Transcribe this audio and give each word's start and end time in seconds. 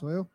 Sou 0.00 0.10
eu? 0.10 0.26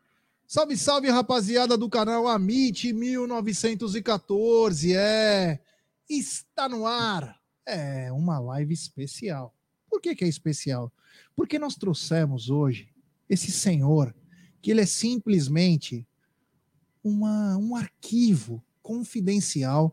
Salve, 0.46 0.76
salve, 0.76 1.10
rapaziada 1.10 1.76
do 1.76 1.90
canal 1.90 2.28
Amit 2.28 2.92
1914. 2.92 4.94
É, 4.94 5.60
está 6.08 6.68
no 6.68 6.86
ar. 6.86 7.36
É 7.66 8.12
uma 8.12 8.38
live 8.38 8.72
especial. 8.72 9.52
Por 9.90 10.00
que, 10.00 10.14
que 10.14 10.24
é 10.24 10.28
especial? 10.28 10.92
Porque 11.34 11.58
nós 11.58 11.74
trouxemos 11.74 12.48
hoje 12.48 12.88
esse 13.28 13.50
senhor 13.50 14.14
que 14.62 14.70
ele 14.70 14.82
é 14.82 14.86
simplesmente 14.86 16.06
uma, 17.02 17.56
um 17.56 17.74
arquivo 17.74 18.62
confidencial. 18.80 19.92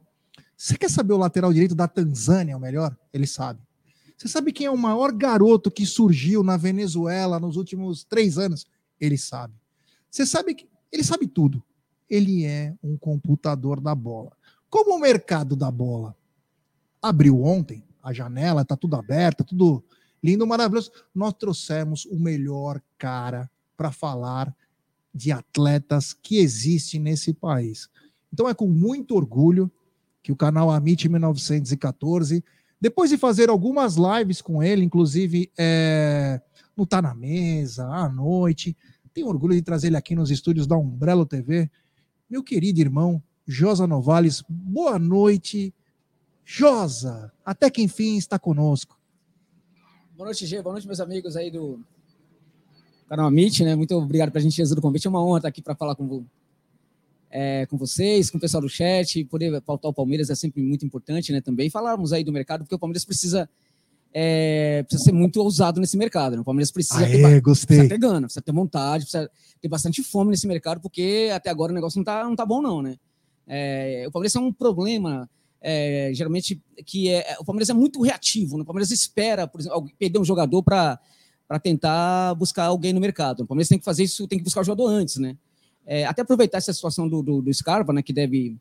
Você 0.55 0.77
quer 0.77 0.91
saber 0.91 1.13
o 1.13 1.17
lateral 1.17 1.51
direito 1.51 1.73
da 1.73 1.87
Tanzânia, 1.87 2.55
o 2.55 2.59
melhor? 2.59 2.95
Ele 3.11 3.25
sabe. 3.25 3.59
Você 4.15 4.27
sabe 4.27 4.51
quem 4.51 4.67
é 4.67 4.71
o 4.71 4.77
maior 4.77 5.11
garoto 5.11 5.71
que 5.71 5.83
surgiu 5.83 6.43
na 6.43 6.57
Venezuela 6.57 7.39
nos 7.39 7.55
últimos 7.55 8.03
três 8.03 8.37
anos? 8.37 8.67
Ele 9.01 9.17
sabe. 9.17 9.62
Você 10.13 10.27
sabe 10.27 10.53
que 10.53 10.69
ele 10.91 11.03
sabe 11.03 11.25
tudo. 11.25 11.63
Ele 12.07 12.45
é 12.45 12.75
um 12.83 12.95
computador 12.95 13.81
da 13.81 13.95
bola. 13.95 14.31
Como 14.69 14.95
o 14.95 14.99
mercado 14.99 15.55
da 15.55 15.71
bola 15.71 16.15
abriu 17.01 17.41
ontem, 17.41 17.83
a 18.01 18.13
janela 18.13 18.61
está 18.61 18.77
tudo 18.77 18.95
aberta, 18.95 19.43
tudo 19.43 19.83
lindo, 20.23 20.45
maravilhoso, 20.45 20.91
nós 21.15 21.33
trouxemos 21.33 22.05
o 22.05 22.19
melhor 22.19 22.79
cara 22.95 23.49
para 23.75 23.91
falar 23.91 24.55
de 25.11 25.31
atletas 25.31 26.13
que 26.13 26.37
existe 26.37 26.99
nesse 26.99 27.33
país. 27.33 27.89
Então 28.31 28.47
é 28.47 28.53
com 28.53 28.67
muito 28.67 29.15
orgulho 29.15 29.71
que 30.21 30.31
o 30.31 30.35
canal 30.35 30.69
Amit 30.69 31.09
1914, 31.09 32.43
depois 32.79 33.09
de 33.09 33.17
fazer 33.17 33.49
algumas 33.49 33.95
lives 33.95 34.43
com 34.43 34.61
ele, 34.61 34.85
inclusive 34.85 35.51
é, 35.57 36.39
no 36.77 36.85
Tá 36.85 37.01
na 37.01 37.15
Mesa, 37.15 37.87
à 37.87 38.07
noite, 38.07 38.77
tenho 39.13 39.27
orgulho 39.27 39.53
de 39.53 39.61
trazer 39.61 39.87
ele 39.87 39.97
aqui 39.97 40.15
nos 40.15 40.31
estúdios 40.31 40.65
da 40.65 40.75
Umbrello 40.75 41.25
TV. 41.25 41.69
Meu 42.29 42.43
querido 42.43 42.79
irmão 42.79 43.21
Josa 43.45 43.85
Novales, 43.85 44.43
boa 44.49 44.97
noite. 44.97 45.73
Josa, 46.43 47.31
até 47.45 47.69
que 47.69 47.81
enfim 47.81 48.17
está 48.17 48.39
conosco. 48.39 48.97
Boa 50.15 50.25
noite, 50.25 50.45
Gê. 50.45 50.61
Boa 50.61 50.73
noite, 50.73 50.87
meus 50.87 50.99
amigos 50.99 51.35
aí 51.35 51.51
do 51.51 51.79
canal 53.07 53.27
Amit, 53.27 53.63
né? 53.63 53.75
Muito 53.75 53.95
obrigado 53.95 54.31
para 54.31 54.39
a 54.39 54.43
gente 54.43 54.55
Jesus 54.55 54.75
do 54.75 54.81
convite. 54.81 55.05
É 55.05 55.09
uma 55.09 55.23
honra 55.23 55.39
estar 55.39 55.49
aqui 55.49 55.61
para 55.61 55.75
falar 55.75 55.95
com, 55.95 56.25
é, 57.29 57.65
com 57.67 57.77
vocês, 57.77 58.31
com 58.31 58.37
o 58.37 58.41
pessoal 58.41 58.61
do 58.61 58.69
chat. 58.69 59.23
Poder 59.25 59.61
pautar 59.61 59.91
o 59.91 59.93
Palmeiras 59.93 60.29
é 60.29 60.35
sempre 60.35 60.61
muito 60.63 60.85
importante, 60.85 61.31
né? 61.31 61.39
Também 61.39 61.69
falarmos 61.69 62.13
aí 62.13 62.23
do 62.23 62.31
mercado, 62.31 62.61
porque 62.61 62.75
o 62.75 62.79
Palmeiras 62.79 63.05
precisa 63.05 63.47
é, 64.13 64.83
precisa 64.83 65.05
ser 65.05 65.11
muito 65.11 65.41
ousado 65.41 65.81
nesse 65.81 65.97
mercado. 65.97 66.35
Né? 66.35 66.41
O 66.41 66.45
Palmeiras 66.45 66.71
precisa, 66.71 66.99
Aê, 66.99 67.21
ter, 67.21 67.41
gostei. 67.41 67.77
precisa 67.77 67.89
ter 67.89 67.97
gana, 67.97 68.21
precisa 68.27 68.41
ter 68.41 68.51
vontade, 68.51 69.05
precisa 69.05 69.29
ter 69.59 69.67
bastante 69.67 70.03
fome 70.03 70.29
nesse 70.29 70.47
mercado, 70.47 70.79
porque 70.79 71.31
até 71.33 71.49
agora 71.49 71.71
o 71.71 71.75
negócio 71.75 71.97
não 71.97 72.03
tá, 72.03 72.23
não 72.23 72.35
tá 72.35 72.45
bom, 72.45 72.61
não, 72.61 72.81
né? 72.81 72.95
É, 73.47 74.05
o 74.07 74.11
Palmeiras 74.11 74.35
é 74.35 74.39
um 74.39 74.53
problema, 74.53 75.29
é, 75.59 76.11
geralmente, 76.13 76.61
que 76.85 77.09
é. 77.09 77.35
O 77.39 77.45
Palmeiras 77.45 77.69
é 77.69 77.73
muito 77.73 78.01
reativo, 78.01 78.57
né? 78.57 78.63
o 78.63 78.65
Palmeiras 78.65 78.91
espera, 78.91 79.47
por 79.47 79.59
exemplo, 79.59 79.89
perder 79.97 80.19
um 80.19 80.25
jogador 80.25 80.61
para 80.61 80.99
tentar 81.61 82.35
buscar 82.35 82.65
alguém 82.65 82.93
no 82.93 83.01
mercado. 83.01 83.41
O 83.41 83.47
Palmeiras 83.47 83.67
tem 83.67 83.79
que 83.79 83.85
fazer 83.85 84.03
isso, 84.03 84.27
tem 84.27 84.37
que 84.37 84.43
buscar 84.43 84.61
o 84.61 84.63
jogador 84.63 84.87
antes, 84.87 85.17
né? 85.17 85.35
É, 85.85 86.05
até 86.05 86.21
aproveitar 86.21 86.59
essa 86.59 86.71
situação 86.71 87.09
do, 87.09 87.21
do, 87.21 87.41
do 87.41 87.53
Scarpa, 87.53 87.91
né, 87.91 88.01
que 88.01 88.13
deve 88.13 88.57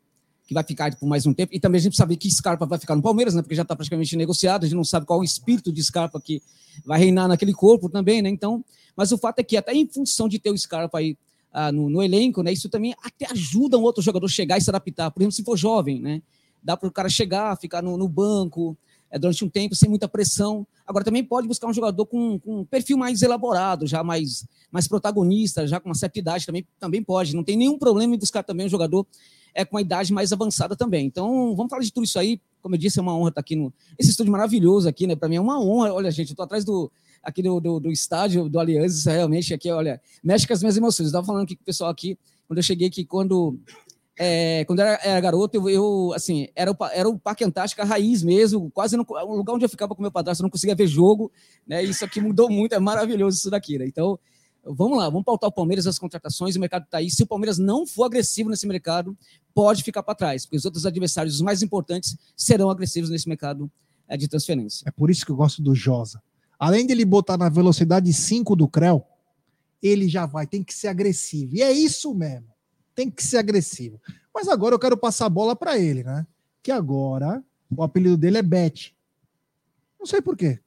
que 0.53 0.55
vai 0.55 0.63
ficar 0.63 0.95
por 0.95 1.07
mais 1.07 1.25
um 1.25 1.33
tempo. 1.33 1.53
E 1.53 1.59
também 1.59 1.79
a 1.79 1.81
gente 1.81 1.97
sabe 1.97 2.15
que 2.15 2.29
Scarpa 2.29 2.65
vai 2.65 2.77
ficar 2.77 2.95
no 2.95 3.01
Palmeiras, 3.01 3.33
né? 3.33 3.41
Porque 3.41 3.55
já 3.55 3.63
está 3.63 3.75
praticamente 3.75 4.15
negociado, 4.15 4.63
a 4.63 4.67
gente 4.67 4.75
não 4.75 4.83
sabe 4.83 5.05
qual 5.05 5.19
o 5.19 5.23
espírito 5.23 5.71
de 5.71 5.83
Scarpa 5.83 6.21
que 6.21 6.41
vai 6.85 6.99
reinar 6.99 7.27
naquele 7.27 7.53
corpo 7.53 7.89
também, 7.89 8.21
né? 8.21 8.29
Então, 8.29 8.63
mas 8.95 9.11
o 9.11 9.17
fato 9.17 9.39
é 9.39 9.43
que 9.43 9.57
até 9.57 9.73
em 9.73 9.87
função 9.87 10.29
de 10.29 10.39
ter 10.39 10.51
o 10.51 10.57
Scarpa 10.57 10.99
aí 10.99 11.17
ah, 11.51 11.71
no, 11.71 11.89
no, 11.89 12.01
elenco, 12.03 12.43
né? 12.43 12.53
Isso 12.53 12.69
também 12.69 12.93
até 13.03 13.31
ajuda 13.31 13.77
um 13.77 13.81
outro 13.81 14.01
jogador 14.01 14.27
chegar 14.27 14.57
e 14.57 14.61
se 14.61 14.69
adaptar. 14.69 15.11
Por 15.11 15.21
exemplo, 15.21 15.33
se 15.33 15.43
for 15.43 15.57
jovem, 15.57 15.99
né? 15.99 16.21
Dá 16.61 16.77
para 16.77 16.87
o 16.87 16.91
cara 16.91 17.09
chegar, 17.09 17.57
ficar 17.57 17.81
no, 17.81 17.97
no 17.97 18.07
banco 18.07 18.77
é, 19.13 19.19
durante 19.19 19.45
um 19.45 19.49
tempo 19.49 19.75
sem 19.75 19.87
muita 19.87 20.07
pressão. 20.07 20.65
Agora 20.87 21.05
também 21.05 21.23
pode 21.23 21.47
buscar 21.47 21.67
um 21.67 21.73
jogador 21.73 22.03
com, 22.07 22.39
com 22.39 22.61
um 22.61 22.65
perfil 22.65 22.97
mais 22.97 23.21
elaborado, 23.21 23.85
já 23.85 24.03
mais, 24.03 24.43
mais 24.71 24.87
protagonista, 24.87 25.67
já 25.67 25.79
com 25.79 25.87
uma 25.87 25.95
certa 25.95 26.17
idade 26.17 26.47
também, 26.47 26.65
também 26.79 27.03
pode. 27.03 27.35
Não 27.35 27.43
tem 27.43 27.55
nenhum 27.55 27.77
problema 27.77 28.15
em 28.15 28.17
buscar 28.17 28.41
também 28.41 28.65
um 28.65 28.69
jogador 28.69 29.05
é, 29.53 29.63
com 29.63 29.77
a 29.77 29.81
idade 29.81 30.11
mais 30.11 30.33
avançada 30.33 30.75
também. 30.75 31.05
Então, 31.05 31.55
vamos 31.55 31.69
falar 31.69 31.83
de 31.83 31.93
tudo 31.93 32.05
isso 32.05 32.17
aí. 32.17 32.41
Como 32.59 32.73
eu 32.73 32.79
disse, 32.79 32.97
é 32.97 33.01
uma 33.03 33.15
honra 33.15 33.29
estar 33.29 33.41
aqui 33.41 33.55
no 33.55 33.71
esse 33.99 34.09
estúdio 34.09 34.31
maravilhoso 34.31 34.89
aqui, 34.89 35.05
né? 35.05 35.15
Para 35.15 35.29
mim 35.29 35.35
é 35.35 35.41
uma 35.41 35.61
honra. 35.61 35.93
Olha, 35.93 36.09
gente, 36.09 36.29
eu 36.29 36.33
estou 36.33 36.45
atrás 36.45 36.65
do 36.65 36.91
aqui 37.21 37.43
do, 37.43 37.59
do, 37.59 37.79
do, 37.79 37.91
estádio 37.91 38.49
do 38.49 38.59
Aliança, 38.59 39.11
realmente 39.11 39.53
aqui, 39.53 39.71
olha, 39.71 40.01
mexe 40.21 40.45
com 40.45 40.53
as 40.53 40.61
minhas 40.61 40.75
emoções. 40.75 41.05
Eu 41.05 41.09
estava 41.11 41.25
falando 41.25 41.43
aqui 41.43 41.55
com 41.55 41.61
o 41.61 41.65
pessoal 41.65 41.89
aqui, 41.89 42.17
quando 42.47 42.57
eu 42.57 42.63
cheguei 42.63 42.87
aqui, 42.87 43.05
quando 43.05 43.57
é, 44.17 44.63
quando 44.65 44.79
era, 44.79 44.99
era 45.03 45.19
garoto, 45.19 45.57
eu, 45.57 45.69
eu, 45.69 46.13
assim, 46.13 46.47
era 46.55 46.71
o, 46.71 46.75
era 46.91 47.09
o 47.09 47.17
Parque 47.17 47.43
Antártica 47.43 47.83
raiz 47.83 48.21
mesmo, 48.21 48.69
quase 48.71 48.95
no 48.95 49.05
o 49.09 49.35
lugar 49.35 49.53
onde 49.53 49.65
eu 49.65 49.69
ficava 49.69 49.95
com 49.95 50.01
meu 50.01 50.11
padrasto, 50.11 50.41
eu 50.41 50.45
não 50.45 50.51
conseguia 50.51 50.75
ver 50.75 50.87
jogo, 50.87 51.31
né? 51.67 51.83
Isso 51.83 52.05
aqui 52.05 52.21
mudou 52.21 52.49
muito, 52.49 52.73
é 52.73 52.79
maravilhoso 52.79 53.37
isso 53.37 53.49
daqui, 53.49 53.77
né? 53.77 53.85
Então, 53.85 54.19
Vamos 54.65 54.97
lá, 54.97 55.09
vamos 55.09 55.25
pautar 55.25 55.49
o 55.49 55.51
Palmeiras, 55.51 55.85
as 55.87 55.99
contratações, 55.99 56.55
o 56.55 56.59
mercado 56.59 56.83
está 56.83 56.99
aí. 56.99 57.11
Se 57.11 57.21
o 57.21 57.27
Palmeiras 57.27 57.57
não 57.57 57.85
for 57.85 58.05
agressivo 58.05 58.49
nesse 58.49 58.65
mercado, 58.65 59.17
pode 59.53 59.83
ficar 59.83 60.01
para 60.01 60.15
trás, 60.15 60.45
porque 60.45 60.55
os 60.55 60.63
outros 60.63 60.85
adversários, 60.85 61.35
os 61.35 61.41
mais 61.41 61.61
importantes, 61.61 62.15
serão 62.33 62.69
agressivos 62.69 63.09
nesse 63.09 63.27
mercado 63.27 63.69
é, 64.07 64.15
de 64.15 64.25
transferência. 64.25 64.85
É 64.87 64.91
por 64.91 65.11
isso 65.11 65.25
que 65.25 65.33
eu 65.33 65.35
gosto 65.35 65.61
do 65.61 65.75
Josa. 65.75 66.23
Além 66.57 66.87
de 66.87 66.93
ele 66.93 67.03
botar 67.03 67.37
na 67.37 67.49
velocidade 67.49 68.11
5 68.13 68.55
do 68.55 68.69
Creu, 68.69 69.03
ele 69.81 70.07
já 70.07 70.25
vai, 70.25 70.47
tem 70.47 70.63
que 70.63 70.73
ser 70.73 70.87
agressivo. 70.87 71.57
E 71.57 71.61
é 71.61 71.69
isso 71.69 72.13
mesmo, 72.13 72.47
tem 72.95 73.09
que 73.09 73.23
ser 73.23 73.37
agressivo. 73.37 73.99
Mas 74.33 74.47
agora 74.47 74.75
eu 74.75 74.79
quero 74.79 74.97
passar 74.97 75.25
a 75.25 75.29
bola 75.29 75.55
para 75.55 75.77
ele, 75.77 76.03
né? 76.03 76.25
Que 76.61 76.71
agora 76.71 77.43
o 77.69 77.83
apelido 77.83 78.17
dele 78.17 78.37
é 78.37 78.41
Bet. 78.41 78.95
Não 79.99 80.05
sei 80.05 80.21
por 80.21 80.35
quê. 80.35 80.59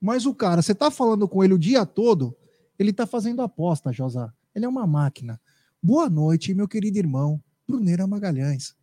Mas 0.00 0.24
o 0.24 0.34
cara, 0.34 0.62
você 0.62 0.74
tá 0.74 0.90
falando 0.90 1.28
com 1.28 1.44
ele 1.44 1.54
o 1.54 1.58
dia 1.58 1.84
todo, 1.84 2.34
ele 2.78 2.90
está 2.90 3.06
fazendo 3.06 3.42
aposta, 3.42 3.92
Josa. 3.92 4.32
Ele 4.54 4.64
é 4.64 4.68
uma 4.68 4.86
máquina. 4.86 5.40
Boa 5.82 6.08
noite, 6.08 6.54
meu 6.54 6.66
querido 6.66 6.98
irmão, 6.98 7.42
Bruneira 7.68 8.06
Magalhães. 8.06 8.74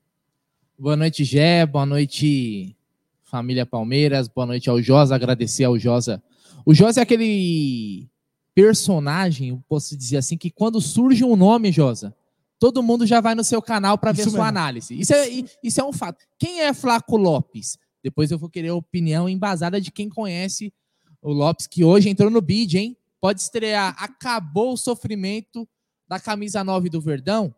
Boa 0.77 0.95
noite, 0.95 1.23
Gé. 1.23 1.65
Boa 1.65 1.85
noite, 1.85 2.77
família 3.23 3.65
Palmeiras. 3.65 4.27
Boa 4.27 4.45
noite 4.45 4.69
ao 4.69 4.81
Josa. 4.81 5.15
Agradecer 5.15 5.63
ao 5.63 5.77
Josa. 5.77 6.21
O 6.65 6.73
Josa 6.73 6.99
é 6.99 7.03
aquele 7.03 8.07
personagem, 8.53 9.63
posso 9.67 9.95
dizer 9.95 10.17
assim, 10.17 10.37
que 10.37 10.49
quando 10.49 10.81
surge 10.81 11.23
um 11.23 11.35
nome, 11.35 11.71
Josa, 11.71 12.15
todo 12.59 12.83
mundo 12.83 13.05
já 13.05 13.21
vai 13.21 13.35
no 13.35 13.43
seu 13.43 13.61
canal 13.61 13.97
para 13.97 14.11
ver 14.11 14.23
mesmo. 14.23 14.33
sua 14.33 14.47
análise. 14.47 14.99
Isso 14.99 15.13
é, 15.13 15.27
isso 15.63 15.81
é 15.81 15.83
um 15.83 15.93
fato. 15.93 16.25
Quem 16.39 16.61
é 16.61 16.73
Flaco 16.73 17.17
Lopes? 17.17 17.77
Depois 18.03 18.31
eu 18.31 18.37
vou 18.37 18.49
querer 18.49 18.69
a 18.69 18.75
opinião 18.75 19.27
embasada 19.27 19.81
de 19.81 19.91
quem 19.91 20.09
conhece 20.09 20.73
o 21.21 21.33
Lopes, 21.33 21.67
que 21.67 21.83
hoje 21.83 22.09
entrou 22.09 22.29
no 22.29 22.41
bid, 22.41 22.77
hein? 22.77 22.97
pode 23.19 23.41
estrear. 23.41 23.95
Acabou 23.99 24.73
o 24.73 24.77
sofrimento 24.77 25.67
da 26.07 26.19
camisa 26.19 26.63
9 26.63 26.89
do 26.89 27.01
Verdão 27.01 27.53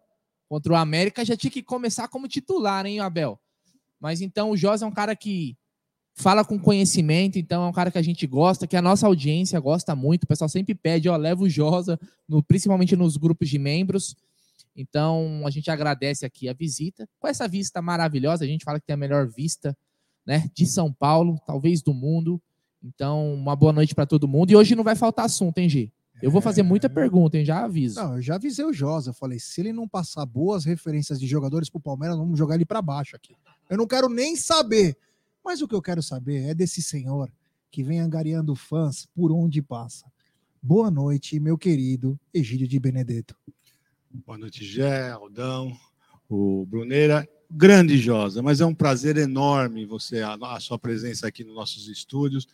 contra 0.48 0.74
o 0.74 0.76
América. 0.76 1.26
Já 1.26 1.38
tinha 1.38 1.52
que 1.52 1.62
começar 1.62 2.08
como 2.08 2.28
titular, 2.28 2.86
hein, 2.86 3.00
Abel? 3.00 3.40
Mas 4.00 4.22
então 4.22 4.52
o 4.52 4.58
Josa 4.58 4.86
é 4.86 4.88
um 4.88 4.94
cara 4.94 5.16
que 5.16 5.58
fala 6.16 6.44
com 6.44 6.60
conhecimento, 6.60 7.38
então 7.38 7.64
é 7.64 7.68
um 7.68 7.72
cara 7.72 7.92
que 7.92 7.98
a 7.98 8.02
gente 8.02 8.26
gosta, 8.28 8.68
que 8.68 8.76
a 8.76 8.82
nossa 8.82 9.08
audiência 9.08 9.60
gosta 9.60 9.96
muito. 9.96 10.24
O 10.24 10.28
pessoal 10.28 10.50
sempre 10.50 10.74
pede, 10.74 11.08
ó, 11.08 11.16
leva 11.16 11.44
o 11.44 11.50
Josa, 11.50 12.00
no, 12.28 12.44
principalmente 12.44 12.96
nos 12.96 13.16
grupos 13.16 13.50
de 13.50 13.60
membros. 13.60 14.16
Então 14.80 15.44
a 15.46 15.50
gente 15.50 15.70
agradece 15.70 16.26
aqui 16.26 16.48
a 16.48 16.54
visita. 16.54 17.08
Com 17.20 17.28
essa 17.28 17.48
vista 17.48 17.82
maravilhosa, 17.82 18.46
a 18.46 18.48
gente 18.48 18.64
fala 18.64 18.80
que 18.80 18.86
tem 18.86 18.94
a 18.94 18.98
melhor 18.98 19.28
vista 19.28 19.78
né, 20.26 20.50
de 20.54 20.66
São 20.66 20.92
Paulo, 20.92 21.38
talvez 21.46 21.82
do 21.82 21.94
mundo. 21.94 22.42
Então, 22.82 23.34
uma 23.34 23.58
boa 23.58 23.74
noite 23.74 23.94
para 23.94 24.06
todo 24.06 24.28
mundo. 24.28 24.52
E 24.52 24.56
hoje 24.56 24.76
não 24.76 24.84
vai 24.86 24.96
faltar 24.96 25.26
assunto, 25.26 25.58
hein, 25.58 25.68
Gi? 25.68 25.94
Eu 26.22 26.32
vou 26.32 26.42
fazer 26.42 26.64
muita 26.64 26.88
é. 26.88 26.90
pergunta, 26.90 27.38
hein? 27.38 27.44
Já 27.44 27.66
aviso. 27.66 28.00
Não, 28.00 28.16
eu 28.16 28.22
já 28.22 28.36
avisei 28.36 28.64
o 28.64 28.72
Josa. 28.72 29.10
Eu 29.10 29.14
falei, 29.14 29.38
se 29.38 29.60
ele 29.60 29.74
não 29.74 29.88
passar 29.88 30.26
boas 30.26 30.64
referências 30.64 31.20
de 31.20 31.28
jogadores 31.28 31.70
pro 31.70 31.80
Palmeiras, 31.80 32.18
vamos 32.18 32.38
jogar 32.38 32.56
ele 32.56 32.66
para 32.66 32.82
baixo 32.82 33.16
aqui. 33.16 33.36
Eu 33.70 33.78
não 33.78 33.88
quero 33.88 34.08
nem 34.08 34.36
saber. 34.36 34.98
Mas 35.44 35.62
o 35.62 35.68
que 35.68 35.76
eu 35.76 35.82
quero 35.82 36.02
saber 36.02 36.44
é 36.44 36.54
desse 36.54 36.82
senhor 36.82 37.30
que 37.72 37.84
vem 37.84 38.00
angariando 38.00 38.56
fãs 38.56 39.08
por 39.14 39.32
onde 39.32 39.62
passa. 39.62 40.06
Boa 40.62 40.92
noite, 40.92 41.40
meu 41.40 41.58
querido 41.58 42.20
Egídio 42.34 42.68
de 42.68 42.80
Benedetto. 42.80 43.36
Boa 44.12 44.40
noite, 44.40 44.66
Gé, 44.66 45.12
Aldão, 45.12 45.72
o 46.28 46.66
Bruneira. 46.66 47.30
Grande 47.52 47.96
Josa, 48.00 48.42
mas 48.42 48.60
é 48.60 48.66
um 48.66 48.74
prazer 48.74 49.18
enorme 49.18 49.86
você 49.86 50.22
a, 50.22 50.34
a 50.34 50.60
sua 50.60 50.80
presença 50.80 51.28
aqui 51.28 51.44
nos 51.44 51.54
nossos 51.54 51.88
estúdios 51.88 52.48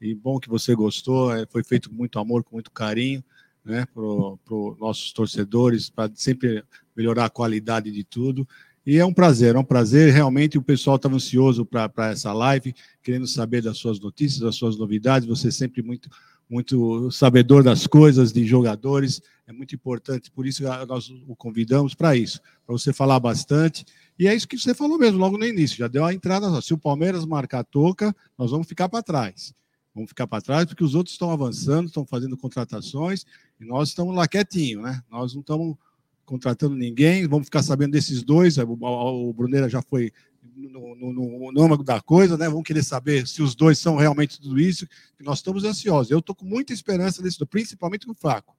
e 0.00 0.14
bom 0.14 0.40
que 0.40 0.48
você 0.48 0.74
gostou. 0.74 1.34
É, 1.34 1.44
foi 1.44 1.62
feito 1.62 1.90
com 1.90 1.96
muito 1.96 2.18
amor, 2.18 2.42
com 2.42 2.56
muito 2.56 2.70
carinho, 2.70 3.22
né, 3.62 3.86
para 3.92 4.02
os 4.02 4.78
nossos 4.78 5.12
torcedores, 5.12 5.90
para 5.90 6.10
sempre 6.14 6.64
melhorar 6.96 7.26
a 7.26 7.30
qualidade 7.30 7.90
de 7.90 8.04
tudo. 8.04 8.48
E 8.86 8.96
é 8.98 9.04
um 9.04 9.12
prazer, 9.12 9.54
é 9.54 9.58
um 9.58 9.64
prazer. 9.64 10.14
Realmente 10.14 10.56
o 10.56 10.62
pessoal 10.62 10.96
estava 10.96 11.14
ansioso 11.14 11.66
para 11.66 12.10
essa 12.10 12.32
live, 12.32 12.74
querendo 13.02 13.26
saber 13.26 13.60
das 13.60 13.76
suas 13.76 14.00
notícias, 14.00 14.40
das 14.40 14.54
suas 14.54 14.78
novidades. 14.78 15.28
Você 15.28 15.52
sempre 15.52 15.82
muito, 15.82 16.08
muito 16.48 17.10
sabedor 17.10 17.62
das 17.62 17.86
coisas, 17.86 18.32
de 18.32 18.44
jogadores, 18.44 19.22
é 19.46 19.52
muito 19.52 19.74
importante, 19.74 20.30
por 20.30 20.46
isso 20.46 20.62
nós 20.86 21.08
o 21.26 21.34
convidamos 21.34 21.94
para 21.94 22.16
isso, 22.16 22.40
para 22.66 22.72
você 22.72 22.92
falar 22.92 23.18
bastante. 23.18 23.84
E 24.18 24.28
é 24.28 24.34
isso 24.34 24.46
que 24.46 24.58
você 24.58 24.74
falou 24.74 24.98
mesmo, 24.98 25.18
logo 25.18 25.38
no 25.38 25.46
início, 25.46 25.76
já 25.76 25.88
deu 25.88 26.04
a 26.04 26.12
entrada. 26.14 26.60
Se 26.60 26.74
o 26.74 26.78
Palmeiras 26.78 27.24
marcar 27.24 27.60
a 27.60 27.64
toca, 27.64 28.14
nós 28.38 28.50
vamos 28.50 28.66
ficar 28.66 28.88
para 28.88 29.02
trás. 29.02 29.54
Vamos 29.94 30.08
ficar 30.08 30.26
para 30.26 30.40
trás 30.40 30.64
porque 30.64 30.84
os 30.84 30.94
outros 30.94 31.14
estão 31.14 31.30
avançando, 31.30 31.86
estão 31.86 32.06
fazendo 32.06 32.36
contratações 32.36 33.26
e 33.60 33.64
nós 33.64 33.90
estamos 33.90 34.14
lá 34.14 34.26
quietinho, 34.26 34.80
né? 34.80 35.02
Nós 35.10 35.34
não 35.34 35.40
estamos 35.40 35.76
contratando 36.24 36.74
ninguém, 36.74 37.26
vamos 37.26 37.46
ficar 37.46 37.62
sabendo 37.62 37.92
desses 37.92 38.22
dois. 38.22 38.56
O, 38.56 38.78
o 38.80 39.32
Bruneira 39.34 39.68
já 39.68 39.82
foi 39.82 40.12
no, 40.42 40.94
no, 40.96 41.12
no, 41.12 41.52
no 41.52 41.62
âmago 41.62 41.84
da 41.84 42.00
coisa, 42.00 42.36
né? 42.36 42.48
Vamos 42.48 42.64
querer 42.64 42.82
saber 42.82 43.26
se 43.26 43.42
os 43.42 43.54
dois 43.54 43.78
são 43.78 43.96
realmente 43.96 44.40
tudo 44.40 44.58
isso. 44.58 44.86
nós 45.20 45.38
estamos 45.38 45.64
ansiosos. 45.64 46.10
Eu 46.10 46.18
estou 46.18 46.34
com 46.34 46.44
muita 46.44 46.72
esperança 46.72 47.22
desse, 47.22 47.44
principalmente 47.46 48.06
no 48.06 48.14
Flaco, 48.14 48.56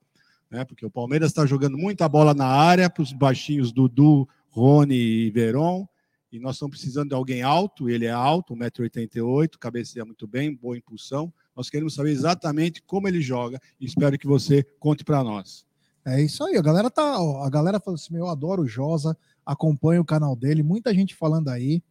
né? 0.50 0.64
Porque 0.64 0.86
o 0.86 0.90
Palmeiras 0.90 1.32
está 1.32 1.46
jogando 1.46 1.78
muita 1.78 2.08
bola 2.08 2.34
na 2.34 2.48
área 2.48 2.90
para 2.90 3.04
os 3.04 3.12
baixinhos 3.12 3.72
Dudu, 3.72 4.28
Rony 4.50 4.96
e 4.96 5.32
Veron. 5.32 5.88
E 6.32 6.40
nós 6.40 6.56
estamos 6.56 6.78
precisando 6.78 7.10
de 7.10 7.16
alguém 7.16 7.44
alto, 7.44 7.90
ele 7.90 8.06
é 8.06 8.12
alto, 8.12 8.56
1,88m, 8.56 9.50
cabeceia 9.60 10.04
muito 10.04 10.26
bem, 10.26 10.56
boa 10.56 10.76
impulsão. 10.76 11.32
Nós 11.56 11.70
queremos 11.70 11.94
saber 11.94 12.10
exatamente 12.10 12.82
como 12.82 13.08
ele 13.08 13.22
joga 13.22 13.60
e 13.80 13.86
espero 13.86 14.18
que 14.18 14.26
você 14.26 14.64
conte 14.80 15.04
para 15.04 15.24
nós. 15.24 15.64
É 16.06 16.22
isso 16.22 16.44
aí, 16.44 16.58
a 16.58 16.62
galera 16.62 16.90
tá, 16.90 17.16
a 17.16 17.50
galera 17.50 17.80
falou 17.80 17.96
assim, 17.96 18.18
eu 18.18 18.28
adoro 18.28 18.64
o 18.64 18.68
Josa, 18.68 19.16
acompanho 19.46 20.02
o 20.02 20.06
canal 20.06 20.36
dele, 20.36 20.64
muita 20.64 20.94
gente 20.94 21.16
falando 21.16 21.50
aí. 21.50 21.82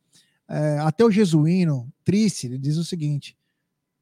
É, 0.49 0.79
até 0.81 1.05
o 1.05 1.11
Jesuíno, 1.11 1.93
triste, 2.05 2.47
ele 2.47 2.59
diz 2.59 2.77
o 2.77 2.85
seguinte: 2.85 3.37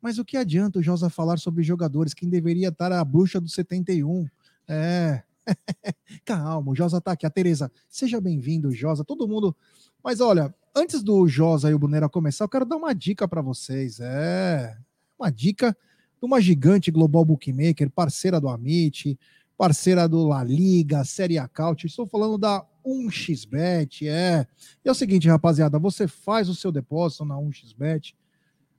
mas 0.01 0.19
o 0.19 0.25
que 0.25 0.37
adianta 0.37 0.79
o 0.79 0.83
Josa 0.83 1.11
falar 1.11 1.39
sobre 1.39 1.63
jogadores? 1.63 2.15
Quem 2.15 2.29
deveria 2.29 2.69
estar 2.69 2.91
a 2.93 3.05
bruxa 3.05 3.41
do 3.41 3.49
71? 3.49 4.27
É. 4.69 5.23
Calma, 6.25 6.73
o 6.73 6.75
Josa 6.75 7.01
tá 7.01 7.13
aqui. 7.13 7.27
A 7.27 7.31
Tereza, 7.31 7.71
seja 7.89 8.21
bem-vindo, 8.21 8.73
Josa. 8.73 9.05
Todo 9.05 9.29
mundo 9.29 9.55
mas 10.03 10.21
olha, 10.21 10.55
antes 10.75 11.03
do 11.03 11.27
Josa 11.29 11.71
e 11.71 11.75
o 11.75 11.79
Brunera 11.79 12.09
começar, 12.09 12.45
eu 12.45 12.49
quero 12.49 12.65
dar 12.65 12.77
uma 12.77 12.95
dica 12.95 13.29
para 13.29 13.43
vocês. 13.43 14.01
É 14.01 14.77
uma 15.19 15.31
dica 15.31 15.77
de 16.19 16.27
uma 16.27 16.41
gigante 16.41 16.91
global 16.91 17.25
bookmaker, 17.25 17.91
parceira 17.91 18.41
do 18.41 18.49
Amit, 18.49 19.19
parceira 19.57 20.09
do 20.09 20.27
La 20.27 20.43
Liga, 20.43 21.05
Série 21.05 21.39
Acaute. 21.39 21.87
Estou 21.87 22.07
falando 22.07 22.39
da 22.39 22.65
1xBet. 22.87 24.07
É. 24.09 24.47
E 24.85 24.89
é 24.89 24.93
o 24.93 24.95
seguinte, 24.95 25.29
rapaziada, 25.29 25.79
você 25.79 26.07
faz 26.07 26.49
o 26.49 26.55
seu 26.55 26.71
depósito 26.73 27.25
na 27.25 27.37
1xBet. 27.37 28.15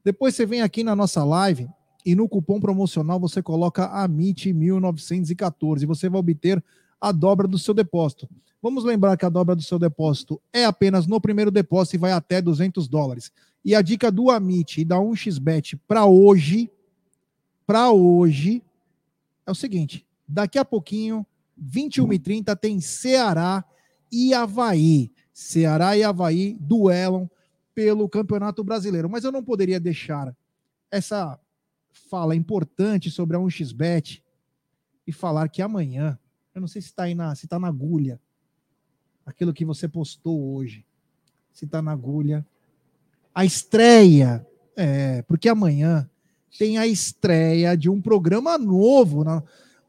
Depois 0.03 0.35
você 0.35 0.45
vem 0.45 0.61
aqui 0.61 0.83
na 0.83 0.95
nossa 0.95 1.23
live 1.23 1.69
e 2.05 2.15
no 2.15 2.27
cupom 2.27 2.59
promocional 2.59 3.19
você 3.19 3.41
coloca 3.41 3.85
AMIT 4.03 4.51
1914 4.53 5.83
e 5.83 5.87
você 5.87 6.09
vai 6.09 6.19
obter 6.19 6.63
a 6.99 7.11
dobra 7.11 7.47
do 7.47 7.57
seu 7.57 7.73
depósito. 7.73 8.27
Vamos 8.61 8.83
lembrar 8.83 9.17
que 9.17 9.25
a 9.25 9.29
dobra 9.29 9.55
do 9.55 9.61
seu 9.63 9.79
depósito 9.79 10.39
é 10.53 10.65
apenas 10.65 11.07
no 11.07 11.19
primeiro 11.19 11.49
depósito 11.49 11.95
e 11.95 11.99
vai 11.99 12.11
até 12.11 12.41
200 12.41 12.87
dólares. 12.87 13.31
E 13.65 13.73
a 13.73 13.81
dica 13.81 14.11
do 14.11 14.29
Amit 14.29 14.81
e 14.81 14.85
da 14.85 14.97
1xBet 14.97 15.79
para 15.87 16.05
hoje, 16.05 16.69
para 17.65 17.91
hoje, 17.91 18.63
é 19.45 19.51
o 19.51 19.55
seguinte: 19.55 20.05
daqui 20.27 20.59
a 20.59 20.65
pouquinho, 20.65 21.25
21h30, 21.59 22.55
tem 22.55 22.79
Ceará 22.79 23.63
e 24.11 24.33
Havaí. 24.33 25.11
Ceará 25.33 25.95
e 25.97 26.03
Havaí 26.03 26.57
duelam 26.59 27.29
pelo 27.73 28.09
Campeonato 28.09 28.63
Brasileiro. 28.63 29.09
Mas 29.09 29.23
eu 29.23 29.31
não 29.31 29.43
poderia 29.43 29.79
deixar 29.79 30.35
essa 30.89 31.39
fala 31.91 32.35
importante 32.35 33.09
sobre 33.09 33.37
a 33.37 33.39
1xBet 33.39 34.21
e 35.07 35.11
falar 35.11 35.49
que 35.49 35.61
amanhã, 35.61 36.17
eu 36.53 36.61
não 36.61 36.67
sei 36.67 36.81
se 36.81 36.89
está 36.89 37.03
aí 37.03 37.15
na, 37.15 37.33
se 37.35 37.47
tá 37.47 37.59
na 37.59 37.67
agulha, 37.67 38.19
aquilo 39.25 39.53
que 39.53 39.65
você 39.65 39.87
postou 39.87 40.55
hoje, 40.55 40.85
se 41.53 41.65
está 41.65 41.81
na 41.81 41.91
agulha. 41.91 42.45
A 43.33 43.45
estreia, 43.45 44.45
é, 44.75 45.21
porque 45.23 45.47
amanhã 45.47 46.09
tem 46.57 46.77
a 46.77 46.85
estreia 46.85 47.77
de 47.77 47.89
um 47.89 48.01
programa 48.01 48.57
novo. 48.57 49.23
Na... 49.23 49.41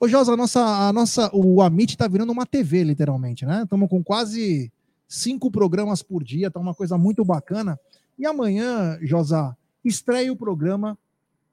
Ô, 0.03 0.09
Josa, 0.09 0.33
a 0.33 0.37
nossa, 0.37 0.61
a 0.61 0.93
nossa, 0.93 1.31
o 1.33 1.63
Amit 1.63 1.95
está 1.95 2.09
virando 2.09 2.33
uma 2.33 2.45
TV, 2.45 2.83
literalmente, 2.83 3.47
né? 3.47 3.63
Estamos 3.63 3.89
com 3.89 4.03
quase 4.03 4.73
cinco 5.07 5.49
programas 5.49 6.03
por 6.03 6.25
dia, 6.25 6.51
tá 6.51 6.59
uma 6.59 6.75
coisa 6.75 6.99
muito 6.99 7.25
bacana. 7.25 7.79
E 8.19 8.27
amanhã, 8.27 8.99
Josa, 9.01 9.57
estreia 9.85 10.33
o 10.33 10.37
programa 10.37 10.99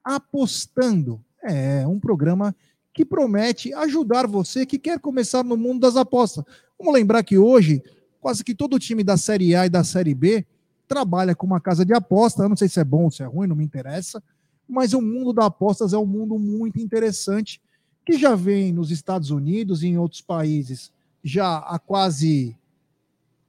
Apostando. 0.02 1.24
É 1.44 1.86
um 1.86 2.00
programa 2.00 2.52
que 2.92 3.04
promete 3.04 3.72
ajudar 3.72 4.26
você 4.26 4.66
que 4.66 4.80
quer 4.80 4.98
começar 4.98 5.44
no 5.44 5.56
mundo 5.56 5.82
das 5.82 5.94
apostas. 5.94 6.44
Vamos 6.76 6.94
lembrar 6.94 7.22
que 7.22 7.38
hoje, 7.38 7.80
quase 8.20 8.42
que 8.42 8.52
todo 8.52 8.80
time 8.80 9.04
da 9.04 9.16
Série 9.16 9.54
A 9.54 9.66
e 9.66 9.70
da 9.70 9.84
Série 9.84 10.12
B 10.12 10.44
trabalha 10.88 11.36
com 11.36 11.46
uma 11.46 11.60
casa 11.60 11.84
de 11.84 11.94
aposta. 11.94 12.42
Eu 12.42 12.48
não 12.48 12.56
sei 12.56 12.68
se 12.68 12.80
é 12.80 12.84
bom 12.84 13.04
ou 13.04 13.12
se 13.12 13.22
é 13.22 13.26
ruim, 13.26 13.46
não 13.46 13.54
me 13.54 13.64
interessa. 13.64 14.20
Mas 14.68 14.92
o 14.92 15.00
mundo 15.00 15.32
das 15.32 15.46
apostas 15.46 15.92
é 15.92 15.96
um 15.96 16.04
mundo 16.04 16.36
muito 16.36 16.80
interessante, 16.80 17.62
que 18.04 18.18
já 18.18 18.34
vem 18.34 18.72
nos 18.72 18.90
Estados 18.90 19.30
Unidos 19.30 19.82
e 19.82 19.88
em 19.88 19.98
outros 19.98 20.20
países 20.20 20.92
já 21.22 21.58
há 21.58 21.78
quase. 21.78 22.56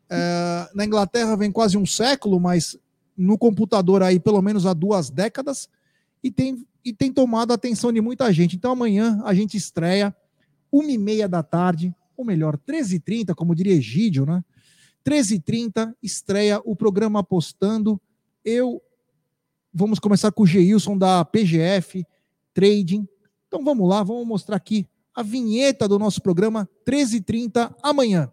É, 0.09 0.69
na 0.75 0.85
Inglaterra 0.85 1.37
vem 1.37 1.51
quase 1.51 1.77
um 1.77 1.85
século, 1.85 2.39
mas 2.39 2.77
no 3.15 3.37
computador 3.37 4.03
aí 4.03 4.19
pelo 4.19 4.41
menos 4.41 4.65
há 4.65 4.73
duas 4.73 5.09
décadas, 5.09 5.69
e 6.23 6.29
tem, 6.29 6.65
e 6.83 6.91
tem 6.93 7.11
tomado 7.11 7.51
a 7.51 7.55
atenção 7.55 7.91
de 7.91 8.01
muita 8.01 8.31
gente. 8.33 8.55
Então 8.55 8.71
amanhã 8.71 9.21
a 9.23 9.33
gente 9.33 9.55
estreia, 9.55 10.15
uma 10.71 10.91
e 10.91 10.97
meia 10.97 11.27
da 11.27 11.41
tarde, 11.41 11.93
ou 12.15 12.25
melhor, 12.25 12.57
13h30, 12.57 13.33
como 13.33 13.55
diria 13.55 13.73
Egídio, 13.73 14.25
né? 14.25 14.43
13h30, 15.05 15.93
estreia 16.01 16.61
o 16.63 16.75
programa 16.75 17.19
Apostando. 17.19 17.99
Eu. 18.43 18.81
Vamos 19.73 19.99
começar 19.99 20.31
com 20.31 20.43
o 20.43 20.45
Geilson 20.45 20.97
da 20.97 21.23
PGF 21.23 22.05
Trading. 22.53 23.07
Então 23.51 23.65
vamos 23.65 23.89
lá, 23.89 24.01
vamos 24.01 24.25
mostrar 24.25 24.55
aqui 24.55 24.87
a 25.13 25.21
vinheta 25.21 25.85
do 25.85 25.99
nosso 25.99 26.21
programa 26.21 26.69
13h30 26.87 27.75
amanhã. 27.83 28.31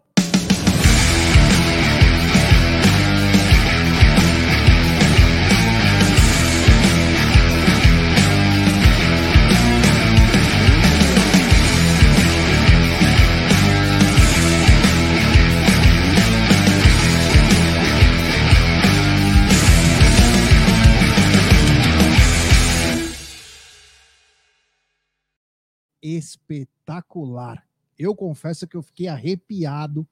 Espetacular. 26.01 27.63
Eu 27.97 28.15
confesso 28.15 28.67
que 28.67 28.77
eu 28.77 28.81
fiquei 28.81 29.07
arrepiado 29.07 30.07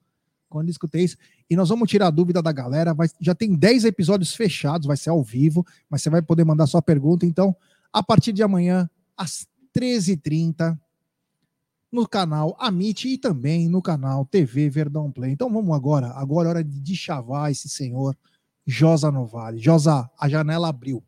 quando 0.48 0.68
escutei 0.68 1.04
isso. 1.04 1.16
E 1.48 1.56
nós 1.56 1.68
vamos 1.68 1.88
tirar 1.88 2.08
a 2.08 2.10
dúvida 2.10 2.42
da 2.42 2.52
galera. 2.52 2.94
Vai, 2.94 3.08
já 3.20 3.34
tem 3.34 3.54
10 3.54 3.84
episódios 3.84 4.34
fechados, 4.34 4.86
vai 4.86 4.96
ser 4.96 5.10
ao 5.10 5.22
vivo, 5.22 5.64
mas 5.88 6.02
você 6.02 6.10
vai 6.10 6.22
poder 6.22 6.44
mandar 6.44 6.66
sua 6.66 6.82
pergunta. 6.82 7.24
Então, 7.24 7.54
a 7.92 8.02
partir 8.02 8.32
de 8.32 8.42
amanhã, 8.42 8.88
às 9.16 9.46
13h30, 9.76 10.78
no 11.90 12.06
canal 12.06 12.56
Amit 12.60 13.08
e 13.08 13.16
também 13.16 13.68
no 13.68 13.80
canal 13.80 14.24
TV 14.24 14.68
Verdão 14.68 15.10
Play. 15.10 15.32
Então 15.32 15.50
vamos 15.50 15.74
agora. 15.74 16.08
Agora 16.08 16.48
é 16.48 16.50
hora 16.50 16.64
de 16.64 16.94
chavar 16.94 17.50
esse 17.50 17.68
senhor, 17.68 18.16
Josa 18.66 19.10
Novale. 19.10 19.58
Josa, 19.58 20.10
a 20.18 20.28
janela 20.28 20.68
abriu. 20.68 21.02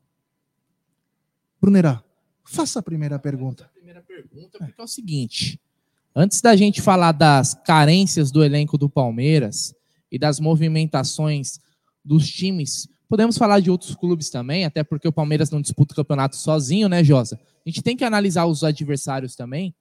Brunera, 1.60 2.02
faça 2.42 2.78
a 2.78 2.82
primeira 2.82 3.18
pergunta 3.18 3.70
primeira 3.90 4.02
pergunta, 4.02 4.58
porque 4.58 4.80
é 4.80 4.84
o 4.84 4.88
seguinte: 4.88 5.60
antes 6.14 6.40
da 6.40 6.54
gente 6.54 6.80
falar 6.80 7.12
das 7.12 7.54
carências 7.54 8.30
do 8.30 8.44
elenco 8.44 8.78
do 8.78 8.88
Palmeiras 8.88 9.74
e 10.10 10.18
das 10.18 10.38
movimentações 10.38 11.58
dos 12.04 12.28
times, 12.28 12.88
podemos 13.08 13.36
falar 13.36 13.60
de 13.60 13.70
outros 13.70 13.94
clubes 13.94 14.30
também, 14.30 14.64
até 14.64 14.84
porque 14.84 15.08
o 15.08 15.12
Palmeiras 15.12 15.50
não 15.50 15.60
disputa 15.60 15.92
o 15.92 15.96
campeonato 15.96 16.36
sozinho, 16.36 16.88
né, 16.88 17.02
Josa? 17.02 17.38
A 17.66 17.68
gente 17.68 17.82
tem 17.82 17.96
que 17.96 18.04
analisar 18.04 18.46
os 18.46 18.62
adversários 18.62 19.34
também. 19.34 19.74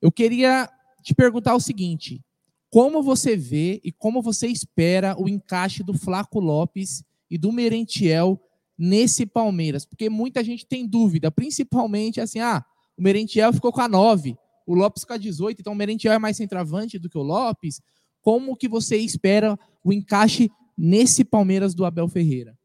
Eu 0.00 0.10
queria 0.10 0.68
te 1.02 1.14
perguntar 1.14 1.54
o 1.54 1.60
seguinte: 1.60 2.24
como 2.70 3.02
você 3.02 3.36
vê 3.36 3.80
e 3.84 3.92
como 3.92 4.22
você 4.22 4.46
espera 4.46 5.14
o 5.18 5.28
encaixe 5.28 5.82
do 5.82 5.92
Flaco 5.94 6.40
Lopes 6.40 7.04
e 7.30 7.36
do 7.36 7.52
Merentiel 7.52 8.40
nesse 8.78 9.26
Palmeiras? 9.26 9.84
Porque 9.84 10.08
muita 10.08 10.42
gente 10.42 10.66
tem 10.66 10.86
dúvida, 10.86 11.30
principalmente 11.30 12.20
assim, 12.20 12.40
ah, 12.40 12.64
o 12.96 13.02
Merentiel 13.02 13.52
ficou 13.52 13.72
com 13.72 13.80
a 13.80 13.88
9, 13.88 14.36
o 14.66 14.74
Lopes 14.74 15.04
com 15.04 15.12
a 15.12 15.16
18, 15.16 15.60
então 15.60 15.72
o 15.72 15.76
Merentiel 15.76 16.14
é 16.14 16.18
mais 16.18 16.36
centroavante 16.36 16.98
do 16.98 17.08
que 17.08 17.18
o 17.18 17.22
Lopes. 17.22 17.80
Como 18.22 18.56
que 18.56 18.68
você 18.68 18.96
espera 18.96 19.58
o 19.84 19.92
encaixe 19.92 20.50
nesse 20.76 21.24
Palmeiras 21.24 21.74
do 21.74 21.84
Abel 21.84 22.08
Ferreira? 22.08 22.58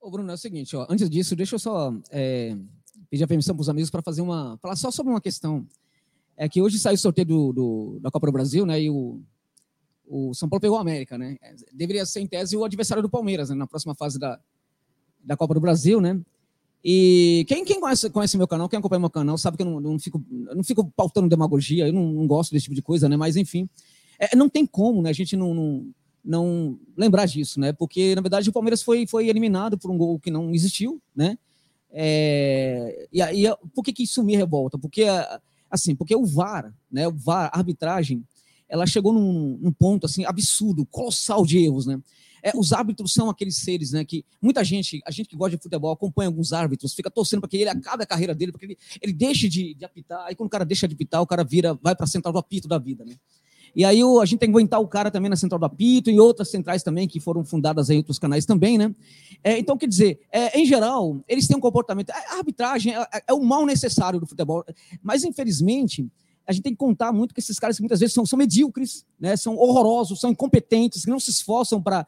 Ô 0.00 0.10
Bruno, 0.10 0.30
é 0.30 0.34
o 0.34 0.38
seguinte, 0.38 0.76
ó, 0.76 0.86
antes 0.88 1.08
disso, 1.08 1.34
deixa 1.34 1.54
eu 1.54 1.58
só 1.58 1.92
é, 2.10 2.56
pedir 3.10 3.24
a 3.24 3.28
permissão 3.28 3.54
para 3.54 3.62
os 3.62 3.68
amigos 3.68 3.90
para 3.90 4.02
fazer 4.02 4.20
uma. 4.20 4.58
falar 4.58 4.76
só 4.76 4.90
sobre 4.90 5.12
uma 5.12 5.20
questão. 5.20 5.66
É 6.36 6.48
que 6.48 6.62
hoje 6.62 6.78
saiu 6.78 6.94
o 6.94 6.98
sorteio 6.98 7.26
do, 7.26 7.52
do, 7.52 7.98
da 8.00 8.10
Copa 8.10 8.26
do 8.26 8.32
Brasil, 8.32 8.64
né? 8.64 8.80
E 8.80 8.90
o, 8.90 9.20
o 10.06 10.32
São 10.34 10.48
Paulo 10.48 10.60
pegou 10.60 10.78
a 10.78 10.80
América, 10.80 11.18
né? 11.18 11.36
Deveria 11.72 12.06
ser, 12.06 12.20
em 12.20 12.26
tese, 12.28 12.56
o 12.56 12.64
adversário 12.64 13.02
do 13.02 13.10
Palmeiras, 13.10 13.50
né? 13.50 13.56
Na 13.56 13.66
próxima 13.66 13.94
fase 13.94 14.18
da, 14.18 14.38
da 15.18 15.36
Copa 15.36 15.54
do 15.54 15.60
Brasil, 15.60 16.00
né? 16.00 16.20
E 16.84 17.44
quem, 17.48 17.64
quem 17.64 17.80
conhece, 17.80 18.08
conhece 18.10 18.36
meu 18.36 18.46
canal, 18.46 18.68
quem 18.68 18.78
acompanha 18.78 19.00
meu 19.00 19.10
canal, 19.10 19.36
sabe 19.36 19.56
que 19.56 19.62
eu 19.62 19.66
não, 19.66 19.80
não 19.80 19.98
fico, 19.98 20.24
eu 20.48 20.54
não 20.54 20.62
fico 20.62 20.90
pautando 20.96 21.28
demagogia, 21.28 21.88
eu 21.88 21.92
não, 21.92 22.12
não, 22.12 22.26
gosto 22.26 22.52
desse 22.52 22.64
tipo 22.64 22.74
de 22.74 22.82
coisa, 22.82 23.08
né? 23.08 23.16
Mas, 23.16 23.36
enfim, 23.36 23.68
é, 24.18 24.36
não 24.36 24.48
tem 24.48 24.64
como, 24.64 25.02
né? 25.02 25.10
A 25.10 25.14
gente 25.14 25.36
não, 25.36 25.52
não, 25.54 25.86
não 26.24 26.78
lembrar 26.96 27.26
disso, 27.26 27.58
né? 27.58 27.72
Porque, 27.72 28.14
na 28.14 28.20
verdade, 28.20 28.48
o 28.48 28.52
Palmeiras 28.52 28.82
foi, 28.82 29.06
foi 29.06 29.28
eliminado 29.28 29.76
por 29.76 29.90
um 29.90 29.98
gol 29.98 30.20
que 30.20 30.30
não 30.30 30.54
existiu, 30.54 31.00
né? 31.14 31.36
É, 31.90 33.08
e 33.12 33.20
aí, 33.20 33.44
por 33.74 33.82
que, 33.82 33.92
que 33.92 34.04
isso 34.04 34.22
me 34.22 34.36
revolta? 34.36 34.78
Porque, 34.78 35.04
assim, 35.70 35.96
porque 35.96 36.14
o 36.14 36.24
VAR, 36.24 36.72
né? 36.90 37.08
O 37.08 37.12
VAR, 37.12 37.50
a 37.52 37.58
arbitragem, 37.58 38.24
ela 38.68 38.86
chegou 38.86 39.12
num, 39.12 39.58
num 39.60 39.72
ponto, 39.72 40.06
assim, 40.06 40.24
absurdo, 40.24 40.86
colossal 40.86 41.44
de 41.44 41.58
erros, 41.58 41.86
né? 41.86 42.00
É, 42.42 42.52
os 42.56 42.72
árbitros 42.72 43.12
são 43.12 43.28
aqueles 43.30 43.56
seres, 43.56 43.92
né? 43.92 44.04
Que 44.04 44.24
muita 44.40 44.62
gente, 44.64 45.00
a 45.06 45.10
gente 45.10 45.28
que 45.28 45.36
gosta 45.36 45.56
de 45.56 45.62
futebol, 45.62 45.92
acompanha 45.92 46.28
alguns 46.28 46.52
árbitros, 46.52 46.94
fica 46.94 47.10
torcendo 47.10 47.40
para 47.40 47.48
que 47.48 47.56
ele 47.56 47.70
acabe 47.70 48.02
a 48.02 48.06
carreira 48.06 48.34
dele, 48.34 48.52
porque 48.52 48.66
ele, 48.66 48.78
ele 49.00 49.12
deixe 49.12 49.48
de, 49.48 49.74
de 49.74 49.84
apitar. 49.84 50.24
Aí 50.26 50.34
quando 50.34 50.48
o 50.48 50.50
cara 50.50 50.64
deixa 50.64 50.86
de 50.86 50.94
apitar, 50.94 51.20
o 51.20 51.26
cara 51.26 51.44
vira, 51.44 51.74
vai 51.82 51.94
para 51.94 52.04
a 52.04 52.08
central 52.08 52.32
do 52.32 52.38
apito 52.38 52.68
da 52.68 52.78
vida, 52.78 53.04
né? 53.04 53.14
E 53.74 53.84
aí 53.84 54.00
a 54.02 54.24
gente 54.24 54.38
tem 54.38 54.48
que 54.48 54.56
aguentar 54.56 54.80
o 54.80 54.88
cara 54.88 55.10
também 55.10 55.30
na 55.30 55.36
Central 55.36 55.58
do 55.58 55.66
Apito 55.66 56.10
e 56.10 56.18
outras 56.18 56.50
centrais 56.50 56.82
também 56.82 57.06
que 57.06 57.20
foram 57.20 57.44
fundadas 57.44 57.90
em 57.90 57.98
outros 57.98 58.18
canais 58.18 58.44
também, 58.44 58.78
né? 58.78 58.94
É, 59.42 59.58
então, 59.58 59.76
quer 59.76 59.86
dizer, 59.86 60.20
é, 60.32 60.58
em 60.58 60.66
geral, 60.66 61.22
eles 61.28 61.46
têm 61.46 61.56
um 61.56 61.60
comportamento. 61.60 62.10
A 62.10 62.36
arbitragem 62.36 62.94
é, 62.94 63.06
é, 63.28 63.32
o 63.32 63.40
mal 63.40 63.64
necessário 63.64 64.18
do 64.18 64.26
futebol, 64.26 64.64
mas 65.02 65.24
infelizmente 65.24 66.08
a 66.48 66.52
gente 66.52 66.62
tem 66.62 66.72
que 66.72 66.78
contar 66.78 67.12
muito 67.12 67.34
que 67.34 67.40
esses 67.40 67.58
caras 67.58 67.76
que 67.76 67.82
muitas 67.82 68.00
vezes 68.00 68.14
são, 68.14 68.24
são 68.24 68.38
medíocres, 68.38 69.04
né, 69.20 69.36
são 69.36 69.54
horrorosos, 69.54 70.18
são 70.18 70.30
incompetentes, 70.30 71.04
que 71.04 71.10
não 71.10 71.20
se 71.20 71.30
esforçam 71.30 71.82
para 71.82 72.06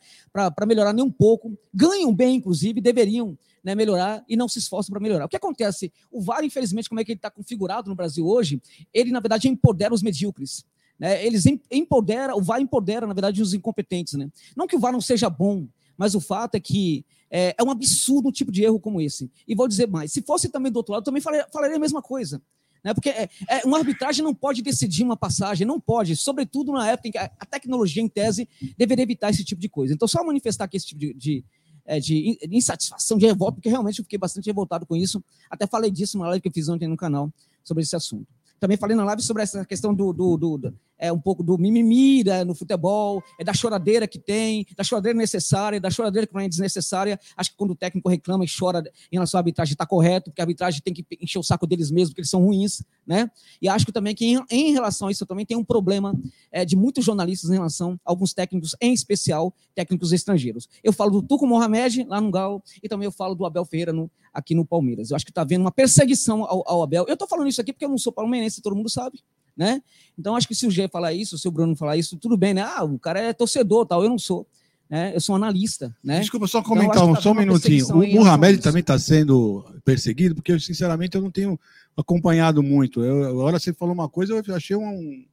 melhorar 0.66 0.94
nem 0.94 1.04
um 1.04 1.10
pouco, 1.10 1.58
ganham 1.74 2.14
bem, 2.14 2.36
inclusive, 2.36 2.80
deveriam 2.80 3.38
né, 3.62 3.74
melhorar 3.74 4.24
e 4.26 4.36
não 4.36 4.48
se 4.48 4.58
esforçam 4.58 4.94
para 4.94 5.00
melhorar. 5.00 5.26
O 5.26 5.28
que 5.28 5.36
acontece? 5.36 5.92
O 6.10 6.22
VAR, 6.22 6.42
infelizmente, 6.42 6.88
como 6.88 6.98
é 6.98 7.04
que 7.04 7.12
ele 7.12 7.18
está 7.18 7.30
configurado 7.30 7.90
no 7.90 7.94
Brasil 7.94 8.26
hoje, 8.26 8.62
ele, 8.94 9.12
na 9.12 9.20
verdade, 9.20 9.46
empodera 9.46 9.92
os 9.92 10.02
medíocres. 10.02 10.64
Né? 10.98 11.22
Eles 11.22 11.44
empodera, 11.70 12.34
o 12.34 12.40
VAR 12.40 12.62
empodera, 12.62 13.06
na 13.06 13.12
verdade, 13.12 13.42
os 13.42 13.52
incompetentes. 13.52 14.14
Né? 14.14 14.30
Não 14.56 14.66
que 14.66 14.74
o 14.74 14.80
VAR 14.80 14.92
não 14.92 15.02
seja 15.02 15.28
bom, 15.28 15.68
mas 15.98 16.14
o 16.14 16.20
fato 16.20 16.54
é 16.54 16.60
que 16.60 17.04
é, 17.30 17.54
é 17.58 17.62
um 17.62 17.70
absurdo 17.70 18.30
um 18.30 18.32
tipo 18.32 18.50
de 18.50 18.64
erro 18.64 18.80
como 18.80 19.02
esse. 19.02 19.30
E 19.46 19.54
vou 19.54 19.68
dizer 19.68 19.86
mais: 19.86 20.10
se 20.10 20.22
fosse 20.22 20.48
também 20.48 20.72
do 20.72 20.78
outro 20.78 20.94
lado, 20.94 21.04
também 21.04 21.20
falaria, 21.20 21.46
falaria 21.52 21.76
a 21.76 21.80
mesma 21.80 22.00
coisa. 22.00 22.40
Né? 22.82 22.94
Porque 22.94 23.10
é, 23.10 23.28
é, 23.48 23.64
uma 23.64 23.78
arbitragem 23.78 24.24
não 24.24 24.34
pode 24.34 24.62
decidir 24.62 25.04
uma 25.04 25.16
passagem, 25.16 25.66
não 25.66 25.80
pode, 25.80 26.16
sobretudo 26.16 26.72
na 26.72 26.88
época 26.88 27.08
em 27.08 27.12
que 27.12 27.18
a, 27.18 27.28
tecnologia, 27.50 28.02
em 28.02 28.08
tese, 28.08 28.48
deveria 28.76 29.02
evitar 29.02 29.30
esse 29.30 29.44
tipo 29.44 29.60
de 29.60 29.68
coisa. 29.68 29.92
Então, 29.94 30.08
só 30.08 30.24
manifestar 30.24 30.64
aqui 30.64 30.76
esse 30.76 30.86
tipo 30.86 31.00
de, 31.00 31.14
de, 31.14 31.44
é, 31.84 32.00
de 32.00 32.38
insatisfação, 32.50 33.18
de 33.18 33.26
revolta, 33.26 33.56
porque 33.56 33.68
realmente 33.68 33.98
eu 33.98 34.04
fiquei 34.04 34.18
bastante 34.18 34.46
revoltado 34.46 34.86
com 34.86 34.96
isso. 34.96 35.22
Até 35.50 35.66
falei 35.66 35.90
disso 35.90 36.18
na 36.18 36.26
live 36.28 36.40
que 36.40 36.48
eu 36.48 36.52
fiz 36.52 36.68
ontem 36.68 36.88
no 36.88 36.96
canal 36.96 37.32
sobre 37.62 37.82
esse 37.82 37.94
assunto. 37.94 38.26
Também 38.58 38.76
falei 38.76 38.96
na 38.96 39.04
live 39.04 39.22
sobre 39.22 39.42
essa 39.42 39.64
questão 39.64 39.94
do, 39.94 40.12
do, 40.12 40.36
do 40.36 40.74
é 41.00 41.10
um 41.10 41.18
pouco 41.18 41.42
do 41.42 41.56
mimimi 41.56 42.22
né, 42.22 42.44
no 42.44 42.54
futebol, 42.54 43.22
é 43.38 43.42
da 43.42 43.54
choradeira 43.54 44.06
que 44.06 44.18
tem, 44.18 44.66
da 44.76 44.84
choradeira 44.84 45.18
necessária, 45.18 45.80
da 45.80 45.90
choradeira 45.90 46.26
que 46.26 46.34
não 46.34 46.40
é 46.40 46.48
desnecessária. 46.48 47.18
Acho 47.34 47.50
que 47.50 47.56
quando 47.56 47.70
o 47.70 47.74
técnico 47.74 48.08
reclama 48.08 48.44
e 48.44 48.48
chora 48.48 48.82
em 49.10 49.16
relação 49.16 49.38
à 49.38 49.40
arbitragem, 49.40 49.72
está 49.72 49.86
correto, 49.86 50.30
porque 50.30 50.42
a 50.42 50.44
arbitragem 50.44 50.82
tem 50.82 50.92
que 50.92 51.04
encher 51.20 51.38
o 51.38 51.42
saco 51.42 51.66
deles 51.66 51.90
mesmos, 51.90 52.10
porque 52.10 52.20
eles 52.20 52.30
são 52.30 52.44
ruins, 52.44 52.84
né? 53.06 53.30
E 53.62 53.68
acho 53.68 53.86
que 53.86 53.92
também 53.92 54.14
que 54.14 54.26
em, 54.26 54.44
em 54.50 54.72
relação 54.72 55.08
a 55.08 55.10
isso 55.10 55.24
também 55.24 55.46
tem 55.46 55.56
um 55.56 55.64
problema 55.64 56.14
é, 56.52 56.64
de 56.64 56.76
muitos 56.76 57.04
jornalistas 57.04 57.50
em 57.50 57.54
relação 57.54 57.98
a 58.04 58.10
alguns 58.10 58.34
técnicos, 58.34 58.76
em 58.80 58.92
especial 58.92 59.54
técnicos 59.74 60.12
estrangeiros. 60.12 60.68
Eu 60.84 60.92
falo 60.92 61.10
do 61.10 61.22
Tuco 61.22 61.46
Mohamed, 61.46 62.04
lá 62.04 62.20
no 62.20 62.30
Gal, 62.30 62.62
e 62.82 62.88
também 62.88 63.06
eu 63.06 63.12
falo 63.12 63.34
do 63.34 63.46
Abel 63.46 63.64
Ferreira 63.64 63.92
no, 63.92 64.10
aqui 64.34 64.54
no 64.54 64.66
Palmeiras. 64.66 65.10
Eu 65.10 65.16
acho 65.16 65.24
que 65.24 65.30
está 65.30 65.40
havendo 65.40 65.62
uma 65.62 65.72
perseguição 65.72 66.44
ao, 66.44 66.62
ao 66.66 66.82
Abel. 66.82 67.06
Eu 67.08 67.14
estou 67.14 67.26
falando 67.26 67.48
isso 67.48 67.60
aqui 67.60 67.72
porque 67.72 67.84
eu 67.84 67.88
não 67.88 67.98
sou 67.98 68.12
palmeirense, 68.12 68.60
todo 68.60 68.76
mundo 68.76 68.90
sabe 68.90 69.22
né? 69.60 69.82
Então, 70.18 70.34
acho 70.34 70.48
que 70.48 70.54
se 70.54 70.66
o 70.66 70.70
Gê 70.70 70.88
falar 70.88 71.12
isso, 71.12 71.36
se 71.36 71.46
o 71.46 71.50
Bruno 71.50 71.76
falar 71.76 71.98
isso, 71.98 72.16
tudo 72.16 72.34
bem, 72.34 72.54
né? 72.54 72.62
Ah, 72.62 72.82
o 72.82 72.98
cara 72.98 73.20
é 73.20 73.30
torcedor, 73.34 73.84
tal, 73.84 74.02
eu 74.02 74.08
não 74.08 74.18
sou. 74.18 74.46
Né? 74.88 75.14
Eu 75.14 75.20
sou 75.20 75.36
analista, 75.36 75.94
né? 76.02 76.18
Desculpa, 76.18 76.46
só 76.46 76.60
então, 76.60 76.68
comentar 76.70 76.96
então, 76.96 77.12
tá 77.12 77.20
só 77.20 77.32
um 77.32 77.34
minutinho. 77.34 77.86
O 77.94 78.06
Muhammad 78.06 78.58
também 78.58 78.80
está 78.80 78.98
sendo 78.98 79.62
perseguido, 79.84 80.34
porque, 80.34 80.50
eu, 80.50 80.58
sinceramente, 80.58 81.14
eu 81.14 81.20
não 81.20 81.30
tenho 81.30 81.60
acompanhado 81.94 82.62
muito. 82.62 83.04
Eu, 83.04 83.28
agora 83.28 83.58
você 83.58 83.74
falou 83.74 83.92
uma 83.92 84.08
coisa, 84.08 84.32
eu 84.32 84.56
achei 84.56 84.74
um... 84.74 85.26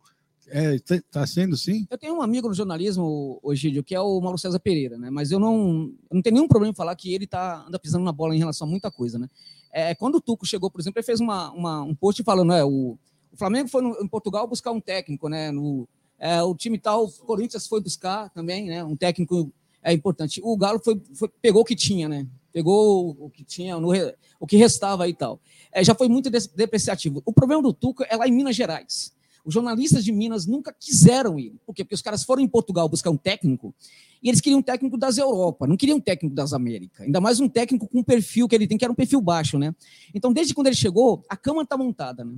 É, 0.49 0.77
tá 1.09 1.25
sendo 1.25 1.55
sim? 1.55 1.87
Eu 1.89 1.97
tenho 1.97 2.15
um 2.15 2.21
amigo 2.21 2.49
no 2.49 2.53
jornalismo, 2.53 3.41
Egídio, 3.45 3.83
que 3.83 3.95
é 3.95 4.01
o 4.01 4.19
Mauro 4.19 4.37
César 4.37 4.59
Pereira, 4.59 4.97
né? 4.97 5.09
Mas 5.09 5.31
eu 5.31 5.39
não, 5.39 5.89
eu 6.09 6.15
não 6.15 6.21
tenho 6.21 6.35
nenhum 6.35 6.47
problema 6.47 6.71
em 6.71 6.75
falar 6.75 6.95
que 6.95 7.13
ele 7.13 7.27
tá, 7.27 7.65
anda 7.65 7.79
pisando 7.79 8.03
na 8.03 8.11
bola 8.11 8.35
em 8.35 8.39
relação 8.39 8.67
a 8.67 8.69
muita 8.69 8.91
coisa, 8.91 9.17
né? 9.17 9.27
É, 9.73 9.95
quando 9.95 10.15
o 10.15 10.21
Tuco 10.21 10.45
chegou, 10.45 10.69
por 10.69 10.81
exemplo, 10.81 10.99
ele 10.99 11.05
fez 11.05 11.19
uma, 11.19 11.51
uma 11.51 11.81
um 11.81 11.93
post 11.93 12.23
falando, 12.23 12.53
é, 12.53 12.63
o, 12.63 12.97
o 13.37 13.39
Flamengo 13.39 13.69
foi 13.69 13.83
no, 13.83 13.95
em 14.01 14.07
Portugal 14.07 14.47
buscar 14.47 14.71
um 14.71 14.81
técnico, 14.81 15.29
né? 15.29 15.51
No, 15.51 15.87
é, 16.17 16.41
o 16.41 16.55
time 16.55 16.79
tal, 16.79 17.05
o 17.05 17.11
Corinthians 17.11 17.67
foi 17.67 17.79
buscar 17.79 18.31
também, 18.31 18.65
né? 18.65 18.83
Um 18.83 18.95
técnico 18.95 19.53
é 19.83 19.93
importante. 19.93 20.41
O 20.43 20.57
Galo 20.57 20.79
foi, 20.83 20.99
foi 21.13 21.29
pegou 21.39 21.61
o 21.61 21.65
que 21.65 21.75
tinha, 21.75 22.09
né? 22.09 22.25
Pegou 22.51 23.15
o 23.19 23.29
que 23.29 23.43
tinha, 23.43 23.79
no, 23.79 23.91
o 24.39 24.47
que 24.47 24.57
restava 24.57 25.07
e 25.07 25.13
tal. 25.13 25.39
É, 25.71 25.83
já 25.83 25.93
foi 25.93 26.07
muito 26.09 26.31
depreciativo. 26.31 27.21
O 27.23 27.31
problema 27.31 27.61
do 27.61 27.71
Tuca 27.71 28.03
é 28.09 28.15
lá 28.15 28.27
em 28.27 28.31
Minas 28.31 28.55
Gerais. 28.55 29.15
Os 29.45 29.53
jornalistas 29.53 30.03
de 30.03 30.11
Minas 30.11 30.47
nunca 30.47 30.73
quiseram 30.73 31.37
ir. 31.37 31.53
Por 31.63 31.75
quê? 31.75 31.83
Porque 31.83 31.95
os 31.95 32.01
caras 32.01 32.23
foram 32.23 32.41
em 32.41 32.47
Portugal 32.47 32.89
buscar 32.89 33.11
um 33.11 33.17
técnico 33.17 33.73
e 34.21 34.29
eles 34.29 34.41
queriam 34.41 34.59
um 34.59 34.63
técnico 34.63 34.97
das 34.97 35.17
Europa, 35.17 35.67
não 35.67 35.77
queriam 35.77 35.97
um 35.97 36.01
técnico 36.01 36.35
das 36.35 36.53
Américas. 36.53 37.05
Ainda 37.05 37.21
mais 37.21 37.39
um 37.39 37.47
técnico 37.47 37.87
com 37.87 37.99
um 37.99 38.03
perfil 38.03 38.47
que 38.47 38.55
ele 38.55 38.67
tem, 38.67 38.77
que 38.77 38.83
era 38.83 38.91
um 38.91 38.95
perfil 38.95 39.21
baixo, 39.21 39.57
né? 39.57 39.73
Então, 40.13 40.33
desde 40.33 40.53
quando 40.53 40.67
ele 40.67 40.75
chegou, 40.75 41.23
a 41.29 41.37
cama 41.37 41.61
está 41.61 41.77
montada, 41.77 42.25
né? 42.25 42.35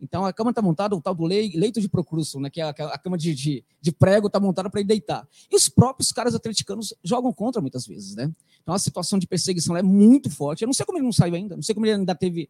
Então 0.00 0.24
a 0.24 0.32
cama 0.32 0.50
está 0.50 0.62
montada, 0.62 0.94
o 0.94 1.00
tal 1.00 1.14
do 1.14 1.24
leito 1.24 1.80
de 1.80 1.88
procrusto, 1.88 2.38
né, 2.38 2.48
que 2.48 2.60
é 2.60 2.64
a, 2.64 2.70
a 2.70 2.98
cama 2.98 3.18
de, 3.18 3.34
de, 3.34 3.64
de 3.80 3.92
prego 3.92 4.28
está 4.28 4.38
montada 4.38 4.70
para 4.70 4.80
ele 4.80 4.88
deitar. 4.88 5.26
E 5.50 5.56
os 5.56 5.68
próprios 5.68 6.12
caras 6.12 6.34
atleticanos 6.34 6.94
jogam 7.02 7.32
contra 7.32 7.60
muitas 7.60 7.86
vezes, 7.86 8.14
né? 8.14 8.30
Então 8.62 8.74
a 8.74 8.78
situação 8.78 9.18
de 9.18 9.26
perseguição 9.26 9.76
é 9.76 9.82
muito 9.82 10.30
forte. 10.30 10.62
Eu 10.62 10.66
não 10.66 10.72
sei 10.72 10.86
como 10.86 10.98
ele 10.98 11.04
não 11.04 11.12
saiu 11.12 11.34
ainda, 11.34 11.56
não 11.56 11.62
sei 11.62 11.74
como 11.74 11.86
ele 11.86 11.94
ainda 11.94 12.14
teve, 12.14 12.48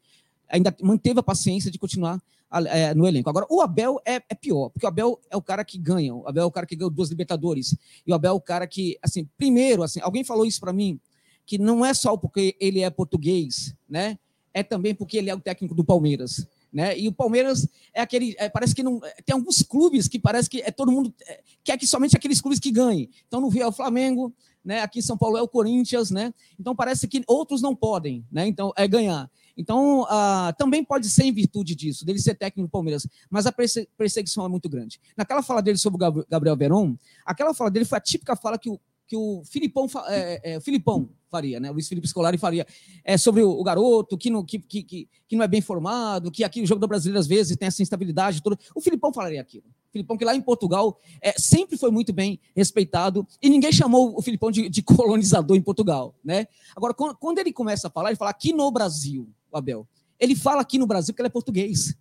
ainda 0.48 0.74
manteve 0.82 1.20
a 1.20 1.22
paciência 1.22 1.70
de 1.70 1.78
continuar 1.78 2.20
é, 2.66 2.94
no 2.94 3.06
elenco. 3.06 3.28
Agora, 3.28 3.46
o 3.48 3.60
Abel 3.60 4.00
é, 4.04 4.16
é, 4.28 4.34
pior, 4.34 4.70
porque 4.70 4.86
o 4.86 4.88
Abel 4.88 5.20
é 5.30 5.36
o 5.36 5.42
cara 5.42 5.64
que 5.64 5.78
ganha, 5.78 6.14
o 6.14 6.26
Abel 6.26 6.44
é 6.44 6.46
o 6.46 6.50
cara 6.50 6.66
que 6.66 6.76
ganhou 6.76 6.90
duas 6.90 7.10
Libertadores, 7.10 7.76
e 8.06 8.10
o 8.10 8.14
Abel 8.14 8.32
é 8.32 8.34
o 8.34 8.40
cara 8.40 8.66
que, 8.66 8.98
assim, 9.02 9.28
primeiro, 9.36 9.82
assim, 9.82 10.00
alguém 10.00 10.24
falou 10.24 10.46
isso 10.46 10.60
para 10.60 10.72
mim, 10.72 10.98
que 11.44 11.58
não 11.58 11.84
é 11.84 11.92
só 11.94 12.16
porque 12.16 12.56
ele 12.58 12.80
é 12.80 12.90
português, 12.90 13.74
né? 13.88 14.18
É 14.52 14.62
também 14.62 14.94
porque 14.94 15.18
ele 15.18 15.30
é 15.30 15.34
o 15.34 15.40
técnico 15.40 15.74
do 15.74 15.84
Palmeiras. 15.84 16.46
Né? 16.72 16.98
E 16.98 17.08
o 17.08 17.12
Palmeiras 17.12 17.66
é 17.94 18.02
aquele. 18.02 18.34
É, 18.38 18.48
parece 18.48 18.74
que 18.74 18.82
não. 18.82 19.00
Tem 19.24 19.34
alguns 19.34 19.62
clubes 19.62 20.06
que 20.06 20.18
parece 20.18 20.50
que 20.50 20.60
é 20.60 20.70
todo 20.70 20.92
mundo 20.92 21.14
é, 21.26 21.40
quer 21.64 21.78
que 21.78 21.86
somente 21.86 22.16
aqueles 22.16 22.40
clubes 22.40 22.60
que 22.60 22.70
ganhem. 22.70 23.08
Então, 23.26 23.40
no 23.40 23.48
Rio 23.48 23.62
é 23.62 23.66
o 23.66 23.72
Flamengo, 23.72 24.34
né? 24.64 24.82
aqui 24.82 24.98
em 24.98 25.02
São 25.02 25.16
Paulo 25.16 25.38
é 25.38 25.42
o 25.42 25.48
Corinthians, 25.48 26.10
né? 26.10 26.32
Então 26.58 26.76
parece 26.76 27.08
que 27.08 27.22
outros 27.26 27.62
não 27.62 27.74
podem, 27.74 28.24
né? 28.30 28.46
Então, 28.46 28.72
é 28.76 28.86
ganhar. 28.86 29.30
Então, 29.56 30.06
ah, 30.08 30.54
também 30.56 30.84
pode 30.84 31.08
ser 31.08 31.24
em 31.24 31.32
virtude 31.32 31.74
disso, 31.74 32.04
dele 32.04 32.20
ser 32.20 32.36
técnico 32.36 32.68
do 32.68 32.70
Palmeiras, 32.70 33.08
mas 33.28 33.44
a 33.44 33.52
perseguição 33.96 34.44
é 34.44 34.48
muito 34.48 34.68
grande. 34.68 35.00
Naquela 35.16 35.42
fala 35.42 35.60
dele 35.60 35.76
sobre 35.76 35.96
o 35.96 36.24
Gabriel 36.30 36.56
Veron, 36.56 36.96
aquela 37.26 37.52
fala 37.52 37.68
dele 37.68 37.84
foi 37.84 37.98
a 37.98 38.00
típica 38.00 38.36
fala 38.36 38.56
que 38.56 38.70
o, 38.70 38.78
que 39.08 39.16
o 39.16 39.42
Filipão, 39.44 39.88
é, 40.06 40.56
é, 40.56 40.60
Filipão 40.60 41.08
faria, 41.30 41.58
né? 41.58 41.70
O 41.70 41.72
Luiz 41.72 41.88
Felipe 41.88 42.06
Scolari 42.06 42.36
faria 42.36 42.66
é, 43.02 43.16
sobre 43.16 43.42
o, 43.42 43.50
o 43.50 43.64
garoto 43.64 44.18
que 44.18 44.28
não, 44.28 44.44
que, 44.44 44.58
que, 44.58 44.82
que, 44.82 45.36
não 45.36 45.42
é 45.42 45.48
bem 45.48 45.62
formado, 45.62 46.30
que 46.30 46.44
aqui 46.44 46.60
o 46.60 46.66
jogo 46.66 46.80
do 46.80 46.86
brasileiro 46.86 47.18
às 47.18 47.26
vezes 47.26 47.56
tem 47.56 47.66
essa 47.66 47.82
instabilidade 47.82 48.42
toda. 48.42 48.58
O 48.74 48.80
Filipão 48.82 49.12
falaria 49.12 49.40
aquilo. 49.40 49.64
O 49.66 49.92
Filipão, 49.92 50.18
que 50.18 50.24
lá 50.26 50.34
em 50.34 50.42
Portugal 50.42 51.00
é, 51.22 51.32
sempre 51.38 51.78
foi 51.78 51.90
muito 51.90 52.12
bem 52.12 52.38
respeitado 52.54 53.26
e 53.40 53.48
ninguém 53.48 53.72
chamou 53.72 54.14
o 54.16 54.20
Filipão 54.20 54.50
de, 54.50 54.68
de 54.68 54.82
colonizador 54.82 55.56
em 55.56 55.62
Portugal, 55.62 56.14
né? 56.22 56.46
Agora, 56.76 56.92
quando, 56.92 57.16
quando 57.16 57.38
ele 57.38 57.52
começa 57.52 57.88
a 57.88 57.90
falar, 57.90 58.10
ele 58.10 58.18
fala 58.18 58.30
aqui 58.30 58.52
no 58.52 58.70
Brasil, 58.70 59.26
o 59.50 59.56
Abel. 59.56 59.88
Ele 60.20 60.36
fala 60.36 60.60
aqui 60.60 60.78
no 60.78 60.86
Brasil 60.86 61.14
porque 61.14 61.22
ele 61.22 61.28
é 61.28 61.30
português 61.30 61.96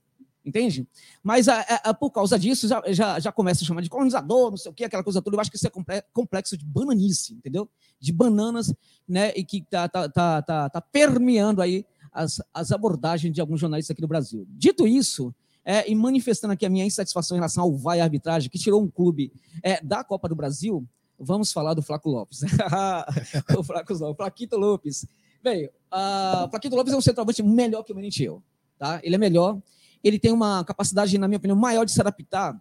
entende? 0.47 0.87
Mas 1.21 1.47
a, 1.47 1.59
a, 1.59 1.93
por 1.93 2.09
causa 2.11 2.39
disso 2.39 2.67
já, 2.67 2.81
já, 2.87 3.19
já 3.19 3.31
começa 3.31 3.63
a 3.63 3.67
chamar 3.67 3.81
de 3.81 3.89
colonizador, 3.89 4.49
não 4.49 4.57
sei 4.57 4.71
o 4.71 4.73
que, 4.73 4.85
aquela 4.85 5.03
coisa 5.03 5.21
toda. 5.21 5.35
Eu 5.35 5.41
acho 5.41 5.51
que 5.51 5.57
isso 5.57 5.67
é 5.67 6.01
complexo 6.13 6.57
de 6.57 6.65
bananice, 6.65 7.33
entendeu? 7.33 7.69
De 7.99 8.13
bananas, 8.13 8.73
né? 9.07 9.33
E 9.35 9.43
que 9.43 9.57
está 9.57 9.89
tá, 9.89 10.07
tá, 10.07 10.41
tá, 10.41 10.69
tá 10.69 10.81
permeando 10.81 11.61
aí 11.61 11.85
as, 12.11 12.41
as 12.53 12.71
abordagens 12.71 13.33
de 13.33 13.41
alguns 13.41 13.59
jornalistas 13.59 13.93
aqui 13.93 14.01
no 14.01 14.07
Brasil. 14.07 14.47
Dito 14.49 14.87
isso, 14.87 15.35
é, 15.65 15.89
e 15.89 15.93
manifestando 15.93 16.53
aqui 16.53 16.65
a 16.65 16.69
minha 16.69 16.85
insatisfação 16.85 17.35
em 17.35 17.39
relação 17.39 17.65
ao 17.65 17.75
vai 17.75 17.99
arbitragem, 17.99 18.49
que 18.49 18.57
tirou 18.57 18.81
um 18.81 18.87
clube 18.87 19.33
é, 19.61 19.83
da 19.83 20.01
Copa 20.01 20.29
do 20.29 20.35
Brasil, 20.35 20.87
vamos 21.19 21.51
falar 21.51 21.73
do 21.73 21.81
Flaco 21.81 22.09
Lopes. 22.09 22.41
o 23.57 23.63
Flaco 23.63 23.93
Lopes, 23.93 24.17
Flaquito 24.17 24.55
Lopes. 24.55 25.05
Bem, 25.43 25.69
o 25.91 26.47
Plaquito 26.47 26.75
Lopes 26.75 26.93
é 26.93 26.97
um 26.97 27.01
centroavante 27.01 27.43
melhor 27.43 27.83
que 27.83 27.91
o 27.91 27.95
Merentiel. 27.95 28.41
Tá? 28.77 28.99
Ele 29.03 29.15
é 29.15 29.17
melhor. 29.17 29.59
Ele 30.03 30.19
tem 30.19 30.31
uma 30.31 30.63
capacidade, 30.63 31.17
na 31.17 31.27
minha 31.27 31.37
opinião, 31.37 31.57
maior 31.57 31.85
de 31.85 31.91
se 31.91 31.99
adaptar 31.99 32.59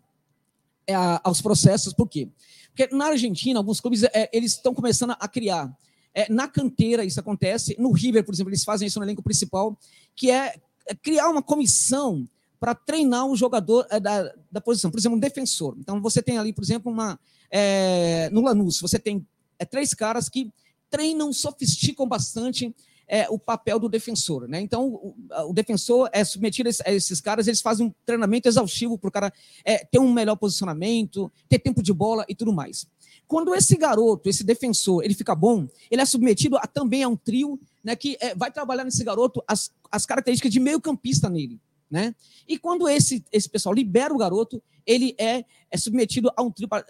é, 0.86 0.94
aos 1.22 1.40
processos. 1.40 1.92
Por 1.92 2.08
quê? 2.08 2.28
Porque 2.74 2.94
na 2.94 3.06
Argentina, 3.06 3.58
alguns 3.58 3.80
clubes 3.80 4.02
é, 4.04 4.28
eles 4.32 4.52
estão 4.52 4.74
começando 4.74 5.16
a 5.18 5.28
criar. 5.28 5.74
É, 6.14 6.32
na 6.32 6.48
canteira, 6.48 7.04
isso 7.04 7.20
acontece. 7.20 7.76
No 7.78 7.92
River, 7.92 8.24
por 8.24 8.34
exemplo, 8.34 8.50
eles 8.50 8.64
fazem 8.64 8.86
isso 8.86 8.98
no 8.98 9.04
elenco 9.04 9.22
principal, 9.22 9.78
que 10.14 10.30
é, 10.30 10.58
criar 11.02 11.28
uma 11.28 11.42
comissão 11.42 12.28
para 12.58 12.74
treinar 12.74 13.26
o 13.26 13.36
jogador 13.36 13.86
da, 14.00 14.32
da 14.50 14.60
posição. 14.60 14.90
Por 14.90 14.98
exemplo, 14.98 15.16
um 15.16 15.20
defensor. 15.20 15.76
Então, 15.78 16.00
você 16.00 16.22
tem 16.22 16.38
ali, 16.38 16.52
por 16.52 16.64
exemplo, 16.64 16.90
uma, 16.90 17.18
é, 17.50 18.30
no 18.30 18.40
Lanús, 18.40 18.80
você 18.80 18.98
tem 18.98 19.26
três 19.70 19.92
caras 19.92 20.28
que 20.28 20.50
treinam, 20.90 21.32
sofisticam 21.32 22.06
bastante 22.06 22.74
é, 23.08 23.28
o 23.30 23.38
papel 23.38 23.78
do 23.78 23.88
defensor. 23.88 24.48
Né? 24.48 24.60
Então, 24.60 24.88
o, 24.88 25.14
o, 25.48 25.52
defensor 25.52 26.08
é 26.12 26.24
submetido 26.24 26.68
a 26.84 26.92
esses 26.92 27.20
caras, 27.20 27.46
eles 27.46 27.60
fazem 27.60 27.86
um 27.86 27.94
treinamento 28.04 28.48
exaustivo 28.48 28.98
para 28.98 29.08
o 29.08 29.12
cara 29.12 29.32
é, 29.64 29.84
ter 29.84 29.98
um 29.98 30.12
melhor 30.12 30.36
posicionamento, 30.36 31.30
ter 31.48 31.58
tempo 31.58 31.82
de 31.82 31.92
bola 31.92 32.24
e 32.28 32.34
tudo 32.34 32.52
mais. 32.52 32.86
Quando 33.26 33.54
esse 33.54 33.76
garoto, 33.76 34.28
esse 34.28 34.44
defensor, 34.44 35.04
ele 35.04 35.14
fica 35.14 35.34
bom, 35.34 35.66
ele 35.90 36.02
é 36.02 36.04
submetido 36.04 36.56
a, 36.56 36.66
também 36.66 37.02
a 37.02 37.08
um 37.08 37.16
trio 37.16 37.58
né, 37.82 37.96
que 37.96 38.16
é, 38.20 38.34
vai 38.34 38.50
trabalhar 38.50 38.84
nesse 38.84 39.02
garoto 39.04 39.42
as, 39.46 39.70
as 39.90 40.06
características 40.06 40.52
de 40.52 40.60
meio 40.60 40.80
campista 40.80 41.28
nele. 41.28 41.60
Né? 41.90 42.14
E 42.48 42.58
quando 42.58 42.88
esse, 42.88 43.24
esse 43.30 43.48
pessoal 43.48 43.74
libera 43.74 44.12
o 44.12 44.18
garoto, 44.18 44.62
ele 44.84 45.14
é, 45.18 45.44
é 45.70 45.76
submetido 45.76 46.30
a 46.36 46.42
um 46.42 46.50
trio 46.50 46.68
para 46.68 46.84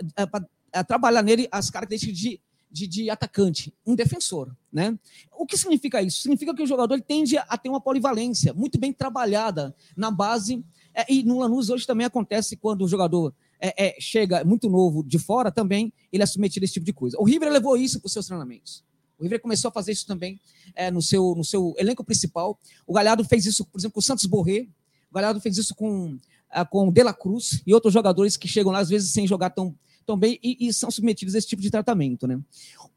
trabalhar 0.87 1.23
nele 1.23 1.49
as 1.51 1.71
características 1.71 2.17
de 2.17 2.41
de, 2.77 2.87
de, 2.87 3.11
atacante, 3.11 3.73
um 3.87 3.95
defensor. 3.95 4.55
Né? 4.71 4.99
O 5.33 5.47
que 5.47 5.57
significa 5.57 6.03
isso? 6.03 6.21
Significa 6.21 6.55
que 6.55 6.63
o 6.63 6.67
jogador 6.67 7.01
tende 7.01 7.39
a 7.39 7.57
ter 7.57 7.71
uma 7.71 7.81
polivalência 7.81 8.53
muito 8.53 8.79
bem 8.79 8.93
trabalhada 8.93 9.75
na 9.97 10.11
base. 10.11 10.63
É, 10.95 11.11
e 11.11 11.23
no 11.23 11.39
Lanús 11.39 11.71
hoje 11.71 11.87
também 11.87 12.07
acontece 12.07 12.57
quando 12.57 12.85
o 12.85 12.89
jogador 12.89 13.35
é, 13.59 13.87
é, 13.87 13.97
chega 13.99 14.45
muito 14.45 14.69
novo 14.69 15.03
de 15.03 15.19
fora, 15.19 15.51
também 15.51 15.91
ele 16.13 16.23
é 16.23 16.27
submetido 16.27 16.65
a 16.65 16.67
esse 16.67 16.75
tipo 16.75 16.85
de 16.85 16.93
coisa. 16.93 17.17
O 17.19 17.25
River 17.25 17.51
levou 17.51 17.77
isso 17.79 17.99
para 17.99 18.07
os 18.07 18.13
seus 18.13 18.27
treinamentos. 18.27 18.85
O 19.19 19.23
River 19.23 19.41
começou 19.41 19.71
a 19.71 19.73
fazer 19.73 19.93
isso 19.93 20.07
também 20.07 20.39
é, 20.75 20.91
no, 20.91 21.01
seu, 21.01 21.35
no 21.35 21.45
seu 21.45 21.75
elenco 21.79 22.05
principal. 22.05 22.59
O 22.87 22.93
Galhardo 22.93 23.25
fez 23.25 23.47
isso, 23.47 23.65
por 23.65 23.79
exemplo, 23.79 23.95
com 23.95 24.01
o 24.01 24.03
Santos 24.03 24.27
Borré. 24.27 24.69
O 25.11 25.15
Galhardo 25.15 25.41
fez 25.41 25.57
isso 25.57 25.75
com, 25.75 26.19
é, 26.53 26.63
com 26.67 26.89
o 26.89 26.93
De 26.93 27.03
La 27.03 27.15
Cruz 27.15 27.63
e 27.67 27.73
outros 27.73 27.95
jogadores 27.95 28.37
que 28.37 28.47
chegam 28.47 28.71
lá, 28.71 28.81
às 28.81 28.91
vezes, 28.91 29.11
sem 29.13 29.27
jogar 29.27 29.51
tão, 29.51 29.75
também 30.07 30.39
e, 30.43 30.69
e, 30.69 30.73
são 30.73 30.91
submetidos 30.91 31.35
a 31.35 31.39
esse 31.39 31.47
tipo 31.49 31.61
de 31.61 31.71
tratamento. 31.71 32.27
Né? 32.27 32.39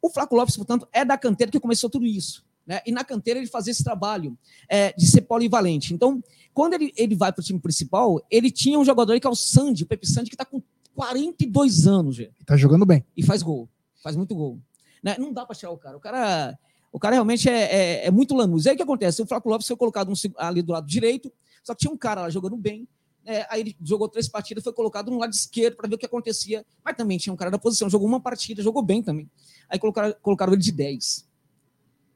O 0.02 0.10
Flaco 0.10 0.36
Lopes, 0.36 0.56
portanto, 0.56 0.88
é 0.94 1.04
da 1.04 1.18
canteira 1.18 1.52
que 1.52 1.60
começou 1.60 1.90
tudo 1.90 2.06
isso. 2.06 2.46
Né? 2.66 2.82
E 2.86 2.92
na 2.92 3.04
canteira 3.04 3.40
ele 3.40 3.48
fazia 3.48 3.72
esse 3.72 3.84
trabalho 3.84 4.38
é, 4.70 4.94
de 4.94 5.08
ser 5.08 5.22
polivalente. 5.22 5.94
Então, 5.94 6.24
quando 6.54 6.76
ele, 6.76 6.94
ele 6.96 7.16
vai 7.16 7.34
para 7.34 7.42
o 7.42 7.44
time 7.44 7.60
principal, 7.60 8.24
ele 8.30 8.52
tinha 8.52 8.78
um 8.78 8.86
jogador 8.86 9.14
aí 9.14 9.20
que 9.20 9.28
é 9.28 9.30
o 9.30 9.36
Sandy, 9.36 9.84
o 9.84 9.88
Pepe 9.88 10.08
Sandy, 10.08 10.30
que 10.30 10.36
está 10.36 10.46
com 10.46 10.62
42 10.96 11.88
anos. 11.88 12.20
Está 12.20 12.56
jogando 12.56 12.86
bem. 12.86 13.04
E 13.18 13.24
faz 13.24 13.42
gol. 13.42 13.68
Faz 14.04 14.16
muito 14.16 14.36
gol. 14.36 14.60
Né? 15.04 15.16
Não 15.18 15.34
dá 15.34 15.46
para 15.46 15.56
tirar 15.56 15.72
o 15.72 15.78
cara. 15.78 15.98
O 15.98 16.00
cara, 16.00 16.60
o 16.92 17.00
cara 17.00 17.16
realmente 17.16 17.50
é, 17.50 18.04
é, 18.04 18.06
é 18.08 18.12
muito 18.12 18.36
lanús. 18.36 18.66
E 18.66 18.70
aí 18.70 18.76
o 18.76 18.78
que 18.78 18.84
acontece? 18.84 19.22
O 19.22 19.26
Flaco 19.26 19.50
Lopes 19.50 19.68
foi 19.68 19.76
colocado 19.76 20.12
ali 20.38 20.62
do 20.62 20.74
lado 20.74 20.88
direito, 20.88 21.32
só 21.64 21.74
que 21.74 21.82
tinha 21.82 21.92
um 21.92 21.98
cara 21.98 22.22
lá 22.22 22.30
jogando 22.30 22.56
bem, 22.56 22.88
é, 23.26 23.46
aí 23.50 23.62
ele 23.62 23.76
jogou 23.84 24.08
três 24.08 24.28
partidas, 24.28 24.64
foi 24.64 24.74
colocado 24.74 25.12
no 25.12 25.20
lado 25.20 25.32
esquerdo 25.32 25.76
para 25.76 25.88
ver 25.88 25.96
o 25.96 25.98
que 25.98 26.06
acontecia. 26.06 26.66
Mas 26.84 26.96
também 26.96 27.18
tinha 27.18 27.34
um 27.34 27.36
cara 27.36 27.52
da 27.52 27.60
posição, 27.60 27.90
jogou 27.90 28.08
uma 28.08 28.20
partida, 28.20 28.62
jogou 28.62 28.82
bem 28.82 29.04
também. 29.04 29.30
Aí 29.70 29.78
colocaram, 29.78 30.16
colocaram 30.22 30.54
ele 30.54 30.62
de 30.62 30.72
10. 30.72 31.28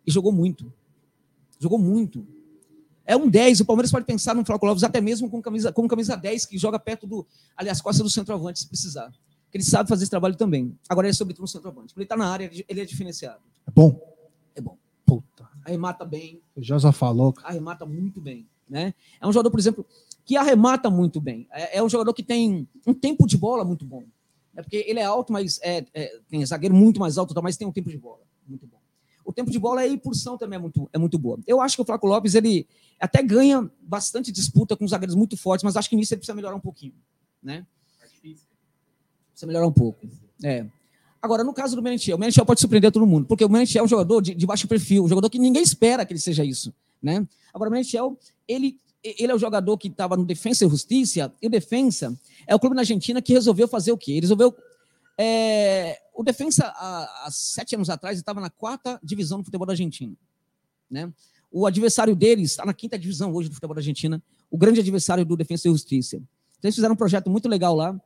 E 0.06 0.12
jogou 0.12 0.32
muito. 0.32 0.72
Jogou 1.60 1.78
muito. 1.78 2.26
É 3.06 3.16
um 3.16 3.30
10. 3.30 3.62
O 3.62 3.66
Palmeiras 3.66 3.92
pode 3.92 4.06
pensar 4.06 4.34
no 4.34 4.46
Flávio 4.46 4.68
Lopes 4.68 4.84
até 4.84 5.02
mesmo 5.02 5.30
com 5.30 5.42
camisa, 5.42 5.72
com 5.72 5.88
camisa 5.88 6.16
10, 6.16 6.46
que 6.46 6.58
joga 6.58 6.80
perto 6.80 7.06
do. 7.06 7.26
Ali, 7.56 7.70
as 7.70 7.82
costas 7.82 8.04
do 8.04 8.10
centroavante, 8.10 8.60
se 8.60 8.68
precisar. 8.68 9.12
Porque 9.44 9.58
ele 9.58 9.64
sabe 9.64 9.88
fazer 9.88 10.04
esse 10.04 10.10
trabalho 10.10 10.36
também. 10.36 10.78
Agora 10.90 11.08
ele 11.08 11.12
é 11.12 11.16
sobretudo 11.16 11.44
um 11.44 11.48
centroavante. 11.48 11.94
Quando 11.94 12.00
ele 12.00 12.06
está 12.06 12.18
na 12.18 12.28
área, 12.28 12.50
ele 12.68 12.82
é 12.82 12.86
diferenciado. 12.86 13.42
É 13.68 13.72
bom? 13.72 14.00
É 14.56 14.62
bom. 14.62 14.78
Puta. 15.06 15.48
Arremata 15.64 16.04
bem. 16.06 16.42
O 16.56 16.62
Josa 16.62 16.92
falou. 16.92 17.34
Arremata 17.44 17.86
muito 17.86 18.20
bem. 18.20 18.48
Né? 18.70 18.94
É 19.20 19.28
um 19.28 19.32
jogador, 19.32 19.52
por 19.52 19.60
exemplo, 19.60 19.86
que 20.26 20.38
arremata 20.38 20.90
muito 20.90 21.20
bem. 21.20 21.48
É, 21.52 21.78
é, 21.78 21.84
um 21.84 21.90
jogador 21.90 22.14
que 22.14 22.24
tem 22.24 22.68
um 22.86 22.94
tempo 22.94 23.28
de 23.28 23.38
bola 23.38 23.64
muito 23.64 23.86
bom. 23.86 24.04
É 24.56 24.62
porque 24.62 24.86
ele 24.88 25.00
é 25.00 25.04
alto, 25.04 25.34
mas 25.34 25.60
é, 25.64 25.86
é, 25.94 26.20
tem 26.30 26.46
zagueiro 26.46 26.76
muito 26.76 27.00
mais 27.00 27.18
alto, 27.18 27.34
mas 27.42 27.58
tem 27.58 27.68
um 27.68 27.72
tempo 27.72 27.90
de 27.90 27.98
bola 27.98 28.22
muito 28.48 28.68
bom. 28.68 28.78
O 29.26 29.32
tempo 29.32 29.50
de 29.50 29.58
bola 29.58 29.86
e 29.86 29.90
a 29.90 29.94
impulsão 29.94 30.38
também 30.38 30.58
é 30.58 30.62
muito, 30.62 30.90
é 30.94 30.98
muito 30.98 31.18
boa. 31.18 31.40
Eu 31.48 31.62
acho 31.62 31.76
que 31.76 31.82
o 31.82 31.86
Flaco 31.86 32.06
Lopes 32.06 32.36
ele 32.36 32.68
até 33.00 33.24
ganha 33.24 33.70
bastante 33.82 34.32
disputa 34.32 34.76
com 34.76 34.88
zagueiros 34.88 35.16
muito 35.16 35.36
fortes, 35.38 35.64
mas 35.64 35.76
acho 35.76 35.90
que 35.90 35.96
nisso 35.96 36.14
ele 36.14 36.20
precisa 36.20 36.36
melhorar 36.36 36.56
um 36.56 36.60
pouquinho, 36.60 36.94
né? 37.42 37.66
Precisa 38.22 39.48
melhorar 39.48 39.68
um 39.68 39.74
pouco. 39.74 40.06
É. 40.44 40.66
Agora, 41.22 41.44
no 41.44 41.54
caso 41.54 41.76
do 41.76 41.82
Merentiel, 41.82 42.18
o 42.18 42.20
Merentiel 42.20 42.46
pode 42.46 42.60
surpreender 42.60 42.92
todo 42.92 43.08
mundo, 43.08 43.26
porque 43.26 43.46
o 43.46 43.50
Merentiel 43.50 43.84
é 43.84 43.86
um 43.86 43.88
jogador 43.88 44.22
de, 44.22 44.36
de 44.36 44.46
baixo 44.46 44.68
perfil, 44.68 45.06
um 45.06 45.08
jogador 45.08 45.30
que 45.30 45.40
ninguém 45.40 45.64
espera 45.64 46.06
que 46.06 46.12
ele 46.12 46.20
seja 46.20 46.44
isso, 46.44 46.74
né? 47.04 47.28
Agora, 47.54 47.70
o 47.70 47.72
Merentiel, 47.72 48.18
ele 48.48 48.80
ele 49.04 49.32
é 49.32 49.36
o 49.36 49.38
jogador 49.38 49.78
que 49.78 49.90
estava 49.90 50.16
no 50.16 50.24
Defensa 50.24 50.66
e 50.66 50.70
Justiça, 50.70 51.34
e 51.42 51.48
o 51.48 51.50
Defensa 51.50 52.18
é 52.48 52.56
o 52.56 52.60
clube 52.60 52.74
na 52.74 52.84
Argentina 52.84 53.22
que 53.22 53.34
resolveu 53.34 53.68
fazer 53.68 53.92
o 53.92 53.98
quê? 53.98 54.14
Ele 54.14 54.22
resolveu. 54.22 54.56
É, 55.18 56.00
o 56.16 56.24
Defensa, 56.24 56.68
há, 56.68 57.26
há, 57.26 57.30
sete 57.30 57.76
anos 57.76 57.90
atrás, 57.90 58.18
estava 58.18 58.40
na 58.40 58.50
quarta 58.50 59.00
divisão 59.04 59.40
do 59.40 59.44
futebol 59.44 59.68
da 59.68 59.74
Argentina. 59.74 60.16
Né? 60.90 61.12
O 61.52 61.68
adversário 61.68 62.16
deles 62.16 62.52
está 62.52 62.66
na 62.66 62.74
quinta 62.74 62.98
divisão 62.98 63.34
hoje 63.34 63.50
do 63.50 63.56
futebol 63.56 63.76
da 63.76 63.82
Argentina, 63.82 64.24
o 64.50 64.58
grande 64.58 64.80
adversário 64.80 65.26
do 65.26 65.36
Defensa 65.36 65.68
e 65.68 65.72
Justiça. 65.72 66.16
Então, 66.16 66.70
eles 66.70 66.76
fizeram 66.76 66.94
um 66.94 66.98
projeto 66.98 67.30
muito 67.30 67.50
legal 67.50 67.76
lá. 67.76 68.00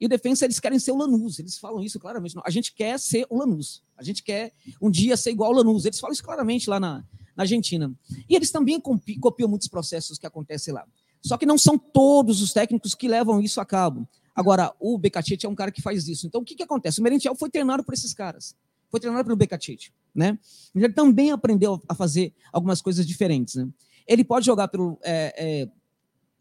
E 0.00 0.06
o 0.06 0.08
Defensa, 0.08 0.44
eles 0.44 0.60
querem 0.60 0.78
ser 0.78 0.92
o 0.92 0.96
Lanús. 0.96 1.38
Eles 1.38 1.58
falam 1.58 1.82
isso 1.82 1.98
claramente. 1.98 2.36
A 2.44 2.50
gente 2.50 2.72
quer 2.72 2.98
ser 2.98 3.26
o 3.28 3.38
Lanús. 3.38 3.82
A 3.96 4.02
gente 4.02 4.22
quer 4.22 4.52
um 4.80 4.90
dia 4.90 5.16
ser 5.16 5.32
igual 5.32 5.50
ao 5.50 5.56
Lanús. 5.56 5.84
Eles 5.84 5.98
falam 5.98 6.12
isso 6.12 6.22
claramente 6.22 6.70
lá 6.70 6.78
na, 6.78 7.04
na 7.36 7.42
Argentina. 7.42 7.92
E 8.28 8.34
eles 8.34 8.50
também 8.50 8.80
copiam 8.80 9.48
muitos 9.48 9.68
processos 9.68 10.18
que 10.18 10.26
acontecem 10.26 10.72
lá. 10.72 10.86
Só 11.20 11.38
que 11.38 11.46
não 11.46 11.56
são 11.56 11.78
todos 11.78 12.42
os 12.42 12.52
técnicos 12.52 12.94
que 12.94 13.08
levam 13.08 13.40
isso 13.40 13.60
a 13.60 13.64
cabo. 13.64 14.06
Agora, 14.34 14.74
o 14.78 14.98
Becatete 14.98 15.46
é 15.46 15.48
um 15.48 15.54
cara 15.54 15.70
que 15.70 15.80
faz 15.80 16.06
isso. 16.08 16.26
Então, 16.26 16.40
o 16.40 16.44
que, 16.44 16.54
que 16.54 16.62
acontece? 16.62 17.00
O 17.00 17.02
Merentiel 17.02 17.34
foi 17.34 17.48
treinado 17.48 17.84
por 17.84 17.94
esses 17.94 18.12
caras. 18.12 18.54
Foi 18.90 19.00
treinado 19.00 19.24
pelo 19.24 19.36
Becatete. 19.36 19.92
Né? 20.14 20.38
Ele 20.74 20.92
também 20.92 21.30
aprendeu 21.30 21.80
a 21.88 21.94
fazer 21.94 22.34
algumas 22.52 22.82
coisas 22.82 23.06
diferentes. 23.06 23.54
Né? 23.54 23.68
Ele 24.06 24.24
pode 24.24 24.44
jogar 24.44 24.68
pelo, 24.68 24.98
é, 25.02 25.34
é, 25.36 25.68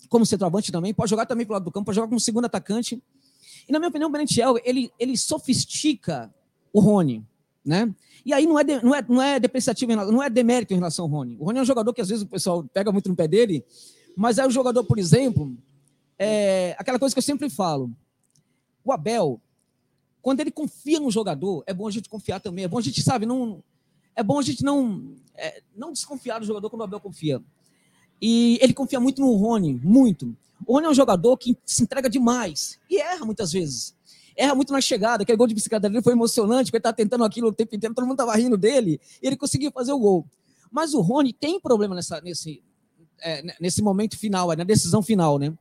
como 0.09 0.25
centroavante 0.25 0.71
também, 0.71 0.93
pode 0.93 1.09
jogar 1.09 1.25
também 1.25 1.45
pelo 1.45 1.53
lado 1.53 1.65
do 1.65 1.71
campo, 1.71 1.85
pode 1.85 1.95
jogar 1.95 2.07
como 2.07 2.19
segundo 2.19 2.45
atacante. 2.45 3.01
E, 3.67 3.71
na 3.71 3.79
minha 3.79 3.89
opinião, 3.89 4.09
o 4.09 4.11
Merentiel, 4.11 4.55
ele, 4.65 4.91
ele 4.99 5.15
sofistica 5.17 6.33
o 6.73 6.79
Rony. 6.79 7.25
Né? 7.65 7.93
E 8.25 8.33
aí 8.33 8.45
não 8.45 8.59
é, 8.59 8.63
de, 8.63 8.83
não 8.83 8.95
é, 8.95 9.05
não 9.07 9.21
é 9.21 9.39
depreciativo, 9.39 9.95
não 9.95 10.21
é 10.21 10.29
demérito 10.29 10.73
em 10.73 10.77
relação 10.77 11.05
ao 11.05 11.11
Rony. 11.11 11.37
O 11.39 11.45
Rony 11.45 11.59
é 11.59 11.61
um 11.61 11.65
jogador 11.65 11.93
que 11.93 12.01
às 12.01 12.09
vezes 12.09 12.23
o 12.23 12.27
pessoal 12.27 12.63
pega 12.73 12.91
muito 12.91 13.09
no 13.09 13.15
pé 13.15 13.27
dele, 13.27 13.65
mas 14.15 14.37
é 14.37 14.45
um 14.45 14.51
jogador, 14.51 14.83
por 14.83 14.99
exemplo, 14.99 15.55
é, 16.17 16.75
aquela 16.77 16.99
coisa 16.99 17.13
que 17.13 17.19
eu 17.19 17.23
sempre 17.23 17.49
falo. 17.49 17.91
O 18.83 18.91
Abel, 18.91 19.41
quando 20.21 20.39
ele 20.39 20.51
confia 20.51 20.99
no 20.99 21.11
jogador, 21.11 21.63
é 21.65 21.73
bom 21.73 21.87
a 21.87 21.91
gente 21.91 22.09
confiar 22.09 22.39
também. 22.39 22.65
É 22.65 22.67
bom 22.67 22.77
a 22.77 22.81
gente, 22.81 23.01
sabe, 23.01 23.25
não. 23.25 23.63
É 24.15 24.23
bom 24.23 24.39
a 24.39 24.41
gente 24.43 24.63
não, 24.63 25.15
é, 25.35 25.61
não 25.75 25.91
desconfiar 25.91 26.39
do 26.39 26.45
jogador 26.45 26.69
quando 26.69 26.81
o 26.81 26.83
Abel 26.85 26.99
confia. 26.99 27.41
E 28.21 28.57
ele 28.61 28.73
confia 28.73 28.99
muito 28.99 29.21
no 29.21 29.33
Rony, 29.35 29.79
muito. 29.83 30.35
O 30.65 30.73
Rony 30.73 30.85
é 30.85 30.89
um 30.89 30.93
jogador 30.93 31.35
que 31.37 31.57
se 31.65 31.83
entrega 31.83 32.09
demais 32.09 32.79
e 32.89 32.97
erra 33.01 33.25
muitas 33.25 33.51
vezes 33.51 33.95
erra 34.35 34.55
muito 34.55 34.71
na 34.73 34.81
chegada. 34.81 35.23
Aquele 35.23 35.37
gol 35.37 35.47
de 35.47 35.53
bicicleta 35.53 35.89
dele 35.89 36.01
foi 36.01 36.13
emocionante, 36.13 36.65
porque 36.65 36.77
ele 36.77 36.79
estava 36.79 36.95
tentando 36.95 37.23
aquilo 37.23 37.47
o 37.47 37.53
tempo 37.53 37.75
inteiro, 37.75 37.93
todo 37.93 38.05
mundo 38.05 38.13
estava 38.13 38.35
rindo 38.35 38.57
dele, 38.57 38.99
e 39.21 39.27
ele 39.27 39.35
conseguiu 39.35 39.71
fazer 39.71 39.91
o 39.91 39.99
gol. 39.99 40.25
Mas 40.71 40.93
o 40.93 41.01
Rony 41.01 41.33
tem 41.33 41.59
problema 41.59 41.93
nessa, 41.93 42.19
nesse, 42.21 42.63
é, 43.21 43.43
nesse 43.59 43.81
momento 43.81 44.17
final, 44.17 44.47
na 44.55 44.63
decisão 44.63 45.01
final, 45.01 45.37
né? 45.37 45.53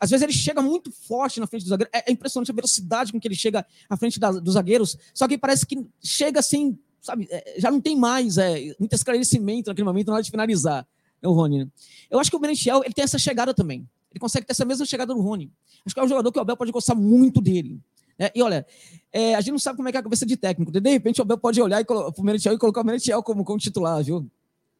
Às 0.00 0.10
vezes 0.10 0.22
ele 0.22 0.32
chega 0.32 0.62
muito 0.62 0.92
forte 0.92 1.40
na 1.40 1.46
frente 1.46 1.64
do 1.64 1.68
zagueiro. 1.68 1.90
É, 1.92 2.10
é 2.10 2.12
impressionante 2.12 2.50
a 2.50 2.54
velocidade 2.54 3.12
com 3.12 3.18
que 3.18 3.26
ele 3.26 3.34
chega 3.34 3.66
à 3.88 3.96
frente 3.96 4.20
da, 4.20 4.30
dos 4.30 4.54
zagueiros. 4.54 4.96
Só 5.12 5.26
que 5.26 5.36
parece 5.36 5.66
que 5.66 5.84
chega 6.00 6.38
assim, 6.38 6.78
sabe? 7.00 7.26
É, 7.30 7.56
já 7.58 7.70
não 7.70 7.80
tem 7.80 7.96
mais 7.96 8.38
é, 8.38 8.74
muito 8.78 8.94
esclarecimento 8.94 9.70
naquele 9.70 9.84
momento 9.84 10.08
na 10.08 10.14
hora 10.14 10.22
de 10.22 10.30
finalizar. 10.30 10.86
É 11.20 11.26
o 11.26 11.32
Rony, 11.32 11.64
né? 11.64 11.70
Eu 12.08 12.20
acho 12.20 12.30
que 12.30 12.36
o 12.36 12.40
Merentiel 12.40 12.82
ele 12.84 12.94
tem 12.94 13.02
essa 13.02 13.18
chegada 13.18 13.52
também. 13.52 13.88
Ele 14.10 14.20
consegue 14.20 14.46
ter 14.46 14.52
essa 14.52 14.64
mesma 14.64 14.86
chegada 14.86 15.12
do 15.12 15.20
Rony. 15.20 15.50
Acho 15.84 15.94
que 15.94 16.00
é 16.00 16.04
um 16.04 16.08
jogador 16.08 16.30
que 16.30 16.38
o 16.38 16.42
Abel 16.42 16.56
pode 16.56 16.70
gostar 16.70 16.94
muito 16.94 17.40
dele. 17.40 17.80
É, 18.18 18.32
e 18.34 18.42
olha, 18.42 18.66
é, 19.12 19.34
a 19.34 19.40
gente 19.40 19.52
não 19.52 19.58
sabe 19.58 19.76
como 19.76 19.88
é 19.88 19.92
que 19.92 19.96
é 19.96 20.00
a 20.00 20.02
cabeça 20.02 20.26
de 20.26 20.36
técnico. 20.36 20.72
De 20.72 20.90
repente 20.90 21.20
o 21.20 21.22
Abel 21.22 21.38
pode 21.38 21.60
olhar 21.62 21.80
e 21.80 21.86
o 21.88 22.22
Merentiel 22.22 22.54
e 22.54 22.58
colocar 22.58 22.80
o 22.80 22.84
Merentiel 22.84 23.22
como, 23.22 23.44
como 23.44 23.58
titular, 23.58 24.02
viu? 24.02 24.28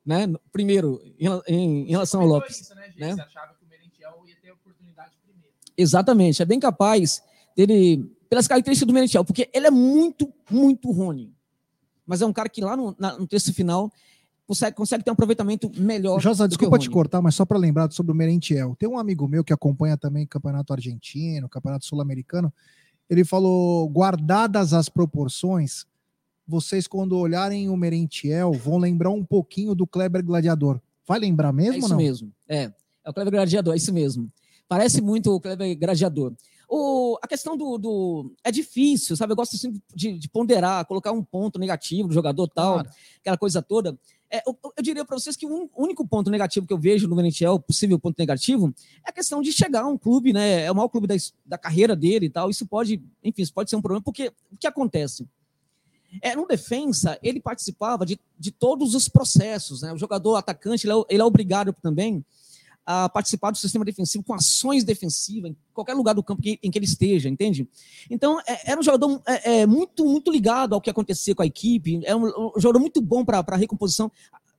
Né? 0.04 0.26
Primeiro, 0.50 1.00
em, 1.18 1.28
em, 1.46 1.88
em 1.88 1.90
relação 1.90 2.20
ao 2.20 2.26
Lopes. 2.26 2.60
Isso, 2.60 2.74
né, 2.74 2.92
né? 2.96 3.14
Você 3.14 3.20
achava 3.20 3.54
que 3.54 3.64
o 3.64 3.68
Merentiel 3.68 4.12
ia 4.26 4.34
ter 4.42 4.50
oportunidade 4.50 5.12
primeiro. 5.22 5.52
Exatamente. 5.76 6.42
É 6.42 6.44
bem 6.44 6.58
capaz 6.58 7.22
dele, 7.54 8.10
pelas 8.28 8.48
características 8.48 8.86
do 8.86 8.94
Merentiel, 8.94 9.24
porque 9.24 9.48
ele 9.52 9.66
é 9.66 9.70
muito, 9.70 10.32
muito 10.50 10.90
Rony. 10.90 11.32
Mas 12.06 12.22
é 12.22 12.26
um 12.26 12.32
cara 12.32 12.48
que 12.48 12.60
lá 12.60 12.76
no, 12.76 12.96
na, 12.98 13.18
no 13.18 13.26
texto 13.26 13.52
final 13.52 13.92
consegue, 14.46 14.74
consegue 14.74 15.04
ter 15.04 15.10
um 15.10 15.12
aproveitamento 15.12 15.70
melhor. 15.76 16.18
Josa, 16.20 16.48
do 16.48 16.50
que 16.52 16.64
o 16.64 16.70
desculpa 16.70 16.78
te 16.78 16.90
cortar, 16.90 17.20
mas 17.20 17.34
só 17.34 17.44
para 17.44 17.58
lembrar 17.58 17.92
sobre 17.92 18.10
o 18.10 18.14
Merentiel. 18.14 18.74
Tem 18.76 18.88
um 18.88 18.98
amigo 18.98 19.28
meu 19.28 19.44
que 19.44 19.52
acompanha 19.52 19.96
também 19.96 20.26
Campeonato 20.26 20.72
Argentino, 20.72 21.48
Campeonato 21.48 21.84
Sul-Americano. 21.84 22.52
Ele 23.08 23.24
falou: 23.24 23.88
guardadas 23.88 24.72
as 24.72 24.88
proporções, 24.88 25.86
vocês, 26.46 26.86
quando 26.86 27.16
olharem 27.16 27.68
o 27.68 27.76
Merentiel, 27.76 28.52
vão 28.52 28.78
lembrar 28.78 29.10
um 29.10 29.24
pouquinho 29.24 29.74
do 29.74 29.86
Kleber 29.86 30.24
Gladiador. 30.24 30.80
Vai 31.06 31.18
lembrar 31.18 31.52
mesmo 31.52 31.74
É 31.74 31.78
isso 31.78 31.88
não? 31.88 31.96
mesmo. 31.96 32.32
É. 32.48 32.72
É 33.04 33.10
o 33.10 33.14
Kleber 33.14 33.32
Gladiador, 33.32 33.74
é 33.74 33.76
isso 33.76 33.92
mesmo. 33.92 34.30
Parece 34.68 35.00
muito 35.00 35.34
o 35.34 35.40
Kleber 35.40 35.78
Gladiador. 35.78 36.34
O, 36.70 37.18
a 37.22 37.26
questão 37.26 37.56
do, 37.56 37.78
do- 37.78 38.34
É 38.44 38.50
difícil, 38.52 39.16
sabe? 39.16 39.32
Eu 39.32 39.36
gosto 39.36 39.56
assim, 39.56 39.80
de, 39.94 40.18
de 40.18 40.28
ponderar, 40.28 40.84
colocar 40.84 41.12
um 41.12 41.24
ponto 41.24 41.58
negativo 41.58 42.08
do 42.08 42.14
jogador 42.14 42.46
tal, 42.48 42.74
Claro. 42.74 42.90
aquela 43.20 43.38
coisa 43.38 43.62
toda. 43.62 43.98
É, 44.30 44.42
eu, 44.46 44.58
eu 44.76 44.82
diria 44.82 45.04
para 45.04 45.18
vocês 45.18 45.36
que 45.36 45.46
o 45.46 45.70
único 45.76 46.06
ponto 46.06 46.30
negativo 46.30 46.66
que 46.66 46.72
eu 46.72 46.78
vejo 46.78 47.08
no 47.08 47.16
Merentiel, 47.16 47.58
possível 47.58 47.98
ponto 47.98 48.18
negativo, 48.18 48.74
é 49.04 49.10
a 49.10 49.12
questão 49.12 49.40
de 49.40 49.52
chegar 49.52 49.82
a 49.82 49.86
um 49.86 49.96
clube, 49.96 50.32
né? 50.32 50.64
É 50.64 50.70
o 50.70 50.74
maior 50.74 50.88
clube 50.88 51.06
da, 51.06 51.14
da 51.46 51.56
carreira 51.56 51.96
dele 51.96 52.26
e 52.26 52.30
tal. 52.30 52.50
Isso 52.50 52.66
pode, 52.66 53.02
enfim, 53.24 53.42
isso 53.42 53.54
pode 53.54 53.70
ser 53.70 53.76
um 53.76 53.82
problema, 53.82 54.02
porque 54.02 54.32
o 54.52 54.56
que 54.58 54.66
acontece? 54.66 55.26
É, 56.22 56.34
no 56.34 56.46
defensa, 56.46 57.18
ele 57.22 57.40
participava 57.40 58.04
de, 58.04 58.18
de 58.38 58.50
todos 58.50 58.94
os 58.94 59.08
processos, 59.08 59.82
né? 59.82 59.92
O 59.92 59.98
jogador 59.98 60.36
atacante, 60.36 60.86
ele 60.86 60.92
é, 60.92 61.04
ele 61.08 61.22
é 61.22 61.24
obrigado 61.24 61.72
também 61.82 62.24
a 62.90 63.06
participar 63.06 63.50
do 63.50 63.58
sistema 63.58 63.84
defensivo 63.84 64.24
com 64.24 64.32
ações 64.32 64.82
defensivas 64.82 65.50
em 65.50 65.56
qualquer 65.74 65.92
lugar 65.92 66.14
do 66.14 66.22
campo 66.22 66.40
que- 66.40 66.58
em 66.62 66.70
que 66.70 66.78
ele 66.78 66.86
esteja, 66.86 67.28
entende? 67.28 67.68
Então, 68.08 68.40
é- 68.46 68.70
era 68.70 68.80
um 68.80 68.82
jogador 68.82 69.20
é, 69.26 69.60
é, 69.60 69.66
muito, 69.66 70.06
muito 70.06 70.30
ligado 70.30 70.74
ao 70.74 70.80
que 70.80 70.88
acontecia 70.88 71.34
com 71.34 71.42
a 71.42 71.46
equipe, 71.46 72.00
é 72.06 72.16
um, 72.16 72.24
um 72.26 72.52
jogador 72.56 72.78
muito 72.80 73.02
bom 73.02 73.26
para 73.26 73.44
a 73.46 73.56
recomposição. 73.56 74.10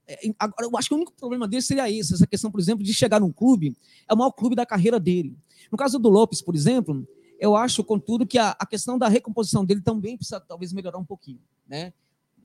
É, 0.08 0.20
Agora, 0.38 0.68
eu 0.68 0.78
acho 0.78 0.90
que 0.90 0.94
o 0.94 0.98
único 0.98 1.12
problema 1.14 1.48
dele 1.48 1.64
seria 1.64 1.90
esse, 1.90 2.14
essa 2.14 2.28
questão, 2.28 2.52
por 2.52 2.60
exemplo, 2.60 2.84
de 2.84 2.94
chegar 2.94 3.20
num 3.20 3.32
clube, 3.32 3.76
é 4.08 4.14
o 4.14 4.18
maior 4.18 4.30
clube 4.32 4.56
da 4.56 4.64
carreira 4.66 5.00
dele. 5.00 5.36
No 5.72 5.78
caso 5.78 5.98
do 5.98 6.08
Lopes, 6.08 6.40
por 6.40 6.56
exemplo, 6.56 7.08
eu 7.40 7.56
acho, 7.56 7.84
contudo, 7.84 8.28
que 8.28 8.38
a, 8.38 8.52
a 8.60 8.66
questão 8.66 8.96
da 9.00 9.08
recomposição 9.08 9.66
dele 9.66 9.82
também 9.82 10.16
precisa 10.16 10.40
talvez 10.40 10.72
melhorar 10.72 11.00
um 11.00 11.06
pouquinho, 11.06 11.40
né? 11.68 11.94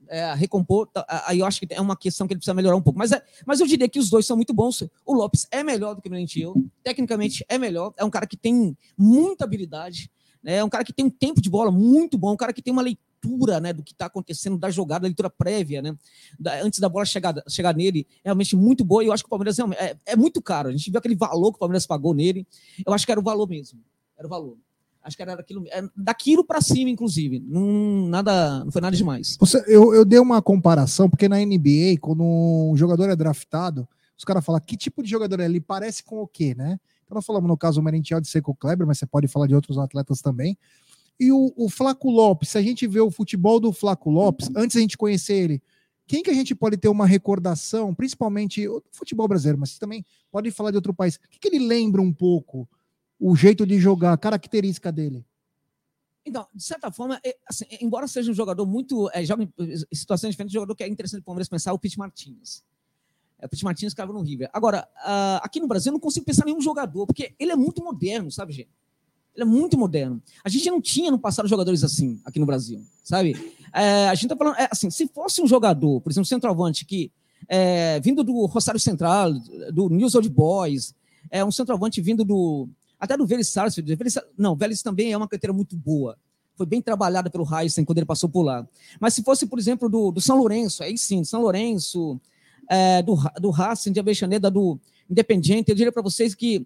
É, 0.07 0.33
recompor, 0.33 0.87
tá, 0.87 1.05
aí 1.27 1.39
eu 1.39 1.45
acho 1.45 1.59
que 1.59 1.67
é 1.69 1.81
uma 1.81 1.95
questão 1.95 2.27
que 2.27 2.33
ele 2.33 2.39
precisa 2.39 2.53
melhorar 2.53 2.75
um 2.75 2.81
pouco. 2.81 2.97
Mas, 2.99 3.11
é, 3.11 3.21
mas 3.45 3.59
eu 3.59 3.67
diria 3.67 3.87
que 3.89 3.99
os 3.99 4.09
dois 4.09 4.25
são 4.25 4.35
muito 4.35 4.53
bons. 4.53 4.83
O 5.05 5.13
Lopes 5.13 5.47
é 5.51 5.63
melhor 5.63 5.95
do 5.95 6.01
que 6.01 6.07
o 6.07 6.11
Merentiel, 6.11 6.55
tecnicamente 6.83 7.45
é 7.49 7.57
melhor, 7.57 7.93
é 7.97 8.03
um 8.05 8.09
cara 8.09 8.25
que 8.27 8.37
tem 8.37 8.77
muita 8.97 9.43
habilidade, 9.43 10.09
né? 10.43 10.55
é 10.57 10.63
um 10.63 10.69
cara 10.69 10.83
que 10.83 10.93
tem 10.93 11.05
um 11.05 11.09
tempo 11.09 11.41
de 11.41 11.49
bola 11.49 11.71
muito 11.71 12.17
bom, 12.17 12.33
um 12.33 12.37
cara 12.37 12.53
que 12.53 12.61
tem 12.61 12.71
uma 12.71 12.81
leitura 12.81 13.59
né, 13.59 13.73
do 13.73 13.81
que 13.83 13.91
está 13.91 14.05
acontecendo 14.05 14.57
da 14.57 14.69
jogada, 14.69 15.05
leitura 15.07 15.29
prévia, 15.29 15.81
né? 15.81 15.97
da- 16.39 16.61
antes 16.61 16.79
da 16.79 16.87
bola 16.87 17.05
chegar, 17.05 17.33
chegar 17.49 17.75
nele, 17.75 18.05
é 18.23 18.27
realmente 18.29 18.55
muito 18.55 18.85
boa. 18.85 19.03
E 19.03 19.07
eu 19.07 19.13
acho 19.13 19.23
que 19.23 19.27
o 19.27 19.29
Palmeiras 19.29 19.57
é, 19.57 19.97
é 20.05 20.15
muito 20.15 20.41
caro. 20.41 20.69
A 20.69 20.71
gente 20.71 20.91
viu 20.91 20.99
aquele 20.99 21.15
valor 21.15 21.51
que 21.51 21.55
o 21.57 21.59
Palmeiras 21.59 21.87
pagou 21.87 22.13
nele. 22.13 22.45
Eu 22.85 22.93
acho 22.93 23.05
que 23.05 23.11
era 23.11 23.19
o 23.19 23.23
valor 23.23 23.47
mesmo. 23.49 23.79
Era 24.17 24.27
o 24.27 24.29
valor. 24.29 24.57
Acho 25.05 25.15
que 25.15 25.21
era 25.21 25.33
aquilo, 25.33 25.63
é, 25.67 25.83
daquilo 25.95 26.43
para 26.43 26.59
cima, 26.59 26.89
inclusive. 26.89 27.39
Não, 27.39 28.07
nada, 28.07 28.65
não 28.65 28.71
foi 28.71 28.81
nada 28.81 28.97
demais. 28.97 29.37
Você- 29.39 29.63
eu, 29.67 29.93
eu 29.93 30.03
dei 30.03 30.17
uma 30.17 30.41
comparação, 30.41 31.07
porque 31.07 31.29
na 31.29 31.39
NBA, 31.39 31.99
quando 32.01 32.23
um 32.23 32.75
jogador 32.75 33.07
é 33.09 33.15
draftado, 33.15 33.87
os 34.17 34.23
caras 34.23 34.43
falam 34.43 34.59
que 34.59 34.75
tipo 34.75 35.03
de 35.03 35.09
jogador 35.09 35.39
é? 35.39 35.45
Ele 35.45 35.61
parece 35.61 36.03
com 36.03 36.21
o 36.21 36.27
quê, 36.27 36.55
né? 36.55 36.79
Então 37.03 37.13
nós 37.13 37.25
falamos 37.25 37.47
no 37.47 37.55
caso 37.55 37.79
o 37.79 37.83
Merentiel 37.83 38.19
de 38.19 38.27
ser 38.27 38.41
com 38.41 38.51
o 38.51 38.55
Kleber, 38.55 38.87
mas 38.87 38.97
você 38.97 39.05
pode 39.05 39.27
falar 39.27 39.45
de 39.45 39.53
outros 39.53 39.77
atletas 39.77 40.21
também. 40.21 40.57
E 41.19 41.31
o, 41.31 41.53
o 41.55 41.69
Flaco 41.69 42.09
Lopes, 42.09 42.49
se 42.49 42.57
a 42.57 42.61
gente 42.61 42.87
vê 42.87 42.99
o 42.99 43.11
futebol 43.11 43.59
do 43.59 43.71
Flaco 43.71 44.09
Lopes, 44.09 44.49
antes 44.55 44.75
a 44.75 44.79
gente 44.79 44.97
conhecer 44.97 45.35
ele, 45.35 45.61
quem 46.07 46.23
que 46.23 46.29
a 46.29 46.33
gente 46.33 46.53
pode 46.55 46.77
ter 46.77 46.87
uma 46.87 47.05
recordação, 47.05 47.93
principalmente 47.93 48.67
o 48.67 48.81
futebol 48.91 49.27
brasileiro, 49.27 49.59
mas 49.59 49.77
também 49.77 50.03
pode 50.31 50.49
falar 50.51 50.71
de 50.71 50.77
outro 50.77 50.93
país, 50.93 51.15
o 51.15 51.19
que, 51.29 51.39
que 51.39 51.47
ele 51.47 51.65
lembra 51.65 52.01
um 52.01 52.11
pouco? 52.11 52.67
O 53.19 53.35
jeito 53.35 53.65
de 53.65 53.79
jogar, 53.79 54.13
a 54.13 54.17
característica 54.17 54.91
dele. 54.91 55.25
Então, 56.25 56.47
de 56.53 56.63
certa 56.63 56.91
forma, 56.91 57.19
é, 57.23 57.35
assim, 57.47 57.65
embora 57.79 58.07
seja 58.07 58.31
um 58.31 58.33
jogador 58.33 58.65
muito. 58.65 59.09
É, 59.13 59.23
joga 59.23 59.43
em 59.43 59.49
situações 59.93 60.31
diferentes, 60.31 60.53
um 60.53 60.59
jogador 60.59 60.75
que 60.75 60.83
é 60.83 60.87
interessante 60.87 61.21
para 61.21 61.25
o 61.25 61.27
Palmeiras 61.27 61.47
pensar 61.47 61.69
é 61.69 61.73
o 61.73 61.79
Pete 61.79 61.99
Martins. 61.99 62.63
É, 63.39 63.45
o 63.45 63.49
Pete 63.49 63.63
Martins 63.63 63.93
que 63.93 64.03
no 64.03 64.21
River. 64.21 64.49
Agora, 64.51 64.87
ah, 64.97 65.39
aqui 65.43 65.59
no 65.59 65.67
Brasil, 65.67 65.91
eu 65.91 65.93
não 65.93 65.99
consigo 65.99 66.25
pensar 66.25 66.45
nenhum 66.45 66.61
jogador, 66.61 67.05
porque 67.05 67.35
ele 67.37 67.51
é 67.51 67.55
muito 67.55 67.83
moderno, 67.83 68.31
sabe, 68.31 68.53
gente? 68.53 68.69
Ele 69.35 69.43
é 69.43 69.45
muito 69.45 69.77
moderno. 69.77 70.21
A 70.43 70.49
gente 70.49 70.69
não 70.71 70.81
tinha 70.81 71.11
no 71.11 71.19
passado 71.19 71.47
jogadores 71.47 71.83
assim 71.83 72.19
aqui 72.25 72.39
no 72.39 72.45
Brasil, 72.45 72.81
sabe? 73.03 73.53
É, 73.73 74.07
a 74.07 74.15
gente 74.15 74.29
tá 74.29 74.35
falando, 74.35 74.57
é, 74.57 74.67
assim, 74.71 74.89
se 74.89 75.07
fosse 75.07 75.41
um 75.41 75.47
jogador, 75.47 76.01
por 76.01 76.09
exemplo, 76.09 76.23
um 76.23 76.25
centroavante 76.25 76.85
que 76.85 77.11
é, 77.47 77.99
vindo 77.99 78.23
do 78.23 78.45
Rosário 78.45 78.79
Central, 78.79 79.33
do 79.73 79.89
News 79.89 80.15
Old 80.15 80.29
Boys, 80.29 80.95
é 81.29 81.43
um 81.43 81.51
centroavante 81.51 82.01
vindo 82.01 82.23
do 82.23 82.67
até 82.99 83.17
do 83.17 83.25
Vélez 83.25 83.49
Sarsfield. 83.49 83.95
Vélez, 83.95 84.17
não, 84.37 84.55
Vélez 84.55 84.81
também 84.81 85.11
é 85.11 85.17
uma 85.17 85.27
carteira 85.27 85.53
muito 85.53 85.75
boa. 85.75 86.17
Foi 86.55 86.65
bem 86.65 86.81
trabalhada 86.81 87.29
pelo 87.29 87.45
Heisen 87.45 87.83
quando 87.83 87.97
ele 87.97 88.05
passou 88.05 88.29
por 88.29 88.43
lá. 88.43 88.67
Mas 88.99 89.13
se 89.13 89.23
fosse, 89.23 89.45
por 89.45 89.59
exemplo, 89.59 89.89
do, 89.89 90.11
do 90.11 90.21
São 90.21 90.37
Lourenço, 90.37 90.83
aí 90.83 90.97
sim, 90.97 91.23
São 91.23 91.41
Lourenço, 91.41 92.19
é, 92.69 93.01
do, 93.01 93.15
do 93.39 93.49
Racing, 93.49 93.91
de 93.91 93.99
Avexaneda, 93.99 94.49
do 94.49 94.79
Independiente, 95.09 95.69
eu 95.69 95.75
diria 95.75 95.91
para 95.91 96.01
vocês 96.01 96.33
que 96.33 96.65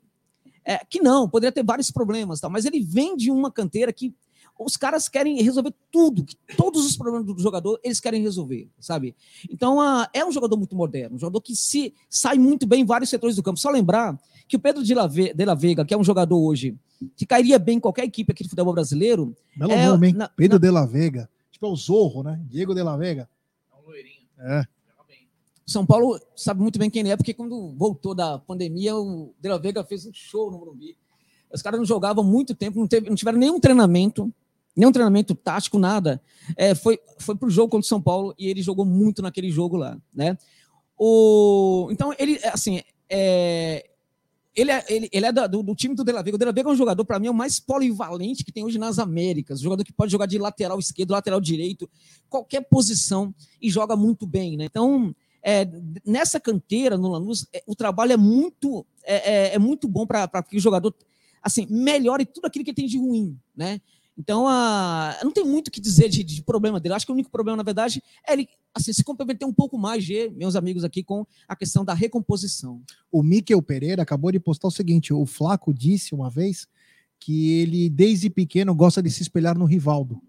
é, 0.64 0.78
que 0.86 1.02
não, 1.02 1.28
poderia 1.28 1.52
ter 1.52 1.64
vários 1.64 1.90
problemas, 1.90 2.40
tal, 2.40 2.50
mas 2.50 2.66
ele 2.66 2.82
vem 2.82 3.16
de 3.16 3.32
uma 3.32 3.52
canteira 3.52 3.92
que 3.92 4.14
os 4.58 4.76
caras 4.76 5.08
querem 5.08 5.42
resolver 5.42 5.74
tudo, 5.90 6.26
todos 6.58 6.86
os 6.86 6.98
problemas 6.98 7.26
do 7.26 7.42
jogador 7.42 7.80
eles 7.82 8.00
querem 8.00 8.22
resolver, 8.22 8.70
sabe? 8.80 9.16
Então 9.50 9.80
é 10.14 10.24
um 10.26 10.32
jogador 10.32 10.58
muito 10.58 10.76
moderno, 10.76 11.16
um 11.16 11.20
jogador 11.20 11.42
que 11.42 11.56
se 11.56 11.94
sai 12.10 12.38
muito 12.38 12.68
bem 12.68 12.82
em 12.82 12.86
vários 12.86 13.10
setores 13.10 13.38
do 13.38 13.44
campo. 13.44 13.58
Só 13.58 13.70
lembrar 13.70 14.20
que 14.50 14.58
o 14.58 14.60
Pedro 14.60 14.84
de 14.84 14.94
la, 14.94 15.08
Ve- 15.08 15.34
de 15.34 15.46
la 15.46 15.54
Vega, 15.56 15.86
que 15.86 15.94
é 15.94 15.98
um 15.98 16.04
jogador 16.04 16.38
hoje 16.38 16.76
que 17.16 17.26
cairia 17.26 17.58
bem 17.58 17.78
em 17.78 17.80
qualquer 17.80 18.04
equipe 18.04 18.32
aqui 18.34 18.44
do 18.44 18.50
futebol 18.50 18.74
brasileiro, 18.74 19.34
Belo 19.56 19.72
É, 19.72 19.86
nome, 19.88 20.08
hein? 20.08 20.14
na- 20.14 20.28
Pedro 20.28 20.60
na- 20.60 20.68
de 20.68 20.72
la 20.72 20.86
Vega. 20.86 21.30
Tipo 21.52 21.68
é 21.68 21.70
o 21.70 21.76
Zorro, 21.76 22.24
né? 22.24 22.42
Diego 22.50 22.74
de 22.76 22.82
la 22.84 22.98
Vega. 22.98 23.30
É. 24.40 24.64
São 25.66 25.86
Paulo 25.86 26.20
sabe 26.36 26.62
muito 26.62 26.80
bem 26.80 26.90
quem 26.90 27.02
ele 27.02 27.10
é, 27.10 27.16
porque 27.18 27.34
quando 27.34 27.74
voltou 27.78 28.16
da 28.16 28.40
pandemia, 28.40 28.96
o 28.96 29.34
De 29.40 29.48
La 29.50 29.58
Vega 29.60 29.84
fez 29.84 30.06
um 30.06 30.12
show 30.14 30.50
no 30.50 30.58
Morumbi. 30.58 30.98
Os 31.54 31.62
caras 31.62 31.80
não 31.80 31.86
jogavam 31.86 32.24
muito 32.24 32.56
tempo, 32.56 32.80
não, 32.80 32.88
teve, 32.88 33.08
não 33.08 33.16
tiveram 33.16 33.38
nenhum 33.38 33.60
treinamento, 33.60 34.34
nenhum 34.76 34.92
treinamento 34.92 35.36
tático, 35.36 35.78
nada. 35.78 36.20
É, 36.58 36.74
foi 36.74 37.00
foi 37.20 37.36
para 37.36 37.48
o 37.48 37.52
jogo 37.52 37.70
contra 37.70 37.86
o 37.86 37.88
São 37.88 38.02
Paulo 38.02 38.34
e 38.40 38.48
ele 38.48 38.64
jogou 38.64 38.84
muito 38.86 39.22
naquele 39.22 39.52
jogo 39.52 39.78
lá, 39.78 39.96
né? 40.14 40.38
O, 40.98 41.88
então, 41.92 42.14
ele, 42.18 42.40
assim, 42.46 42.82
é, 43.10 43.88
ele 44.56 44.72
é, 44.72 44.84
ele, 44.90 45.10
ele 45.12 45.26
é 45.26 45.32
do, 45.32 45.64
do 45.64 45.76
time 45.76 45.96
do 45.96 46.04
De 46.04 46.12
La 46.12 46.22
Vega. 46.22 46.36
O 46.36 46.40
De 46.40 46.46
La 46.46 46.52
Vega 46.52 46.70
é 46.70 46.72
um 46.74 46.76
jogador, 46.76 47.06
para 47.06 47.20
mim, 47.20 47.28
é 47.28 47.32
o 47.32 47.34
mais 47.34 47.60
polivalente 47.60 48.44
que 48.44 48.52
tem 48.52 48.64
hoje 48.64 48.78
nas 48.78 49.00
Américas. 49.00 49.60
Um 49.60 49.64
jogador 49.64 49.84
que 49.84 49.94
pode 49.94 50.12
jogar 50.12 50.26
de 50.26 50.38
lateral 50.38 50.80
esquerdo, 50.80 51.12
lateral 51.12 51.40
direito, 51.40 51.90
qualquer 52.30 52.62
posição 52.62 53.34
e 53.62 53.70
joga 53.70 53.96
muito 53.96 54.26
bem, 54.26 54.58
né? 54.58 54.66
Então, 54.66 55.16
é, 55.42 55.68
nessa 56.06 56.40
canteira 56.40 56.98
no 56.98 57.08
Lanús, 57.10 57.48
é, 57.54 57.64
o 57.66 57.76
trabalho 57.76 58.12
é 58.14 58.18
muito 58.18 58.86
é, 59.04 59.16
é- 59.16 59.56
é 59.56 59.60
muito 59.60 59.88
bom 59.88 60.06
para 60.06 60.28
que 60.44 60.58
o 60.58 60.60
jogador 60.60 60.94
assim 61.42 61.66
melhore 61.70 62.26
tudo 62.26 62.46
aquilo 62.46 62.66
que 62.66 62.72
ele 62.72 62.76
tem 62.76 62.88
de 62.88 62.98
ruim, 62.98 63.38
né? 63.56 63.80
Então, 64.20 64.50
a, 64.50 65.18
não 65.24 65.32
tem 65.32 65.46
muito 65.46 65.70
o 65.70 65.72
que 65.72 65.80
dizer 65.80 66.10
de, 66.10 66.26
de 66.26 66.44
problema 66.44 66.78
dele. 66.78 66.92
Eu 66.92 66.98
acho 66.98 67.06
que 67.06 67.12
o 67.12 67.16
único 67.16 67.32
problema, 67.32 67.56
na 67.56 67.64
verdade, 67.64 68.04
é 68.28 68.34
ele 68.34 68.50
assim, 68.74 68.92
se 68.92 69.02
comprometer 69.02 69.48
um 69.48 69.54
pouco 69.54 69.78
mais, 69.78 70.04
G, 70.04 70.30
meus 70.36 70.58
amigos 70.58 70.84
aqui, 70.84 71.02
com 71.02 71.26
a 71.48 71.56
questão 71.56 71.86
da 71.86 71.94
recomposição. 71.94 72.82
O 73.10 73.24
Mikel 73.24 73.62
Pereira 73.62 74.04
acabou 74.04 74.30
de 74.30 74.38
postar 74.38 74.68
o 74.68 74.72
seguinte: 74.72 75.14
o 75.14 75.26
Flaco 75.26 75.74
disse 75.74 76.14
uma 76.14 76.30
vez 76.30 76.68
que 77.18 77.60
ele, 77.62 77.90
desde 77.90 78.30
pequeno, 78.30 78.76
gosta 78.76 79.02
de 79.02 79.10
se 79.10 79.22
espelhar 79.22 79.58
no 79.58 79.64
Rivaldo. 79.64 80.22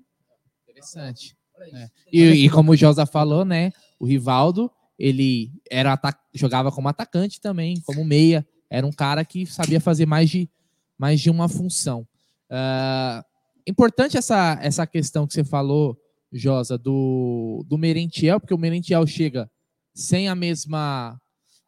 Interessante. 0.69 1.37
É. 1.75 1.91
E, 2.13 2.23
e 2.45 2.51
como 2.51 2.71
o 2.71 2.77
Josa 2.77 3.05
falou, 3.05 3.45
né? 3.45 3.73
O 3.99 4.07
Rivaldo, 4.07 4.71
ele 4.97 5.53
era 5.69 6.01
jogava 6.33 6.71
como 6.71 6.89
atacante 6.89 7.41
também, 7.41 7.81
como 7.81 8.05
meia. 8.05 8.47
Era 8.71 8.87
um 8.87 8.93
cara 8.93 9.25
que 9.25 9.45
sabia 9.47 9.81
fazer 9.81 10.07
mais 10.07 10.31
de, 10.31 10.49
mais 10.97 11.21
de 11.21 11.29
uma 11.29 11.49
função. 11.49 12.07
Ah, 12.49 13.25
importante 13.71 14.17
essa, 14.17 14.59
essa 14.61 14.87
questão 14.87 15.27
que 15.27 15.33
você 15.33 15.45
falou, 15.45 15.97
Josa, 16.33 16.77
do, 16.77 17.65
do 17.67 17.79
Merentiel, 17.79 18.39
porque 18.39 18.55
o 18.55 18.59
Merentiel 18.59 19.07
chega 19.07 19.51
sem 19.95 20.29
a 20.29 20.35
mesma, 20.35 21.21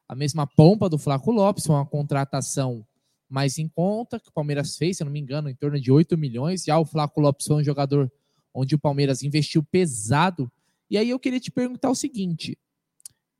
a 0.08 0.14
mesma 0.14 0.46
pompa 0.46 0.88
do 0.88 0.98
Flaco 0.98 1.32
Lopes, 1.32 1.66
uma 1.66 1.86
contratação 1.86 2.86
mais 3.28 3.58
em 3.58 3.66
conta 3.66 4.20
que 4.20 4.28
o 4.28 4.32
Palmeiras 4.32 4.76
fez, 4.76 4.98
se 4.98 5.02
eu 5.02 5.06
não 5.06 5.12
me 5.12 5.20
engano, 5.20 5.48
em 5.48 5.54
torno 5.54 5.80
de 5.80 5.90
8 5.90 6.18
milhões. 6.18 6.64
Já 6.64 6.78
o 6.78 6.84
Flaco 6.84 7.20
Lopes 7.20 7.46
foi 7.46 7.56
um 7.56 7.64
jogador 7.64 8.12
onde 8.52 8.74
o 8.74 8.78
Palmeiras 8.78 9.22
investiu 9.22 9.62
pesado. 9.62 10.52
E 10.90 10.98
aí 10.98 11.08
eu 11.08 11.18
queria 11.18 11.40
te 11.40 11.50
perguntar 11.50 11.90
o 11.90 11.94
seguinte: 11.94 12.58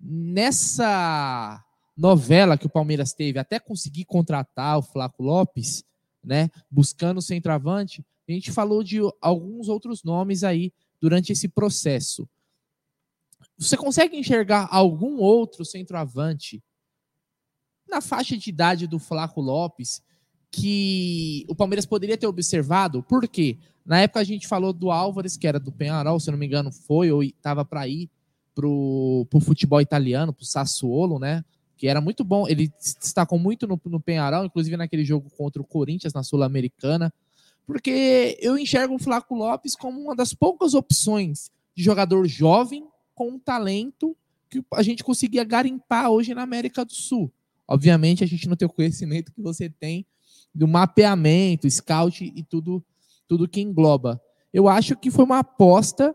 nessa 0.01 1.63
novela 1.97 2.57
que 2.57 2.67
o 2.67 2.71
Palmeiras 2.71 3.13
teve 3.13 3.39
até 3.39 3.61
conseguir 3.61 4.07
contratar 4.07 4.79
o 4.79 4.83
Flaco 4.83 5.23
Lopes, 5.23 5.85
né, 6.25 6.51
buscando 6.71 7.19
o 7.19 7.23
centroavante, 7.23 8.05
a 8.33 8.37
gente 8.37 8.53
falou 8.53 8.83
de 8.83 8.99
alguns 9.21 9.69
outros 9.69 10.03
nomes 10.03 10.45
aí 10.45 10.73
durante 11.01 11.33
esse 11.33 11.49
processo. 11.49 12.29
Você 13.59 13.77
consegue 13.77 14.17
enxergar 14.17 14.69
algum 14.71 15.19
outro 15.19 15.65
centroavante 15.65 16.63
na 17.89 18.01
faixa 18.01 18.37
de 18.37 18.49
idade 18.49 18.87
do 18.87 18.99
Flaco 18.99 19.41
Lopes 19.41 20.03
que 20.51 21.45
o 21.49 21.55
Palmeiras 21.55 21.87
poderia 21.87 22.17
ter 22.17 22.27
observado? 22.27 23.03
Por 23.03 23.27
quê? 23.27 23.59
Na 23.85 24.01
época 24.01 24.21
a 24.21 24.25
gente 24.25 24.47
falou 24.47 24.73
do 24.73 24.91
Álvares, 24.91 25.37
que 25.37 25.47
era 25.47 25.59
do 25.59 25.73
Penharol, 25.73 26.21
se 26.21 26.31
não 26.31 26.39
me 26.39 26.47
engano, 26.47 26.71
foi 26.71 27.11
ou 27.11 27.23
estava 27.23 27.65
para 27.65 27.89
ir 27.89 28.11
para 28.55 28.67
o 28.67 29.27
futebol 29.41 29.81
italiano, 29.81 30.33
para 30.33 30.43
o 30.43 30.47
Sassuolo, 30.47 31.19
né? 31.19 31.45
Que 31.77 31.89
era 31.89 32.01
muito 32.01 32.23
bom. 32.23 32.47
Ele 32.47 32.71
se 32.79 32.99
destacou 32.99 33.39
muito 33.39 33.67
no, 33.67 33.81
no 33.87 34.01
Penharol, 34.01 34.45
inclusive 34.45 34.77
naquele 34.77 35.05
jogo 35.05 35.31
contra 35.31 35.61
o 35.61 35.65
Corinthians 35.65 36.13
na 36.13 36.23
Sul-Americana. 36.23 37.13
Porque 37.67 38.39
eu 38.41 38.59
enxergo 38.59 38.95
o 38.95 38.99
Flaco 38.99 39.35
Lopes 39.35 39.77
como 39.77 40.01
uma 40.01 40.17
das 40.17 40.35
poucas 40.35 40.75
opções 40.75 41.51
de 41.75 41.83
jogador 41.83 42.27
jovem 42.27 42.87
com 43.15 43.31
um 43.31 43.39
talento 43.39 44.17
que 44.51 44.63
a 44.75 44.83
gente 44.83 45.03
conseguia 45.03 45.45
garimpar 45.45 46.11
hoje 46.11 46.35
na 46.35 46.43
América 46.43 46.85
do 46.85 46.93
Sul. 46.93 47.33
Obviamente, 47.67 48.23
a 48.23 48.27
gente 48.27 48.49
não 48.49 48.57
tem 48.57 48.67
o 48.67 48.73
conhecimento 48.73 49.33
que 49.33 49.41
você 49.41 49.71
tem 49.71 50.05
do 50.55 50.69
mapeamento, 50.69 51.71
scout 51.71 52.23
e 52.23 52.43
tudo, 52.43 52.85
tudo 53.27 53.49
que 53.49 53.61
engloba. 53.61 54.21
Eu 54.53 54.69
acho 54.69 54.97
que 54.97 55.11
foi 55.11 55.25
uma 55.25 55.39
aposta, 55.39 56.15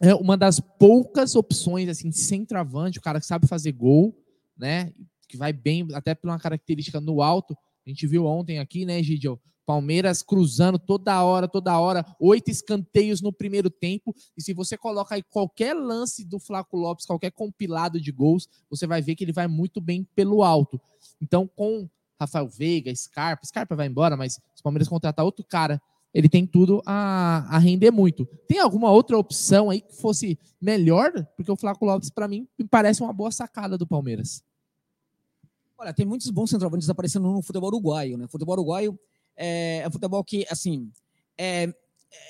é 0.00 0.14
uma 0.14 0.36
das 0.36 0.58
poucas 0.58 1.36
opções 1.36 1.88
assim, 1.88 2.10
centroavante, 2.10 2.98
o 2.98 3.02
cara 3.02 3.20
que 3.20 3.26
sabe 3.26 3.46
fazer 3.46 3.72
gol, 3.72 4.18
né? 4.56 4.92
Que 5.28 5.36
vai 5.36 5.52
bem, 5.52 5.86
até 5.94 6.14
por 6.14 6.28
uma 6.28 6.38
característica 6.38 7.00
no 7.00 7.22
alto. 7.22 7.56
A 7.86 7.90
gente 7.90 8.06
viu 8.06 8.26
ontem 8.26 8.58
aqui, 8.58 8.84
né, 8.84 9.02
Gidio? 9.02 9.40
Palmeiras 9.64 10.22
cruzando 10.22 10.78
toda 10.78 11.22
hora, 11.24 11.48
toda 11.48 11.78
hora, 11.78 12.06
oito 12.20 12.50
escanteios 12.50 13.20
no 13.20 13.32
primeiro 13.32 13.68
tempo. 13.68 14.14
E 14.36 14.42
se 14.42 14.54
você 14.54 14.76
coloca 14.76 15.16
aí 15.16 15.22
qualquer 15.24 15.74
lance 15.74 16.24
do 16.24 16.38
Flaco 16.38 16.76
Lopes, 16.76 17.04
qualquer 17.04 17.32
compilado 17.32 18.00
de 18.00 18.12
gols, 18.12 18.48
você 18.70 18.86
vai 18.86 19.02
ver 19.02 19.16
que 19.16 19.24
ele 19.24 19.32
vai 19.32 19.48
muito 19.48 19.80
bem 19.80 20.06
pelo 20.14 20.44
alto. 20.44 20.80
Então, 21.20 21.48
com 21.48 21.88
Rafael 22.18 22.48
Veiga, 22.48 22.94
Scarpa, 22.94 23.44
Scarpa 23.44 23.74
vai 23.74 23.88
embora, 23.88 24.16
mas 24.16 24.34
se 24.34 24.60
o 24.60 24.62
Palmeiras 24.62 24.88
contratar 24.88 25.24
outro 25.24 25.44
cara, 25.44 25.82
ele 26.14 26.28
tem 26.28 26.46
tudo 26.46 26.80
a, 26.86 27.44
a 27.50 27.58
render 27.58 27.90
muito. 27.90 28.24
Tem 28.48 28.58
alguma 28.58 28.90
outra 28.90 29.18
opção 29.18 29.68
aí 29.68 29.80
que 29.80 29.96
fosse 29.96 30.38
melhor? 30.60 31.12
Porque 31.36 31.50
o 31.50 31.56
Flaco 31.56 31.84
Lopes, 31.84 32.08
para 32.08 32.28
mim, 32.28 32.48
me 32.58 32.66
parece 32.66 33.02
uma 33.02 33.12
boa 33.12 33.32
sacada 33.32 33.76
do 33.76 33.86
Palmeiras. 33.86 34.42
Olha, 35.78 35.92
tem 35.92 36.06
muitos 36.06 36.30
bons 36.30 36.50
centroavantes 36.50 36.88
aparecendo 36.88 37.30
no 37.30 37.42
futebol 37.42 37.68
uruguaio, 37.68 38.16
né? 38.16 38.26
Futebol 38.28 38.54
uruguaio 38.54 38.98
é, 39.36 39.80
é 39.84 39.88
um 39.88 39.90
futebol 39.90 40.24
que, 40.24 40.46
assim, 40.50 40.90
é, 41.36 41.64
é 41.64 41.74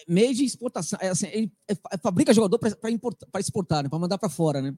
meio 0.09 0.35
de 0.35 0.45
exportação. 0.45 0.99
É, 1.01 1.09
assim, 1.09 1.27
ele 1.29 1.53
é, 1.69 1.77
fabrica 1.99 2.35
jogador 2.35 2.59
para 2.59 3.41
exportar, 3.41 3.85
né, 3.85 3.89
para 3.89 3.99
mandar 3.99 4.19
para 4.19 4.29
fora, 4.29 4.61
né? 4.61 4.75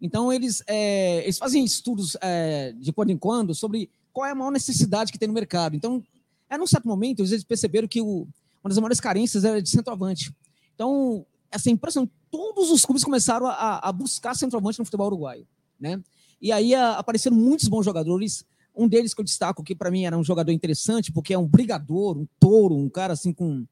Então, 0.00 0.32
eles, 0.32 0.62
é, 0.66 1.22
eles 1.22 1.38
fazem 1.38 1.64
estudos 1.64 2.16
é, 2.20 2.72
de 2.72 2.92
quando 2.92 3.10
em 3.10 3.18
quando 3.18 3.54
sobre 3.54 3.90
qual 4.12 4.26
é 4.26 4.30
a 4.30 4.34
maior 4.34 4.50
necessidade 4.50 5.12
que 5.12 5.18
tem 5.18 5.28
no 5.28 5.34
mercado. 5.34 5.74
Então, 5.74 6.02
é 6.48 6.58
num 6.58 6.66
certo 6.66 6.86
momento, 6.86 7.22
eles 7.22 7.44
perceberam 7.44 7.88
que 7.88 8.00
o, 8.00 8.26
uma 8.62 8.68
das 8.68 8.78
maiores 8.78 9.00
carências 9.00 9.44
era 9.44 9.60
de 9.60 9.68
centroavante. 9.68 10.34
Então, 10.74 11.24
essa 11.50 11.70
impressão, 11.70 12.08
todos 12.30 12.70
os 12.70 12.84
clubes 12.84 13.04
começaram 13.04 13.46
a, 13.46 13.88
a 13.88 13.92
buscar 13.92 14.34
centroavante 14.34 14.78
no 14.78 14.84
futebol 14.84 15.06
uruguaio, 15.06 15.46
né? 15.78 16.02
E 16.40 16.52
aí 16.52 16.74
apareceram 16.74 17.36
muitos 17.36 17.68
bons 17.68 17.84
jogadores 17.84 18.44
um 18.74 18.88
deles 18.88 19.12
que 19.12 19.20
eu 19.20 19.24
destaco, 19.24 19.62
que 19.62 19.74
para 19.74 19.90
mim 19.90 20.04
era 20.04 20.16
um 20.16 20.24
jogador 20.24 20.52
interessante, 20.52 21.12
porque 21.12 21.34
é 21.34 21.38
um 21.38 21.46
brigador, 21.46 22.16
um 22.16 22.26
touro, 22.38 22.74
um 22.74 22.88
cara 22.88 23.12
assim 23.12 23.32
com. 23.32 23.66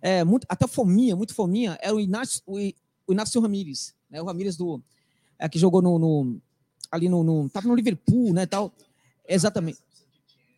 É, 0.00 0.24
muito, 0.24 0.46
até 0.48 0.66
fominha, 0.66 1.14
muito 1.14 1.34
fominha, 1.34 1.78
era 1.82 1.94
o 1.94 2.00
Inácio, 2.00 2.40
o, 2.46 2.56
o 3.06 3.12
Inácio 3.12 3.40
Ramírez, 3.40 3.94
né? 4.10 4.22
O 4.22 4.24
Ramírez 4.24 4.56
do. 4.56 4.80
É, 5.38 5.48
que 5.48 5.58
jogou 5.58 5.82
no, 5.82 5.98
no 5.98 6.40
ali 6.90 7.08
no, 7.08 7.24
no. 7.24 7.48
Tava 7.48 7.68
no 7.68 7.74
Liverpool, 7.74 8.32
né? 8.32 8.46
Tal. 8.46 8.72
Exatamente. 9.28 9.78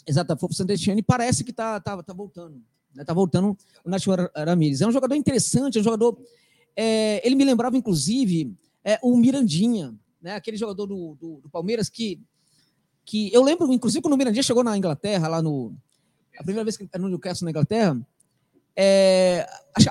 Exato, 0.07 0.37
foi 0.37 0.49
pro 0.49 0.57
Santetiano 0.57 1.01
e 1.01 1.03
parece 1.03 1.43
que 1.43 1.53
tá, 1.53 1.81
tá, 1.81 2.03
tá 2.03 2.13
voltando. 2.13 2.61
Né, 2.95 3.05
tá 3.05 3.15
voltando 3.15 3.57
o 3.85 3.89
Nacho 3.91 4.11
Ramírez. 4.37 4.81
É 4.81 4.87
um 4.87 4.93
jogador 4.93 5.15
interessante, 5.15 5.79
é 5.79 5.81
um 5.81 5.85
jogador. 5.85 6.19
É, 6.77 7.27
ele 7.27 7.35
me 7.35 7.45
lembrava, 7.45 7.77
inclusive, 7.77 8.55
é, 8.85 8.99
o 9.03 9.17
Mirandinha, 9.17 9.95
né, 10.25 10.35
aquele 10.35 10.57
jogador 10.57 10.87
do, 10.87 11.15
do, 11.21 11.41
do 11.43 11.51
Palmeiras 11.51 11.91
que 11.91 12.19
que 13.05 13.31
eu 13.35 13.43
lembro, 13.43 13.71
inclusive, 13.71 14.01
quando 14.01 14.15
o 14.15 14.17
Mirandinha 14.17 14.43
chegou 14.43 14.65
na 14.65 14.79
Inglaterra, 14.79 15.29
lá 15.29 15.43
no. 15.43 15.75
A 16.39 16.43
primeira 16.43 16.65
vez 16.65 16.75
que 16.77 16.89
era 16.91 17.03
no 17.03 17.09
Newcastle 17.09 17.45
na 17.45 17.51
Inglaterra, 17.51 18.01
é, 18.75 19.47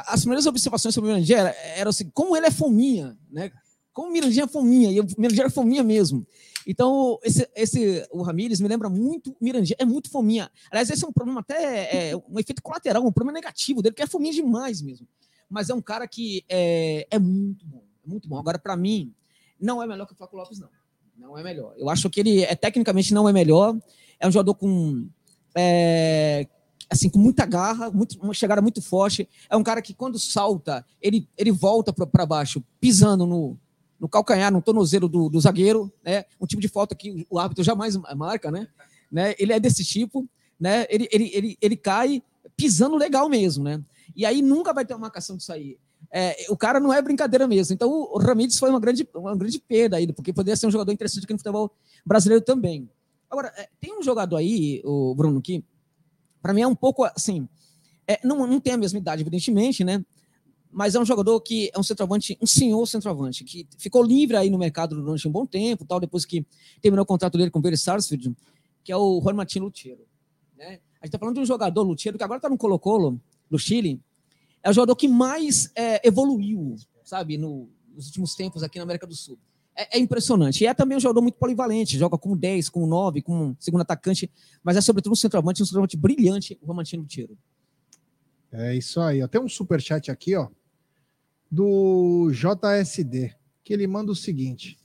as 0.08 0.22
primeiras 0.22 0.46
observações 0.46 0.96
sobre 0.96 1.12
o 1.12 1.14
Mirandinha 1.14 1.38
eram 1.38 1.54
era 1.76 1.90
assim, 1.92 2.10
como 2.10 2.36
ele 2.36 2.48
é 2.48 2.52
fominha, 2.52 3.16
né? 3.32 3.52
Como 3.94 4.10
o 4.10 4.12
Mirandinha 4.12 4.46
é 4.46 4.48
fominha, 4.48 4.92
e 4.92 5.00
o 5.00 5.06
Mirandinha 5.18 5.44
era 5.44 5.50
fominha 5.52 5.84
mesmo. 5.84 6.26
Então, 6.66 7.20
esse, 7.24 7.48
esse, 7.56 8.08
o 8.12 8.24
Ramires 8.24 8.60
me 8.60 8.68
lembra 8.68 8.90
muito 8.90 9.36
Mirandinha, 9.40 9.76
é 9.78 9.86
muito 9.86 10.10
fominha. 10.10 10.50
Aliás, 10.72 10.90
esse 10.90 11.06
é 11.06 11.08
um 11.08 11.14
problema 11.14 11.42
até, 11.42 12.10
é, 12.10 12.16
um 12.16 12.40
efeito 12.40 12.64
colateral, 12.64 13.06
um 13.06 13.12
problema 13.12 13.34
negativo 13.34 13.82
dele, 13.82 13.94
que 13.94 14.02
é 14.02 14.08
fominha 14.08 14.34
demais 14.34 14.82
mesmo. 14.82 15.08
Mas 15.48 15.70
é 15.70 15.74
um 15.74 15.82
cara 15.82 16.08
que 16.08 16.44
é, 16.50 17.08
é 17.12 17.20
muito 17.20 17.66
bom, 17.68 17.84
é 18.04 18.10
muito 18.10 18.28
bom. 18.28 18.40
Agora, 18.40 18.58
para 18.58 18.76
mim, 18.76 19.14
não 19.64 19.82
é 19.82 19.88
melhor 19.88 20.06
que 20.06 20.14
o 20.14 20.16
Flaco 20.16 20.36
Lopes, 20.36 20.60
não. 20.60 20.70
Não 21.18 21.38
é 21.38 21.44
melhor. 21.44 21.74
Eu 21.78 21.90
acho 21.90 22.10
que 22.10 22.20
ele 22.20 22.44
é 22.44 22.56
tecnicamente 22.56 23.14
não 23.14 23.30
é 23.30 23.34
melhor. 23.34 23.78
É 24.20 24.28
um 24.28 24.32
jogador 24.32 24.56
com 24.56 25.08
é, 25.56 26.48
assim 26.90 27.10
com 27.10 27.20
muita 27.20 27.46
garra, 27.46 27.90
muito, 27.90 28.20
uma 28.22 28.34
chegada 28.34 28.62
muito 28.62 28.82
forte. 28.82 29.30
É 29.50 29.56
um 29.56 29.64
cara 29.64 29.82
que 29.82 29.94
quando 29.94 30.20
salta 30.20 30.86
ele, 31.02 31.30
ele 31.38 31.52
volta 31.52 31.94
para 31.94 32.26
baixo, 32.26 32.64
pisando 32.80 33.26
no, 33.26 33.58
no 34.00 34.10
calcanhar, 34.10 34.52
no 34.52 34.62
tornozelo 34.62 35.08
do, 35.08 35.30
do 35.30 35.40
zagueiro, 35.40 35.92
né? 36.04 36.26
Um 36.42 36.46
tipo 36.46 36.62
de 36.62 36.68
falta 36.68 36.94
que 36.94 37.26
o 37.30 37.40
árbitro 37.40 37.64
jamais 37.64 37.96
marca, 38.16 38.52
né? 38.52 38.68
né? 39.10 39.34
Ele 39.40 39.54
é 39.54 39.60
desse 39.60 39.86
tipo, 39.86 40.28
né? 40.60 40.86
Ele, 40.90 41.08
ele, 41.12 41.32
ele, 41.34 41.58
ele 41.62 41.78
cai 41.78 42.22
pisando 42.58 42.98
legal 42.98 43.30
mesmo, 43.30 43.64
né? 43.64 43.82
E 44.16 44.26
aí 44.26 44.42
nunca 44.42 44.74
vai 44.74 44.86
ter 44.86 44.94
uma 44.94 45.02
marcação 45.02 45.38
de 45.38 45.44
sair 45.44 45.80
é, 46.16 46.46
o 46.48 46.56
cara 46.56 46.80
não 46.80 46.94
é 46.94 47.02
brincadeira 47.02 47.48
mesmo. 47.48 47.74
Então 47.74 47.90
o 47.90 48.20
Ramírez 48.20 48.60
foi 48.60 48.70
uma 48.70 48.80
grande, 48.80 49.08
uma 49.16 49.36
grande 49.36 49.60
perda 49.60 49.98
aí, 49.98 50.14
porque 50.14 50.32
poderia 50.32 50.56
ser 50.56 50.68
um 50.68 50.72
jogador 50.72 50.92
interessante 50.92 51.24
aqui 51.24 51.34
no 51.34 51.40
futebol 51.40 51.76
brasileiro 52.06 52.46
também. 52.46 52.88
Agora, 53.28 53.52
é, 53.58 53.68
tem 53.82 53.98
um 53.98 54.04
jogador 54.04 54.38
aí, 54.38 54.80
o 54.86 55.16
Bruno, 55.16 55.42
que 55.42 55.66
para 56.40 56.54
mim 56.54 56.62
é 56.62 56.68
um 56.68 56.76
pouco 56.76 57.04
assim, 57.04 57.50
é, 58.08 58.20
não, 58.24 58.46
não 58.46 58.60
tem 58.60 58.74
a 58.74 58.78
mesma 58.78 59.00
idade, 59.00 59.24
evidentemente, 59.24 59.84
né? 59.84 60.06
Mas 60.72 60.94
é 60.94 61.00
um 61.00 61.06
jogador 61.06 61.40
que 61.42 61.72
é 61.74 61.80
um 61.80 61.84
centroavante, 61.84 62.38
um 62.40 62.46
senhor 62.46 62.86
centroavante, 62.88 63.44
que 63.44 63.68
ficou 63.80 64.04
livre 64.04 64.38
aí 64.38 64.52
no 64.52 64.58
mercado 64.60 64.96
durante 64.96 65.28
um 65.28 65.32
bom 65.32 65.48
tempo, 65.48 65.84
tal, 65.84 66.00
depois 66.00 66.26
que 66.26 66.46
terminou 66.80 67.04
o 67.04 67.08
contrato 67.08 67.40
dele 67.40 67.50
com 67.50 67.58
o 67.58 67.62
Vélez 67.62 67.82
Sarsfield, 67.82 68.36
que 68.84 68.92
é 68.92 68.98
o 68.98 69.20
Juan 69.20 69.34
Martin 69.34 69.60
Lutiero. 69.60 70.06
Né? 70.56 70.80
A 71.02 71.06
gente 71.06 71.06
está 71.06 71.18
falando 71.18 71.36
de 71.36 71.42
um 71.42 71.46
jogador, 71.46 71.82
Lutiero, 71.82 72.20
que 72.20 72.24
agora 72.24 72.38
está 72.38 72.50
no 72.50 72.58
Colo-Colo, 72.58 73.20
no 73.50 73.58
Chile, 73.58 74.00
é 74.64 74.70
o 74.70 74.74
jogador 74.74 74.96
que 74.96 75.08
mais 75.08 75.70
é, 75.76 76.08
evoluiu, 76.08 76.76
sabe, 77.04 77.38
no, 77.38 77.70
nos 77.94 78.08
últimos 78.08 78.34
tempos 78.34 78.64
aqui 78.64 78.78
na 78.78 78.84
América 78.84 79.06
do 79.06 79.16
Sul. 79.16 79.38
É, 79.76 79.98
é, 79.98 80.00
impressionante. 80.00 80.64
E 80.64 80.68
é 80.68 80.74
também 80.74 80.98
um 80.98 81.02
jogador 81.02 81.22
muito 81.22 81.38
polivalente, 81.38 81.98
joga 81.98 82.18
com 82.18 82.38
10, 82.38 82.70
com 82.70 82.86
9, 82.86 83.22
com 83.22 83.56
segundo 83.60 83.82
atacante, 83.82 84.32
mas 84.64 84.78
é 84.78 84.82
sobretudo 84.82 85.14
um 85.14 85.16
centroavante, 85.16 85.62
um 85.62 85.66
centroavante 85.66 85.98
brilhante, 85.98 86.58
o 86.62 86.68
Romantino 86.68 87.06
Tiro. 87.06 87.38
É 88.52 88.76
isso 88.76 89.02
aí. 89.02 89.28
Tem 89.28 89.42
um 89.42 89.50
superchat 89.50 90.12
aqui, 90.12 90.36
ó, 90.36 90.48
do 91.50 92.32
JSD, 92.32 93.36
que 93.64 93.74
ele 93.74 93.88
manda 93.88 94.12
o 94.12 94.16
seguinte: 94.16 94.78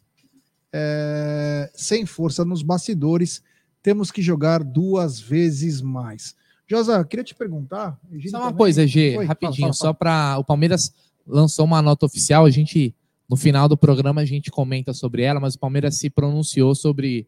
é, 0.73 1.71
sem 1.75 2.07
força 2.07 2.45
nos 2.45 2.63
bastidores, 2.63 3.43
temos 3.83 4.11
que 4.11 4.23
jogar 4.23 4.65
duas 4.65 5.21
vezes 5.21 5.83
mais. 5.83 6.35
Josa, 6.69 7.03
queria 7.05 7.25
te 7.25 7.35
perguntar. 7.35 7.99
Só 8.31 8.37
uma 8.37 8.45
também. 8.47 8.57
coisa, 8.59 8.87
G, 8.87 9.17
Oi, 9.17 9.25
rapidinho, 9.25 9.55
fala, 9.55 9.73
fala, 9.73 9.73
só 9.73 9.93
para 9.93 10.39
o 10.39 10.45
Palmeiras 10.45 10.93
lançou 11.27 11.65
uma 11.65 11.81
nota 11.81 12.05
oficial, 12.05 12.45
a 12.45 12.51
gente 12.51 12.95
no 13.29 13.37
final 13.37 13.69
do 13.69 13.77
programa 13.77 14.21
a 14.21 14.25
gente 14.25 14.51
comenta 14.51 14.93
sobre 14.93 15.23
ela, 15.23 15.41
mas 15.41 15.55
o 15.55 15.59
Palmeiras 15.59 15.97
se 15.97 16.09
pronunciou 16.09 16.75
sobre 16.75 17.27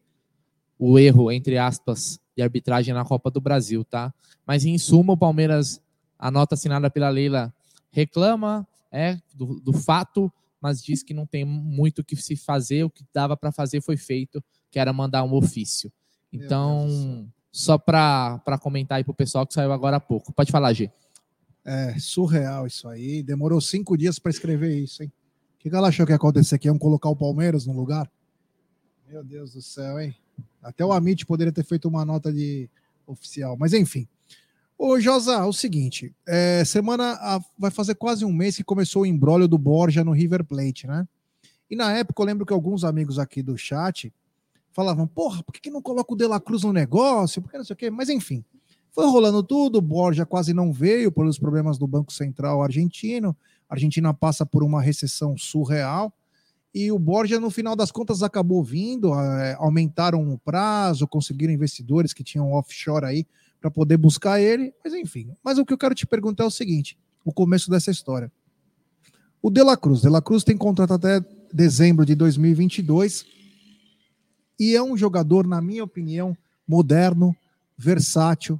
o 0.77 0.97
erro 0.97 1.31
entre 1.31 1.57
aspas 1.57 2.19
de 2.35 2.41
arbitragem 2.41 2.93
na 2.93 3.03
Copa 3.03 3.29
do 3.29 3.41
Brasil, 3.41 3.83
tá? 3.83 4.13
Mas 4.45 4.65
em 4.65 4.77
suma 4.77 5.13
o 5.13 5.17
Palmeiras 5.17 5.81
a 6.17 6.29
nota 6.29 6.53
assinada 6.53 6.89
pela 6.89 7.09
Leila 7.09 7.53
reclama 7.91 8.67
é 8.91 9.17
do, 9.33 9.59
do 9.59 9.73
fato, 9.73 10.31
mas 10.61 10.83
diz 10.83 11.01
que 11.01 11.13
não 11.13 11.25
tem 11.25 11.43
muito 11.43 11.99
o 11.99 12.03
que 12.03 12.15
se 12.15 12.35
fazer, 12.35 12.83
o 12.83 12.89
que 12.89 13.03
dava 13.11 13.35
para 13.35 13.51
fazer 13.51 13.81
foi 13.81 13.97
feito, 13.97 14.43
que 14.69 14.77
era 14.77 14.93
mandar 14.93 15.23
um 15.23 15.33
ofício. 15.33 15.91
Então 16.31 17.27
só 17.51 17.77
para 17.77 18.57
comentar 18.61 18.97
aí 18.97 19.03
para 19.03 19.11
o 19.11 19.15
pessoal 19.15 19.45
que 19.45 19.53
saiu 19.53 19.71
agora 19.71 19.97
há 19.97 19.99
pouco. 19.99 20.31
Pode 20.31 20.51
falar, 20.51 20.73
G. 20.73 20.89
É 21.65 21.97
surreal 21.99 22.65
isso 22.65 22.87
aí. 22.87 23.21
Demorou 23.21 23.59
cinco 23.59 23.97
dias 23.97 24.17
para 24.17 24.31
escrever 24.31 24.75
isso, 24.75 25.03
hein? 25.03 25.11
O 25.55 25.59
que 25.59 25.75
ela 25.75 25.89
achou 25.89 26.05
que 26.05 26.11
ia 26.11 26.15
acontecer 26.15 26.55
aqui? 26.55 26.67
Iam 26.67 26.77
colocar 26.77 27.09
o 27.09 27.15
Palmeiras 27.15 27.67
no 27.67 27.73
lugar? 27.73 28.09
Meu 29.07 29.23
Deus 29.23 29.53
do 29.53 29.61
céu, 29.61 29.99
hein? 29.99 30.15
Até 30.63 30.85
o 30.85 30.91
Amit 30.91 31.25
poderia 31.25 31.51
ter 31.51 31.63
feito 31.63 31.87
uma 31.87 32.05
nota 32.05 32.31
de 32.31 32.69
oficial, 33.05 33.57
mas 33.57 33.73
enfim. 33.73 34.07
Ô, 34.77 34.99
Josa, 34.99 35.45
o 35.45 35.53
seguinte: 35.53 36.15
é, 36.27 36.63
semana 36.65 37.11
a, 37.13 37.39
vai 37.57 37.69
fazer 37.69 37.93
quase 37.95 38.25
um 38.25 38.33
mês 38.33 38.55
que 38.55 38.63
começou 38.63 39.03
o 39.03 39.05
embrólio 39.05 39.47
do 39.47 39.57
Borja 39.57 40.03
no 40.03 40.11
River 40.11 40.43
Plate, 40.43 40.87
né? 40.87 41.07
E 41.69 41.75
na 41.75 41.91
época 41.91 42.21
eu 42.21 42.25
lembro 42.25 42.45
que 42.45 42.53
alguns 42.53 42.83
amigos 42.83 43.19
aqui 43.19 43.43
do 43.43 43.57
chat 43.57 44.11
falavam, 44.73 45.07
porra, 45.07 45.43
por 45.43 45.53
que, 45.53 45.61
que 45.61 45.71
não 45.71 45.81
coloca 45.81 46.13
o 46.13 46.15
De 46.15 46.25
La 46.25 46.39
Cruz 46.39 46.63
no 46.63 46.73
negócio? 46.73 47.41
Por 47.41 47.51
que 47.51 47.57
não 47.57 47.65
sei 47.65 47.73
o 47.73 47.77
quê? 47.77 47.89
Mas 47.89 48.09
enfim, 48.09 48.43
foi 48.91 49.05
rolando 49.05 49.41
tudo, 49.41 49.77
o 49.77 49.81
Borja 49.81 50.25
quase 50.25 50.53
não 50.53 50.71
veio 50.71 51.11
pelos 51.11 51.39
problemas 51.39 51.77
do 51.77 51.87
Banco 51.87 52.11
Central 52.11 52.61
argentino. 52.61 53.35
A 53.69 53.75
Argentina 53.75 54.13
passa 54.13 54.45
por 54.45 54.63
uma 54.63 54.81
recessão 54.81 55.37
surreal. 55.37 56.13
E 56.73 56.91
o 56.91 56.99
Borja, 56.99 57.39
no 57.39 57.49
final 57.49 57.75
das 57.75 57.91
contas, 57.91 58.23
acabou 58.23 58.63
vindo, 58.63 59.13
é, 59.13 59.55
aumentaram 59.59 60.31
o 60.31 60.37
prazo, 60.37 61.07
conseguiram 61.07 61.53
investidores 61.53 62.13
que 62.13 62.23
tinham 62.23 62.51
offshore 62.51 63.05
aí 63.05 63.25
para 63.59 63.69
poder 63.69 63.97
buscar 63.97 64.41
ele. 64.41 64.73
Mas 64.83 64.93
enfim, 64.93 65.31
mas 65.43 65.57
o 65.57 65.65
que 65.65 65.73
eu 65.73 65.77
quero 65.77 65.95
te 65.95 66.05
perguntar 66.05 66.43
é 66.45 66.47
o 66.47 66.51
seguinte: 66.51 66.97
o 67.23 67.31
começo 67.33 67.69
dessa 67.69 67.91
história. 67.91 68.31
O 69.41 69.49
De 69.49 69.63
La 69.63 69.75
Cruz. 69.75 70.01
De 70.01 70.09
La 70.09 70.21
Cruz 70.21 70.43
tem 70.43 70.55
contrato 70.55 70.93
até 70.93 71.21
dezembro 71.53 72.05
de 72.05 72.15
2022 72.15 73.25
e 74.61 74.75
é 74.75 74.83
um 74.83 74.95
jogador, 74.95 75.47
na 75.47 75.59
minha 75.59 75.83
opinião, 75.83 76.37
moderno, 76.67 77.35
versátil, 77.75 78.59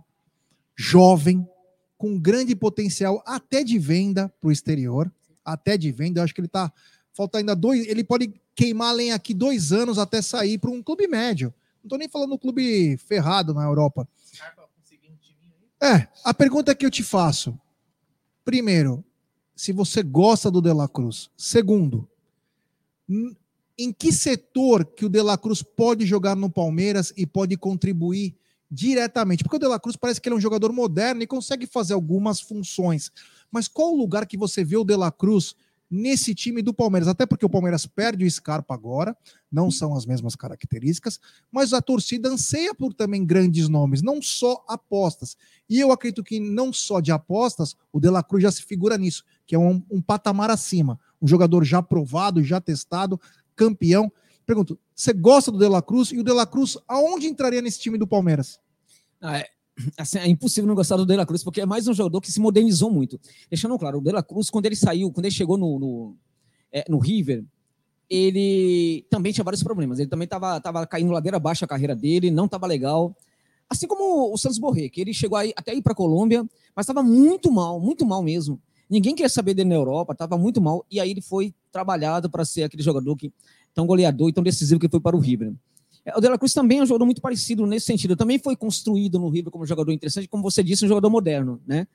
jovem, 0.75 1.47
com 1.95 2.19
grande 2.19 2.55
potencial 2.55 3.21
até 3.23 3.63
de 3.63 3.77
venda 3.77 4.27
para 4.41 4.47
o 4.47 4.51
exterior, 4.51 5.13
até 5.45 5.77
de 5.77 5.91
venda. 5.91 6.19
Eu 6.19 6.23
acho 6.23 6.33
que 6.33 6.41
ele 6.41 6.47
está 6.47 6.73
falta 7.13 7.37
ainda 7.37 7.55
dois. 7.55 7.85
Ele 7.85 8.03
pode 8.03 8.33
queimar 8.55 8.95
lenha 8.95 9.13
aqui 9.13 9.31
dois 9.31 9.71
anos 9.71 9.99
até 9.99 10.23
sair 10.23 10.57
para 10.57 10.71
um 10.71 10.81
clube 10.81 11.07
médio. 11.07 11.53
Não 11.83 11.83
estou 11.83 11.99
nem 11.99 12.09
falando 12.09 12.31
do 12.31 12.39
clube 12.39 12.97
ferrado 12.97 13.53
na 13.53 13.63
Europa. 13.63 14.09
É, 15.79 16.07
a 16.25 16.33
pergunta 16.33 16.73
que 16.73 16.83
eu 16.83 16.89
te 16.89 17.03
faço. 17.03 17.55
Primeiro, 18.43 19.05
se 19.55 19.71
você 19.71 20.01
gosta 20.01 20.49
do 20.49 20.63
De 20.63 20.73
La 20.73 20.87
Cruz. 20.87 21.29
Segundo, 21.37 22.09
em 23.83 23.91
que 23.91 24.11
setor 24.11 24.85
que 24.85 25.05
o 25.05 25.09
De 25.09 25.21
La 25.21 25.37
Cruz 25.37 25.63
pode 25.63 26.05
jogar 26.05 26.35
no 26.35 26.49
Palmeiras 26.49 27.11
e 27.17 27.25
pode 27.25 27.57
contribuir 27.57 28.35
diretamente? 28.69 29.43
Porque 29.43 29.55
o 29.55 29.59
De 29.59 29.67
La 29.67 29.79
Cruz 29.79 29.95
parece 29.95 30.21
que 30.21 30.29
ele 30.29 30.35
é 30.35 30.37
um 30.37 30.41
jogador 30.41 30.71
moderno 30.71 31.23
e 31.23 31.27
consegue 31.27 31.65
fazer 31.65 31.93
algumas 31.93 32.39
funções. 32.39 33.11
Mas 33.51 33.67
qual 33.67 33.93
o 33.93 33.97
lugar 33.97 34.25
que 34.25 34.37
você 34.37 34.63
vê 34.63 34.77
o 34.77 34.83
De 34.83 34.95
La 34.95 35.11
Cruz 35.11 35.55
nesse 35.89 36.33
time 36.33 36.61
do 36.61 36.73
Palmeiras? 36.73 37.07
Até 37.07 37.25
porque 37.25 37.45
o 37.45 37.49
Palmeiras 37.49 37.85
perde 37.85 38.23
o 38.23 38.31
Scarpa 38.31 38.73
agora, 38.73 39.17
não 39.51 39.69
são 39.69 39.95
as 39.95 40.05
mesmas 40.05 40.35
características, 40.35 41.19
mas 41.51 41.73
a 41.73 41.81
torcida 41.81 42.29
anseia 42.29 42.73
por 42.73 42.93
também 42.93 43.25
grandes 43.25 43.67
nomes, 43.67 44.01
não 44.01 44.21
só 44.21 44.63
apostas. 44.67 45.35
E 45.69 45.79
eu 45.79 45.91
acredito 45.91 46.23
que 46.23 46.39
não 46.39 46.71
só 46.71 46.99
de 47.01 47.11
apostas, 47.11 47.75
o 47.91 47.99
De 47.99 48.09
La 48.09 48.23
Cruz 48.23 48.43
já 48.43 48.51
se 48.51 48.63
figura 48.63 48.97
nisso, 48.97 49.25
que 49.45 49.55
é 49.55 49.59
um, 49.59 49.83
um 49.91 50.01
patamar 50.01 50.49
acima. 50.49 50.99
Um 51.21 51.27
jogador 51.27 51.63
já 51.63 51.83
provado, 51.83 52.43
já 52.43 52.59
testado, 52.59 53.19
campeão. 53.55 54.11
Pergunto, 54.45 54.79
você 54.95 55.13
gosta 55.13 55.51
do 55.51 55.57
De 55.57 55.67
La 55.67 55.81
Cruz? 55.81 56.11
E 56.11 56.19
o 56.19 56.23
De 56.23 56.31
La 56.31 56.45
Cruz, 56.45 56.77
aonde 56.87 57.27
entraria 57.27 57.61
nesse 57.61 57.79
time 57.79 57.97
do 57.97 58.07
Palmeiras? 58.07 58.59
Ah, 59.19 59.39
é, 59.39 59.47
assim, 59.97 60.19
é 60.19 60.27
impossível 60.27 60.67
não 60.67 60.75
gostar 60.75 60.97
do 60.97 61.05
De 61.05 61.15
La 61.15 61.25
Cruz, 61.25 61.43
porque 61.43 61.61
é 61.61 61.65
mais 61.65 61.87
um 61.87 61.93
jogador 61.93 62.21
que 62.21 62.31
se 62.31 62.39
modernizou 62.39 62.91
muito. 62.91 63.19
Deixando 63.49 63.77
claro, 63.77 63.99
o 63.99 64.01
De 64.01 64.11
La 64.11 64.23
Cruz, 64.23 64.49
quando 64.49 64.65
ele 64.65 64.75
saiu, 64.75 65.11
quando 65.11 65.25
ele 65.25 65.35
chegou 65.35 65.57
no, 65.57 65.79
no, 65.79 66.15
é, 66.71 66.85
no 66.89 66.99
River, 66.99 67.43
ele 68.09 69.05
também 69.09 69.31
tinha 69.31 69.43
vários 69.43 69.63
problemas. 69.63 69.99
Ele 69.99 70.09
também 70.09 70.25
estava 70.25 70.59
tava 70.59 70.85
caindo 70.85 71.11
ladeira 71.11 71.37
abaixo 71.37 71.63
a 71.63 71.67
carreira 71.67 71.95
dele, 71.95 72.29
não 72.29 72.45
estava 72.45 72.67
legal. 72.67 73.15
Assim 73.69 73.87
como 73.87 74.33
o 74.33 74.37
Santos 74.37 74.59
Borré, 74.59 74.89
que 74.89 74.99
ele 74.99 75.13
chegou 75.13 75.37
aí, 75.37 75.53
até 75.55 75.73
ir 75.73 75.81
para 75.81 75.93
a 75.93 75.95
Colômbia, 75.95 76.43
mas 76.75 76.83
estava 76.83 77.01
muito 77.01 77.49
mal, 77.49 77.79
muito 77.79 78.05
mal 78.05 78.21
mesmo. 78.21 78.61
Ninguém 78.89 79.15
queria 79.15 79.29
saber 79.29 79.53
dele 79.53 79.69
na 79.69 79.75
Europa, 79.75 80.11
estava 80.11 80.37
muito 80.37 80.59
mal. 80.59 80.85
E 80.91 80.99
aí 80.99 81.09
ele 81.09 81.21
foi 81.21 81.55
trabalhado 81.71 82.29
para 82.29 82.45
ser 82.45 82.63
aquele 82.63 82.83
jogador 82.83 83.15
que 83.15 83.31
tão 83.73 83.85
goleador 83.85 84.29
e 84.29 84.33
tão 84.33 84.43
decisivo 84.43 84.79
que 84.79 84.89
foi 84.89 84.99
para 84.99 85.15
o 85.15 85.19
River. 85.19 85.53
É, 86.05 86.17
o 86.17 86.21
De 86.21 86.27
La 86.27 86.37
Cruz 86.37 86.53
também 86.53 86.79
é 86.79 86.83
um 86.83 86.85
jogador 86.85 87.05
muito 87.05 87.21
parecido 87.21 87.65
nesse 87.65 87.85
sentido. 87.85 88.15
Também 88.15 88.39
foi 88.39 88.55
construído 88.55 89.19
no 89.19 89.29
River 89.29 89.51
como 89.51 89.63
um 89.63 89.67
jogador 89.67 89.91
interessante, 89.91 90.27
como 90.27 90.43
você 90.43 90.63
disse, 90.63 90.85
um 90.85 90.87
jogador 90.87 91.09
moderno. 91.09 91.61
Né? 91.65 91.87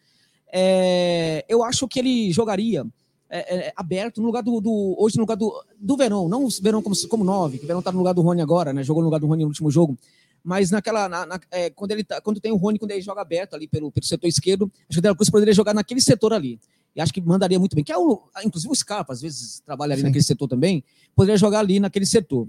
É, 0.52 1.44
eu 1.48 1.62
acho 1.62 1.88
que 1.88 1.98
ele 1.98 2.32
jogaria 2.32 2.86
é, 3.28 3.56
é, 3.56 3.72
aberto 3.76 4.20
no 4.20 4.26
lugar 4.26 4.42
do, 4.42 4.60
do, 4.60 4.96
Hoje 4.98 5.16
no 5.16 5.22
lugar 5.22 5.36
do, 5.36 5.52
do 5.78 5.96
Verão, 5.96 6.28
não 6.28 6.44
o 6.44 6.48
Verão 6.62 6.80
como, 6.80 6.94
como 7.08 7.24
nove, 7.24 7.58
que 7.58 7.64
o 7.64 7.66
Verão 7.66 7.80
está 7.80 7.90
no 7.90 7.98
lugar 7.98 8.14
do 8.14 8.22
Rony 8.22 8.40
agora, 8.40 8.72
né? 8.72 8.84
Jogou 8.84 9.02
no 9.02 9.08
lugar 9.08 9.18
do 9.18 9.26
Rony 9.26 9.42
no 9.42 9.48
último 9.48 9.70
jogo. 9.70 9.98
Mas 10.44 10.70
naquela. 10.70 11.08
Na, 11.08 11.26
na, 11.26 11.40
é, 11.50 11.70
quando, 11.70 11.90
ele 11.90 12.04
tá, 12.04 12.20
quando 12.20 12.40
tem 12.40 12.52
o 12.52 12.56
Rony, 12.56 12.78
quando 12.78 12.92
ele 12.92 13.02
joga 13.02 13.20
aberto 13.20 13.54
ali 13.54 13.66
pelo, 13.66 13.90
pelo 13.90 14.06
setor 14.06 14.28
esquerdo, 14.28 14.70
acho 14.88 14.90
que 14.90 14.98
o 15.00 15.02
De 15.02 15.08
La 15.08 15.14
Cruz 15.16 15.28
poderia 15.28 15.52
jogar 15.52 15.74
naquele 15.74 16.00
setor 16.00 16.32
ali 16.32 16.60
e 16.96 17.00
acho 17.00 17.12
que 17.12 17.20
mandaria 17.20 17.58
muito 17.58 17.76
bem. 17.76 17.84
Que 17.84 17.92
é 17.92 17.98
o, 17.98 18.22
inclusive 18.42 18.72
o 18.72 18.74
Scarpa, 18.74 19.12
às 19.12 19.20
vezes, 19.20 19.60
trabalha 19.60 19.92
ali 19.92 20.00
Sim. 20.00 20.06
naquele 20.06 20.24
setor 20.24 20.48
também, 20.48 20.82
poderia 21.14 21.36
jogar 21.36 21.60
ali 21.60 21.78
naquele 21.78 22.06
setor. 22.06 22.48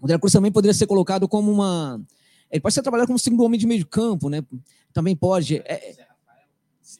O 0.00 0.06
De 0.06 0.18
Cruz 0.18 0.32
também 0.32 0.50
poderia 0.50 0.74
ser 0.74 0.86
colocado 0.86 1.28
como 1.28 1.50
uma. 1.50 2.00
Ele 2.50 2.60
pode 2.60 2.74
ser 2.74 2.82
trabalhado 2.82 3.06
como 3.06 3.18
segundo 3.18 3.44
homem 3.44 3.58
de 3.58 3.66
meio 3.66 3.78
de 3.78 3.86
campo, 3.86 4.28
né? 4.28 4.44
Também 4.92 5.14
pode. 5.14 5.58
É, 5.58 5.96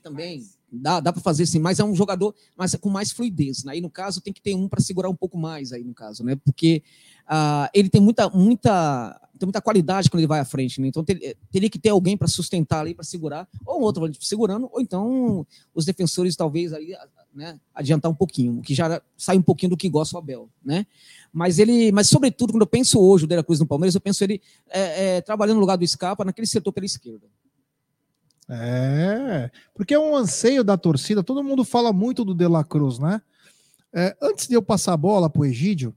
também 0.03 0.47
dá, 0.71 1.01
dá 1.01 1.13
para 1.13 1.23
fazer 1.23 1.47
sim, 1.47 1.59
mas 1.59 1.79
é 1.79 1.85
um 1.85 1.95
jogador 1.95 2.35
mas 2.57 2.75
com 2.75 2.91
mais 2.91 3.11
fluidez. 3.13 3.65
Né? 3.65 3.73
Aí, 3.73 3.81
no 3.81 3.91
caso, 3.91 4.21
tem 4.21 4.33
que 4.33 4.43
ter 4.43 4.55
um 4.55 4.69
para 4.69 4.81
segurar 4.81 5.09
um 5.09 5.17
pouco 5.17 5.39
mais 5.39 5.73
aí, 5.73 5.83
no 5.83 5.95
caso, 5.95 6.25
né? 6.25 6.37
Porque 6.37 6.83
uh, 7.27 7.69
ele 7.73 7.89
tem 7.89 8.01
muita, 8.01 8.29
muita 8.29 9.21
tem 9.39 9.47
muita 9.47 9.63
qualidade 9.63 10.11
quando 10.11 10.21
ele 10.21 10.27
vai 10.27 10.41
à 10.41 10.45
frente, 10.45 10.81
né? 10.81 10.89
Então 10.89 11.05
ter, 11.05 11.37
teria 11.51 11.71
que 11.71 11.79
ter 11.79 11.91
alguém 11.91 12.17
para 12.17 12.27
sustentar 12.27 12.81
ali, 12.81 12.95
para 12.95 13.05
segurar, 13.05 13.49
ou 13.65 13.81
um 13.81 13.83
outro 13.83 14.11
segurando, 14.21 14.69
ou 14.73 14.81
então 14.81 15.47
os 15.73 15.85
defensores 15.85 16.35
talvez 16.35 16.73
aí, 16.73 16.95
né, 17.33 17.59
adiantar 17.73 18.11
um 18.11 18.15
pouquinho, 18.15 18.61
que 18.61 18.75
já 18.75 19.01
sai 19.17 19.39
um 19.39 19.43
pouquinho 19.43 19.71
do 19.71 19.77
que 19.77 19.89
gosta 19.89 20.17
o 20.17 20.19
Abel, 20.19 20.49
né? 20.65 20.85
Mas 21.33 21.59
ele, 21.59 21.93
mas 21.93 22.09
sobretudo 22.09 22.53
quando 22.53 22.63
eu 22.63 22.67
penso 22.67 23.01
hoje 23.01 23.25
o 23.25 23.29
De 23.29 23.37
La 23.37 23.45
Cruz 23.45 23.61
no 23.61 23.67
Palmeiras, 23.67 23.95
eu 23.95 24.01
penso 24.01 24.25
ele 24.25 24.43
é, 24.69 25.17
é, 25.17 25.21
trabalhando 25.21 25.57
no 25.57 25.61
lugar 25.61 25.77
do 25.77 25.87
Scarpa 25.87 26.25
naquele 26.25 26.47
setor 26.47 26.73
pela 26.73 26.87
esquerda. 26.87 27.27
É, 28.49 29.51
porque 29.75 29.95
é 29.95 29.99
um 29.99 30.17
anseio 30.17 30.65
da 30.65 30.77
torcida. 30.77 31.23
Todo 31.23 31.45
mundo 31.45 31.65
fala 31.65 31.93
muito 31.93 32.25
do 32.25 32.35
De 32.35 32.47
La 32.49 32.65
Cruz, 32.65 32.99
né? 32.99 33.21
É, 33.93 34.17
antes 34.23 34.47
de 34.47 34.55
eu 34.55 34.63
passar 34.63 34.95
a 34.95 34.97
bola 34.97 35.29
para 35.29 35.43
o 35.43 35.45
Egídio, 35.45 35.95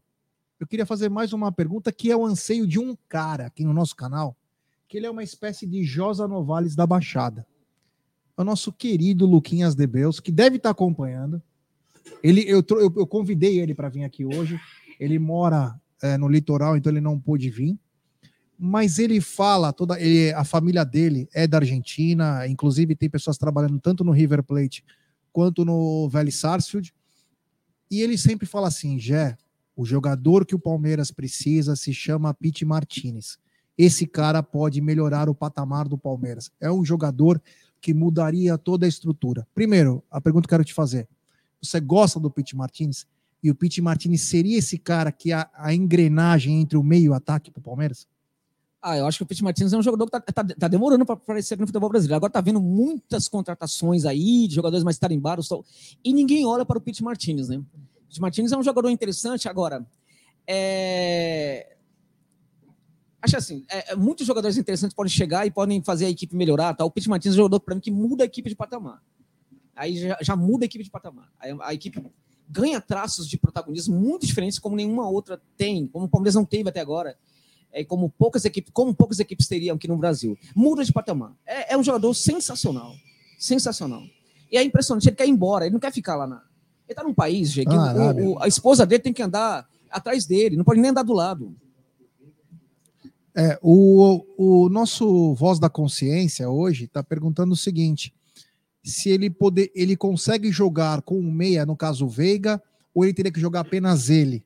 eu 0.59 0.67
queria 0.67 0.85
fazer 0.85 1.09
mais 1.09 1.33
uma 1.33 1.51
pergunta 1.51 1.91
que 1.91 2.11
é 2.11 2.15
o 2.15 2.25
anseio 2.25 2.67
de 2.67 2.77
um 2.77 2.95
cara 3.09 3.47
aqui 3.47 3.63
no 3.63 3.73
nosso 3.73 3.95
canal, 3.95 4.35
que 4.87 4.97
ele 4.97 5.05
é 5.05 5.09
uma 5.09 5.23
espécie 5.23 5.65
de 5.65 5.83
Josa 5.83 6.27
Novales 6.27 6.75
da 6.75 6.85
Baixada. 6.85 7.45
É 8.37 8.41
o 8.41 8.45
nosso 8.45 8.71
querido 8.71 9.25
Luquinhas 9.25 9.75
de 9.75 9.87
Beus, 9.87 10.19
que 10.19 10.31
deve 10.31 10.57
estar 10.57 10.69
acompanhando. 10.69 11.41
Ele, 12.23 12.43
eu, 12.47 12.63
eu, 12.69 12.93
eu 12.95 13.07
convidei 13.07 13.59
ele 13.59 13.73
para 13.73 13.89
vir 13.89 14.03
aqui 14.03 14.25
hoje. 14.25 14.59
Ele 14.99 15.17
mora 15.17 15.79
é, 16.01 16.17
no 16.17 16.27
litoral, 16.27 16.77
então 16.77 16.91
ele 16.91 17.01
não 17.01 17.19
pôde 17.19 17.49
vir. 17.49 17.77
Mas 18.63 18.99
ele 18.99 19.19
fala, 19.19 19.73
toda 19.73 19.99
ele, 19.99 20.31
a 20.33 20.43
família 20.43 20.85
dele 20.85 21.27
é 21.33 21.47
da 21.47 21.57
Argentina, 21.57 22.47
inclusive 22.47 22.95
tem 22.95 23.09
pessoas 23.09 23.35
trabalhando 23.35 23.79
tanto 23.79 24.03
no 24.03 24.11
River 24.11 24.43
Plate 24.43 24.85
quanto 25.33 25.65
no 25.65 26.07
Vélez 26.07 26.35
Sarsfield. 26.35 26.93
E 27.89 28.01
ele 28.01 28.19
sempre 28.19 28.45
fala 28.45 28.67
assim, 28.67 28.99
Jé, 28.99 29.35
o 29.75 29.83
jogador 29.83 30.45
que 30.45 30.53
o 30.53 30.59
Palmeiras 30.59 31.09
precisa 31.09 31.75
se 31.75 31.91
chama 31.91 32.35
Pete 32.35 32.63
Martinez. 32.63 33.39
Esse 33.75 34.05
cara 34.05 34.43
pode 34.43 34.79
melhorar 34.79 35.27
o 35.27 35.33
patamar 35.33 35.87
do 35.87 35.97
Palmeiras. 35.97 36.51
É 36.61 36.71
um 36.71 36.85
jogador 36.85 37.41
que 37.81 37.95
mudaria 37.95 38.59
toda 38.59 38.85
a 38.85 38.89
estrutura. 38.89 39.47
Primeiro, 39.55 40.03
a 40.11 40.21
pergunta 40.21 40.47
que 40.47 40.53
eu 40.53 40.57
quero 40.59 40.65
te 40.65 40.73
fazer: 40.75 41.07
você 41.59 41.79
gosta 41.79 42.19
do 42.19 42.29
Pete 42.29 42.55
Martinez? 42.55 43.07
E 43.41 43.49
o 43.49 43.55
Pete 43.55 43.81
Martinez 43.81 44.21
seria 44.21 44.59
esse 44.59 44.77
cara 44.77 45.11
que 45.11 45.33
a, 45.33 45.49
a 45.55 45.73
engrenagem 45.73 46.61
entre 46.61 46.77
o 46.77 46.83
meio 46.83 47.05
e 47.05 47.09
o 47.09 47.13
ataque 47.15 47.49
para 47.49 47.59
o 47.59 47.63
Palmeiras? 47.63 48.07
Ah, 48.81 48.97
eu 48.97 49.05
acho 49.05 49.19
que 49.19 49.23
o 49.23 49.27
Pete 49.27 49.43
Martins 49.43 49.71
é 49.71 49.77
um 49.77 49.83
jogador 49.83 50.05
que 50.05 50.11
tá, 50.11 50.19
tá, 50.19 50.43
tá 50.43 50.67
demorando 50.67 51.05
para 51.05 51.13
aparecer 51.13 51.53
aqui 51.53 51.61
no 51.61 51.67
futebol 51.67 51.89
brasileiro. 51.89 52.15
Agora 52.15 52.31
tá 52.31 52.41
vendo 52.41 52.59
muitas 52.59 53.27
contratações 53.27 54.05
aí 54.05 54.47
de 54.47 54.55
jogadores 54.55 54.83
mais 54.83 54.97
tarimbados 54.97 55.47
e 56.03 56.11
ninguém 56.11 56.45
olha 56.47 56.65
para 56.65 56.79
o 56.79 56.81
Pete 56.81 57.03
Martins, 57.03 57.47
né? 57.47 57.57
O 57.57 58.21
Martins 58.21 58.51
é 58.51 58.57
um 58.57 58.63
jogador 58.63 58.89
interessante. 58.89 59.47
Agora, 59.47 59.85
é... 60.47 61.75
acho 63.21 63.37
assim, 63.37 63.63
é, 63.69 63.91
é, 63.91 63.95
muitos 63.95 64.25
jogadores 64.25 64.57
interessantes 64.57 64.95
podem 64.95 65.11
chegar 65.11 65.45
e 65.45 65.51
podem 65.51 65.83
fazer 65.83 66.07
a 66.07 66.09
equipe 66.09 66.35
melhorar. 66.35 66.73
Tá? 66.73 66.83
O 66.83 66.89
Pete 66.89 67.07
Martins 67.07 67.33
é 67.33 67.35
um 67.35 67.37
jogador 67.37 67.59
para 67.59 67.75
mim 67.75 67.81
que 67.81 67.91
muda 67.91 68.23
a 68.23 68.25
equipe 68.25 68.49
de 68.49 68.55
patamar. 68.55 68.99
Aí 69.75 69.95
já, 69.95 70.17
já 70.21 70.35
muda 70.35 70.65
a 70.65 70.67
equipe 70.67 70.83
de 70.83 70.89
patamar. 70.89 71.31
Aí 71.39 71.55
a 71.61 71.73
equipe 71.73 72.03
ganha 72.49 72.81
traços 72.81 73.27
de 73.27 73.37
protagonismo 73.37 73.95
muito 73.95 74.25
diferentes 74.25 74.57
como 74.57 74.75
nenhuma 74.75 75.07
outra 75.07 75.39
tem, 75.55 75.85
como 75.87 76.05
o 76.05 76.09
Palmeiras 76.09 76.33
não 76.33 76.43
teve 76.43 76.67
até 76.67 76.79
agora. 76.79 77.15
É, 77.73 77.83
como 77.83 78.09
poucas 78.09 78.43
equipes, 78.43 78.71
como 78.73 78.93
poucas 78.93 79.19
equipes 79.19 79.47
teriam 79.47 79.75
aqui 79.75 79.87
no 79.87 79.97
Brasil. 79.97 80.37
Muda 80.55 80.83
de 80.83 80.91
patamar. 80.91 81.33
É, 81.45 81.73
é 81.73 81.77
um 81.77 81.83
jogador 81.83 82.13
sensacional. 82.13 82.93
Sensacional. 83.39 84.03
E 84.51 84.57
é 84.57 84.63
impressionante, 84.63 85.07
ele 85.07 85.15
quer 85.15 85.25
ir 85.25 85.31
embora, 85.31 85.65
ele 85.65 85.73
não 85.73 85.79
quer 85.79 85.93
ficar 85.93 86.15
lá 86.15 86.27
na, 86.27 86.43
ele 86.91 86.93
está 86.93 87.03
num 87.03 87.13
país, 87.13 87.51
gente, 87.51 87.69
que 87.69 87.73
ah, 87.73 88.13
o, 88.13 88.33
o, 88.33 88.43
a 88.43 88.47
esposa 88.47 88.85
dele 88.85 89.01
tem 89.01 89.13
que 89.13 89.23
andar 89.23 89.65
atrás 89.89 90.25
dele, 90.25 90.57
não 90.57 90.63
pode 90.65 90.81
nem 90.81 90.91
andar 90.91 91.03
do 91.03 91.13
lado. 91.13 91.55
É, 93.33 93.57
o, 93.61 94.25
o 94.37 94.69
nosso 94.69 95.33
voz 95.35 95.57
da 95.57 95.69
consciência 95.69 96.49
hoje 96.49 96.85
está 96.85 97.01
perguntando 97.01 97.53
o 97.53 97.57
seguinte: 97.57 98.13
se 98.83 99.09
ele 99.09 99.29
poder, 99.29 99.71
ele 99.73 99.95
consegue 99.95 100.51
jogar 100.51 101.01
com 101.01 101.17
o 101.17 101.31
meia, 101.31 101.65
no 101.65 101.77
caso 101.77 102.05
o 102.05 102.09
Veiga, 102.09 102.61
ou 102.93 103.05
ele 103.05 103.13
teria 103.13 103.31
que 103.31 103.39
jogar 103.39 103.61
apenas 103.61 104.09
ele? 104.09 104.43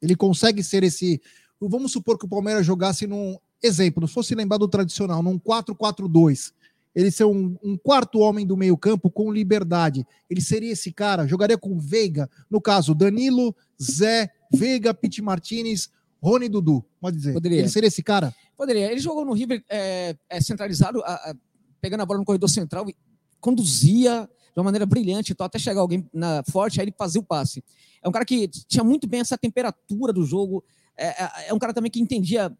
Ele 0.00 0.14
consegue 0.14 0.62
ser 0.62 0.84
esse. 0.84 1.20
Vamos 1.60 1.92
supor 1.92 2.18
que 2.18 2.24
o 2.26 2.28
Palmeiras 2.28 2.64
jogasse 2.64 3.06
num. 3.06 3.36
Exemplo, 3.62 4.06
se 4.06 4.14
fosse 4.14 4.34
lembrar 4.34 4.58
do 4.58 4.68
tradicional, 4.68 5.22
num 5.22 5.38
4-4-2. 5.38 6.52
Ele 6.94 7.10
ser 7.10 7.24
um, 7.24 7.56
um 7.62 7.76
quarto 7.76 8.18
homem 8.20 8.46
do 8.46 8.56
meio-campo 8.56 9.10
com 9.10 9.32
liberdade. 9.32 10.06
Ele 10.28 10.40
seria 10.40 10.72
esse 10.72 10.92
cara, 10.92 11.26
jogaria 11.26 11.56
com 11.58 11.78
Veiga, 11.78 12.28
no 12.50 12.60
caso, 12.60 12.94
Danilo, 12.94 13.54
Zé, 13.80 14.30
Veiga, 14.52 14.92
Pete 14.94 15.20
Martinez, 15.22 15.90
Rony 16.20 16.48
Dudu. 16.48 16.84
Pode 17.00 17.16
dizer. 17.16 17.34
Poderia. 17.34 17.58
Ele 17.58 17.68
seria 17.68 17.86
esse 17.88 18.02
cara? 18.02 18.34
Poderia. 18.56 18.90
Ele 18.90 19.00
jogou 19.00 19.24
no 19.24 19.32
River 19.32 19.62
é, 19.68 20.16
é, 20.28 20.40
centralizado, 20.40 21.00
a- 21.02 21.14
a- 21.30 21.34
pegando 21.80 22.00
a 22.00 22.06
bola 22.06 22.18
no 22.18 22.24
corredor 22.24 22.48
central, 22.50 22.88
e 22.88 22.96
conduzia 23.40 24.28
de 24.54 24.58
uma 24.60 24.64
maneira 24.64 24.84
brilhante, 24.86 25.32
então, 25.32 25.46
até 25.46 25.58
chegar 25.58 25.80
alguém 25.80 26.08
na, 26.12 26.42
forte, 26.50 26.80
aí 26.80 26.84
ele 26.86 26.94
fazia 26.98 27.20
o 27.20 27.24
passe. 27.24 27.62
É 28.02 28.08
um 28.08 28.12
cara 28.12 28.24
que 28.24 28.48
tinha 28.66 28.82
muito 28.82 29.06
bem 29.06 29.20
essa 29.20 29.38
temperatura 29.38 30.12
do 30.12 30.24
jogo, 30.24 30.64
é, 30.98 31.06
é- 31.24 31.48
é 31.48 31.54
um 31.54 31.58
cara 31.58 31.72
também 31.72 31.90
que 31.90 32.00
entendia 32.00 32.52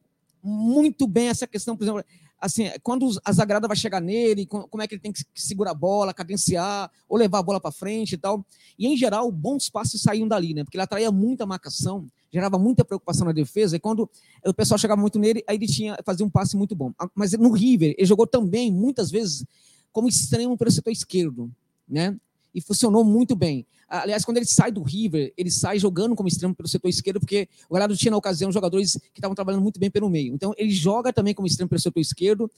muito 0.42 1.06
bem 1.06 1.28
essa 1.28 1.46
questão, 1.46 1.76
por 1.76 1.84
exemplo, 1.84 2.04
assim, 2.40 2.70
quando 2.82 3.10
a 3.24 3.32
zagrada 3.32 3.66
vai 3.66 3.76
chegar 3.76 4.00
nele, 4.00 4.46
co- 4.46 4.68
como 4.68 4.82
é 4.82 4.86
que 4.86 4.94
ele 4.94 5.02
tem 5.02 5.12
que 5.12 5.22
segurar 5.34 5.72
a 5.72 5.74
bola, 5.74 6.14
cadenciar, 6.14 6.90
ou 7.08 7.18
levar 7.18 7.40
a 7.40 7.42
bola 7.42 7.60
para 7.60 7.72
frente 7.72 8.12
e 8.12 8.16
tal. 8.16 8.46
E, 8.78 8.86
em 8.86 8.96
geral, 8.96 9.30
bons 9.32 9.68
passes 9.68 10.00
saíam 10.00 10.28
dali, 10.28 10.54
né? 10.54 10.62
Porque 10.62 10.76
ele 10.76 10.82
atraía 10.84 11.10
muita 11.10 11.44
marcação, 11.44 12.06
gerava 12.32 12.56
muita 12.58 12.84
preocupação 12.84 13.26
na 13.26 13.32
defesa, 13.32 13.74
e 13.76 13.80
quando 13.80 14.08
o 14.46 14.54
pessoal 14.54 14.78
chegava 14.78 15.00
muito 15.00 15.18
nele, 15.18 15.42
aí 15.48 15.56
ele 15.56 15.66
tinha 15.66 15.98
fazia 16.06 16.24
um 16.24 16.30
passe 16.30 16.56
muito 16.56 16.76
bom. 16.76 16.92
Ah, 16.98 17.10
Mas 17.14 17.32
no 17.32 17.50
River, 17.50 17.94
ele 17.98 18.06
jogou 18.06 18.26
também, 18.26 18.70
muitas 18.72 19.10
vezes, 19.10 19.44
como 19.90 20.08
extremo 20.08 20.56
pelo 20.56 20.70
setor 20.70 20.90
esquerdo, 20.92 21.50
né? 21.88 22.16
E 22.54 22.60
funcionou 22.60 23.04
muito 23.04 23.34
bem. 23.34 23.66
Aliás, 23.88 24.24
quando 24.24 24.36
ele 24.36 24.46
sai 24.46 24.70
do 24.70 24.82
River, 24.82 25.32
ele 25.36 25.50
sai 25.50 25.78
jogando 25.78 26.14
como 26.14 26.28
extremo 26.28 26.54
pelo 26.54 26.68
setor 26.68 26.88
esquerdo, 26.88 27.20
porque 27.20 27.48
o 27.68 27.74
Galhardo 27.74 27.96
tinha 27.96 28.10
na 28.10 28.18
ocasião 28.18 28.52
jogadores 28.52 28.92
que 29.12 29.18
estavam 29.18 29.34
trabalhando 29.34 29.62
muito 29.62 29.80
bem 29.80 29.90
pelo 29.90 30.10
meio. 30.10 30.34
Então, 30.34 30.52
ele 30.58 30.70
joga 30.70 31.12
também 31.12 31.34
como 31.34 31.46
extremo 31.46 31.68
pelo 31.68 31.80
setor 31.80 32.00
esquerdo, 32.00 32.50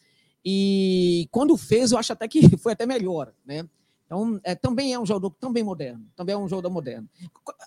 e 0.45 1.29
quando 1.31 1.57
fez, 1.57 1.93
eu 1.93 1.99
acho 1.99 2.13
até 2.13 2.27
que 2.27 2.41
foi 2.59 2.73
até 2.73 2.87
melhor, 2.87 3.33
né? 3.45 3.65
Então, 4.07 4.41
é, 4.43 4.57
também 4.57 4.93
é 4.93 4.99
um 4.99 5.07
jogador 5.07 5.31
também 5.39 5.63
moderno, 5.63 6.05
também 6.17 6.35
é 6.35 6.39
um 6.39 6.49
jogador 6.49 6.69
moderno. 6.69 7.09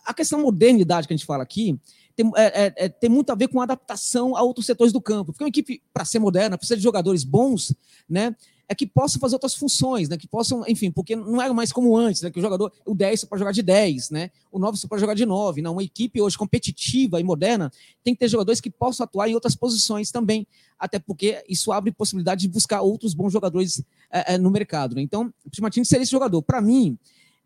A 0.05 0.13
questão 0.13 0.41
modernidade 0.41 1.07
que 1.07 1.13
a 1.13 1.15
gente 1.15 1.25
fala 1.25 1.41
aqui 1.41 1.79
tem, 2.17 2.29
é- 2.35 2.65
é- 2.65 2.73
é- 2.75 2.89
tem 2.89 3.09
muito 3.09 3.29
a 3.31 3.35
ver 3.35 3.47
com 3.47 3.61
adaptação 3.61 4.35
a 4.35 4.43
outros 4.43 4.65
setores 4.65 4.91
do 4.91 4.99
campo. 4.99 5.31
Porque 5.31 5.43
uma 5.45 5.47
equipe, 5.47 5.81
para 5.93 6.03
ser 6.03 6.19
moderna, 6.19 6.57
precisa 6.57 6.75
de 6.75 6.83
jogadores 6.83 7.23
bons, 7.23 7.73
né? 8.09 8.35
É 8.73 8.75
que 8.75 8.87
possam 8.87 9.19
fazer 9.19 9.35
outras 9.35 9.53
funções, 9.53 10.09
né? 10.09 10.17
Que 10.17 10.27
possam, 10.27 10.63
enfim, 10.67 10.89
porque 10.89 11.15
não 11.15 11.39
é 11.39 11.47
mais 11.53 11.71
como 11.71 11.95
antes, 11.95 12.23
né? 12.23 12.31
Que 12.31 12.39
o 12.39 12.41
jogador, 12.41 12.73
o 12.83 12.95
10 12.95 13.19
você 13.19 13.25
pode 13.27 13.39
jogar 13.39 13.51
de 13.51 13.61
10, 13.61 14.09
né? 14.09 14.31
O 14.51 14.57
9 14.57 14.79
você 14.79 14.87
pode 14.87 14.99
jogar 14.99 15.13
de 15.13 15.27
9. 15.27 15.61
Não, 15.61 15.73
uma 15.73 15.83
equipe 15.83 16.19
hoje 16.19 16.35
competitiva 16.35 17.19
e 17.19 17.23
moderna 17.23 17.71
tem 18.03 18.15
que 18.15 18.19
ter 18.19 18.27
jogadores 18.27 18.59
que 18.59 18.71
possam 18.71 19.03
atuar 19.03 19.29
em 19.29 19.35
outras 19.35 19.55
posições 19.55 20.09
também. 20.09 20.47
Até 20.79 20.97
porque 20.97 21.43
isso 21.47 21.71
abre 21.71 21.91
possibilidade 21.91 22.41
de 22.41 22.47
buscar 22.47 22.81
outros 22.81 23.13
bons 23.13 23.31
jogadores 23.31 23.83
é, 24.11 24.33
é, 24.33 24.37
no 24.39 24.49
mercado, 24.49 24.95
né? 24.95 25.03
Então, 25.03 25.31
o 25.45 25.51
Pete 25.51 25.61
Martins 25.61 25.87
seria 25.87 26.01
esse 26.01 26.11
jogador. 26.11 26.41
Para 26.41 26.59
mim, 26.59 26.97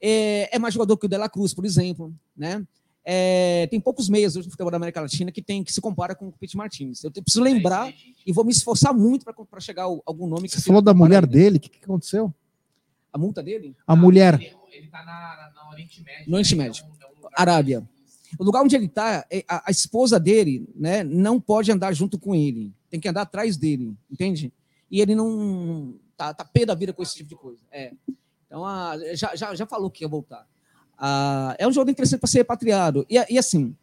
é, 0.02 0.56
é 0.56 0.58
mais 0.58 0.74
jogador 0.74 0.96
que 0.96 1.08
o 1.08 1.10
De 1.10 1.18
La 1.18 1.28
Cruz, 1.28 1.54
por 1.54 1.66
exemplo, 1.66 2.14
né? 2.38 2.66
É, 3.10 3.68
tem 3.72 3.80
poucos 3.80 4.10
meios 4.10 4.36
hoje 4.36 4.48
no 4.48 4.52
futebol 4.52 4.70
da 4.70 4.76
América 4.76 5.00
Latina 5.00 5.32
que 5.32 5.42
tem 5.42 5.64
que 5.64 5.72
se 5.72 5.80
compara 5.80 6.14
com 6.14 6.28
o 6.28 6.32
Pete 6.34 6.58
Martins. 6.58 7.06
Eu 7.06 7.10
preciso 7.12 7.42
lembrar 7.42 7.94
e 8.26 8.34
vou 8.34 8.44
me 8.44 8.52
esforçar 8.52 8.94
muito 8.94 9.26
para 9.50 9.62
chegar 9.62 9.84
a 9.86 9.98
algum 10.06 10.28
nome 10.28 10.50
que 10.50 10.56
Você 10.60 10.62
falou 10.68 10.82
da 10.82 10.94
mulher 10.94 11.26
dele, 11.26 11.56
o 11.56 11.60
que, 11.62 11.70
que 11.70 11.86
aconteceu? 11.86 12.34
A 13.14 13.18
multa 13.18 13.42
dele? 13.42 13.74
A 13.88 13.96
mulher. 13.96 14.34
Ele, 14.42 14.54
ele 14.74 14.88
tá 14.88 15.06
na, 15.06 15.54
na 15.56 15.70
Oriente 15.72 16.04
Médio. 16.04 16.26
No 16.30 16.34
Oriente 16.36 16.56
né? 16.58 16.64
Médio. 16.66 16.84
É 16.84 16.86
um- 16.86 16.92
é 16.92 17.12
um 17.12 17.16
lugar- 17.16 17.32
Arábia. 17.34 17.90
O 18.38 18.44
lugar 18.44 18.62
onde 18.62 18.76
ele 18.76 18.88
está, 18.88 19.26
a, 19.48 19.70
a 19.70 19.72
esposa 19.72 20.20
dele, 20.20 20.68
né, 20.76 21.02
não 21.02 21.40
pode 21.40 21.72
andar 21.72 21.94
junto 21.94 22.20
com 22.20 22.36
ele. 22.36 22.74
Tem 22.90 23.00
que 23.00 23.08
andar 23.08 23.22
atrás 23.22 23.56
dele, 23.56 23.96
entende? 24.12 24.52
E 24.92 25.00
ele 25.00 25.16
não 25.16 25.96
tá, 26.18 26.34
tá 26.34 26.44
pé 26.44 26.66
da 26.66 26.76
vida 26.76 26.92
com 26.92 27.02
esse 27.02 27.16
tipo 27.16 27.30
de 27.30 27.36
coisa. 27.38 27.62
É. 27.72 27.94
Então, 28.46 28.66
a, 28.66 28.98
já, 29.16 29.34
já, 29.34 29.56
já 29.56 29.66
falou 29.66 29.90
que 29.90 30.04
ia 30.04 30.10
voltar. 30.10 30.46
Ah, 30.98 31.56
é 31.60 31.68
um 31.68 31.72
jogo 31.72 31.92
interessante 31.92 32.20
para 32.20 32.30
ser 32.30 32.40
repatriado. 32.40 33.06
E, 33.10 33.16
e 33.30 33.38
assim, 33.38 33.76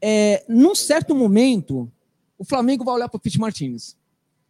é, 0.00 0.44
num 0.48 0.74
certo 0.74 1.14
momento, 1.14 1.90
o 2.38 2.44
Flamengo 2.44 2.84
vai 2.84 2.94
olhar 2.94 3.08
para 3.08 3.16
o 3.16 3.20
Pete 3.20 3.38
Martins. 3.38 3.96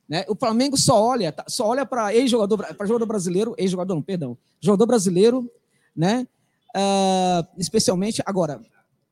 Né? 0.09 0.25
O 0.29 0.35
Flamengo 0.35 0.77
só 0.77 1.03
olha, 1.03 1.31
tá- 1.31 1.45
só 1.49 1.66
olha 1.66 1.85
para 1.85 2.14
ex-jogador, 2.14 2.75
para 2.75 2.87
jogador 2.87 3.07
brasileiro, 3.07 3.55
ex-jogador, 3.59 3.95
não, 3.95 4.03
perdão, 4.03 4.39
jogador 4.61 4.87
brasileiro, 4.87 5.51
né? 5.95 6.27
Ah, 6.75 7.47
especialmente 7.59 8.23
agora, 8.25 8.61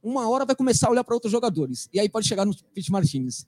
uma 0.02 0.28
hora 0.28 0.46
vai 0.46 0.54
começar 0.56 0.88
a 0.88 0.90
olhar 0.90 1.04
para 1.04 1.14
outros 1.14 1.32
jogadores 1.32 1.88
e 1.92 2.00
aí 2.00 2.08
pode 2.08 2.26
chegar 2.26 2.46
no 2.46 2.54
Pete 2.74 2.90
Martins. 2.90 3.46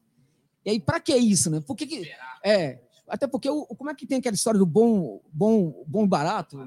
E 0.65 0.71
aí 0.71 0.81
para 0.81 1.01
que 1.01 1.17
isso, 1.17 1.51
né? 1.51 1.61
Por 1.61 1.75
que, 1.77 1.87
que 1.87 2.11
é? 2.45 2.81
Até 3.07 3.27
porque 3.27 3.49
o, 3.49 3.65
como 3.65 3.91
é 3.91 3.95
que 3.95 4.07
tem 4.07 4.19
aquela 4.19 4.35
história 4.35 4.59
do 4.59 4.67
bom, 4.67 5.21
bom, 5.33 5.83
bom 5.87 6.05
e 6.05 6.09
barato? 6.09 6.61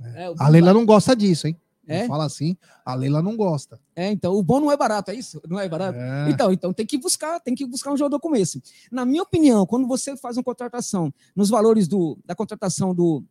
É, 0.00 0.28
bom 0.28 0.36
A 0.38 0.48
Leila 0.48 0.72
não 0.72 0.86
gosta 0.86 1.14
disso, 1.14 1.46
hein? 1.46 1.60
É? 1.86 2.06
Fala 2.06 2.24
assim, 2.24 2.56
a 2.84 2.94
Leila 2.94 3.20
não 3.22 3.36
gosta. 3.36 3.78
É, 3.94 4.10
então, 4.10 4.34
o 4.34 4.42
bom 4.42 4.60
não 4.60 4.72
é 4.72 4.76
barato, 4.76 5.10
é 5.10 5.14
isso? 5.14 5.40
Não 5.48 5.58
é 5.60 5.68
barato? 5.68 5.98
É. 5.98 6.30
Então, 6.30 6.52
então 6.52 6.72
tem 6.72 6.86
que 6.86 6.96
buscar, 6.98 7.38
tem 7.40 7.54
que 7.54 7.66
buscar 7.66 7.92
um 7.92 7.96
jogador 7.96 8.18
como 8.20 8.36
esse. 8.36 8.62
Na 8.90 9.04
minha 9.04 9.22
opinião, 9.22 9.66
quando 9.66 9.86
você 9.86 10.16
faz 10.16 10.36
uma 10.36 10.42
contratação 10.42 11.12
nos 11.36 11.50
valores 11.50 11.86
do, 11.86 12.18
da 12.24 12.34
contratação 12.34 12.94
do, 12.94 13.22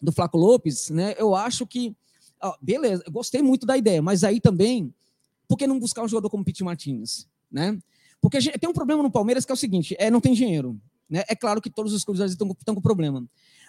do 0.00 0.12
Flaco 0.12 0.38
Lopes, 0.38 0.90
né? 0.90 1.14
Eu 1.18 1.34
acho 1.34 1.66
que 1.66 1.94
ó, 2.40 2.54
beleza, 2.62 3.02
eu 3.04 3.12
gostei 3.12 3.42
muito 3.42 3.66
da 3.66 3.76
ideia, 3.76 4.00
mas 4.00 4.22
aí 4.22 4.40
também, 4.40 4.94
por 5.48 5.56
que 5.58 5.66
não 5.66 5.78
buscar 5.78 6.02
um 6.04 6.08
jogador 6.08 6.30
como 6.30 6.44
Pete 6.44 6.62
Martins, 6.62 7.26
né? 7.50 7.76
Porque 8.20 8.40
gente- 8.40 8.58
tem 8.58 8.68
um 8.70 8.72
problema 8.72 9.02
no 9.02 9.10
Palmeiras 9.10 9.44
que 9.44 9.52
é 9.52 9.54
o 9.54 9.56
seguinte, 9.56 9.96
é 9.98 10.10
não 10.10 10.20
tem 10.20 10.32
dinheiro, 10.34 10.80
né? 11.08 11.24
É 11.28 11.34
claro 11.34 11.60
que 11.60 11.70
todos 11.70 11.92
os 11.92 12.04
clubes 12.04 12.22
estão, 12.30 12.46
com- 12.48 12.54
estão 12.58 12.74
com 12.74 12.80
problema. 12.80 13.24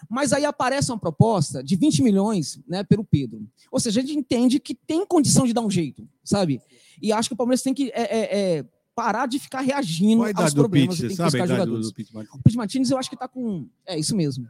Mas 0.08 0.32
aí 0.32 0.44
aparece 0.44 0.90
uma 0.90 0.98
proposta 0.98 1.62
de 1.62 1.76
20 1.76 2.02
milhões, 2.02 2.60
né, 2.66 2.82
pelo 2.84 3.04
Pedro. 3.04 3.46
Ou 3.70 3.78
seja, 3.80 4.00
a 4.00 4.02
gente 4.02 4.18
entende 4.18 4.58
que 4.58 4.74
tem 4.74 5.04
condição 5.06 5.46
de 5.46 5.52
dar 5.52 5.60
um 5.60 5.70
jeito, 5.70 6.08
sabe? 6.24 6.60
E 7.00 7.12
acho 7.12 7.28
que 7.28 7.34
o 7.34 7.36
Palmeiras 7.36 7.62
tem 7.62 7.74
que 7.74 7.90
é, 7.90 8.02
é, 8.02 8.58
é, 8.58 8.66
parar 8.94 9.26
de 9.26 9.38
ficar 9.38 9.60
reagindo 9.60 10.22
Qual 10.22 10.42
aos 10.44 10.54
do 10.54 10.60
problemas 10.60 10.96
e 10.98 11.00
tem 11.00 11.08
que 11.10 11.16
sabe 11.16 11.30
buscar 11.30 11.46
do, 11.46 11.52
jogadores. 11.52 11.92
do 11.92 12.14
Martins? 12.14 12.34
O 12.34 12.42
Pete 12.42 12.56
Martins, 12.56 12.90
eu 12.90 12.98
acho 12.98 13.08
que 13.08 13.16
está 13.16 13.28
com. 13.28 13.68
É 13.86 13.98
isso 13.98 14.16
mesmo. 14.16 14.46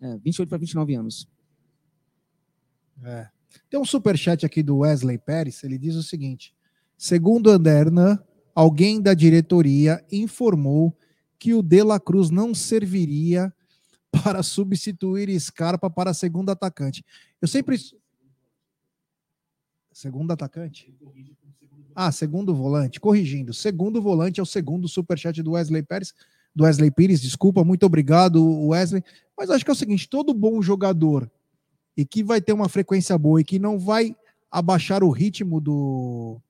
É, 0.00 0.16
28 0.18 0.48
para 0.48 0.58
29 0.58 0.94
anos. 0.94 1.28
É. 3.04 3.28
Tem 3.70 3.80
um 3.80 3.84
superchat 3.84 4.44
aqui 4.44 4.62
do 4.62 4.78
Wesley 4.78 5.18
Pérez, 5.18 5.62
ele 5.64 5.78
diz 5.78 5.94
o 5.96 6.02
seguinte: 6.02 6.54
segundo 6.96 7.50
Anderna, 7.50 8.22
alguém 8.54 9.00
da 9.00 9.14
diretoria 9.14 10.04
informou 10.10 10.96
que 11.38 11.54
o 11.54 11.62
De 11.62 11.82
La 11.82 12.00
Cruz 12.00 12.30
não 12.30 12.54
serviria 12.54 13.52
para 14.10 14.42
substituir 14.42 15.38
Scarpa 15.38 15.90
para 15.90 16.14
segundo 16.14 16.50
atacante. 16.50 17.04
Eu 17.40 17.48
sempre. 17.48 17.76
Segundo 19.92 20.30
atacante? 20.30 20.94
Ah, 21.94 22.12
segundo 22.12 22.54
volante. 22.54 23.00
Corrigindo. 23.00 23.54
Segundo 23.54 24.00
volante 24.02 24.40
é 24.40 24.42
o 24.42 24.46
segundo 24.46 24.88
superchat 24.88 25.42
do 25.42 25.52
Wesley 25.52 25.82
Pérez. 25.82 26.12
Do 26.54 26.64
Wesley 26.64 26.90
Pires, 26.90 27.20
desculpa, 27.20 27.64
muito 27.64 27.84
obrigado, 27.84 28.42
Wesley. 28.68 29.02
Mas 29.36 29.50
acho 29.50 29.64
que 29.64 29.70
é 29.70 29.72
o 29.72 29.76
seguinte: 29.76 30.08
todo 30.08 30.34
bom 30.34 30.60
jogador 30.62 31.30
e 31.96 32.04
que 32.04 32.22
vai 32.22 32.40
ter 32.40 32.52
uma 32.52 32.68
frequência 32.68 33.16
boa 33.16 33.40
e 33.40 33.44
que 33.44 33.58
não 33.58 33.78
vai 33.78 34.14
abaixar 34.50 35.02
o 35.02 35.10
ritmo 35.10 35.60
do, 35.60 36.40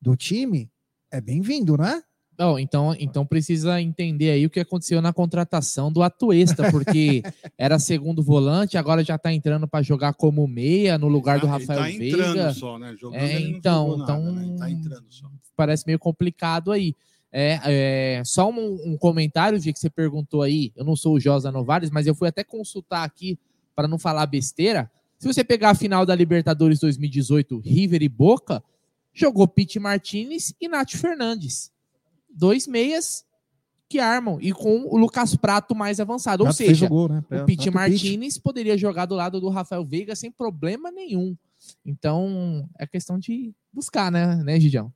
do 0.00 0.16
time, 0.16 0.70
é 1.10 1.20
bem-vindo, 1.20 1.76
né? 1.76 2.02
Não, 2.36 2.58
então, 2.58 2.94
então 2.98 3.24
precisa 3.24 3.80
entender 3.80 4.30
aí 4.30 4.44
o 4.44 4.50
que 4.50 4.58
aconteceu 4.58 5.00
na 5.00 5.12
contratação 5.12 5.92
do 5.92 6.02
Atuesta, 6.02 6.70
porque 6.70 7.22
era 7.56 7.78
segundo 7.78 8.22
volante, 8.22 8.76
agora 8.76 9.04
já 9.04 9.16
tá 9.16 9.32
entrando 9.32 9.68
para 9.68 9.82
jogar 9.82 10.14
como 10.14 10.46
meia 10.46 10.98
no 10.98 11.06
lugar 11.06 11.38
do 11.38 11.46
Rafael 11.46 11.80
tá 11.80 11.90
entrando 11.90 12.34
Veiga. 12.34 12.52
só, 12.54 12.78
né? 12.78 12.94
Jogando, 12.98 13.20
É, 13.20 13.40
então, 13.40 13.96
nada, 13.98 14.12
então- 14.12 14.32
né? 14.32 14.56
Tá 14.58 14.70
entrando 14.70 15.04
só. 15.10 15.30
Parece 15.56 15.86
meio 15.86 15.98
complicado 15.98 16.72
aí. 16.72 16.96
É, 17.30 17.60
é, 17.64 18.22
só 18.24 18.48
um, 18.50 18.92
um 18.92 18.96
comentário 18.96 19.58
de 19.58 19.72
que 19.72 19.78
você 19.78 19.90
perguntou 19.90 20.42
aí. 20.42 20.72
Eu 20.76 20.84
não 20.84 20.94
sou 20.94 21.14
o 21.14 21.20
Josa 21.20 21.50
Novares, 21.50 21.90
mas 21.90 22.06
eu 22.06 22.14
fui 22.14 22.28
até 22.28 22.42
consultar 22.44 23.04
aqui 23.04 23.38
para 23.74 23.88
não 23.88 23.98
falar 23.98 24.26
besteira. 24.26 24.90
Se 25.18 25.26
você 25.26 25.42
pegar 25.42 25.70
a 25.70 25.74
final 25.74 26.04
da 26.06 26.14
Libertadores 26.14 26.78
2018, 26.80 27.58
River 27.58 28.02
e 28.02 28.08
Boca, 28.08 28.62
jogou 29.12 29.48
Pete 29.48 29.78
Martinez 29.80 30.54
e 30.60 30.68
Nath 30.68 30.92
Fernandes. 30.92 31.72
Dois 32.34 32.66
meias 32.66 33.24
que 33.88 33.98
armam 33.98 34.38
e 34.40 34.52
com 34.52 34.86
o 34.86 34.96
Lucas 34.96 35.36
Prato 35.36 35.74
mais 35.74 36.00
avançado. 36.00 36.42
Ou 36.42 36.50
Já 36.50 36.56
fez 36.56 36.68
seja, 36.70 36.86
o 36.86 36.88
gol, 36.88 37.08
né? 37.08 37.22
o 37.30 37.44
Pete 37.44 37.70
Martinez 37.70 38.38
poderia 38.38 38.76
jogar 38.76 39.06
do 39.06 39.14
lado 39.14 39.40
do 39.40 39.48
Rafael 39.48 39.84
Veiga 39.84 40.16
sem 40.16 40.30
problema 40.32 40.90
nenhum. 40.90 41.36
Então, 41.84 42.68
é 42.78 42.86
questão 42.86 43.18
de 43.18 43.54
buscar, 43.72 44.10
né, 44.10 44.36
né, 44.42 44.58
Gidião? 44.58 44.92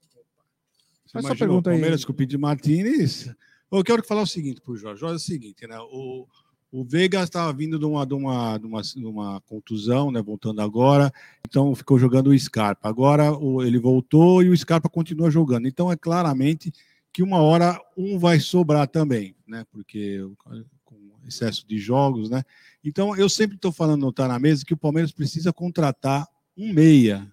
Sua 1.06 1.20
imaginou 1.20 1.38
pergunta 1.38 1.70
aí. 1.70 1.76
o 1.76 1.78
Palmeiras 1.78 2.04
com 2.04 2.12
o 2.12 2.14
Pete 2.14 2.36
Martinez. 2.36 3.32
Eu 3.70 3.84
quero 3.84 4.04
falar 4.04 4.22
o 4.22 4.26
seguinte 4.26 4.60
pro 4.60 4.76
Jorge. 4.76 5.00
Jorge 5.00 5.14
é 5.14 5.16
o 5.16 5.20
seguinte, 5.20 5.66
né? 5.66 5.78
O, 5.78 6.26
O 6.70 6.84
Veiga 6.84 7.22
estava 7.22 7.50
vindo 7.52 7.78
de 7.78 7.84
uma, 7.86 8.04
de, 8.04 8.14
uma, 8.14 8.58
de, 8.58 8.66
uma, 8.66 8.82
de 8.82 9.04
uma 9.06 9.40
contusão, 9.42 10.10
né? 10.10 10.20
Voltando 10.20 10.60
agora, 10.60 11.10
então 11.46 11.74
ficou 11.74 11.98
jogando 11.98 12.28
o 12.28 12.38
Scarpa. 12.38 12.88
Agora 12.88 13.32
o, 13.32 13.62
ele 13.62 13.78
voltou 13.78 14.42
e 14.42 14.50
o 14.50 14.56
Scarpa 14.56 14.88
continua 14.88 15.30
jogando. 15.30 15.66
Então 15.66 15.90
é 15.90 15.96
claramente 15.96 16.72
que 17.18 17.22
uma 17.24 17.38
hora 17.38 17.76
um 17.96 18.16
vai 18.16 18.38
sobrar 18.38 18.86
também, 18.86 19.34
né? 19.44 19.66
Porque 19.72 20.24
com 20.84 20.94
excesso 21.26 21.66
de 21.66 21.76
jogos, 21.76 22.30
né? 22.30 22.44
Então 22.84 23.16
eu 23.16 23.28
sempre 23.28 23.56
estou 23.56 23.72
falando, 23.72 24.02
não 24.02 24.10
está 24.10 24.28
na 24.28 24.38
mesa, 24.38 24.64
que 24.64 24.72
o 24.72 24.76
Palmeiras 24.76 25.10
precisa 25.10 25.52
contratar 25.52 26.28
um 26.56 26.72
meia, 26.72 27.28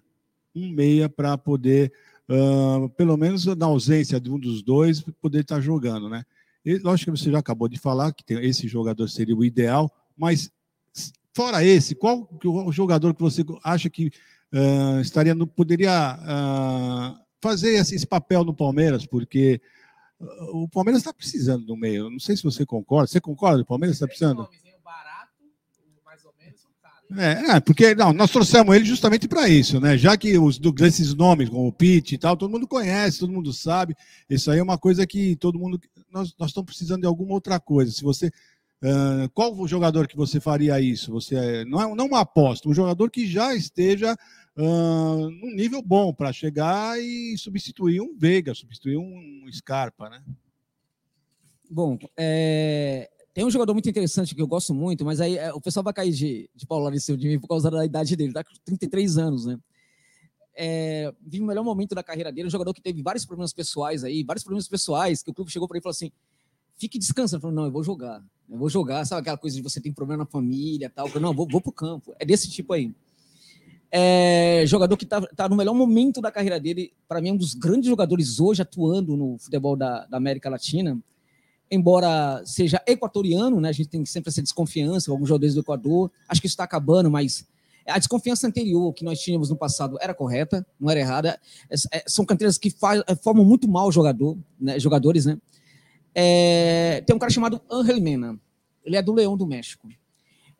um 0.52 0.68
meia 0.68 1.08
para 1.08 1.38
poder, 1.38 1.92
uh, 2.28 2.88
pelo 2.96 3.16
menos 3.16 3.46
na 3.46 3.66
ausência 3.66 4.18
de 4.18 4.28
um 4.28 4.40
dos 4.40 4.60
dois, 4.60 5.02
poder 5.22 5.42
estar 5.42 5.54
tá 5.54 5.60
jogando, 5.60 6.08
né? 6.08 6.24
E, 6.64 6.78
lógico 6.78 7.12
que 7.12 7.20
você 7.20 7.30
já 7.30 7.38
acabou 7.38 7.68
de 7.68 7.78
falar 7.78 8.12
que 8.12 8.24
tem, 8.24 8.44
esse 8.44 8.66
jogador 8.66 9.06
seria 9.06 9.36
o 9.36 9.44
ideal, 9.44 9.88
mas 10.18 10.50
fora 11.32 11.62
esse, 11.62 11.94
qual 11.94 12.28
o 12.44 12.72
jogador 12.72 13.14
que 13.14 13.22
você 13.22 13.44
acha 13.62 13.88
que 13.88 14.10
uh, 14.52 15.00
estaria 15.00 15.32
no, 15.32 15.46
poderia 15.46 16.18
uh, 16.18 17.24
fazer 17.40 17.74
esse, 17.76 17.94
esse, 17.94 18.06
papel 18.06 18.42
no 18.42 18.52
Palmeiras? 18.52 19.06
Porque 19.06 19.60
o 20.18 20.68
Palmeiras 20.68 21.00
está 21.00 21.12
precisando 21.12 21.64
do 21.64 21.76
meio. 21.76 22.10
Não 22.10 22.18
sei 22.18 22.36
se 22.36 22.42
você 22.42 22.64
concorda. 22.64 23.06
Você 23.06 23.20
concorda? 23.20 23.62
O 23.62 23.66
Palmeiras 23.66 23.96
está 23.96 24.06
precisando? 24.06 24.48
É, 27.14 27.52
é, 27.52 27.60
porque 27.60 27.94
não, 27.94 28.12
nós 28.12 28.32
trouxemos 28.32 28.74
ele 28.74 28.84
justamente 28.84 29.28
para 29.28 29.48
isso, 29.48 29.78
né? 29.78 29.96
Já 29.96 30.16
que 30.16 30.36
os 30.36 30.60
esses 30.80 31.14
nomes, 31.14 31.48
como 31.48 31.68
o 31.68 31.72
Pitt 31.72 32.14
e 32.14 32.18
tal, 32.18 32.36
todo 32.36 32.50
mundo 32.50 32.66
conhece, 32.66 33.20
todo 33.20 33.32
mundo 33.32 33.52
sabe. 33.52 33.94
Isso 34.28 34.50
aí 34.50 34.58
é 34.58 34.62
uma 34.62 34.76
coisa 34.76 35.06
que 35.06 35.36
todo 35.36 35.58
mundo. 35.58 35.78
Nós, 36.10 36.34
nós 36.36 36.48
estamos 36.50 36.66
precisando 36.66 37.02
de 37.02 37.06
alguma 37.06 37.34
outra 37.34 37.60
coisa. 37.60 37.92
Se 37.92 38.02
você. 38.02 38.30
Uh, 38.82 39.30
qual 39.32 39.56
o 39.56 39.66
jogador 39.66 40.06
que 40.06 40.16
você 40.16 40.38
faria 40.38 40.80
isso? 40.80 41.12
Você 41.12 41.64
não 41.64 41.80
é 41.80 41.94
não 41.94 42.06
uma 42.06 42.20
aposta, 42.20 42.68
um 42.68 42.74
jogador 42.74 43.10
que 43.10 43.26
já 43.26 43.54
esteja 43.54 44.14
num 44.56 45.54
nível 45.54 45.82
bom 45.82 46.12
para 46.12 46.32
chegar 46.32 46.98
e 47.00 47.36
substituir 47.36 48.00
um 48.00 48.16
Veiga, 48.16 48.54
substituir 48.54 48.96
um 48.96 49.46
Scarpa, 49.52 50.08
né? 50.08 50.24
Bom, 51.70 51.98
é, 52.16 53.10
tem 53.34 53.44
um 53.44 53.50
jogador 53.50 53.74
muito 53.74 53.88
interessante 53.88 54.34
que 54.34 54.40
eu 54.40 54.46
gosto 54.46 54.72
muito, 54.72 55.04
mas 55.04 55.20
aí 55.20 55.36
é, 55.36 55.52
o 55.52 55.60
pessoal 55.60 55.84
vai 55.84 55.92
cair 55.92 56.12
de, 56.12 56.48
de 56.54 56.66
Paulo 56.66 56.84
Lourenço 56.84 57.16
de 57.16 57.28
mim 57.28 57.38
por 57.38 57.48
causa 57.48 57.70
da 57.70 57.84
idade 57.84 58.16
dele, 58.16 58.32
tá 58.32 58.42
com 58.42 58.52
33 58.64 59.18
anos, 59.18 59.46
né? 59.46 59.58
É, 60.58 61.12
vive 61.20 61.44
o 61.44 61.46
melhor 61.46 61.62
momento 61.62 61.94
da 61.94 62.02
carreira 62.02 62.32
dele, 62.32 62.46
um 62.46 62.50
jogador 62.50 62.72
que 62.72 62.80
teve 62.80 63.02
vários 63.02 63.26
problemas 63.26 63.52
pessoais 63.52 64.04
aí, 64.04 64.24
vários 64.24 64.42
problemas 64.42 64.66
pessoais, 64.66 65.22
que 65.22 65.30
o 65.30 65.34
clube 65.34 65.50
chegou 65.50 65.68
para 65.68 65.76
ele 65.76 65.80
e 65.80 65.82
falou 65.82 65.90
assim: 65.90 66.10
fique 66.78 66.98
descansando. 66.98 67.36
Ele 67.36 67.42
falou: 67.42 67.56
não, 67.56 67.64
eu 67.66 67.72
vou 67.72 67.84
jogar, 67.84 68.24
eu 68.48 68.56
vou 68.56 68.70
jogar. 68.70 69.04
Sabe 69.04 69.20
aquela 69.20 69.36
coisa 69.36 69.54
de 69.54 69.62
você 69.62 69.80
tem 69.80 69.92
problema 69.92 70.24
na 70.24 70.30
família 70.30 70.88
tal? 70.88 71.08
Falei, 71.08 71.22
não, 71.22 71.34
vou, 71.34 71.46
vou 71.46 71.60
pro 71.60 71.72
campo. 71.72 72.14
É 72.18 72.24
desse 72.24 72.50
tipo 72.50 72.72
aí. 72.72 72.94
É, 73.98 74.64
jogador 74.66 74.94
que 74.96 75.04
está 75.04 75.22
tá 75.22 75.48
no 75.48 75.56
melhor 75.56 75.72
momento 75.72 76.20
da 76.20 76.30
carreira 76.30 76.60
dele, 76.60 76.92
para 77.08 77.18
mim, 77.20 77.30
é 77.30 77.32
um 77.32 77.36
dos 77.36 77.54
grandes 77.54 77.88
jogadores 77.88 78.38
hoje 78.38 78.60
atuando 78.60 79.16
no 79.16 79.38
futebol 79.38 79.74
da, 79.74 80.04
da 80.06 80.18
América 80.18 80.50
Latina 80.50 80.98
embora 81.70 82.42
seja 82.44 82.80
equatoriano, 82.86 83.60
né, 83.60 83.68
a 83.70 83.72
gente 83.72 83.88
tem 83.88 84.04
sempre 84.04 84.30
essa 84.30 84.42
desconfiança 84.42 85.10
alguns 85.10 85.28
jogadores 85.28 85.54
do 85.54 85.60
Equador, 85.60 86.10
acho 86.28 86.40
que 86.40 86.46
isso 86.46 86.54
está 86.54 86.64
acabando, 86.64 87.10
mas 87.10 87.46
a 87.86 87.98
desconfiança 87.98 88.46
anterior 88.46 88.92
que 88.92 89.04
nós 89.04 89.20
tínhamos 89.20 89.50
no 89.50 89.56
passado 89.56 89.96
era 90.00 90.14
correta, 90.14 90.66
não 90.78 90.90
era 90.90 91.00
errada. 91.00 91.40
É, 91.92 92.04
são 92.06 92.24
canteiras 92.24 92.58
que 92.58 92.70
faz, 92.70 93.02
é, 93.06 93.14
formam 93.14 93.44
muito 93.44 93.68
mal 93.68 93.90
jogador, 93.92 94.36
né, 94.60 94.78
jogadores, 94.78 95.26
né? 95.26 95.38
É, 96.14 97.02
tem 97.06 97.14
um 97.14 97.18
cara 97.18 97.30
chamado 97.30 97.60
Angel 97.70 98.00
Mena, 98.00 98.38
ele 98.84 98.96
é 98.96 99.02
do 99.02 99.12
Leão 99.12 99.36
do 99.36 99.46
México. 99.46 99.88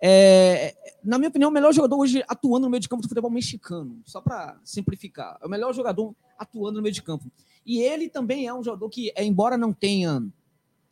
É, 0.01 0.74
na 1.03 1.18
minha 1.18 1.28
opinião, 1.28 1.51
o 1.51 1.53
melhor 1.53 1.72
jogador 1.72 1.97
hoje 1.97 2.22
atuando 2.28 2.66
no 2.66 2.70
meio 2.70 2.80
de 2.80 2.88
campo 2.88 3.03
do 3.03 3.09
futebol 3.09 3.30
mexicano, 3.30 4.01
só 4.05 4.20
para 4.20 4.59
simplificar. 4.64 5.38
É 5.40 5.47
o 5.47 5.49
melhor 5.49 5.72
jogador 5.72 6.14
atuando 6.38 6.76
no 6.76 6.82
meio 6.82 6.94
de 6.94 7.03
campo. 7.03 7.30
E 7.64 7.80
ele 7.80 8.09
também 8.09 8.47
é 8.47 8.55
um 8.55 8.62
jogador 8.62 8.88
que, 8.88 9.12
embora 9.16 9.57
não 9.57 9.72
tenha 9.72 10.22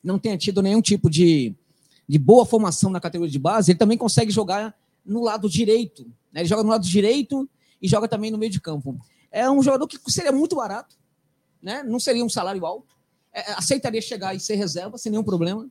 não 0.05 0.19
tenha 0.19 0.37
tido 0.37 0.61
nenhum 0.61 0.83
tipo 0.83 1.09
de, 1.09 1.55
de 2.07 2.19
boa 2.19 2.45
formação 2.45 2.91
na 2.91 3.01
categoria 3.01 3.33
de 3.33 3.39
base, 3.39 3.73
ele 3.73 3.79
também 3.79 3.97
consegue 3.97 4.31
jogar 4.31 4.77
no 5.05 5.23
lado 5.23 5.49
direito. 5.49 6.05
Né? 6.31 6.43
Ele 6.43 6.49
joga 6.49 6.63
no 6.63 6.69
lado 6.69 6.85
direito 6.85 7.49
e 7.81 7.89
joga 7.89 8.07
também 8.07 8.31
no 8.31 8.37
meio 8.37 8.53
de 8.53 8.61
campo. 8.61 8.99
É 9.33 9.51
um 9.51 9.63
jogador 9.63 9.87
que 9.89 9.99
seria 10.13 10.31
muito 10.31 10.57
barato, 10.57 10.95
né? 11.63 11.83
não 11.83 11.99
seria 11.99 12.25
um 12.25 12.29
salário 12.29 12.67
alto, 12.67 12.95
é, 13.33 13.53
aceitaria 13.53 14.03
chegar 14.03 14.35
e 14.35 14.41
ser 14.41 14.57
reserva 14.57 14.99
sem 14.99 15.11
nenhum 15.11 15.25
problema. 15.25 15.67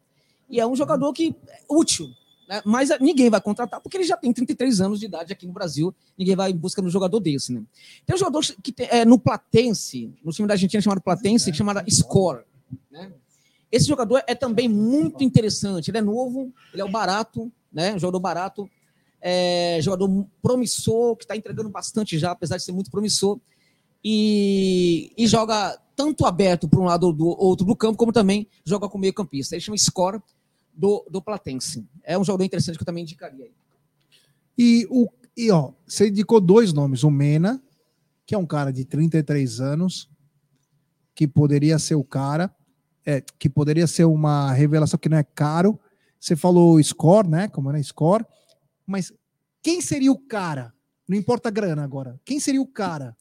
E 0.49 0.59
é 0.59 0.65
um 0.65 0.75
jogador 0.75 1.13
que 1.13 1.35
é 1.47 1.59
útil, 1.69 2.09
né? 2.47 2.61
mas 2.65 2.89
ninguém 2.99 3.29
vai 3.29 3.41
contratar 3.41 3.79
porque 3.79 3.97
ele 3.97 4.03
já 4.03 4.17
tem 4.17 4.33
33 4.33 4.81
anos 4.81 4.99
de 4.99 5.05
idade 5.05 5.33
aqui 5.33 5.45
no 5.45 5.53
Brasil. 5.53 5.93
Ninguém 6.17 6.35
vai 6.35 6.51
em 6.51 6.55
busca 6.55 6.81
de 6.81 6.87
um 6.87 6.91
jogador 6.91 7.19
desse. 7.19 7.53
Né? 7.53 7.63
Tem 8.05 8.15
um 8.15 8.19
jogador 8.19 8.43
que 8.61 8.71
tem, 8.71 8.87
é, 8.91 9.05
no 9.05 9.17
Platense, 9.17 10.13
no 10.23 10.31
time 10.31 10.47
da 10.47 10.53
Argentina 10.53 10.81
chamado 10.81 11.01
Platense, 11.01 11.53
chamado 11.53 11.83
Score. 11.89 12.43
Né? 12.91 13.11
Esse 13.71 13.87
jogador 13.87 14.23
é 14.27 14.35
também 14.35 14.69
muito 14.69 15.23
interessante. 15.23 15.89
Ele 15.89 15.97
é 15.97 16.01
novo, 16.01 16.53
ele 16.71 16.81
é 16.81 16.85
o 16.85 16.91
barato, 16.91 17.51
né? 17.71 17.97
Jogador 17.97 18.19
barato, 18.19 18.69
é, 19.19 19.79
jogador 19.81 20.27
promissor, 20.43 21.15
que 21.15 21.23
está 21.23 21.35
entregando 21.35 21.69
bastante 21.69 22.19
já, 22.19 22.31
apesar 22.31 22.57
de 22.57 22.63
ser 22.63 22.71
muito 22.71 22.91
promissor. 22.91 23.39
E, 24.05 25.11
e 25.17 25.25
joga 25.25 25.75
tanto 25.95 26.25
aberto 26.25 26.67
para 26.67 26.79
um 26.79 26.83
lado 26.83 27.07
ou 27.07 27.13
do 27.13 27.25
outro 27.25 27.65
do 27.65 27.75
campo, 27.75 27.97
como 27.97 28.11
também 28.11 28.47
joga 28.63 28.87
com 28.87 28.99
meio 28.99 29.13
campista. 29.13 29.55
Ele 29.55 29.61
chama 29.61 29.77
Score 29.77 30.21
do, 30.73 31.05
do 31.09 31.21
Platense. 31.21 31.87
É 32.03 32.17
um 32.17 32.23
jogador 32.23 32.43
interessante 32.43 32.77
que 32.77 32.81
eu 32.81 32.85
também 32.85 33.03
indicaria. 33.03 33.49
E, 34.57 34.87
o, 34.89 35.09
e 35.35 35.51
ó, 35.51 35.71
você 35.85 36.09
indicou 36.09 36.39
dois 36.41 36.73
nomes. 36.73 37.03
O 37.03 37.11
Mena, 37.11 37.61
que 38.25 38.35
é 38.35 38.37
um 38.37 38.45
cara 38.45 38.71
de 38.71 38.85
33 38.85 39.59
anos, 39.59 40.09
que 41.15 41.27
poderia 41.27 41.77
ser 41.77 41.95
o 41.95 42.03
cara 42.03 42.53
é, 43.05 43.21
que 43.21 43.49
poderia 43.49 43.87
ser 43.87 44.05
uma 44.05 44.51
revelação 44.53 44.97
que 44.97 45.09
não 45.09 45.17
é 45.17 45.23
caro. 45.23 45.79
Você 46.19 46.35
falou 46.35 46.81
score, 46.81 47.27
né? 47.27 47.47
Como 47.47 47.69
era 47.69 47.81
score. 47.83 48.25
Mas 48.85 49.11
quem 49.61 49.81
seria 49.81 50.11
o 50.11 50.17
cara? 50.17 50.73
Não 51.07 51.17
importa 51.17 51.49
a 51.49 51.51
grana 51.51 51.83
agora. 51.83 52.19
Quem 52.23 52.39
seria 52.39 52.61
o 52.61 52.67
cara? 52.67 53.15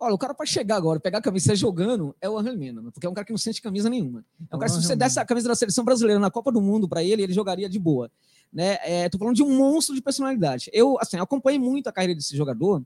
Olha, 0.00 0.14
o 0.14 0.18
cara 0.18 0.32
para 0.32 0.46
chegar 0.46 0.76
agora, 0.76 1.00
pegar 1.00 1.18
a 1.18 1.22
camisa 1.22 1.56
jogando, 1.56 2.14
é 2.20 2.28
o 2.28 2.38
Angel 2.38 2.56
Mena, 2.56 2.82
porque 2.92 3.06
é 3.06 3.10
um 3.10 3.14
cara 3.14 3.24
que 3.24 3.32
não 3.32 3.38
sente 3.38 3.60
camisa 3.60 3.90
nenhuma. 3.90 4.24
É 4.50 4.54
um 4.54 4.58
cara, 4.58 4.70
se 4.70 4.80
você 4.80 4.94
desse 4.94 5.18
a 5.18 5.24
camisa 5.24 5.48
da 5.48 5.54
seleção 5.56 5.84
brasileira 5.84 6.20
na 6.20 6.30
Copa 6.30 6.52
do 6.52 6.60
Mundo 6.60 6.88
para 6.88 7.02
ele, 7.02 7.22
ele 7.22 7.32
jogaria 7.32 7.68
de 7.68 7.78
boa. 7.78 8.10
Né? 8.52 8.78
É, 8.82 9.08
tô 9.08 9.18
falando 9.18 9.34
de 9.34 9.42
um 9.42 9.56
monstro 9.56 9.94
de 9.94 10.00
personalidade. 10.00 10.70
Eu, 10.72 10.96
assim, 11.00 11.16
acompanhei 11.16 11.58
muito 11.58 11.88
a 11.88 11.92
carreira 11.92 12.14
desse 12.14 12.36
jogador. 12.36 12.82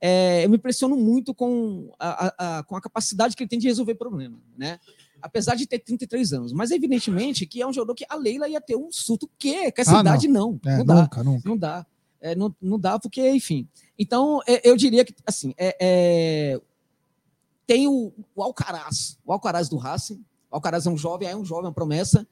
É, 0.00 0.44
eu 0.44 0.50
me 0.50 0.56
impressiono 0.56 0.96
muito 0.96 1.34
com 1.34 1.90
a, 1.98 2.26
a, 2.26 2.58
a, 2.58 2.62
com 2.64 2.76
a 2.76 2.80
capacidade 2.80 3.34
que 3.34 3.42
ele 3.42 3.48
tem 3.48 3.58
de 3.58 3.68
resolver 3.68 3.94
problema, 3.94 4.38
né? 4.56 4.78
apesar 5.22 5.54
de 5.54 5.66
ter 5.66 5.78
33 5.78 6.32
anos. 6.32 6.52
Mas 6.52 6.70
evidentemente 6.72 7.46
que 7.46 7.62
é 7.62 7.66
um 7.66 7.72
jogador 7.72 7.94
que 7.94 8.04
a 8.08 8.16
Leila 8.16 8.48
ia 8.48 8.60
ter 8.60 8.76
um 8.76 8.90
surto 8.90 9.30
que 9.38 9.70
com 9.70 9.80
essa 9.80 9.96
ah, 9.96 10.00
idade 10.00 10.28
não. 10.28 10.58
Não, 10.62 10.72
é, 10.72 10.78
não 10.78 10.84
dá. 10.84 11.02
Nunca, 11.02 11.22
nunca. 11.22 11.48
Não 11.48 11.56
dá. 11.56 11.86
É, 12.20 12.34
não, 12.34 12.54
não 12.60 12.78
dá 12.78 12.98
porque, 12.98 13.30
enfim. 13.30 13.66
Então, 14.02 14.40
é, 14.48 14.68
eu 14.68 14.76
diria 14.76 15.04
que, 15.04 15.14
assim, 15.24 15.54
é, 15.56 15.76
é, 15.80 16.60
tem 17.64 17.86
o, 17.86 18.12
o, 18.34 18.42
Alcaraz, 18.42 19.16
o 19.24 19.32
Alcaraz 19.32 19.68
do 19.68 19.76
Racing. 19.76 20.20
O 20.50 20.56
Alcaraz 20.56 20.86
é 20.86 20.90
um 20.90 20.96
jovem, 20.96 21.28
é 21.28 21.36
um 21.36 21.44
jovem, 21.44 21.66
uma 21.66 21.72
promessa. 21.72 22.26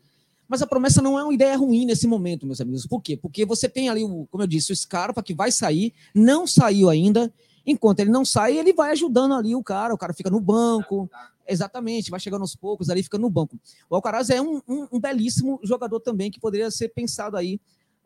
Mas 0.49 0.61
a 0.63 0.67
promessa 0.67 1.01
não 1.01 1.17
é 1.17 1.23
uma 1.23 1.33
ideia 1.33 1.57
ruim 1.57 1.87
nesse 1.87 2.09
momento, 2.09 2.45
meus 2.45 2.61
amigos. 2.61 2.87
Por 2.87 3.01
quê? 3.01 3.17
Porque 3.17 3.47
você 3.47 3.69
tem 3.69 3.89
ali, 3.89 4.03
o, 4.03 4.27
como 4.33 4.43
eu 4.43 4.49
disse, 4.49 4.73
o 4.73 4.77
Scarpa 4.77 5.23
que 5.23 5.33
vai 5.33 5.53
sair, 5.53 5.95
não 6.13 6.45
saiu 6.45 6.91
ainda. 6.91 7.33
Enquanto 7.65 8.01
ele 8.01 8.11
não 8.11 8.25
sai, 8.25 8.59
ele 8.59 8.73
vai 8.73 8.91
ajudando 8.91 9.35
ali 9.35 9.55
o 9.55 9.63
cara. 9.63 9.95
O 9.95 9.99
cara 9.99 10.13
fica 10.13 10.29
no 10.29 10.41
banco, 10.41 11.09
Exatamente, 11.51 12.13
vai 12.13 12.21
chegando 12.21 12.43
aos 12.43 12.55
poucos, 12.55 12.91
ali 12.91 13.03
fica 13.03 13.19
no 13.19 13.29
banco. 13.29 13.59
O 13.89 13.97
Alcaraz 13.97 14.31
é 14.31 14.41
um, 14.41 14.63
um, 14.69 14.87
um 14.93 15.01
belíssimo 15.01 15.59
jogador 15.65 15.99
também 15.99 16.31
que 16.31 16.39
poderia 16.39 16.71
ser 16.71 16.91
pensado 16.91 17.37
aí 17.37 17.61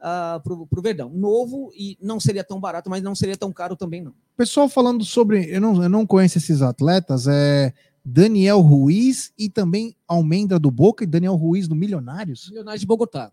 uh, 0.04 0.40
para 0.40 0.52
o 0.52 0.82
Verdão. 0.82 1.08
Novo 1.08 1.72
e 1.74 1.96
não 2.00 2.20
seria 2.20 2.44
tão 2.44 2.60
barato, 2.60 2.90
mas 2.90 3.02
não 3.02 3.14
seria 3.14 3.36
tão 3.36 3.52
caro 3.52 3.74
também, 3.74 4.02
não. 4.02 4.12
Pessoal 4.36 4.68
falando 4.68 5.04
sobre. 5.04 5.46
Eu 5.50 5.60
não, 5.60 5.82
eu 5.82 5.88
não 5.88 6.06
conheço 6.06 6.38
esses 6.38 6.60
atletas, 6.60 7.26
é 7.26 7.72
Daniel 8.04 8.60
Ruiz 8.60 9.32
e 9.38 9.48
também 9.48 9.96
Almendra 10.06 10.58
do 10.58 10.70
Boca 10.70 11.04
e 11.04 11.06
Daniel 11.06 11.34
Ruiz 11.34 11.66
do 11.66 11.74
Milionários. 11.74 12.48
Milionários 12.48 12.80
de 12.80 12.86
Bogotá. 12.86 13.32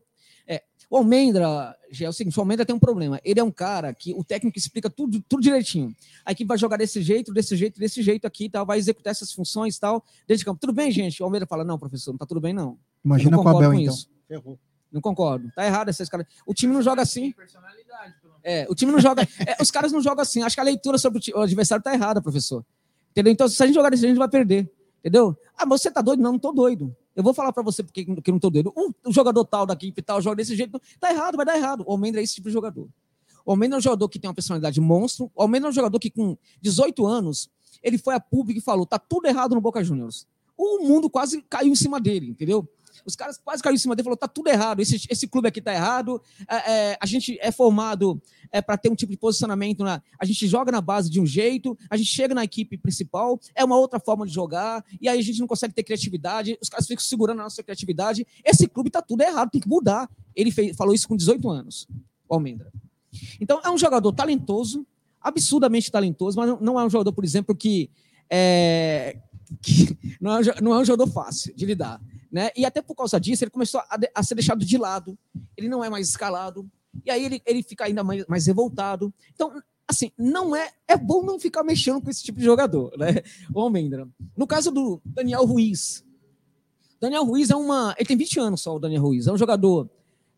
O 0.92 0.98
Almendra, 0.98 1.74
é 2.02 2.10
o 2.10 2.12
seguinte, 2.12 2.38
o 2.38 2.42
Almendra 2.42 2.66
tem 2.66 2.76
um 2.76 2.80
problema. 2.80 3.18
Ele 3.24 3.40
é 3.40 3.44
um 3.44 3.50
cara 3.50 3.94
que 3.94 4.14
o 4.14 4.26
técnico 4.26 4.58
explica 4.58 4.90
tudo, 4.90 5.22
tudo 5.22 5.42
direitinho. 5.42 5.96
A 6.26 6.34
equipe 6.34 6.46
vai 6.46 6.58
jogar 6.58 6.76
desse 6.76 7.02
jeito, 7.02 7.32
desse 7.32 7.56
jeito, 7.56 7.80
desse 7.80 8.04
jeito 8.04 8.28
aqui, 8.28 8.50
tal, 8.50 8.66
vai 8.66 8.78
executar 8.78 9.12
essas 9.12 9.32
funções 9.32 9.80
tal, 9.80 10.04
dentro 10.28 10.40
de 10.40 10.44
campo. 10.44 10.60
Tudo 10.60 10.74
bem, 10.74 10.92
gente? 10.92 11.24
O 11.24 11.26
Almendra 11.26 11.48
fala, 11.48 11.64
não, 11.64 11.80
professor, 11.80 12.12
não 12.12 12.18
tá 12.18 12.26
tudo 12.26 12.42
bem, 12.42 12.52
não. 12.52 12.78
Imagina 13.06 13.38
com 13.38 13.46
o 13.46 13.48
Abel, 13.48 13.72
com 13.72 13.80
então. 13.80 13.94
Isso. 13.94 14.10
Ferrou. 14.28 14.60
Não 14.92 15.00
concordo. 15.00 15.52
Tá 15.56 15.66
errado 15.66 15.90
esses 15.90 16.10
caras. 16.10 16.26
O 16.46 16.54
time 16.54 16.74
não 16.74 16.82
joga 16.82 17.02
assim. 17.02 17.34
É, 18.44 18.68
o 18.70 18.76
time 18.76 18.92
não 18.92 19.00
joga. 19.00 19.28
É, 19.40 19.62
os 19.62 19.72
caras 19.72 19.92
não 19.92 20.02
jogam 20.02 20.22
assim. 20.22 20.42
Acho 20.44 20.56
que 20.56 20.60
a 20.60 20.64
leitura 20.64 20.98
sobre 20.98 21.22
o, 21.34 21.40
adversário 21.40 21.84
tá 21.84 21.94
errada, 21.94 22.22
professor. 22.22 22.66
Entendeu? 23.12 23.32
Então, 23.32 23.48
se 23.48 23.62
a 23.62 23.66
gente 23.66 23.76
jogar 23.76 23.90
desse 23.90 24.02
jeito, 24.02 24.12
a 24.12 24.14
gente 24.16 24.20
vai 24.20 24.30
perder. 24.30 24.70
Entendeu? 25.00 25.38
Ah, 25.58 25.66
você 25.66 25.90
tá 25.90 26.02
doido? 26.02 26.22
Não, 26.22 26.34
não 26.34 26.40
tô 26.40 26.52
doido. 26.52 26.96
Eu 27.16 27.24
vou 27.24 27.34
falar 27.34 27.52
para 27.52 27.64
você 27.64 27.84
porque 27.84 28.06
que 28.06 28.32
não 28.32 28.38
estou 28.38 28.52
doido. 28.52 28.74
Um, 28.76 28.92
um 29.08 29.12
jogador 29.12 29.44
tal 29.46 29.66
da 29.66 29.74
equipe 29.74 30.02
tal 30.02 30.22
joga 30.22 30.38
desse 30.38 30.56
jeito. 30.56 30.82
Tá 31.00 31.12
errado, 31.12 31.36
vai 31.36 31.46
dar 31.46 31.58
errado. 31.58 31.84
O 31.88 31.92
Almendra 31.92 32.22
é 32.22 32.24
esse 32.24 32.36
tipo 32.36 32.48
de 32.48 32.54
jogador. 32.54 32.88
O 33.46 33.52
Almendra 33.52 33.78
é 33.78 33.80
um 33.80 33.82
jogador 33.82 34.08
que 34.10 34.20
tem 34.20 34.30
uma 34.30 34.34
personalidade 34.34 34.80
monstro. 34.80 35.32
O 35.36 35.42
Almendra 35.42 35.70
é 35.70 35.72
um 35.72 35.74
jogador 35.74 36.00
que, 36.00 36.10
com 36.10 36.38
18 36.62 37.06
anos, 37.06 37.50
ele 37.82 37.98
foi 37.98 38.16
a 38.16 38.20
público 38.20 38.60
e 38.60 38.62
falou: 38.62 38.86
tá 38.86 39.00
tudo 39.00 39.28
errado 39.28 39.56
no 39.56 39.62
Boca 39.62 39.84
Juniors. 39.84 40.28
O 40.58 40.86
mundo 40.88 41.10
quase 41.10 41.42
caiu 41.50 41.72
em 41.72 41.76
cima 41.76 42.00
dele, 42.00 42.30
entendeu? 42.30 42.68
Os 43.06 43.16
caras 43.16 43.38
quase 43.38 43.62
caíram 43.62 43.76
em 43.76 43.80
cima 43.80 43.96
dele 43.96 44.04
e 44.04 44.06
falou: 44.06 44.18
tá 44.18 44.28
tudo 44.28 44.50
errado, 44.50 44.82
esse, 44.82 45.08
esse 45.10 45.28
clube 45.28 45.48
aqui 45.48 45.62
tá 45.62 45.74
errado. 45.74 46.22
É, 46.48 46.56
é, 46.56 46.98
a 47.00 47.06
gente 47.06 47.38
é 47.42 47.52
formado 47.52 48.22
é, 48.52 48.62
para 48.62 48.78
ter 48.78 48.90
um 48.90 48.96
tipo 48.96 49.12
de 49.12 49.18
posicionamento. 49.18 49.84
Na, 49.84 50.02
a 50.20 50.26
gente 50.26 50.48
joga 50.48 50.72
na 50.72 50.82
base 50.82 51.10
de 51.10 51.20
um 51.20 51.26
jeito, 51.26 51.78
a 51.90 51.98
gente 51.98 52.10
chega 52.10 52.36
na 52.36 52.44
equipe 52.44 52.78
principal, 52.78 53.40
é 53.56 53.64
uma 53.64 53.78
outra 53.78 54.00
forma 54.00 54.26
de 54.26 54.34
jogar, 54.34 54.84
e 55.00 55.08
aí 55.08 55.20
a 55.20 55.24
gente 55.24 55.40
não 55.40 55.48
consegue 55.48 55.74
ter 55.74 55.84
criatividade, 55.84 56.58
os 56.62 56.70
caras 56.70 56.88
ficam 56.88 57.04
segurando 57.04 57.40
a 57.40 57.44
nossa 57.44 57.64
criatividade. 57.64 58.26
Esse 58.44 58.68
clube 58.68 58.90
tá 58.90 59.02
tudo 59.02 59.22
errado, 59.22 59.50
tem 59.50 59.62
que 59.62 59.70
mudar. 59.70 60.10
Ele 60.36 60.52
fez, 60.52 60.76
falou 60.76 60.94
isso 60.94 61.08
com 61.08 61.16
18 61.16 61.50
anos, 61.50 61.88
o 62.28 62.34
Almendra. 62.34 62.72
Então, 63.40 63.60
é 63.64 63.70
um 63.70 63.78
jogador 63.78 64.12
talentoso, 64.14 64.86
absurdamente 65.22 65.92
talentoso, 65.92 66.38
mas 66.38 66.60
não 66.60 66.80
é 66.80 66.86
um 66.86 66.90
jogador, 66.90 67.12
por 67.12 67.24
exemplo, 67.24 67.56
que, 67.56 67.90
é, 68.30 69.18
que 69.62 69.98
não, 70.20 70.38
é, 70.38 70.62
não 70.62 70.74
é 70.74 70.80
um 70.80 70.86
jogador 70.86 71.12
fácil 71.12 71.54
de 71.56 71.66
lidar. 71.66 72.02
Né? 72.32 72.50
E 72.56 72.66
até 72.66 72.82
por 72.82 72.96
causa 72.96 73.20
disso, 73.20 73.44
ele 73.44 73.52
começou 73.52 73.82
a, 73.82 74.00
a, 74.16 74.24
ser 74.24 74.36
deixado 74.36 74.64
de 74.64 74.78
lado. 74.78 75.18
Ele 75.58 75.68
não 75.68 75.84
é 75.84 75.90
mais 75.90 76.08
escalado. 76.08 76.70
E 77.06 77.12
aí 77.12 77.26
ele, 77.26 77.42
ele 77.46 77.62
fica 77.62 77.86
ainda 77.86 78.04
mais, 78.04 78.26
mais 78.26 78.48
revoltado. 78.48 79.14
Então, 79.34 79.52
assim, 79.88 80.12
não 80.18 80.56
é. 80.56 80.72
É 80.88 80.96
bom 80.96 81.24
não 81.24 81.40
ficar 81.40 81.64
mexendo 81.64 82.02
com 82.02 82.10
esse 82.10 82.24
tipo 82.24 82.40
de 82.40 82.46
jogador, 82.46 82.98
né? 82.98 83.22
O 83.54 83.60
Almendra. 83.60 84.08
No 84.36 84.48
caso 84.48 84.72
do 84.72 85.02
Daniel 85.04 85.46
Ruiz. 85.46 86.06
Daniel 87.02 87.26
Ruiz 87.26 87.50
é 87.50 87.56
uma. 87.56 87.94
Ele 87.98 88.08
tem 88.08 88.18
20 88.18 88.40
anos 88.40 88.62
só, 88.62 88.76
o 88.76 88.80
Daniel 88.80 89.02
Ruiz. 89.02 89.28
É 89.28 89.34
um 89.34 89.38
jogador. 89.38 89.90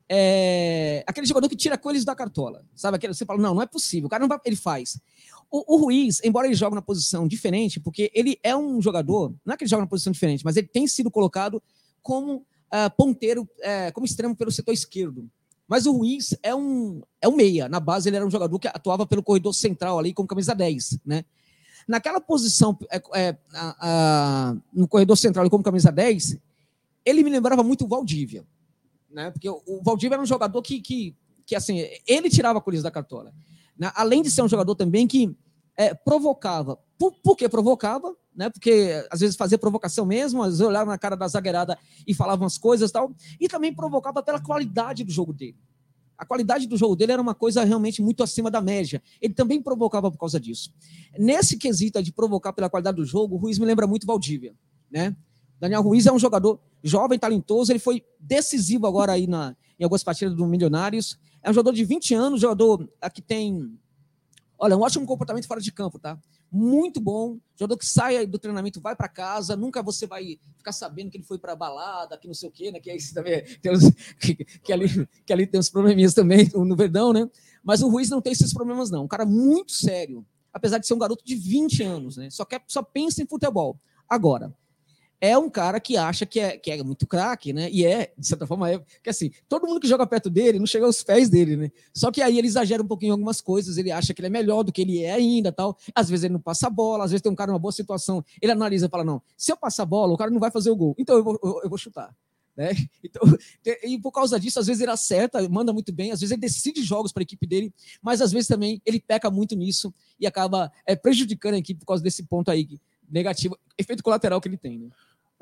É, 0.10 1.04
aquele 1.08 1.26
jogador 1.26 1.48
que 1.48 1.56
tira 1.56 1.78
coelhos 1.78 2.04
da 2.04 2.16
cartola. 2.16 2.66
Sabe? 2.76 2.98
Aquele, 2.98 3.14
você 3.14 3.26
fala, 3.26 3.42
não, 3.42 3.56
não 3.56 3.62
é 3.62 3.66
possível. 3.66 4.08
O 4.08 4.10
cara 4.10 4.22
não 4.22 4.28
vai, 4.28 4.40
ele 4.46 4.56
faz. 4.56 5.00
O, 5.50 5.76
o, 5.76 5.78
Ruiz, 5.78 6.20
embora 6.24 6.48
ele 6.48 6.56
jogue 6.56 6.76
na 6.76 6.82
posição 6.82 7.28
diferente, 7.28 7.80
porque 7.80 8.12
ele 8.14 8.40
é 8.42 8.56
um 8.56 8.82
jogador, 8.82 9.34
não 9.46 9.54
é 9.54 9.58
que 9.58 9.64
ele 9.64 9.70
joga 9.70 9.84
na 9.84 9.88
posição 9.88 10.12
diferente, 10.12 10.44
mas 10.44 10.58
ele 10.58 10.68
tem 10.68 10.88
sido 10.88 11.12
colocado 11.12 11.62
como 12.04 12.36
uh, 12.36 12.96
ponteiro, 12.96 13.44
uh, 13.44 13.94
como 13.94 14.06
extremo 14.06 14.36
pelo 14.36 14.52
setor 14.52 14.74
esquerdo. 14.74 15.28
Mas 15.68 15.86
o 15.86 15.94
Ruiz 15.94 16.38
é 16.44 16.54
um, 16.54 17.02
é 17.22 17.28
um 17.28 17.36
meia. 17.36 17.70
Na 17.70 17.80
base, 17.80 18.10
ele 18.10 18.18
era 18.18 18.26
um 18.26 18.30
jogador 18.30 18.60
que 18.60 18.68
atuava 18.68 19.08
pelo 19.08 19.24
corredor 19.24 19.54
central 19.54 19.98
ali, 19.98 20.14
como 20.14 20.28
camisa 20.28 20.54
10, 20.54 21.00
né? 21.06 21.26
Naquela 21.88 22.22
posição, 22.22 22.78
é, 22.92 23.02
é, 23.16 23.38
a, 23.54 23.76
a, 23.80 24.56
no 24.74 24.88
corredor 24.88 25.18
central, 25.18 25.50
como 25.50 25.64
camisa 25.64 25.92
10, 25.92 26.38
ele 27.06 27.24
me 27.24 27.30
lembrava 27.30 27.64
muito 27.64 27.86
o 27.86 27.88
Valdívia, 27.88 28.46
né? 29.10 29.32
Porque 29.32 29.50
o, 29.50 29.62
o 29.66 29.82
Valdívia 29.82 30.16
era 30.16 30.24
um 30.24 30.28
jogador 30.28 30.62
que, 30.62 30.80
que, 30.80 31.16
que 31.46 31.56
assim, 31.56 31.86
ele 32.08 32.30
tirava 32.30 32.60
a 32.60 32.62
colisa 32.62 32.84
da 32.84 32.92
cartola. 32.92 33.34
Né? 33.78 33.92
Além 33.96 34.22
de 34.22 34.30
ser 34.30 34.44
um 34.44 34.48
jogador 34.48 34.76
também 34.76 35.08
que 35.08 35.36
é, 35.76 35.94
provocava. 35.94 36.78
Por, 36.98 37.14
por 37.22 37.36
que 37.36 37.50
provocava? 37.50 38.16
Né? 38.36 38.50
Porque 38.50 39.06
às 39.12 39.20
vezes 39.20 39.36
fazia 39.36 39.58
provocação 39.58 40.06
mesmo, 40.06 40.42
às 40.42 40.54
vezes 40.54 40.62
olhava 40.62 40.90
na 40.90 40.98
cara 40.98 41.16
da 41.16 41.28
zagueirada 41.28 41.78
e 42.08 42.14
falava 42.14 42.44
umas 42.44 42.58
coisas 42.58 42.90
e 42.90 42.94
tal. 42.94 43.14
E 43.40 43.48
também 43.48 43.74
provocava 43.74 44.24
pela 44.24 44.40
qualidade 44.40 45.04
do 45.04 45.12
jogo 45.12 45.34
dele. 45.34 45.58
A 46.18 46.26
qualidade 46.26 46.68
do 46.68 46.78
jogo 46.78 46.96
dele 46.96 47.12
era 47.12 47.22
uma 47.22 47.36
coisa 47.36 47.64
realmente 47.64 48.02
muito 48.02 48.24
acima 48.24 48.50
da 48.50 48.62
média. 48.62 49.02
Ele 49.22 49.34
também 49.34 49.62
provocava 49.62 50.10
por 50.10 50.18
causa 50.18 50.40
disso. 50.40 50.74
Nesse 51.18 51.58
quesito 51.58 52.02
de 52.02 52.12
provocar 52.12 52.54
pela 52.54 52.70
qualidade 52.70 52.98
do 52.98 53.06
jogo, 53.06 53.36
o 53.36 53.38
Ruiz 53.38 53.60
me 53.60 53.66
lembra 53.66 53.86
muito 53.86 54.08
Valdívia, 54.08 54.56
né? 54.90 55.16
Daniel 55.60 55.82
Ruiz 55.82 56.06
é 56.06 56.12
um 56.12 56.20
jogador 56.20 56.60
jovem, 56.84 57.18
talentoso, 57.18 57.72
ele 57.72 57.80
foi 57.80 58.04
decisivo 58.20 58.86
agora 58.86 59.14
aí 59.14 59.28
na, 59.28 59.56
em 59.80 59.84
algumas 59.84 60.04
partidas 60.04 60.36
do 60.36 60.46
Milionários. 60.46 61.18
É 61.42 61.50
um 61.50 61.54
jogador 61.54 61.76
de 61.76 61.86
20 61.86 62.14
anos, 62.14 62.42
jogador 62.42 62.88
que 63.14 63.22
tem 63.22 63.78
Olha, 64.64 64.78
um 64.78 64.82
ótimo 64.82 65.06
comportamento 65.06 65.46
fora 65.46 65.60
de 65.60 65.72
campo, 65.74 66.00
tá? 66.00 66.18
Muito 66.56 67.02
bom. 67.02 67.40
Jogador 67.56 67.78
que 67.78 67.86
sai 67.86 68.28
do 68.28 68.38
treinamento, 68.38 68.80
vai 68.80 68.96
para 68.96 69.08
casa, 69.08 69.56
nunca 69.56 69.82
você 69.82 70.06
vai 70.06 70.40
ficar 70.56 70.72
sabendo 70.72 71.10
que 71.10 71.18
ele 71.18 71.24
foi 71.24 71.40
para 71.40 71.56
balada, 71.56 72.16
que 72.16 72.28
não 72.28 72.34
sei 72.36 72.48
o 72.48 72.52
quê, 72.52 72.72
né? 72.72 72.80
Que, 72.80 72.92
aí 72.92 73.00
também 73.12 73.44
tem 73.60 73.72
uns, 73.72 73.90
que, 74.20 74.36
que, 74.62 74.72
ali, 74.72 75.08
que 75.26 75.34
ali 75.34 75.48
tem 75.48 75.60
uns 75.60 75.72
probleminhas 75.72 76.14
também 76.14 76.48
no 76.54 76.76
Verdão, 76.76 77.12
né? 77.12 77.28
Mas 77.64 77.82
o 77.82 77.90
Ruiz 77.90 78.08
não 78.12 78.22
tem 78.22 78.34
esses 78.34 78.54
problemas, 78.54 78.92
não. 78.92 79.06
Um 79.06 79.08
cara 79.08 79.26
muito 79.26 79.72
sério, 79.72 80.24
apesar 80.54 80.78
de 80.78 80.86
ser 80.86 80.94
um 80.94 81.00
garoto 81.00 81.26
de 81.26 81.34
20 81.34 81.82
anos, 81.82 82.18
né? 82.18 82.30
Só, 82.30 82.46
quer, 82.46 82.62
só 82.68 82.84
pensa 82.84 83.24
em 83.24 83.26
futebol. 83.26 83.80
Agora, 84.08 84.54
é 85.24 85.38
um 85.38 85.50
cara 85.50 85.80
que 85.80 85.96
acha 85.96 86.26
que 86.26 86.38
é, 86.38 86.58
que 86.58 86.70
é 86.70 86.84
muito 86.84 87.08
craque, 87.08 87.54
né? 87.54 87.70
E 87.72 87.86
é, 87.86 88.12
de 88.18 88.28
certa 88.28 88.46
forma, 88.46 88.70
é. 88.70 88.84
Que 89.02 89.10
assim, 89.10 89.32
todo 89.48 89.66
mundo 89.66 89.80
que 89.80 89.88
joga 89.88 90.06
perto 90.06 90.30
dele 90.30 90.60
não 90.60 90.66
chega 90.66 90.86
aos 90.86 91.02
pés 91.02 91.30
dele, 91.30 91.56
né? 91.56 91.72
Só 91.94 92.12
que 92.12 92.22
aí 92.22 92.38
ele 92.38 92.46
exagera 92.46 92.84
um 92.84 92.86
pouquinho 92.86 93.12
em 93.12 93.14
algumas 93.14 93.40
coisas, 93.40 93.78
ele 93.78 93.90
acha 93.90 94.14
que 94.14 94.20
ele 94.20 94.28
é 94.28 94.30
melhor 94.30 94.64
do 94.64 94.72
que 94.74 94.82
ele 94.82 95.02
é 95.02 95.14
ainda 95.14 95.50
tal. 95.50 95.78
Às 95.96 96.10
vezes 96.10 96.26
ele 96.26 96.34
não 96.34 96.42
passa 96.42 96.68
a 96.68 96.70
bola, 96.70 97.06
às 97.06 97.12
vezes 97.12 97.22
tem 97.22 97.32
um 97.32 97.36
cara 97.36 97.54
numa 97.54 97.60
boa 97.60 97.72
situação, 97.72 98.22
ele 98.42 98.52
analisa 98.52 98.88
e 98.88 98.90
fala: 98.90 99.06
não, 99.06 99.22
se 99.38 99.50
eu 99.50 99.56
passar 99.56 99.84
a 99.84 99.86
bola, 99.86 100.12
o 100.12 100.18
cara 100.18 100.30
não 100.30 100.42
vai 100.42 100.52
fazer 100.52 100.72
o 100.72 100.76
gol, 100.76 100.94
então 101.00 101.16
eu 101.16 101.24
vou, 101.24 101.40
eu, 101.42 101.62
eu 101.64 101.70
vou 101.70 101.78
chutar. 101.78 102.14
Né? 102.58 102.72
Então, 103.02 103.22
e 103.82 103.98
por 104.00 104.12
causa 104.12 104.38
disso, 104.38 104.60
às 104.60 104.68
vezes 104.68 104.82
ele 104.82 104.92
acerta, 104.92 105.48
manda 105.48 105.72
muito 105.72 105.94
bem, 105.94 106.12
às 106.12 106.20
vezes 106.20 106.32
ele 106.32 106.42
decide 106.42 106.84
jogos 106.84 107.14
para 107.14 107.22
a 107.22 107.24
equipe 107.24 107.48
dele, 107.48 107.74
mas 108.02 108.20
às 108.20 108.34
vezes 108.34 108.50
também 108.50 108.82
ele 108.86 109.00
peca 109.00 109.32
muito 109.32 109.56
nisso 109.56 109.94
e 110.20 110.28
acaba 110.28 110.70
é, 110.86 110.98
prejudicando 110.98 111.54
a 111.54 111.60
equipe 111.60 111.80
por 111.80 111.86
causa 111.86 112.04
desse 112.04 112.24
ponto 112.24 112.52
aí 112.52 112.68
negativo, 113.10 113.58
efeito 113.78 114.04
colateral 114.04 114.42
que 114.42 114.48
ele 114.48 114.58
tem. 114.58 114.80
Né? 114.80 114.90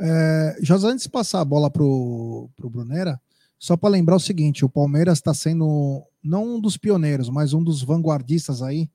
É, 0.03 0.57
José, 0.63 0.87
antes 0.87 1.03
de 1.03 1.09
passar 1.11 1.41
a 1.41 1.45
bola 1.45 1.69
para 1.69 1.83
o 1.83 2.49
Brunera, 2.57 3.21
só 3.59 3.77
para 3.77 3.91
lembrar 3.91 4.15
o 4.15 4.19
seguinte: 4.19 4.65
o 4.65 4.69
Palmeiras 4.69 5.19
está 5.19 5.31
sendo 5.31 6.03
não 6.23 6.55
um 6.55 6.59
dos 6.59 6.75
pioneiros, 6.75 7.29
mas 7.29 7.53
um 7.53 7.63
dos 7.63 7.83
vanguardistas 7.83 8.63
aí. 8.63 8.89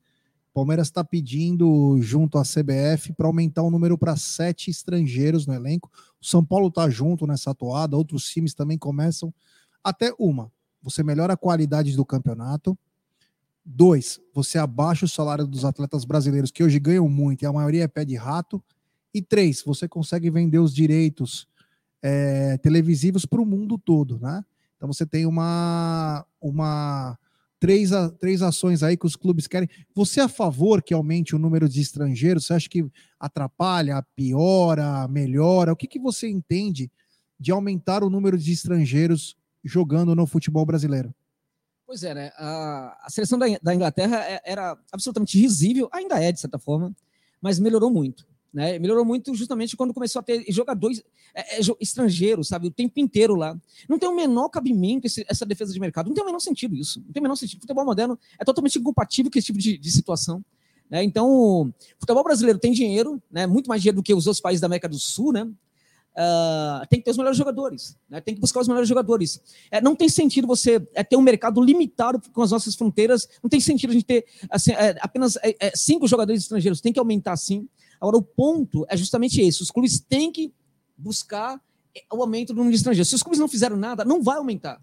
O 0.51 0.53
Palmeiras 0.53 0.87
está 0.87 1.05
pedindo, 1.05 1.97
junto 2.01 2.37
à 2.37 2.41
CBF, 2.41 3.13
para 3.13 3.27
aumentar 3.27 3.61
o 3.61 3.71
número 3.71 3.97
para 3.97 4.17
sete 4.17 4.69
estrangeiros 4.69 5.45
no 5.45 5.53
elenco. 5.53 5.89
O 6.19 6.25
São 6.25 6.43
Paulo 6.43 6.67
está 6.67 6.89
junto 6.89 7.25
nessa 7.25 7.51
atuada, 7.51 7.95
outros 7.95 8.25
times 8.25 8.53
também 8.53 8.77
começam. 8.77 9.33
Até 9.83 10.11
uma, 10.19 10.51
você 10.81 11.03
melhora 11.03 11.33
a 11.33 11.37
qualidade 11.37 11.95
do 11.95 12.03
campeonato. 12.03 12.77
Dois, 13.63 14.19
você 14.33 14.57
abaixa 14.57 15.05
o 15.05 15.09
salário 15.09 15.45
dos 15.45 15.63
atletas 15.63 16.03
brasileiros, 16.03 16.51
que 16.51 16.63
hoje 16.63 16.79
ganham 16.79 17.07
muito, 17.07 17.43
e 17.43 17.45
a 17.45 17.53
maioria 17.53 17.83
é 17.83 17.87
pé 17.87 18.03
de 18.03 18.15
rato. 18.15 18.61
E 19.17 19.21
três, 19.23 19.63
você 19.63 19.87
consegue 19.87 20.29
vender 20.29 20.59
os 20.59 20.71
direitos 20.71 21.47
é, 22.03 22.55
televisivos 22.57 23.25
para 23.25 23.41
o 23.41 23.45
mundo 23.45 23.75
todo, 23.75 24.19
né? 24.19 24.45
Então 24.75 24.87
você 24.87 25.07
tem 25.07 25.25
uma, 25.25 26.23
uma 26.39 27.17
três, 27.59 27.89
três 28.19 28.43
ações 28.43 28.83
aí 28.83 28.95
que 28.95 29.07
os 29.07 29.15
clubes 29.15 29.47
querem. 29.47 29.67
Você 29.95 30.19
é 30.19 30.23
a 30.23 30.29
favor 30.29 30.83
que 30.83 30.93
aumente 30.93 31.35
o 31.35 31.39
número 31.39 31.67
de 31.67 31.81
estrangeiros? 31.81 32.45
Você 32.45 32.53
acha 32.53 32.69
que 32.69 32.85
atrapalha, 33.19 34.05
piora, 34.15 35.07
melhora? 35.07 35.73
O 35.73 35.75
que, 35.75 35.87
que 35.87 35.97
você 35.97 36.29
entende 36.29 36.91
de 37.39 37.51
aumentar 37.51 38.03
o 38.03 38.09
número 38.11 38.37
de 38.37 38.51
estrangeiros 38.51 39.35
jogando 39.63 40.15
no 40.15 40.27
futebol 40.27 40.63
brasileiro? 40.63 41.11
Pois 41.87 42.03
é, 42.03 42.13
né? 42.13 42.31
A, 42.37 42.99
a 43.03 43.09
seleção 43.09 43.39
da, 43.39 43.47
da 43.63 43.73
Inglaterra 43.73 44.23
é, 44.25 44.41
era 44.45 44.77
absolutamente 44.91 45.39
risível, 45.39 45.89
ainda 45.91 46.21
é, 46.21 46.31
de 46.31 46.39
certa 46.39 46.59
forma, 46.59 46.95
mas 47.41 47.57
melhorou 47.57 47.89
muito. 47.89 48.27
Né? 48.53 48.79
Melhorou 48.79 49.05
muito 49.05 49.33
justamente 49.35 49.75
quando 49.75 49.93
começou 49.93 50.19
a 50.19 50.23
ter 50.23 50.45
jogadores 50.49 51.03
é, 51.33 51.57
é, 51.57 51.61
estrangeiros, 51.79 52.47
sabe, 52.47 52.67
o 52.67 52.71
tempo 52.71 52.99
inteiro 52.99 53.35
lá. 53.35 53.55
Não 53.87 53.99
tem 53.99 54.09
o 54.09 54.15
menor 54.15 54.49
cabimento 54.49 55.05
esse, 55.05 55.25
essa 55.29 55.45
defesa 55.45 55.73
de 55.73 55.79
mercado. 55.79 56.07
Não 56.07 56.13
tem 56.13 56.23
o 56.23 56.25
menor 56.25 56.39
sentido 56.39 56.75
isso. 56.75 57.01
Não 57.05 57.11
tem 57.11 57.19
o 57.19 57.23
menor 57.23 57.35
sentido. 57.35 57.59
O 57.59 57.61
futebol 57.61 57.85
moderno 57.85 58.17
é 58.39 58.45
totalmente 58.45 58.79
incompatível 58.79 59.31
com 59.31 59.37
esse 59.37 59.47
tipo 59.47 59.59
de, 59.59 59.77
de 59.77 59.91
situação. 59.91 60.43
Né? 60.89 61.03
Então, 61.03 61.29
o 61.29 61.73
futebol 61.99 62.23
brasileiro 62.23 62.59
tem 62.59 62.71
dinheiro, 62.71 63.21
né? 63.31 63.45
muito 63.45 63.67
mais 63.67 63.81
dinheiro 63.81 63.97
do 63.97 64.03
que 64.03 64.13
os 64.13 64.25
outros 64.25 64.41
países 64.41 64.61
da 64.61 64.67
América 64.67 64.87
do 64.87 64.97
Sul, 64.97 65.33
né? 65.33 65.47
Uh, 66.17 66.81
tem 66.89 66.97
que 66.97 67.05
ter 67.05 67.11
os 67.11 67.17
melhores 67.17 67.37
jogadores, 67.37 67.95
né? 68.09 68.19
tem 68.19 68.33
que 68.33 68.41
buscar 68.41 68.59
os 68.61 68.67
melhores 68.67 68.89
jogadores. 68.89 69.39
É, 69.69 69.79
não 69.79 69.95
tem 69.95 70.09
sentido 70.09 70.47
você 70.47 70.81
é, 70.95 71.03
ter 71.03 71.15
um 71.15 71.21
mercado 71.21 71.61
limitado 71.61 72.19
com 72.33 72.41
as 72.41 72.49
nossas 72.49 72.73
fronteiras, 72.73 73.29
não 73.43 73.47
tem 73.47 73.59
sentido 73.59 73.91
a 73.91 73.93
gente 73.93 74.05
ter 74.05 74.25
assim, 74.49 74.71
é, 74.71 74.97
apenas 74.99 75.35
é, 75.43 75.55
é, 75.59 75.71
cinco 75.75 76.07
jogadores 76.07 76.41
estrangeiros, 76.41 76.81
tem 76.81 76.91
que 76.91 76.97
aumentar 76.97 77.37
sim. 77.37 77.69
Agora, 77.99 78.17
o 78.17 78.21
ponto 78.21 78.85
é 78.89 78.97
justamente 78.97 79.41
esse: 79.41 79.61
os 79.61 79.71
clubes 79.71 79.99
têm 79.99 80.31
que 80.31 80.53
buscar 80.97 81.61
o 82.11 82.21
aumento 82.21 82.53
do 82.53 82.57
número 82.57 82.71
de 82.71 82.77
estrangeiros. 82.77 83.09
Se 83.09 83.15
os 83.15 83.23
clubes 83.23 83.39
não 83.39 83.47
fizeram 83.47 83.75
nada, 83.75 84.05
não 84.05 84.21
vai 84.21 84.37
aumentar. 84.37 84.81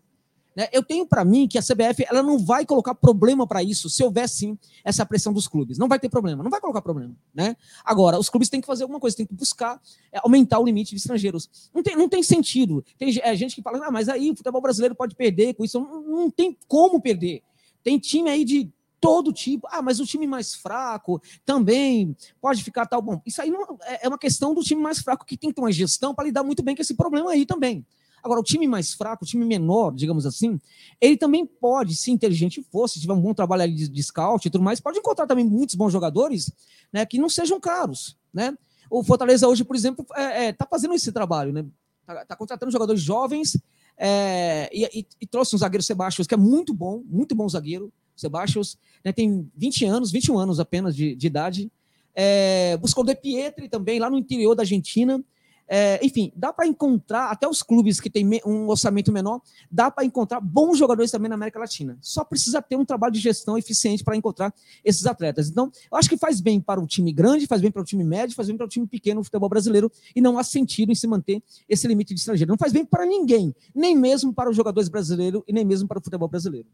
Né? 0.56 0.68
Eu 0.72 0.82
tenho 0.82 1.06
para 1.06 1.24
mim 1.24 1.48
que 1.48 1.58
a 1.58 1.62
CBF 1.62 2.06
ela 2.08 2.22
não 2.22 2.38
vai 2.38 2.64
colocar 2.64 2.94
problema 2.94 3.46
para 3.46 3.62
isso 3.62 3.90
se 3.90 4.02
houver 4.04 4.28
sim 4.28 4.56
essa 4.84 5.04
pressão 5.04 5.32
dos 5.32 5.48
clubes. 5.48 5.78
Não 5.78 5.88
vai 5.88 5.98
ter 5.98 6.08
problema, 6.08 6.42
não 6.42 6.50
vai 6.50 6.60
colocar 6.60 6.80
problema. 6.80 7.16
Né? 7.34 7.56
Agora, 7.84 8.18
os 8.18 8.28
clubes 8.28 8.48
têm 8.48 8.60
que 8.60 8.66
fazer 8.66 8.84
alguma 8.84 9.00
coisa, 9.00 9.16
têm 9.16 9.26
que 9.26 9.34
buscar 9.34 9.80
é, 10.12 10.18
aumentar 10.22 10.60
o 10.60 10.64
limite 10.64 10.90
de 10.90 10.96
estrangeiros. 10.96 11.70
Não 11.74 11.82
tem, 11.82 11.96
não 11.96 12.08
tem 12.08 12.22
sentido. 12.22 12.84
Tem 12.96 13.18
é, 13.20 13.34
gente 13.34 13.56
que 13.56 13.62
fala, 13.62 13.84
ah, 13.84 13.90
mas 13.90 14.08
aí 14.08 14.30
o 14.30 14.36
futebol 14.36 14.60
brasileiro 14.60 14.94
pode 14.94 15.16
perder 15.16 15.54
com 15.54 15.64
isso. 15.64 15.80
Não, 15.80 16.02
não 16.02 16.30
tem 16.30 16.56
como 16.68 17.00
perder. 17.00 17.42
Tem 17.82 17.98
time 17.98 18.30
aí 18.30 18.44
de 18.44 18.70
todo 19.04 19.34
tipo. 19.34 19.68
Ah, 19.70 19.82
mas 19.82 20.00
o 20.00 20.06
time 20.06 20.26
mais 20.26 20.54
fraco 20.54 21.20
também 21.44 22.16
pode 22.40 22.64
ficar 22.64 22.86
tal. 22.86 23.02
Bom, 23.02 23.20
isso 23.26 23.42
aí 23.42 23.50
não, 23.50 23.62
é, 23.82 24.06
é 24.06 24.08
uma 24.08 24.18
questão 24.18 24.54
do 24.54 24.62
time 24.62 24.80
mais 24.80 25.00
fraco 25.00 25.26
que 25.26 25.36
tem 25.36 25.50
que 25.50 25.56
ter 25.56 25.60
uma 25.60 25.70
gestão 25.70 26.14
para 26.14 26.24
lidar 26.24 26.42
muito 26.42 26.62
bem 26.62 26.74
com 26.74 26.80
esse 26.80 26.94
problema 26.94 27.30
aí 27.30 27.44
também. 27.44 27.84
Agora, 28.22 28.40
o 28.40 28.42
time 28.42 28.66
mais 28.66 28.94
fraco, 28.94 29.22
o 29.22 29.28
time 29.28 29.44
menor, 29.44 29.92
digamos 29.94 30.24
assim, 30.24 30.58
ele 30.98 31.18
também 31.18 31.44
pode, 31.44 31.94
se 31.94 32.10
inteligente 32.10 32.66
for, 32.72 32.88
se 32.88 32.98
tiver 32.98 33.12
um 33.12 33.20
bom 33.20 33.34
trabalho 33.34 33.64
ali 33.64 33.74
de, 33.74 33.86
de 33.86 34.02
scout 34.02 34.48
e 34.48 34.50
tudo 34.50 34.64
mais, 34.64 34.80
pode 34.80 34.98
encontrar 34.98 35.26
também 35.26 35.44
muitos 35.44 35.74
bons 35.74 35.92
jogadores 35.92 36.50
né, 36.90 37.04
que 37.04 37.18
não 37.18 37.28
sejam 37.28 37.60
caros. 37.60 38.16
Né? 38.32 38.56
O 38.88 39.04
Fortaleza 39.04 39.46
hoje, 39.46 39.62
por 39.62 39.76
exemplo, 39.76 40.06
está 40.08 40.22
é, 40.22 40.46
é, 40.46 40.52
tá 40.54 40.66
fazendo 40.66 40.94
esse 40.94 41.12
trabalho, 41.12 41.52
né? 41.52 41.66
Está 42.00 42.24
tá 42.24 42.36
contratando 42.36 42.72
jogadores 42.72 43.02
jovens 43.02 43.58
é, 43.98 44.70
e, 44.72 45.00
e, 45.00 45.06
e, 45.20 45.26
trouxe 45.26 45.54
um 45.54 45.58
zagueiro 45.58 45.82
Sebastião, 45.82 46.24
que 46.26 46.34
é 46.34 46.38
muito 46.38 46.72
bom, 46.72 47.02
muito 47.06 47.34
bom 47.34 47.46
zagueiro. 47.48 47.92
Sebastião 48.16 48.62
né, 49.04 49.12
tem 49.12 49.50
20 49.56 49.84
anos, 49.84 50.10
21 50.10 50.38
anos 50.38 50.60
apenas 50.60 50.94
de, 50.94 51.14
de 51.14 51.26
idade. 51.26 51.70
É, 52.14 52.76
buscou 52.76 53.04
De 53.04 53.14
Pietri 53.14 53.68
também, 53.68 53.98
lá 53.98 54.08
no 54.08 54.18
interior 54.18 54.54
da 54.54 54.62
Argentina. 54.62 55.22
É, 55.66 55.98
enfim, 56.04 56.30
dá 56.36 56.52
para 56.52 56.66
encontrar, 56.66 57.30
até 57.30 57.48
os 57.48 57.62
clubes 57.62 57.98
que 57.98 58.10
têm 58.10 58.28
um 58.44 58.68
orçamento 58.68 59.10
menor, 59.10 59.40
dá 59.70 59.90
para 59.90 60.04
encontrar 60.04 60.40
bons 60.40 60.76
jogadores 60.76 61.10
também 61.10 61.28
na 61.28 61.34
América 61.34 61.58
Latina. 61.58 61.96
Só 62.00 62.22
precisa 62.22 62.60
ter 62.60 62.76
um 62.76 62.84
trabalho 62.84 63.14
de 63.14 63.20
gestão 63.20 63.56
eficiente 63.56 64.04
para 64.04 64.16
encontrar 64.16 64.54
esses 64.84 65.06
atletas. 65.06 65.48
Então, 65.48 65.70
eu 65.90 65.96
acho 65.96 66.08
que 66.08 66.18
faz 66.18 66.40
bem 66.40 66.60
para 66.60 66.80
o 66.80 66.86
time 66.86 67.12
grande, 67.12 67.46
faz 67.46 67.62
bem 67.62 67.70
para 67.70 67.80
o 67.80 67.84
time 67.84 68.04
médio, 68.04 68.36
faz 68.36 68.48
bem 68.48 68.56
para 68.56 68.66
o 68.66 68.68
time 68.68 68.86
pequeno 68.86 69.20
no 69.20 69.24
futebol 69.24 69.48
brasileiro 69.48 69.90
e 70.14 70.20
não 70.20 70.38
há 70.38 70.44
sentido 70.44 70.92
em 70.92 70.94
se 70.94 71.06
manter 71.06 71.42
esse 71.68 71.86
limite 71.88 72.12
de 72.12 72.20
estrangeiro. 72.20 72.50
Não 72.50 72.58
faz 72.58 72.72
bem 72.72 72.84
para 72.84 73.06
ninguém, 73.06 73.54
nem 73.74 73.96
mesmo 73.96 74.34
para 74.34 74.50
os 74.50 74.56
jogadores 74.56 74.88
brasileiros 74.88 75.42
e 75.48 75.52
nem 75.52 75.64
mesmo 75.64 75.88
para 75.88 75.98
o 75.98 76.02
futebol 76.02 76.28
brasileiro. 76.28 76.68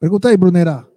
Pergunta 0.00 0.28
aí, 0.28 0.36
Brunera. 0.36 0.88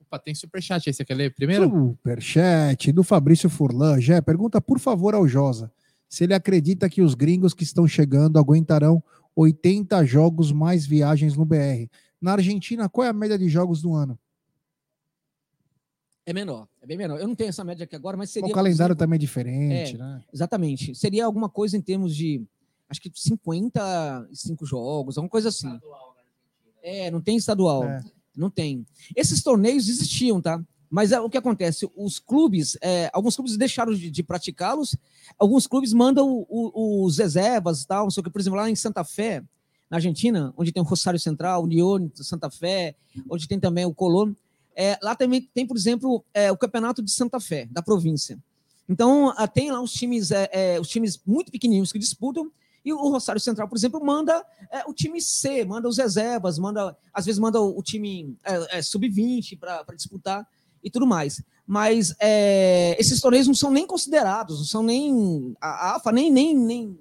Opa, 0.00 0.18
tem 0.18 0.34
superchat 0.34 0.88
aí, 0.88 0.94
você 0.94 1.04
quer 1.04 1.14
ler 1.14 1.34
primeiro? 1.34 1.68
Superchat 1.68 2.92
do 2.92 3.02
Fabrício 3.02 3.50
Furlan. 3.50 4.00
Jé, 4.00 4.20
pergunta 4.22 4.60
por 4.60 4.78
favor 4.78 5.14
ao 5.14 5.28
Josa 5.28 5.70
se 6.14 6.22
ele 6.22 6.34
acredita 6.34 6.88
que 6.88 7.02
os 7.02 7.14
gringos 7.14 7.52
que 7.52 7.64
estão 7.64 7.88
chegando 7.88 8.38
aguentarão 8.38 9.02
80 9.34 10.04
jogos 10.04 10.52
mais 10.52 10.86
viagens 10.86 11.36
no 11.36 11.44
BR. 11.44 11.88
Na 12.20 12.32
Argentina, 12.32 12.88
qual 12.88 13.04
é 13.04 13.10
a 13.10 13.12
média 13.12 13.36
de 13.36 13.48
jogos 13.48 13.82
do 13.82 13.92
ano? 13.94 14.16
É 16.24 16.32
menor, 16.32 16.68
é 16.80 16.86
bem 16.86 16.96
menor. 16.96 17.18
Eu 17.18 17.26
não 17.26 17.34
tenho 17.34 17.48
essa 17.48 17.64
média 17.64 17.84
aqui 17.84 17.96
agora, 17.96 18.16
mas 18.16 18.30
seria. 18.30 18.48
O 18.48 18.52
calendário 18.52 18.92
exemplo, 18.92 18.98
também 18.98 19.16
é 19.16 19.18
diferente, 19.18 19.96
é, 19.96 19.98
né? 19.98 20.22
Exatamente. 20.32 20.94
Seria 20.94 21.26
alguma 21.26 21.48
coisa 21.48 21.76
em 21.76 21.82
termos 21.82 22.14
de. 22.14 22.42
Acho 22.88 23.00
que 23.00 23.10
55 23.12 24.64
jogos, 24.64 25.18
alguma 25.18 25.28
coisa 25.28 25.48
assim. 25.48 25.78
É, 26.84 27.10
não 27.10 27.20
tem 27.20 27.36
estadual. 27.36 27.84
É. 27.84 28.04
Não 28.36 28.50
tem. 28.50 28.86
Esses 29.16 29.42
torneios 29.42 29.88
existiam, 29.88 30.40
tá? 30.40 30.62
Mas 30.90 31.10
é, 31.10 31.20
o 31.20 31.30
que 31.30 31.38
acontece? 31.38 31.90
Os 31.96 32.18
clubes, 32.18 32.76
é, 32.80 33.10
alguns 33.12 33.34
clubes 33.34 33.56
deixaram 33.56 33.94
de, 33.94 34.10
de 34.10 34.22
praticá-los, 34.22 34.94
alguns 35.38 35.66
clubes 35.66 35.92
mandam 35.92 36.46
os 36.48 37.18
reservas, 37.18 37.84
tal, 37.84 38.04
não 38.04 38.10
sei 38.10 38.20
o 38.20 38.24
que, 38.24 38.30
por 38.30 38.40
exemplo, 38.40 38.58
lá 38.58 38.70
em 38.70 38.76
Santa 38.76 39.02
Fé, 39.02 39.42
na 39.90 39.96
Argentina, 39.96 40.52
onde 40.56 40.70
tem 40.70 40.82
o 40.82 40.86
Rosário 40.86 41.18
Central, 41.18 41.64
União, 41.64 42.10
Santa 42.14 42.50
Fé, 42.50 42.94
onde 43.28 43.48
tem 43.48 43.58
também 43.58 43.84
o 43.84 43.94
Colón, 43.94 44.34
é, 44.76 44.98
lá 45.02 45.14
também 45.14 45.48
tem, 45.54 45.66
por 45.66 45.76
exemplo, 45.76 46.24
é, 46.32 46.52
o 46.52 46.56
Campeonato 46.56 47.02
de 47.02 47.10
Santa 47.10 47.40
Fé, 47.40 47.66
da 47.70 47.82
província. 47.82 48.38
Então, 48.88 49.34
tem 49.52 49.70
lá 49.72 49.80
os 49.80 49.92
times, 49.92 50.30
é, 50.30 50.48
é, 50.52 50.80
os 50.80 50.88
times 50.88 51.20
muito 51.26 51.50
pequenininhos 51.50 51.90
que 51.90 51.98
disputam, 51.98 52.50
e 52.84 52.92
o 52.92 53.08
Rosário 53.08 53.40
Central, 53.40 53.66
por 53.66 53.78
exemplo, 53.78 54.04
manda 54.04 54.44
é, 54.70 54.84
o 54.86 54.92
time 54.92 55.20
C, 55.20 55.64
manda 55.64 55.88
os 55.88 55.96
reservas, 55.96 56.58
manda, 56.58 56.94
às 57.12 57.24
vezes 57.24 57.38
manda 57.38 57.58
o, 57.60 57.82
time 57.82 58.36
é, 58.44 58.78
é, 58.78 58.82
sub-20 58.82 59.58
para 59.58 59.84
disputar 59.96 60.46
e 60.82 60.90
tudo 60.90 61.06
mais. 61.06 61.42
Mas 61.66 62.14
é, 62.20 62.94
esses 63.00 63.20
torneios 63.22 63.46
não 63.46 63.54
são 63.54 63.70
nem 63.70 63.86
considerados, 63.86 64.58
não 64.58 64.66
são 64.66 64.82
nem. 64.82 65.56
A 65.58 65.96
AFA 65.96 66.12
nem, 66.12 66.30
nem, 66.30 66.54
nem, 66.54 66.98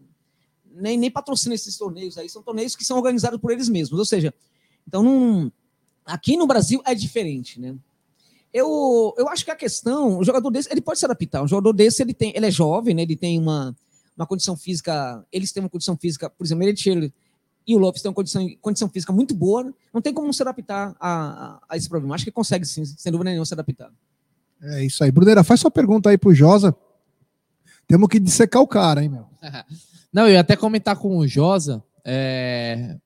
nem, 0.74 0.98
nem 0.98 1.12
patrocina 1.12 1.54
esses 1.54 1.78
torneios 1.78 2.18
aí, 2.18 2.30
são 2.30 2.42
torneios 2.42 2.78
que 2.78 2.86
são 2.86 2.96
organizados 2.96 3.42
por 3.42 3.52
eles 3.52 3.68
mesmos. 3.68 4.00
Ou 4.00 4.06
seja, 4.06 4.34
então 4.88 5.52
aqui 6.06 6.38
no 6.38 6.48
Brasil 6.48 6.82
é 6.86 6.96
diferente, 6.96 7.60
né? 7.60 7.76
Eu, 8.54 9.14
eu 9.18 9.28
acho 9.28 9.44
que 9.44 9.52
a 9.52 9.56
questão, 9.56 10.20
o 10.20 10.24
jogador 10.24 10.50
desse, 10.50 10.72
ele 10.72 10.80
pode 10.80 11.00
se 11.00 11.06
adaptar. 11.06 11.44
Um 11.44 11.48
jogador 11.48 11.74
desse, 11.74 12.02
ele 12.02 12.14
tem, 12.14 12.32
ele 12.36 12.46
é 12.46 12.52
jovem, 12.52 12.94
né? 12.94 13.02
Ele 13.02 13.18
tem 13.18 13.38
uma, 13.38 13.76
uma 14.16 14.28
condição 14.28 14.56
física, 14.56 15.26
eles 15.32 15.52
têm 15.52 15.64
uma 15.64 15.70
condição 15.70 15.98
física, 15.98 16.30
por 16.30 16.46
exemplo, 16.46 16.64
ele 16.64 17.14
e 17.66 17.76
o 17.76 17.80
Lopes 17.80 18.02
tem 18.02 18.10
uma 18.10 18.16
condição, 18.16 18.48
condição 18.62 18.90
física 18.90 19.14
muito 19.14 19.34
boa, 19.34 19.74
não 19.94 20.02
tem 20.02 20.14
como 20.14 20.34
se 20.34 20.42
adaptar 20.42 20.96
a, 21.00 21.60
a, 21.70 21.78
esse 21.78 21.88
problema. 21.88 22.14
Acho 22.14 22.26
que 22.26 22.32
consegue 22.32 22.66
sim, 22.66 22.84
sem 22.86 23.12
dúvida 23.12 23.30
nenhuma, 23.30 23.46
se 23.46 23.54
adaptar. 23.54 23.90
É 24.62 24.86
isso 24.86 25.04
aí. 25.04 25.12
Bruneira, 25.12 25.44
faz 25.44 25.62
sua 25.62 25.72
pergunta 25.72 26.10
aí 26.10 26.18
pro 26.18 26.34
Josa. 26.34 26.76
Temos 27.88 28.10
que 28.10 28.20
dissecar 28.20 28.62
o 28.62 28.68
cara, 28.68 29.02
hein, 29.02 29.10
meu? 29.10 29.28
Não, 30.12 30.28
eu 30.28 30.34
ia 30.34 30.42
até 30.42 30.56
comentar 30.56 30.96
com 30.98 31.18
o 31.18 31.28
Josa. 31.28 31.84
É... 32.04 32.98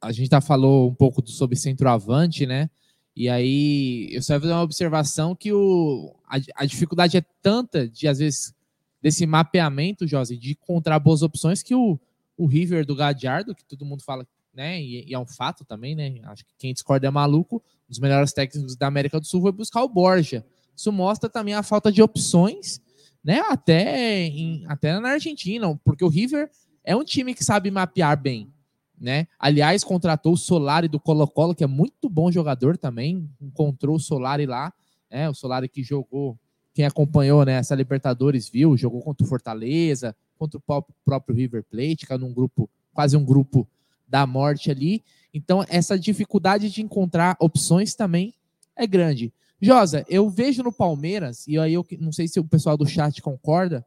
A 0.00 0.12
gente 0.12 0.30
já 0.30 0.40
falou 0.40 0.90
um 0.90 0.94
pouco 0.94 1.26
sobre 1.26 1.56
centroavante, 1.56 2.46
né? 2.46 2.70
E 3.14 3.28
aí 3.30 4.10
eu 4.12 4.22
só 4.22 4.34
ia 4.34 4.40
fazer 4.40 4.52
uma 4.52 4.62
observação 4.62 5.34
que 5.34 5.52
o, 5.52 6.14
a, 6.28 6.36
a 6.56 6.66
dificuldade 6.66 7.16
é 7.16 7.24
tanta 7.40 7.88
de, 7.88 8.06
às 8.06 8.18
vezes, 8.18 8.54
desse 9.00 9.26
mapeamento, 9.26 10.06
Josa, 10.06 10.36
de 10.36 10.52
encontrar 10.52 10.98
boas 10.98 11.22
opções 11.22 11.62
que 11.62 11.74
o, 11.74 11.98
o 12.36 12.46
River 12.46 12.84
do 12.84 12.94
Gadiardo, 12.94 13.54
que 13.54 13.64
todo 13.64 13.84
mundo 13.84 14.02
fala, 14.02 14.26
né? 14.52 14.80
E, 14.80 15.08
e, 15.08 15.14
é 15.14 15.18
um 15.18 15.26
fato 15.26 15.64
também, 15.64 15.94
né? 15.94 16.20
Acho 16.24 16.44
que 16.44 16.52
quem 16.58 16.72
discorda 16.72 17.06
é 17.06 17.10
maluco. 17.10 17.62
Um 17.86 17.90
dos 17.90 17.98
melhores 17.98 18.32
técnicos 18.32 18.76
da 18.76 18.86
América 18.86 19.20
do 19.20 19.26
Sul 19.26 19.42
foi 19.42 19.52
buscar 19.52 19.82
o 19.82 19.88
Borja. 19.88 20.44
Isso 20.74 20.90
mostra 20.92 21.28
também 21.28 21.54
a 21.54 21.62
falta 21.62 21.92
de 21.92 22.02
opções, 22.02 22.80
né? 23.22 23.40
Até, 23.48 24.24
em, 24.24 24.64
até 24.66 24.98
na 24.98 25.10
Argentina, 25.10 25.78
porque 25.84 26.04
o 26.04 26.08
River 26.08 26.50
é 26.84 26.94
um 26.94 27.04
time 27.04 27.34
que 27.34 27.44
sabe 27.44 27.70
mapear 27.70 28.20
bem, 28.20 28.52
né? 28.98 29.26
Aliás, 29.38 29.84
contratou 29.84 30.32
o 30.32 30.36
Solari 30.36 30.88
do 30.88 31.00
Colo-Colo, 31.00 31.54
que 31.54 31.64
é 31.64 31.66
muito 31.66 32.08
bom 32.08 32.30
jogador 32.30 32.76
também. 32.76 33.28
Encontrou 33.40 33.96
o 33.96 34.00
Solari 34.00 34.46
lá, 34.46 34.72
né? 35.10 35.28
O 35.28 35.34
Solari 35.34 35.68
que 35.68 35.82
jogou, 35.82 36.38
quem 36.76 36.84
acompanhou 36.84 37.42
né, 37.42 37.54
essa 37.54 37.74
Libertadores 37.74 38.50
viu, 38.50 38.76
jogou 38.76 39.00
contra 39.00 39.24
o 39.24 39.26
Fortaleza, 39.26 40.14
contra 40.38 40.58
o 40.58 40.84
próprio 41.02 41.34
River 41.34 41.64
Plate, 41.64 42.04
que 42.06 42.12
é 42.12 42.18
num 42.18 42.34
grupo, 42.34 42.68
quase 42.92 43.16
um 43.16 43.24
grupo 43.24 43.66
da 44.06 44.26
morte 44.26 44.70
ali. 44.70 45.02
Então, 45.32 45.64
essa 45.70 45.98
dificuldade 45.98 46.68
de 46.68 46.82
encontrar 46.82 47.34
opções 47.40 47.94
também 47.94 48.34
é 48.76 48.86
grande. 48.86 49.32
Josa, 49.58 50.04
eu 50.06 50.28
vejo 50.28 50.62
no 50.62 50.70
Palmeiras, 50.70 51.46
e 51.46 51.58
aí 51.58 51.72
eu 51.72 51.86
não 51.98 52.12
sei 52.12 52.28
se 52.28 52.38
o 52.38 52.44
pessoal 52.44 52.76
do 52.76 52.86
chat 52.86 53.22
concorda, 53.22 53.82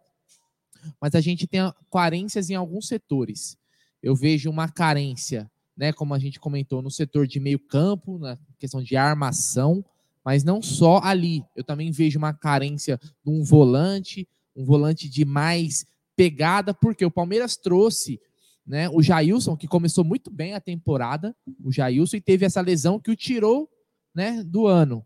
mas 0.99 1.13
a 1.13 1.21
gente 1.21 1.45
tem 1.45 1.61
carências 1.91 2.49
em 2.49 2.55
alguns 2.55 2.87
setores. 2.87 3.55
Eu 4.01 4.15
vejo 4.15 4.49
uma 4.49 4.67
carência, 4.67 5.47
né, 5.77 5.93
como 5.93 6.15
a 6.15 6.19
gente 6.19 6.39
comentou, 6.39 6.81
no 6.81 6.89
setor 6.89 7.27
de 7.27 7.39
meio 7.39 7.59
campo, 7.59 8.17
na 8.17 8.35
questão 8.57 8.81
de 8.81 8.95
armação, 8.95 9.85
mas 10.23 10.43
não 10.43 10.61
só 10.61 10.99
ali. 11.03 11.43
Eu 11.55 11.63
também 11.63 11.91
vejo 11.91 12.17
uma 12.17 12.33
carência 12.33 12.99
de 13.23 13.31
um 13.31 13.43
volante, 13.43 14.27
um 14.55 14.65
volante 14.65 15.09
de 15.09 15.25
mais 15.25 15.85
pegada, 16.15 16.73
porque 16.73 17.05
o 17.05 17.11
Palmeiras 17.11 17.55
trouxe 17.55 18.19
né, 18.65 18.87
o 18.89 19.01
Jailson, 19.01 19.57
que 19.57 19.67
começou 19.67 20.03
muito 20.03 20.29
bem 20.29 20.53
a 20.53 20.61
temporada, 20.61 21.35
o 21.63 21.71
Jailson, 21.71 22.17
e 22.17 22.21
teve 22.21 22.45
essa 22.45 22.61
lesão 22.61 22.99
que 22.99 23.09
o 23.09 23.15
tirou 23.15 23.67
né, 24.13 24.43
do 24.43 24.67
ano. 24.67 25.03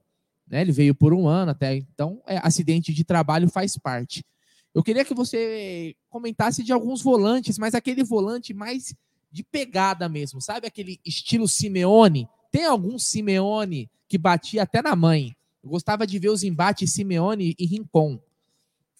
Né, 0.47 0.61
ele 0.61 0.71
veio 0.71 0.93
por 0.93 1.13
um 1.13 1.27
ano 1.27 1.51
até, 1.51 1.75
então 1.75 2.21
é, 2.27 2.37
acidente 2.43 2.93
de 2.93 3.03
trabalho 3.03 3.47
faz 3.49 3.77
parte. 3.77 4.25
Eu 4.73 4.83
queria 4.83 5.05
que 5.05 5.13
você 5.13 5.95
comentasse 6.09 6.63
de 6.63 6.73
alguns 6.73 7.01
volantes, 7.01 7.57
mas 7.57 7.75
aquele 7.75 8.03
volante 8.03 8.53
mais 8.53 8.93
de 9.31 9.43
pegada 9.43 10.09
mesmo, 10.09 10.41
sabe? 10.41 10.67
Aquele 10.67 10.99
estilo 11.05 11.47
Simeone. 11.47 12.27
Tem 12.53 12.65
algum 12.65 12.99
Simeone 12.99 13.89
que 14.07 14.15
batia 14.15 14.61
até 14.61 14.79
na 14.79 14.95
mãe. 14.95 15.35
Eu 15.63 15.71
gostava 15.71 16.05
de 16.05 16.19
ver 16.19 16.29
os 16.29 16.43
embates 16.43 16.93
Simeone 16.93 17.55
e 17.57 17.65
Rincon. 17.65 18.19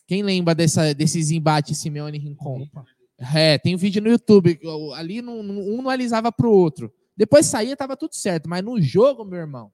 Quem 0.08 0.24
lembra 0.24 0.56
dessa, 0.56 0.91
desses 0.91 1.30
embates 1.30 1.78
Simeone 1.78 2.18
e 2.18 2.22
Rincon? 2.22 2.68
É, 3.36 3.60
tem 3.60 3.76
um 3.76 3.78
vídeo 3.78 4.01
no 4.01 4.10
YouTube. 4.10 4.60
Ali 4.95 5.22
um 5.22 5.43
não 5.84 5.88
alisava 5.88 6.32
para 6.32 6.47
o 6.47 6.51
outro. 6.51 6.91
Depois 7.16 7.45
saía, 7.45 7.78
tava 7.78 7.95
tudo 7.95 8.16
certo. 8.16 8.49
Mas 8.49 8.64
no 8.64 8.82
jogo, 8.82 9.24
meu 9.24 9.38
irmão, 9.38 9.72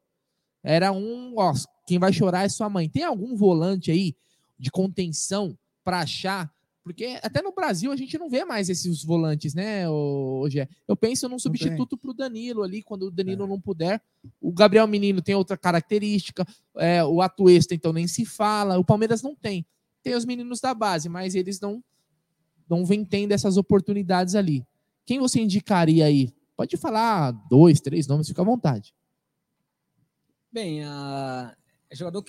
era 0.61 0.91
um. 0.91 1.35
Ó, 1.37 1.53
quem 1.87 1.97
vai 1.97 2.11
chorar 2.11 2.43
é 2.43 2.49
sua 2.49 2.69
mãe. 2.69 2.89
Tem 2.89 3.05
algum 3.05 3.33
volante 3.33 3.91
aí 3.91 4.13
de 4.59 4.69
contenção 4.69 5.57
para 5.85 6.01
achar? 6.01 6.51
Porque 6.83 7.19
até 7.21 7.41
no 7.41 7.53
Brasil 7.53 7.91
a 7.91 7.95
gente 7.95 8.17
não 8.17 8.29
vê 8.29 8.45
mais 8.45 8.69
esses 8.69 9.03
volantes, 9.03 9.53
né, 9.53 9.87
hoje 9.89 10.67
Eu 10.87 10.95
penso 10.95 11.27
num 11.29 11.37
substituto 11.37 11.97
para 11.97 12.09
o 12.09 12.13
Danilo 12.13 12.63
ali, 12.63 12.81
quando 12.81 13.03
o 13.03 13.11
Danilo 13.11 13.43
é. 13.43 13.47
não 13.47 13.59
puder. 13.59 14.01
O 14.41 14.51
Gabriel 14.51 14.87
Menino 14.87 15.21
tem 15.21 15.35
outra 15.35 15.57
característica. 15.57 16.47
É, 16.77 17.03
o 17.03 17.21
Atuesta, 17.21 17.75
então, 17.75 17.93
nem 17.93 18.07
se 18.07 18.25
fala. 18.25 18.79
O 18.79 18.83
Palmeiras 18.83 19.21
não 19.21 19.35
tem 19.35 19.65
tem 20.03 20.15
os 20.15 20.25
meninos 20.25 20.59
da 20.59 20.73
base, 20.73 21.09
mas 21.09 21.35
eles 21.35 21.59
não, 21.59 21.83
não 22.69 22.85
vêm 22.85 23.03
tendo 23.03 23.31
essas 23.31 23.57
oportunidades 23.57 24.35
ali. 24.35 24.65
Quem 25.05 25.19
você 25.19 25.41
indicaria 25.41 26.05
aí? 26.05 26.33
Pode 26.55 26.77
falar 26.77 27.31
dois, 27.49 27.79
três 27.79 28.07
nomes, 28.07 28.27
fica 28.27 28.41
à 28.41 28.45
vontade. 28.45 28.93
Bem, 30.51 30.83
a 30.83 31.55
é 31.89 31.95
jogador, 31.95 32.23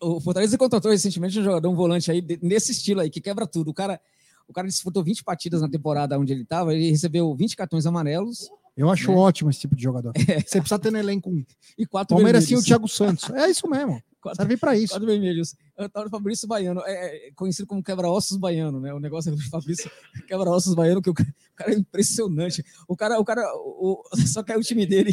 o, 0.00 0.16
o 0.16 0.20
Fortaleza 0.20 0.56
contratou 0.56 0.90
recentemente 0.90 1.38
um 1.38 1.44
jogador, 1.44 1.68
um 1.68 1.74
volante 1.74 2.10
aí 2.10 2.24
nesse 2.40 2.72
estilo 2.72 3.00
aí, 3.00 3.10
que 3.10 3.20
quebra 3.20 3.46
tudo. 3.46 3.70
O 3.70 3.74
cara, 3.74 4.00
o 4.46 4.52
cara 4.52 4.68
disputou 4.68 5.02
20 5.02 5.24
partidas 5.24 5.60
na 5.60 5.68
temporada 5.68 6.18
onde 6.18 6.32
ele 6.32 6.42
estava, 6.42 6.72
ele 6.72 6.90
recebeu 6.90 7.34
20 7.34 7.56
cartões 7.56 7.86
amarelos. 7.86 8.48
Eu 8.76 8.90
acho 8.90 9.10
né? 9.10 9.16
ótimo 9.16 9.50
esse 9.50 9.60
tipo 9.60 9.74
de 9.76 9.82
jogador. 9.82 10.12
É. 10.28 10.40
Você 10.40 10.60
precisa 10.60 10.78
ter 10.78 10.90
no 10.90 10.98
elenco 10.98 11.30
um. 11.30 11.44
E 11.78 11.86
quatro 11.86 12.14
Palmeiras 12.14 12.44
sim 12.44 12.56
o 12.56 12.62
Thiago 12.62 12.88
Santos. 12.88 13.30
É 13.30 13.50
isso 13.50 13.68
mesmo. 13.68 14.00
Quatro, 14.20 14.38
Serve 14.38 14.56
para 14.56 14.74
isso. 14.74 14.94
Quatro 14.94 15.06
vermelhos. 15.06 15.54
Antônio 15.78 16.08
Fabrício 16.08 16.48
Baiano, 16.48 16.80
é, 16.86 17.28
é 17.28 17.32
conhecido 17.32 17.66
como 17.66 17.82
quebra-ossos 17.82 18.38
baiano, 18.38 18.80
né? 18.80 18.94
O 18.94 18.98
negócio 18.98 19.30
é 19.30 19.34
o 19.34 19.50
Fabrício 19.50 19.90
quebra-ossos 20.26 20.74
baiano, 20.74 21.02
que 21.02 21.10
o 21.10 21.14
cara, 21.14 21.28
o 21.28 21.54
cara, 21.54 21.72
é 21.72 21.74
impressionante. 21.74 22.64
O 22.88 22.96
cara, 22.96 23.20
o 23.20 23.24
cara, 23.24 23.42
o, 23.54 24.02
só 24.26 24.42
que 24.42 24.50
aí 24.50 24.58
o 24.58 24.62
time 24.62 24.86
dele, 24.86 25.12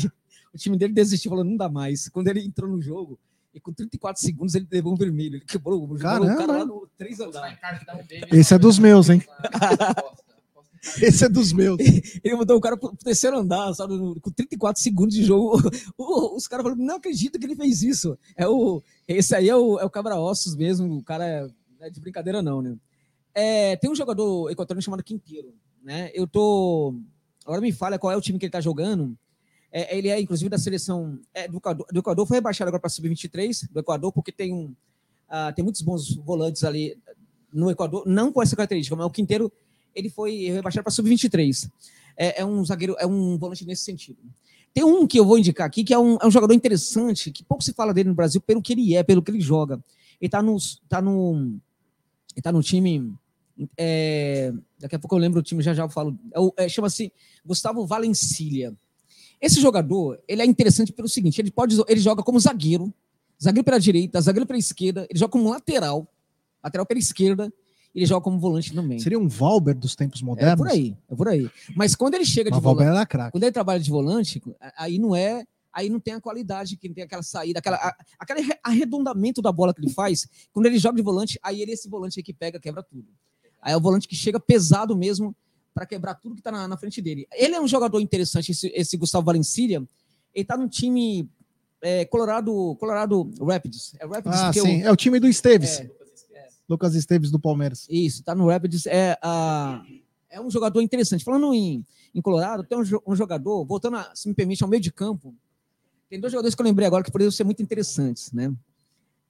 o 0.53 0.57
time 0.57 0.77
dele 0.77 0.93
desistiu, 0.93 1.29
falou, 1.29 1.43
não 1.43 1.57
dá 1.57 1.67
mais. 1.67 2.07
Quando 2.07 2.29
ele 2.29 2.39
entrou 2.39 2.71
no 2.71 2.81
jogo, 2.81 3.19
e 3.53 3.59
com 3.59 3.73
34 3.73 4.21
segundos 4.21 4.55
ele 4.55 4.67
levou 4.71 4.93
um 4.93 4.95
vermelho. 4.95 5.35
Ele 5.35 5.45
quebrou, 5.45 5.83
o 5.83 5.97
cara 5.97 6.19
lá 6.19 6.65
no 6.65 6.87
três 6.97 7.19
andares. 7.19 7.57
Esse 8.31 8.53
é 8.53 8.57
dos 8.57 8.79
meus, 8.79 9.09
hein? 9.09 9.21
Esse 10.99 11.25
é 11.25 11.29
dos 11.29 11.53
meus. 11.53 11.77
Ele 12.23 12.35
mandou 12.35 12.57
o 12.57 12.61
cara 12.61 12.75
pro 12.75 12.95
terceiro 12.95 13.37
andar, 13.37 13.71
sabe? 13.73 13.93
Com 14.19 14.31
34 14.31 14.81
segundos 14.81 15.13
de 15.13 15.23
jogo. 15.23 15.61
Os 15.97 16.47
caras 16.47 16.63
falaram, 16.63 16.83
não 16.83 16.95
acredito 16.95 17.37
que 17.37 17.45
ele 17.45 17.55
fez 17.55 17.83
isso. 17.83 18.17
É 18.35 18.47
o, 18.47 18.81
esse 19.07 19.35
aí 19.35 19.47
é 19.47 19.55
o, 19.55 19.79
é 19.79 19.85
o 19.85 19.89
Cabra-Ossos 19.89 20.55
mesmo. 20.55 20.97
O 20.97 21.03
cara 21.03 21.25
é, 21.25 21.47
é 21.81 21.89
de 21.89 21.99
brincadeira, 21.99 22.41
não, 22.41 22.61
né? 22.61 22.75
É, 23.33 23.75
tem 23.75 23.91
um 23.91 23.95
jogador 23.95 24.49
equatoriano 24.49 24.81
chamado 24.81 25.03
Quinteiro, 25.03 25.53
né? 25.83 26.09
Eu 26.13 26.27
tô. 26.27 26.95
Agora 27.45 27.61
me 27.61 27.71
fala 27.71 27.99
qual 27.99 28.11
é 28.11 28.17
o 28.17 28.21
time 28.21 28.39
que 28.39 28.45
ele 28.45 28.51
tá 28.51 28.59
jogando. 28.59 29.15
É, 29.71 29.97
ele 29.97 30.09
é, 30.09 30.19
inclusive, 30.19 30.49
da 30.49 30.57
seleção 30.57 31.17
é, 31.33 31.47
do, 31.47 31.57
Equador, 31.57 31.87
do 31.91 31.99
Equador. 31.99 32.27
Foi 32.27 32.37
rebaixado 32.37 32.67
agora 32.67 32.81
para 32.81 32.89
sub-23 32.89 33.71
do 33.71 33.79
Equador, 33.79 34.11
porque 34.11 34.31
tem, 34.31 34.53
um, 34.53 34.65
uh, 35.29 35.53
tem 35.55 35.63
muitos 35.63 35.81
bons 35.81 36.15
volantes 36.17 36.63
ali 36.63 36.97
no 37.53 37.71
Equador, 37.71 38.03
não 38.05 38.31
com 38.31 38.41
essa 38.41 38.55
característica, 38.55 38.95
mas 38.95 39.05
o 39.05 39.09
Quinteiro 39.09 39.51
ele 39.95 40.09
foi 40.09 40.49
rebaixado 40.49 40.83
para 40.83 40.91
sub-23. 40.91 41.69
É, 42.17 42.41
é, 42.41 42.45
um 42.45 42.63
zagueiro, 42.65 42.95
é 42.99 43.05
um 43.05 43.37
volante 43.37 43.65
nesse 43.65 43.83
sentido. 43.83 44.19
Tem 44.73 44.83
um 44.83 45.05
que 45.05 45.19
eu 45.19 45.25
vou 45.25 45.37
indicar 45.37 45.67
aqui, 45.67 45.83
que 45.83 45.93
é 45.93 45.99
um, 45.99 46.17
é 46.21 46.25
um 46.25 46.31
jogador 46.31 46.53
interessante, 46.53 47.31
que 47.31 47.43
pouco 47.43 47.63
se 47.63 47.73
fala 47.73 47.93
dele 47.93 48.09
no 48.09 48.15
Brasil, 48.15 48.39
pelo 48.41 48.61
que 48.61 48.73
ele 48.73 48.95
é, 48.95 49.03
pelo 49.03 49.21
que 49.21 49.31
ele 49.31 49.41
joga. 49.41 49.75
Ele 50.19 50.27
está 50.27 50.41
no, 50.41 50.57
tá 50.87 51.01
no, 51.01 51.57
tá 52.41 52.51
no 52.51 52.61
time. 52.61 53.13
É, 53.77 54.53
daqui 54.79 54.95
a 54.95 54.99
pouco 54.99 55.15
eu 55.15 55.19
lembro 55.19 55.39
o 55.39 55.43
time, 55.43 55.61
já 55.61 55.73
já 55.73 55.83
eu 55.83 55.89
falo. 55.89 56.17
É, 56.57 56.65
é 56.65 56.69
Chama-se 56.69 57.11
Gustavo 57.45 57.85
Valencilia. 57.85 58.73
Esse 59.41 59.59
jogador, 59.59 60.21
ele 60.27 60.41
é 60.41 60.45
interessante 60.45 60.93
pelo 60.93 61.09
seguinte, 61.09 61.41
ele 61.41 61.49
pode 61.49 61.75
ele 61.87 61.99
joga 61.99 62.21
como 62.21 62.39
zagueiro, 62.39 62.93
zagueiro 63.41 63.65
pela 63.65 63.79
direita, 63.79 64.21
zagueiro 64.21 64.45
pela 64.45 64.59
esquerda, 64.59 65.07
ele 65.09 65.17
joga 65.17 65.31
como 65.31 65.49
lateral, 65.49 66.07
lateral 66.63 66.85
pela 66.85 66.99
esquerda, 66.99 67.51
ele 67.93 68.05
joga 68.05 68.23
como 68.23 68.39
volante 68.39 68.73
também. 68.73 68.99
Seria 68.99 69.19
um 69.19 69.27
Valber 69.27 69.75
dos 69.75 69.95
tempos 69.95 70.21
modernos? 70.21 70.53
É 70.53 70.55
por 70.55 70.67
aí, 70.67 70.95
é 71.09 71.15
por 71.15 71.27
aí. 71.27 71.49
Mas 71.75 71.95
quando 71.95 72.13
ele 72.13 72.25
chega 72.25 72.49
Mas 72.49 72.59
de 72.59 72.63
volante, 72.63 73.15
era 73.15 73.31
quando 73.31 73.43
ele 73.43 73.51
trabalha 73.51 73.79
de 73.79 73.89
volante, 73.89 74.41
aí 74.77 74.99
não 74.99 75.15
é, 75.15 75.43
aí 75.73 75.89
não 75.89 75.99
tem 75.99 76.13
a 76.13 76.21
qualidade 76.21 76.77
que 76.77 76.87
tem 76.87 77.03
aquela 77.03 77.23
saída, 77.23 77.59
aquela 77.59 77.77
a, 77.77 77.95
aquele 78.19 78.47
arredondamento 78.63 79.41
da 79.41 79.51
bola 79.51 79.73
que 79.73 79.81
ele 79.81 79.91
faz. 79.91 80.27
Quando 80.53 80.67
ele 80.67 80.77
joga 80.77 80.95
de 80.95 81.01
volante, 81.01 81.39
aí 81.41 81.61
ele 81.61 81.71
é 81.71 81.73
esse 81.73 81.89
volante 81.89 82.19
aí 82.19 82.23
que 82.23 82.33
pega, 82.33 82.59
quebra 82.59 82.83
tudo. 82.83 83.07
Aí 83.61 83.73
é 83.73 83.77
o 83.77 83.81
volante 83.81 84.07
que 84.07 84.15
chega 84.15 84.39
pesado 84.39 84.95
mesmo 84.95 85.35
para 85.73 85.85
quebrar 85.85 86.15
tudo 86.15 86.35
que 86.35 86.41
está 86.41 86.51
na, 86.51 86.67
na, 86.67 86.77
frente 86.77 87.01
dele. 87.01 87.27
Ele 87.33 87.55
é 87.55 87.61
um 87.61 87.67
jogador 87.67 87.99
interessante, 87.99 88.51
esse, 88.51 88.67
esse 88.75 88.97
Gustavo 88.97 89.25
Valencia. 89.25 89.77
Ele 89.77 89.87
está 90.33 90.57
no 90.57 90.67
time 90.67 91.29
é, 91.81 92.05
Colorado, 92.05 92.75
Colorado 92.79 93.31
Rapids. 93.41 93.93
É, 93.99 94.05
Rapids 94.05 94.39
ah, 94.39 94.53
sim. 94.53 94.81
é 94.83 94.91
o 94.91 94.95
time 94.95 95.19
do 95.19 95.27
Esteves. 95.27 95.79
É, 95.79 95.89
é. 96.33 96.47
Lucas 96.69 96.95
Esteves 96.95 97.31
do 97.31 97.39
Palmeiras. 97.39 97.87
Isso, 97.89 98.19
está 98.19 98.35
no 98.35 98.47
Rapids. 98.47 98.85
É, 98.85 99.17
a, 99.21 99.83
é 100.29 100.39
um 100.39 100.49
jogador 100.49 100.81
interessante. 100.81 101.23
Falando 101.23 101.53
em, 101.53 101.85
em 102.13 102.21
Colorado, 102.21 102.63
tem 102.63 102.77
um, 102.77 102.83
um 103.07 103.15
jogador, 103.15 103.65
voltando, 103.65 103.97
a, 103.97 104.11
se 104.13 104.27
me 104.27 104.35
permite, 104.35 104.63
ao 104.63 104.69
meio 104.69 104.81
de 104.81 104.91
campo. 104.91 105.33
Tem 106.09 106.19
dois 106.19 106.31
jogadores 106.31 106.53
que 106.53 106.61
eu 106.61 106.65
lembrei 106.65 106.85
agora 106.85 107.03
que 107.03 107.11
poderiam 107.11 107.31
ser 107.31 107.45
muito 107.45 107.63
interessantes, 107.63 108.31
né? 108.33 108.53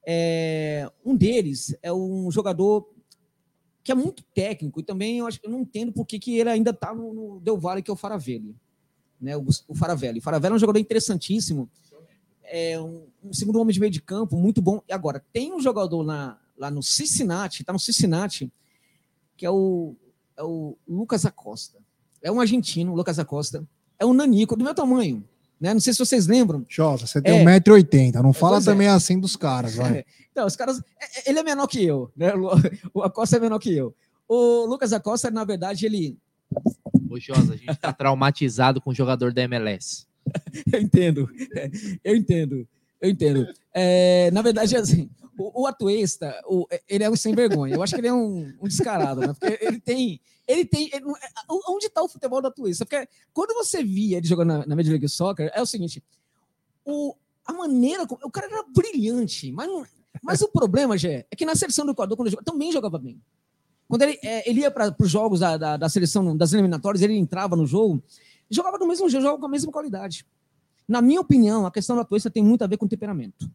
É, 0.04 0.90
um 1.06 1.16
deles 1.16 1.76
é 1.84 1.94
um 1.94 2.32
jogador 2.32 2.90
que 3.84 3.92
é 3.92 3.96
muito 3.96 4.24
técnico 4.34 4.80
e 4.80 4.84
também 4.84 5.20
eu, 5.20 5.28
acho, 5.28 5.40
eu 5.44 5.50
não 5.50 5.62
entendo 5.62 5.92
por 5.92 6.06
que, 6.06 6.20
que 6.20 6.38
ele 6.38 6.50
ainda 6.50 6.72
está 6.72 6.94
no, 6.94 7.14
no 7.14 7.40
Del 7.40 7.58
Valle, 7.58 7.82
que 7.82 7.90
é 7.90 7.94
o 7.94 7.98
Faravelli. 7.98 8.56
Né, 9.20 9.36
o, 9.38 9.46
o 9.68 9.76
Faravelli. 9.76 10.20
O 10.20 10.22
Faravelli 10.22 10.54
é 10.54 10.56
um 10.56 10.60
jogador 10.60 10.80
interessantíssimo, 10.80 11.70
é 12.44 12.80
um, 12.80 13.08
um, 13.24 13.34
segundo 13.34 13.60
homem 13.60 13.74
de 13.74 13.80
meio 13.80 13.92
de 13.92 14.02
campo, 14.02 14.36
muito 14.36 14.62
bom. 14.62 14.82
E 14.88 14.92
agora, 14.92 15.24
tem 15.32 15.54
um 15.54 15.62
jogador 15.62 16.04
na, 16.04 16.38
lá 16.58 16.70
no 16.70 16.84
Cincinnati, 16.84 17.62
está 17.62 17.72
no 17.72 17.80
Cincinnati, 17.80 18.52
que 19.38 19.46
é 19.46 19.50
o, 19.50 19.96
é 20.36 20.44
o 20.44 20.78
Lucas 20.88 21.26
Acosta. 21.26 21.80
É 22.22 22.32
um 22.32 22.42
argentino, 22.42 22.94
Lucas 22.94 23.20
Acosta. 23.20 23.68
É 23.98 24.06
um 24.06 24.14
nanico 24.14 24.56
do 24.56 24.64
meu 24.64 24.76
tamanho. 24.76 25.24
Né? 25.62 25.76
Não 25.76 25.80
sei 25.80 25.94
se 25.94 26.00
vocês 26.00 26.26
lembram. 26.26 26.66
Jota, 26.68 27.06
você 27.06 27.22
tem 27.22 27.40
é. 27.40 27.46
1,80m. 27.46 28.16
Não 28.16 28.34
fala 28.34 28.58
é. 28.58 28.62
também 28.62 28.88
assim 28.88 29.20
dos 29.20 29.36
caras, 29.36 29.76
vai. 29.76 30.04
Então, 30.32 30.48
os 30.48 30.56
caras. 30.56 30.82
É, 30.98 31.20
é, 31.20 31.30
ele 31.30 31.40
é 31.40 31.44
menor 31.44 31.68
que 31.68 31.86
eu, 31.86 32.10
né? 32.16 32.32
O 32.94 33.04
Acosta 33.04 33.36
é 33.36 33.40
menor 33.40 33.60
que 33.60 33.76
eu. 33.76 33.94
O 34.28 34.66
Lucas 34.66 34.94
Acosta, 34.94 35.30
na 35.30 35.44
verdade, 35.44 35.86
ele. 35.86 36.18
Ô, 37.10 37.20
Josa, 37.20 37.54
a 37.54 37.58
gente 37.58 37.76
tá 37.76 37.92
traumatizado 37.92 38.80
com 38.80 38.92
o 38.92 38.96
jogador 38.96 39.34
da 39.34 39.42
MLS. 39.42 40.08
eu 40.72 40.82
entendo. 40.82 41.30
Eu 42.02 42.16
entendo. 42.16 42.68
Eu 43.02 43.10
entendo. 43.10 43.48
É, 43.74 44.32
na 44.32 44.42
verdade, 44.42 44.78
assim, 44.78 45.10
o, 45.38 45.64
o 45.64 45.68
Atuesta, 45.68 46.34
o, 46.46 46.66
ele 46.88 47.04
é 47.04 47.10
um 47.10 47.16
sem 47.18 47.36
vergonha. 47.36 47.76
Eu 47.76 47.84
acho 47.84 47.94
que 47.94 48.00
ele 48.00 48.08
é 48.08 48.14
um, 48.14 48.54
um 48.62 48.68
descarado, 48.70 49.20
né? 49.20 49.36
Porque 49.38 49.60
ele 49.62 49.82
tem 49.82 50.22
ele 50.52 50.66
tem. 50.66 50.90
Ele, 50.94 51.06
onde 51.68 51.88
está 51.88 52.02
o 52.02 52.08
futebol 52.10 52.42
da 52.42 52.52
Twist? 52.52 52.84
Porque 52.84 53.08
quando 53.34 53.54
você 53.54 53.84
via 53.84 54.18
ele 54.18 54.28
jogando 54.28 54.50
na, 54.50 54.66
na 54.66 54.76
Major 54.76 54.92
League 54.92 55.08
Soccer, 55.08 55.52
é 55.54 55.62
o 55.62 55.66
seguinte: 55.66 56.04
o, 56.86 57.16
a 57.46 57.54
maneira. 57.54 58.04
O 58.04 58.32
cara 58.32 58.48
era 58.48 58.64
brilhante, 58.64 59.52
mas, 59.52 59.68
não, 59.68 59.86
mas 60.22 60.42
o 60.42 60.48
problema, 60.48 60.98
Gé, 60.98 61.26
é 61.30 61.36
que 61.36 61.46
na 61.46 61.56
seleção 61.56 61.86
do 61.86 61.92
Equador, 61.92 62.18
quando 62.18 62.28
ele 62.28 62.32
jogava, 62.32 62.52
também 62.52 62.72
jogava 62.72 62.98
bem. 62.98 63.22
Quando 63.88 64.04
ele, 64.04 64.20
é, 64.24 64.50
ele 64.50 64.62
ia 64.62 64.72
para 64.72 64.96
os 64.98 65.10
jogos 65.10 65.42
da, 65.42 65.58
da, 65.58 65.78
da, 65.78 65.90
seleção, 65.90 66.36
das 66.36 66.54
eliminatórias, 66.54 67.02
ele 67.02 67.16
entrava 67.16 67.56
no 67.58 67.66
jogo, 67.66 68.02
jogava 68.50 68.80
do 68.80 68.88
mesmo 68.88 69.10
jogo, 69.10 69.22
jogava 69.22 69.40
com 69.40 69.48
a 69.48 69.50
mesma 69.50 69.72
qualidade. 69.72 70.26
Na 70.88 71.02
minha 71.02 71.20
opinião, 71.20 71.66
a 71.66 71.72
questão 71.72 71.96
da 71.96 72.06
Twist 72.06 72.30
tem 72.30 72.44
muito 72.44 72.64
a 72.64 72.68
ver 72.68 72.78
com 72.78 72.88
temperamento. 72.88 73.50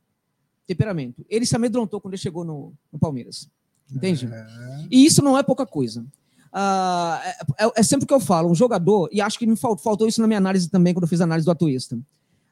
Temperamento. 0.66 1.24
Ele 1.28 1.46
se 1.46 1.56
amedrontou 1.56 2.00
quando 2.00 2.14
ele 2.14 2.20
chegou 2.20 2.44
no, 2.44 2.72
no 2.92 2.98
Palmeiras. 2.98 3.48
Entende? 3.90 4.26
É. 4.26 4.46
E 4.90 5.06
isso 5.06 5.22
não 5.22 5.38
é 5.38 5.42
pouca 5.42 5.64
coisa. 5.64 6.04
Uh, 6.56 7.20
é, 7.58 7.80
é, 7.80 7.82
sempre 7.82 8.06
que 8.06 8.14
eu 8.14 8.20
falo, 8.20 8.50
um 8.50 8.54
jogador, 8.54 9.10
e 9.12 9.20
acho 9.20 9.38
que 9.38 9.46
me 9.46 9.56
faltou, 9.56 9.84
faltou 9.84 10.08
isso 10.08 10.22
na 10.22 10.26
minha 10.26 10.38
análise 10.38 10.70
também, 10.70 10.94
quando 10.94 11.02
eu 11.02 11.08
fiz 11.08 11.20
a 11.20 11.24
análise 11.24 11.44
do 11.44 11.50
atuista. 11.50 11.98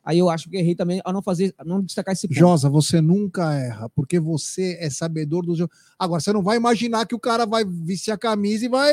Aí 0.05 0.19
eu 0.19 0.29
acho 0.29 0.51
que 0.51 0.59
errei 0.59 0.75
também 0.75 1.01
ao 1.03 1.15
não 1.15 1.23
fazer, 1.23 1.55
a 1.57 1.65
não 1.65 1.81
destacar 1.81 2.13
esse 2.13 2.29
ponto. 2.29 2.39
Josa, 2.39 2.69
você 2.69 3.01
nunca 3.01 3.55
erra, 3.55 3.89
porque 3.89 4.21
você 4.21 4.77
é 4.79 4.91
sabedor 4.91 5.47
do 5.47 5.57
jogo. 5.57 5.73
Agora, 5.99 6.21
você 6.21 6.31
não 6.35 6.43
vai 6.43 6.59
imaginar 6.59 7.07
que 7.07 7.15
o 7.15 7.19
cara 7.19 7.47
vai 7.47 7.65
vestir 7.65 8.11
a 8.11 8.19
camisa 8.19 8.67
e 8.67 8.69
vai. 8.69 8.93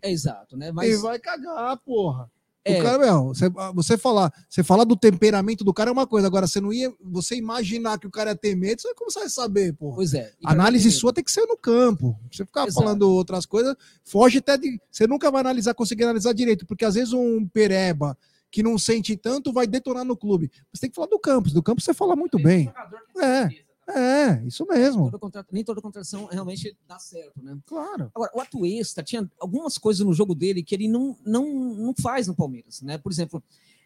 É 0.00 0.12
exato, 0.12 0.56
né? 0.56 0.70
Mas... 0.70 0.92
E 0.92 0.96
vai 0.98 1.18
cagar, 1.18 1.76
porra. 1.78 2.30
É. 2.64 2.78
O 2.78 2.82
cara, 2.82 2.98
meu, 2.98 3.24
você, 3.28 3.48
você 3.74 3.98
falar, 3.98 4.32
você 4.48 4.62
falar 4.62 4.84
do 4.84 4.96
temperamento 4.96 5.64
do 5.64 5.74
cara 5.74 5.90
é 5.90 5.92
uma 5.92 6.06
coisa, 6.06 6.28
agora 6.28 6.46
você 6.46 6.60
não 6.60 6.72
ia, 6.72 6.92
você 7.00 7.34
imaginar 7.34 7.98
que 7.98 8.06
o 8.06 8.10
cara 8.10 8.30
ia 8.30 8.36
ter 8.36 8.54
medo, 8.54 8.80
você 8.80 8.94
como 8.94 9.10
você 9.10 9.20
vai 9.20 9.28
saber, 9.28 9.72
pô? 9.72 9.92
Pois 9.92 10.14
é. 10.14 10.32
Análise 10.44 10.90
sua 10.92 11.12
tem 11.12 11.24
que 11.24 11.32
ser 11.32 11.44
no 11.46 11.56
campo. 11.56 12.16
Você 12.30 12.46
ficar 12.46 12.68
Exato. 12.68 12.74
falando 12.74 13.02
outras 13.10 13.46
coisas, 13.46 13.74
foge 14.04 14.38
até 14.38 14.56
de, 14.56 14.80
você 14.90 15.06
nunca 15.08 15.30
vai 15.30 15.40
analisar, 15.40 15.74
conseguir 15.74 16.04
analisar 16.04 16.32
direito, 16.32 16.64
porque 16.64 16.84
às 16.84 16.94
vezes 16.94 17.12
um 17.12 17.46
pereba 17.48 18.16
que 18.48 18.62
não 18.62 18.78
sente 18.78 19.16
tanto 19.16 19.52
vai 19.52 19.66
detonar 19.66 20.04
no 20.04 20.16
clube. 20.16 20.50
Você 20.72 20.82
tem 20.82 20.90
que 20.90 20.94
falar 20.94 21.08
do 21.08 21.18
campo, 21.18 21.50
do 21.50 21.62
campo 21.62 21.80
você 21.80 21.94
fala 21.94 22.14
muito 22.14 22.38
bem. 22.38 22.72
É. 23.20 23.48
É, 23.88 24.42
isso 24.46 24.64
mesmo. 24.66 25.10
Toda 25.10 25.46
nem 25.50 25.64
toda 25.64 25.80
contratação 25.80 26.26
realmente 26.26 26.76
dá 26.86 26.98
certo, 26.98 27.42
né? 27.42 27.58
Claro. 27.66 28.10
Agora, 28.14 28.30
o 28.34 28.40
Atuesta 28.40 29.02
tinha 29.02 29.28
algumas 29.40 29.76
coisas 29.76 30.06
no 30.06 30.12
jogo 30.12 30.34
dele 30.34 30.62
que 30.62 30.74
ele 30.74 30.88
não, 30.88 31.16
não, 31.24 31.44
não 31.74 31.94
faz 32.00 32.28
no 32.28 32.34
Palmeiras, 32.34 32.80
né? 32.80 32.96
Por 32.96 33.10
exemplo, 33.10 33.42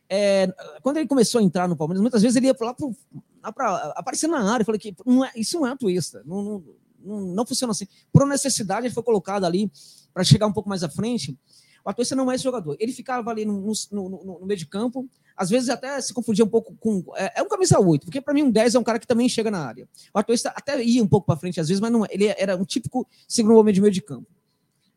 é, 0.08 0.52
quando 0.82 0.98
ele 0.98 1.08
começou 1.08 1.40
a 1.40 1.42
entrar 1.42 1.66
no 1.66 1.76
Palmeiras, 1.76 2.00
muitas 2.02 2.22
vezes 2.22 2.36
ele 2.36 2.46
ia 2.46 2.56
lá 2.60 3.52
para 3.52 3.74
aparecer 3.96 4.28
na 4.28 4.52
área. 4.52 4.62
Eu 4.62 4.66
falei 4.66 4.78
que 4.78 4.94
não 5.04 5.24
é, 5.24 5.32
isso 5.34 5.58
não 5.58 5.66
é 5.66 5.72
Atuesta, 5.72 6.22
não, 6.26 6.42
não, 6.42 6.64
não, 7.00 7.20
não 7.34 7.46
funciona 7.46 7.70
assim. 7.70 7.88
Por 8.12 8.26
necessidade, 8.26 8.86
ele 8.86 8.94
foi 8.94 9.02
colocado 9.02 9.44
ali 9.44 9.70
para 10.12 10.24
chegar 10.24 10.46
um 10.46 10.52
pouco 10.52 10.68
mais 10.68 10.84
à 10.84 10.90
frente. 10.90 11.36
O 11.84 11.88
Atuesta 11.88 12.14
não 12.14 12.30
é 12.30 12.34
esse 12.34 12.44
jogador. 12.44 12.76
Ele 12.78 12.92
ficava 12.92 13.30
ali 13.30 13.44
no, 13.46 13.60
no, 13.60 14.08
no, 14.08 14.40
no 14.40 14.46
meio 14.46 14.58
de 14.58 14.66
campo, 14.66 15.08
às 15.36 15.50
vezes 15.50 15.68
até 15.68 16.00
se 16.00 16.14
confundia 16.14 16.44
um 16.44 16.48
pouco 16.48 16.74
com. 16.80 17.04
É, 17.16 17.40
é 17.40 17.42
um 17.42 17.48
camisa 17.48 17.78
8, 17.78 18.04
porque 18.06 18.20
para 18.20 18.32
mim 18.32 18.42
um 18.44 18.50
10 18.50 18.74
é 18.74 18.78
um 18.78 18.82
cara 18.84 18.98
que 18.98 19.06
também 19.06 19.28
chega 19.28 19.50
na 19.50 19.64
área. 19.66 19.88
O 20.14 20.18
Atuesta 20.18 20.48
até 20.56 20.82
ia 20.82 21.02
um 21.02 21.08
pouco 21.08 21.26
para 21.26 21.36
frente 21.36 21.60
às 21.60 21.68
vezes, 21.68 21.80
mas 21.80 21.90
não, 21.92 22.04
ele 22.10 22.26
era 22.38 22.56
um 22.56 22.64
típico 22.64 23.06
segundo 23.28 23.58
homem 23.58 23.74
de 23.74 23.80
meio 23.80 23.92
de 23.92 24.00
campo. 24.00 24.26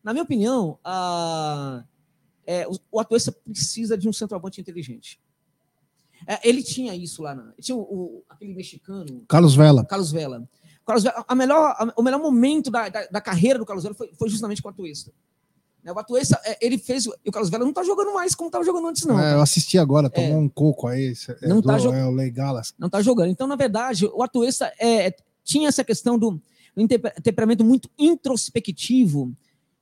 Na 0.04 0.14
minha 0.14 0.24
opinião, 0.24 0.80
a, 0.84 1.84
é, 2.48 2.66
o, 2.68 2.72
o 2.92 3.00
Atuesta 3.00 3.32
precisa 3.32 3.98
de 3.98 4.08
um 4.08 4.14
centroavante 4.14 4.62
inteligente. 4.62 5.20
É, 6.28 6.48
ele 6.48 6.62
tinha 6.64 6.96
isso 6.96 7.22
lá. 7.22 7.34
Na, 7.36 7.54
tinha 7.60 7.76
o, 7.76 7.82
o- 7.82 8.24
aquele 8.30 8.54
mexicano, 8.54 9.24
Carlos 9.28 9.56
Vela. 9.56 9.86
Carlos 9.86 10.12
Vela. 10.12 10.48
Carlos 10.86 11.04
Vela 11.04 11.26
a 11.28 11.36
melhor, 11.36 11.76
a- 11.78 11.94
o 11.98 12.02
melhor 12.02 12.20
momento 12.20 12.70
da, 12.72 12.90
da, 12.90 13.06
da 13.08 13.22
carreira 13.22 13.60
do 13.60 13.66
Carlos 13.66 13.84
Vela 13.84 13.96
foi, 13.96 14.12
foi 14.14 14.30
justamente 14.30 14.62
com 14.62 14.68
o 14.70 14.72
Atuesta. 14.72 15.12
Né, 15.84 15.92
O 15.94 16.00
Atuesta, 16.00 16.40
é, 16.44 16.58
ele 16.66 16.78
fez. 16.78 17.08
o- 17.08 17.14
E 17.26 17.30
o 17.30 17.32
Carlos 17.32 17.50
Vela 17.50 17.64
não 17.66 17.72
tá 17.74 17.84
jogando 17.84 18.14
mais 18.14 18.36
como 18.36 18.50
estava 18.50 18.64
jogando 18.66 18.88
antes, 18.88 19.06
não. 19.06 19.20
É, 19.20 19.34
eu 19.34 19.42
assisti 19.42 19.78
agora, 19.78 20.10
tomou 20.10 20.32
É. 20.32 20.36
um 20.38 20.50
coco 20.50 20.88
aí. 20.88 21.14
É, 21.42 21.48
Não 21.48 21.62
do, 21.62 21.68
tá 21.68 21.78
jo- 21.78 21.94
é 21.94 22.06
o 22.06 22.12
Legalas. 22.12 22.74
não 22.78 22.88
está 22.88 23.02
jogando. 23.02 23.30
Então, 23.32 23.48
na 23.48 23.56
verdade, 23.56 24.06
o 24.06 24.22
Atuesta 24.22 24.72
é, 24.80 25.16
tinha 25.44 25.68
essa 25.70 25.84
questão 25.84 26.18
do, 26.20 26.42
temper- 26.88 27.14
temperamento 27.22 27.64
muito 27.64 27.90
introspectivo 27.98 29.34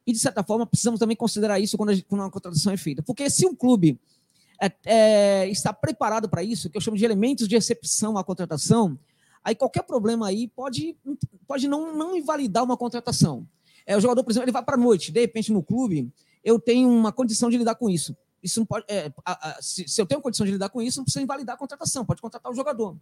e, 0.06 0.14
de 0.14 0.20
certa 0.20 0.44
forma, 0.44 0.66
precisamos 0.66 1.00
também 1.00 1.16
considerar 1.18 1.60
isso 1.60 1.78
quando, 1.78 1.90
a, 1.92 1.96
quando 2.08 2.22
uma 2.22 2.32
contratação 2.32 2.72
é 2.74 2.78
feita. 2.78 3.02
Porque 3.04 3.30
se 3.30 3.46
um 3.46 3.56
clube 3.56 4.00
é, 4.62 4.72
é, 4.86 5.50
está 5.50 5.74
preparado 5.74 6.30
para 6.30 6.44
isso, 6.44 6.70
que 6.70 6.78
eu 6.78 6.82
chamo 6.82 6.98
de 6.98 7.06
elementos 7.06 7.48
de 7.48 7.56
recepção 7.56 8.18
à 8.18 8.24
contratação, 8.24 8.98
aí 9.44 9.54
qualquer 9.56 9.84
problema 9.84 10.28
aí 10.28 10.48
pode, 10.48 10.96
pode 11.48 11.68
não, 11.68 11.96
não 11.96 12.16
invalidar 12.16 12.64
uma 12.64 12.78
contratação. 12.78 13.46
É, 13.88 13.96
o 13.98 14.02
jogador, 14.02 14.24
por 14.24 14.32
exemplo, 14.32 14.44
ele 14.46 14.52
vai 14.52 14.64
para 14.64 14.76
a 14.76 14.78
noite, 14.78 15.12
de 15.12 15.20
repente 15.22 15.52
no 15.52 15.64
clube, 15.64 16.12
eu 16.44 16.60
tenho 16.60 16.90
uma 16.90 17.12
condição 17.12 17.50
de 17.50 17.58
lidar 17.58 17.74
com 17.76 17.90
isso. 17.90 18.16
Isso 18.44 18.60
não 18.60 18.66
pode, 18.68 18.86
é, 18.88 19.12
a- 19.26 19.50
a- 19.58 19.62
se, 19.62 19.88
se 19.88 20.00
eu 20.00 20.06
tenho 20.06 20.22
condição 20.22 20.46
de 20.46 20.52
lidar 20.52 20.70
com 20.70 20.82
isso, 20.82 21.00
não 21.00 21.06
precisa 21.06 21.24
invalidar 21.24 21.56
a 21.56 21.58
contratação, 21.58 22.06
pode 22.06 22.22
contratar 22.22 22.52
o 22.52 22.56
jogador. 22.56 22.96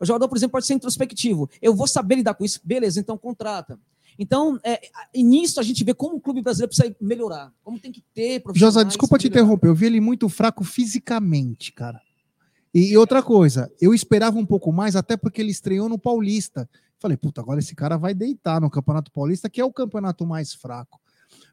O 0.00 0.04
jogador, 0.04 0.28
por 0.28 0.36
exemplo, 0.36 0.52
pode 0.52 0.66
ser 0.66 0.74
introspectivo. 0.74 1.48
Eu 1.62 1.74
vou 1.74 1.86
saber 1.86 2.16
lidar 2.16 2.34
com 2.34 2.44
isso, 2.44 2.58
beleza, 2.64 2.98
então 2.98 3.16
contrata. 3.16 3.78
Então, 4.18 4.58
é, 4.64 4.80
nisso 5.14 5.60
a 5.60 5.62
gente 5.62 5.84
vê 5.84 5.94
como 5.94 6.16
o 6.16 6.20
clube 6.20 6.42
brasileiro 6.42 6.74
precisa 6.74 6.94
melhorar, 7.00 7.52
como 7.62 7.78
tem 7.78 7.92
que 7.92 8.02
ter 8.12 8.40
profissionais 8.40 8.74
Josa, 8.74 8.84
desculpa 8.84 9.16
te 9.18 9.28
melhorar. 9.28 9.42
interromper. 9.42 9.68
Eu 9.68 9.74
vi 9.74 9.86
ele 9.86 10.00
muito 10.00 10.28
fraco 10.28 10.64
fisicamente, 10.64 11.72
cara. 11.72 12.00
E 12.74 12.96
outra 12.96 13.22
coisa, 13.22 13.70
eu 13.80 13.92
esperava 13.94 14.38
um 14.38 14.46
pouco 14.46 14.72
mais, 14.72 14.94
até 14.94 15.16
porque 15.16 15.40
ele 15.40 15.50
estreou 15.50 15.88
no 15.88 15.98
Paulista. 15.98 16.68
Falei, 17.00 17.16
puta, 17.16 17.40
agora 17.40 17.58
esse 17.58 17.74
cara 17.74 17.96
vai 17.96 18.14
deitar 18.14 18.60
no 18.60 18.70
Campeonato 18.70 19.10
Paulista, 19.10 19.48
que 19.48 19.60
é 19.60 19.64
o 19.64 19.72
campeonato 19.72 20.26
mais 20.26 20.52
fraco. 20.52 21.00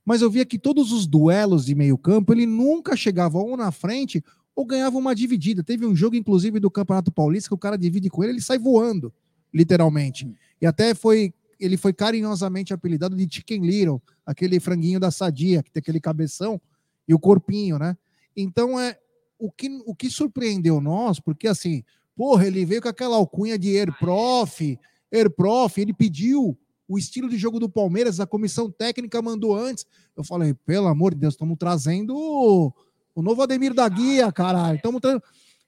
Mas 0.04 0.22
eu 0.22 0.30
via 0.30 0.46
que 0.46 0.60
todos 0.60 0.92
os 0.92 1.08
duelos 1.08 1.66
de 1.66 1.74
meio-campo, 1.74 2.34
ele 2.34 2.46
nunca 2.46 2.98
chegava 2.98 3.38
ou 3.38 3.56
na 3.56 3.72
frente 3.72 4.22
ou 4.54 4.66
ganhava 4.66 4.98
uma 4.98 5.16
dividida. 5.16 5.64
Teve 5.64 5.86
um 5.86 5.96
jogo, 5.96 6.16
inclusive, 6.16 6.60
do 6.60 6.70
Campeonato 6.70 7.12
Paulista, 7.12 7.50
que 7.50 7.56
o 7.56 7.58
cara 7.58 7.78
divide 7.78 8.10
com 8.10 8.24
ele, 8.24 8.34
ele 8.34 8.42
sai 8.42 8.58
voando, 8.58 9.14
literalmente. 9.54 10.30
E 10.62 10.66
até 10.66 10.94
foi. 10.94 11.34
Ele 11.60 11.76
foi 11.76 11.92
carinhosamente 11.92 12.72
apelidado 12.72 13.16
de 13.16 13.28
Chicken 13.32 13.62
Little, 13.62 14.00
aquele 14.24 14.60
franguinho 14.60 15.00
da 15.00 15.10
sadia, 15.10 15.64
que 15.64 15.72
tem 15.72 15.80
aquele 15.80 16.00
cabeção 16.00 16.62
e 17.08 17.16
o 17.16 17.20
corpinho, 17.20 17.80
né? 17.80 17.98
Então 18.36 18.80
é 18.80 19.00
o 19.40 19.52
que, 19.52 19.82
o 19.86 19.96
que 19.96 20.08
surpreendeu 20.08 20.80
nós, 20.80 21.20
porque 21.20 21.48
assim, 21.48 21.84
porra, 22.16 22.46
ele 22.46 22.64
veio 22.64 22.82
com 22.82 22.90
aquela 22.90 23.16
alcunha 23.16 23.58
de 23.58 23.76
Airprof, 23.76 24.78
Airprof, 25.12 25.80
ele 25.80 25.94
pediu 25.94 26.58
o 26.88 26.98
estilo 26.98 27.28
de 27.30 27.38
jogo 27.38 27.60
do 27.60 27.70
Palmeiras, 27.70 28.20
a 28.20 28.26
comissão 28.26 28.72
técnica 28.72 29.22
mandou 29.22 29.56
antes. 29.56 29.86
Eu 30.16 30.24
falei, 30.24 30.54
pelo 30.54 30.88
amor 30.88 31.14
de 31.14 31.20
Deus, 31.20 31.34
estamos 31.34 31.58
trazendo 31.60 32.16
o, 32.16 33.22
novo 33.22 33.42
Ademir 33.42 33.74
da 33.74 33.88
Guia, 33.90 34.32
caralho. 34.32 34.78
Estamos 34.78 35.02
trazendo. 35.02 35.22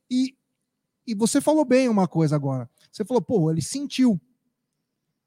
E, 0.10 0.36
e 1.06 1.14
você 1.14 1.42
falou 1.42 1.66
bem 1.66 1.90
uma 1.90 2.08
coisa 2.08 2.36
agora. 2.36 2.70
Você 2.92 3.04
falou, 3.04 3.22
pô, 3.22 3.52
ele 3.52 3.62
sentiu. 3.62 4.20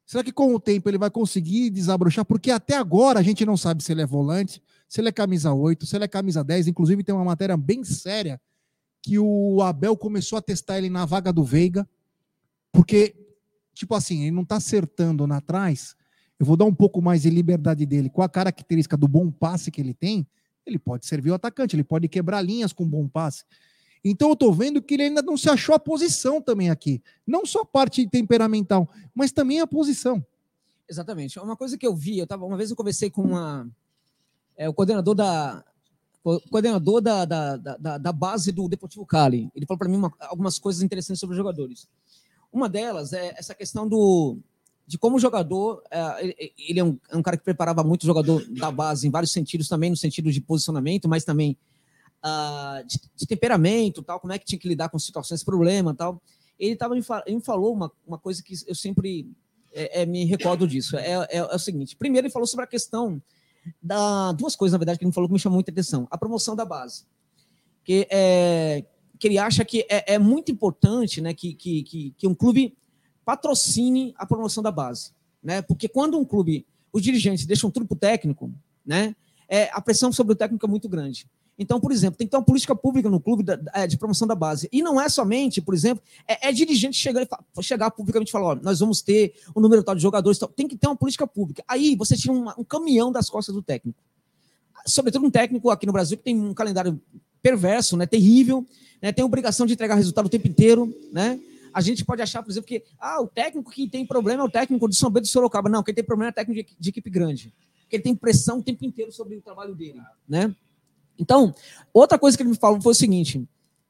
Será 0.07 0.25
que 0.25 0.33
com 0.33 0.55
o 0.55 0.61
tempo 0.61 0.89
ele 0.89 0.99
vai 0.99 1.11
conseguir 1.11 1.71
desabrochar? 1.71 2.25
Porque 2.25 2.51
até 2.51 2.77
agora 2.77 3.21
a 3.21 3.23
gente 3.23 3.45
não 3.45 3.57
sabe 3.57 3.83
se 3.83 3.93
ele 3.93 4.03
é 4.03 4.07
volante, 4.07 4.63
se 4.89 5.01
ele 5.01 5.09
é 5.09 5.13
camisa 5.13 5.53
8, 5.53 5.87
se 5.87 5.97
ele 5.97 6.05
é 6.05 6.09
camisa 6.09 6.43
10. 6.43 6.69
Inclusive, 6.69 7.05
tem 7.05 7.15
uma 7.15 7.25
matéria 7.25 7.57
bem 7.57 7.85
séria 7.85 8.41
que 9.03 9.19
o 9.19 9.61
Abel 9.63 9.97
começou 9.97 10.39
a 10.39 10.43
testar 10.43 10.79
ele 10.79 10.89
na 10.89 11.05
vaga 11.05 11.33
do 11.33 11.45
Veiga, 11.45 11.89
porque, 12.71 13.15
tipo 13.75 13.95
assim, 13.95 14.23
ele 14.23 14.31
não 14.31 14.45
tá 14.45 14.57
acertando 14.57 15.27
na 15.27 15.41
trás. 15.41 15.95
Eu 16.39 16.47
vou 16.47 16.57
dar 16.57 16.65
um 16.65 16.75
pouco 16.75 17.01
mais 17.01 17.23
de 17.23 17.31
liberdade 17.31 17.87
dele. 17.87 18.11
Com 18.11 18.23
a 18.23 18.29
característica 18.29 18.97
do 18.97 19.07
bom 19.07 19.31
passe 19.31 19.71
que 19.71 19.81
ele 19.81 19.95
tem, 19.95 20.27
ele 20.67 20.79
pode 20.79 21.07
servir 21.07 21.31
o 21.31 21.35
atacante, 21.35 21.77
ele 21.77 21.85
pode 21.85 22.09
quebrar 22.09 22.43
linhas 22.43 22.73
com 22.73 22.87
bom 22.89 23.09
passe. 23.09 23.45
Então 24.05 24.31
eu 24.31 24.37
tô 24.37 24.53
vendo 24.53 24.83
que 24.83 24.95
ele 24.95 25.05
ainda 25.05 25.23
não 25.23 25.37
se 25.37 25.49
achou 25.49 25.75
a 25.75 25.79
posição 25.79 26.43
também 26.43 26.71
aqui. 26.71 27.01
Não 27.27 27.47
só 27.47 27.61
a 27.61 27.67
parte 27.67 28.09
temperamental, 28.09 28.89
mas 29.15 29.31
também 29.31 29.61
a 29.61 29.67
posição. 29.67 30.25
Exatamente. 30.89 31.39
Uma 31.39 31.57
coisa 31.57 31.79
que 31.79 31.87
eu 31.87 31.95
vi, 31.95 32.19
eu 32.19 32.27
tava, 32.27 32.45
uma 32.45 32.57
vez 32.57 32.71
eu 32.71 32.77
conversei 32.77 33.09
com 33.11 33.23
uma, 33.23 33.71
é, 34.57 34.69
o 34.69 34.75
coordenador 34.75 35.15
da 35.15 35.65
coordenador 36.51 37.01
da, 37.01 37.25
da, 37.25 37.57
da, 37.57 37.99
da 37.99 38.13
base 38.13 38.53
do 38.53 38.69
Deportivo 38.69 39.05
Cali. 39.05 39.51
Ele 39.57 39.67
falou 39.67 39.79
para 39.79 39.89
mim 39.89 39.97
uma- 39.97 40.13
algumas 40.21 40.57
coisas 40.59 40.81
interessantes 40.83 41.19
sobre 41.19 41.35
os 41.35 41.37
jogadores. 41.37 41.89
Uma 42.53 42.69
delas 42.69 43.13
é 43.13 43.35
essa 43.39 43.55
questão 43.55 43.89
do 43.89 44.39
de 44.87 44.99
como 44.99 45.17
o 45.17 45.21
jogador, 45.21 45.83
é, 45.91 46.51
ele- 46.59 46.81
é 46.81 46.85
um, 46.85 46.99
é 47.09 47.17
um 47.17 47.23
cara 47.23 47.37
que 47.37 47.45
preparava 47.45 47.83
muito 47.83 48.03
o 48.03 48.07
jogador 48.07 48.45
da 48.51 48.71
base 48.71 49.07
em 49.07 49.11
vários 49.11 49.31
sentidos, 49.33 49.69
também 49.69 49.89
no 49.89 49.97
sentido 49.97 50.31
de 50.31 50.41
posicionamento, 50.41 51.09
mas 51.09 51.25
também 51.25 51.57
ah, 52.23 52.83
de, 52.87 53.01
de 53.17 53.27
temperamento, 53.27 54.03
tal, 54.03 54.21
como 54.21 54.33
é 54.33 54.39
que 54.39 54.45
tinha 54.45 54.59
que 54.59 54.69
lidar 54.69 54.89
com 54.91 54.99
situações, 54.99 55.43
problema, 55.43 55.95
tal. 55.95 56.21
Ele 56.59 56.77
tava 56.77 56.95
me, 56.95 57.03
falou 57.41 57.73
uma, 57.73 57.91
uma 58.07 58.19
coisa 58.19 58.43
que 58.43 58.55
eu 58.67 58.75
sempre 58.75 59.29
é, 59.73 60.03
é, 60.03 60.07
me 60.07 60.25
recordo 60.25 60.67
disso. 60.69 60.97
É, 60.97 61.13
é- 61.13 61.39
é 61.39 61.55
o 61.55 61.59
seguinte: 61.59 61.97
primeiro, 61.97 62.27
ele 62.27 62.33
falou 62.33 62.47
sobre 62.47 62.65
a 62.65 62.69
questão 62.69 63.21
da 63.83 64.33
duas 64.33 64.55
coisas, 64.57 64.73
na 64.73 64.79
verdade, 64.79 64.99
que 64.99 65.05
ele 65.05 65.13
falou 65.13 65.29
que 65.29 65.33
me 65.33 65.39
chamou 65.39 65.57
muita 65.57 65.71
atenção. 65.71 66.07
A 66.11 66.19
promoção 66.19 66.55
da 66.55 66.65
base. 66.65 67.05
Que, 67.85 68.07
é, 68.11 68.85
que 69.23 69.29
ele 69.29 69.39
acha 69.39 69.65
que 69.65 69.87
é, 69.89 70.15
é 70.15 70.19
muito 70.19 70.51
importante 70.51 71.21
né, 71.21 71.33
que, 71.33 71.55
que, 71.55 71.85
que, 71.85 72.15
que 72.19 72.27
um 72.27 72.35
clube 72.35 72.77
patrocine 73.25 74.13
a 74.19 74.27
promoção 74.27 74.65
da 74.65 74.73
base. 74.73 75.13
Né? 75.41 75.63
Porque 75.63 75.87
quando 75.87 76.19
um 76.19 76.25
clube, 76.25 76.67
os 76.93 77.01
dirigentes 77.01 77.47
deixam 77.47 77.71
tudo 77.71 77.87
para 77.87 77.95
o 77.95 77.99
técnico, 77.99 78.53
né, 78.85 79.15
é, 79.49 79.71
a 79.73 79.81
pressão 79.81 80.11
sobre 80.11 80.33
o 80.33 80.37
técnico 80.37 80.67
é 80.67 80.69
muito 80.69 80.89
grande. 80.89 81.25
Então, 81.57 81.79
por 81.79 81.93
exemplo, 81.93 82.19
tem 82.19 82.27
que 82.27 82.33
ter 82.33 82.37
uma 82.37 82.43
política 82.43 82.75
pública 82.75 83.09
no 83.09 83.21
clube 83.21 83.45
da- 83.45 83.87
de 83.87 83.97
promoção 83.97 84.27
da 84.27 84.35
base. 84.35 84.69
E 84.73 84.83
não 84.83 85.01
é 85.01 85.09
somente, 85.09 85.61
por 85.61 85.73
exemplo, 85.73 86.03
é, 86.27 86.49
é 86.49 86.53
dirigente 86.53 86.97
chegar, 86.97 87.23
e 87.23 87.63
chegar 87.63 87.93
publicamente 87.93 88.31
e 88.31 88.33
falar: 88.33 88.47
ó, 88.47 88.55
nós 88.57 88.81
vamos 88.81 89.03
ter 89.03 89.35
o 89.55 89.61
número 89.61 89.85
tal 89.85 89.95
de 89.95 90.03
jogadores. 90.03 90.37
Tal. 90.37 90.49
Tem 90.49 90.67
que 90.67 90.77
ter 90.77 90.89
uma 90.89 90.97
política 90.97 91.29
pública. 91.29 91.63
Aí 91.69 91.95
você 91.95 92.17
tira 92.17 92.33
um 92.33 92.65
caminhão 92.65 93.13
das 93.13 93.31
costas 93.31 93.55
do 93.55 93.63
técnico. 93.63 94.03
Sobretudo 94.85 95.27
um 95.27 95.31
técnico 95.31 95.71
aqui 95.71 95.87
no 95.87 95.93
Brasil 95.93 96.17
que 96.17 96.25
tem 96.25 96.37
um 96.41 96.53
calendário 96.53 97.01
perverso, 97.43 97.97
né, 97.97 98.07
terrível, 98.07 98.67
né, 99.01 99.13
tem 99.13 99.25
obrigação 99.25 99.67
de 99.67 99.73
entregar 99.73 99.97
resultado 99.97 100.27
o 100.27 100.31
tempo 100.31 100.49
inteiro. 100.49 100.95
Né? 101.13 101.41
A 101.75 101.81
gente 101.81 102.05
pode 102.05 102.23
achar, 102.23 102.43
por 102.43 102.51
exemplo, 102.51 102.69
que 102.69 102.85
ah, 102.99 103.21
o 103.21 103.27
técnico 103.27 103.71
que 103.71 103.89
tem 103.89 104.07
problema 104.07 104.43
é 104.43 104.47
o 104.47 104.51
técnico 104.51 104.89
de 104.89 104.97
São 104.97 105.11
Bento 105.11 105.25
do 105.25 105.29
Sorocaba. 105.29 105.69
Não, 105.69 105.83
quem 105.83 105.95
tem 105.95 106.05
problema 106.05 106.31
é 106.31 106.33
o 106.33 106.35
técnico 106.35 106.71
de, 106.79 106.89
equipe 106.89 107.11
grande. 107.11 107.53
Porque 107.83 107.97
ele 107.97 108.03
tem 108.03 108.15
pressão 108.15 108.59
o 108.59 108.63
tempo 108.63 108.85
inteiro 108.85 109.11
sobre 109.13 109.37
o 109.37 109.43
trabalho 109.43 109.75
dele. 109.75 110.01
Né? 110.29 110.55
Então, 111.19 111.55
outra 111.93 112.19
coisa 112.19 112.37
que 112.37 112.43
ele 112.43 112.51
me 112.51 112.57
falou 112.57 112.81
foi 112.81 112.93
o 112.93 112.95
seguinte: 112.95 113.47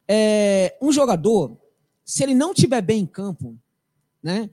é, 0.08 0.76
um 0.80 0.90
jogador, 0.90 1.56
se 2.04 2.22
ele 2.22 2.34
não 2.34 2.52
estiver 2.52 2.80
bem 2.80 3.02
em 3.02 3.06
campo, 3.06 3.56
né? 4.22 4.50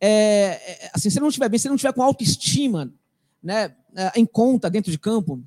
é, 0.00 0.86
é, 0.86 0.90
assim, 0.94 1.10
se 1.10 1.18
ele 1.18 1.22
não 1.22 1.28
estiver 1.28 1.48
bem, 1.48 1.58
se 1.58 1.66
ele 1.66 1.70
não 1.70 1.76
estiver 1.76 1.92
com 1.92 2.02
autoestima, 2.02 2.92
né, 3.42 3.74
é, 3.94 4.12
em 4.18 4.24
conta 4.24 4.70
dentro 4.70 4.90
de 4.90 4.98
campo, 4.98 5.42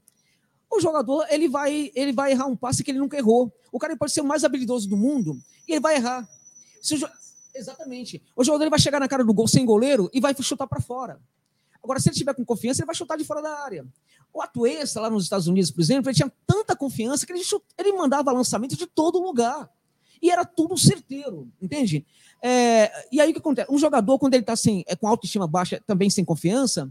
o 0.71 0.79
jogador 0.79 1.25
ele 1.29 1.47
vai, 1.49 1.91
ele 1.95 2.11
vai 2.13 2.31
errar 2.31 2.45
um 2.47 2.55
passe 2.55 2.83
que 2.83 2.91
ele 2.91 2.99
nunca 2.99 3.17
errou. 3.17 3.51
O 3.71 3.77
cara 3.79 3.95
pode 3.97 4.11
ser 4.11 4.21
o 4.21 4.25
mais 4.25 4.43
habilidoso 4.43 4.87
do 4.89 4.95
mundo 4.97 5.37
e 5.67 5.73
ele 5.73 5.79
vai 5.81 5.95
errar. 5.95 6.27
O 6.91 6.95
jo- 6.95 7.07
Exatamente. 7.53 8.21
O 8.35 8.43
jogador 8.43 8.63
ele 8.63 8.69
vai 8.69 8.79
chegar 8.79 8.99
na 8.99 9.07
cara 9.07 9.23
do 9.23 9.33
gol 9.33 9.47
sem 9.47 9.65
goleiro 9.65 10.09
e 10.13 10.19
vai 10.21 10.33
chutar 10.41 10.65
para 10.67 10.79
fora. 10.79 11.19
Agora, 11.83 11.99
se 11.99 12.07
ele 12.09 12.15
tiver 12.15 12.33
com 12.33 12.45
confiança, 12.45 12.81
ele 12.81 12.85
vai 12.85 12.95
chutar 12.95 13.17
de 13.17 13.25
fora 13.25 13.41
da 13.41 13.59
área. 13.63 13.85
O 14.33 14.41
Atuesta, 14.41 15.01
lá 15.01 15.09
nos 15.09 15.23
Estados 15.23 15.47
Unidos, 15.47 15.69
por 15.71 15.81
exemplo, 15.81 16.09
ele 16.09 16.15
tinha 16.15 16.31
tanta 16.47 16.75
confiança 16.75 17.25
que 17.25 17.33
ele, 17.33 17.43
chut- 17.43 17.65
ele 17.77 17.91
mandava 17.91 18.31
lançamento 18.31 18.77
de 18.77 18.85
todo 18.87 19.19
lugar. 19.19 19.69
E 20.21 20.29
era 20.29 20.45
tudo 20.45 20.77
certeiro, 20.77 21.51
entende? 21.61 22.05
É, 22.41 23.07
e 23.11 23.19
aí 23.19 23.31
o 23.31 23.33
que 23.33 23.39
acontece? 23.39 23.71
Um 23.71 23.77
jogador, 23.79 24.17
quando 24.19 24.35
ele 24.35 24.43
está 24.43 24.53
é, 24.87 24.95
com 24.95 25.07
autoestima 25.07 25.47
baixa, 25.47 25.81
também 25.85 26.09
sem 26.09 26.23
confiança, 26.23 26.89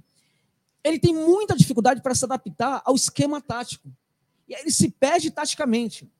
ele 0.82 0.98
tem 0.98 1.14
muita 1.14 1.56
dificuldade 1.56 2.02
para 2.02 2.14
se 2.14 2.24
adaptar 2.24 2.82
ao 2.84 2.94
esquema 2.94 3.40
tático. 3.40 3.88
E 4.48 4.54
aí 4.54 4.62
ele 4.62 4.70
se 4.70 4.90
perde 4.90 5.30
taticamente. 5.30 6.10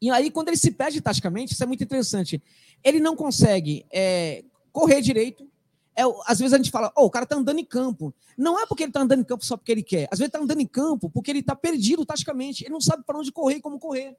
E 0.00 0.10
aí, 0.10 0.30
quando 0.30 0.48
ele 0.48 0.56
se 0.56 0.70
perde 0.70 1.00
taticamente, 1.00 1.54
isso 1.54 1.62
é 1.62 1.66
muito 1.66 1.82
interessante. 1.82 2.42
Ele 2.82 3.00
não 3.00 3.16
consegue 3.16 3.86
é, 3.90 4.44
correr 4.72 5.00
direito. 5.00 5.48
É, 5.96 6.02
às 6.26 6.38
vezes 6.38 6.52
a 6.52 6.56
gente 6.56 6.70
fala, 6.70 6.92
oh, 6.96 7.04
o 7.06 7.10
cara 7.10 7.24
tá 7.24 7.36
andando 7.36 7.58
em 7.58 7.64
campo. 7.64 8.12
Não 8.36 8.60
é 8.60 8.66
porque 8.66 8.82
ele 8.82 8.92
tá 8.92 9.00
andando 9.00 9.20
em 9.20 9.24
campo 9.24 9.44
só 9.44 9.56
porque 9.56 9.72
ele 9.72 9.82
quer. 9.82 10.08
Às 10.10 10.18
vezes 10.18 10.22
ele 10.22 10.30
tá 10.32 10.40
andando 10.40 10.60
em 10.60 10.66
campo 10.66 11.08
porque 11.08 11.30
ele 11.30 11.42
tá 11.42 11.54
perdido 11.54 12.04
taticamente. 12.04 12.64
Ele 12.64 12.72
não 12.72 12.80
sabe 12.80 13.04
para 13.04 13.18
onde 13.18 13.32
correr 13.32 13.56
e 13.56 13.60
como 13.60 13.78
correr. 13.78 14.16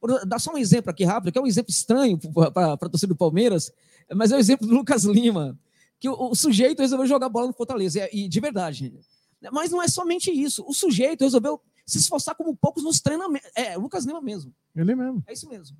Vou 0.00 0.26
dar 0.26 0.38
só 0.38 0.52
um 0.52 0.58
exemplo 0.58 0.90
aqui 0.90 1.04
rápido, 1.04 1.32
que 1.32 1.38
é 1.38 1.40
um 1.40 1.46
exemplo 1.46 1.70
estranho 1.70 2.18
para 2.52 2.74
a 2.74 2.76
torcida 2.76 3.14
do 3.14 3.16
Palmeiras, 3.16 3.72
mas 4.14 4.30
é 4.30 4.36
o 4.36 4.38
exemplo 4.38 4.66
do 4.66 4.74
Lucas 4.74 5.04
Lima, 5.04 5.58
que 6.04 6.08
o, 6.10 6.30
o 6.30 6.34
sujeito 6.34 6.80
resolveu 6.80 7.06
jogar 7.06 7.30
bola 7.30 7.46
no 7.46 7.54
Fortaleza, 7.54 8.06
e, 8.12 8.24
e 8.24 8.28
de 8.28 8.38
verdade. 8.38 8.92
Mas 9.50 9.70
não 9.70 9.82
é 9.82 9.88
somente 9.88 10.30
isso. 10.30 10.62
O 10.68 10.74
sujeito 10.74 11.24
resolveu 11.24 11.58
se 11.86 11.96
esforçar 11.96 12.34
como 12.34 12.54
poucos 12.54 12.84
nos 12.84 13.00
treinamentos. 13.00 13.50
É, 13.56 13.74
Lucas 13.78 14.04
Lima 14.04 14.20
mesmo. 14.20 14.54
Ele 14.76 14.94
mesmo. 14.94 15.24
É 15.26 15.32
isso 15.32 15.48
mesmo. 15.48 15.74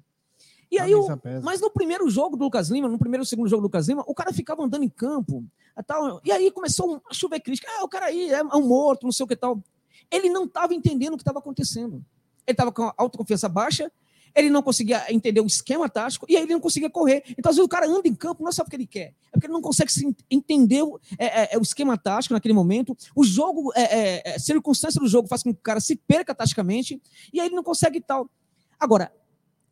E 0.70 0.79
aí, 0.79 0.95
o, 0.95 1.07
mas 1.43 1.61
no 1.61 1.70
primeiro 1.70 2.09
jogo 2.09 2.39
do 2.39 2.45
Lucas 2.45 2.70
Lima, 2.70 2.89
no 2.89 2.99
primeiro 2.99 3.22
e 3.22 3.27
segundo 3.27 3.49
jogo 3.49 3.61
do 3.61 3.64
Lucas 3.64 3.87
Lima, 3.87 4.03
o 4.07 4.14
cara 4.14 4.33
ficava 4.33 4.64
andando 4.64 4.83
em 4.83 4.89
campo. 4.89 5.45
e 5.79 5.83
Tal, 5.83 6.22
e 6.25 6.33
aí 6.33 6.51
começou 6.51 7.03
a 7.09 7.12
chover 7.12 7.41
crítica. 7.41 7.70
Ah, 7.79 7.85
o 7.85 7.89
cara 7.89 8.07
aí 8.07 8.31
é 8.31 8.43
um 8.43 8.66
morto, 8.66 9.05
não 9.05 9.12
sei 9.12 9.25
o 9.25 9.27
que 9.27 9.37
tal. 9.37 9.62
Ele 10.11 10.31
não 10.31 10.45
estava 10.45 10.75
entendendo 10.75 11.12
o 11.12 11.16
que 11.18 11.22
estava 11.22 11.39
acontecendo. 11.39 11.97
Ele 12.47 12.55
estava 12.55 12.72
com 12.72 12.85
a 12.85 12.95
autoconfiança 12.97 13.47
baixa, 13.47 13.93
ele 14.35 14.51
não 14.51 14.62
conseguia 14.62 15.05
entender 15.12 15.41
o 15.41 15.47
esquema 15.47 15.89
tático 15.89 16.26
e 16.28 16.37
aí 16.37 16.43
ele 16.43 16.53
não 16.53 16.61
conseguia 16.61 16.91
correr. 16.91 17.22
Então, 17.39 17.51
às 17.51 17.57
vezes, 17.57 17.66
o 17.66 17.68
cara 17.68 17.87
anda 17.87 18.09
em 18.09 18.14
campo, 18.14 18.43
não 18.43 18.49
é 18.49 18.53
só 18.53 18.64
porque 18.64 18.76
ele 18.76 18.87
quer, 18.87 19.14
é 19.28 19.32
porque 19.32 19.47
ele 19.47 19.53
não 19.53 19.62
consegue 19.62 19.93
se 19.93 20.07
ent- 20.07 20.20
entender 20.30 20.82
o, 20.82 20.99
é, 21.18 21.43
é, 21.43 21.49
é, 21.55 21.59
o 21.59 21.62
esquema 21.62 21.97
tático 21.97 22.35
naquele 22.35 22.55
momento. 22.55 22.97
O 23.14 23.22
jogo, 23.22 23.72
é, 23.74 23.82
é, 23.82 24.22
é, 24.24 24.35
a 24.35 24.39
circunstância 24.39 25.01
do 25.01 25.07
jogo 25.07 25.28
faz 25.28 25.43
com 25.43 25.53
que 25.53 25.61
o 25.61 25.62
cara 25.62 25.80
se 25.80 25.95
perca 25.97 26.35
taticamente 26.35 27.01
e 27.32 27.41
aí 27.41 27.47
ele 27.47 27.55
não 27.55 27.62
consegue 27.62 28.01
tal. 28.01 28.28
Agora, 28.78 29.12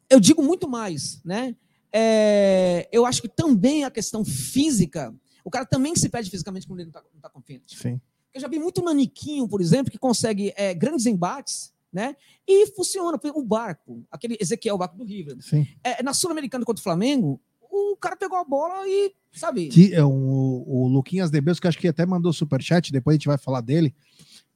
eu 0.08 0.20
digo 0.20 0.42
muito 0.42 0.68
mais, 0.68 1.20
né? 1.24 1.56
É, 1.92 2.88
eu 2.90 3.04
acho 3.04 3.20
que 3.20 3.28
também 3.28 3.84
a 3.84 3.90
questão 3.90 4.24
física, 4.24 5.14
o 5.44 5.50
cara 5.50 5.66
também 5.66 5.94
se 5.96 6.08
perde 6.08 6.30
fisicamente 6.30 6.66
quando 6.66 6.80
ele 6.80 6.90
não 6.92 7.00
está 7.16 7.28
confiante. 7.28 7.76
Sim. 7.76 8.00
Eu 8.32 8.40
já 8.40 8.48
vi 8.48 8.58
muito 8.58 8.82
naniquinho, 8.82 9.46
por 9.46 9.60
exemplo, 9.60 9.90
que 9.90 9.98
consegue 9.98 10.54
é, 10.56 10.72
grandes 10.72 11.04
embates, 11.04 11.72
né? 11.92 12.16
E 12.48 12.66
funciona. 12.68 13.18
O 13.34 13.44
barco, 13.44 14.04
aquele 14.10 14.36
Ezequiel, 14.40 14.76
o 14.76 14.78
barco 14.78 14.96
do 14.96 15.04
River. 15.04 15.36
É, 15.84 16.02
na 16.02 16.14
Sul-Americana 16.14 16.64
contra 16.64 16.80
o 16.80 16.84
Flamengo, 16.84 17.40
o 17.60 17.96
cara 17.96 18.16
pegou 18.16 18.38
a 18.38 18.44
bola 18.44 18.86
e, 18.86 19.12
sabe? 19.32 19.68
Que, 19.68 19.94
é, 19.94 20.04
o, 20.04 20.64
o 20.66 20.88
Luquinhas 20.88 21.30
Debeus, 21.30 21.60
que 21.60 21.66
acho 21.66 21.78
que 21.78 21.88
até 21.88 22.06
mandou 22.06 22.32
superchat, 22.32 22.92
depois 22.92 23.14
a 23.14 23.16
gente 23.18 23.28
vai 23.28 23.38
falar 23.38 23.60
dele. 23.60 23.94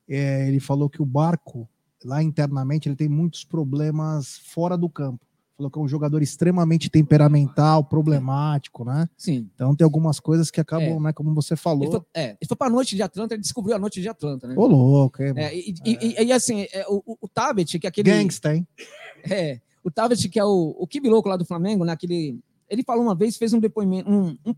é, 0.08 0.48
ele 0.48 0.60
falou 0.60 0.88
que 0.88 1.02
o 1.02 1.06
barco, 1.06 1.68
lá 2.04 2.22
internamente, 2.22 2.88
ele 2.88 2.96
tem 2.96 3.08
muitos 3.08 3.44
problemas 3.44 4.38
fora 4.38 4.76
do 4.76 4.88
campo. 4.88 5.25
Falou 5.56 5.70
que 5.70 5.78
é 5.78 5.82
um 5.82 5.88
jogador 5.88 6.22
extremamente 6.22 6.90
temperamental, 6.90 7.82
problemático, 7.82 8.84
né? 8.84 9.08
Sim. 9.16 9.48
Então 9.54 9.74
tem 9.74 9.84
algumas 9.86 10.20
coisas 10.20 10.50
que 10.50 10.60
acabam, 10.60 10.96
É. 10.96 11.00
né? 11.00 11.12
Como 11.14 11.32
você 11.34 11.54
Ele 11.54 11.60
falou. 11.60 11.90
foi, 11.90 12.00
é, 12.14 12.24
ele 12.32 12.46
foi 12.46 12.56
para 12.56 12.66
a 12.66 12.70
noite 12.70 12.94
de 12.94 13.02
Atlanta, 13.02 13.34
ele 13.34 13.40
descobriu 13.40 13.74
a 13.74 13.78
noite 13.78 14.00
de 14.02 14.08
Atlanta, 14.08 14.46
né? 14.46 14.54
Ô, 14.56 14.66
louco, 14.66 15.22
é, 15.22 15.30
É, 15.34 15.56
e, 15.56 15.74
e- 15.84 16.24
e- 16.24 16.32
assim, 16.32 16.66
é, 16.72 16.84
o, 16.88 17.02
o- 17.20 17.28
Tabet, 17.28 17.78
que 17.78 17.86
é 17.86 17.88
aquele. 17.88 18.10
Gangsta, 18.10 18.54
hein? 18.54 18.66
É, 19.28 19.60
o 19.82 19.90
Tabet, 19.90 20.28
que 20.28 20.38
é 20.38 20.44
o, 20.44 20.76
o 20.78 20.86
Kibi 20.86 21.08
Louco 21.08 21.28
lá 21.28 21.36
do 21.36 21.44
Flamengo, 21.46 21.84
naquele. 21.86 22.38
Ele 22.68 22.82
falou 22.84 23.02
uma 23.02 23.14
vez, 23.14 23.36
fez 23.38 23.52
um 23.54 23.58
depoimento, 23.58 24.10
um- 24.10 24.36
um- 24.46 24.54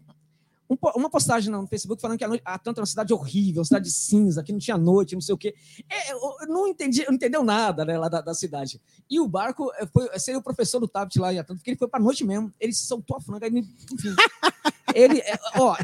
uma 0.69 1.09
postagem 1.09 1.51
no 1.51 1.67
Facebook 1.67 2.01
falando 2.01 2.19
que 2.19 2.25
a, 2.25 2.29
Atlanta 2.45 2.81
é 2.81 2.83
uma 2.83 2.87
cidade 2.87 3.15
horrível, 3.15 3.61
uma 3.61 3.65
cidade 3.65 3.91
cinza, 3.91 4.43
que 4.43 4.53
não 4.53 4.59
tinha 4.59 4.77
noite, 4.77 5.15
não 5.15 5.21
sei 5.21 5.35
o 5.35 5.39
quê. 5.39 5.55
É, 5.89 6.47
não 6.47 6.69
entendi, 6.69 7.05
não 7.07 7.15
entendeu 7.15 7.43
nada 7.43 7.85
né, 7.85 7.99
lá 7.99 8.09
da, 8.09 8.21
da 8.21 8.35
cidade. 8.35 8.81
E 9.09 9.19
o 9.19 9.27
barco 9.27 9.73
é, 9.77 9.87
foi, 9.87 10.07
seria 10.19 10.39
o 10.39 10.43
professor 10.43 10.79
do 10.79 10.89
Tabet 10.89 11.19
lá 11.19 11.33
em 11.33 11.39
Atlanta, 11.39 11.59
porque 11.59 11.71
ele 11.71 11.79
foi 11.79 11.89
pra 11.89 11.99
noite 11.99 12.25
mesmo, 12.25 12.53
ele 12.61 12.73
soltou 12.73 13.17
a 13.17 13.21
franga, 13.21 13.49
enfim. 13.49 14.15
Ele, 14.95 15.19
é, 15.21 15.39
ó, 15.57 15.77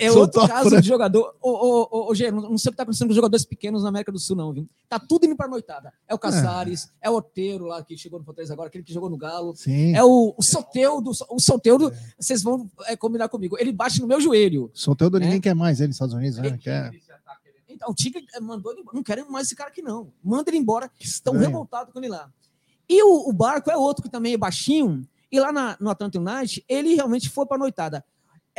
é, 0.00 0.06
é 0.06 0.12
outro 0.12 0.46
caso 0.48 0.80
de 0.80 0.86
jogador. 0.86 1.34
Ô, 1.40 1.50
ô, 1.50 1.88
ô, 1.90 2.10
ô, 2.10 2.14
Gê, 2.14 2.30
não, 2.30 2.50
não 2.50 2.58
sei 2.58 2.70
o 2.70 2.72
que 2.72 2.76
tá 2.76 2.82
acontecendo 2.82 3.08
com 3.08 3.10
os 3.12 3.16
jogadores 3.16 3.44
pequenos 3.46 3.82
na 3.82 3.88
América 3.88 4.10
do 4.12 4.18
Sul, 4.18 4.36
não, 4.36 4.52
viu? 4.52 4.68
Tá 4.88 4.98
tudo 4.98 5.26
indo 5.26 5.36
pra 5.36 5.46
noitada. 5.48 5.92
É 6.06 6.14
o 6.14 6.18
Casares, 6.18 6.90
é, 7.00 7.08
o 7.10 7.14
Oteiro 7.14 7.66
lá 7.66 7.82
que 7.82 7.96
chegou 7.96 8.18
no 8.18 8.24
Fortaleza 8.24 8.52
agora, 8.52 8.68
aquele 8.68 8.84
que 8.84 8.92
jogou 8.92 9.08
no 9.10 9.16
Galo. 9.16 9.54
Sim. 9.56 9.94
É 9.94 10.02
o, 10.04 10.34
o 10.36 10.42
Soteudo, 10.42 11.10
o 11.30 11.40
Soteudo, 11.40 11.92
vocês 12.18 12.42
vão 12.42 12.68
é, 12.86 12.96
combinar 12.96 13.28
comigo. 13.28 13.56
Ele 13.58 13.72
bate 13.72 14.00
no 14.00 14.06
meu 14.06 14.20
joelho. 14.20 14.70
Soltando 14.74 15.16
É. 15.18 15.20
ninguém 15.20 15.40
quer 15.40 15.54
mais 15.54 15.80
ele 15.80 15.88
nos 15.88 15.96
Estados 15.96 16.14
Unidos, 16.14 16.38
né? 16.38 16.58
Quer. 16.60 16.90
Então, 17.68 17.90
o 17.90 17.94
Tigre 17.94 18.26
eh, 18.34 18.40
mandou 18.40 18.72
ele 18.72 18.80
embora. 18.80 18.96
Não 18.96 19.02
querem 19.04 19.24
mais 19.30 19.46
esse 19.46 19.54
cara 19.54 19.70
aqui, 19.70 19.80
não. 19.80 20.10
Manda 20.24 20.50
ele 20.50 20.58
embora. 20.58 20.90
Estão 20.98 21.34
revoltados 21.34 21.92
com 21.92 22.00
ele 22.00 22.08
lá. 22.08 22.28
E 22.88 23.00
o, 23.04 23.28
o 23.28 23.32
Barco 23.32 23.70
é 23.70 23.76
outro 23.76 24.02
que 24.02 24.08
também 24.10 24.32
é 24.34 24.36
baixinho. 24.36 25.06
E 25.30 25.38
lá 25.38 25.52
na- 25.52 25.76
no 25.78 25.90
Atlanta 25.90 26.18
United, 26.18 26.64
ele 26.68 26.94
realmente 26.94 27.28
foi 27.28 27.44
para 27.46 27.56
a 27.56 27.60
noitada. 27.60 28.04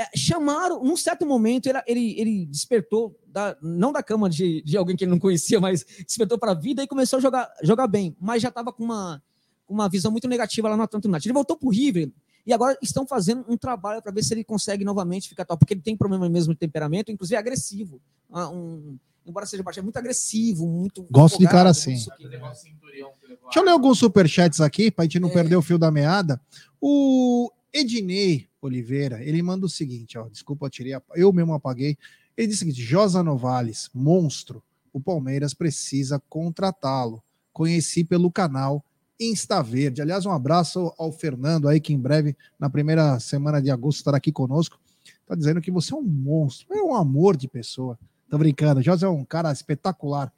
É, 0.01 0.07
chamaram, 0.17 0.81
num 0.81 0.95
certo 0.95 1.25
momento, 1.25 1.67
ele, 1.67 1.79
ele, 1.85 2.19
ele 2.21 2.45
despertou, 2.45 3.19
da- 3.27 3.57
não 3.61 3.91
da 3.91 4.01
cama 4.01 4.29
de, 4.29 4.61
de 4.61 4.77
alguém 4.77 4.95
que 4.95 5.03
ele 5.03 5.11
não 5.11 5.19
conhecia, 5.19 5.59
mas 5.59 5.83
despertou 6.07 6.37
para 6.39 6.51
a 6.51 6.55
vida 6.55 6.81
e 6.81 6.87
começou 6.87 7.17
a 7.17 7.21
jogar, 7.21 7.51
jogar 7.61 7.85
bem. 7.87 8.15
Mas 8.17 8.41
já 8.41 8.47
estava 8.47 8.71
com 8.71 8.81
uma, 8.83 9.21
uma 9.67 9.89
visão 9.89 10.09
muito 10.09 10.25
negativa 10.27 10.69
lá 10.69 10.77
no 10.77 10.83
Atlanta 10.83 11.05
United. 11.07 11.27
Ele 11.27 11.33
voltou 11.33 11.57
para 11.57 11.67
o 11.67 11.69
River 11.71 12.09
e 12.47 12.53
agora 12.53 12.77
estão 12.81 13.05
fazendo 13.05 13.43
um 13.49 13.57
trabalho 13.57 14.01
para 14.01 14.11
ver 14.13 14.23
se 14.23 14.33
ele 14.33 14.43
consegue 14.45 14.85
novamente 14.85 15.27
ficar 15.27 15.43
top, 15.43 15.59
porque 15.59 15.73
ele 15.73 15.81
tem 15.81 15.97
problema 15.97 16.29
mesmo 16.29 16.53
de 16.53 16.59
temperamento, 16.59 17.11
inclusive 17.11 17.35
é 17.35 17.39
agressivo. 17.39 17.99
Ah, 18.31 18.49
um- 18.49 18.97
embora 19.25 19.45
seja 19.45 19.61
baixo, 19.61 19.79
é 19.79 19.83
muito 19.83 19.97
agressivo, 19.97 20.65
muito. 20.65 21.05
Gosto 21.11 21.37
de 21.37 21.45
cara 21.45 21.69
empolgado, 21.71 21.77
assim. 21.77 21.93
Deixa 21.93 23.59
eu 23.59 23.63
ler 23.63 23.71
alguns 23.71 23.99
superchats 23.99 24.61
aqui, 24.61 24.89
pra 24.89 25.03
gente 25.03 25.19
não 25.19 25.29
É. 25.29 25.33
perder 25.33 25.55
o 25.57 25.61
fio 25.61 25.77
da 25.77 25.91
meada. 25.91 26.39
O 26.81 27.51
Ednei 27.73 28.48
Oliveira, 28.61 29.23
ele 29.23 29.41
manda 29.41 29.65
o 29.65 29.69
seguinte, 29.69 30.17
ó, 30.17 30.27
desculpa, 30.27 30.65
eu 30.65 30.69
tirei, 30.69 30.93
a- 30.93 31.01
eu 31.15 31.31
mesmo 31.31 31.53
apaguei. 31.53 31.97
Ele 32.35 32.47
diz 32.47 32.57
o 32.57 32.59
seguinte, 32.59 32.81
Josa 32.81 33.23
Novales, 33.23 33.89
monstro, 33.93 34.63
o 34.93 34.99
Palmeiras 34.99 35.53
precisa 35.53 36.21
contratá-lo. 36.29 37.21
Conheci 37.53 38.03
pelo 38.03 38.31
canal 38.31 38.83
Insta 39.19 39.61
Verde. 39.61 40.01
Aliás, 40.01 40.25
um 40.25 40.31
abraço 40.31 40.93
ao 40.97 41.11
Fernando 41.11 41.67
aí, 41.67 41.79
que 41.79 41.93
em 41.93 41.99
breve, 41.99 42.35
na 42.57 42.69
primeira 42.69 43.19
semana 43.19 43.61
de 43.61 43.69
agosto, 43.69 43.97
estará 43.97 44.17
aqui 44.17 44.31
conosco. 44.31 44.79
Tá 45.25 45.35
dizendo 45.35 45.61
que 45.61 45.69
você 45.71 45.93
é 45.93 45.97
um 45.97 46.01
monstro, 46.03 46.67
é 46.73 46.81
um 46.81 46.95
amor 46.95 47.35
de 47.35 47.47
pessoa. 47.47 47.99
Tô 48.29 48.37
brincando, 48.37 48.81
Josa 48.81 49.07
é 49.07 49.09
um 49.09 49.25
cara 49.25 49.51
espetacular. 49.51 50.31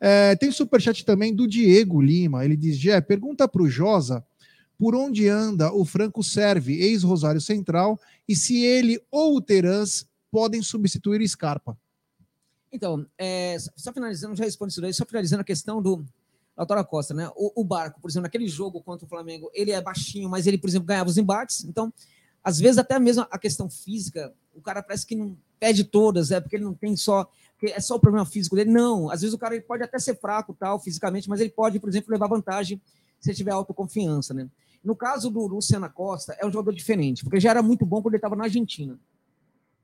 É, 0.00 0.34
tem 0.36 0.50
superchat 0.50 1.04
também 1.04 1.34
do 1.34 1.46
Diego 1.46 2.00
Lima. 2.00 2.44
Ele 2.44 2.56
diz: 2.56 2.76
Gé, 2.76 3.00
pergunta 3.00 3.46
para 3.48 3.62
o 3.62 3.68
Josa 3.68 4.24
por 4.78 4.94
onde 4.94 5.28
anda 5.28 5.72
o 5.72 5.84
Franco 5.84 6.22
Serve, 6.22 6.80
ex-Rosário 6.80 7.40
Central, 7.40 7.98
e 8.28 8.36
se 8.36 8.64
ele 8.64 9.02
ou 9.10 9.36
o 9.36 9.40
Terãs 9.40 10.06
podem 10.30 10.62
substituir 10.62 11.26
Scarpa. 11.28 11.76
Então, 12.72 13.04
é, 13.18 13.56
só- 13.76 13.92
finalizando, 13.92 14.36
já 14.36 14.44
respondi 14.44 14.72
isso 14.72 14.80
daí, 14.80 14.94
só 14.94 15.04
finalizando 15.04 15.40
a 15.40 15.44
questão 15.44 15.82
do 15.82 16.04
Lautaro 16.56 16.84
Costa, 16.84 17.14
né? 17.14 17.28
O, 17.34 17.60
o 17.60 17.64
Barco, 17.64 18.00
por 18.00 18.10
exemplo, 18.10 18.24
naquele 18.24 18.46
jogo 18.46 18.80
contra 18.82 19.06
o 19.06 19.08
Flamengo, 19.08 19.50
ele 19.54 19.70
é 19.72 19.80
baixinho, 19.80 20.28
mas 20.28 20.46
ele, 20.46 20.58
por 20.58 20.68
exemplo, 20.68 20.86
ganhava 20.86 21.08
os 21.08 21.16
embates. 21.16 21.64
Então, 21.64 21.92
às 22.44 22.58
vezes, 22.58 22.78
até 22.78 22.98
mesmo 22.98 23.26
a 23.30 23.38
questão 23.38 23.68
física, 23.68 24.32
o 24.54 24.60
cara 24.60 24.82
parece 24.82 25.06
que 25.06 25.16
não 25.16 25.36
perde 25.58 25.82
todas, 25.84 26.30
é 26.30 26.40
porque 26.40 26.56
ele 26.56 26.64
não 26.64 26.74
tem 26.74 26.96
só. 26.96 27.28
É 27.62 27.80
só 27.80 27.96
o 27.96 28.00
problema 28.00 28.24
físico 28.24 28.54
dele. 28.54 28.70
Não, 28.70 29.10
às 29.10 29.22
vezes 29.22 29.34
o 29.34 29.38
cara 29.38 29.54
ele 29.54 29.64
pode 29.64 29.82
até 29.82 29.98
ser 29.98 30.16
fraco 30.20 30.54
tal, 30.54 30.78
fisicamente, 30.78 31.28
mas 31.28 31.40
ele 31.40 31.50
pode, 31.50 31.80
por 31.80 31.88
exemplo, 31.88 32.12
levar 32.12 32.28
vantagem 32.28 32.80
se 33.18 33.34
tiver 33.34 33.50
autoconfiança, 33.50 34.32
né? 34.32 34.48
No 34.82 34.94
caso 34.96 35.30
do 35.30 35.46
Luciano 35.46 35.90
Costa, 35.90 36.36
é 36.40 36.46
um 36.46 36.52
jogador 36.52 36.72
diferente, 36.74 37.24
porque 37.24 37.40
já 37.40 37.50
era 37.50 37.62
muito 37.62 37.84
bom 37.84 38.00
quando 38.00 38.14
ele 38.14 38.18
estava 38.18 38.36
na 38.36 38.44
Argentina. 38.44 38.98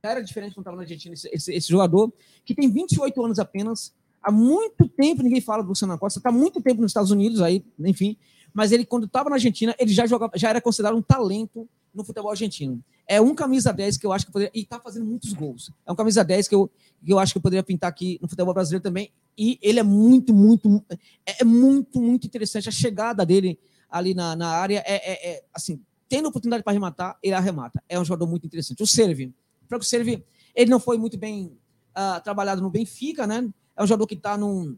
Já 0.03 0.11
era 0.11 0.23
diferente 0.23 0.55
quando 0.55 0.62
estava 0.62 0.77
na 0.77 0.83
Argentina 0.83 1.15
esse, 1.15 1.29
esse- 1.33 1.53
esse 1.53 1.69
jogador, 1.69 2.12
que 2.45 2.55
tem 2.55 2.71
28 2.71 3.25
anos 3.25 3.39
apenas. 3.39 3.93
Há 4.23 4.31
muito 4.31 4.89
tempo 4.89 5.23
ninguém 5.23 5.41
fala 5.41 5.62
do 5.62 5.69
Luciano 5.71 5.99
Costa, 5.99 6.19
está 6.19 6.31
muito 6.33 6.61
tempo 6.62 6.81
nos 6.81 6.91
Estados 6.91 7.11
Unidos 7.11 7.41
aí, 7.43 7.65
enfim. 7.81 8.16
Mas 8.53 8.71
ele, 8.73 8.85
quando 8.87 9.07
estava 9.07 9.29
na 9.29 9.37
Argentina, 9.37 9.75
ele 9.79 9.93
já 9.93 10.07
jogava, 10.07 10.33
já 10.37 10.49
era 10.49 10.61
considerado 10.61 10.97
um 10.97 11.03
talento 11.03 11.69
no 11.93 12.05
futebol 12.05 12.31
argentino. 12.31 12.83
É 13.07 13.21
um 13.21 13.35
camisa 13.35 13.73
10 13.73 13.97
que 13.99 14.07
eu 14.07 14.12
acho 14.12 14.27
que 14.27 14.33
poderia. 14.33 14.51
E 14.55 14.61
está 14.62 14.81
fazendo 14.81 15.05
muitos 15.07 15.33
gols. 15.33 15.71
É 15.85 15.93
um 15.93 15.95
camisa 15.97 16.25
10 16.25 16.49
que 16.49 16.55
eu, 16.55 16.71
que 17.05 17.12
eu 17.12 17.19
acho 17.19 17.33
que 17.35 17.39
eu 17.39 17.43
poderia 17.43 17.62
pintar 17.62 17.91
aqui 17.91 18.19
no 18.23 18.29
futebol 18.29 18.55
brasileiro 18.55 18.83
também. 18.83 19.11
E 19.37 19.59
ele 19.61 19.79
é 19.81 19.83
muito, 19.83 20.33
muito. 20.33 20.83
É 21.27 21.43
é 21.43 21.45
muito, 21.45 22.01
muito 22.01 22.27
interessante. 22.27 22.69
A 22.69 22.73
chegada 22.73 23.27
dele 23.27 23.59
ali 23.95 24.12
na, 24.12 24.35
na 24.35 24.49
área 24.49 24.83
é, 24.85 24.95
é- 24.97 25.31
é, 25.31 25.45
assim, 25.55 25.81
tendo 26.09 26.29
oportunidade 26.29 26.65
para 26.65 26.73
arrematar, 26.73 27.16
ele 27.23 27.33
arremata. 27.35 27.81
É 27.89 27.99
um 27.99 28.05
jogador 28.05 28.27
muito 28.27 28.45
interessante. 28.45 28.83
O 28.83 28.87
Serve, 28.87 29.33
o 29.71 29.83
Serve, 29.83 30.25
ele 30.53 30.69
não 30.71 30.81
foi 30.81 30.99
muito 30.99 31.16
bem 31.16 31.57
ah, 31.95 32.19
trabalhado 32.21 32.61
no 32.61 32.69
Benfica, 32.71 33.25
né? 33.25 33.49
É 33.77 33.83
um 33.85 33.87
jogador 33.87 34.09
que 34.09 34.15
está 34.15 34.37
num. 34.37 34.77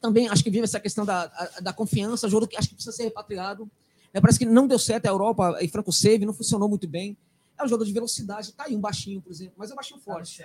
Também 0.00 0.26
acho 0.28 0.42
que 0.42 0.50
vive 0.50 0.64
essa 0.64 0.80
questão 0.80 1.04
da, 1.04 1.26
da 1.60 1.72
confiança, 1.74 2.28
jogador 2.30 2.48
que 2.48 2.56
acho 2.56 2.68
que 2.70 2.74
precisa 2.74 2.96
ser 2.96 3.04
repatriado. 3.04 3.70
né? 4.12 4.20
Parece 4.22 4.38
que 4.38 4.46
não 4.46 4.66
deu 4.66 4.78
certo 4.78 5.04
a 5.04 5.10
Europa 5.10 5.58
e 5.60 5.68
Franco 5.68 5.92
Serve, 5.92 6.24
não 6.24 6.32
funcionou 6.32 6.66
muito 6.68 6.88
bem. 6.88 7.16
É 7.58 7.62
um 7.64 7.68
jogador 7.68 7.84
de 7.84 7.92
velocidade, 7.92 8.52
tá 8.54 8.64
aí 8.64 8.74
um 8.74 8.80
baixinho, 8.80 9.20
por 9.20 9.30
exemplo, 9.30 9.52
mas 9.58 9.68
é 9.70 9.74
um 9.74 9.76
baixinho 9.76 10.00
forte. 10.00 10.42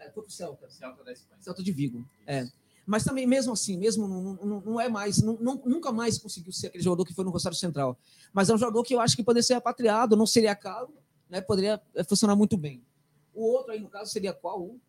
É, 0.00 0.10
foi 0.10 0.22
pro 0.24 0.32
Celta. 0.32 0.68
Celta 1.40 1.62
de 1.62 1.70
Vigo. 1.70 2.04
É. 2.26 2.44
Mas 2.88 3.04
também, 3.04 3.26
mesmo 3.26 3.52
assim, 3.52 3.76
mesmo 3.76 4.08
não, 4.08 4.34
não, 4.42 4.60
não 4.62 4.80
é 4.80 4.88
mais, 4.88 5.18
não, 5.18 5.36
não- 5.38 5.60
nunca 5.66 5.92
mais 5.92 6.16
conseguiu 6.16 6.50
ser 6.50 6.68
aquele 6.68 6.82
jogador 6.82 7.04
que 7.04 7.12
foi 7.12 7.22
no 7.22 7.30
Rosário 7.30 7.56
Central. 7.56 7.98
Mas 8.32 8.48
é 8.48 8.54
um 8.54 8.56
jogador 8.56 8.82
que 8.82 8.94
eu 8.94 9.00
acho 9.00 9.14
que 9.14 9.22
poderia 9.22 9.42
ser 9.42 9.54
repatriado, 9.54 10.16
não 10.16 10.24
seria 10.24 10.54
caro, 10.54 10.88
né? 11.28 11.42
Poderia 11.42 11.78
eh, 11.94 12.02
funcionar 12.02 12.34
muito 12.34 12.56
bem. 12.56 12.82
O 13.34 13.44
outro 13.44 13.72
aí, 13.72 13.80
no 13.80 13.90
caso, 13.90 14.10
seria 14.10 14.32
qual? 14.32 14.62
O 14.62 14.80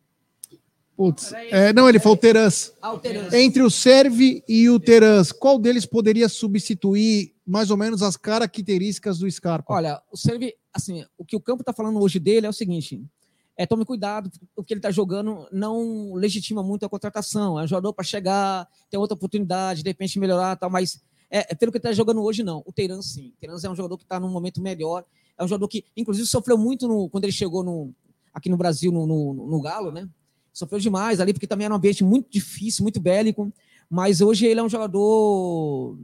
Putz, 0.96 1.30
é, 1.32 1.74
não, 1.74 1.88
ele 1.90 1.98
falou 2.00 2.16
Terãs. 2.16 2.72
Alterans. 2.80 3.34
Entre 3.34 3.62
o 3.62 3.70
Serve 3.70 4.42
e 4.48 4.70
o 4.70 4.80
Terãs, 4.80 5.30
qual 5.30 5.58
deles 5.58 5.84
poderia 5.84 6.28
substituir 6.28 7.34
mais 7.46 7.70
ou 7.70 7.76
menos 7.76 8.02
as 8.02 8.16
características 8.16 9.18
do 9.18 9.30
Scarpa? 9.30 9.74
Olha, 9.74 10.02
o 10.10 10.16
Serve, 10.16 10.54
assim, 10.72 11.04
o 11.18 11.24
que 11.24 11.36
o 11.36 11.40
campo 11.40 11.60
está 11.62 11.72
falando 11.74 12.00
hoje 12.00 12.18
dele 12.18 12.46
é 12.46 12.50
o 12.50 12.52
seguinte: 12.52 13.02
é, 13.60 13.66
tome 13.66 13.84
cuidado, 13.84 14.30
o 14.56 14.64
que 14.64 14.72
ele 14.72 14.78
está 14.78 14.90
jogando 14.90 15.46
não 15.52 16.14
legitima 16.14 16.62
muito 16.62 16.86
a 16.86 16.88
contratação. 16.88 17.60
É 17.60 17.64
um 17.64 17.66
jogador 17.66 17.92
para 17.92 18.02
chegar, 18.02 18.66
ter 18.90 18.96
outra 18.96 19.14
oportunidade, 19.14 19.82
de 19.82 19.90
repente 19.90 20.18
melhorar, 20.18 20.56
tal, 20.56 20.70
mas 20.70 20.98
é, 21.30 21.52
é 21.52 21.54
pelo 21.54 21.70
que 21.70 21.76
ele 21.76 21.80
está 21.80 21.92
jogando 21.92 22.22
hoje, 22.22 22.42
não. 22.42 22.62
O 22.64 22.72
Teiran, 22.72 23.02
sim. 23.02 23.34
O 23.36 23.38
Teiran 23.38 23.58
é 23.62 23.68
um 23.68 23.76
jogador 23.76 23.98
que 23.98 24.04
está 24.04 24.18
num 24.18 24.30
momento 24.30 24.62
melhor. 24.62 25.04
É 25.36 25.44
um 25.44 25.46
jogador 25.46 25.68
que, 25.68 25.84
inclusive, 25.94 26.26
sofreu 26.26 26.56
muito 26.56 26.88
no, 26.88 27.10
quando 27.10 27.24
ele 27.24 27.34
chegou 27.34 27.62
no, 27.62 27.94
aqui 28.32 28.48
no 28.48 28.56
Brasil, 28.56 28.90
no, 28.90 29.04
no, 29.06 29.34
no 29.34 29.60
Galo, 29.60 29.92
né? 29.92 30.08
Sofreu 30.54 30.80
demais 30.80 31.20
ali, 31.20 31.34
porque 31.34 31.46
também 31.46 31.66
era 31.66 31.74
um 31.74 31.76
ambiente 31.76 32.02
muito 32.02 32.30
difícil, 32.30 32.82
muito 32.82 32.98
bélico. 32.98 33.52
Mas 33.90 34.22
hoje 34.22 34.46
ele 34.46 34.58
é 34.58 34.62
um 34.62 34.70
jogador, 34.70 35.98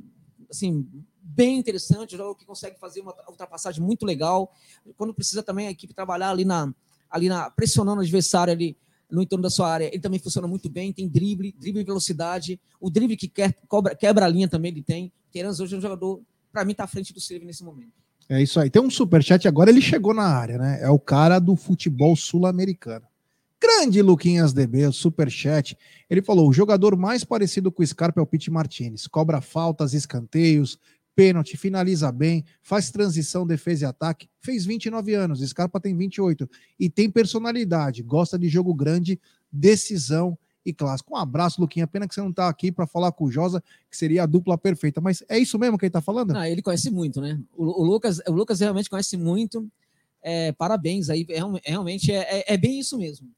assim, 0.51 0.87
bem 1.23 1.57
interessante, 1.57 2.15
um 2.15 2.19
jogador 2.19 2.35
que 2.35 2.45
consegue 2.45 2.79
fazer 2.79 3.01
uma 3.01 3.15
ultrapassagem 3.31 3.83
muito 3.83 4.05
legal. 4.05 4.53
Quando 4.99 5.15
precisa 5.15 5.43
também 5.43 5.69
a 5.69 5.71
equipe 5.71 5.95
trabalhar 5.95 6.29
ali 6.29 6.45
na, 6.45 6.71
ali 7.11 7.29
na 7.29 7.51
pressionando 7.51 7.99
o 7.99 8.03
adversário 8.03 8.53
ali 8.53 8.77
no 9.11 9.23
entorno 9.23 9.43
da 9.43 9.51
sua 9.51 9.71
área, 9.71 9.87
ele 9.87 10.01
também 10.01 10.19
funciona 10.19 10.49
muito 10.49 10.69
bem, 10.69 10.93
tem 10.93 11.09
drible, 11.09 11.55
drible 11.59 11.81
e 11.81 11.85
velocidade, 11.85 12.61
o 12.81 12.91
drible 12.91 13.17
que 13.17 13.29
quer, 13.29 13.57
cobra, 13.69 13.95
quebra 13.95 14.25
a 14.25 14.29
linha 14.29 14.49
também 14.49 14.73
ele 14.73 14.83
tem. 14.83 15.13
Terans 15.33 15.61
hoje 15.61 15.75
é 15.75 15.79
um 15.79 15.81
jogador, 15.81 16.21
para 16.53 16.65
mim, 16.65 16.73
está 16.73 16.85
à 16.85 16.89
frente 16.89 17.13
do 17.13 17.21
Silvio 17.21 17.47
nesse 17.47 17.63
momento. 17.63 17.93
É 18.29 18.43
isso 18.43 18.59
aí. 18.59 18.69
Tem 18.69 18.83
um 18.83 18.91
superchat 18.91 19.47
agora, 19.47 19.71
ele 19.71 19.81
chegou 19.81 20.13
na 20.13 20.25
área, 20.25 20.59
né? 20.59 20.81
É 20.83 20.91
o 20.91 20.99
cara 20.99 21.39
do 21.39 21.55
futebol 21.55 22.17
sul-americano. 22.17 23.07
Grande 23.61 24.03
Luquinhas 24.03 24.53
DB, 24.53 24.87
o 24.87 24.93
superchat. 24.93 25.77
Ele 26.11 26.21
falou: 26.21 26.49
o 26.49 26.53
jogador 26.53 26.97
mais 26.97 27.25
parecido 27.25 27.73
com 27.73 27.83
o 27.83 27.87
Scarpa 27.87 28.21
é 28.21 28.23
o 28.23 28.27
Pete 28.27 28.51
Martinez. 28.51 29.07
Cobra 29.07 29.41
faltas, 29.41 29.95
escanteios, 29.95 30.79
pênalti, 31.17 31.57
finaliza 31.57 32.13
bem, 32.13 32.45
faz 32.63 32.91
transição, 32.91 33.47
defesa 33.47 33.87
e 33.87 33.89
ataque. 33.89 34.29
Fez 34.39 34.67
29 34.67 35.15
anos, 35.15 35.41
Scarpa 35.41 35.81
tem 35.81 35.97
28 35.97 36.49
e 36.79 36.91
tem 36.91 37.11
personalidade, 37.11 38.03
gosta 38.03 38.39
de 38.39 38.49
jogo 38.49 38.75
grande, 38.75 39.19
decisão 39.51 40.39
e 40.65 40.75
clássico. 40.75 41.15
Um 41.15 41.17
abraço, 41.17 41.61
Luquinha. 41.61 41.87
Pena 41.87 42.07
que 42.07 42.15
você 42.15 42.21
não 42.21 42.31
está 42.31 42.49
aqui 42.49 42.71
para 42.71 42.87
falar 42.87 43.13
com 43.13 43.25
o 43.25 43.31
Josa, 43.31 43.63
que 43.91 43.97
seria 43.97 44.25
a 44.25 44.27
dupla 44.27 44.59
perfeita. 44.59 45.01
Mas 45.01 45.25
é 45.29 45.39
isso 45.39 45.59
mesmo 45.59 45.79
que 45.79 45.87
ele 45.87 45.91
está 45.91 46.03
falando? 46.03 46.35
Não, 46.35 46.45
ele 46.45 46.61
conhece 46.61 46.91
muito, 46.91 47.21
né? 47.21 47.41
O, 47.57 47.83
o, 47.83 47.85
Lucas, 47.85 48.21
o 48.29 48.33
Lucas 48.33 48.61
realmente 48.61 48.91
conhece 48.91 49.17
muito. 49.17 49.67
É, 50.21 50.53
parabéns 50.53 51.09
aí, 51.09 51.25
é, 51.31 51.41
realmente 51.71 52.11
é, 52.11 52.41
é, 52.41 52.55
é, 52.55 52.57
bem 52.57 52.81
isso 52.81 52.99
mesmo. 52.99 53.29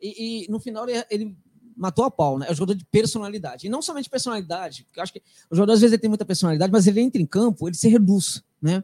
E, 0.00 0.44
e 0.44 0.50
no 0.50 0.60
final 0.60 0.88
ele, 0.88 1.04
ele 1.10 1.36
matou 1.76 2.04
a 2.04 2.10
pau, 2.10 2.38
né? 2.38 2.46
É 2.48 2.52
um 2.52 2.54
jogador 2.54 2.74
de 2.74 2.84
personalidade. 2.86 3.66
E 3.66 3.70
não 3.70 3.82
somente 3.82 4.08
personalidade, 4.08 4.84
porque 4.84 4.98
eu 4.98 5.02
acho 5.02 5.12
que 5.12 5.22
o 5.50 5.54
jogador 5.54 5.72
às 5.72 5.80
vezes 5.80 5.92
ele 5.92 6.00
tem 6.00 6.08
muita 6.08 6.24
personalidade, 6.24 6.72
mas 6.72 6.86
ele 6.86 7.00
entra 7.00 7.20
em 7.20 7.26
campo, 7.26 7.68
ele 7.68 7.76
se 7.76 7.88
reduz, 7.88 8.42
né? 8.60 8.82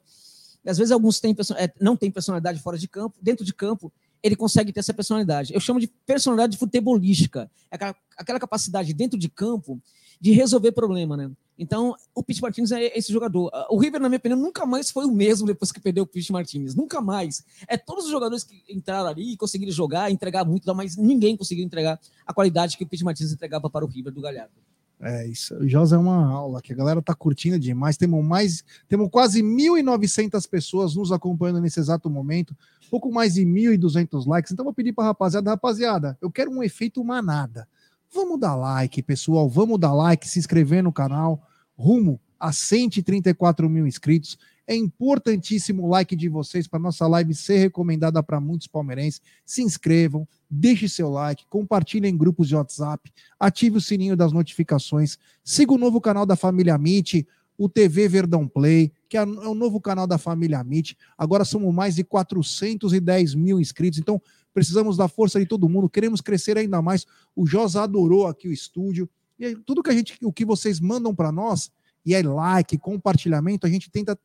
E, 0.65 0.71
às 0.71 0.79
vezes 0.79 0.93
alguns 0.93 1.19
têm, 1.19 1.35
é, 1.57 1.73
não 1.81 1.97
têm 1.97 2.11
personalidade 2.11 2.61
fora 2.61 2.79
de 2.79 2.87
campo, 2.87 3.19
dentro 3.21 3.45
de 3.45 3.53
campo 3.53 3.93
ele 4.23 4.37
consegue 4.37 4.73
ter 4.73 4.81
essa 4.81 4.95
personalidade. 4.95 5.53
Eu 5.53 5.61
chamo 5.61 5.81
de 5.81 5.87
personalidade 6.07 6.57
futebolística. 6.57 7.51
É 7.71 7.77
aquela, 7.77 7.97
aquela 8.17 8.41
capacidade 8.41 8.93
dentro 8.95 9.19
de 9.19 9.29
campo 9.29 9.81
de 10.21 10.31
resolver 10.33 10.73
problema, 10.73 11.17
né? 11.17 11.31
Então, 11.59 11.95
o 12.15 12.23
Pete 12.23 12.41
Martinez 12.41 12.73
é 12.73 12.97
esse 12.97 13.13
jogador. 13.13 13.51
O 13.69 13.79
River, 13.79 14.01
na 14.01 14.09
minha 14.09 14.19
opinião, 14.19 14.39
nunca 14.39 14.65
mais 14.65 14.91
foi 14.91 15.05
o 15.05 15.13
mesmo 15.13 15.47
depois 15.47 15.71
que 15.71 15.81
perdeu 15.81 16.05
o 16.05 16.07
Pete 16.07 16.33
Martinez. 16.33 16.75
Nunca 16.75 17.01
mais. 17.01 17.45
É 17.69 17.77
todos 17.77 18.05
os 18.05 18.11
jogadores 18.11 18.43
que 18.43 18.63
entraram 18.69 19.09
ali 19.09 19.33
e 19.33 19.37
conseguiram 19.37 19.73
jogar, 19.73 20.11
entregar 20.11 20.45
muito, 20.45 20.73
mas 20.75 20.97
ninguém 20.97 21.37
conseguiu 21.37 21.65
entregar 21.65 22.01
a 22.27 22.33
qualidade 22.33 22.77
que 22.77 22.85
o 22.85 22.87
Pete 22.87 23.05
Martinez 23.05 23.33
entregava 23.33 23.69
para 23.69 23.85
o 23.85 23.89
River 23.89 24.13
do 24.13 24.21
Galhardo. 24.21 24.55
É 25.03 25.27
isso. 25.27 25.55
O 25.57 25.69
Josa 25.69 25.97
é 25.97 25.99
uma 25.99 26.25
aula 26.31 26.63
que 26.63 26.73
a 26.73 26.77
galera 26.77 27.03
tá 27.03 27.13
curtindo 27.13 27.59
demais. 27.59 27.97
Temos 27.97 28.25
mais, 28.25 28.65
temos 28.89 29.11
quase 29.11 29.43
1.900 29.43 30.49
pessoas 30.49 30.95
nos 30.95 31.11
acompanhando 31.11 31.61
nesse 31.61 31.81
exato 31.81 32.09
momento. 32.09 32.57
Pouco 32.93 33.11
mais 33.11 33.33
de 33.33 33.41
1.200 33.41 34.27
likes. 34.27 34.53
Então 34.53 34.67
vou 34.67 34.75
pedir 34.75 34.93
para 34.93 35.05
rapaziada, 35.05 35.49
rapaziada, 35.49 36.19
eu 36.21 36.31
quero 36.31 36.51
um 36.51 36.63
efeito 36.63 37.03
manada. 37.03 37.67
Vamos 38.13 38.39
dar 38.39 38.55
like, 38.55 39.03
pessoal. 39.03 39.49
Vamos 39.49 39.81
dar 39.81 39.95
like, 39.95 40.29
se 40.29 40.39
inscrever 40.39 40.83
no 40.83 40.93
canal. 40.93 41.43
Rumo 41.75 42.21
a 42.39 42.53
134 42.53 43.67
mil 43.67 43.87
inscritos. 43.87 44.37
É 44.67 44.77
importantíssimo 44.77 45.85
o 45.85 45.89
like 45.89 46.15
de 46.15 46.29
vocês 46.29 46.69
para 46.69 46.79
nossa 46.79 47.07
live 47.07 47.33
ser 47.35 47.57
recomendada 47.57 48.23
para 48.23 48.39
muitos 48.39 48.67
palmeirenses. 48.67 49.23
Se 49.43 49.63
inscrevam, 49.63 50.29
deixe 50.51 50.87
seu 50.87 51.09
like, 51.09 51.47
compartilhe 51.49 52.07
em 52.07 52.17
grupos 52.17 52.47
de 52.47 52.55
WhatsApp, 52.55 53.11
ative 53.41 53.79
o 53.79 53.81
sininho 53.81 54.17
das 54.17 54.33
notificações, 54.33 55.17
siga 55.43 55.73
o 55.73 55.79
novo 55.79 55.99
canal 55.99 56.27
da 56.27 56.37
família 56.37 56.77
Mit, 56.77 57.27
o 57.63 57.69
TV 57.69 58.09
Verdão 58.09 58.49
Play, 58.49 58.93
que 59.09 59.17
é 59.17 59.23
o 59.23 59.55
novo 59.55 59.81
canal 59.81 60.05
da 60.05 60.19
família 60.19 60.65
Mit. 60.65 60.99
Agora 61.17 61.45
somos 61.45 61.73
mais 61.73 61.95
de 61.95 62.03
410 62.03 63.37
mil 63.37 63.61
inscritos, 63.61 64.01
então 64.01 64.21
precisamos 64.53 64.97
da 64.97 65.07
força 65.07 65.39
de 65.39 65.47
todo 65.47 65.69
mundo, 65.69 65.89
queremos 65.89 66.21
crescer 66.21 66.59
ainda 66.59 66.83
mais. 66.83 67.07
O 67.37 67.47
Josa 67.47 67.85
adorou 67.85 68.27
aqui 68.27 68.49
o 68.49 68.53
estúdio. 68.53 69.09
E 69.39 69.55
tudo 69.55 69.81
que 69.81 69.91
a 69.91 69.95
gente, 69.95 70.19
o 70.25 70.33
que 70.33 70.45
vocês 70.45 70.81
mandam 70.81 71.15
para 71.15 71.31
nós, 71.31 71.71
e 72.05 72.17
é 72.17 72.23
like, 72.23 72.77
compartilhamento, 72.79 73.65
a 73.65 73.71
gente 73.71 73.89
tenta 73.93 74.19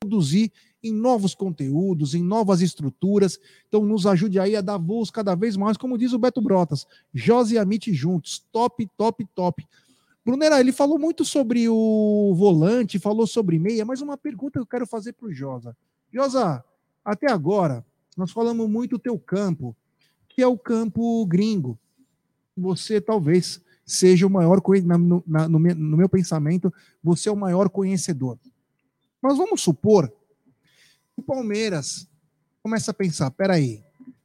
produzir 0.00 0.50
em 0.82 0.92
novos 0.92 1.36
conteúdos, 1.36 2.12
em 2.12 2.22
novas 2.22 2.60
estruturas. 2.60 3.38
Então, 3.68 3.86
nos 3.86 4.04
ajude 4.06 4.40
aí 4.40 4.56
a 4.56 4.60
dar 4.60 4.76
voos 4.76 5.08
cada 5.08 5.36
vez 5.36 5.56
mais, 5.56 5.76
como 5.76 5.96
diz 5.96 6.12
o 6.12 6.18
Beto 6.18 6.40
Brotas. 6.40 6.84
Josi 7.14 7.54
e 7.54 7.58
Amit 7.58 7.92
juntos. 7.94 8.44
Top, 8.50 8.84
top, 8.96 9.24
top. 9.36 9.64
Brunera, 10.24 10.60
ele 10.60 10.72
falou 10.72 10.98
muito 10.98 11.24
sobre 11.24 11.68
o 11.68 12.32
volante, 12.36 12.98
falou 12.98 13.26
sobre 13.26 13.58
meia, 13.58 13.84
mas 13.84 14.00
uma 14.00 14.16
pergunta 14.16 14.58
que 14.58 14.62
eu 14.62 14.66
quero 14.66 14.86
fazer 14.86 15.12
para 15.14 15.26
o 15.26 15.32
Josa. 15.32 15.76
Josa, 16.12 16.64
até 17.04 17.30
agora, 17.30 17.84
nós 18.16 18.30
falamos 18.30 18.68
muito 18.68 18.92
do 18.92 18.98
teu 18.98 19.18
campo, 19.18 19.76
que 20.28 20.40
é 20.40 20.46
o 20.46 20.56
campo 20.56 21.26
gringo. 21.26 21.78
Você 22.56 23.00
talvez 23.00 23.60
seja 23.84 24.26
o 24.26 24.30
maior, 24.30 24.62
no, 24.84 25.24
na, 25.26 25.48
no, 25.48 25.58
no 25.58 25.96
meu 25.96 26.08
pensamento, 26.08 26.72
você 27.02 27.28
é 27.28 27.32
o 27.32 27.36
maior 27.36 27.68
conhecedor. 27.68 28.38
Mas 29.20 29.36
vamos 29.36 29.60
supor 29.60 30.12
o 31.16 31.22
Palmeiras 31.22 32.08
começa 32.62 32.90
a 32.90 32.94
pensar: 32.94 33.30
peraí, 33.30 33.82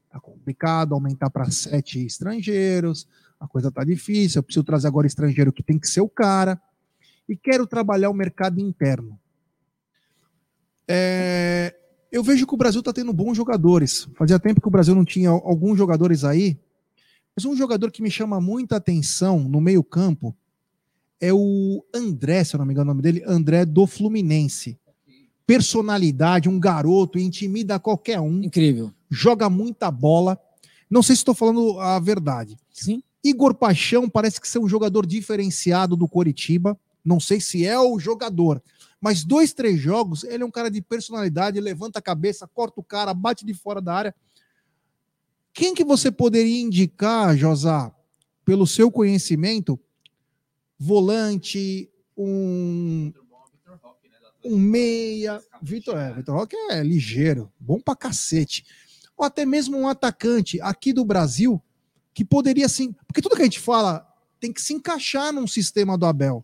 tá 0.10 0.20
complicado 0.20 0.94
aumentar 0.94 1.30
para 1.30 1.50
sete 1.52 2.06
estrangeiros, 2.06 3.08
a 3.40 3.48
coisa 3.48 3.72
tá 3.72 3.84
difícil, 3.84 4.40
eu 4.40 4.44
preciso 4.44 4.64
trazer 4.64 4.88
agora 4.88 5.08
estrangeiro 5.08 5.54
que 5.54 5.64
tem 5.64 5.78
que 5.78 5.88
ser 5.88 6.02
o 6.02 6.10
cara, 6.10 6.60
e 7.28 7.36
quero 7.36 7.68
trabalhar 7.68 8.10
o 8.10 8.14
mercado 8.14 8.60
interno. 8.60 9.20
É, 10.88 11.76
eu 12.12 12.24
vejo 12.24 12.48
que 12.48 12.54
o 12.54 12.58
Brasil 12.58 12.80
está 12.80 12.94
tendo 12.94 13.12
bons 13.12 13.36
jogadores. 13.36 14.08
Fazia 14.16 14.40
tempo 14.40 14.62
que 14.62 14.68
o 14.68 14.72
Brasil 14.72 14.96
não 14.96 15.04
tinha 15.04 15.30
alguns 15.30 15.78
jogadores 15.78 16.24
aí. 16.24 16.58
Mas 17.36 17.46
um 17.46 17.56
jogador 17.56 17.92
que 17.92 18.02
me 18.02 18.10
chama 18.10 18.40
muita 18.40 18.78
atenção 18.78 19.40
no 19.40 19.60
meio-campo 19.60 20.36
é 21.20 21.34
o 21.34 21.84
André, 21.94 22.44
se 22.44 22.56
eu 22.56 22.60
não 22.60 22.66
me 22.66 22.74
engano 22.74 22.92
o 22.92 22.94
nome 22.94 23.02
dele, 23.02 23.24
André 23.28 23.66
do 23.66 23.86
Fluminense. 23.86 24.80
Personalidade, 25.46 26.50
um 26.50 26.60
garoto, 26.60 27.20
intimida 27.20 27.80
qualquer 27.80 28.20
um. 28.20 28.42
Incrível. 28.42 28.92
Joga 29.10 29.50
muita 29.50 29.92
bola. 29.92 30.40
Não 30.90 31.04
sei 31.04 31.16
se 31.16 31.22
estou 31.22 31.36
falando 31.36 31.80
a 31.80 32.00
verdade. 32.00 32.58
Sim. 32.72 33.04
Igor 33.24 33.56
Paixão 33.56 34.10
parece 34.10 34.40
que 34.40 34.48
ser 34.48 34.60
um 34.60 34.68
jogador 34.68 35.06
diferenciado 35.06 35.96
do 35.96 36.08
Coritiba. 36.08 36.80
Não 37.04 37.20
sei 37.20 37.40
se 37.40 37.66
é 37.66 37.80
o 37.80 37.98
jogador, 38.00 38.62
mas 39.00 39.24
dois, 39.24 39.54
três 39.54 39.80
jogos, 39.80 40.24
ele 40.24 40.44
é 40.44 40.46
um 40.46 40.52
cara 40.52 40.70
de 40.70 40.82
personalidade, 40.82 41.60
levanta 41.60 42.00
a 42.00 42.02
cabeça, 42.02 42.48
corta 42.48 42.80
o 42.80 42.84
cara, 42.84 43.14
bate 43.14 43.46
de 43.46 43.54
fora 43.54 43.82
da 43.82 43.94
área. 43.94 44.16
Quem 45.54 45.74
que 45.74 45.84
você 45.84 46.12
poderia 46.12 46.62
indicar, 46.62 47.36
Josá, 47.38 47.92
pelo 48.44 48.68
seu 48.68 48.92
conhecimento, 48.92 49.80
volante, 50.78 51.90
um 52.16 53.14
um 54.44 54.58
meia, 54.58 55.44
Vitor, 55.62 55.98
é, 55.98 56.14
Vitor 56.14 56.36
Roque 56.36 56.56
é 56.70 56.82
ligeiro, 56.82 57.52
bom 57.60 57.80
pra 57.80 57.96
cacete. 57.96 58.66
Ou 59.18 59.26
até 59.26 59.46
mesmo 59.46 59.78
um 59.78 59.88
atacante 59.88 60.62
aqui 60.62 60.94
do 60.94 61.04
Brasil 61.04 61.62
que 62.18 62.26
poderia 62.26 62.68
sim, 62.68 62.96
porque 63.06 63.22
tudo 63.22 63.36
que 63.36 63.44
a 63.44 63.46
gente 63.46 63.60
fala 63.60 64.04
tem 64.40 64.52
que 64.52 64.60
se 64.60 64.74
encaixar 64.74 65.32
num 65.32 65.46
sistema 65.46 65.96
do 65.96 66.04
Abel. 66.04 66.44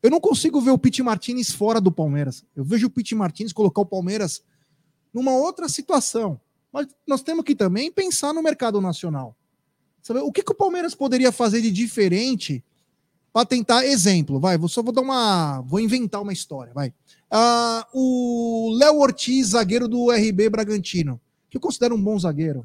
Eu 0.00 0.08
não 0.08 0.20
consigo 0.20 0.60
ver 0.60 0.70
o 0.70 0.78
Pete 0.78 1.02
Martinez 1.02 1.50
fora 1.50 1.80
do 1.80 1.90
Palmeiras. 1.90 2.44
Eu 2.54 2.62
vejo 2.62 2.86
o 2.86 2.90
Pete 2.90 3.12
Martinez 3.16 3.52
colocar 3.52 3.80
o 3.80 3.86
Palmeiras 3.86 4.40
numa 5.12 5.32
outra 5.32 5.68
situação. 5.68 6.40
Mas 6.72 6.86
nós 7.04 7.22
temos 7.22 7.44
que 7.44 7.56
também 7.56 7.90
pensar 7.90 8.32
no 8.32 8.40
mercado 8.40 8.80
nacional. 8.80 9.36
Sabe, 10.00 10.20
o 10.20 10.30
que, 10.30 10.44
que 10.44 10.52
o 10.52 10.54
Palmeiras 10.54 10.94
poderia 10.94 11.32
fazer 11.32 11.60
de 11.60 11.72
diferente 11.72 12.62
para 13.32 13.44
tentar 13.44 13.84
exemplo? 13.84 14.38
Vai, 14.38 14.56
vou 14.56 14.68
só 14.68 14.80
vou 14.80 14.92
dar 14.92 15.02
uma, 15.02 15.60
vou 15.62 15.80
inventar 15.80 16.22
uma 16.22 16.32
história, 16.32 16.72
vai. 16.72 16.94
Uh, 17.32 17.82
o 17.94 18.76
Léo 18.78 19.00
Ortiz, 19.00 19.48
zagueiro 19.48 19.88
do 19.88 20.12
RB 20.12 20.48
Bragantino, 20.48 21.20
que 21.50 21.56
eu 21.56 21.60
considero 21.60 21.96
um 21.96 22.00
bom 22.00 22.16
zagueiro. 22.16 22.64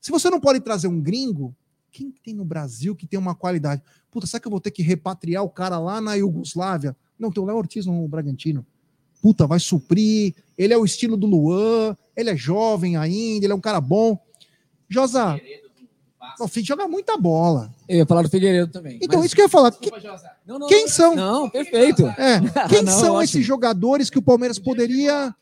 Se 0.00 0.10
você 0.10 0.28
não 0.28 0.40
pode 0.40 0.58
trazer 0.58 0.88
um 0.88 1.00
gringo, 1.00 1.54
quem 1.90 2.10
tem 2.22 2.34
no 2.34 2.44
Brasil 2.44 2.94
que 2.94 3.06
tem 3.06 3.18
uma 3.18 3.34
qualidade? 3.34 3.82
Puta, 4.10 4.26
será 4.26 4.40
que 4.40 4.46
eu 4.46 4.50
vou 4.50 4.60
ter 4.60 4.70
que 4.70 4.82
repatriar 4.82 5.42
o 5.44 5.48
cara 5.48 5.78
lá 5.78 6.00
na 6.00 6.14
Iugoslávia? 6.14 6.96
Não, 7.18 7.30
tem 7.32 7.42
o 7.42 7.46
Léo 7.46 7.56
Ortiz 7.56 7.86
no 7.86 8.06
Bragantino. 8.06 8.64
Puta, 9.20 9.46
vai 9.46 9.58
suprir. 9.58 10.34
Ele 10.56 10.72
é 10.72 10.78
o 10.78 10.84
estilo 10.84 11.16
do 11.16 11.26
Luan, 11.26 11.96
ele 12.16 12.30
é 12.30 12.36
jovem 12.36 12.96
ainda, 12.96 13.46
ele 13.46 13.52
é 13.52 13.56
um 13.56 13.60
cara 13.60 13.80
bom. 13.80 14.18
Josa, 14.88 15.38
O 16.40 16.46
Fink 16.46 16.66
joga 16.66 16.86
muita 16.86 17.16
bola. 17.16 17.74
Eu 17.88 17.98
ia 17.98 18.06
falar 18.06 18.22
do 18.22 18.28
Figueiredo 18.28 18.70
também. 18.70 18.98
Então, 19.02 19.18
mas- 19.18 19.26
isso 19.26 19.34
que 19.34 19.40
eu 19.40 19.46
ia 19.46 19.48
falar. 19.48 19.70
Desculpa, 19.70 20.00
Josa. 20.00 20.30
Não, 20.46 20.58
não, 20.58 20.68
quem 20.68 20.82
não, 20.82 20.88
são? 20.88 21.14
Não, 21.14 21.50
perfeito. 21.50 22.06
é, 22.06 22.40
quem 22.68 22.82
Não, 22.84 22.92
são 22.92 23.20
esses 23.22 23.44
jogadores 23.44 24.08
que 24.08 24.18
o 24.18 24.22
Palmeiras 24.22 24.58
poderia. 24.58 25.34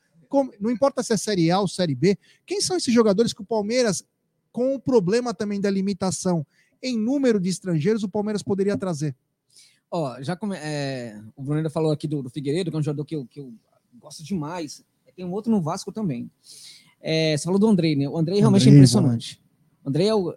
Não 0.60 0.70
importa 0.70 1.02
se 1.02 1.12
é 1.12 1.16
Série 1.16 1.50
A 1.50 1.60
ou 1.60 1.68
Série 1.68 1.94
B, 1.94 2.18
quem 2.44 2.60
são 2.60 2.76
esses 2.76 2.92
jogadores 2.92 3.32
que 3.32 3.40
o 3.42 3.44
Palmeiras, 3.44 4.04
com 4.56 4.74
o 4.74 4.80
problema 4.80 5.34
também 5.34 5.60
da 5.60 5.68
limitação 5.68 6.46
em 6.82 6.98
número 6.98 7.38
de 7.38 7.50
estrangeiros, 7.50 8.02
o 8.02 8.08
Palmeiras 8.08 8.42
poderia 8.42 8.74
trazer? 8.74 9.14
Ó, 9.90 10.16
já 10.22 10.34
come... 10.34 10.56
é, 10.56 11.20
o 11.36 11.42
Bruno 11.42 11.58
ainda 11.58 11.68
falou 11.68 11.92
aqui 11.92 12.08
do, 12.08 12.22
do 12.22 12.30
Figueiredo, 12.30 12.70
que 12.70 12.76
é 12.78 12.80
um 12.80 12.82
jogador 12.82 13.04
que 13.04 13.16
eu, 13.16 13.26
que 13.26 13.38
eu 13.38 13.52
gosto 14.00 14.24
demais. 14.24 14.82
Tem 15.14 15.26
um 15.26 15.32
outro 15.32 15.52
no 15.52 15.60
Vasco 15.60 15.92
também. 15.92 16.30
É, 17.02 17.36
você 17.36 17.44
falou 17.44 17.60
do 17.60 17.66
Andrei, 17.66 17.94
né? 17.96 18.08
O 18.08 18.16
Andrei 18.16 18.38
realmente 18.38 18.62
Andrei, 18.62 18.72
é 18.72 18.76
impressionante. 18.78 19.42
O 19.84 19.90
Andrei 19.90 20.08
é 20.08 20.14
o. 20.14 20.34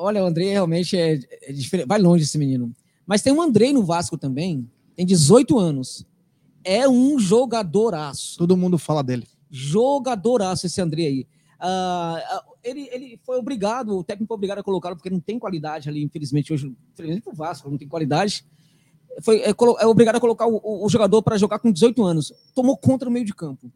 Olha, 0.00 0.24
o 0.24 0.26
Andrei 0.26 0.50
realmente 0.50 0.96
é, 0.96 1.20
é 1.42 1.52
diferente. 1.52 1.86
Vai 1.86 2.00
longe 2.00 2.24
esse 2.24 2.36
menino. 2.36 2.74
Mas 3.06 3.22
tem 3.22 3.32
um 3.32 3.40
Andrei 3.40 3.72
no 3.72 3.84
Vasco 3.84 4.18
também, 4.18 4.68
tem 4.96 5.06
18 5.06 5.56
anos. 5.56 6.04
É 6.64 6.88
um 6.88 7.16
jogadoraço. 7.16 8.36
Todo 8.38 8.56
mundo 8.56 8.76
fala 8.76 9.04
dele. 9.04 9.28
Jogadoraço 9.48 10.66
esse 10.66 10.80
André 10.80 11.06
aí. 11.06 11.26
Ah, 11.60 12.42
ele, 12.64 12.88
ele 12.90 13.20
foi 13.24 13.38
obrigado, 13.38 13.96
o 13.98 14.02
técnico 14.04 14.28
foi 14.28 14.34
obrigado 14.36 14.58
a 14.58 14.62
colocá-lo, 14.62 14.96
porque 14.96 15.10
não 15.10 15.20
tem 15.20 15.38
qualidade 15.38 15.88
ali, 15.88 16.02
infelizmente, 16.02 16.52
hoje, 16.52 16.74
infelizmente 16.92 17.28
o 17.28 17.32
Vasco 17.34 17.70
não 17.70 17.76
tem 17.76 17.86
qualidade. 17.88 18.44
Foi 19.22 19.40
é, 19.40 19.50
é 19.50 19.86
obrigado 19.86 20.16
a 20.16 20.20
colocar 20.20 20.46
o, 20.46 20.56
o- 20.62 20.86
o 20.86 20.88
jogador 20.88 21.22
para 21.22 21.36
jogar 21.36 21.58
com 21.58 21.70
18 21.70 22.02
anos. 22.04 22.32
Tomou 22.54 22.76
contra 22.76 23.06
no 23.06 23.12
meio 23.12 23.26
de 23.26 23.34
campo. 23.34 23.70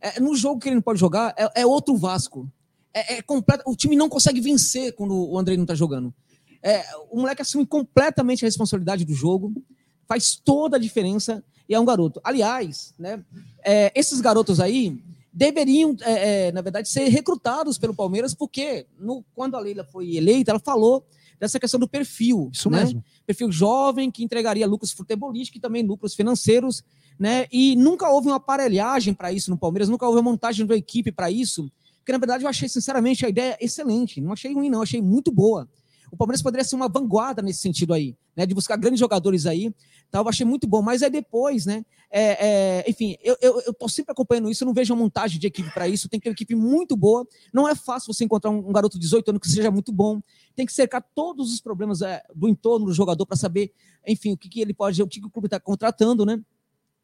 É, 0.00 0.20
no 0.20 0.34
jogo 0.34 0.60
que 0.60 0.68
ele 0.68 0.74
não 0.76 0.82
pode 0.82 0.98
jogar, 1.00 1.34
é, 1.38 1.62
é 1.62 1.66
outro 1.66 1.96
Vasco. 1.96 2.50
É, 2.92 3.14
é 3.18 3.22
completo, 3.22 3.62
o 3.66 3.74
time 3.76 3.96
não 3.96 4.08
consegue 4.08 4.40
vencer 4.40 4.92
quando 4.94 5.14
o 5.14 5.38
André 5.38 5.56
não 5.56 5.64
está 5.64 5.74
jogando. 5.74 6.12
É, 6.62 6.84
o 7.10 7.16
moleque 7.20 7.40
assume 7.42 7.64
completamente 7.64 8.44
a 8.44 8.48
responsabilidade 8.48 9.04
do 9.04 9.14
jogo, 9.14 9.52
faz 10.06 10.36
toda 10.36 10.76
a 10.76 10.80
diferença 10.80 11.42
e 11.68 11.74
é 11.74 11.80
um 11.80 11.84
garoto. 11.84 12.20
Aliás, 12.22 12.92
né, 12.98 13.24
é, 13.64 13.90
esses 13.94 14.20
garotos 14.20 14.60
aí 14.60 15.00
deveriam, 15.32 15.96
é, 16.02 16.48
é, 16.48 16.52
na 16.52 16.60
verdade, 16.60 16.88
ser 16.88 17.08
recrutados 17.08 17.78
pelo 17.78 17.94
Palmeiras, 17.94 18.34
porque 18.34 18.86
no- 18.98 19.24
quando 19.34 19.56
a 19.56 19.60
Leila 19.60 19.84
foi 19.84 20.16
eleita, 20.16 20.50
ela 20.50 20.60
falou 20.60 21.04
dessa 21.40 21.58
questão 21.58 21.80
do 21.80 21.88
perfil. 21.88 22.50
Isso 22.52 22.70
né? 22.70 22.84
mesmo. 22.84 23.04
Perfil 23.26 23.50
jovem, 23.50 24.10
que 24.10 24.22
entregaria 24.22 24.66
lucros 24.66 24.92
futebolísticos 24.92 25.58
e 25.58 25.60
também 25.60 25.82
lucros 25.84 26.14
financeiros, 26.14 26.82
né? 27.18 27.46
E 27.50 27.74
nunca 27.76 28.08
houve 28.10 28.28
uma 28.28 28.36
aparelhagem 28.36 29.14
para 29.14 29.32
isso 29.32 29.50
no 29.50 29.58
Palmeiras, 29.58 29.88
nunca 29.88 30.06
houve 30.06 30.18
uma 30.18 30.30
montagem 30.30 30.64
de 30.64 30.72
uma 30.72 30.78
equipe 30.78 31.10
para 31.10 31.30
isso, 31.30 31.70
porque 31.98 32.12
na 32.12 32.18
verdade 32.18 32.44
eu 32.44 32.48
achei, 32.48 32.68
sinceramente, 32.68 33.24
a 33.24 33.28
ideia 33.28 33.56
excelente. 33.60 34.20
Não 34.20 34.32
achei 34.32 34.52
ruim, 34.52 34.68
não, 34.70 34.82
achei 34.82 35.00
muito 35.00 35.32
boa. 35.32 35.68
O 36.10 36.16
Palmeiras 36.16 36.42
poderia 36.42 36.64
ser 36.64 36.76
uma 36.76 36.88
vanguarda 36.88 37.40
nesse 37.40 37.60
sentido 37.60 37.94
aí, 37.94 38.14
né? 38.36 38.44
De 38.44 38.54
buscar 38.54 38.76
grandes 38.76 39.00
jogadores 39.00 39.46
aí. 39.46 39.72
Tá, 40.10 40.18
eu 40.18 40.28
achei 40.28 40.44
muito 40.44 40.66
bom. 40.66 40.82
Mas 40.82 41.02
aí 41.02 41.08
depois, 41.08 41.64
né? 41.64 41.84
É, 42.14 42.46
é, 42.80 42.90
enfim, 42.90 43.16
eu, 43.22 43.34
eu, 43.40 43.60
eu 43.62 43.72
tô 43.72 43.88
sempre 43.88 44.12
acompanhando 44.12 44.50
isso, 44.50 44.62
eu 44.62 44.66
não 44.66 44.74
vejo 44.74 44.92
uma 44.92 45.02
montagem 45.02 45.40
de 45.40 45.46
equipe 45.46 45.72
para 45.72 45.88
isso. 45.88 46.10
Tem 46.10 46.20
que 46.20 46.24
ter 46.24 46.28
uma 46.28 46.34
equipe 46.34 46.54
muito 46.54 46.94
boa. 46.94 47.26
Não 47.52 47.66
é 47.66 47.74
fácil 47.74 48.12
você 48.12 48.24
encontrar 48.24 48.50
um, 48.50 48.68
um 48.68 48.72
garoto 48.72 48.98
de 48.98 49.00
18 49.00 49.30
anos 49.30 49.40
que 49.40 49.48
seja 49.48 49.70
muito 49.70 49.90
bom. 49.90 50.20
Tem 50.54 50.66
que 50.66 50.72
cercar 50.74 51.02
todos 51.14 51.50
os 51.50 51.60
problemas 51.60 52.02
é, 52.02 52.22
do 52.34 52.48
entorno 52.50 52.84
do 52.84 52.92
jogador 52.92 53.24
para 53.24 53.36
saber, 53.36 53.72
enfim, 54.06 54.32
o 54.32 54.36
que, 54.36 54.46
que 54.46 54.60
ele 54.60 54.74
pode, 54.74 55.02
o 55.02 55.08
que, 55.08 55.20
que 55.20 55.26
o 55.26 55.30
clube 55.30 55.46
está 55.46 55.58
contratando, 55.58 56.26
né? 56.26 56.38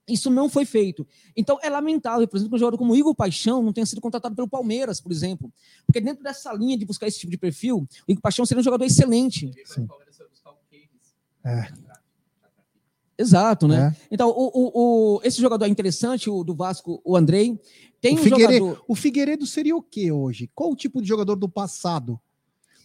Isso 0.06 0.30
não 0.30 0.48
foi 0.48 0.66
feito. 0.66 1.06
Então 1.34 1.58
é 1.62 1.70
lamentável, 1.70 2.28
por 2.28 2.36
exemplo, 2.36 2.50
que 2.50 2.56
um 2.56 2.58
jogador 2.58 2.76
como 2.76 2.92
o 2.92 2.96
Igor 2.96 3.14
Paixão 3.14 3.62
não 3.62 3.72
tenha 3.72 3.86
sido 3.86 4.02
contratado 4.02 4.34
pelo 4.34 4.48
Palmeiras, 4.48 5.00
por 5.00 5.10
exemplo. 5.10 5.50
Porque 5.86 6.00
dentro 6.02 6.22
dessa 6.22 6.52
linha 6.52 6.76
de 6.76 6.84
buscar 6.84 7.06
esse 7.06 7.18
tipo 7.18 7.30
de 7.30 7.38
perfil, 7.38 7.88
o 8.06 8.12
Igor 8.12 8.20
Paixão 8.20 8.44
seria 8.44 8.60
um 8.60 8.64
jogador 8.64 8.84
excelente. 8.84 9.50
Sim. 9.64 9.86
É. 11.44 11.87
Exato, 13.18 13.66
né? 13.66 13.90
né? 13.90 13.96
Então, 14.10 14.28
o, 14.30 14.46
o, 14.54 15.16
o- 15.16 15.20
esse 15.24 15.40
jogador 15.40 15.64
é 15.64 15.68
interessante, 15.68 16.30
o 16.30 16.44
do 16.44 16.54
Vasco, 16.54 17.00
o 17.04 17.16
Andrei. 17.16 17.60
Tem 18.00 18.14
O 18.14 18.20
um 18.20 18.22
Figueiredo- 18.22 18.66
jogador. 18.66 18.84
O 18.86 18.94
Figueiredo 18.94 19.44
seria 19.46 19.74
o 19.76 19.82
que 19.82 20.12
hoje? 20.12 20.48
Qual 20.54 20.70
o 20.70 20.76
tipo 20.76 21.02
de 21.02 21.08
jogador 21.08 21.34
do 21.34 21.48
passado? 21.48 22.20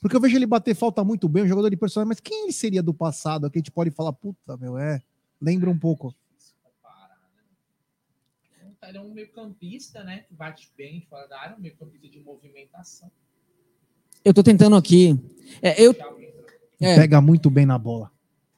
Porque 0.01 0.15
eu 0.15 0.19
vejo 0.19 0.35
ele 0.35 0.47
bater 0.47 0.75
falta 0.75 1.03
muito 1.03 1.29
bem, 1.29 1.43
um 1.43 1.47
jogador 1.47 1.69
de 1.69 1.77
personagem, 1.77 2.09
mas 2.09 2.19
quem 2.19 2.43
ele 2.43 2.51
seria 2.51 2.81
do 2.81 2.93
passado? 2.93 3.49
Que 3.49 3.59
a 3.59 3.61
gente 3.61 3.71
pode 3.71 3.91
falar, 3.91 4.11
puta, 4.11 4.57
meu, 4.57 4.77
é. 4.77 5.01
Lembra 5.39 5.69
um 5.69 5.77
pouco. 5.77 6.13
Ele 8.85 8.97
é 8.97 9.01
um 9.01 9.13
meio 9.13 9.31
campista, 9.31 10.03
né? 10.03 10.25
Que 10.27 10.33
bate 10.33 10.69
bem 10.77 11.05
fora 11.09 11.25
da 11.27 11.39
área, 11.39 11.55
um 11.57 11.61
meio 11.61 11.75
campista 11.75 12.07
de 12.09 12.19
movimentação. 12.19 13.09
Eu 14.25 14.33
tô 14.33 14.43
tentando 14.43 14.75
aqui. 14.75 15.17
É, 15.61 15.81
eu 15.81 15.95
é, 16.81 16.95
Pega 16.95 17.21
muito 17.21 17.49
bem 17.49 17.65
na 17.65 17.77
bola. 17.77 18.11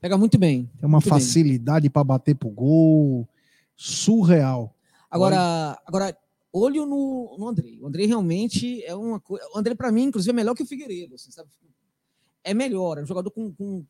Pega 0.06 0.20
muito 0.20 0.38
bem. 0.38 0.70
Tem 0.80 0.88
uma 0.88 1.02
facilidade 1.02 1.90
para 1.90 2.04
bater 2.04 2.36
pro 2.36 2.48
gol. 2.48 3.28
Surreal. 3.76 4.76
Agora, 5.10 5.82
agora 5.84 6.16
olho 6.54 6.86
no, 6.86 7.36
no 7.40 7.48
Andrei. 7.48 7.80
O 7.82 7.88
Andrei 7.88 8.06
realmente 8.06 8.84
é 8.84 8.94
uma 8.94 9.20
coisa. 9.20 9.44
O 9.56 9.58
Andrei, 9.58 9.76
para 9.76 9.92
mim, 9.92 10.04
inclusive, 10.04 10.30
é 10.30 10.34
melhor 10.34 10.54
que 10.54 10.62
o 10.62 10.66
Figueiredo. 10.66 11.16
assim, 11.16 11.32
sabe? 11.32 11.50
É 12.44 12.54
melhor, 12.54 13.00
é 13.00 13.02
um 13.02 13.06
jogador 13.08 13.32
com. 13.32 13.52
com- 13.52 13.84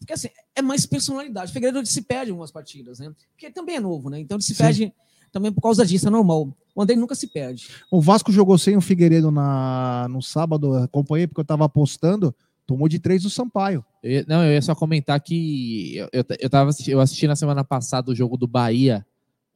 porque 0.00 0.12
assim, 0.12 0.28
é 0.54 0.60
mais 0.60 0.84
personalidade. 0.84 1.50
O 1.50 1.54
Figueiredo 1.54 1.78
ele 1.78 1.86
se 1.86 2.02
perde 2.02 2.30
em 2.30 2.32
algumas 2.32 2.50
partidas, 2.50 2.98
né? 2.98 3.14
Porque 3.30 3.48
também 3.48 3.76
é 3.76 3.80
novo, 3.80 4.10
né? 4.10 4.18
Então 4.18 4.36
ele 4.36 4.42
se 4.42 4.52
Sim. 4.52 4.62
perde 4.64 4.92
também 5.30 5.52
por 5.52 5.60
causa 5.60 5.86
disso, 5.86 6.08
é 6.08 6.10
normal. 6.10 6.52
O 6.74 6.82
Andrei 6.82 6.98
nunca 6.98 7.14
se 7.14 7.28
perde. 7.28 7.68
O 7.90 8.00
Vasco 8.00 8.32
jogou 8.32 8.58
sem 8.58 8.76
o 8.76 8.80
Figueiredo 8.80 9.30
na, 9.30 10.08
no 10.10 10.20
sábado, 10.20 10.74
acompanhei 10.74 11.28
porque 11.28 11.40
eu 11.40 11.44
tava 11.44 11.64
apostando, 11.64 12.34
tomou 12.66 12.88
de 12.88 12.98
três 12.98 13.22
do 13.22 13.30
Sampaio. 13.30 13.84
Eu 14.02 14.24
não, 14.26 14.44
eu 14.44 14.52
ia 14.52 14.62
só 14.62 14.74
comentar 14.74 15.20
que 15.20 15.96
eu, 15.96 16.08
eu, 16.12 16.24
eu, 16.40 16.50
tava, 16.50 16.70
eu 16.88 17.00
assisti 17.00 17.26
na 17.26 17.36
semana 17.36 17.62
passada 17.62 18.10
o 18.10 18.14
jogo 18.14 18.36
do 18.36 18.46
Bahia 18.46 19.06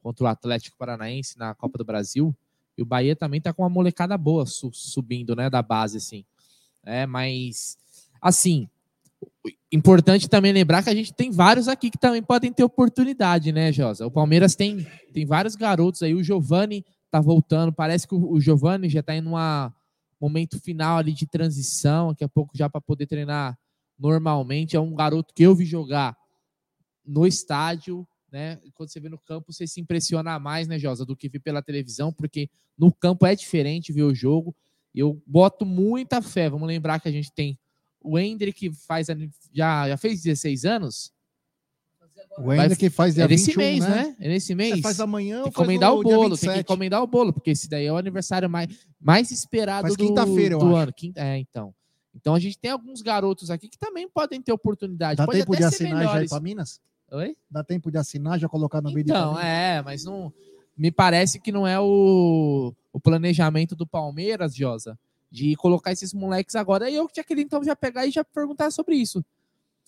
contra 0.01 0.23
o 0.23 0.27
Atlético 0.27 0.77
Paranaense 0.77 1.37
na 1.37 1.53
Copa 1.53 1.77
do 1.77 1.85
Brasil. 1.85 2.35
E 2.77 2.81
o 2.81 2.85
Bahia 2.85 3.15
também 3.15 3.41
tá 3.41 3.53
com 3.53 3.63
uma 3.63 3.69
molecada 3.69 4.17
boa 4.17 4.45
su- 4.45 4.71
subindo, 4.73 5.35
né, 5.35 5.49
da 5.49 5.61
base, 5.61 5.97
assim. 5.97 6.23
É, 6.83 7.05
mas, 7.05 7.77
assim, 8.21 8.67
importante 9.71 10.27
também 10.29 10.51
lembrar 10.51 10.81
que 10.81 10.89
a 10.89 10.95
gente 10.95 11.13
tem 11.13 11.29
vários 11.31 11.67
aqui 11.67 11.91
que 11.91 11.97
também 11.97 12.23
podem 12.23 12.51
ter 12.51 12.63
oportunidade, 12.63 13.51
né, 13.51 13.71
Josa? 13.71 14.07
O 14.07 14.11
Palmeiras 14.11 14.55
tem, 14.55 14.87
tem 15.13 15.25
vários 15.25 15.55
garotos 15.55 16.01
aí. 16.01 16.15
O 16.15 16.23
Giovani 16.23 16.83
tá 17.11 17.19
voltando. 17.19 17.71
Parece 17.71 18.07
que 18.07 18.15
o, 18.15 18.31
o 18.31 18.39
Giovani 18.41 18.89
já 18.89 19.03
tá 19.03 19.15
em 19.15 19.21
um 19.27 19.35
momento 20.21 20.59
final 20.59 20.97
ali 20.97 21.13
de 21.13 21.25
transição. 21.25 22.09
Daqui 22.09 22.23
a 22.23 22.29
pouco 22.29 22.55
já 22.55 22.69
para 22.69 22.79
poder 22.79 23.07
treinar 23.07 23.57
normalmente. 23.97 24.75
É 24.75 24.79
um 24.79 24.93
garoto 24.93 25.33
que 25.33 25.43
eu 25.43 25.55
vi 25.55 25.65
jogar 25.65 26.15
no 27.03 27.25
estádio, 27.25 28.07
né? 28.31 28.59
Quando 28.73 28.89
você 28.89 28.99
vê 28.99 29.09
no 29.09 29.19
campo, 29.19 29.51
você 29.51 29.65
se 29.65 29.81
impressiona 29.81 30.37
mais, 30.39 30.67
né, 30.67 30.79
Josa, 30.79 31.05
do 31.05 31.15
que 31.15 31.27
ver 31.27 31.39
pela 31.39 31.61
televisão, 31.61 32.13
porque 32.13 32.49
no 32.77 32.93
campo 32.93 33.25
é 33.25 33.35
diferente 33.35 33.91
ver 33.91 34.03
o 34.03 34.13
jogo. 34.13 34.55
Eu 34.93 35.21
boto 35.25 35.65
muita 35.65 36.21
fé. 36.21 36.49
Vamos 36.49 36.67
lembrar 36.67 36.99
que 36.99 37.09
a 37.09 37.11
gente 37.11 37.31
tem 37.31 37.57
o 37.99 38.17
Hendrick, 38.17 38.69
que 38.69 38.75
faz, 38.75 39.07
já, 39.53 39.89
já 39.89 39.97
fez 39.97 40.21
16 40.21 40.65
anos. 40.65 41.11
O 42.37 42.53
Ender 42.53 42.77
que 42.77 42.89
faz 42.89 43.15
dia 43.15 43.25
É 43.25 43.27
nesse 43.27 43.47
21, 43.47 43.57
mês, 43.61 43.79
né? 43.81 43.89
né? 43.89 44.15
É 44.19 44.27
nesse 44.29 44.55
mês. 44.55 44.75
Você 44.75 44.81
faz 44.81 44.99
amanhã 44.99 45.37
Tem 45.37 45.43
ou 45.45 45.49
que 45.51 45.55
faz 45.55 45.65
encomendar 45.67 45.93
o 45.93 46.03
dia 46.03 46.15
bolo, 46.15 46.29
tem 46.29 46.37
que 46.37 46.45
27? 46.45 46.59
encomendar 46.61 47.03
o 47.03 47.07
bolo, 47.07 47.33
porque 47.33 47.51
esse 47.51 47.69
daí 47.69 47.85
é 47.85 47.91
o 47.93 47.97
aniversário 47.97 48.49
mais, 48.49 48.67
mais 48.99 49.31
esperado 49.31 49.83
Faz 49.83 49.95
do, 49.95 50.05
quinta-feira, 50.07 50.55
eu 50.55 50.59
do 50.59 50.67
acho. 50.67 50.75
ano. 50.75 50.93
Quinta, 50.93 51.21
é, 51.21 51.37
então. 51.37 51.73
Então 52.15 52.33
a 52.35 52.39
gente 52.39 52.57
tem 52.57 52.71
alguns 52.71 53.01
garotos 53.01 53.49
aqui 53.49 53.69
que 53.69 53.77
também 53.77 54.07
podem 54.09 54.41
ter 54.41 54.51
oportunidade. 54.51 55.17
Dá 55.17 55.25
Pode 55.25 55.39
tempo 55.39 55.53
até 55.53 55.59
de 55.61 55.65
assinar 55.65 55.91
já 55.91 55.97
ir 55.97 56.07
melhores. 56.07 56.29
para 56.29 56.39
Minas? 56.41 56.81
Oi? 57.11 57.35
Dá 57.49 57.63
tempo 57.63 57.91
de 57.91 57.97
assinar, 57.97 58.39
já 58.39 58.47
colocar 58.49 58.81
no 58.81 58.91
meio 58.91 59.03
de 59.05 59.11
Então, 59.11 59.39
é, 59.39 59.81
mas 59.81 60.03
não. 60.03 60.33
Me 60.77 60.91
parece 60.91 61.39
que 61.39 61.51
não 61.51 61.67
é 61.67 61.79
o, 61.79 62.73
o 62.91 62.99
planejamento 62.99 63.75
do 63.75 63.85
Palmeiras, 63.85 64.55
Josa, 64.55 64.97
de 65.29 65.55
colocar 65.57 65.91
esses 65.91 66.13
moleques 66.13 66.55
agora. 66.55 66.89
E 66.89 66.95
eu 66.95 67.07
tinha 67.07 67.23
querido 67.23 67.47
então 67.47 67.63
já 67.63 67.75
pegar 67.75 68.05
e 68.05 68.11
já 68.11 68.23
perguntar 68.23 68.71
sobre 68.71 68.95
isso. 68.95 69.23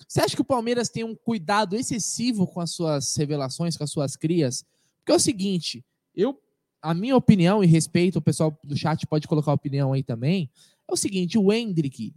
Você 0.08 0.22
acha 0.22 0.36
que 0.36 0.42
o 0.42 0.46
Palmeiras 0.46 0.90
tem 0.90 1.04
um 1.04 1.16
cuidado 1.16 1.76
excessivo 1.76 2.46
com 2.48 2.60
as 2.60 2.72
suas 2.72 3.16
revelações, 3.16 3.78
com 3.78 3.84
as 3.84 3.92
suas 3.92 4.16
crias? 4.16 4.66
Porque 5.00 5.12
é 5.12 5.16
o 5.16 5.20
seguinte, 5.20 5.84
eu, 6.16 6.40
a 6.82 6.94
minha 6.94 7.16
opinião 7.16 7.64
e 7.64 7.68
respeito, 7.68 8.20
o 8.20 8.22
pessoal 8.22 8.58
do 8.64 8.78
chat 8.78 9.06
pode 9.08 9.28
colocar 9.28 9.52
a 9.52 9.56
opinião 9.56 9.94
aí 9.94 10.04
também, 10.04 10.50
é 10.88 10.94
o 10.94 10.98
seguinte, 10.98 11.38
o 11.38 11.52
Hendrick, 11.52 12.14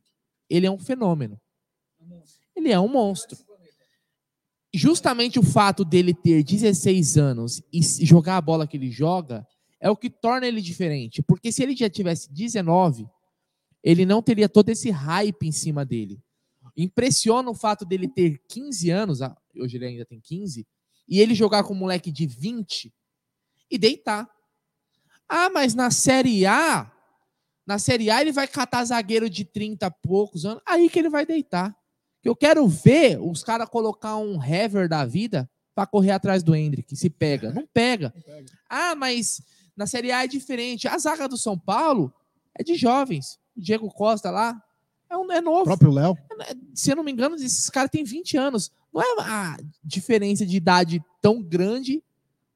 ele 0.49 0.67
é 0.67 0.71
um 0.71 0.79
fenômeno. 0.79 1.41
Ele 2.55 2.71
é 2.71 2.81
um 2.81 2.89
monstro 2.89 3.47
justamente 4.77 5.39
o 5.39 5.43
fato 5.43 5.85
dele 5.85 6.13
ter 6.13 6.45
16 6.45 7.17
anos 7.17 7.63
e 7.73 7.81
jogar 8.05 8.37
a 8.37 8.41
bola 8.41 8.67
que 8.67 8.77
ele 8.77 8.91
joga 8.91 9.47
é 9.81 9.91
o 9.91 9.97
que 9.97 10.11
torna 10.11 10.47
ele 10.47 10.61
diferente. 10.61 11.23
Porque 11.23 11.51
se 11.51 11.63
ele 11.63 11.75
já 11.75 11.89
tivesse 11.89 12.33
19, 12.33 13.07
ele 13.83 14.05
não 14.05 14.23
teria 14.23 14.49
todo 14.49 14.69
esse 14.69 14.91
hype 14.91 15.47
em 15.47 15.53
cima 15.53 15.85
dele. 15.85 16.21
Impressiona 16.77 17.51
o 17.51 17.55
fato 17.55 17.85
dele 17.85 18.07
ter 18.07 18.43
15 18.49 18.91
anos, 18.91 19.23
ah, 19.23 19.37
hoje 19.59 19.77
ele 19.77 19.87
ainda 19.87 20.05
tem 20.05 20.21
15, 20.21 20.67
e 21.09 21.21
ele 21.21 21.35
jogar 21.35 21.65
com 21.65 21.73
um 21.73 21.77
moleque 21.77 22.13
de 22.13 22.27
20 22.27 22.93
e 23.71 23.79
deitar. 23.79 24.29
Ah, 25.29 25.49
mas 25.49 25.75
na 25.75 25.91
Série 25.91 26.47
A 26.47 26.93
Na 27.67 27.79
Série 27.79 28.11
A 28.11 28.21
ele 28.21 28.31
vai 28.31 28.47
catar 28.47 28.85
zagueiro 28.85 29.29
de 29.29 29.45
30 29.45 29.87
e 29.87 29.91
poucos 30.07 30.45
anos, 30.45 30.63
aí 30.67 30.89
que 30.89 30.99
ele 30.99 31.09
vai 31.09 31.27
deitar. 31.27 31.77
Eu 32.23 32.37
quero 32.37 32.67
ver 32.69 33.21
os 33.21 33.43
caras 33.43 33.69
colocar 33.69 34.17
um 34.17 34.43
Hever 34.43 34.89
da 34.89 35.05
vida 35.05 35.49
para 35.75 35.87
correr 35.87 36.13
atrás 36.13 36.43
do 36.43 36.55
Hendrick, 36.55 36.97
se 36.97 37.11
pega. 37.11 37.53
Não 37.55 37.67
pega. 37.67 38.13
Ah, 38.69 38.95
mas 38.95 39.41
na 39.77 39.87
Série 39.87 40.11
A 40.11 40.25
é 40.25 40.27
diferente. 40.27 40.89
A 40.89 40.97
zaga 40.99 41.29
do 41.29 41.37
São 41.37 41.59
Paulo 41.59 42.13
é 42.59 42.63
de 42.63 42.75
jovens. 42.75 43.39
O 43.57 43.61
Diego 43.61 43.89
Costa 43.91 44.31
lá 44.31 44.63
é, 45.11 45.17
um, 45.17 45.33
é 45.33 45.41
novo. 45.41 45.63
O 45.63 45.65
próprio 45.65 45.91
Léo. 45.91 46.17
Se 46.75 46.91
eu 46.91 46.97
não 46.97 47.05
me 47.05 47.13
engano, 47.13 47.37
esses 47.37 47.71
caras 47.71 47.91
têm 47.91 48.05
20 48.05 48.37
anos. 48.37 48.71
Não 48.93 49.03
é 49.03 49.07
a 49.21 49.57
diferença 49.85 50.45
de 50.45 50.57
idade 50.57 51.03
tão 51.21 51.43
grande, 51.43 52.03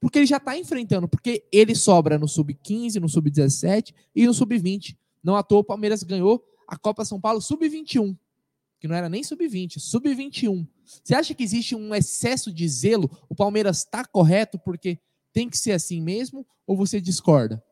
porque 0.01 0.19
ele 0.19 0.27
já 0.27 0.39
está 0.39 0.57
enfrentando. 0.57 1.09
Porque 1.09 1.45
ele 1.53 1.75
sobra 1.75 2.19
no 2.19 2.29
Sub-15, 2.29 2.97
no 2.97 3.09
Sub-17 3.09 3.95
e 4.15 4.27
no 4.27 4.35
Sub-20. 4.35 4.97
Não 5.23 5.37
à 5.37 5.43
toa 5.43 5.61
o 5.61 5.65
Palmeiras 5.65 6.03
ganhou 6.03 6.45
a 6.67 6.77
Copa 6.77 7.05
São 7.05 7.21
Paulo 7.21 7.41
Sub-21 7.41 8.17
que 8.81 8.89
não 8.89 8.97
era 8.97 9.11
nem 9.11 9.23
sub-20, 9.23 9.79
sub-21. 9.79 10.67
Você 11.05 11.15
acha 11.15 11.35
que 11.35 11.45
existe 11.45 11.77
um 11.77 11.95
excesso 11.95 12.51
de 12.51 12.67
zelo? 12.67 13.11
O 13.29 13.35
Palmeiras 13.35 13.79
está 13.79 14.05
correto 14.05 14.59
porque 14.59 14.99
tem 15.33 15.49
que 15.49 15.59
ser 15.59 15.73
assim 15.73 16.01
mesmo? 16.01 16.47
Ou 16.67 16.77
você 16.77 16.99
discorda? 16.99 17.63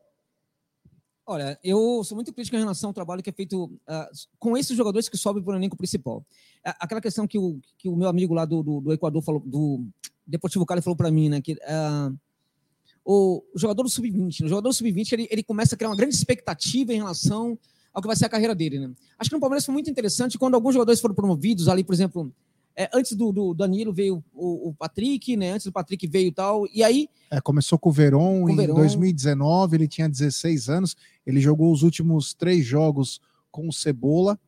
Olha, 1.31 1.61
eu 1.63 2.03
sou 2.05 2.17
muito 2.17 2.33
crítico 2.33 2.57
em 2.57 2.61
relação 2.61 2.89
ao 2.89 2.95
trabalho 2.95 3.23
que 3.23 3.29
é 3.29 3.33
feito 3.35 3.65
uh, 3.65 4.29
com 4.39 4.57
esses 4.57 4.75
jogadores 4.75 5.11
que 5.11 5.17
sobem 5.19 5.43
para 5.43 5.53
o 5.53 5.59
elenco 5.59 5.77
principal. 5.77 6.25
aquela 6.65 7.03
questão 7.03 7.27
que 7.27 7.39
o, 7.39 7.61
que 7.77 7.87
o 7.87 7.95
meu 7.95 8.09
amigo 8.09 8.33
lá 8.33 8.47
do, 8.47 8.63
do, 8.63 8.81
do 8.81 8.93
Equador 8.95 9.21
falou, 9.21 9.43
do 9.45 9.87
Deportivo 10.27 10.65
Cali 10.65 10.81
falou 10.81 10.97
para 10.97 11.11
mim, 11.11 11.29
né? 11.29 11.43
Que 11.43 11.53
uh, 11.53 12.19
o 13.05 13.45
jogador 13.55 13.83
do 13.83 13.91
sub-20, 13.91 14.47
o 14.47 14.49
jogador 14.49 14.71
do 14.71 14.73
sub-20 14.73 15.13
ele, 15.13 15.29
ele 15.31 15.43
começa 15.43 15.75
a 15.75 15.79
criar 15.79 15.91
uma 15.91 15.97
grande 15.97 16.15
expectativa 16.15 16.95
em 16.95 16.97
relação 16.97 17.59
ao 17.93 18.01
que 18.01 18.07
vai 18.07 18.17
ser 18.17 18.25
a 18.25 18.31
carreira 18.31 18.55
dele. 18.55 18.79
Né? 18.79 18.91
Acho 19.19 19.29
que 19.29 19.37
no 19.37 19.41
Palmeiras 19.41 19.67
foi 19.67 19.75
muito 19.75 19.91
interessante 19.91 20.39
quando 20.39 20.55
alguns 20.55 20.73
jogadores 20.73 20.99
foram 20.99 21.15
promovidos 21.15 21.69
ali, 21.69 21.85
por 21.85 21.93
exemplo, 21.93 22.33
é, 22.79 22.89
antes 22.95 23.17
do, 23.17 23.33
do, 23.33 23.53
Danilo 23.53 23.93
veio 23.93 24.23
o, 24.33 24.69
o, 24.69 24.75
Patrick, 24.75 25.37
né? 25.37 25.51
Antes 25.51 25.67
do 25.67 25.73
Patrick 25.73 26.07
veio 26.07 26.31
tal. 26.31 26.65
E 26.73 26.85
aí. 26.85 27.09
É, 27.29 27.41
começou 27.41 27.77
com 27.77 27.89
o 27.89 27.93
Verón 27.93 28.43
com 28.43 28.51
em 28.51 28.57
Verón. 28.57 28.77
2019, 28.77 29.77
ele 29.77 29.89
tinha 29.89 30.09
16 30.09 30.69
anos, 30.69 30.97
ele 31.27 31.41
jogou 31.41 31.73
os 31.73 31.83
últimos 31.83 32.35
três 32.35 32.65
jogos 32.65 33.21
com 33.51 33.67
o 33.67 33.73
Cebola. 33.73 34.39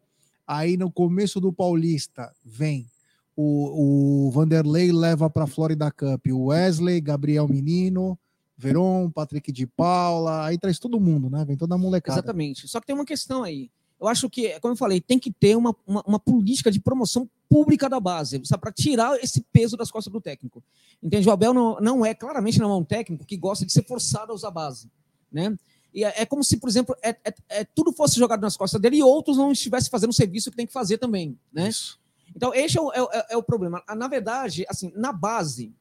Aí 0.47 0.77
no 0.77 0.93
começo 0.93 1.41
do 1.41 1.53
Paulista 1.53 2.33
vem 2.45 2.87
o, 3.35 4.27
o 4.27 4.31
Vanderlei 4.31 4.93
leva 4.93 5.29
para 5.29 5.45
a 5.45 5.49
Florida 5.49 5.91
Cup 5.91 6.27
o 6.29 6.47
Wesley, 6.47 7.01
Gabriel 7.01 7.49
Menino, 7.49 8.17
Veron, 8.57 9.11
Patrick 9.11 9.51
de 9.51 9.67
Paula, 9.67 10.45
aí 10.45 10.57
traz 10.57 10.79
todo 10.79 11.01
mundo, 11.01 11.29
né? 11.29 11.45
Vem 11.45 11.57
toda 11.57 11.75
a 11.75 11.79
molecada. 11.79 12.21
Exatamente. 12.21 12.69
Só 12.69 12.79
que 12.79 12.87
tem 12.87 12.95
uma 12.95 13.05
questão 13.05 13.43
aí. 13.43 13.71
Eu 14.01 14.09
acho 14.09 14.31
que, 14.31 14.59
como 14.61 14.73
eu 14.73 14.77
falei, 14.77 15.01
tem 15.01 15.19
que 15.19 15.31
ter 15.31 15.57
uma, 15.57 15.77
uma, 15.87 16.03
uma 16.07 16.19
política 16.19 16.71
de 16.71 16.81
promoção 16.81 17.29
pública 17.49 17.89
da 17.89 18.01
base, 18.01 18.41
para 18.61 18.73
tirar 18.73 19.19
esse 19.23 19.43
peso 19.53 19.77
das 19.77 19.91
costas 19.91 20.13
do 20.13 20.21
técnico. 20.21 20.63
Entende? 21.03 21.29
O 21.29 21.33
Abel 21.33 21.53
não, 21.53 21.79
não 21.81 22.07
é, 22.07 22.15
claramente 22.15 22.59
não 22.59 22.71
é 22.71 22.77
um 22.77 22.85
técnico 22.85 23.27
que 23.27 23.37
gosta 23.37 23.67
de 23.67 23.73
ser 23.73 23.85
forçado 23.85 24.33
a 24.33 24.35
usar 24.35 24.49
a 24.49 24.53
base. 24.53 24.91
Né? 25.31 25.55
E 25.93 26.05
é, 26.05 26.23
é 26.23 26.27
como 26.27 26.45
se, 26.45 26.57
por 26.57 26.69
exemplo, 26.69 26.97
é, 27.03 27.11
é, 27.25 27.35
é, 27.49 27.65
tudo 27.65 27.93
fosse 27.93 28.19
jogado 28.19 28.41
nas 28.41 28.57
costas 28.57 28.81
dele 28.81 28.99
e 28.99 29.03
outros 29.03 29.37
não 29.37 29.53
estivessem 29.53 29.91
fazendo 29.91 30.11
o 30.11 30.15
serviço 30.15 30.51
que 30.51 30.57
tem 30.57 30.67
que 30.67 30.73
fazer 30.73 30.99
também. 30.99 31.37
Né? 31.53 31.69
Isso. 31.69 31.99
Então, 32.35 32.55
esse 32.55 32.79
é 32.79 32.81
o, 32.81 32.93
é, 32.93 33.27
é 33.31 33.37
o 33.37 33.43
problema. 33.43 33.83
Na 33.97 34.07
verdade, 34.07 34.65
assim, 34.69 34.93
na 34.95 35.13
base, 35.13 35.75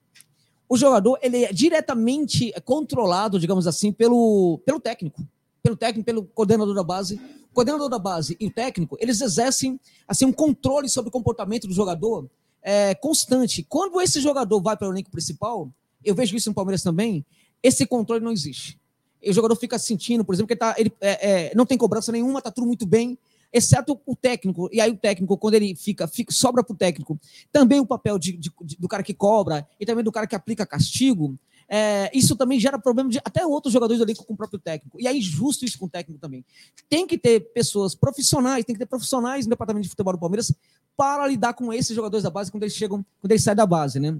o 0.68 0.76
jogador 0.76 1.20
ele 1.22 1.46
é 1.46 1.54
diretamente 1.54 2.52
controlado, 2.66 3.40
digamos 3.40 3.68
assim, 3.68 3.92
pelo, 3.92 4.60
pelo 4.66 4.80
técnico, 4.80 5.26
pelo 5.62 5.76
técnico, 5.76 6.06
pelo 6.06 6.24
coordenador 6.26 6.74
da 6.74 6.84
base. 6.84 7.16
O 7.52 7.54
coordenador 7.54 7.90
da 7.90 8.00
base 8.00 8.38
e 8.40 8.48
o 8.48 8.52
técnico, 8.52 8.98
eles 9.00 9.22
exercem 9.22 9.80
assim 10.08 10.26
um 10.26 10.32
controle 10.32 10.88
sobre 10.88 11.10
o 11.10 11.12
comportamento 11.12 11.68
do 11.68 11.74
jogador 11.74 12.30
é, 12.62 12.94
constante. 12.96 13.66
Quando 13.68 14.00
esse 14.02 14.22
jogador 14.22 14.62
vai 14.62 14.78
para 14.78 14.88
o 14.88 14.92
elenco 14.92 15.10
principal, 15.10 15.72
eu 16.04 16.16
vejo 16.16 16.36
isso 16.36 16.50
no 16.50 16.56
Palmeiras 16.56 16.84
também, 16.84 17.26
esse 17.62 17.86
controle 17.86 18.24
não 18.24 18.32
existe. 18.32 18.80
E 19.22 19.30
o 19.30 19.34
jogador 19.34 19.56
fica 19.56 19.78
sentindo, 19.78 20.24
por 20.24 20.34
exemplo, 20.34 20.48
que 20.48 20.54
ele, 20.54 20.60
tá, 20.60 20.76
ele 20.78 20.92
é, 21.02 21.50
é, 21.50 21.56
não 21.56 21.66
tem 21.66 21.78
cobrança 21.78 22.12
nenhuma, 22.12 22.42
tá 22.42 22.52
tudo 22.52 22.68
muito 22.68 22.86
bem, 22.86 23.18
exceto 23.52 24.00
o 24.06 24.16
técnico. 24.16 24.70
E 24.72 24.80
aí 24.80 24.92
o 24.92 24.98
técnico, 24.98 25.38
quando 25.38 25.56
ele 25.56 25.76
fica, 25.76 26.08
fica 26.08 26.32
sobra 26.32 26.64
para 26.64 26.74
o 26.74 26.78
técnico 26.78 27.20
também 27.52 27.80
o 27.80 27.86
papel 27.86 28.18
de, 28.18 28.34
de, 28.38 28.52
de, 28.62 28.78
do 28.78 28.88
cara 28.88 29.04
que 29.04 29.14
cobra 29.14 29.68
e 29.80 29.86
também 29.86 30.04
do 30.04 30.12
cara 30.12 30.28
que 30.28 30.36
aplica 30.36 30.66
castigo. 30.66 31.38
É, 31.72 32.10
isso 32.18 32.36
também 32.36 32.60
gera 32.60 32.80
problema 32.80 33.12
de 33.12 33.20
até 33.20 33.46
outros 33.46 33.72
jogadores 33.72 34.00
do 34.00 34.06
elenco 34.06 34.26
com 34.26 34.34
o 34.34 34.38
próprio 34.38 34.60
técnico. 34.60 35.00
E 35.00 35.08
é 35.08 35.16
injusto 35.16 35.64
isso 35.64 35.78
com 35.78 35.86
o 35.86 35.90
técnico 35.90 36.20
também. 36.20 36.44
Tem 36.90 37.06
que 37.06 37.16
ter 37.16 37.52
pessoas 37.54 37.94
profissionais, 37.94 38.66
tem 38.66 38.74
que 38.74 38.80
ter 38.80 38.88
profissionais 38.88 39.46
no 39.46 39.52
departamento 39.52 39.84
de 39.84 39.90
futebol 39.90 40.14
do 40.14 40.20
Palmeiras 40.20 40.52
para 40.98 41.28
lidar 41.28 41.54
com 41.54 41.72
esses 41.72 41.96
jogadores 41.96 42.24
da 42.24 42.30
base 42.32 42.52
quando 42.52 42.64
eles 42.64 42.74
chegam, 42.74 43.06
quando 43.22 43.32
eles 43.32 43.44
saem 43.44 43.56
da 43.56 43.68
base, 43.68 44.00
né? 44.00 44.18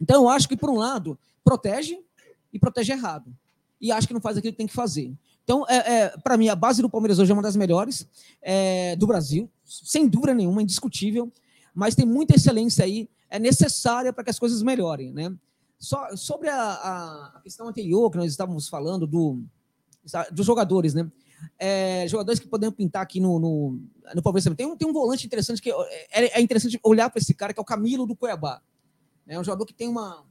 Então 0.00 0.22
eu 0.22 0.28
acho 0.28 0.48
que, 0.48 0.56
por 0.56 0.70
um 0.70 0.76
lado, 0.76 1.18
protege 1.42 1.98
e 2.52 2.58
protege 2.58 2.92
errado. 2.92 3.34
E 3.80 3.90
acho 3.90 4.06
que 4.06 4.14
não 4.14 4.20
faz 4.20 4.36
aquilo 4.36 4.52
que 4.52 4.58
tem 4.58 4.66
que 4.66 4.72
fazer. 4.72 5.12
Então, 5.42 5.64
é, 5.68 5.76
é 5.76 6.08
para 6.08 6.36
mim, 6.36 6.48
a 6.48 6.54
base 6.54 6.80
do 6.82 6.88
Palmeiras 6.88 7.18
hoje 7.18 7.30
é 7.30 7.34
uma 7.34 7.42
das 7.42 7.56
melhores 7.56 8.06
é, 8.40 8.94
do 8.96 9.06
Brasil, 9.06 9.50
sem 9.64 10.08
dúvida 10.08 10.34
nenhuma, 10.34 10.62
indiscutível, 10.62 11.32
mas 11.74 11.94
tem 11.94 12.06
muita 12.06 12.34
excelência 12.36 12.84
aí, 12.84 13.08
é 13.28 13.38
necessária 13.38 14.12
para 14.12 14.24
que 14.24 14.30
as 14.30 14.38
coisas 14.38 14.62
melhorem. 14.62 15.12
Né? 15.12 15.34
Só, 15.78 16.16
sobre 16.16 16.48
a, 16.48 16.72
a, 17.36 17.40
questão 17.42 17.68
anterior 17.68 18.10
que 18.10 18.16
nós 18.16 18.30
estávamos 18.30 18.68
falando 18.68 19.06
do, 19.06 19.42
dos 20.32 20.46
jogadores, 20.46 20.94
né? 20.94 21.10
É, 21.58 22.06
jogadores 22.08 22.40
que 22.40 22.48
podemos 22.48 22.74
pintar 22.74 23.02
aqui 23.02 23.20
no, 23.20 23.38
no, 23.38 23.80
no 24.14 24.22
Palmeiras. 24.22 24.54
Tem 24.56 24.66
um, 24.66 24.76
tem 24.76 24.88
um 24.88 24.92
volante 24.92 25.26
interessante 25.26 25.60
que 25.60 25.70
é, 26.10 26.38
é 26.38 26.40
interessante 26.40 26.80
olhar 26.82 27.10
para 27.10 27.20
esse 27.20 27.34
cara, 27.34 27.52
que 27.52 27.60
é 27.60 27.62
o 27.62 27.64
Camilo 27.64 28.06
do 28.06 28.16
Cuiabá. 28.16 28.60
É 29.26 29.38
um 29.38 29.44
jogador 29.44 29.66
que 29.66 29.74
tem 29.74 29.88
uma, 29.88 30.24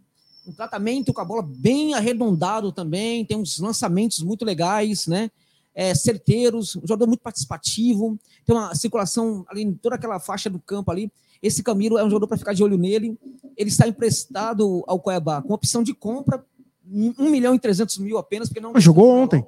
um 0.47 0.53
tratamento 0.53 1.13
com 1.13 1.21
a 1.21 1.25
bola 1.25 1.43
bem 1.43 1.93
arredondado 1.93 2.71
também, 2.71 3.25
tem 3.25 3.37
uns 3.37 3.59
lançamentos 3.59 4.19
muito 4.19 4.45
legais, 4.45 5.07
né? 5.07 5.29
É, 5.73 5.93
certeiros, 5.93 6.75
um 6.77 6.81
jogador 6.87 7.05
muito 7.05 7.19
participativo, 7.19 8.17
tem 8.45 8.55
uma 8.55 8.73
circulação 8.73 9.45
ali 9.49 9.63
em 9.63 9.73
toda 9.73 9.95
aquela 9.95 10.19
faixa 10.19 10.49
do 10.49 10.59
campo 10.59 10.89
ali. 10.89 11.11
Esse 11.45 11.61
Camilo 11.61 11.99
é 11.99 12.03
um 12.03 12.09
jogador 12.09 12.27
para 12.27 12.37
ficar 12.37 12.53
de 12.53 12.63
olho 12.63 12.75
nele. 12.75 13.19
Ele 13.55 13.69
está 13.69 13.87
emprestado 13.87 14.83
ao 14.87 14.99
Cuiabá 14.99 15.43
com 15.43 15.53
opção 15.53 15.83
de 15.83 15.93
compra, 15.93 16.43
1 16.89 17.29
milhão 17.29 17.53
e 17.53 17.59
300 17.59 17.99
mil 17.99 18.17
apenas, 18.17 18.49
porque 18.49 18.59
não. 18.59 18.73
Mas 18.73 18.83
jogou 18.83 19.09
ontem. 19.09 19.45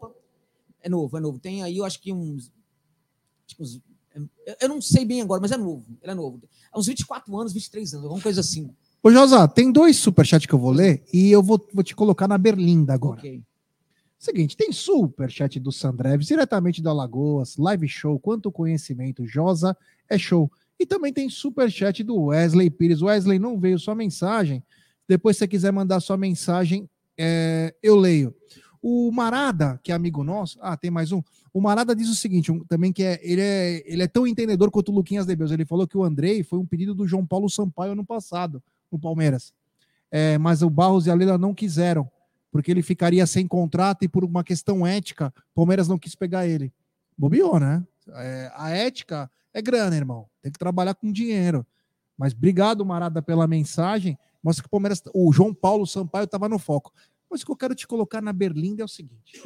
É 0.79 0.87
novo, 0.87 1.17
é 1.17 1.19
novo. 1.19 1.39
Tem 1.39 1.63
aí, 1.63 1.77
eu 1.77 1.85
acho 1.85 1.99
que 1.99 2.13
uns. 2.13 2.51
uns 3.59 3.81
eu 4.61 4.69
não 4.69 4.79
sei 4.79 5.05
bem 5.05 5.21
agora, 5.21 5.41
mas 5.41 5.51
é 5.51 5.57
novo. 5.57 5.85
Ele 6.01 6.11
é 6.11 6.15
novo. 6.15 6.39
Há 6.71 6.79
uns 6.79 6.85
24 6.85 7.35
anos, 7.35 7.51
23 7.51 7.93
anos, 7.95 8.05
alguma 8.05 8.21
coisa 8.21 8.41
assim. 8.41 8.69
Ô, 9.01 9.11
Josa, 9.11 9.47
tem 9.47 9.71
dois 9.71 9.97
superchats 9.97 10.45
que 10.45 10.53
eu 10.53 10.59
vou 10.59 10.71
ler 10.71 11.03
e 11.11 11.31
eu 11.31 11.41
vou, 11.41 11.65
vou 11.73 11.83
te 11.83 11.95
colocar 11.95 12.27
na 12.27 12.37
berlinda 12.37 12.93
agora. 12.93 13.19
Okay. 13.19 13.41
Seguinte, 14.19 14.55
tem 14.55 14.71
superchat 14.71 15.59
do 15.59 15.71
Sandreves, 15.71 16.27
diretamente 16.27 16.81
da 16.81 16.93
Lagoas, 16.93 17.57
live 17.57 17.87
show, 17.87 18.19
quanto 18.19 18.51
conhecimento, 18.51 19.25
Josa, 19.25 19.75
é 20.09 20.17
show. 20.17 20.51
E 20.79 20.85
também 20.85 21.11
tem 21.11 21.29
superchat 21.29 22.03
do 22.03 22.25
Wesley 22.25 22.69
Pires. 22.69 23.01
Wesley, 23.01 23.39
não 23.39 23.59
veio 23.59 23.79
sua 23.79 23.95
mensagem. 23.95 24.63
Depois, 25.07 25.37
se 25.37 25.39
você 25.39 25.47
quiser 25.47 25.71
mandar 25.71 25.99
sua 25.99 26.17
mensagem, 26.17 26.89
é, 27.17 27.73
eu 27.81 27.95
leio. 27.95 28.35
O 28.81 29.11
Marada, 29.11 29.79
que 29.83 29.91
é 29.91 29.95
amigo 29.95 30.23
nosso, 30.23 30.59
ah, 30.61 30.77
tem 30.77 30.91
mais 30.91 31.11
um. 31.11 31.21
O 31.51 31.59
Marada 31.59 31.95
diz 31.95 32.09
o 32.09 32.15
seguinte, 32.15 32.51
um, 32.51 32.63
também 32.65 32.93
que 32.93 33.03
é 33.03 33.19
ele, 33.23 33.41
é 33.41 33.83
ele 33.85 34.03
é 34.03 34.07
tão 34.07 34.27
entendedor 34.27 34.69
quanto 34.69 34.91
o 34.91 34.95
Luquinhas 34.95 35.25
de 35.25 35.35
Beus. 35.35 35.51
Ele 35.51 35.65
falou 35.65 35.87
que 35.87 35.97
o 35.97 36.03
Andrei 36.03 36.43
foi 36.43 36.59
um 36.59 36.65
pedido 36.65 36.93
do 36.93 37.07
João 37.07 37.25
Paulo 37.25 37.49
Sampaio 37.49 37.93
ano 37.93 38.05
passado 38.05 38.61
no 38.91 38.99
Palmeiras. 38.99 39.53
É, 40.11 40.37
mas 40.37 40.61
o 40.61 40.69
Barros 40.69 41.07
e 41.07 41.11
a 41.11 41.15
Leila 41.15 41.37
não 41.37 41.53
quiseram, 41.53 42.09
porque 42.51 42.71
ele 42.71 42.81
ficaria 42.81 43.25
sem 43.25 43.47
contrato 43.47 44.03
e 44.03 44.07
por 44.07 44.23
uma 44.23 44.43
questão 44.43 44.85
ética, 44.85 45.33
Palmeiras 45.53 45.87
não 45.87 45.97
quis 45.97 46.15
pegar 46.15 46.47
ele. 46.47 46.71
Bobeou, 47.17 47.59
né? 47.59 47.83
É, 48.09 48.51
a 48.55 48.69
ética 48.69 49.29
é 49.57 49.61
grana, 49.61 49.95
irmão. 49.95 50.29
Tem 50.39 50.51
que 50.51 50.59
trabalhar 50.59 50.93
com 50.93 51.11
dinheiro. 51.11 51.65
Mas 52.15 52.31
obrigado, 52.31 52.85
Marada, 52.85 53.23
pela 53.23 53.47
mensagem. 53.47 54.17
Mostra 54.43 54.61
que 54.61 54.67
o 54.67 54.69
Palmeiras, 54.69 55.01
o 55.15 55.33
João 55.33 55.51
Paulo 55.51 55.87
Sampaio 55.87 56.25
estava 56.25 56.47
no 56.47 56.59
foco. 56.59 56.93
Mas 57.29 57.41
o 57.41 57.45
que 57.45 57.51
eu 57.51 57.55
quero 57.55 57.73
te 57.73 57.87
colocar 57.87 58.21
na 58.21 58.31
Berlinda 58.31 58.83
é 58.83 58.85
o 58.85 58.87
seguinte: 58.87 59.41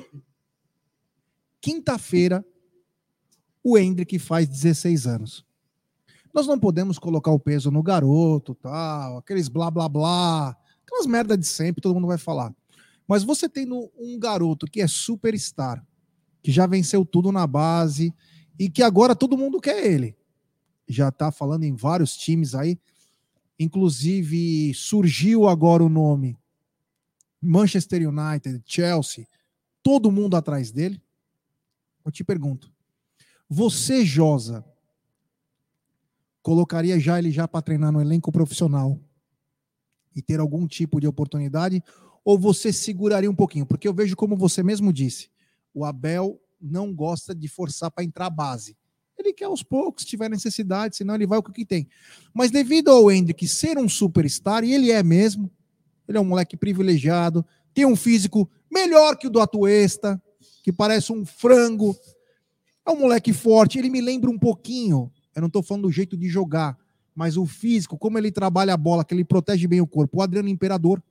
quinta-feira, 1.61 2.45
o 3.63 3.77
Hendrick 3.77 4.19
faz 4.19 4.49
16 4.49 5.07
anos. 5.07 5.45
Nós 6.33 6.45
não 6.45 6.59
podemos 6.59 6.99
colocar 6.99 7.31
o 7.31 7.39
peso 7.39 7.71
no 7.71 7.81
garoto, 7.81 8.53
tal, 8.55 9.17
aqueles 9.17 9.47
blá 9.47 9.71
blá 9.71 9.87
blá, 9.87 10.57
aquelas 10.85 11.05
merda 11.05 11.37
de 11.37 11.45
sempre, 11.45 11.81
todo 11.81 11.95
mundo 11.95 12.07
vai 12.07 12.17
falar. 12.17 12.53
Mas 13.07 13.23
você 13.23 13.47
tendo 13.47 13.89
um 13.97 14.19
garoto 14.19 14.65
que 14.65 14.81
é 14.81 14.87
superstar, 14.87 15.85
que 16.43 16.51
já 16.51 16.65
venceu 16.67 17.05
tudo 17.05 17.31
na 17.31 17.47
base 17.47 18.13
e 18.61 18.69
que 18.69 18.83
agora 18.83 19.15
todo 19.15 19.35
mundo 19.35 19.59
quer 19.59 19.83
ele. 19.83 20.15
Já 20.87 21.11
tá 21.11 21.31
falando 21.31 21.63
em 21.63 21.75
vários 21.75 22.15
times 22.15 22.53
aí. 22.53 22.77
Inclusive 23.57 24.71
surgiu 24.75 25.47
agora 25.47 25.83
o 25.83 25.89
nome 25.89 26.37
Manchester 27.41 28.07
United, 28.07 28.61
Chelsea, 28.63 29.27
todo 29.81 30.11
mundo 30.11 30.37
atrás 30.37 30.71
dele. 30.71 31.01
Eu 32.05 32.11
te 32.11 32.23
pergunto, 32.23 32.71
Você, 33.49 34.05
Josa, 34.05 34.63
colocaria 36.43 36.99
já 36.99 37.17
ele 37.17 37.31
já 37.31 37.47
para 37.47 37.63
treinar 37.63 37.91
no 37.91 37.99
elenco 37.99 38.31
profissional 38.31 38.99
e 40.15 40.21
ter 40.21 40.39
algum 40.39 40.67
tipo 40.67 41.01
de 41.01 41.07
oportunidade? 41.07 41.83
Ou 42.23 42.37
você 42.37 42.71
seguraria 42.71 43.31
um 43.31 43.35
pouquinho? 43.35 43.65
Porque 43.65 43.87
eu 43.87 43.93
vejo 43.93 44.15
como 44.15 44.37
você 44.37 44.61
mesmo 44.61 44.93
disse, 44.93 45.31
o 45.73 45.83
Abel 45.83 46.39
não 46.61 46.93
gosta 46.93 47.33
de 47.33 47.47
forçar 47.47 47.91
para 47.91 48.03
entrar 48.03 48.29
base. 48.29 48.75
Ele 49.17 49.33
quer 49.33 49.45
aos 49.45 49.63
poucos, 49.63 50.03
se 50.03 50.09
tiver 50.09 50.29
necessidade, 50.29 50.95
senão 50.95 51.15
ele 51.15 51.27
vai 51.27 51.37
o 51.37 51.43
que 51.43 51.65
tem. 51.65 51.87
Mas 52.33 52.51
devido 52.51 52.89
ao 52.89 53.11
Hendrick 53.11 53.47
ser 53.47 53.77
um 53.77 53.87
superstar, 53.87 54.63
e 54.63 54.73
ele 54.73 54.91
é 54.91 55.03
mesmo, 55.03 55.49
ele 56.07 56.17
é 56.17 56.21
um 56.21 56.25
moleque 56.25 56.57
privilegiado, 56.57 57.45
tem 57.73 57.85
um 57.85 57.95
físico 57.95 58.49
melhor 58.69 59.15
que 59.15 59.27
o 59.27 59.29
do 59.29 59.39
Atuesta, 59.39 60.21
que 60.63 60.71
parece 60.71 61.11
um 61.11 61.25
frango. 61.25 61.95
É 62.85 62.91
um 62.91 62.99
moleque 62.99 63.31
forte, 63.31 63.77
ele 63.77 63.89
me 63.89 64.01
lembra 64.01 64.29
um 64.29 64.39
pouquinho, 64.39 65.11
eu 65.35 65.41
não 65.41 65.47
estou 65.47 65.61
falando 65.61 65.83
do 65.83 65.91
jeito 65.91 66.17
de 66.17 66.27
jogar, 66.27 66.77
mas 67.15 67.37
o 67.37 67.45
físico, 67.45 67.97
como 67.97 68.17
ele 68.17 68.31
trabalha 68.31 68.73
a 68.73 68.77
bola, 68.77 69.05
que 69.05 69.13
ele 69.13 69.23
protege 69.23 69.67
bem 69.67 69.81
o 69.81 69.87
corpo. 69.87 70.17
O 70.17 70.21
Adriano 70.21 70.49
Imperador, 70.49 71.01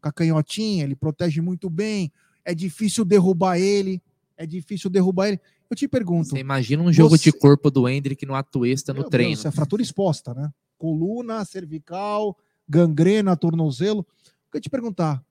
com 0.00 0.08
a 0.08 0.12
canhotinha, 0.12 0.84
ele 0.84 0.94
protege 0.94 1.40
muito 1.40 1.68
bem, 1.68 2.12
é 2.44 2.54
difícil 2.54 3.04
derrubar 3.04 3.58
ele, 3.58 4.00
é 4.42 4.46
difícil 4.46 4.90
derrubar 4.90 5.28
ele. 5.28 5.40
Eu 5.70 5.76
te 5.76 5.86
pergunto. 5.88 6.30
Você 6.30 6.38
imagina 6.38 6.82
um 6.82 6.92
jogo 6.92 7.16
Você- 7.16 7.30
de 7.30 7.32
corpo 7.32 7.70
do 7.70 7.88
Hendrick 7.88 8.26
no 8.26 8.34
Atuesta 8.34 8.92
no 8.92 9.00
Meu 9.00 9.10
treino. 9.10 9.30
Deus, 9.30 9.38
isso 9.40 9.48
é 9.48 9.50
fratura 9.50 9.82
exposta, 9.82 10.34
né? 10.34 10.50
Coluna, 10.78 11.44
cervical, 11.44 12.36
gangrena, 12.68 13.36
tornozelo. 13.36 14.00
Eu 14.00 14.50
queria 14.52 14.60
te 14.62 14.70
perguntar, 14.70 15.24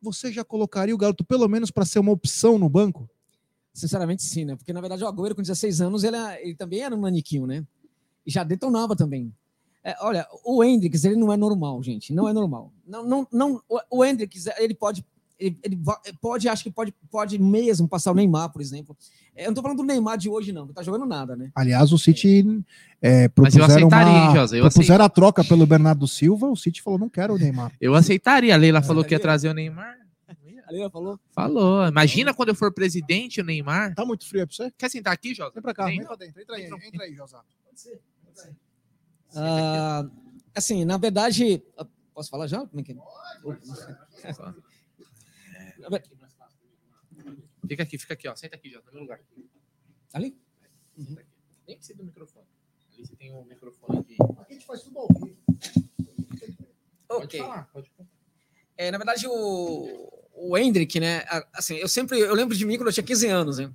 você 0.00 0.32
já 0.32 0.44
colocaria 0.44 0.94
o 0.94 0.98
garoto 0.98 1.24
pelo 1.24 1.48
menos 1.48 1.70
para 1.70 1.84
ser 1.84 1.98
uma 1.98 2.12
opção 2.12 2.58
no 2.58 2.68
banco? 2.68 3.08
Sinceramente, 3.74 4.22
sim, 4.22 4.44
né? 4.44 4.54
Porque, 4.56 4.72
na 4.72 4.80
verdade, 4.80 5.02
o 5.02 5.06
Agüero, 5.08 5.34
com 5.34 5.42
16 5.42 5.80
anos, 5.80 6.04
ele, 6.04 6.16
é- 6.16 6.44
ele 6.46 6.54
também 6.54 6.80
era 6.80 6.94
um 6.94 7.00
naniquinho, 7.00 7.46
né? 7.46 7.64
E 8.26 8.30
já 8.30 8.44
detonava 8.44 8.94
também. 8.94 9.32
É, 9.84 9.96
olha, 10.00 10.26
o 10.44 10.62
Hendrix, 10.62 11.04
ele 11.04 11.16
não 11.16 11.32
é 11.32 11.36
normal, 11.36 11.82
gente. 11.82 12.12
Não 12.12 12.28
é 12.28 12.32
normal. 12.32 12.72
Não, 12.86 13.04
não, 13.04 13.26
não, 13.32 13.62
o- 13.68 13.98
o 13.98 14.04
Hendrix, 14.04 14.46
ele 14.58 14.74
pode. 14.74 15.04
Ele, 15.46 15.58
ele 15.62 15.76
va- 15.76 16.00
pode, 16.20 16.48
acho 16.48 16.62
que 16.62 16.70
pode, 16.70 16.94
pode 17.10 17.38
mesmo 17.38 17.88
passar 17.88 18.12
o 18.12 18.14
Neymar, 18.14 18.50
por 18.50 18.62
exemplo. 18.62 18.96
É, 19.34 19.44
Eu 19.44 19.48
não 19.48 19.54
tô 19.54 19.62
falando 19.62 19.78
do 19.78 19.82
Neymar 19.84 20.16
de 20.16 20.28
hoje, 20.28 20.52
não, 20.52 20.66
que 20.68 20.72
tá 20.72 20.82
jogando 20.82 21.04
nada, 21.06 21.34
né? 21.34 21.50
Aliás, 21.54 21.92
o 21.92 21.98
City 21.98 22.62
é, 23.00 23.12
Mas 23.12 23.22
eu 23.24 23.30
propuseram, 23.30 23.64
aceitaria, 23.66 24.12
hein, 24.12 24.18
uma, 24.28 24.34
Josa? 24.36 24.56
Eu 24.56 24.62
propuseram 24.62 25.04
a 25.04 25.08
troca 25.08 25.42
pelo 25.42 25.66
Bernardo 25.66 26.06
Silva, 26.06 26.46
o 26.48 26.56
City 26.56 26.80
falou, 26.80 26.98
não 26.98 27.08
quero 27.08 27.34
o 27.34 27.38
Neymar. 27.38 27.72
Eu 27.80 27.94
aceitaria. 27.94 28.54
A 28.54 28.56
Leila 28.56 28.82
falou 28.82 29.04
que 29.04 29.14
ia 29.14 29.18
trazer 29.20 29.48
o 29.48 29.54
Neymar. 29.54 29.96
Ali 30.68 30.80
ela 30.80 30.90
falou. 30.90 31.18
Falou. 31.32 31.86
Imagina 31.88 32.32
quando 32.32 32.50
eu 32.50 32.54
for 32.54 32.72
presidente, 32.72 33.40
o 33.40 33.44
Neymar. 33.44 33.94
Tá 33.94 34.06
muito 34.06 34.26
frio 34.26 34.42
aí 34.42 34.46
pra 34.46 34.54
você? 34.56 34.72
Quer 34.78 34.90
sentar 34.90 35.12
aqui, 35.12 35.34
Josa? 35.34 35.50
Vem 35.52 35.62
pra 35.62 35.74
cá, 35.74 35.84
Vem. 35.86 35.98
vem 35.98 36.06
pra 36.06 36.16
dentro, 36.16 36.40
entra 36.40 36.54
aí, 36.56 36.64
entra 36.86 37.04
aí, 37.04 37.14
José. 37.14 37.36
Ah, 39.34 40.06
assim, 40.54 40.84
na 40.84 40.96
verdade. 40.96 41.62
ah, 41.76 41.86
Posso 42.14 42.28
falar 42.30 42.46
já? 42.46 42.58
Como 42.66 42.80
é 42.80 42.82
que 42.84 42.92
é? 42.92 42.94
Na 42.94 43.02
ver- 44.32 44.54
Fica 47.66 47.82
aqui, 47.82 47.98
fica 47.98 48.14
aqui, 48.14 48.28
ó. 48.28 48.34
Senta 48.36 48.56
aqui, 48.56 48.70
Josa, 48.70 48.86
no 48.86 48.92
meu 48.92 49.02
lugar. 49.02 49.20
Ali? 50.12 50.36
Nem 51.66 51.76
precisa 51.76 51.96
do 51.98 52.04
microfone. 52.04 52.46
Ali 52.92 53.06
você 53.06 53.16
tem 53.16 53.32
um 53.32 53.44
microfone 53.44 53.98
aqui. 54.00 54.16
Aqui 54.38 54.52
a 54.52 54.54
gente 54.54 54.66
faz 54.66 54.82
tudo 54.82 54.98
ao 54.98 55.08
vivo. 55.08 55.36
Pode 57.08 57.24
Ok. 57.26 57.40
falar, 57.40 57.68
pode 57.72 57.90
falar. 57.90 58.08
É, 58.76 58.90
na 58.90 58.98
verdade, 58.98 59.26
o, 59.28 60.22
o 60.34 60.56
Hendrick, 60.58 60.98
né? 60.98 61.24
Assim, 61.52 61.76
eu 61.76 61.88
sempre 61.88 62.18
eu 62.18 62.34
lembro 62.34 62.56
de 62.56 62.64
mim 62.64 62.76
quando 62.76 62.88
eu 62.88 62.92
tinha 62.92 63.04
15 63.04 63.26
anos, 63.28 63.58
né? 63.58 63.72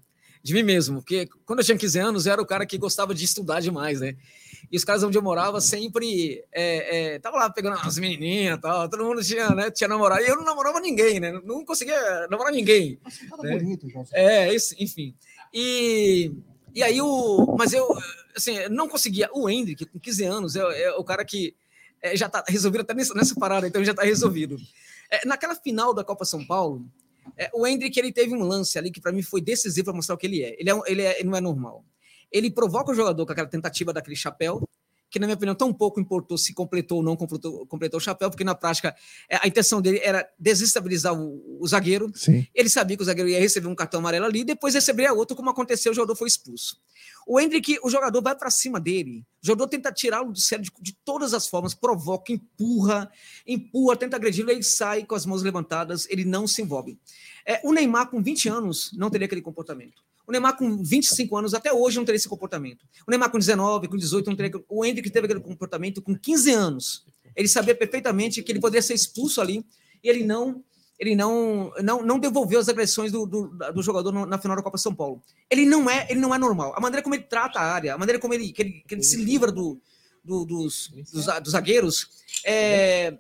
De 0.48 0.54
mim 0.54 0.64
mesmo, 0.64 1.02
porque 1.02 1.28
quando 1.46 1.60
eu 1.60 1.66
tinha 1.66 1.78
15 1.78 2.00
anos, 2.00 2.26
eu 2.26 2.32
era 2.32 2.42
o 2.42 2.46
cara 2.46 2.66
que 2.66 2.78
gostava 2.78 3.14
de 3.14 3.26
estudar 3.26 3.60
demais, 3.60 4.00
né? 4.00 4.16
E 4.72 4.78
os 4.78 4.86
caras 4.86 5.04
onde 5.04 5.18
eu 5.18 5.22
morava 5.22 5.60
sempre 5.60 6.42
é, 6.54 7.16
é, 7.16 7.20
tava 7.20 7.36
lá 7.36 7.50
pegando 7.50 7.78
as 7.78 7.98
menininhas 7.98 8.58
e 8.58 8.62
tal, 8.62 8.88
todo 8.88 9.04
mundo 9.04 9.22
tinha, 9.22 9.50
né, 9.50 9.70
tinha 9.70 9.90
namorado, 9.90 10.22
e 10.22 10.28
eu 10.30 10.38
não 10.38 10.46
namorava 10.46 10.80
ninguém, 10.80 11.20
né? 11.20 11.34
Não 11.44 11.66
conseguia 11.66 12.00
namorar 12.30 12.54
ninguém. 12.54 12.98
Nossa, 13.04 13.20
que 13.20 13.28
cara 13.28 13.50
É. 13.50 13.60
bonito. 13.60 13.88
É, 14.14 14.56
isso, 14.56 14.74
enfim. 14.80 15.14
E, 15.54 16.32
e 16.74 16.82
aí 16.82 17.02
o. 17.02 17.58
Mas 17.60 17.74
eu, 17.74 17.86
assim, 18.34 18.70
não 18.70 18.88
conseguia. 18.88 19.30
O 19.34 19.50
Hendrick, 19.50 19.86
com 19.86 20.00
15 20.00 20.24
anos, 20.24 20.56
é, 20.56 20.84
é 20.84 20.92
o 20.94 21.04
cara 21.04 21.26
que 21.26 21.54
é, 22.02 22.16
já 22.16 22.30
tá 22.30 22.42
resolvido 22.48 22.84
até 22.84 22.94
nessa, 22.94 23.14
nessa 23.14 23.36
parada, 23.36 23.68
então 23.68 23.84
já 23.84 23.94
tá 23.94 24.04
resolvido. 24.04 24.56
É, 25.12 25.28
naquela 25.28 25.56
final 25.56 25.94
da 25.94 26.06
Copa 26.06 26.24
São 26.24 26.48
Paulo, 26.48 26.86
é, 27.38 27.50
o 27.54 27.66
Hendrick 27.66 27.98
ele 28.00 28.12
teve 28.12 28.34
um 28.36 28.44
lance 28.44 28.78
ali 28.78 28.92
que 28.92 29.02
para 29.02 29.12
mim 29.12 29.22
foi 29.22 29.42
decisivo 29.42 29.86
para 29.86 29.94
mostrar 29.94 30.16
o 30.16 30.18
que 30.18 30.28
ele 30.28 30.44
é. 30.44 30.56
Ele, 30.60 30.70
é, 30.70 30.82
ele, 30.86 31.02
é, 31.02 31.20
ele 31.20 31.30
não 31.30 31.38
é 31.38 31.42
normal. 31.42 31.84
Ele 32.32 32.52
provoca 32.52 32.92
o 32.92 32.96
jogador 32.96 33.26
com 33.26 33.32
aquela 33.32 33.48
tentativa 33.48 33.94
daquele 33.94 34.16
chapéu, 34.16 34.68
que, 35.10 35.20
na 35.20 35.26
minha 35.26 35.36
opinião, 35.36 35.56
tão 35.56 35.74
pouco 35.74 36.00
importou 36.00 36.38
se 36.38 36.54
completou 36.54 36.98
ou 36.98 37.04
não 37.04 37.16
completou, 37.16 37.66
completou 37.68 37.98
o 37.98 38.02
chapéu, 38.02 38.30
porque 38.30 38.44
na 38.44 38.54
prática 38.54 38.96
é, 39.30 39.38
a 39.42 39.48
intenção 39.48 39.82
dele 39.82 40.00
era 40.04 40.28
desestabilizar 40.38 41.14
o- 41.18 41.58
o 41.62 41.68
zagueiro. 41.68 42.12
Sim. 42.16 42.46
Ele 42.54 42.70
sabia 42.70 42.98
que 42.98 43.04
o 43.04 43.06
zagueiro 43.06 43.30
ia 43.30 43.40
receber 43.40 43.68
um 43.68 43.76
cartão 43.76 44.00
amarelo 44.00 44.26
ali, 44.26 44.44
depois 44.44 44.74
receberia 44.74 45.14
outro, 45.14 45.36
como 45.36 45.50
aconteceu, 45.50 45.92
o 45.92 45.96
jogador 45.96 46.16
foi 46.16 46.28
expulso. 46.28 46.78
O 47.26 47.40
Hendrick, 47.40 47.78
o 47.84 47.90
jogador 47.90 48.22
vai 48.22 48.36
para 48.36 48.50
cima 48.50 48.80
dele, 48.80 49.26
o 49.44 49.48
jogador 49.48 49.68
tenta 49.68 49.92
tirá-lo 49.92 50.32
do 50.32 50.40
sério 50.40 50.64
de, 50.64 50.72
de 50.82 50.94
todas 51.06 51.34
as 51.34 51.48
formas, 51.48 51.74
provoca, 51.74 52.32
empurra, 52.32 53.10
empurra, 53.46 53.96
tenta 53.96 54.16
agredi-lo, 54.18 54.50
ele 54.52 54.64
sai 54.64 55.04
com 55.06 55.16
as 55.16 55.26
mãos 55.26 55.42
levantadas, 55.44 56.08
ele 56.10 56.26
não 56.26 56.48
se 56.48 56.62
envolve. 56.62 56.98
É, 57.46 57.62
o 57.64 57.72
Neymar, 57.72 58.10
com 58.10 58.22
20 58.22 58.50
anos, 58.50 58.92
não 58.98 59.10
teria 59.10 59.26
aquele 59.26 59.42
comportamento. 59.42 60.02
O 60.28 60.32
Neymar, 60.32 60.58
com 60.58 60.84
25 60.84 61.38
anos, 61.38 61.54
até 61.54 61.72
hoje, 61.72 61.98
não 61.98 62.04
teria 62.06 62.18
esse 62.18 62.28
comportamento. 62.28 62.86
O 63.08 63.12
Neymar, 63.12 63.32
com 63.32 63.40
19, 63.40 63.88
com 63.88 63.96
18, 63.96 64.30
não 64.30 64.36
teria. 64.36 64.52
O 64.68 64.84
Hendrick 64.86 65.10
teve 65.10 65.26
aquele 65.26 65.40
comportamento 65.40 66.02
com 66.02 66.14
15 66.14 66.52
anos. 66.52 67.06
Ele 67.36 67.48
sabia 67.48 67.74
perfeitamente 67.74 68.44
que 68.44 68.52
ele 68.52 68.60
poderia 68.60 68.82
ser 68.82 68.94
expulso 68.94 69.40
ali, 69.40 69.64
e 70.04 70.10
ele 70.10 70.24
não 70.26 70.64
ele 71.00 71.16
não, 71.16 71.72
não, 71.84 72.02
não 72.02 72.18
devolveu 72.20 72.60
as 72.60 72.68
agressões 72.68 73.12
do, 73.12 73.28
do, 73.28 73.56
do 73.72 73.84
jogador 73.84 74.12
na 74.26 74.38
final 74.40 74.58
da 74.58 74.64
Copa 74.64 74.80
São 74.80 74.96
Paulo. 74.96 75.22
Ele 75.48 75.64
não 75.64 75.88
é 75.88 76.08
ele 76.10 76.20
não 76.20 76.34
é 76.34 76.40
normal. 76.40 76.74
A 76.76 76.82
maneira 76.82 77.04
como 77.04 77.14
ele 77.14 77.24
trata 77.24 77.60
a 77.60 77.72
área, 77.72 77.94
a 77.94 77.98
maneira 78.00 78.20
como 78.20 78.34
ele, 78.34 78.52
que 78.52 78.62
ele, 78.64 78.84
que 78.88 78.96
ele 78.96 79.04
se 79.04 79.16
livra 79.16 79.52
do, 79.52 79.80
do- 80.24 80.44
dos, 80.44 80.90
dos, 81.14 81.26
dos 81.44 81.52
zagueiros, 81.52 82.08
é, 82.44 83.16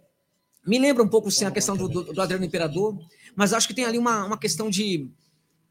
me 0.66 0.80
lembra 0.80 1.04
um 1.04 1.08
pouco 1.08 1.30
sim, 1.30 1.46
a 1.46 1.52
questão 1.52 1.78
do, 1.78 1.88
do, 1.88 2.14
do 2.14 2.20
Adriano 2.22 2.44
Imperador, 2.44 2.98
mas 3.36 3.54
acho 3.54 3.68
que 3.68 3.76
tem 3.76 3.86
ali 3.86 4.00
uma, 4.00 4.26
uma 4.26 4.40
questão 4.40 4.72
de 4.72 5.08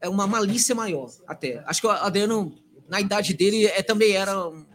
é, 0.01 0.09
uma 0.09 0.27
malícia 0.27 0.73
maior 0.75 1.09
até. 1.27 1.63
Acho 1.65 1.81
que 1.81 1.87
o 1.87 1.91
Adriano, 1.91 2.55
na 2.87 2.99
idade 3.01 3.33
dele, 3.33 3.65
é, 3.65 3.81
também 3.81 4.13
era 4.13 4.47
um, 4.47 4.65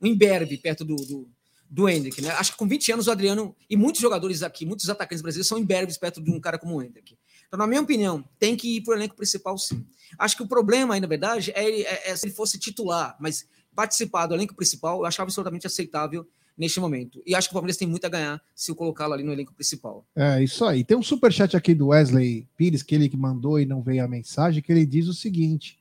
um 0.00 0.06
imberbe 0.06 0.56
perto 0.58 0.84
do, 0.84 0.96
do, 0.96 1.30
do 1.68 1.88
Hendrick, 1.88 2.20
né? 2.20 2.30
Acho 2.32 2.52
que 2.52 2.58
com 2.58 2.68
20 2.68 2.92
anos 2.92 3.06
o 3.06 3.10
Adriano 3.10 3.56
e 3.68 3.76
muitos 3.76 4.00
jogadores 4.00 4.42
aqui, 4.42 4.66
muitos 4.66 4.88
atacantes 4.90 5.22
brasileiros 5.22 5.48
são 5.48 5.58
imberbes 5.58 5.96
perto 5.96 6.22
de 6.22 6.30
um 6.30 6.40
cara 6.40 6.58
como 6.58 6.76
o 6.76 6.82
Hendrick. 6.82 7.16
Então, 7.46 7.58
na 7.58 7.66
minha 7.66 7.80
opinião, 7.80 8.24
tem 8.38 8.56
que 8.56 8.76
ir 8.76 8.82
para 8.82 8.92
o 8.92 8.96
elenco 8.96 9.14
principal, 9.14 9.56
sim. 9.58 9.86
Acho 10.18 10.36
que 10.36 10.42
o 10.42 10.48
problema 10.48 10.94
aí, 10.94 11.00
na 11.00 11.06
verdade, 11.06 11.52
é, 11.54 11.80
é- 11.82 12.10
é 12.10 12.16
se 12.16 12.26
ele 12.26 12.34
fosse 12.34 12.58
titular, 12.58 13.16
mas 13.20 13.46
participar 13.74 14.26
do 14.26 14.34
elenco 14.34 14.54
principal, 14.54 14.98
eu 15.00 15.06
achava 15.06 15.24
absolutamente 15.24 15.66
aceitável 15.66 16.26
neste 16.56 16.78
momento. 16.80 17.22
E 17.26 17.34
acho 17.34 17.48
que 17.48 17.52
o 17.52 17.56
Palmeiras 17.56 17.76
tem 17.76 17.88
muito 17.88 18.04
a 18.04 18.08
ganhar 18.08 18.42
se 18.54 18.70
eu 18.70 18.76
colocá-lo 18.76 19.14
ali 19.14 19.22
no 19.22 19.32
elenco 19.32 19.52
principal. 19.54 20.06
É, 20.14 20.42
isso 20.42 20.64
aí. 20.64 20.84
Tem 20.84 20.96
um 20.96 21.02
superchat 21.02 21.56
aqui 21.56 21.74
do 21.74 21.88
Wesley 21.88 22.46
Pires, 22.56 22.82
que 22.82 22.94
ele 22.94 23.08
que 23.08 23.16
mandou 23.16 23.58
e 23.60 23.66
não 23.66 23.82
veio 23.82 24.04
a 24.04 24.08
mensagem, 24.08 24.62
que 24.62 24.70
ele 24.72 24.84
diz 24.86 25.08
o 25.08 25.14
seguinte: 25.14 25.78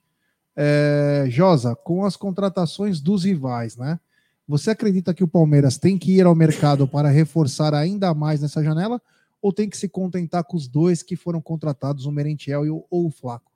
é, 0.55 1.25
Josa, 1.29 1.75
com 1.75 2.05
as 2.05 2.15
contratações 2.15 2.99
dos 2.99 3.23
rivais, 3.23 3.75
né? 3.77 3.99
Você 4.47 4.71
acredita 4.71 5.13
que 5.13 5.23
o 5.23 5.27
Palmeiras 5.27 5.77
tem 5.77 5.97
que 5.97 6.11
ir 6.17 6.25
ao 6.25 6.35
mercado 6.35 6.87
para 6.87 7.09
reforçar 7.09 7.73
ainda 7.73 8.13
mais 8.13 8.41
nessa 8.41 8.63
janela? 8.63 9.01
Ou 9.41 9.51
tem 9.53 9.69
que 9.69 9.77
se 9.77 9.87
contentar 9.89 10.43
com 10.43 10.55
os 10.57 10.67
dois 10.67 11.01
que 11.01 11.15
foram 11.15 11.41
contratados, 11.41 12.05
o 12.05 12.11
Merentiel 12.11 12.65
e 12.65 12.69
o, 12.69 12.85
ou 12.89 13.07
o 13.07 13.11
Flaco? 13.11 13.51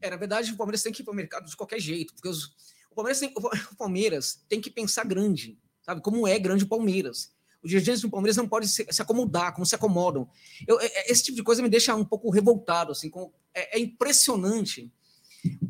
É, 0.00 0.08
na 0.08 0.16
verdade, 0.16 0.50
o 0.52 0.56
Palmeiras 0.56 0.82
tem 0.82 0.92
que 0.92 1.02
ir 1.02 1.04
para 1.04 1.12
o 1.12 1.16
mercado 1.16 1.46
de 1.46 1.54
qualquer 1.56 1.78
jeito, 1.80 2.14
porque 2.14 2.28
os- 2.28 2.54
o, 2.90 2.94
Palmeiras 2.94 3.20
tem, 3.20 3.34
o 3.36 3.76
Palmeiras 3.76 4.40
tem 4.48 4.60
que 4.60 4.70
pensar 4.70 5.04
grande, 5.04 5.58
sabe? 5.90 6.00
Como 6.00 6.26
é 6.26 6.38
grande 6.38 6.64
o 6.64 6.68
Palmeiras. 6.68 7.32
Os 7.62 7.68
dirigentes 7.68 8.00
do 8.00 8.08
Palmeiras 8.10 8.36
não 8.36 8.48
podem 8.48 8.68
se, 8.68 8.86
se 8.90 9.02
acomodar, 9.02 9.52
como 9.52 9.66
se 9.66 9.74
acomodam. 9.74 10.28
Eu- 10.66 10.80
é- 10.80 10.86
é- 10.86 11.12
esse 11.12 11.24
tipo 11.24 11.36
de 11.36 11.42
coisa 11.42 11.60
me 11.62 11.68
deixa 11.68 11.94
um 11.94 12.04
pouco 12.04 12.30
revoltado, 12.30 12.92
assim, 12.92 13.10
com- 13.10 13.30
é, 13.52 13.76
é 13.76 13.80
impressionante 13.80 14.90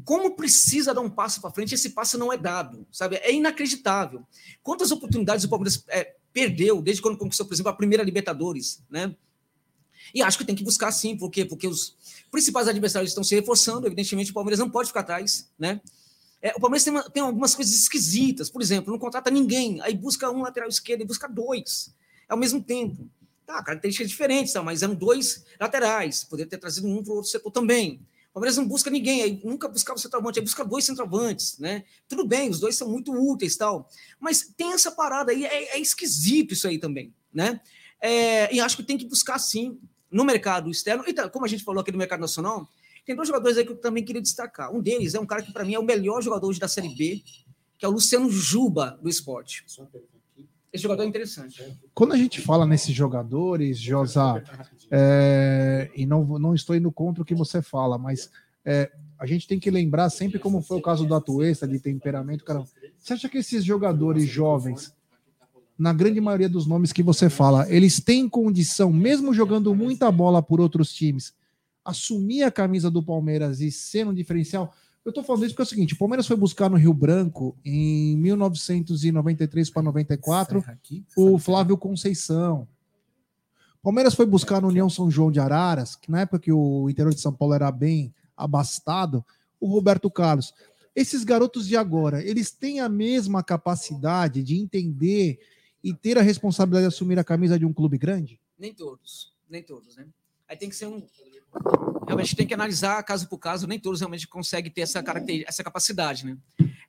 como 0.05 0.35
precisa 0.37 0.93
dar 0.93 1.01
um 1.01 1.11
passo 1.11 1.41
para 1.41 1.51
frente, 1.51 1.75
esse 1.75 1.91
passo 1.91 2.19
não 2.19 2.33
é 2.33 2.37
dado, 2.37 2.87
sabe? 2.91 3.17
É 3.17 3.33
inacreditável. 3.33 4.25
Quantas 4.63 4.91
oportunidades 4.91 5.45
o 5.45 5.49
Palmeiras 5.49 5.85
é, 5.89 6.17
perdeu 6.33 6.83
desde 6.83 7.01
quando 7.01 7.17
conquistou, 7.17 7.47
por 7.47 7.55
exemplo, 7.55 7.71
a 7.71 7.77
primeira 7.77 8.03
Libertadores, 8.03 8.83
né? 8.91 9.15
E 10.15 10.23
acho 10.23 10.39
que 10.39 10.45
tem 10.45 10.57
que 10.57 10.65
buscar 10.65 10.91
sim, 10.91 11.17
por 11.17 11.31
quê? 11.31 11.45
Porque 11.45 11.69
os 11.69 11.97
principais 12.31 12.67
adversários 12.67 13.11
estão 13.13 13.23
se 13.23 13.35
reforçando, 13.35 13.87
evidentemente 13.87 14.31
o 14.33 14.35
Palmeiras 14.35 14.59
não 14.59 14.69
pode 14.71 14.89
ficar 14.89 15.01
atrás, 15.01 15.49
né? 15.59 15.81
É, 16.43 16.53
o 16.57 16.61
Palmeiras 16.61 16.85
tem, 16.85 16.93
uma- 16.93 17.11
tem 17.11 17.23
algumas 17.23 17.55
coisas 17.55 17.75
esquisitas, 17.75 18.49
por 18.49 18.63
exemplo, 18.63 18.91
não 18.91 18.99
contrata 18.99 19.31
ninguém, 19.31 19.81
aí 19.83 19.95
busca 19.95 20.31
um 20.31 20.43
lateral 20.43 20.69
esquerdo 20.69 21.03
e 21.03 21.05
busca 21.05 21.29
dois 21.29 21.95
ao 22.29 22.37
mesmo 22.37 22.63
tempo. 22.63 23.09
Tá, 23.45 23.63
características 23.63 24.09
diferentes, 24.09 24.53
tá, 24.53 24.63
mas 24.63 24.83
eram 24.83 24.95
dois 24.95 25.45
laterais, 25.59 26.23
poderia 26.25 26.49
ter 26.49 26.59
trazido 26.59 26.87
um 26.87 27.03
para 27.03 27.13
o 27.13 27.17
outro 27.17 27.31
setor 27.31 27.51
também. 27.51 28.01
O 28.31 28.35
Palmeiras 28.35 28.57
não 28.57 28.67
busca 28.67 28.89
ninguém, 28.89 29.23
aí 29.23 29.41
nunca 29.45 29.67
buscava 29.67 29.99
o 29.99 30.01
centroavante, 30.01 30.39
aí 30.39 30.45
busca 30.45 30.65
dois 30.65 30.85
centroavantes, 30.85 31.59
né? 31.59 31.83
Tudo 32.09 32.25
bem, 32.25 32.49
os 32.49 32.61
dois 32.61 32.77
são 32.77 32.89
muito 32.89 33.13
úteis 33.13 33.57
tal, 33.57 33.89
mas 34.21 34.53
tem 34.57 34.73
essa 34.73 34.93
parada 34.93 35.33
aí, 35.33 35.45
é, 35.45 35.77
é 35.77 35.81
esquisito 35.81 36.55
isso 36.55 36.69
aí 36.69 36.79
também, 36.79 37.13
né? 37.35 37.61
É, 38.01 38.55
e 38.55 38.61
acho 38.61 38.77
que 38.77 38.85
tem 38.85 38.97
que 38.97 39.05
buscar 39.05 39.39
sim 39.41 39.79
no 40.11 40.25
mercado 40.25 40.71
externo, 40.71 41.03
e 41.07 41.13
como 41.31 41.45
a 41.45 41.49
gente 41.49 41.65
falou 41.65 41.81
aqui 41.81 41.91
no 41.91 41.99
mercado 41.99 42.21
nacional, 42.21 42.69
tem 43.11 43.17
dois 43.17 43.27
jogadores 43.27 43.59
aí 43.59 43.65
que 43.65 43.73
eu 43.73 43.77
também 43.77 44.05
queria 44.05 44.23
destacar. 44.23 44.73
Um 44.73 44.81
deles 44.81 45.17
é 45.17 45.21
um 45.21 45.27
cara 45.27 45.43
que 45.43 45.53
para 45.53 45.65
mim 45.65 45.75
é 45.75 45.79
o 45.81 45.85
melhor 45.85 46.23
jogador 46.23 46.47
hoje 46.47 46.61
da 46.61 46.69
Série 46.69 46.95
B, 46.95 47.21
que 47.77 47.85
é 47.85 47.89
o 47.89 47.91
Luciano 47.91 48.31
Juba 48.31 48.97
do 49.03 49.09
esporte. 49.09 49.65
Esse 50.73 50.85
jogador 50.85 51.03
é 51.03 51.07
interessante. 51.07 51.77
Quando 51.93 52.13
a 52.13 52.17
gente 52.17 52.41
fala 52.41 52.65
nesses 52.65 52.95
jogadores, 52.95 53.81
Josa, 53.81 54.41
é, 54.89 55.91
e 55.97 56.07
não, 56.07 56.25
não 56.39 56.55
estou 56.55 56.77
indo 56.77 56.93
contra 56.93 57.25
o 57.25 57.27
que 57.27 57.35
você 57.35 57.61
fala, 57.61 57.99
mas 57.99 58.31
é, 58.65 58.93
a 59.19 59.27
gente 59.27 59.49
tem 59.49 59.59
que 59.59 59.73
lembrar 59.73 60.09
sempre 60.09 60.39
como 60.39 60.63
foi 60.63 60.79
o 60.79 60.83
caso 60.83 61.05
do 61.05 61.13
Atuesta, 61.13 61.67
de 61.67 61.81
temperamento. 61.81 62.45
Cara, 62.45 62.63
você 62.97 63.15
acha 63.15 63.29
que 63.29 63.39
esses 63.39 63.65
jogadores 63.65 64.29
jovens, 64.29 64.95
na 65.77 65.93
grande 65.93 66.21
maioria 66.21 66.49
dos 66.49 66.65
nomes 66.65 66.93
que 66.93 67.03
você 67.03 67.29
fala, 67.29 67.69
eles 67.69 67.99
têm 67.99 68.29
condição, 68.29 68.93
mesmo 68.93 69.35
jogando 69.35 69.75
muita 69.75 70.13
bola 70.13 70.41
por 70.41 70.61
outros 70.61 70.95
times, 70.95 71.35
assumir 71.91 72.43
a 72.43 72.51
camisa 72.51 72.91
do 72.91 73.03
Palmeiras 73.03 73.61
e 73.61 73.71
ser 73.71 74.07
um 74.07 74.15
diferencial? 74.15 74.75
Eu 75.05 75.13
tô 75.13 75.23
falando 75.23 75.45
isso 75.45 75.55
porque 75.55 75.63
é 75.63 75.65
o 75.65 75.69
seguinte: 75.69 75.95
o 75.95 75.99
Palmeiras 75.99 76.27
foi 76.27 76.37
buscar 76.37 76.69
no 76.69 76.77
Rio 76.77 76.93
Branco 76.93 77.57
em 77.65 78.17
1993 78.19 79.71
para 79.71 79.83
94 79.83 80.65
o 81.17 81.39
Flávio 81.39 81.77
Conceição. 81.77 82.69
O 83.81 83.85
Palmeiras 83.85 84.15
foi 84.15 84.27
buscar 84.27 84.61
no 84.61 84.69
União 84.69 84.91
São 84.91 85.11
João 85.11 85.33
de 85.33 85.41
Araras, 85.41 85.97
que 85.97 86.11
na 86.11 86.21
época 86.21 86.39
que 86.39 86.53
o 86.53 86.89
interior 86.91 87.15
de 87.15 87.21
São 87.21 87.33
Paulo 87.33 87.55
era 87.55 87.73
bem 87.73 88.15
abastado, 88.37 89.25
o 89.59 89.67
Roberto 89.69 90.11
Carlos. 90.11 90.53
Esses 90.95 91.25
garotos 91.25 91.67
de 91.67 91.77
agora, 91.77 92.23
eles 92.23 92.51
têm 92.51 92.81
a 92.81 92.89
mesma 92.89 93.43
capacidade 93.43 94.43
de 94.43 94.57
entender 94.59 95.39
e 95.83 95.95
ter 95.95 96.19
a 96.19 96.23
responsabilidade 96.23 96.85
de 96.85 96.95
assumir 96.95 97.19
a 97.19 97.25
camisa 97.25 97.59
de 97.59 97.65
um 97.65 97.73
clube 97.73 97.97
grande? 97.97 98.39
Nem 98.59 98.75
todos, 98.75 99.33
nem 99.49 99.63
todos, 99.63 99.97
né? 99.97 100.07
Aí 100.51 100.57
tem 100.57 100.69
que 100.69 100.75
ser 100.75 100.87
um, 100.87 101.01
realmente 102.07 102.35
tem 102.35 102.45
que 102.45 102.53
analisar 102.53 103.01
caso 103.05 103.29
por 103.29 103.39
caso, 103.39 103.69
nem 103.69 103.79
todos 103.79 104.01
realmente 104.01 104.27
conseguem 104.27 104.71
ter 104.71 104.81
essa, 104.81 105.01
essa 105.47 105.63
capacidade, 105.63 106.27
né? 106.27 106.37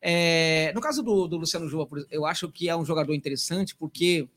É, 0.01 0.71
no 0.73 0.81
caso 0.81 1.03
do, 1.03 1.27
do 1.27 1.38
Luciano 1.38 1.69
Jua, 1.69 1.88
eu 2.09 2.25
acho 2.25 2.51
que 2.51 2.67
é 2.67 2.75
um 2.75 2.83
jogador 2.83 3.13
interessante 3.13 3.75
porque 3.75 4.27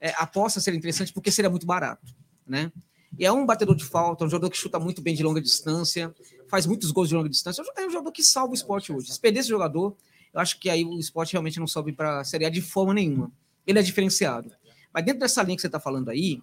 é, 0.00 0.14
aposta 0.16 0.58
ser 0.58 0.72
interessante 0.72 1.12
porque 1.12 1.30
seria 1.30 1.50
muito 1.50 1.66
barato, 1.66 2.14
né? 2.46 2.72
E 3.18 3.26
é 3.26 3.30
um 3.30 3.44
batedor 3.44 3.76
de 3.76 3.84
falta, 3.84 4.24
um 4.24 4.30
jogador 4.30 4.50
que 4.50 4.56
chuta 4.56 4.78
muito 4.78 5.02
bem 5.02 5.14
de 5.14 5.22
longa 5.22 5.40
distância, 5.40 6.14
faz 6.48 6.66
muitos 6.66 6.90
gols 6.90 7.10
de 7.10 7.14
longa 7.14 7.28
distância. 7.28 7.62
É 7.76 7.86
um 7.86 7.90
jogador 7.90 8.10
que 8.10 8.22
salva 8.22 8.52
o 8.52 8.54
esporte 8.54 8.90
hoje. 8.90 9.12
Se 9.12 9.20
perder 9.20 9.40
esse 9.40 9.50
jogador, 9.50 9.94
eu 10.32 10.40
acho 10.40 10.58
que 10.58 10.70
aí 10.70 10.82
o 10.82 10.98
esporte 10.98 11.32
realmente 11.32 11.60
não 11.60 11.66
sobe 11.66 11.92
para 11.92 12.20
a 12.20 12.24
Série 12.24 12.46
A 12.46 12.48
de 12.48 12.62
forma 12.62 12.94
nenhuma. 12.94 13.30
Ele 13.66 13.78
é 13.78 13.82
diferenciado. 13.82 14.50
Mas 14.94 15.04
dentro 15.04 15.20
dessa 15.20 15.42
linha 15.42 15.56
que 15.56 15.60
você 15.60 15.66
está 15.66 15.78
falando 15.78 16.08
aí, 16.08 16.42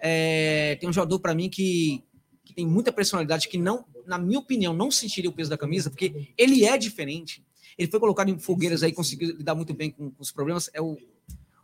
é, 0.00 0.76
tem 0.80 0.88
um 0.88 0.92
jogador 0.92 1.18
para 1.20 1.34
mim 1.34 1.48
que 1.48 2.04
que 2.44 2.52
tem 2.52 2.66
muita 2.66 2.92
personalidade, 2.92 3.48
que 3.48 3.58
não, 3.58 3.84
na 4.06 4.18
minha 4.18 4.38
opinião, 4.38 4.74
não 4.74 4.90
sentiria 4.90 5.30
o 5.30 5.32
peso 5.32 5.50
da 5.50 5.56
camisa, 5.56 5.90
porque 5.90 6.28
ele 6.36 6.64
é 6.64 6.76
diferente. 6.76 7.42
Ele 7.76 7.90
foi 7.90 7.98
colocado 7.98 8.28
em 8.28 8.38
fogueiras 8.38 8.82
aí, 8.82 8.92
conseguiu 8.92 9.36
lidar 9.36 9.54
muito 9.54 9.74
bem 9.74 9.90
com, 9.90 10.10
com 10.10 10.22
os 10.22 10.30
problemas. 10.30 10.70
É 10.72 10.80
o, 10.80 10.96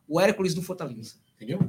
o 0.08 0.18
Hércules 0.18 0.54
do 0.54 0.62
Fortaleza. 0.62 1.14
Entendeu? 1.36 1.60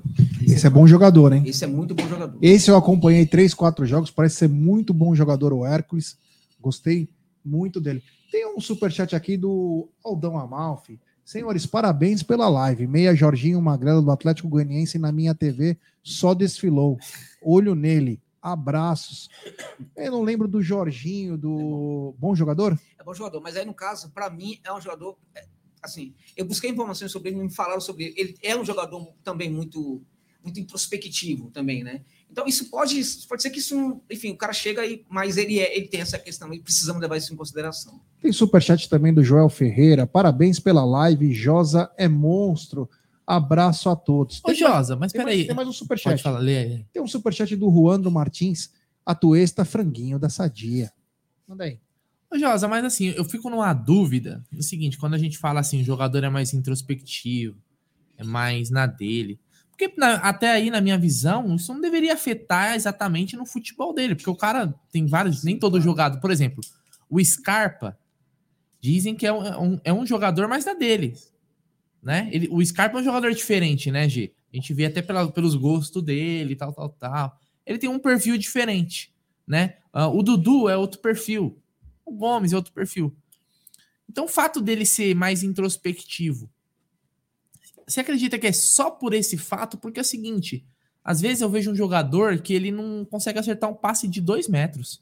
Esse 0.42 0.68
é 0.68 0.70
bom 0.70 0.86
jogador, 0.86 1.32
hein? 1.32 1.44
Esse 1.46 1.64
é 1.64 1.68
muito 1.68 1.94
bom 1.94 2.06
jogador. 2.08 2.38
Esse 2.42 2.70
eu 2.70 2.76
acompanhei 2.76 3.26
três, 3.26 3.54
quatro 3.54 3.86
jogos, 3.86 4.12
parece 4.12 4.36
ser 4.36 4.50
muito 4.50 4.94
bom 4.94 5.16
jogador 5.16 5.54
o 5.54 5.66
Hércules. 5.66 6.18
Gostei 6.60 7.08
muito 7.44 7.80
dele. 7.80 8.04
Tem 8.32 8.46
um 8.48 8.60
superchat 8.60 9.16
aqui 9.16 9.38
do 9.38 9.88
Aldão 10.04 10.38
Amalfi. 10.38 11.00
Senhores, 11.32 11.66
parabéns 11.66 12.22
pela 12.22 12.50
live. 12.50 12.86
Meia 12.86 13.16
Jorginho 13.16 13.62
Magrelo 13.62 14.02
do 14.02 14.12
Atlético 14.12 14.50
Goianiense 14.50 15.00
na 15.00 15.14
minha 15.14 15.34
TV 15.34 15.78
só 16.04 16.34
desfilou. 16.34 17.00
Olho 17.42 17.74
nele. 17.74 18.22
Abraços. 18.42 19.30
Eu 19.96 20.12
não 20.12 20.24
lembro 20.24 20.46
do 20.46 20.62
Jorginho, 20.62 21.38
do. 21.38 22.14
Bom 22.20 22.36
jogador? 22.36 22.78
É 23.00 23.04
bom 23.06 23.14
jogador, 23.14 23.40
mas 23.40 23.56
aí 23.56 23.64
no 23.64 23.74
caso, 23.74 24.12
para 24.12 24.30
mim, 24.30 24.60
é 24.62 24.74
um 24.74 24.82
jogador. 24.82 25.18
É, 25.34 25.48
assim, 25.82 26.14
eu 26.36 26.44
busquei 26.44 26.70
informações 26.70 27.14
sobre 27.14 27.30
ele, 27.30 27.42
me 27.42 27.50
falaram 27.50 27.80
sobre 27.80 28.08
ele. 28.08 28.14
Ele 28.18 28.38
é 28.44 28.58
um 28.58 28.66
jogador 28.66 29.14
também 29.24 29.50
muito, 29.50 30.02
muito 30.44 30.60
introspectivo 30.60 31.50
também, 31.50 31.82
né? 31.82 32.04
Então, 32.32 32.48
isso 32.48 32.70
pode, 32.70 33.02
pode 33.28 33.42
ser 33.42 33.50
que 33.50 33.60
isso, 33.60 34.02
enfim, 34.10 34.32
o 34.32 34.38
cara 34.38 34.54
chega 34.54 34.82
aí, 34.82 35.04
mas 35.10 35.36
ele, 35.36 35.60
é, 35.60 35.76
ele 35.76 35.88
tem 35.88 36.00
essa 36.00 36.18
questão 36.18 36.54
e 36.54 36.62
precisamos 36.62 37.02
levar 37.02 37.18
isso 37.18 37.34
em 37.34 37.36
consideração. 37.36 38.00
Tem 38.22 38.32
superchat 38.32 38.88
também 38.88 39.14
do 39.14 39.22
Joel 39.22 39.50
Ferreira. 39.50 40.08
Parabéns 40.08 40.58
pela 40.58 40.86
live. 40.86 41.34
Josa 41.34 41.92
é 41.98 42.08
monstro. 42.08 42.90
Abraço 43.28 43.90
a 43.90 43.96
todos. 43.98 44.42
Ô, 44.46 44.54
Josa, 44.54 44.96
mas 44.96 45.12
peraí. 45.12 45.46
Tem 45.46 45.56
mais 45.56 45.68
um 45.68 45.74
superchat. 45.74 46.14
Pode 46.14 46.24
falar, 46.24 46.40
lê 46.40 46.58
aí. 46.58 46.86
Tem 46.94 47.02
um 47.02 47.08
superchat 47.08 47.54
do 47.56 47.70
Juandro 47.70 48.10
Martins, 48.10 48.72
atuesta 49.06 49.66
franguinho 49.66 50.18
da 50.18 50.30
Sadia. 50.30 50.92
Manda 51.46 51.66
aí. 51.66 51.80
Ô, 52.34 52.38
Josa, 52.38 52.66
mas 52.66 52.86
assim, 52.86 53.08
eu 53.10 53.26
fico 53.26 53.50
numa 53.50 53.74
dúvida. 53.74 54.42
No 54.50 54.64
seguinte, 54.64 54.98
quando 54.98 55.16
a 55.16 55.18
gente 55.18 55.38
fala 55.38 55.60
assim, 55.60 55.82
o 55.82 55.86
jogador 55.86 56.24
é 56.24 56.30
mais 56.30 56.54
introspectivo, 56.54 57.58
é 58.18 58.24
mais 58.24 58.70
na 58.70 58.86
dele. 58.86 59.38
Porque 59.90 60.00
na, 60.00 60.16
até 60.16 60.52
aí, 60.52 60.70
na 60.70 60.82
minha 60.82 60.98
visão, 60.98 61.56
isso 61.56 61.74
não 61.74 61.82
deveria 61.82 62.14
afetar 62.14 62.76
exatamente 62.76 63.36
no 63.36 63.46
futebol 63.46 63.94
dele. 63.94 64.16
Porque 64.16 64.30
o 64.30 64.36
cara 64.36 64.74
tem 64.92 65.06
vários, 65.06 65.44
nem 65.44 65.58
todo 65.58 65.82
jogador. 65.82 66.20
Por 66.20 66.32
exemplo, 66.32 66.62
o 67.10 67.24
Scarpa, 67.24 67.98
dizem 68.80 69.16
que 69.16 69.28
é 69.28 69.34
um, 69.34 69.46
é 69.46 69.58
um, 69.58 69.80
é 69.86 69.94
um 69.94 70.06
jogador 70.06 70.48
mais 70.48 70.66
da 70.66 70.74
dele 70.74 71.16
né? 72.02 72.30
Ele, 72.32 72.48
o 72.52 72.66
Scarpa 72.66 72.98
é 72.98 73.02
um 73.02 73.04
jogador 73.04 73.32
diferente, 73.34 73.92
né, 73.92 74.10
G? 74.10 74.34
A 74.52 74.56
gente 74.56 74.74
vê 74.74 74.86
até 74.86 75.02
pela, 75.02 75.32
pelos 75.32 75.56
gostos 75.56 76.04
dele, 76.04 76.56
tal, 76.56 76.74
tal, 76.74 76.90
tal. 76.90 77.40
Ele 77.66 77.78
tem 77.78 77.90
um 77.90 78.00
perfil 78.00 78.38
diferente, 78.38 79.14
né? 79.48 79.78
Uh, 79.94 80.18
o 80.18 80.24
Dudu 80.24 80.68
é 80.68 80.76
outro 80.76 81.00
perfil. 81.00 81.58
O 82.06 82.12
Gomes 82.12 82.52
é 82.52 82.56
outro 82.56 82.74
perfil. 82.74 83.16
Então, 84.10 84.26
o 84.26 84.28
fato 84.28 84.60
dele 84.60 84.86
ser 84.86 85.16
mais 85.16 85.44
introspectivo, 85.44 86.50
você 87.92 88.00
acredita 88.00 88.40
que 88.40 88.48
é 88.48 88.52
só 88.52 88.90
por 88.90 89.14
esse 89.14 89.38
fato? 89.38 89.78
Porque 89.78 90.00
é 90.00 90.02
o 90.02 90.06
seguinte, 90.06 90.66
às 91.04 91.20
vezes 91.20 91.42
eu 91.42 91.50
vejo 91.50 91.72
um 91.72 91.76
jogador 91.76 92.40
que 92.40 92.54
ele 92.54 92.72
não 92.72 93.06
consegue 93.06 93.40
acertar 93.40 93.70
um 93.70 93.74
passe 93.74 94.08
de 94.08 94.22
dois 94.22 94.48
metros. 94.48 95.02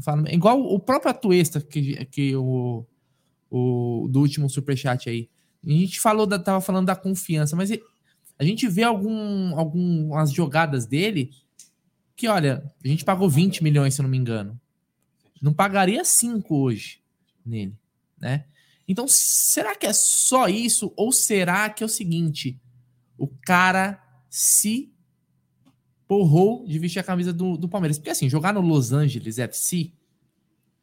Falo, 0.00 0.26
igual 0.28 0.62
o 0.62 0.78
próprio 0.78 1.10
Atuesta, 1.10 1.60
que, 1.60 2.04
que 2.06 2.34
o, 2.36 2.86
o 3.50 4.08
do 4.08 4.20
último 4.20 4.48
superchat 4.48 5.08
aí. 5.08 5.28
A 5.66 5.70
gente 5.70 6.00
falou 6.00 6.26
da, 6.26 6.38
tava 6.38 6.60
falando 6.60 6.86
da 6.86 6.96
confiança, 6.96 7.54
mas 7.54 7.70
a 8.38 8.44
gente 8.44 8.66
vê 8.66 8.82
algum, 8.82 9.58
algumas 9.58 10.32
jogadas 10.32 10.86
dele 10.86 11.30
que, 12.16 12.28
olha, 12.28 12.62
a 12.82 12.88
gente 12.88 13.04
pagou 13.04 13.28
20 13.28 13.62
milhões, 13.62 13.94
se 13.94 14.00
eu 14.00 14.04
não 14.04 14.10
me 14.10 14.16
engano. 14.16 14.58
Não 15.40 15.52
pagaria 15.52 16.04
5 16.04 16.54
hoje 16.54 17.00
nele, 17.44 17.74
né? 18.18 18.44
Então, 18.90 19.06
será 19.06 19.76
que 19.76 19.86
é 19.86 19.92
só 19.92 20.48
isso? 20.48 20.92
Ou 20.96 21.12
será 21.12 21.70
que 21.70 21.80
é 21.80 21.86
o 21.86 21.88
seguinte? 21.88 22.60
O 23.16 23.28
cara 23.28 24.02
se 24.28 24.92
porrou 26.08 26.66
de 26.66 26.76
vestir 26.76 26.98
a 26.98 27.04
camisa 27.04 27.32
do, 27.32 27.56
do 27.56 27.68
Palmeiras. 27.68 27.98
Porque 27.98 28.10
assim, 28.10 28.28
jogar 28.28 28.52
no 28.52 28.60
Los 28.60 28.90
Angeles 28.90 29.38
FC 29.38 29.92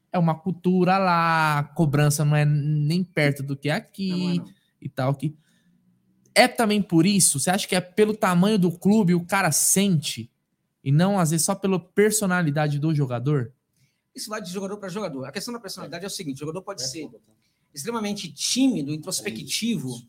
é 0.10 0.18
uma 0.18 0.34
cultura 0.34 0.98
lá, 0.98 1.60
a 1.60 1.64
cobrança 1.64 2.24
não 2.24 2.34
é 2.34 2.46
nem 2.46 3.04
perto 3.04 3.44
do 3.44 3.58
que 3.58 3.68
é 3.68 3.74
aqui. 3.74 4.10
Não, 4.10 4.46
não 4.46 4.58
e 4.82 4.88
tal. 4.88 5.14
Que 5.14 5.36
é 6.34 6.48
também 6.48 6.82
por 6.82 7.06
isso? 7.06 7.42
Você 7.42 7.50
acha 7.50 7.68
que 7.68 7.76
é 7.76 7.82
pelo 7.82 8.16
tamanho 8.16 8.58
do 8.58 8.72
clube 8.72 9.14
o 9.16 9.26
cara 9.26 9.52
sente 9.52 10.32
e 10.82 10.94
não 10.94 11.20
às 11.20 11.32
vezes 11.32 11.46
só 11.46 11.56
pela 11.56 11.78
personalidade 11.78 12.80
do 12.80 12.96
jogador? 12.96 13.52
Isso 14.16 14.30
vai 14.30 14.42
de 14.42 14.50
jogador 14.50 14.78
para 14.78 14.88
jogador. 14.88 15.26
A 15.26 15.32
questão 15.34 15.54
da 15.54 15.60
personalidade 15.60 16.06
é 16.06 16.08
o 16.08 16.12
seguinte: 16.12 16.38
o 16.38 16.40
jogador 16.40 16.62
pode 16.62 16.88
ser 16.88 17.10
extremamente 17.78 18.32
tímido, 18.32 18.94
introspectivo, 18.94 20.02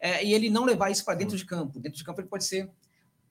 é, 0.00 0.24
e 0.24 0.32
ele 0.32 0.48
não 0.48 0.64
levar 0.64 0.90
isso 0.90 1.04
para 1.04 1.14
dentro 1.14 1.36
de 1.36 1.44
campo. 1.44 1.78
Dentro 1.80 1.98
de 1.98 2.04
campo 2.04 2.20
ele 2.20 2.28
pode 2.28 2.44
ser 2.44 2.70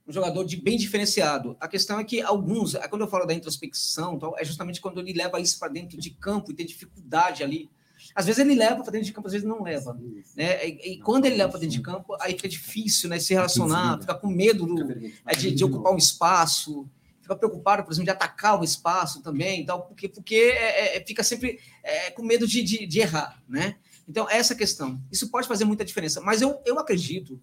um 0.07 0.11
jogador 0.11 0.43
de 0.43 0.57
bem 0.57 0.77
diferenciado. 0.77 1.57
A 1.59 1.67
questão 1.67 1.99
é 1.99 2.03
que 2.03 2.21
alguns, 2.21 2.75
é 2.75 2.87
quando 2.87 3.01
eu 3.01 3.07
falo 3.07 3.25
da 3.25 3.33
introspecção, 3.33 4.19
é 4.37 4.45
justamente 4.45 4.79
quando 4.79 4.99
ele 4.99 5.13
leva 5.13 5.39
isso 5.39 5.57
para 5.57 5.69
dentro 5.69 5.99
de 5.99 6.11
campo 6.11 6.51
e 6.51 6.55
tem 6.55 6.65
dificuldade 6.65 7.43
ali 7.43 7.69
às 8.13 8.25
vezes 8.25 8.39
ele 8.39 8.55
leva 8.55 8.83
para 8.83 8.91
dentro 8.91 9.07
de 9.07 9.13
campo, 9.13 9.27
às 9.27 9.33
vezes 9.33 9.47
não 9.47 9.63
leva. 9.63 9.97
Né? 10.35 10.67
E, 10.67 10.93
e 10.93 10.99
quando 10.99 11.25
ele 11.25 11.35
leva 11.35 11.49
para 11.49 11.59
dentro 11.59 11.75
de 11.77 11.81
campo, 11.81 12.15
aí 12.19 12.33
fica 12.33 12.47
difícil 12.47 13.09
né, 13.09 13.19
se 13.19 13.33
relacionar, 13.33 13.99
fica 13.99 14.13
com 14.13 14.27
medo 14.27 14.65
do, 14.65 14.91
é, 15.25 15.35
de, 15.35 15.51
de, 15.51 15.63
ocupar 15.63 15.93
um 15.93 15.97
espaço, 15.97 16.87
fica 17.21 17.35
preocupado, 17.35 17.83
por 17.83 17.91
exemplo, 17.91 18.05
de 18.05 18.11
atacar 18.11 18.59
o 18.59 18.63
espaço 18.63 19.21
também, 19.21 19.65
tal, 19.65 19.83
porque, 19.83 20.07
porque 20.07 20.35
é, 20.35 20.97
é, 20.97 21.05
fica 21.05 21.23
sempre 21.23 21.59
é, 21.83 22.11
com 22.11 22.23
medo 22.23 22.45
de, 22.47 22.61
de, 22.61 22.85
de, 22.85 22.99
errar. 22.99 23.41
Né? 23.47 23.77
Então, 24.07 24.29
essa 24.29 24.55
questão. 24.55 25.01
Isso 25.11 25.29
pode 25.29 25.47
fazer 25.47 25.65
muita 25.65 25.83
diferença, 25.83 26.21
mas 26.21 26.41
eu, 26.41 26.61
eu 26.65 26.79
acredito 26.79 27.41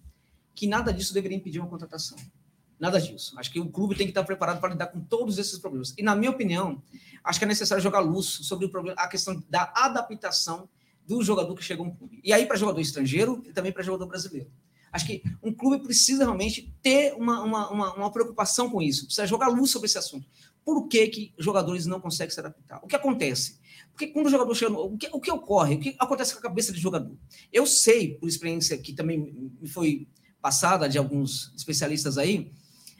que 0.55 0.67
nada 0.67 0.93
disso 0.93 1.13
deveria 1.13 1.37
impedir 1.37 1.59
uma 1.59 1.67
contratação. 1.67 2.17
Nada 2.79 2.99
disso. 2.99 3.37
Acho 3.37 3.51
que 3.51 3.59
o 3.59 3.69
clube 3.69 3.95
tem 3.95 4.05
que 4.05 4.11
estar 4.11 4.23
preparado 4.23 4.59
para 4.59 4.69
lidar 4.69 4.87
com 4.87 4.99
todos 4.99 5.37
esses 5.37 5.57
problemas. 5.59 5.93
E, 5.97 6.03
na 6.03 6.15
minha 6.15 6.31
opinião, 6.31 6.81
acho 7.23 7.39
que 7.39 7.45
é 7.45 7.47
necessário 7.47 7.83
jogar 7.83 7.99
luz 7.99 8.25
sobre 8.25 8.65
o 8.65 8.69
problema, 8.69 8.99
a 8.99 9.07
questão 9.07 9.43
da 9.49 9.71
adaptação 9.75 10.67
do 11.05 11.23
jogador 11.23 11.55
que 11.55 11.63
chega 11.63 11.81
a 11.81 11.85
um 11.85 11.91
clube. 11.91 12.19
E 12.23 12.33
aí, 12.33 12.45
para 12.45 12.57
jogador 12.57 12.79
estrangeiro 12.79 13.41
e 13.45 13.51
também 13.51 13.71
para 13.71 13.83
jogador 13.83 14.07
brasileiro. 14.07 14.49
Acho 14.91 15.07
que 15.07 15.23
um 15.41 15.51
clube 15.51 15.83
precisa 15.83 16.23
realmente 16.23 16.71
ter 16.81 17.13
uma, 17.13 17.41
uma, 17.41 17.69
uma, 17.71 17.93
uma, 17.95 18.11
preocupação 18.11 18.69
com 18.69 18.79
isso, 18.79 19.05
precisa 19.05 19.25
jogar 19.25 19.47
luz 19.47 19.71
sobre 19.71 19.87
esse 19.87 19.97
assunto. 19.97 20.29
Por 20.63 20.87
que, 20.87 21.07
que 21.07 21.33
jogadores 21.37 21.87
não 21.87 21.99
conseguem 21.99 22.31
se 22.31 22.39
adaptar? 22.39 22.79
O 22.83 22.87
que 22.87 22.95
acontece? 22.95 23.59
Porque 23.93 24.07
quando 24.07 24.25
o 24.25 24.29
jogador 24.29 24.53
chega. 24.55 24.71
No, 24.71 24.85
o, 24.85 24.97
que, 24.97 25.07
o 25.13 25.21
que 25.21 25.31
ocorre? 25.31 25.75
O 25.75 25.79
que 25.79 25.95
acontece 25.99 26.33
com 26.33 26.39
a 26.39 26.43
cabeça 26.43 26.73
do 26.73 26.79
jogador? 26.79 27.15
Eu 27.51 27.65
sei, 27.65 28.15
por 28.15 28.27
experiência 28.27 28.77
que 28.77 28.91
também 28.91 29.53
me 29.61 29.69
foi 29.69 30.07
passada 30.41 30.89
de 30.89 30.97
alguns 30.97 31.53
especialistas 31.55 32.17
aí, 32.17 32.51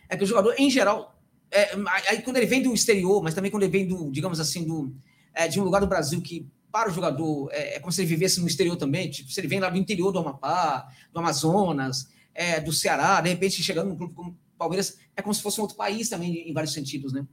é 0.08 0.16
que 0.16 0.24
o 0.24 0.28
jogador, 0.28 0.56
em 0.58 0.70
geral, 0.70 1.20
é, 1.52 1.72
aí 2.08 2.22
quando 2.22 2.38
ele 2.38 2.46
vem 2.46 2.62
do 2.62 2.74
exterior, 2.74 3.22
mas 3.22 3.34
também 3.34 3.52
quando 3.52 3.64
ele 3.64 3.72
vem 3.72 3.88
do, 3.88 4.10
digamos 4.12 4.40
assim, 4.40 4.64
do, 4.64 4.96
é, 5.34 5.48
de 5.48 5.60
um 5.60 5.64
lugar 5.64 5.82
do 5.82 5.88
Brasil 5.88 6.22
que 6.22 6.48
para 6.72 6.90
o 6.90 6.94
jogador, 6.94 7.50
é, 7.52 7.76
é, 7.76 7.80
como 7.80 7.92
se 7.92 8.02
ele 8.02 8.08
vivesse 8.08 8.40
no 8.40 8.48
exterior 8.48 8.76
também, 8.76 9.10
tipo, 9.10 9.30
se 9.32 9.40
ele 9.40 9.48
vem 9.48 9.60
lá 9.60 9.70
do 9.70 9.78
interior 9.78 10.12
do 10.12 10.20
Amapá, 10.20 10.92
do 11.12 11.20
Amazonas, 11.20 12.10
é, 12.34 12.60
do 12.60 12.72
Ceará, 12.72 13.22
de 13.22 13.30
repente 13.30 13.62
chegando 13.62 13.90
num 13.90 13.96
clube 13.96 14.14
como 14.14 14.32
o 14.32 14.58
Palmeiras, 14.58 14.98
é 15.16 15.22
como 15.22 15.34
se 15.34 15.42
fosse 15.42 15.60
um 15.60 15.64
outro 15.64 15.78
país 15.78 16.10
também, 16.10 16.50
em 16.50 16.54
vários 16.54 16.74
sentidos, 16.74 17.14
né? 17.14 17.28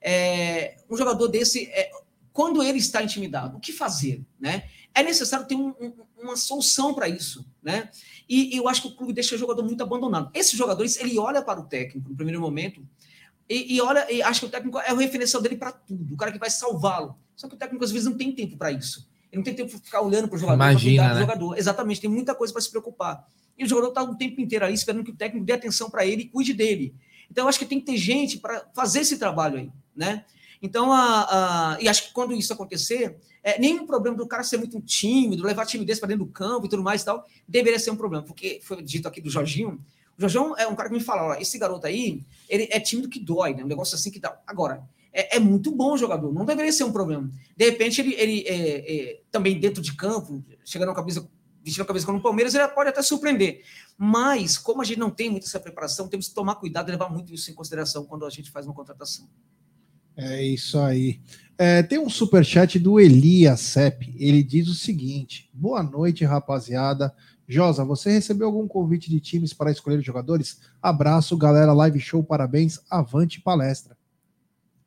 É, 0.00 0.76
um 0.90 0.96
jogador 0.96 1.28
desse, 1.28 1.66
é, 1.68 1.90
quando 2.32 2.62
ele 2.62 2.78
está 2.78 3.02
intimidado, 3.02 3.56
o 3.56 3.60
que 3.60 3.72
fazer, 3.72 4.24
né? 4.40 4.64
É 4.94 5.02
necessário 5.02 5.46
ter 5.46 5.54
um, 5.54 5.68
um, 5.68 5.92
uma 6.18 6.36
solução 6.36 6.94
para 6.94 7.08
isso, 7.08 7.44
né? 7.62 7.90
E, 8.28 8.54
e, 8.54 8.56
eu 8.56 8.68
acho 8.68 8.82
que 8.82 8.88
o 8.88 8.96
clube 8.96 9.12
deixa 9.12 9.34
o 9.34 9.38
jogador 9.38 9.62
muito 9.62 9.82
abandonado. 9.82 10.30
Esses 10.34 10.52
jogadores, 10.52 10.96
ele 10.98 11.18
olha 11.18 11.42
para 11.42 11.60
o 11.60 11.64
técnico 11.64 12.08
no 12.08 12.16
primeiro 12.16 12.40
momento 12.40 12.86
e, 13.48 13.76
e 13.76 13.80
olha, 13.80 14.10
e 14.10 14.22
acha 14.22 14.40
que 14.40 14.46
o 14.46 14.48
técnico 14.48 14.78
é 14.78 14.92
o 14.92 14.96
referencial 14.96 15.42
dele 15.42 15.56
para 15.56 15.72
tudo, 15.72 16.14
o 16.14 16.16
cara 16.16 16.32
que 16.32 16.38
vai 16.38 16.50
salvá-lo. 16.50 17.16
Só 17.36 17.48
que 17.48 17.54
o 17.54 17.58
técnico 17.58 17.84
às 17.84 17.90
vezes 17.90 18.06
não 18.06 18.16
tem 18.16 18.32
tempo 18.32 18.56
para 18.56 18.70
isso. 18.70 19.08
Ele 19.30 19.38
não 19.38 19.44
tem 19.44 19.54
tempo 19.54 19.70
para 19.70 19.80
ficar 19.80 20.00
olhando 20.02 20.28
para 20.28 20.36
o 20.36 20.38
jogador, 20.38 20.58
para 20.58 20.78
cuidar 20.78 21.08
né? 21.08 21.14
do 21.14 21.20
jogador. 21.20 21.58
Exatamente, 21.58 22.00
tem 22.00 22.10
muita 22.10 22.34
coisa 22.34 22.52
para 22.52 22.62
se 22.62 22.70
preocupar. 22.70 23.26
E 23.58 23.64
o 23.64 23.68
jogador 23.68 23.88
está 23.88 24.02
o 24.02 24.14
tempo 24.14 24.40
inteiro 24.40 24.64
ali 24.64 24.74
esperando 24.74 25.04
que 25.04 25.10
o 25.10 25.16
técnico 25.16 25.44
dê 25.44 25.52
atenção 25.52 25.90
para 25.90 26.06
ele 26.06 26.22
e 26.22 26.28
cuide 26.28 26.52
dele. 26.52 26.94
Então, 27.30 27.44
eu 27.44 27.48
acho 27.48 27.58
que 27.58 27.64
tem 27.64 27.80
que 27.80 27.86
ter 27.86 27.96
gente 27.96 28.38
para 28.38 28.66
fazer 28.74 29.00
esse 29.00 29.18
trabalho 29.18 29.58
aí, 29.58 29.70
né? 29.96 30.24
Então, 30.62 30.92
a, 30.92 31.74
a, 31.74 31.78
e 31.80 31.88
acho 31.88 32.06
que 32.06 32.12
quando 32.12 32.32
isso 32.32 32.52
acontecer, 32.52 33.18
é, 33.42 33.58
nenhum 33.58 33.84
problema 33.84 34.16
do 34.16 34.26
cara 34.26 34.44
ser 34.44 34.58
muito 34.58 34.80
tímido, 34.80 35.44
levar 35.44 35.66
timidez 35.66 35.98
para 35.98 36.08
dentro 36.08 36.24
do 36.24 36.30
campo 36.30 36.66
e 36.66 36.68
tudo 36.68 36.82
mais 36.82 37.02
e 37.02 37.04
tal, 37.04 37.26
deveria 37.48 37.80
ser 37.80 37.90
um 37.90 37.96
problema, 37.96 38.24
porque 38.24 38.60
foi 38.62 38.80
dito 38.80 39.08
aqui 39.08 39.20
do 39.20 39.28
Jorginho, 39.28 39.84
o 40.16 40.20
Jorginho 40.20 40.54
é 40.56 40.66
um 40.66 40.76
cara 40.76 40.88
que 40.88 40.94
me 40.94 41.00
fala, 41.00 41.28
ó, 41.28 41.34
esse 41.34 41.58
garoto 41.58 41.86
aí, 41.86 42.24
ele 42.48 42.68
é 42.70 42.78
tímido 42.78 43.08
que 43.08 43.18
dói, 43.18 43.54
né? 43.54 43.64
Um 43.64 43.66
negócio 43.66 43.94
assim 43.96 44.10
que 44.10 44.20
dá. 44.20 44.38
Agora, 44.46 44.86
é, 45.12 45.36
é, 45.36 45.40
muito 45.40 45.70
bom 45.70 45.96
jogador, 45.96 46.32
não 46.32 46.44
deveria 46.44 46.72
ser 46.72 46.84
um 46.84 46.92
problema. 46.92 47.30
De 47.56 47.64
repente, 47.64 48.00
ele, 48.00 48.14
ele 48.14 48.40
é, 48.46 49.10
é, 49.10 49.20
também 49.30 49.58
dentro 49.58 49.82
de 49.82 49.94
campo, 49.94 50.44
chegando 50.64 50.90
a 50.90 50.94
camisa, 50.94 51.28
vestindo 51.62 51.82
a 51.82 51.86
camisa 51.86 52.06
como 52.06 52.18
o 52.18 52.22
Palmeiras, 52.22 52.54
ele 52.54 52.66
pode 52.68 52.90
até 52.90 53.02
surpreender. 53.02 53.62
Mas, 53.96 54.58
como 54.58 54.80
a 54.80 54.84
gente 54.84 54.98
não 54.98 55.10
tem 55.10 55.30
muita 55.30 55.46
essa 55.46 55.60
preparação, 55.60 56.08
temos 56.08 56.28
que 56.28 56.34
tomar 56.34 56.56
cuidado 56.56 56.88
e 56.88 56.92
levar 56.92 57.10
muito 57.10 57.32
isso 57.32 57.50
em 57.50 57.54
consideração 57.54 58.04
quando 58.04 58.24
a 58.24 58.30
gente 58.30 58.50
faz 58.50 58.66
uma 58.66 58.74
contratação. 58.74 59.28
É 60.16 60.42
isso 60.42 60.78
aí. 60.78 61.20
É, 61.56 61.82
tem 61.82 61.98
um 61.98 62.10
super 62.10 62.44
chat 62.44 62.78
do 62.78 62.98
Elias 62.98 63.60
Sepp. 63.60 64.14
Ele 64.18 64.42
diz 64.42 64.68
o 64.68 64.74
seguinte: 64.74 65.48
Boa 65.52 65.82
noite, 65.82 66.24
rapaziada. 66.24 67.14
Josa, 67.48 67.84
você 67.84 68.10
recebeu 68.10 68.46
algum 68.46 68.66
convite 68.66 69.10
de 69.10 69.20
times 69.20 69.52
para 69.52 69.70
escolher 69.70 70.00
jogadores? 70.00 70.60
Abraço, 70.80 71.36
galera. 71.36 71.72
Live 71.72 72.00
show, 72.00 72.22
parabéns. 72.22 72.80
Avante 72.88 73.40
palestra. 73.40 73.96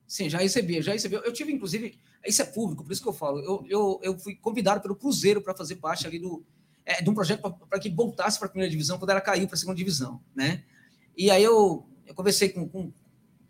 Sim, 0.07 0.29
já 0.29 0.39
recebi, 0.39 0.81
já 0.81 0.93
recebi. 0.93 1.15
Eu 1.15 1.33
tive, 1.33 1.51
inclusive, 1.51 1.99
isso 2.25 2.41
é 2.41 2.45
público, 2.45 2.83
por 2.83 2.91
isso 2.91 3.01
que 3.01 3.09
eu 3.09 3.13
falo. 3.13 3.39
Eu, 3.39 3.65
eu, 3.67 3.99
eu 4.03 4.19
fui 4.19 4.35
convidado 4.35 4.81
pelo 4.81 4.95
Cruzeiro 4.95 5.41
para 5.41 5.55
fazer 5.55 5.75
parte 5.75 6.07
ali 6.07 6.19
do, 6.19 6.43
é, 6.85 7.01
de 7.01 7.09
um 7.09 7.13
projeto 7.13 7.41
para 7.69 7.79
que 7.79 7.89
voltasse 7.89 8.37
para 8.37 8.47
a 8.47 8.51
primeira 8.51 8.71
divisão 8.71 8.97
quando 8.97 9.09
ela 9.09 9.21
caiu 9.21 9.47
para 9.47 9.55
a 9.55 9.57
segunda 9.57 9.77
divisão, 9.77 10.21
né? 10.35 10.63
E 11.17 11.31
aí 11.31 11.43
eu, 11.43 11.85
eu 12.05 12.13
conversei 12.13 12.49
com, 12.49 12.67
com, 12.67 12.91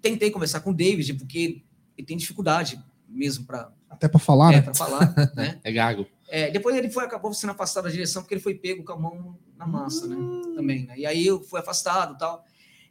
Tentei 0.05 0.29
conversar 0.29 0.59
com 0.59 0.69
o 0.69 0.73
David, 0.73 1.15
porque 1.15 1.63
ele 1.97 2.05
tem 2.05 2.15
dificuldade 2.15 2.79
mesmo 3.09 3.43
para. 3.43 3.71
Até 3.89 4.07
para 4.07 4.19
falar, 4.19 4.53
é, 4.53 4.55
né? 4.57 4.61
Para 4.61 4.75
falar, 4.75 5.15
né? 5.35 5.59
É 5.63 5.71
gago. 5.71 6.05
É, 6.29 6.51
depois 6.51 6.75
ele 6.75 6.91
foi, 6.91 7.05
acabou 7.05 7.33
sendo 7.33 7.49
afastado 7.49 7.85
da 7.85 7.89
direção 7.89 8.21
porque 8.21 8.35
ele 8.35 8.41
foi 8.41 8.53
pego 8.53 8.83
com 8.83 8.93
a 8.93 8.99
mão 8.99 9.35
na 9.57 9.65
massa, 9.65 10.05
né? 10.05 10.15
hum. 10.15 10.41
né? 10.49 10.55
Também, 10.55 10.85
né? 10.85 10.93
E 10.95 11.07
aí 11.07 11.25
eu 11.25 11.41
fui 11.41 11.59
afastado 11.59 12.15
tal. 12.19 12.45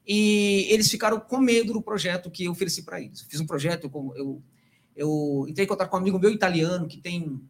E 0.04 0.66
eles 0.70 0.90
ficaram 0.90 1.20
com 1.20 1.38
medo 1.38 1.72
do 1.72 1.80
projeto 1.80 2.32
que 2.32 2.46
eu 2.46 2.50
ofereci 2.50 2.82
para 2.82 3.00
eles. 3.00 3.20
Eu 3.20 3.28
fiz 3.28 3.38
um 3.38 3.46
projeto, 3.46 3.84
eu, 3.84 4.12
eu, 4.16 4.42
eu 4.96 5.46
entrei 5.48 5.66
em 5.66 5.68
contato 5.68 5.88
com 5.88 5.96
um 5.96 6.00
amigo 6.00 6.18
meu 6.18 6.32
italiano 6.32 6.88
que 6.88 6.96
tem 6.96 7.40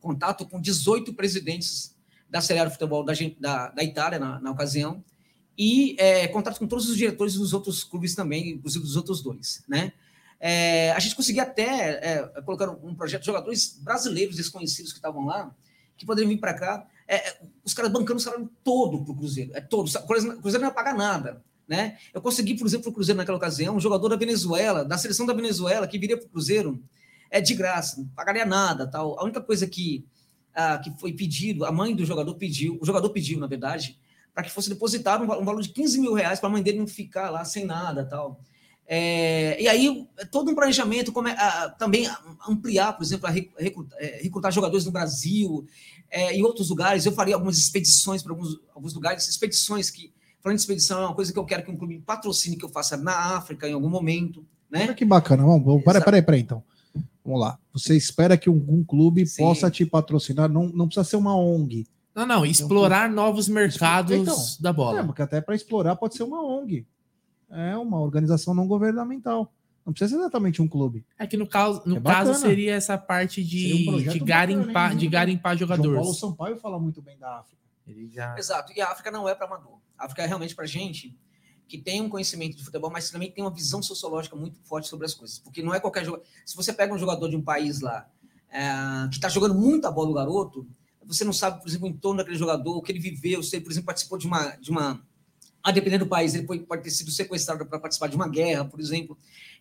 contato 0.00 0.46
com 0.46 0.60
18 0.60 1.14
presidentes 1.14 1.96
da 2.30 2.40
Série 2.40 2.60
A 2.60 2.64
de 2.66 2.70
Futebol 2.70 3.04
da, 3.04 3.12
da, 3.40 3.70
da 3.70 3.82
Itália 3.82 4.20
na, 4.20 4.40
na 4.40 4.52
ocasião 4.52 5.02
e 5.56 5.96
é, 5.98 6.26
contato 6.28 6.58
com 6.58 6.66
todos 6.66 6.88
os 6.88 6.96
diretores 6.96 7.34
dos 7.34 7.52
outros 7.52 7.84
clubes 7.84 8.14
também, 8.14 8.50
inclusive 8.50 8.84
dos 8.84 8.96
outros 8.96 9.22
dois, 9.22 9.62
né? 9.68 9.92
É, 10.40 10.92
a 10.92 10.98
gente 10.98 11.14
conseguia 11.14 11.44
até 11.44 11.62
é, 12.02 12.42
colocar 12.42 12.68
um 12.68 12.94
projeto 12.94 13.24
jogadores 13.24 13.78
brasileiros 13.80 14.36
desconhecidos 14.36 14.92
que 14.92 14.98
estavam 14.98 15.24
lá, 15.24 15.54
que 15.96 16.04
poderiam 16.04 16.28
vir 16.28 16.38
para 16.38 16.52
cá, 16.52 16.86
é, 17.06 17.38
os 17.64 17.72
caras 17.72 17.90
bancando 17.90 18.18
o 18.18 18.22
salário 18.22 18.50
todo 18.62 19.02
para 19.04 19.12
o 19.12 19.16
Cruzeiro, 19.16 19.52
é 19.54 19.60
todo, 19.60 19.88
o 19.88 20.06
Cruzeiro 20.06 20.60
não 20.60 20.68
ia 20.68 20.70
pagar 20.70 20.94
nada, 20.94 21.42
né? 21.66 21.96
Eu 22.12 22.20
consegui, 22.20 22.54
por 22.58 22.66
exemplo, 22.66 22.84
para 22.84 22.90
o 22.90 22.94
Cruzeiro 22.94 23.16
naquela 23.16 23.38
ocasião, 23.38 23.76
um 23.76 23.80
jogador 23.80 24.08
da 24.08 24.16
Venezuela, 24.16 24.84
da 24.84 24.98
seleção 24.98 25.24
da 25.24 25.32
Venezuela, 25.32 25.86
que 25.86 25.98
viria 25.98 26.16
para 26.16 26.26
o 26.26 26.30
Cruzeiro, 26.30 26.82
é 27.30 27.40
de 27.40 27.54
graça, 27.54 27.98
não 27.98 28.08
pagaria 28.08 28.44
nada, 28.44 28.86
tal. 28.86 29.18
A 29.18 29.24
única 29.24 29.40
coisa 29.40 29.66
que, 29.66 30.04
ah, 30.54 30.78
que 30.78 30.90
foi 30.98 31.12
pedido, 31.12 31.64
a 31.64 31.72
mãe 31.72 31.94
do 31.94 32.04
jogador 32.04 32.34
pediu, 32.34 32.78
o 32.80 32.84
jogador 32.84 33.08
pediu, 33.10 33.38
na 33.38 33.46
verdade, 33.46 33.98
para 34.34 34.44
que 34.44 34.50
fosse 34.50 34.68
depositado 34.68 35.22
um, 35.22 35.40
um, 35.40 35.44
valor 35.44 35.62
de 35.62 35.68
15 35.68 36.00
mil 36.00 36.12
reais 36.12 36.40
para 36.40 36.48
a 36.48 36.52
mãe 36.52 36.62
dele 36.62 36.78
não 36.78 36.86
ficar 36.86 37.30
lá 37.30 37.44
sem 37.44 37.64
nada, 37.64 38.04
tal. 38.04 38.40
É, 38.86 39.60
e 39.62 39.66
aí, 39.66 40.06
todo 40.30 40.50
um 40.50 40.54
planejamento, 40.54 41.12
como 41.12 41.28
é, 41.28 41.32
a, 41.32 41.70
também 41.70 42.06
ampliar, 42.46 42.92
por 42.92 43.02
exemplo, 43.02 43.26
a 43.26 43.30
recrutar, 43.30 43.98
é, 43.98 44.22
recrutar 44.22 44.52
jogadores 44.52 44.84
no 44.84 44.92
Brasil, 44.92 45.64
é, 46.10 46.34
em 46.36 46.42
outros 46.42 46.68
lugares. 46.68 47.06
Eu 47.06 47.12
faria 47.12 47.34
algumas 47.34 47.56
expedições 47.56 48.22
para 48.22 48.32
alguns, 48.32 48.60
alguns 48.74 48.92
lugares, 48.92 49.26
expedições 49.28 49.90
que 49.90 50.12
Falando 50.44 50.58
de 50.58 50.62
expedição, 50.62 51.00
é 51.00 51.06
uma 51.06 51.14
coisa 51.14 51.32
que 51.32 51.38
eu 51.38 51.44
quero 51.46 51.64
que 51.64 51.70
um 51.70 51.76
clube 51.76 51.98
patrocine, 52.00 52.54
que 52.54 52.66
eu 52.66 52.68
faça 52.68 52.98
na 52.98 53.34
África 53.34 53.66
em 53.66 53.72
algum 53.72 53.88
momento. 53.88 54.44
Né? 54.70 54.82
Olha 54.82 54.94
que 54.94 55.02
bacana. 55.02 55.42
Vamos, 55.42 55.82
peraí, 55.82 56.04
peraí, 56.04 56.20
peraí, 56.20 56.40
então. 56.42 56.62
Vamos 57.24 57.40
lá. 57.40 57.58
Você 57.72 57.96
espera 57.96 58.36
que 58.36 58.50
algum 58.50 58.84
clube 58.84 59.26
Sim. 59.26 59.42
possa 59.42 59.70
te 59.70 59.86
patrocinar? 59.86 60.50
Não, 60.50 60.68
não 60.68 60.86
precisa 60.86 61.02
ser 61.02 61.16
uma 61.16 61.34
ONG. 61.34 61.86
Não, 62.14 62.26
não, 62.26 62.46
explorar 62.46 63.10
um 63.10 63.12
novos 63.12 63.48
mercados 63.48 64.12
então, 64.12 64.36
da 64.60 64.72
bola. 64.72 65.00
É, 65.00 65.02
porque 65.02 65.22
até 65.22 65.40
para 65.40 65.54
explorar 65.54 65.96
pode 65.96 66.14
ser 66.14 66.22
uma 66.22 66.42
ONG. 66.42 66.86
É 67.50 67.76
uma 67.76 68.00
organização 68.00 68.54
não 68.54 68.66
governamental. 68.66 69.52
Não 69.84 69.92
precisa 69.92 70.16
ser 70.16 70.22
exatamente 70.22 70.62
um 70.62 70.68
clube. 70.68 71.04
É 71.18 71.26
que 71.26 71.36
no 71.36 71.46
caso, 71.46 71.82
no 71.84 71.98
é 71.98 72.00
caso 72.00 72.34
seria 72.34 72.74
essa 72.74 72.96
parte 72.96 73.44
de, 73.44 73.90
um 73.90 73.98
de, 73.98 74.18
garimpar, 74.18 74.72
bacana, 74.72 75.00
de 75.00 75.08
garimpar 75.08 75.56
jogadores. 75.56 75.92
João 75.92 76.02
Paulo 76.02 76.14
Sampaio 76.14 76.56
fala 76.56 76.78
muito 76.78 77.02
bem 77.02 77.18
da 77.18 77.40
África. 77.40 77.62
Já... 78.10 78.38
Exato. 78.38 78.72
E 78.74 78.80
a 78.80 78.90
África 78.90 79.10
não 79.10 79.28
é 79.28 79.34
para 79.34 79.46
amador. 79.46 79.78
A 79.98 80.06
África 80.06 80.22
é 80.22 80.26
realmente 80.26 80.54
para 80.54 80.64
gente 80.64 81.14
que 81.68 81.78
tem 81.78 82.00
um 82.00 82.08
conhecimento 82.08 82.56
de 82.56 82.64
futebol, 82.64 82.90
mas 82.90 83.10
também 83.10 83.30
tem 83.30 83.42
uma 83.42 83.50
visão 83.50 83.82
sociológica 83.82 84.36
muito 84.36 84.58
forte 84.64 84.88
sobre 84.88 85.06
as 85.06 85.14
coisas. 85.14 85.38
Porque 85.38 85.62
não 85.62 85.74
é 85.74 85.80
qualquer 85.80 86.04
jogador. 86.04 86.24
Se 86.46 86.56
você 86.56 86.72
pega 86.72 86.94
um 86.94 86.98
jogador 86.98 87.28
de 87.28 87.36
um 87.36 87.42
país 87.42 87.80
lá 87.80 88.08
é, 88.50 89.08
que 89.08 89.16
está 89.16 89.28
jogando 89.28 89.54
muita 89.54 89.90
bola 89.90 90.10
o 90.10 90.14
garoto, 90.14 90.66
você 91.06 91.24
não 91.24 91.32
sabe, 91.32 91.60
por 91.60 91.68
exemplo, 91.68 91.86
o 91.86 91.90
entorno 91.90 92.18
daquele 92.18 92.36
jogador, 92.36 92.76
o 92.76 92.82
que 92.82 92.92
ele 92.92 92.98
viveu, 92.98 93.42
se 93.42 93.56
ele, 93.56 93.64
por 93.64 93.70
exemplo, 93.70 93.86
participou 93.86 94.18
de 94.18 94.26
uma. 94.26 94.56
De 94.56 94.70
uma 94.70 95.02
a 95.62 95.70
depender 95.70 95.96
do 95.96 96.06
país, 96.06 96.34
ele 96.34 96.44
pode, 96.44 96.82
ter 96.82 96.90
sido 96.90 97.10
sequestrado 97.10 97.64
para 97.64 97.78
participar 97.78 98.08
de 98.08 98.14
uma 98.14 98.28
guerra, 98.28 98.66
por 98.66 98.78
exemplo. 98.78 99.16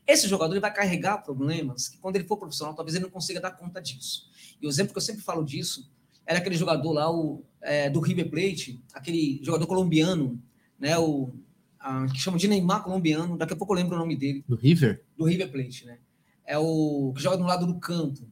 Esse 0.05 0.27
jogador 0.27 0.53
ele 0.53 0.59
vai 0.59 0.73
carregar 0.73 1.19
problemas 1.19 1.87
que, 1.87 1.97
quando 1.97 2.17
ele 2.17 2.25
for 2.25 2.35
profissional, 2.35 2.75
talvez 2.75 2.93
ele 2.93 3.05
não 3.05 3.09
consiga 3.09 3.39
dar 3.39 3.51
conta 3.51 3.81
disso. 3.81 4.29
E 4.61 4.67
o 4.67 4.69
exemplo 4.69 4.91
que 4.91 4.97
eu 4.97 5.01
sempre 5.01 5.21
falo 5.21 5.45
disso 5.45 5.89
era 6.25 6.39
aquele 6.39 6.55
jogador 6.55 6.91
lá, 6.91 7.09
o, 7.09 7.41
é, 7.61 7.89
do 7.89 8.01
River 8.01 8.29
Plate, 8.29 8.81
aquele 8.93 9.39
jogador 9.43 9.65
colombiano, 9.65 10.41
né, 10.77 10.97
o, 10.97 11.33
a, 11.79 12.05
que 12.07 12.19
chama 12.19 12.37
de 12.37 12.49
Neymar 12.49 12.83
colombiano, 12.83 13.37
daqui 13.37 13.53
a 13.53 13.55
pouco 13.55 13.73
eu 13.73 13.77
lembro 13.77 13.95
o 13.95 13.99
nome 13.99 14.17
dele. 14.17 14.43
Do 14.45 14.55
River? 14.55 15.05
Do 15.17 15.23
River 15.23 15.49
Plate, 15.51 15.85
né? 15.85 15.99
É 16.45 16.57
o 16.57 17.13
que 17.15 17.23
joga 17.23 17.37
do 17.37 17.43
lado 17.43 17.65
do 17.65 17.79
campo. 17.79 18.27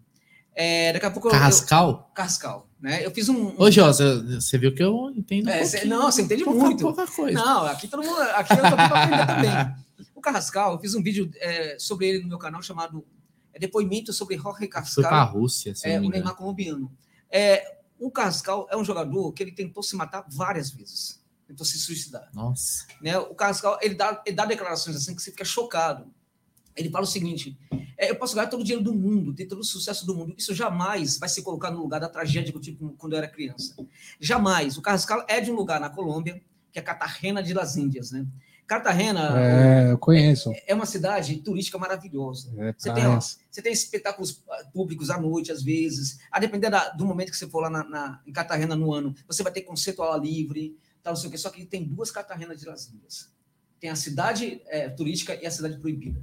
É, 0.54 0.92
daqui 0.94 1.06
a 1.06 1.12
pouco 1.12 1.30
Carrascal? 1.30 1.90
Eu, 1.90 2.14
Carrascal, 2.14 2.70
né? 2.80 3.06
Eu 3.06 3.12
fiz 3.12 3.30
um. 3.30 3.50
um... 3.50 3.56
Ô, 3.58 3.72
Josa, 3.72 4.22
você 4.40 4.58
viu 4.58 4.74
que 4.74 4.84
eu 4.84 5.12
entendo. 5.16 5.50
É, 5.50 5.64
cê, 5.64 5.86
não, 5.86 6.12
você 6.12 6.22
entende 6.22 6.44
pouca, 6.44 6.60
muito. 6.60 6.82
Pouca 6.82 7.08
coisa. 7.08 7.40
Não, 7.40 7.66
aqui 7.66 7.88
todo 7.88 8.04
mundo. 8.04 8.22
Aqui 8.22 8.54
eu 8.54 8.60
tô 8.60 8.66
aqui 8.66 8.76
para 8.76 9.04
aprender 9.04 9.28
também. 9.28 9.76
O 10.14 10.22
Carrascal, 10.22 10.74
eu 10.74 10.80
fiz 10.80 10.94
um 10.94 11.02
vídeo 11.02 11.32
é, 11.38 11.78
sobre 11.80 12.08
ele 12.08 12.22
no 12.22 12.28
meu 12.28 12.38
canal 12.38 12.62
chamado 12.62 13.06
é, 13.54 13.60
Depoimento 13.60 14.12
sobre 14.14 14.38
Jorge 14.38 14.68
Carrascal. 14.68 15.04
Foi 15.04 15.10
para 15.10 15.22
a 15.22 15.24
Rússia, 15.24 15.74
é, 15.84 16.00
o 16.00 16.10
Neymar 16.10 16.36
colombiano. 16.36 16.92
É, 17.30 17.78
o 17.98 18.12
Carrascal 18.12 18.68
é 18.70 18.76
um 18.76 18.84
jogador 18.84 19.32
que 19.32 19.42
ele 19.42 19.52
tentou 19.52 19.82
se 19.82 19.96
matar 19.96 20.26
várias 20.30 20.70
vezes. 20.72 21.24
tentou 21.48 21.66
se 21.66 21.80
suicidar. 21.80 22.30
Nossa. 22.34 22.86
Né? 23.02 23.18
O 23.18 23.36
Carrascal, 23.36 23.78
ele 23.82 23.96
dá, 23.96 24.22
ele 24.26 24.36
dá 24.36 24.46
declarações 24.46 24.96
assim 24.96 25.16
que 25.16 25.22
você 25.22 25.32
fica 25.32 25.46
chocado. 25.46 26.12
Ele 26.76 26.90
fala 26.90 27.04
o 27.04 27.08
seguinte: 27.08 27.58
é, 27.98 28.10
eu 28.12 28.16
posso 28.16 28.36
ganhar 28.36 28.48
todo 28.48 28.62
o 28.62 28.64
dinheiro 28.64 28.84
do 28.84 28.94
mundo, 28.94 29.34
ter 29.34 29.46
todo 29.46 29.60
o 29.60 29.64
sucesso 29.64 30.06
do 30.06 30.16
mundo. 30.16 30.34
Isso 30.38 30.54
jamais 30.56 31.18
vai 31.20 31.30
se 31.30 31.42
colocar 31.44 31.72
no 31.72 31.80
lugar 31.80 32.00
da 32.00 32.10
tragédia 32.10 32.52
que 32.52 32.58
eu 32.58 32.62
tive 32.62 32.78
quando 32.98 33.14
eu 33.14 33.18
era 33.18 33.28
criança. 33.28 33.76
Jamais. 34.20 34.78
O 34.78 34.82
Carrascal 34.82 35.26
é 35.28 35.40
de 35.42 35.52
um 35.52 35.56
lugar 35.56 35.80
na 35.80 35.90
Colômbia, 35.90 36.42
que 36.72 36.80
é 36.80 36.82
Cartagena 36.82 37.42
de 37.44 37.54
las 37.54 37.76
Índias, 37.78 38.12
né? 38.12 38.26
Cartagena 38.68 39.38
É, 39.38 39.92
eu 39.92 39.98
conheço. 39.98 40.50
é 40.66 40.74
uma 40.74 40.86
cidade 40.86 41.36
turística 41.42 41.78
maravilhosa. 41.78 42.54
É, 42.58 42.74
Você 42.78 42.94
tem, 42.94 43.04
ó, 43.04 43.08
praias. 43.08 43.38
você 43.50 43.62
tem 43.62 43.74
espetáculos 43.74 44.42
ah, 44.50 44.64
públicos 44.74 45.10
à 45.10 45.20
noite, 45.20 45.52
às 45.52 45.62
vezes. 45.62 46.20
A 46.32 46.40
depender 46.40 46.70
da- 46.70 46.88
do 46.90 47.06
momento 47.06 47.32
que 47.32 47.38
você 47.38 47.50
for 47.50 47.60
lá 47.60 47.70
na, 47.70 47.84
na- 47.84 48.22
em 48.26 48.32
Cartagena 48.32 48.74
no 48.74 48.94
ano, 48.94 49.14
você 49.28 49.44
vai 49.44 49.52
ter 49.52 49.64
concerto 49.64 50.02
ao 50.02 50.14
ar 50.14 50.22
livre, 50.22 50.78
tal, 51.04 51.12
não 51.14 51.20
sei 51.20 51.28
o 51.28 51.32
quê. 51.32 51.38
Só 51.38 51.50
que 51.50 51.66
tem 51.66 51.84
duas 51.84 52.12
Cartagenas 52.12 52.62
de 52.62 52.66
Las 52.66 52.88
Índias. 52.88 53.30
Tem 53.78 53.90
a 53.90 53.96
cidade 53.96 54.62
eh, 54.68 54.88
turística 54.90 55.36
e 55.36 55.46
a 55.46 55.52
cidade 55.52 55.78
proibida. 55.78 56.22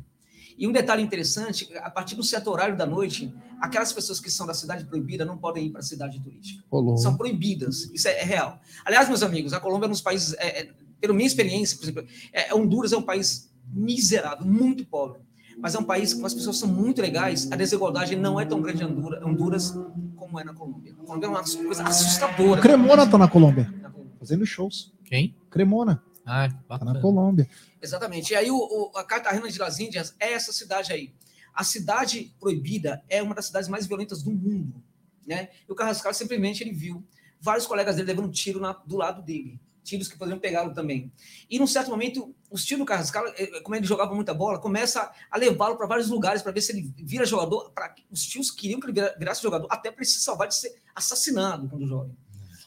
E 0.59 0.67
um 0.67 0.73
detalhe 0.73 1.03
interessante, 1.03 1.69
a 1.77 1.89
partir 1.89 2.17
do 2.17 2.23
certo 2.25 2.51
horário 2.51 2.77
da 2.77 2.85
noite, 2.85 3.33
aquelas 3.61 3.93
pessoas 3.93 4.19
que 4.19 4.29
são 4.29 4.45
da 4.45 4.53
cidade 4.55 4.85
proibida 4.85 5.25
não 5.25 5.39
podem 5.39 5.67
ir 5.67 5.71
para 5.71 5.81
a 5.81 5.85
cidade 5.85 6.21
turística 6.21 6.65
Rolou. 6.71 6.97
são 6.97 7.17
proibidas. 7.17 7.89
Isso 7.95 8.09
é, 8.09 8.21
é 8.21 8.25
real. 8.25 8.61
Aliás, 8.85 9.09
meus 9.09 9.23
amigos, 9.23 9.53
a 9.53 9.61
Colômbia 9.61 9.87
é 9.87 9.89
um 9.89 9.93
dos 9.93 10.01
países, 10.01 10.35
é, 10.39 10.63
é, 10.63 10.71
pela 11.01 11.15
minha 11.15 11.27
experiência, 11.27 11.77
por 11.79 11.85
exemplo, 11.85 12.07
é, 12.33 12.53
Honduras 12.53 12.93
é 12.93 12.97
um 12.97 13.03
país 13.03 13.49
miserável, 13.73 14.45
muito 14.45 14.85
pobre. 14.85 15.21
Mas 15.61 15.75
é 15.75 15.79
um 15.79 15.85
país 15.85 16.15
que 16.15 16.25
as 16.25 16.35
pessoas 16.35 16.57
são 16.57 16.69
muito 16.69 17.01
legais, 17.01 17.51
a 17.51 17.57
desigualdade 17.57 18.15
não 18.17 18.39
é 18.41 18.45
tão 18.45 18.61
grande 18.61 18.83
em 18.83 18.87
Honduras, 18.87 19.23
Honduras 19.25 19.75
como 20.17 20.39
é 20.41 20.45
na 20.45 20.55
Colômbia. 20.55 20.93
A 20.93 21.05
Colômbia 21.05 21.27
é 21.27 21.31
uma 21.31 21.43
coisa 21.43 21.83
assustadora. 21.85 22.61
Cremona 22.61 23.07
tá 23.09 23.17
na 23.19 23.29
Colômbia, 23.29 23.73
Na 23.81 23.91
Colômbia. 23.91 24.15
fazendo 24.19 24.45
shows. 24.47 24.93
Quem? 25.05 25.35
Cremona, 25.51 26.03
Ah, 26.29 26.49
tá 26.79 26.85
na. 26.85 27.01
Colômbia. 27.01 27.49
Exatamente. 27.81 28.33
E 28.33 28.37
aí, 28.37 28.51
o, 28.51 28.57
o- 28.57 28.91
a 28.97 29.05
Cartagena 29.05 29.49
de 29.51 29.59
Las 29.59 29.79
Índias 29.81 30.15
é 30.21 30.33
essa 30.33 30.53
cidade 30.53 30.93
aí. 30.93 31.13
A 31.55 31.65
cidade 31.65 32.33
proibida 32.39 33.03
é 33.09 33.23
uma 33.23 33.35
das 33.35 33.47
cidades 33.47 33.69
mais 33.69 33.87
violentas 33.87 34.23
do 34.23 34.31
mundo. 34.31 34.83
Né? 35.27 35.49
E 35.69 35.73
o 35.73 35.75
Carrascal 35.75 36.15
simplesmente 36.15 36.63
ele 36.63 36.73
viu 36.73 37.05
vários 37.41 37.67
colegas 37.67 37.97
dele 37.97 38.09
levando 38.09 38.31
tiro 38.33 38.61
na- 38.61 38.73
do 38.73 38.97
lado 38.97 39.23
dele. 39.23 39.61
Tiros 39.85 40.07
que 40.09 40.19
poderiam 40.19 40.39
pegá-lo 40.39 40.75
também. 40.75 41.11
E 41.49 41.59
num 41.59 41.67
certo 41.67 41.89
momento, 41.91 42.35
os 42.51 42.63
tiros 42.65 42.81
do 42.81 42.87
Carrascal, 42.87 43.25
eh, 43.39 43.61
como 43.63 43.75
ele 43.75 43.87
jogava 43.87 44.15
muita 44.15 44.35
bola, 44.35 44.59
começa 44.59 45.11
a 45.31 45.39
levá-lo 45.39 45.77
para 45.77 45.87
vários 45.87 46.09
lugares 46.09 46.43
para 46.43 46.53
ver 46.53 46.61
se 46.61 46.73
ele 46.73 46.93
vira 46.99 47.25
jogador. 47.25 47.71
Pra, 47.71 47.95
os 48.11 48.23
tios 48.23 48.51
queriam 48.51 48.79
que 48.81 48.87
ele 48.87 48.93
vira- 48.93 49.15
virasse 49.19 49.43
jogador, 49.43 49.67
até 49.71 49.91
para 49.91 50.03
ele 50.03 50.11
se 50.11 50.21
salvar 50.21 50.47
de 50.49 50.55
ser 50.57 50.75
assassinado 50.95 51.69
quando 51.69 51.87
jovem. 51.87 52.15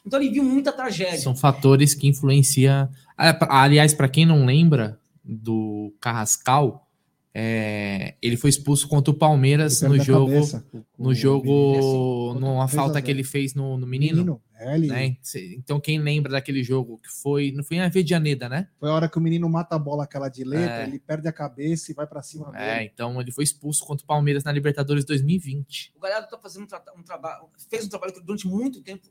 Então 0.04 0.20
ele 0.20 0.32
viu 0.32 0.44
muita 0.44 0.72
tragédia. 0.72 1.20
São 1.20 1.36
fatores 1.36 1.94
que 1.94 2.08
influenciam. 2.08 2.90
Ah, 3.30 3.34
pa- 3.34 3.48
Aliás, 3.64 3.94
para 3.94 4.08
quem 4.10 4.26
não 4.26 4.46
lembra 4.46 5.00
do 5.24 5.94
Carrascal, 6.02 6.88
é, 7.34 8.16
ele 8.22 8.36
foi 8.36 8.50
expulso 8.50 8.88
contra 8.88 9.12
o 9.12 9.14
Palmeiras 9.14 9.82
no 9.82 9.98
jogo, 10.00 10.32
cabeça 10.32 10.66
no 11.00 11.14
jogo, 11.14 11.46
menino. 11.48 12.40
numa 12.40 12.68
falta 12.68 13.02
que 13.02 13.10
ele 13.10 13.24
fez 13.24 13.54
no, 13.54 13.78
no 13.78 13.88
menino. 13.88 14.18
Menino, 14.18 14.42
é, 14.60 14.76
ele- 14.76 14.88
né? 14.88 15.18
Então, 15.58 15.80
quem 15.80 15.98
lembra 16.00 16.32
daquele 16.34 16.62
jogo 16.64 16.98
que 16.98 17.10
foi. 17.10 17.52
Não 17.54 17.64
foi 17.64 17.78
em 17.78 17.82
Avedianeda, 17.82 18.50
né? 18.50 18.68
Foi 18.80 18.90
a 18.90 18.94
hora 18.94 19.08
que 19.08 19.18
o 19.18 19.22
menino 19.22 19.48
mata 19.48 19.76
a 19.76 19.80
bola 19.80 20.04
aquela 20.04 20.28
de 20.28 20.44
letra, 20.44 20.82
É. 20.82 20.88
ele 20.88 21.00
perde 21.00 21.28
a 21.28 21.32
cabeça 21.32 21.92
e 21.92 21.96
vai 21.96 22.06
pra 22.06 22.22
cima 22.22 22.52
É, 22.56 22.76
dele. 22.80 22.92
então 22.94 23.22
ele 23.22 23.32
foi 23.32 23.44
expulso 23.46 23.86
contra 23.86 24.04
o 24.04 24.08
Palmeiras 24.08 24.44
na 24.44 24.52
Libertadores 24.52 25.06
2020. 25.06 25.94
O 25.96 26.00
Galhardo 26.02 26.26
está 26.26 26.38
fazendo 26.38 26.64
um, 26.64 26.68
tra- 26.68 26.84
um 26.98 27.04
trabalho, 27.04 27.46
fez 27.70 27.86
um 27.86 27.90
trabalho 27.90 28.14
que 28.14 28.22
durante 28.22 28.46
muito 28.48 28.82
tempo 28.82 29.08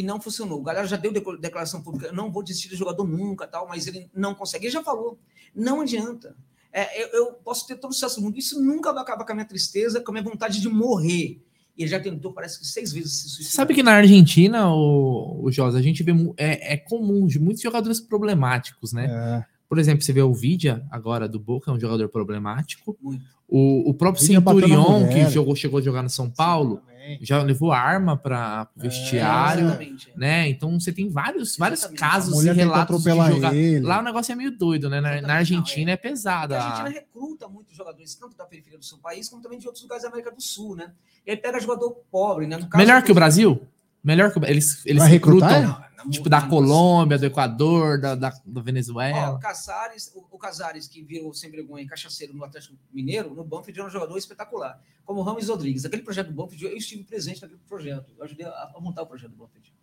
e 0.00 0.02
não 0.02 0.20
funcionou. 0.20 0.58
O 0.60 0.62
Galhardo 0.62 0.88
já 0.88 0.96
deu 0.96 1.12
declaração 1.38 1.82
pública, 1.82 2.06
eu 2.06 2.12
não 2.14 2.30
vou 2.32 2.42
desistir 2.42 2.68
de 2.68 2.76
jogador 2.76 3.06
nunca, 3.06 3.46
tal, 3.46 3.68
mas 3.68 3.86
ele 3.86 4.08
não 4.14 4.34
consegue. 4.34 4.66
Ele 4.66 4.72
já 4.72 4.82
falou, 4.82 5.18
não 5.54 5.80
adianta. 5.80 6.34
É, 6.72 7.02
eu, 7.02 7.08
eu 7.08 7.32
posso 7.44 7.66
ter 7.66 7.76
todo 7.76 7.90
o 7.90 7.94
sucesso 7.94 8.16
do 8.20 8.22
mundo, 8.22 8.38
isso 8.38 8.62
nunca 8.62 8.92
vai 8.92 9.02
acabar 9.02 9.24
com 9.24 9.32
a 9.32 9.34
minha 9.34 9.46
tristeza, 9.46 10.00
com 10.00 10.10
a 10.10 10.14
minha 10.14 10.24
vontade 10.24 10.60
de 10.60 10.68
morrer. 10.68 11.40
E 11.76 11.82
ele 11.82 11.90
já 11.90 11.98
tentou, 12.00 12.32
parece 12.32 12.58
que 12.58 12.66
seis 12.66 12.92
vezes 12.92 13.12
se 13.12 13.28
suicidar. 13.30 13.52
sabe 13.56 13.74
que 13.74 13.82
na 13.82 13.92
Argentina, 13.92 14.72
o, 14.72 15.40
o 15.44 15.50
Josa, 15.50 15.78
a 15.78 15.82
gente 15.82 16.02
vê. 16.02 16.12
mu- 16.12 16.34
É, 16.36 16.74
é 16.74 16.76
comum 16.76 17.26
de 17.26 17.38
muitos 17.38 17.62
jogadores 17.62 18.00
problemáticos, 18.00 18.92
né? 18.92 19.06
É. 19.06 19.60
Por 19.68 19.78
exemplo, 19.78 20.02
você 20.04 20.12
vê 20.12 20.20
o 20.20 20.34
Vidia 20.34 20.84
agora 20.90 21.28
do 21.28 21.38
Boca, 21.38 21.70
é 21.70 21.74
um 21.74 21.78
jogador 21.80 22.08
problemático. 22.08 22.96
Muito. 23.00 23.24
O, 23.48 23.90
o 23.90 23.94
próprio 23.94 24.22
Centurion, 24.24 25.08
que 25.08 25.28
jogou, 25.30 25.56
chegou 25.56 25.78
a 25.78 25.82
jogar 25.82 26.02
no 26.02 26.10
São 26.10 26.28
Paulo, 26.30 26.82
Também. 27.14 27.18
já 27.26 27.42
levou 27.42 27.72
arma 27.72 28.16
para 28.16 28.68
o 28.76 28.80
É, 28.80 28.82
vestiário, 28.82 29.64
Exatamente. 29.66 30.12
né? 30.16 30.48
Então 30.48 30.78
você 30.78 30.92
tem 30.92 31.08
vários, 31.08 31.56
vários 31.56 31.80
Exatamente. 31.80 32.00
Casos 32.00 32.44
e 32.44 32.52
relatos 32.52 33.02
de 33.02 33.10
jogar. 33.10 33.54
ele. 33.54 33.84
Lá 33.86 33.98
o 34.00 34.02
negócio 34.02 34.32
é 34.32 34.34
meio 34.34 34.56
doido, 34.56 34.88
né? 34.88 35.00
Na, 35.00 35.20
na 35.20 35.34
Argentina 35.34 35.86
não, 35.86 35.92
é, 35.92 35.96
pesado. 35.96 36.54
Porque 36.54 36.66
a 36.66 36.70
Argentina 36.70 37.00
recruta 37.00 37.48
muitos 37.48 37.76
jogadores, 37.76 38.14
tanto 38.14 38.36
da 38.36 38.44
periferia 38.44 38.78
do 38.78 38.84
seu 38.84 38.98
país, 38.98 39.28
como 39.28 39.42
também 39.42 39.58
de 39.58 39.66
outros 39.66 39.82
lugares 39.82 40.02
da 40.02 40.08
América 40.08 40.30
do 40.30 40.40
Sul, 40.40 40.76
né? 40.76 40.92
E 41.26 41.30
aí 41.30 41.36
pega 41.36 41.60
jogador 41.60 41.90
pobre, 42.10 42.46
né? 42.46 42.58
Melhor 42.74 43.02
que 43.02 43.12
o 43.12 43.14
Brasil? 43.14 43.60
Melhor 44.02 44.32
que 44.32 44.38
o 44.38 44.44
Eles, 44.44 44.84
eles 44.86 45.02
Vai 45.02 45.10
recrutar, 45.10 45.60
recrutam, 45.60 45.84
é? 45.84 45.90
Não, 46.04 46.10
tipo, 46.10 46.28
da 46.30 46.40
não, 46.40 46.48
Colômbia, 46.48 47.18
do 47.18 47.26
Equador, 47.26 48.00
da, 48.00 48.14
da, 48.14 48.30
da 48.30 48.60
Ó, 48.60 48.62
Venezuela. 48.62 49.32
o 49.32 49.38
Casares, 49.38 50.10
o, 50.14 50.26
o 50.30 50.38
Casares, 50.38 50.88
que 50.88 51.02
virou 51.02 51.34
sem 51.34 51.50
vergonha 51.50 51.86
cachaceiro 51.86 52.34
no 52.34 52.44
Atlético 52.44 52.74
Mineiro, 52.92 53.34
no 53.34 53.44
Banfield 53.44 53.78
era 53.80 53.88
um 53.88 53.92
jogador 53.92 54.16
espetacular. 54.16 54.80
Como 55.04 55.20
o 55.20 55.22
Ramos 55.22 55.48
Rodrigues. 55.48 55.84
Aquele 55.84 56.02
projeto 56.02 56.28
do 56.28 56.32
Banfield, 56.32 56.64
eu 56.64 56.76
estive 56.76 57.04
presente 57.04 57.42
naquele 57.42 57.60
projeto. 57.68 58.12
Eu 58.16 58.24
ajudei 58.24 58.46
a, 58.46 58.72
a 58.74 58.80
montar 58.80 59.02
o 59.02 59.06
projeto 59.06 59.32
do 59.32 59.36
Banfield. 59.36 59.74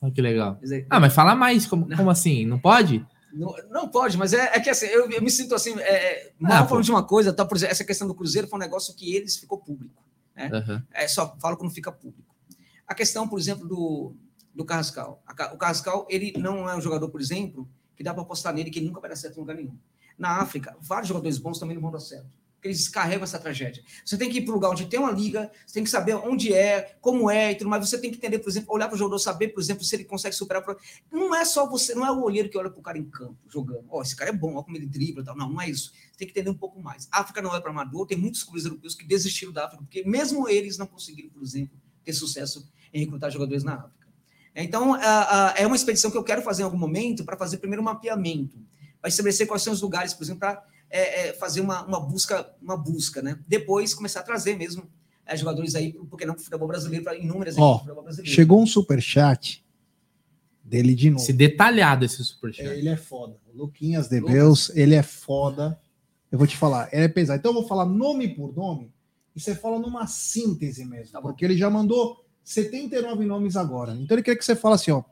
Olha 0.00 0.12
que 0.12 0.22
legal. 0.22 0.58
Ah, 0.88 1.00
mas 1.00 1.12
fala 1.12 1.34
mais, 1.34 1.66
como, 1.66 1.94
como 1.94 2.10
assim? 2.10 2.46
Não 2.46 2.58
pode? 2.58 3.04
não, 3.36 3.54
não 3.70 3.88
pode, 3.88 4.16
mas 4.16 4.32
é, 4.32 4.56
é 4.56 4.60
que 4.60 4.70
assim, 4.70 4.86
eu, 4.86 5.10
eu 5.10 5.22
me 5.22 5.30
sinto 5.30 5.54
assim, 5.54 5.78
é, 5.78 6.26
é, 6.26 6.32
mal 6.38 6.64
Ah, 6.64 6.66
falando 6.66 6.84
de 6.84 6.90
uma 6.90 7.02
coisa, 7.02 7.32
tá, 7.32 7.44
por 7.44 7.56
exemplo, 7.56 7.72
essa 7.72 7.84
questão 7.84 8.08
do 8.08 8.14
Cruzeiro 8.14 8.48
foi 8.48 8.58
um 8.58 8.62
negócio 8.62 8.94
que 8.94 9.14
eles 9.14 9.36
ficou 9.36 9.58
público. 9.58 10.02
Aham. 10.38 10.82
É, 10.92 11.06
só 11.06 11.36
falo 11.40 11.56
quando 11.56 11.72
fica 11.72 11.92
público. 11.92 12.34
A 12.86 12.94
questão, 12.94 13.28
por 13.28 13.38
exemplo, 13.38 13.66
do, 13.66 14.14
do 14.54 14.64
Carrascal. 14.64 15.22
O 15.52 15.56
Carrascal, 15.56 16.06
ele 16.08 16.32
não 16.38 16.68
é 16.68 16.76
um 16.76 16.80
jogador, 16.80 17.08
por 17.08 17.20
exemplo, 17.20 17.68
que 17.96 18.02
dá 18.02 18.12
para 18.12 18.22
apostar 18.22 18.52
nele 18.54 18.70
que 18.70 18.78
ele 18.78 18.86
nunca 18.86 19.00
vai 19.00 19.10
dar 19.10 19.16
certo 19.16 19.36
em 19.36 19.40
lugar 19.40 19.56
nenhum. 19.56 19.76
Na 20.18 20.40
África, 20.40 20.76
vários 20.80 21.08
jogadores 21.08 21.38
bons 21.38 21.58
também 21.58 21.74
não 21.74 21.82
vão 21.82 21.90
dar 21.90 22.00
certo. 22.00 22.26
Porque 22.54 22.68
eles 22.68 22.88
carregam 22.88 23.22
essa 23.24 23.38
tragédia. 23.38 23.84
Você 24.02 24.16
tem 24.16 24.30
que 24.30 24.38
ir 24.38 24.42
para 24.42 24.52
o 24.52 24.54
lugar 24.54 24.70
onde 24.70 24.86
tem 24.86 24.98
uma 24.98 25.10
liga, 25.10 25.50
você 25.66 25.74
tem 25.74 25.84
que 25.84 25.90
saber 25.90 26.14
onde 26.14 26.54
é, 26.54 26.96
como 27.02 27.30
é 27.30 27.52
e 27.52 27.54
tudo 27.54 27.68
mais. 27.68 27.86
Você 27.86 27.98
tem 27.98 28.10
que 28.10 28.16
entender, 28.16 28.38
por 28.38 28.48
exemplo, 28.48 28.72
olhar 28.74 28.88
para 28.88 28.94
o 28.94 28.98
jogador, 28.98 29.18
saber, 29.18 29.48
por 29.48 29.60
exemplo, 29.60 29.84
se 29.84 29.94
ele 29.94 30.04
consegue 30.04 30.34
superar. 30.34 30.62
pro- 30.64 30.78
Não 31.12 31.34
é 31.34 31.44
só 31.44 31.68
você, 31.68 31.94
não 31.94 32.06
é 32.06 32.10
o 32.10 32.22
olheiro 32.22 32.48
que 32.48 32.56
olha 32.56 32.70
para 32.70 32.80
o 32.80 32.82
cara 32.82 32.96
em 32.96 33.04
campo, 33.04 33.36
jogando. 33.46 33.84
Ó, 33.90 34.00
esse 34.00 34.16
cara 34.16 34.30
é 34.30 34.32
bom, 34.32 34.54
ó 34.56 34.62
como 34.62 34.74
ele 34.76 34.86
dribla 34.86 35.22
tal. 35.22 35.36
Não, 35.36 35.50
não 35.50 35.60
é 35.60 35.68
isso. 35.68 35.92
Você 36.10 36.18
tem 36.18 36.26
que 36.28 36.32
entender 36.32 36.48
um 36.50 36.54
pouco 36.58 36.80
mais. 36.80 37.06
A 37.12 37.20
África 37.20 37.42
não 37.42 37.54
é 37.54 37.60
para 37.60 37.70
amador, 37.70 38.06
tem 38.06 38.16
muitos 38.16 38.42
clubes 38.42 38.64
europeus 38.64 38.94
que 38.94 39.04
desistiram 39.06 39.52
da 39.52 39.66
África, 39.66 39.82
porque 39.84 40.02
mesmo 40.04 40.48
eles 40.48 40.78
não 40.78 40.86
conseguiram, 40.86 41.28
por 41.28 41.42
exemplo, 41.42 41.76
ter 42.02 42.14
sucesso 42.14 42.66
em 42.96 43.00
recrutar 43.04 43.30
jogadores 43.30 43.62
na 43.62 43.74
África. 43.74 44.06
Então, 44.54 44.94
a- 44.94 45.50
a- 45.50 45.54
é 45.58 45.66
uma 45.66 45.76
expedição 45.76 46.10
que 46.10 46.16
eu 46.16 46.24
quero 46.24 46.40
fazer 46.42 46.62
em 46.62 46.64
algum 46.64 46.78
momento 46.78 47.24
para 47.24 47.36
fazer 47.36 47.58
primeiro 47.58 47.82
um 47.82 47.84
mapeamento, 47.84 48.58
para 49.00 49.08
estabelecer 49.08 49.46
quais 49.46 49.62
são 49.62 49.72
os 49.72 49.82
lugares, 49.82 50.14
por 50.14 50.24
exemplo, 50.24 50.40
para 50.40 50.64
é, 50.88 51.28
é, 51.28 51.32
fazer 51.34 51.60
uma, 51.60 51.84
uma 51.84 51.98
busca, 52.00 52.48
uma 52.62 52.76
busca, 52.76 53.20
né? 53.20 53.38
Depois 53.46 53.92
começar 53.92 54.20
a 54.20 54.22
trazer 54.22 54.56
mesmo 54.56 54.88
é, 55.26 55.36
jogadores 55.36 55.74
aí, 55.74 55.92
porque 56.08 56.24
não 56.24 56.32
para 56.34 56.40
o 56.40 56.44
futebol 56.44 56.68
brasileiro, 56.68 57.02
para 57.04 57.16
inúmeras 57.16 57.56
futebol 57.56 58.04
brasileiro. 58.04 58.32
Chegou 58.34 58.62
um 58.62 58.66
superchat 58.66 59.64
dele 60.62 60.94
de 60.94 61.10
novo. 61.10 61.22
Esse 61.22 61.32
detalhado 61.32 62.04
esse 62.04 62.22
superchat. 62.24 62.68
É, 62.68 62.78
Ele 62.78 62.88
é 62.88 62.96
foda. 62.96 63.36
O 63.52 63.56
Luquinhas 63.58 64.08
de 64.08 64.20
Lucas. 64.20 64.34
Beus, 64.34 64.70
ele 64.76 64.94
é 64.94 65.02
foda. 65.02 65.78
Eu 66.30 66.38
vou 66.38 66.46
te 66.46 66.56
falar, 66.56 66.88
ele 66.92 67.04
é 67.04 67.08
pesado. 67.08 67.38
Então 67.38 67.50
eu 67.50 67.54
vou 67.60 67.66
falar 67.68 67.84
nome 67.84 68.28
por 68.28 68.54
nome 68.54 68.92
e 69.34 69.40
você 69.40 69.54
fala 69.54 69.78
numa 69.78 70.06
síntese 70.06 70.84
mesmo. 70.84 71.12
Tá 71.12 71.20
porque 71.20 71.44
ele 71.44 71.56
já 71.56 71.68
mandou 71.70 72.24
79 72.50 73.24
nomes 73.26 73.56
agora. 73.56 73.92
Então 73.92 74.14
ele 74.14 74.22
quer 74.22 74.36
que 74.36 74.44
você 74.44 74.54
fale 74.54 74.76
assim, 74.76 74.92
ó. 74.92 75.02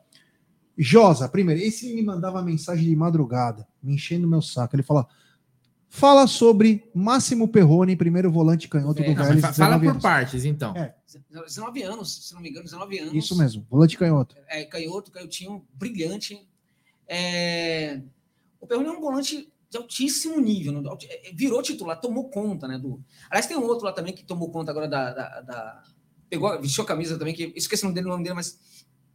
Josa, 0.77 1.27
primeiro, 1.29 1.61
esse 1.61 1.93
me 1.93 2.01
mandava 2.01 2.41
mensagem 2.41 2.85
de 2.89 2.95
madrugada, 2.95 3.67
me 3.83 3.93
enchendo 3.95 4.27
meu 4.27 4.41
saco. 4.41 4.75
Ele 4.75 4.83
fala: 4.83 5.05
fala 5.89 6.27
sobre 6.27 6.89
Máximo 6.93 7.47
Perrone, 7.47 7.95
primeiro 7.95 8.31
volante 8.31 8.67
canhoto 8.67 9.01
É, 9.01 9.05
do 9.05 9.15
não, 9.15 9.23
Vélez. 9.23 9.41
fa- 9.41 9.53
fala 9.53 9.77
19 9.77 9.85
por 9.85 9.91
anos. 9.91 10.03
partes, 10.03 10.45
então. 10.45 10.75
É. 10.75 10.95
19 11.45 11.83
anos, 11.83 12.27
se 12.27 12.33
não 12.33 12.41
me 12.41 12.49
engano, 12.49 12.65
19 12.65 12.99
anos. 12.99 13.13
Isso 13.13 13.37
mesmo, 13.37 13.65
volante 13.69 13.97
canhoto. 13.97 14.35
é, 14.47 14.65
canhoto, 14.65 15.11
canhotinho, 15.11 15.65
brilhante. 15.73 16.45
É, 17.07 18.01
O 18.59 18.67
Perrone 18.67 18.87
é 18.87 18.91
um 18.91 18.99
volante 18.99 19.49
de 19.69 19.77
altíssimo 19.77 20.39
nível, 20.41 20.73
né? 20.81 20.89
Virou 21.33 21.61
titular, 21.61 21.99
tomou 22.01 22.29
conta, 22.29 22.67
né? 22.67 22.77
Do... 22.77 23.01
Aliás, 23.29 23.45
tem 23.45 23.55
um 23.57 23.63
outro 23.63 23.85
lá 23.85 23.91
também 23.93 24.13
que 24.13 24.25
tomou 24.25 24.49
conta 24.51 24.71
agora 24.71 24.87
da. 24.87 25.13
da- 25.13 25.41
da- 25.41 25.83
Pegou, 26.29 26.59
vestiu 26.59 26.83
a 26.83 26.87
camisa 26.87 27.17
também, 27.17 27.33
que 27.33 27.53
esqueci 27.55 27.83
o 27.83 27.85
nome 27.85 27.95
dele, 27.95 28.07
o 28.07 28.09
nome 28.09 28.23
dele 28.23 28.31
é 28.31 28.35
mais, 28.35 28.59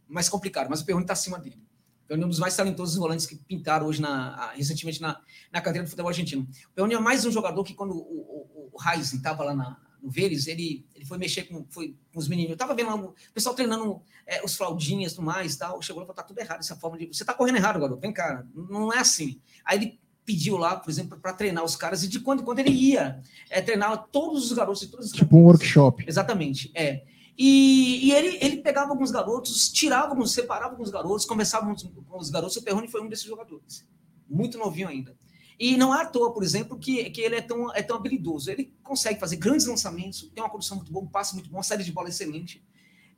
mais 0.07 0.29
complicado, 0.29 0.69
mas 0.69 0.81
o 0.81 0.85
Perrone 0.85 1.03
está 1.03 1.13
acima 1.13 1.39
dele. 1.39 1.61
Perrone 2.07 2.23
é 2.23 2.25
um 2.25 2.29
dos 2.29 2.39
mais 2.39 2.55
talentosos 2.55 2.95
volantes 2.95 3.25
que 3.25 3.35
pintaram 3.35 3.85
hoje, 3.85 4.01
na, 4.01 4.51
recentemente, 4.51 5.01
na, 5.01 5.21
na 5.51 5.61
cadeira 5.61 5.85
do 5.85 5.89
futebol 5.89 6.09
argentino. 6.09 6.47
O 6.71 6.73
Perrone 6.73 6.93
é 6.93 6.99
mais 6.99 7.25
um 7.25 7.31
jogador 7.31 7.63
que, 7.63 7.73
quando 7.73 7.93
o, 7.93 7.99
o, 7.99 8.69
o 8.73 8.89
Heisen 8.89 9.17
estava 9.17 9.43
lá 9.43 9.53
na, 9.53 9.77
no 10.01 10.09
Vélez, 10.09 10.47
ele, 10.47 10.85
ele 10.95 11.05
foi 11.05 11.17
mexer 11.17 11.43
com, 11.43 11.65
foi, 11.69 11.95
com 12.11 12.19
os 12.19 12.27
meninos. 12.27 12.51
Eu 12.51 12.57
tava 12.57 12.73
vendo 12.73 12.87
lá 12.87 12.95
o 12.95 13.15
pessoal 13.33 13.53
treinando 13.53 14.01
é, 14.25 14.43
os 14.43 14.55
fraldinhas 14.55 15.11
e 15.11 15.15
tudo 15.15 15.25
mais 15.25 15.55
tal. 15.55 15.81
Chegou 15.81 16.01
e 16.01 16.05
falou: 16.05 16.15
tá 16.15 16.23
tudo 16.23 16.39
errado 16.39 16.59
essa 16.59 16.75
forma 16.75 16.97
de. 16.97 17.07
Você 17.07 17.23
tá 17.23 17.33
correndo 17.33 17.57
errado, 17.57 17.79
garoto. 17.79 18.01
Vem, 18.01 18.11
cara. 18.11 18.47
Não 18.53 18.91
é 18.91 18.99
assim. 18.99 19.39
Aí 19.63 19.77
ele 19.77 19.99
pediu 20.31 20.55
lá, 20.57 20.77
por 20.77 20.89
exemplo, 20.89 21.19
para 21.19 21.33
treinar 21.33 21.63
os 21.63 21.75
caras, 21.75 22.03
e 22.03 22.07
de 22.07 22.21
quando 22.21 22.41
em 22.41 22.45
quando 22.45 22.59
ele 22.59 22.71
ia 22.71 23.21
é, 23.49 23.61
treinar 23.61 24.07
todos 24.11 24.45
os 24.45 24.53
garotos. 24.53 24.85
Todos 24.87 25.07
os 25.07 25.11
tipo 25.11 25.35
um 25.35 25.43
workshop. 25.43 26.05
Exatamente, 26.07 26.71
é. 26.73 27.03
E, 27.37 28.07
e, 28.07 28.11
ele, 28.13 28.37
ele 28.41 28.57
pegava 28.57 28.91
alguns 28.91 29.11
garotos, 29.11 29.69
tirava 29.69 30.09
alguns, 30.09 30.31
separava 30.31 30.71
alguns 30.71 30.89
garotos, 30.89 31.25
conversava 31.25 31.65
com 31.65 32.17
os 32.17 32.29
garotos. 32.29 32.55
O 32.55 32.61
Perrone 32.61 32.87
foi 32.87 33.01
um 33.01 33.09
desses 33.09 33.25
jogadores, 33.25 33.85
muito 34.29 34.57
novinho 34.57 34.87
ainda. 34.87 35.15
E 35.59 35.77
não 35.77 35.93
é 35.93 36.01
à 36.01 36.05
toa, 36.05 36.33
por 36.33 36.43
exemplo, 36.43 36.77
que, 36.77 37.09
que 37.09 37.21
ele 37.21 37.35
é 37.35 37.41
tão, 37.41 37.73
é 37.73 37.83
tão 37.83 37.97
habilidoso. 37.97 38.49
Ele 38.49 38.73
consegue 38.81 39.19
fazer 39.19 39.35
grandes 39.35 39.65
lançamentos, 39.65 40.31
tem 40.33 40.43
uma 40.43 40.49
condição 40.49 40.77
muito 40.77 40.91
boa, 40.91 41.05
um 41.05 41.07
passe 41.07 41.33
muito 41.33 41.49
bom, 41.49 41.57
uma 41.57 41.63
série 41.63 41.83
de 41.83 41.91
bola 41.91 42.09
excelente. 42.09 42.63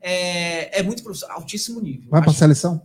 É, 0.01 0.79
é 0.79 0.83
muito 0.83 1.03
altíssimo 1.29 1.79
nível. 1.79 2.09
Vai 2.09 2.21
para 2.21 2.31
a 2.31 2.33
seleção? 2.33 2.81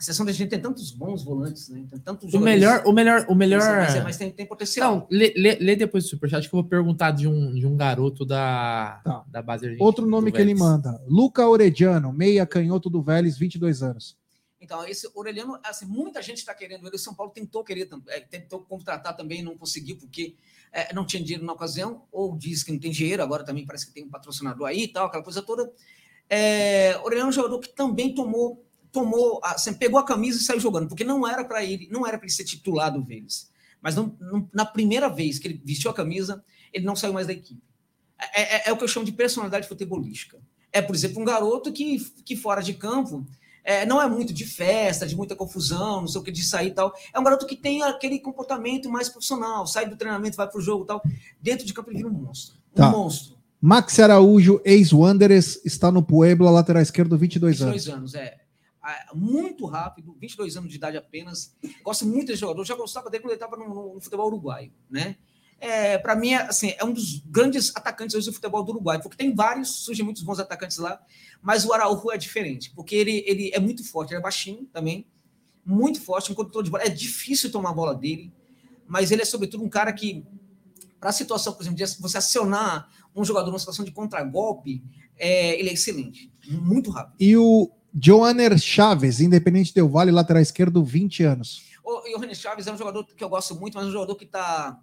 A 0.00 0.02
seleção 0.02 0.24
da 0.24 0.32
gente 0.32 0.48
tem 0.48 0.58
tantos 0.58 0.92
bons 0.92 1.22
volantes, 1.22 1.68
né? 1.68 1.84
Tem 1.90 1.98
tantos 1.98 2.32
o 2.32 2.40
melhor, 2.40 2.82
o 2.86 2.92
melhor, 2.92 3.26
o 3.28 3.34
melhor. 3.34 3.60
Mas, 3.60 3.94
é, 3.94 4.02
mas 4.02 4.16
tem, 4.16 4.30
tem, 4.32 4.46
potencial. 4.46 4.94
Não, 4.94 5.06
lê, 5.10 5.34
lê, 5.36 5.56
lê 5.56 5.76
depois 5.76 6.04
do 6.04 6.08
superchat 6.08 6.48
que 6.48 6.54
eu 6.54 6.62
vou 6.62 6.66
perguntar 6.66 7.10
de 7.10 7.28
um, 7.28 7.52
de 7.52 7.66
um 7.66 7.76
garoto 7.76 8.24
da, 8.24 9.02
tá. 9.04 9.22
da 9.28 9.42
base. 9.42 9.76
Outro 9.78 10.06
nome 10.06 10.32
que 10.32 10.38
Vélez. 10.38 10.52
ele 10.52 10.58
manda: 10.58 10.98
Luca 11.06 11.46
Orediano, 11.46 12.14
meia 12.14 12.46
canhoto 12.46 12.88
do 12.88 13.02
Vélez, 13.02 13.36
22 13.36 13.82
anos. 13.82 14.16
Então, 14.58 14.86
esse 14.86 15.06
Orelhano, 15.14 15.58
assim, 15.62 15.84
muita 15.84 16.22
gente 16.22 16.38
está 16.38 16.54
querendo 16.54 16.86
ele. 16.86 16.96
O 16.96 16.98
São 16.98 17.14
Paulo 17.14 17.30
tentou 17.30 17.62
querer, 17.62 17.86
é, 18.08 18.20
tentou 18.20 18.60
contratar 18.60 19.14
também, 19.14 19.42
não 19.42 19.54
conseguiu, 19.54 19.98
porque 19.98 20.34
é, 20.72 20.94
não 20.94 21.04
tinha 21.04 21.22
dinheiro 21.22 21.44
na 21.44 21.52
ocasião, 21.52 22.04
ou 22.10 22.38
diz 22.38 22.62
que 22.62 22.72
não 22.72 22.78
tem 22.78 22.90
dinheiro, 22.90 23.22
agora 23.22 23.44
também 23.44 23.66
parece 23.66 23.86
que 23.86 23.92
tem 23.92 24.04
um 24.04 24.08
patrocinador 24.08 24.66
aí 24.66 24.84
e 24.84 24.88
tal, 24.88 25.08
aquela 25.08 25.22
coisa 25.22 25.42
toda. 25.42 25.70
É, 26.28 26.98
Orelhano 27.04 27.26
é 27.26 27.28
um 27.28 27.32
jogador 27.32 27.58
que 27.58 27.68
também 27.68 28.14
tomou, 28.14 28.64
tomou, 28.92 29.40
assim, 29.42 29.72
pegou 29.74 29.98
a 29.98 30.04
camisa 30.04 30.38
e 30.38 30.42
saiu 30.42 30.60
jogando, 30.60 30.88
porque 30.88 31.04
não 31.04 31.26
era 31.26 31.44
para 31.44 31.64
ele, 31.64 31.88
não 31.90 32.06
era 32.06 32.18
para 32.18 32.26
ele 32.26 32.32
ser 32.32 32.44
titular 32.44 32.92
do 32.92 33.02
Vélez. 33.02 33.50
Mas 33.80 33.94
não, 33.94 34.16
não, 34.20 34.48
na 34.52 34.64
primeira 34.64 35.08
vez 35.08 35.38
que 35.38 35.48
ele 35.48 35.62
vestiu 35.64 35.90
a 35.90 35.94
camisa, 35.94 36.44
ele 36.72 36.84
não 36.84 36.94
saiu 36.94 37.12
mais 37.12 37.26
da 37.26 37.32
equipe. 37.32 37.62
É, 38.34 38.56
é, 38.56 38.68
é 38.68 38.72
o 38.72 38.76
que 38.76 38.84
eu 38.84 38.88
chamo 38.88 39.06
de 39.06 39.12
personalidade 39.12 39.66
futebolística. 39.66 40.38
É, 40.72 40.82
por 40.82 40.94
exemplo, 40.94 41.20
um 41.20 41.24
garoto 41.24 41.72
que, 41.72 41.98
que 42.24 42.36
fora 42.36 42.62
de 42.62 42.74
campo 42.74 43.26
é, 43.64 43.84
não 43.86 44.00
é 44.00 44.08
muito 44.08 44.32
de 44.32 44.44
festa, 44.44 45.06
de 45.06 45.16
muita 45.16 45.34
confusão, 45.34 46.02
não 46.02 46.08
sei 46.08 46.20
o 46.20 46.24
que, 46.24 46.30
de 46.30 46.44
sair 46.44 46.68
e 46.68 46.74
tal. 46.74 46.92
É 47.12 47.18
um 47.18 47.24
garoto 47.24 47.46
que 47.46 47.56
tem 47.56 47.82
aquele 47.82 48.18
comportamento 48.18 48.90
mais 48.90 49.08
profissional, 49.08 49.66
sai 49.66 49.88
do 49.88 49.96
treinamento, 49.96 50.36
vai 50.36 50.48
pro 50.48 50.60
jogo 50.60 50.84
e 50.84 50.86
tal. 50.86 51.02
Dentro 51.40 51.66
de 51.66 51.72
campo 51.72 51.90
ele 51.90 51.98
vira 51.98 52.08
um 52.08 52.12
monstro. 52.12 52.56
Um 52.72 52.76
tá. 52.76 52.90
monstro. 52.90 53.40
Max 53.60 53.98
Araújo, 53.98 54.60
ex-Wanderers, 54.64 55.60
está 55.64 55.92
no 55.92 56.02
Puebla, 56.02 56.50
lateral 56.50 56.82
esquerdo, 56.82 57.18
22, 57.18 57.58
22 57.58 57.60
anos. 57.60 57.84
22 57.84 57.98
anos, 57.98 58.14
é. 58.14 58.40
Muito 59.14 59.66
rápido, 59.66 60.16
22 60.18 60.56
anos 60.56 60.70
de 60.70 60.76
idade 60.76 60.96
apenas. 60.96 61.56
Gosto 61.82 62.06
muito 62.06 62.28
desse 62.28 62.40
jogador. 62.40 62.64
Já 62.64 62.74
gostava 62.74 63.10
dele 63.10 63.22
quando 63.22 63.32
ele 63.32 63.42
estava 63.42 63.56
no, 63.56 63.94
no 63.94 64.00
futebol 64.00 64.26
uruguaio, 64.26 64.72
né? 64.88 65.16
é, 65.60 65.98
para 65.98 66.16
mim, 66.16 66.32
assim, 66.32 66.72
é 66.78 66.84
um 66.84 66.92
dos 66.92 67.18
grandes 67.26 67.70
atacantes 67.76 68.16
hoje 68.16 68.26
do 68.26 68.32
futebol 68.32 68.64
do 68.64 68.72
Uruguai, 68.72 69.00
porque 69.00 69.16
tem 69.16 69.34
vários, 69.34 69.84
surgem 69.84 70.02
muitos 70.04 70.22
bons 70.22 70.40
atacantes 70.40 70.78
lá, 70.78 70.98
mas 71.42 71.66
o 71.66 71.72
Araújo 71.72 72.10
é 72.10 72.16
diferente, 72.16 72.72
porque 72.74 72.96
ele, 72.96 73.22
ele 73.26 73.50
é 73.52 73.60
muito 73.60 73.84
forte, 73.84 74.10
ele 74.10 74.20
é 74.20 74.22
baixinho 74.22 74.64
também, 74.72 75.06
muito 75.64 76.00
forte, 76.00 76.32
um 76.32 76.34
condutor 76.34 76.62
de 76.62 76.70
bola. 76.70 76.82
É 76.82 76.88
difícil 76.88 77.52
tomar 77.52 77.70
a 77.70 77.74
bola 77.74 77.94
dele, 77.94 78.32
mas 78.88 79.10
ele 79.10 79.20
é, 79.20 79.24
sobretudo, 79.24 79.62
um 79.62 79.68
cara 79.68 79.92
que, 79.92 80.24
para 80.98 81.10
a 81.10 81.12
situação, 81.12 81.52
por 81.52 81.62
exemplo, 81.62 81.76
de 81.76 81.84
você 82.00 82.16
acionar 82.16 82.88
um 83.14 83.22
jogador 83.22 83.48
numa 83.48 83.58
situação 83.58 83.84
de 83.84 83.92
contragolpe, 83.92 84.82
é, 85.18 85.60
ele 85.60 85.68
é 85.68 85.74
excelente, 85.74 86.32
muito 86.48 86.90
rápido. 86.90 87.16
E 87.20 87.36
o 87.36 87.70
Joaner 87.94 88.56
Chaves, 88.58 89.20
Independente 89.20 89.74
Del 89.74 89.88
Vale, 89.88 90.10
lateral 90.10 90.42
esquerdo, 90.42 90.84
20 90.84 91.22
anos. 91.24 91.62
O 91.84 92.08
Joaner 92.10 92.34
Chaves 92.34 92.66
é 92.66 92.72
um 92.72 92.78
jogador 92.78 93.04
que 93.04 93.22
eu 93.22 93.28
gosto 93.28 93.54
muito, 93.54 93.74
mas 93.74 93.86
é 93.86 93.88
um 93.88 93.92
jogador 93.92 94.14
que 94.14 94.24
está 94.24 94.78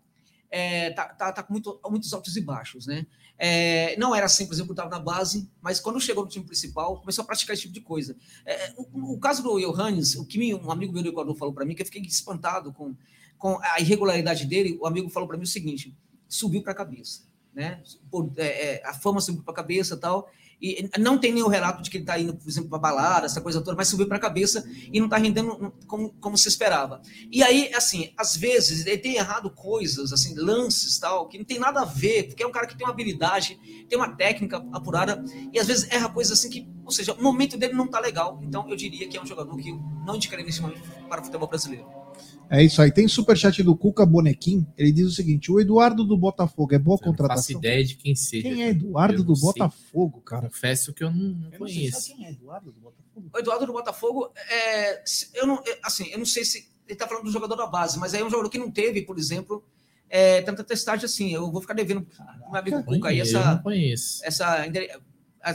é, 0.49 0.91
tá, 0.91 1.05
tá, 1.09 1.31
tá, 1.31 1.43
com 1.43 1.53
muito, 1.53 1.79
muitos 1.89 2.13
altos 2.13 2.35
e 2.35 2.41
baixos, 2.41 2.87
né? 2.87 3.05
É, 3.37 3.95
não 3.97 4.15
era 4.15 4.25
assim, 4.25 4.47
por 4.47 4.53
exemplo, 4.53 4.71
estava 4.71 4.89
na 4.89 4.99
base, 4.99 5.49
mas 5.61 5.79
quando 5.79 6.01
chegou 6.01 6.23
no 6.23 6.29
time 6.29 6.45
principal, 6.45 6.99
começou 6.99 7.23
a 7.23 7.25
praticar 7.25 7.53
esse 7.53 7.63
tipo 7.63 7.73
de 7.73 7.81
coisa. 7.81 8.15
É, 8.45 8.73
o, 8.75 9.13
o, 9.13 9.19
caso 9.19 9.43
do 9.43 9.59
Johannes, 9.59 10.15
o 10.15 10.25
que 10.25 10.55
um 10.55 10.71
amigo 10.71 10.91
meu 10.91 11.03
do 11.03 11.09
Equador 11.09 11.35
falou 11.35 11.53
para 11.53 11.65
mim, 11.65 11.75
que 11.75 11.81
eu 11.83 11.85
fiquei 11.85 12.01
espantado 12.01 12.73
com, 12.73 12.95
com 13.37 13.59
a 13.61 13.79
irregularidade 13.79 14.45
dele, 14.45 14.77
o 14.81 14.87
amigo 14.87 15.09
falou 15.09 15.27
para 15.27 15.37
mim 15.37 15.43
o 15.43 15.47
seguinte: 15.47 15.95
subiu 16.27 16.63
para 16.63 16.71
a 16.71 16.75
cabeça, 16.75 17.21
né? 17.53 17.83
Por, 18.09 18.31
é, 18.37 18.45
é, 18.47 18.87
a 18.87 18.93
fama 18.93 19.21
subiu 19.21 19.43
para 19.43 19.53
a 19.53 19.57
cabeça 19.57 19.93
e 19.93 19.99
tal. 19.99 20.31
E 20.61 20.89
não 20.97 21.17
tem 21.17 21.31
nenhum 21.31 21.47
relato 21.47 21.83
de 21.83 21.89
que 21.89 21.97
ele 21.97 22.03
está 22.03 22.19
indo, 22.19 22.35
por 22.35 22.49
exemplo, 22.49 22.69
para 22.69 22.79
balada, 22.79 23.25
essa 23.27 23.39
coisa 23.39 23.61
toda, 23.61 23.77
mas 23.77 23.87
subiu 23.87 24.07
para 24.07 24.17
a 24.17 24.19
cabeça 24.19 24.67
e 24.91 24.99
não 24.99 25.05
está 25.05 25.17
rendendo 25.17 25.71
como, 25.85 26.09
como 26.19 26.37
se 26.37 26.47
esperava. 26.47 27.01
E 27.31 27.43
aí, 27.43 27.71
assim, 27.75 28.11
às 28.17 28.35
vezes 28.35 28.85
ele 28.85 28.97
tem 28.97 29.15
errado 29.15 29.51
coisas, 29.51 30.11
assim, 30.11 30.33
lances 30.35 30.97
tal, 30.97 31.27
que 31.27 31.37
não 31.37 31.45
tem 31.45 31.59
nada 31.59 31.81
a 31.81 31.85
ver, 31.85 32.23
porque 32.23 32.41
é 32.41 32.47
um 32.47 32.51
cara 32.51 32.65
que 32.65 32.75
tem 32.75 32.87
uma 32.87 32.93
habilidade, 32.93 33.59
tem 33.87 33.97
uma 33.97 34.15
técnica 34.15 34.65
apurada, 34.73 35.23
e 35.53 35.59
às 35.59 35.67
vezes 35.67 35.87
erra 35.91 36.09
coisas 36.09 36.39
assim 36.39 36.49
que, 36.49 36.67
ou 36.83 36.91
seja, 36.91 37.13
o 37.13 37.21
momento 37.21 37.55
dele 37.55 37.73
não 37.73 37.85
está 37.85 37.99
legal. 37.99 38.39
Então 38.41 38.67
eu 38.67 38.75
diria 38.75 39.07
que 39.07 39.15
é 39.17 39.21
um 39.21 39.25
jogador 39.27 39.55
que 39.57 39.69
eu 39.69 39.79
não 40.05 40.15
indicaria 40.15 40.43
nesse 40.43 40.61
momento 40.61 40.81
para 41.07 41.21
o 41.21 41.23
futebol 41.23 41.47
brasileiro. 41.47 42.06
É 42.49 42.63
isso 42.63 42.81
aí. 42.81 42.91
Tem 42.91 43.07
superchat 43.07 43.61
do 43.61 43.75
Cuca 43.75 44.05
Bonequim. 44.05 44.65
Ele 44.77 44.91
diz 44.91 45.07
o 45.07 45.11
seguinte: 45.11 45.51
o 45.51 45.59
Eduardo 45.59 46.03
do 46.03 46.17
Botafogo 46.17 46.73
é 46.73 46.79
boa 46.79 46.97
eu 47.01 47.05
contratação. 47.05 47.55
Não 47.55 47.61
faço 47.61 47.67
ideia 47.67 47.83
de 47.83 47.95
quem 47.95 48.15
seja. 48.15 48.49
Quem 48.49 48.63
é 48.63 48.69
Eduardo 48.69 49.23
do 49.23 49.33
Botafogo, 49.33 50.21
cara? 50.21 50.47
Confesso 50.47 50.93
que 50.93 51.03
eu 51.03 51.11
não, 51.11 51.29
não 51.29 51.51
eu 51.51 51.59
conheço. 51.59 52.09
Não 52.09 52.17
quem 52.17 52.25
é 52.25 52.31
Eduardo 52.31 52.71
do 52.71 52.79
Botafogo. 52.79 53.29
O 53.33 53.39
Eduardo 53.39 53.65
do 53.65 53.73
Botafogo, 53.73 54.31
é, 54.49 55.03
eu 55.33 55.47
não, 55.47 55.61
assim, 55.83 56.07
eu 56.09 56.19
não 56.19 56.25
sei 56.25 56.45
se 56.45 56.69
ele 56.87 56.97
tá 56.97 57.07
falando 57.07 57.25
do 57.25 57.31
jogador 57.31 57.55
da 57.55 57.67
base, 57.67 57.99
mas 57.99 58.13
aí 58.13 58.21
é 58.21 58.25
um 58.25 58.29
jogador 58.29 58.49
que 58.49 58.57
não 58.57 58.71
teve, 58.71 59.01
por 59.01 59.17
exemplo, 59.17 59.63
é, 60.09 60.41
tanta 60.41 60.63
testagem 60.63 61.05
assim. 61.05 61.33
Eu 61.33 61.51
vou 61.51 61.61
ficar 61.61 61.73
devendo 61.73 62.01
pro 62.01 62.51
meu 62.51 62.59
amigo 62.59 62.83
Cuca 62.83 63.09
aí 63.09 63.19
essa, 63.19 63.55
não 63.55 63.63
conheço. 63.63 64.21
essa, 64.23 64.65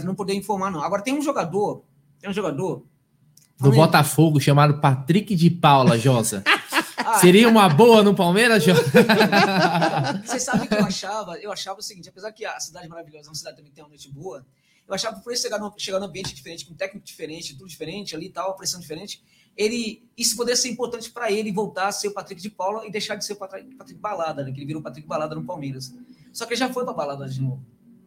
não 0.04 0.14
poder 0.14 0.34
informar 0.34 0.70
não. 0.70 0.82
Agora 0.82 1.02
tem 1.02 1.14
um 1.14 1.22
jogador, 1.22 1.84
tem 2.20 2.28
um 2.28 2.34
jogador 2.34 2.84
do 3.58 3.70
Botafogo 3.70 4.40
chamado 4.40 4.80
Patrick 4.80 5.34
de 5.34 5.48
Paula, 5.48 5.96
Josa. 5.98 6.42
Seria 7.20 7.48
uma 7.48 7.68
boa 7.68 8.02
no 8.02 8.14
Palmeiras, 8.14 8.62
João? 8.64 8.76
Você 10.24 10.40
sabe 10.40 10.66
que 10.66 10.74
eu 10.74 10.84
achava? 10.84 11.36
Eu 11.38 11.52
achava 11.52 11.80
o 11.80 11.82
seguinte: 11.82 12.08
apesar 12.08 12.32
que 12.32 12.44
a 12.44 12.58
cidade 12.60 12.88
maravilhosa 12.88 13.28
é 13.28 13.30
uma 13.30 13.34
cidade 13.34 13.56
também 13.56 13.72
tem 13.72 13.82
uma 13.82 13.88
noite 13.88 14.10
boa, 14.10 14.44
eu 14.86 14.94
achava 14.94 15.16
que 15.16 15.22
por 15.22 15.30
ele 15.30 15.40
chegar 15.40 15.58
no, 15.58 15.72
chegar 15.78 15.98
num 15.98 16.06
ambiente 16.06 16.34
diferente, 16.34 16.66
com 16.66 16.72
um 16.72 16.76
técnico 16.76 17.06
diferente, 17.06 17.56
tudo 17.56 17.68
diferente 17.68 18.14
ali 18.14 18.26
e 18.26 18.30
tal, 18.30 18.54
pressão 18.56 18.80
diferente, 18.80 19.22
ele, 19.56 20.02
isso 20.16 20.36
poderia 20.36 20.56
ser 20.56 20.68
importante 20.70 21.10
para 21.10 21.30
ele 21.30 21.52
voltar 21.52 21.88
a 21.88 21.92
ser 21.92 22.08
o 22.08 22.12
Patrick 22.12 22.40
de 22.40 22.50
Paula 22.50 22.86
e 22.86 22.90
deixar 22.90 23.16
de 23.16 23.24
ser 23.24 23.34
o 23.34 23.36
Patrick, 23.36 23.74
Patrick 23.74 24.00
Balada, 24.00 24.42
né? 24.42 24.50
Que 24.50 24.58
ele 24.58 24.66
virou 24.66 24.80
o 24.80 24.82
Patrick 24.82 25.06
Balada 25.06 25.34
no 25.34 25.44
Palmeiras. 25.44 25.94
Só 26.32 26.46
que 26.46 26.54
ele 26.54 26.60
já 26.60 26.72
foi 26.72 26.84
para 26.84 26.94
balada 26.94 27.28
de 27.28 27.40
novo. 27.40 27.62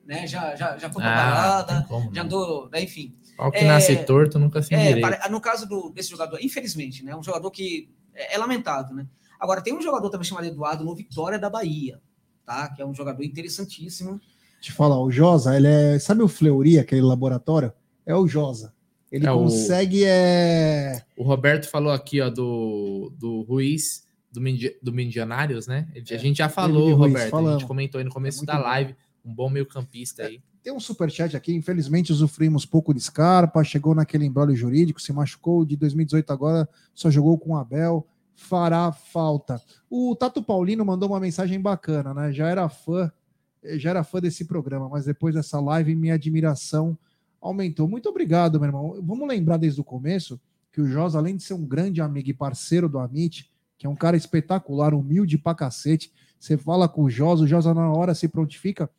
Né? 0.06 0.28
Já, 0.28 0.56
já, 0.56 0.78
já 0.78 0.90
foi 0.90 1.02
para 1.02 1.14
ah, 1.14 1.64
balada, 1.64 1.86
como, 1.88 2.14
já 2.14 2.24
andou, 2.24 2.70
né? 2.70 2.82
enfim. 2.82 3.16
Ao 3.38 3.52
que 3.52 3.60
é, 3.60 3.68
nasce 3.68 3.96
torto 4.06 4.40
nunca 4.40 4.62
se 4.62 4.74
é, 4.74 5.30
No 5.30 5.42
caso 5.42 5.68
do, 5.68 5.90
desse 5.90 6.10
jogador, 6.10 6.40
infelizmente, 6.42 7.04
né? 7.04 7.16
Um 7.16 7.24
jogador 7.24 7.50
que 7.52 7.90
é, 8.16 8.36
é, 8.36 8.38
lamentável, 8.38 8.96
né? 8.96 9.06
Agora, 9.40 9.62
tem 9.62 9.74
um 9.74 9.82
jogador 9.82 10.10
também 10.10 10.26
chamado 10.26 10.48
Eduardo 10.48 10.84
no 10.84 10.96
Vitória 10.96 11.38
da 11.38 11.50
Bahia, 11.50 12.02
tá? 12.46 12.70
Que 12.70 12.82
é 12.82 12.86
um 12.86 12.94
jogador 12.94 13.24
interessantíssimo. 13.24 14.20
Te 14.62 14.72
falar, 14.72 15.00
o 15.00 15.12
Josa, 15.12 15.56
ele 15.56 15.68
é. 15.68 16.00
Sabe 16.00 16.24
o 16.24 16.28
Fleury, 16.28 16.80
aquele 16.80 17.02
laboratório? 17.02 17.72
É 18.06 18.16
o 18.16 18.28
Josa. 18.28 18.74
Ele 19.12 19.28
é 19.28 19.32
consegue. 19.32 20.04
O... 20.04 20.08
É... 20.08 21.06
o 21.18 21.24
Roberto 21.24 21.70
falou 21.70 21.92
aqui, 21.92 22.22
ó, 22.22 22.30
do, 22.30 23.14
do 23.18 23.42
Ruiz, 23.42 24.08
do, 24.32 24.42
Mindi, 24.42 24.76
do 24.82 24.92
Mindianários, 24.92 25.68
né? 25.68 25.88
A 25.94 26.00
é, 26.00 26.18
gente 26.18 26.38
já 26.38 26.50
falou, 26.50 26.94
Roberto. 26.96 27.30
Falamos. 27.30 27.56
A 27.56 27.60
gente 27.60 27.68
comentou 27.68 28.00
aí 28.00 28.06
no 28.06 28.12
começo 28.12 28.44
é 28.44 28.46
da 28.46 28.58
live. 28.58 28.94
Bom. 28.94 29.32
Um 29.32 29.34
bom 29.34 29.50
meio-campista 29.50 30.24
aí. 30.24 30.42
Tem 30.66 30.74
um 30.74 30.80
superchat 30.80 31.38
aqui, 31.38 31.54
infelizmente 31.54 32.12
usufruímos 32.12 32.66
pouco 32.66 32.92
de 32.92 33.00
Scarpa, 33.00 33.64
chegou 33.64 33.94
naquele 33.94 34.26
embrólio 34.26 34.56
jurídico, 34.56 35.00
se 35.00 35.14
machucou 35.14 35.64
de 35.64 35.76
2018 35.76 36.34
agora, 36.34 36.68
só 36.92 37.12
jogou 37.12 37.38
com 37.38 37.52
o 37.52 37.56
Abel, 37.56 38.08
fará 38.34 38.92
falta. 38.92 39.62
O 39.88 40.16
Tato 40.16 40.42
Paulino 40.42 40.84
mandou 40.84 41.10
uma 41.10 41.20
mensagem 41.20 41.62
bacana, 41.62 42.16
né? 42.16 42.34
Já 42.34 42.50
era 42.50 42.68
fã, 42.68 43.12
já 43.76 43.92
era 43.92 44.04
fã 44.04 44.20
desse 44.20 44.46
programa, 44.46 44.90
mas 44.90 45.06
depois 45.06 45.36
dessa 45.36 45.60
live 45.60 45.94
minha 45.94 46.16
admiração 46.16 46.98
aumentou. 47.40 47.88
Muito 47.88 48.10
obrigado, 48.10 48.60
meu 48.60 48.68
irmão. 48.68 49.00
Vamos 49.04 49.28
lembrar 49.28 49.58
desde 49.58 49.80
o 49.80 49.84
começo 49.84 50.42
que 50.74 50.82
o 50.82 50.88
Jos, 50.88 51.16
além 51.16 51.36
de 51.36 51.44
ser 51.44 51.54
um 51.54 51.64
grande 51.64 52.02
amigo 52.02 52.32
e 52.32 52.34
parceiro 52.34 52.90
do 52.90 52.98
Amit, 52.98 53.52
que 53.78 53.86
é 53.86 53.90
um 53.90 53.96
cara 53.96 54.18
espetacular, 54.18 54.96
humilde 54.96 55.38
pra 55.38 55.54
cacete, 55.54 56.12
você 56.40 56.58
fala 56.58 56.90
com 56.90 57.04
o 57.04 57.10
Jos, 57.10 57.42
o 57.42 57.46
Jos 57.46 57.66
na 57.66 57.92
hora 57.92 58.16
se 58.16 58.28
prontifica 58.28 58.90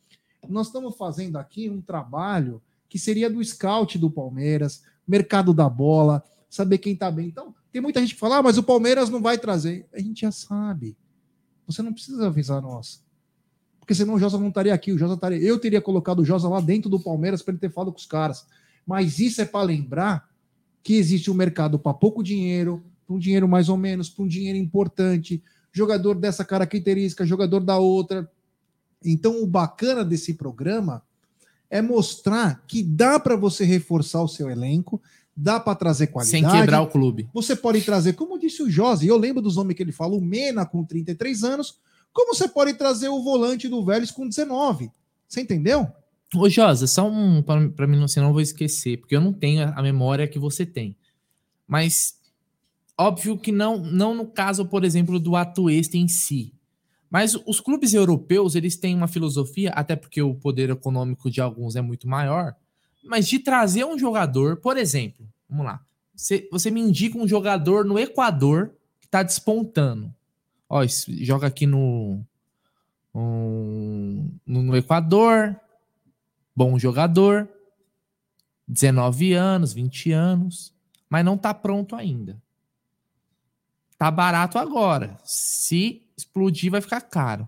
nós 0.47 0.67
estamos 0.67 0.95
fazendo 0.95 1.37
aqui 1.37 1.69
um 1.69 1.81
trabalho 1.81 2.61
que 2.89 2.97
seria 2.97 3.29
do 3.29 3.43
scout 3.43 3.97
do 3.97 4.09
Palmeiras, 4.09 4.83
mercado 5.07 5.53
da 5.53 5.69
bola, 5.69 6.23
saber 6.49 6.77
quem 6.77 6.93
está 6.93 7.11
bem. 7.11 7.27
Então, 7.27 7.53
tem 7.71 7.81
muita 7.81 7.99
gente 7.99 8.13
que 8.13 8.19
fala, 8.19 8.37
ah, 8.37 8.43
mas 8.43 8.57
o 8.57 8.63
Palmeiras 8.63 9.09
não 9.09 9.21
vai 9.21 9.37
trazer. 9.37 9.87
A 9.93 9.99
gente 9.99 10.21
já 10.21 10.31
sabe. 10.31 10.97
Você 11.65 11.81
não 11.81 11.93
precisa 11.93 12.27
avisar 12.27 12.61
nós. 12.61 13.03
Porque 13.79 13.93
senão 13.93 14.15
o 14.15 14.19
Josa 14.19 14.39
não 14.39 14.49
estaria 14.49 14.73
aqui. 14.73 14.91
O 14.91 14.97
Josa 14.97 15.13
estaria. 15.13 15.39
Eu 15.39 15.59
teria 15.59 15.81
colocado 15.81 16.19
o 16.19 16.25
Josa 16.25 16.47
lá 16.49 16.59
dentro 16.59 16.89
do 16.89 16.99
Palmeiras 16.99 17.41
para 17.41 17.53
ele 17.53 17.59
ter 17.59 17.71
falado 17.71 17.91
com 17.91 17.99
os 17.99 18.05
caras. 18.05 18.45
Mas 18.85 19.19
isso 19.19 19.41
é 19.41 19.45
para 19.45 19.65
lembrar 19.65 20.29
que 20.81 20.95
existe 20.95 21.29
um 21.29 21.33
mercado 21.33 21.77
para 21.77 21.93
pouco 21.93 22.23
dinheiro, 22.23 22.83
para 23.05 23.15
um 23.15 23.19
dinheiro 23.19 23.47
mais 23.47 23.69
ou 23.69 23.77
menos, 23.77 24.09
para 24.09 24.23
um 24.23 24.27
dinheiro 24.27 24.57
importante, 24.57 25.43
jogador 25.71 26.15
dessa 26.15 26.43
característica, 26.43 27.25
jogador 27.25 27.59
da 27.59 27.77
outra. 27.77 28.29
Então, 29.03 29.41
o 29.41 29.47
bacana 29.47 30.03
desse 30.03 30.33
programa 30.33 31.03
é 31.69 31.81
mostrar 31.81 32.63
que 32.67 32.81
dá 32.81 33.19
para 33.19 33.35
você 33.35 33.63
reforçar 33.65 34.21
o 34.21 34.27
seu 34.27 34.49
elenco, 34.49 35.01
dá 35.35 35.59
para 35.59 35.75
trazer 35.75 36.07
qualidade. 36.07 36.43
Sem 36.43 36.59
quebrar 36.59 36.81
o 36.81 36.87
clube. 36.87 37.29
Você 37.33 37.55
pode 37.55 37.81
trazer, 37.81 38.13
como 38.13 38.39
disse 38.39 38.63
o 38.63 38.69
Josi, 38.69 39.07
eu 39.07 39.17
lembro 39.17 39.41
dos 39.41 39.55
nomes 39.55 39.75
que 39.75 39.83
ele 39.83 39.91
fala, 39.91 40.15
o 40.15 40.21
Mena 40.21 40.65
com 40.65 40.83
33 40.83 41.43
anos, 41.43 41.79
como 42.11 42.33
você 42.33 42.47
pode 42.47 42.73
trazer 42.73 43.09
o 43.09 43.23
volante 43.23 43.67
do 43.67 43.85
Vélez 43.85 44.09
com 44.09 44.27
19? 44.27 44.91
Você 45.27 45.41
entendeu? 45.41 45.87
Ô, 46.35 46.49
Josa, 46.49 46.87
só 46.87 47.07
um 47.07 47.41
para 47.43 47.87
mim, 47.87 47.97
não, 47.97 48.07
senão 48.07 48.27
eu 48.27 48.33
vou 48.33 48.41
esquecer, 48.41 48.97
porque 48.97 49.15
eu 49.15 49.21
não 49.21 49.31
tenho 49.31 49.71
a 49.75 49.81
memória 49.81 50.27
que 50.27 50.39
você 50.39 50.65
tem. 50.65 50.95
Mas 51.67 52.15
óbvio 52.97 53.37
que 53.37 53.51
não, 53.51 53.77
não 53.77 54.15
no 54.15 54.25
caso, 54.25 54.65
por 54.65 54.83
exemplo, 54.83 55.19
do 55.19 55.35
Atuesta 55.35 55.95
em 55.95 56.07
si. 56.07 56.53
Mas 57.09 57.35
os 57.45 57.59
clubes 57.59 57.93
europeus, 57.93 58.55
eles 58.55 58.75
têm 58.75 58.95
uma 58.95 59.07
filosofia, 59.07 59.71
até 59.71 59.95
porque 59.95 60.21
o 60.21 60.35
poder 60.35 60.69
econômico 60.69 61.31
de 61.31 61.39
alguns 61.39 61.75
é 61.75 61.81
muito 61.81 62.07
maior, 62.07 62.55
mas 63.03 63.27
de 63.27 63.39
trazer 63.39 63.85
um 63.85 63.97
jogador, 63.97 64.57
por 64.57 64.77
exemplo, 64.77 65.25
vamos 65.49 65.65
lá, 65.65 65.81
você, 66.13 66.47
você 66.51 66.69
me 66.69 66.81
indica 66.81 67.17
um 67.17 67.27
jogador 67.27 67.85
no 67.85 67.97
Equador 67.97 68.71
que 68.99 69.05
está 69.05 69.23
despontando. 69.23 70.13
Ó, 70.67 70.83
joga 71.21 71.47
aqui 71.47 71.65
no, 71.65 72.19
um, 73.13 74.29
no 74.45 74.75
Equador, 74.75 75.55
bom 76.55 76.77
jogador, 76.77 77.47
19 78.67 79.33
anos, 79.33 79.71
20 79.73 80.11
anos, 80.11 80.73
mas 81.09 81.23
não 81.23 81.35
está 81.35 81.53
pronto 81.53 81.95
ainda. 81.95 82.41
Tá 83.97 84.11
barato 84.11 84.57
agora. 84.57 85.17
Se 85.23 86.03
explodir, 86.17 86.71
vai 86.71 86.81
ficar 86.81 87.01
caro. 87.01 87.47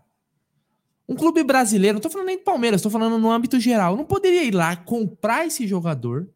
Um 1.07 1.15
clube 1.15 1.43
brasileiro, 1.43 1.95
não 1.95 2.01
tô 2.01 2.09
falando 2.09 2.27
nem 2.27 2.37
do 2.37 2.43
Palmeiras, 2.43 2.81
tô 2.81 2.89
falando 2.89 3.17
no 3.17 3.31
âmbito 3.31 3.59
geral. 3.59 3.97
Não 3.97 4.05
poderia 4.05 4.43
ir 4.43 4.53
lá 4.53 4.75
comprar 4.75 5.47
esse 5.47 5.67
jogador 5.67 6.29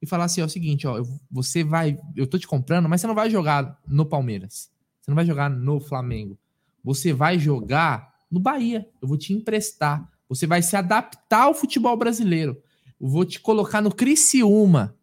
e 0.00 0.06
falar 0.06 0.24
assim: 0.24 0.40
ó, 0.40 0.44
é 0.44 0.46
o 0.46 0.50
seguinte, 0.50 0.86
ó, 0.86 1.04
você 1.30 1.62
vai, 1.62 1.98
eu 2.16 2.26
tô 2.26 2.38
te 2.38 2.46
comprando, 2.46 2.88
mas 2.88 3.00
você 3.00 3.06
não 3.06 3.14
vai 3.14 3.28
jogar 3.28 3.78
no 3.86 4.06
Palmeiras. 4.06 4.70
Você 5.00 5.10
não 5.10 5.14
vai 5.14 5.26
jogar 5.26 5.50
no 5.50 5.78
Flamengo. 5.78 6.38
Você 6.82 7.12
vai 7.12 7.38
jogar 7.38 8.14
no 8.30 8.40
Bahia. 8.40 8.88
Eu 9.02 9.08
vou 9.08 9.18
te 9.18 9.34
emprestar. 9.34 10.10
Você 10.28 10.46
vai 10.46 10.62
se 10.62 10.74
adaptar 10.74 11.42
ao 11.42 11.54
futebol 11.54 11.94
brasileiro. 11.94 12.56
Eu 12.98 13.08
vou 13.08 13.24
te 13.26 13.38
colocar 13.38 13.82
no 13.82 13.94
Criciúma. 13.94 14.96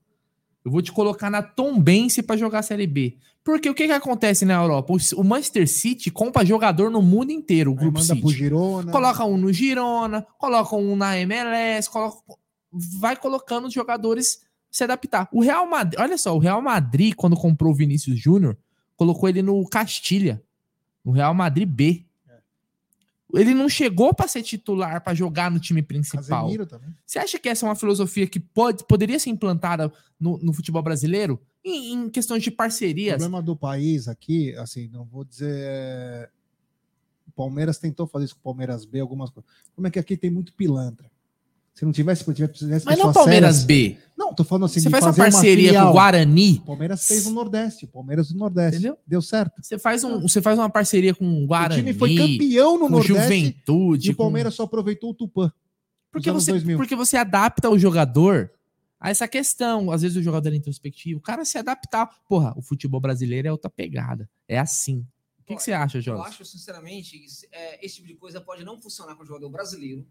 Eu 0.65 0.71
vou 0.71 0.81
te 0.81 0.91
colocar 0.91 1.29
na 1.29 1.43
Tombense 1.43 2.23
para 2.23 2.37
jogar 2.37 2.59
a 2.59 2.63
Série 2.63 2.87
B. 2.87 3.17
Porque 3.43 3.69
o 3.69 3.73
que, 3.73 3.87
que 3.87 3.93
acontece 3.93 4.45
na 4.45 4.53
Europa? 4.53 4.93
O 5.15 5.23
Manchester 5.23 5.67
City 5.67 6.11
compra 6.11 6.45
jogador 6.45 6.91
no 6.91 7.01
mundo 7.01 7.31
inteiro, 7.31 7.71
o 7.71 7.75
grupo 7.75 7.99
manda 7.99 8.13
City. 8.13 8.21
pro 8.21 8.29
Girona. 8.29 8.91
Coloca 8.91 9.25
um 9.25 9.37
no 9.37 9.51
Girona, 9.51 10.25
coloca 10.37 10.75
um 10.75 10.95
na 10.95 11.17
MLS, 11.19 11.89
coloca... 11.89 12.17
vai 12.71 13.15
colocando 13.15 13.67
os 13.67 13.73
jogadores 13.73 14.41
se 14.69 14.83
adaptar. 14.83 15.27
O 15.31 15.41
Real 15.41 15.67
Madrid, 15.67 15.99
olha 15.99 16.17
só, 16.17 16.35
o 16.35 16.39
Real 16.39 16.61
Madrid, 16.61 17.15
quando 17.15 17.35
comprou 17.35 17.71
o 17.71 17.75
Vinícius 17.75 18.19
Júnior, 18.19 18.57
colocou 18.95 19.27
ele 19.27 19.41
no 19.41 19.67
Castilha, 19.67 20.41
no 21.03 21.11
Real 21.11 21.33
Madrid 21.33 21.67
B. 21.67 22.05
Ele 23.33 23.53
não 23.53 23.69
chegou 23.69 24.13
para 24.13 24.27
ser 24.27 24.43
titular, 24.43 25.01
para 25.01 25.13
jogar 25.13 25.49
no 25.49 25.59
time 25.59 25.81
principal. 25.81 26.49
Você 27.05 27.17
acha 27.17 27.39
que 27.39 27.49
essa 27.49 27.65
é 27.65 27.69
uma 27.69 27.75
filosofia 27.75 28.27
que 28.27 28.39
pode, 28.39 28.85
poderia 28.85 29.17
ser 29.17 29.29
implantada 29.29 29.91
no, 30.19 30.37
no 30.37 30.53
futebol 30.53 30.83
brasileiro? 30.83 31.41
Em, 31.63 31.93
em 31.93 32.09
questões 32.09 32.41
de 32.43 32.49
O 32.49 32.55
parcerias? 32.55 33.17
problema 33.17 33.41
do 33.41 33.55
país 33.55 34.07
aqui, 34.07 34.55
assim, 34.55 34.89
não 34.91 35.05
vou 35.05 35.23
dizer. 35.23 35.53
é, 35.53 36.29
O 37.27 37.31
Palmeiras 37.31 37.77
tentou 37.77 38.07
fazer 38.07 38.25
isso 38.25 38.35
com 38.35 38.41
o 38.41 38.43
Palmeiras 38.43 38.83
B, 38.85 38.99
algumas 38.99 39.29
coisas. 39.29 39.49
Como 39.75 39.87
é 39.87 39.91
que 39.91 39.99
aqui 39.99 40.17
tem 40.17 40.29
muito 40.31 40.53
pilantra? 40.53 41.09
Se 41.73 41.85
não 41.85 41.91
tivesse, 41.93 42.23
se 42.25 42.33
tivesse 42.33 42.85
Mas 42.85 42.97
não 42.97 43.07
pessoas 43.07 43.13
Palmeiras 43.13 43.55
sérias- 43.57 43.63
B. 43.65 43.97
Não, 44.17 44.33
tô 44.33 44.43
falando 44.43 44.65
assim. 44.65 44.81
Você 44.81 44.89
faz 44.89 45.05
uma 45.05 45.13
parceria 45.15 45.69
com 45.69 45.75
filial. 45.75 45.89
o 45.89 45.93
Guarani. 45.93 46.57
O 46.61 46.65
Palmeiras 46.65 47.07
fez 47.07 47.25
no 47.25 47.31
Nordeste, 47.31 47.85
o 47.85 47.87
Palmeiras 47.87 48.27
do 48.29 48.37
Nordeste. 48.37 48.75
Entendeu? 48.79 48.97
Deu 49.07 49.21
certo. 49.21 49.53
Você 49.63 49.79
faz, 49.79 50.03
um, 50.03 50.19
você 50.19 50.41
faz 50.41 50.59
uma 50.59 50.69
parceria 50.69 51.15
com 51.15 51.43
o 51.43 51.47
Guarani. 51.47 51.75
o 51.81 51.83
time 51.85 51.93
foi 51.97 52.15
campeão 52.15 52.73
no 52.77 52.85
com 52.87 52.89
Nordeste 52.95 53.13
Juventude. 53.13 54.09
e 54.09 54.11
o 54.11 54.15
com- 54.15 54.23
Palmeiras 54.23 54.53
só 54.53 54.63
aproveitou 54.63 55.11
o 55.11 55.13
Tupã. 55.13 55.51
Porque 56.11 56.29
você, 56.29 56.51
2000. 56.51 56.77
porque 56.77 56.95
você 56.95 57.15
adapta 57.15 57.69
o 57.69 57.79
jogador 57.79 58.51
a 59.01 59.09
essa 59.09 59.27
questão. 59.27 59.91
Às 59.91 60.03
vezes 60.03 60.15
o 60.15 60.21
jogador 60.23 60.53
é 60.53 60.55
introspectivo. 60.55 61.19
O 61.19 61.21
cara 61.21 61.43
se 61.43 61.57
adaptar. 61.57 62.05
Porra, 62.29 62.53
o 62.55 62.61
futebol 62.61 63.01
brasileiro 63.01 63.47
é 63.47 63.51
outra 63.51 63.69
pegada. 63.69 64.29
É 64.47 64.57
assim. 64.57 65.05
O 65.39 65.43
que, 65.43 65.55
que 65.55 65.63
você 65.63 65.73
acha, 65.73 65.97
Eu 65.97 66.01
Jorge? 66.03 66.27
acho, 66.29 66.45
sinceramente, 66.45 67.21
isso- 67.25 67.45
é, 67.51 67.83
esse 67.85 67.95
tipo 67.95 68.07
de 68.07 68.13
coisa 68.15 68.39
pode 68.39 68.63
não 68.63 68.79
funcionar 68.79 69.15
com 69.15 69.23
o 69.23 69.25
jogador 69.25 69.49
brasileiro. 69.49 70.05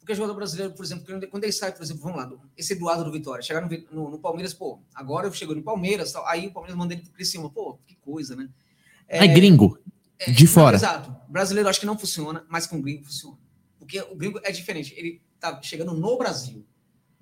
Porque 0.00 0.12
o 0.14 0.16
jogador 0.16 0.34
brasileiro, 0.34 0.72
por 0.74 0.84
exemplo, 0.84 1.04
quando- 1.30 1.44
ele 1.44 1.52
sai, 1.52 1.70
por 1.70 1.82
exemplo, 1.84 2.02
vamos 2.02 2.16
lá, 2.18 2.32
esse 2.56 2.72
Eduardo 2.72 3.04
do 3.04 3.12
Vitória, 3.12 3.40
chegar 3.40 3.60
no, 3.60 3.68
no- 3.92 4.10
no 4.10 4.18
Palmeiras, 4.18 4.52
pô, 4.52 4.80
agora 4.92 5.28
eu 5.28 5.32
chego 5.32 5.54
no 5.54 5.62
Palmeiras, 5.62 6.10
tal, 6.10 6.26
aí 6.26 6.48
o 6.48 6.52
Palmeiras 6.52 6.76
manda 6.76 6.92
ele 6.94 7.02
pro 7.04 7.12
Criciúma, 7.12 7.48
pô, 7.50 7.78
que 7.86 7.94
coisa, 7.96 8.34
né? 8.34 8.48
É, 9.06 9.24
gringo. 9.28 9.78
de 10.26 10.46
fora. 10.46 10.76
Exato. 10.76 11.14
Brasileiro 11.30 11.68
acho 11.68 11.78
que 11.78 11.86
não 11.86 11.96
funciona, 11.96 12.44
mas 12.48 12.66
com 12.66 12.80
gringo 12.80 13.04
funciona. 13.04 13.38
Porque 13.78 14.00
o 14.00 14.16
gringo 14.16 14.40
é 14.42 14.50
diferente, 14.50 14.92
ele 14.96 15.20
tá 15.38 15.60
chegando 15.62 15.92
no 15.94 16.16
Brasil, 16.18 16.66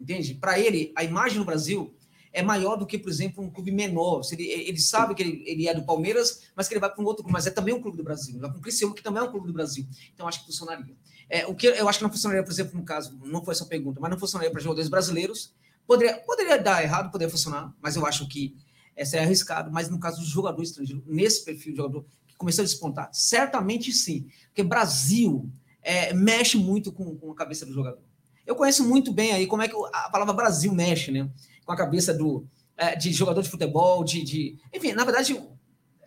entende? 0.01 0.35
Para 0.35 0.59
ele, 0.59 0.93
a 0.97 1.05
imagem 1.05 1.39
no 1.39 1.45
Brasil 1.45 1.95
é 2.33 2.43
maior 2.43 2.77
do 2.77 2.87
que, 2.87 2.97
por 2.97 3.11
exemplo, 3.11 3.43
um 3.43 3.51
clube 3.51 3.73
menor. 3.73 4.23
Ele, 4.33 4.47
ele 4.49 4.79
sabe 4.79 5.15
que 5.15 5.23
ele, 5.23 5.43
ele 5.47 5.69
é 5.69 5.75
do 5.75 5.83
Palmeiras, 5.83 6.43
mas 6.55 6.69
que 6.69 6.75
ele 6.75 6.81
vai 6.81 6.91
para 6.91 7.03
um 7.03 7.07
outro 7.07 7.23
clube, 7.23 7.33
mas 7.33 7.47
é 7.47 7.51
também 7.51 7.75
um 7.75 7.83
clube 7.83 7.97
do 7.97 8.05
Brasil. 8.05 8.35
Ele 8.35 8.41
vai 8.41 8.51
para 8.51 8.59
o 8.59 8.63
Criciúma, 8.63 8.95
que 8.95 9.03
também 9.03 9.21
é 9.21 9.25
um 9.25 9.31
clube 9.31 9.47
do 9.47 9.53
Brasil. 9.53 9.87
Então, 10.15 10.29
acho 10.29 10.41
que 10.41 10.47
funcionaria. 10.47 10.95
É, 11.29 11.47
o 11.47 11.55
que 11.55 11.67
eu 11.67 11.89
acho 11.89 11.99
que 11.99 12.05
não 12.05 12.11
funcionaria, 12.11 12.43
por 12.43 12.53
exemplo, 12.53 12.79
no 12.79 12.85
caso, 12.85 13.19
não 13.25 13.45
foi 13.45 13.53
essa 13.53 13.67
pergunta, 13.67 14.01
mas 14.01 14.11
não 14.11 14.19
funcionaria 14.19 14.51
para 14.51 14.61
jogadores 14.61 14.89
brasileiros. 14.89 15.55
Poderia, 15.87 16.19
poderia 16.19 16.59
dar 16.59 16.83
errado, 16.83 17.11
poderia 17.11 17.31
funcionar, 17.31 17.75
mas 17.81 17.97
eu 17.97 18.07
acho 18.07 18.29
que 18.29 18.57
essa 18.97 19.17
é 19.17 19.21
arriscado. 19.21 19.71
Mas 19.71 19.89
no 19.89 19.99
caso 19.99 20.21
do 20.21 20.27
jogador 20.27 20.63
estrangeiro, 20.63 21.03
nesse 21.07 21.45
perfil 21.45 21.73
de 21.73 21.79
jogador 21.79 22.05
que 22.29 22.37
começou 22.37 22.63
a 22.63 22.67
despontar, 22.67 23.11
certamente 23.13 23.93
sim. 23.93 24.29
Porque 24.47 24.63
Brasil 24.63 25.51
é, 25.83 26.13
mexe 26.13 26.59
muito 26.59 26.93
com, 26.93 27.17
com 27.17 27.31
a 27.33 27.35
cabeça 27.35 27.67
do 27.67 27.73
jogador. 27.73 28.10
Eu 28.51 28.57
conheço 28.57 28.85
muito 28.85 29.13
bem 29.13 29.31
aí 29.31 29.47
como 29.47 29.63
é 29.63 29.69
que 29.69 29.77
a 29.93 30.11
palavra 30.11 30.35
Brasil 30.35 30.75
mexe, 30.75 31.13
né? 31.13 31.31
Com 31.65 31.71
a 31.71 31.77
cabeça 31.77 32.13
do, 32.13 32.45
é, 32.77 32.97
de 32.97 33.13
jogador 33.13 33.43
de 33.43 33.49
futebol, 33.49 34.03
de, 34.03 34.25
de. 34.25 34.59
Enfim, 34.75 34.93
na 34.93 35.05
verdade, 35.05 35.41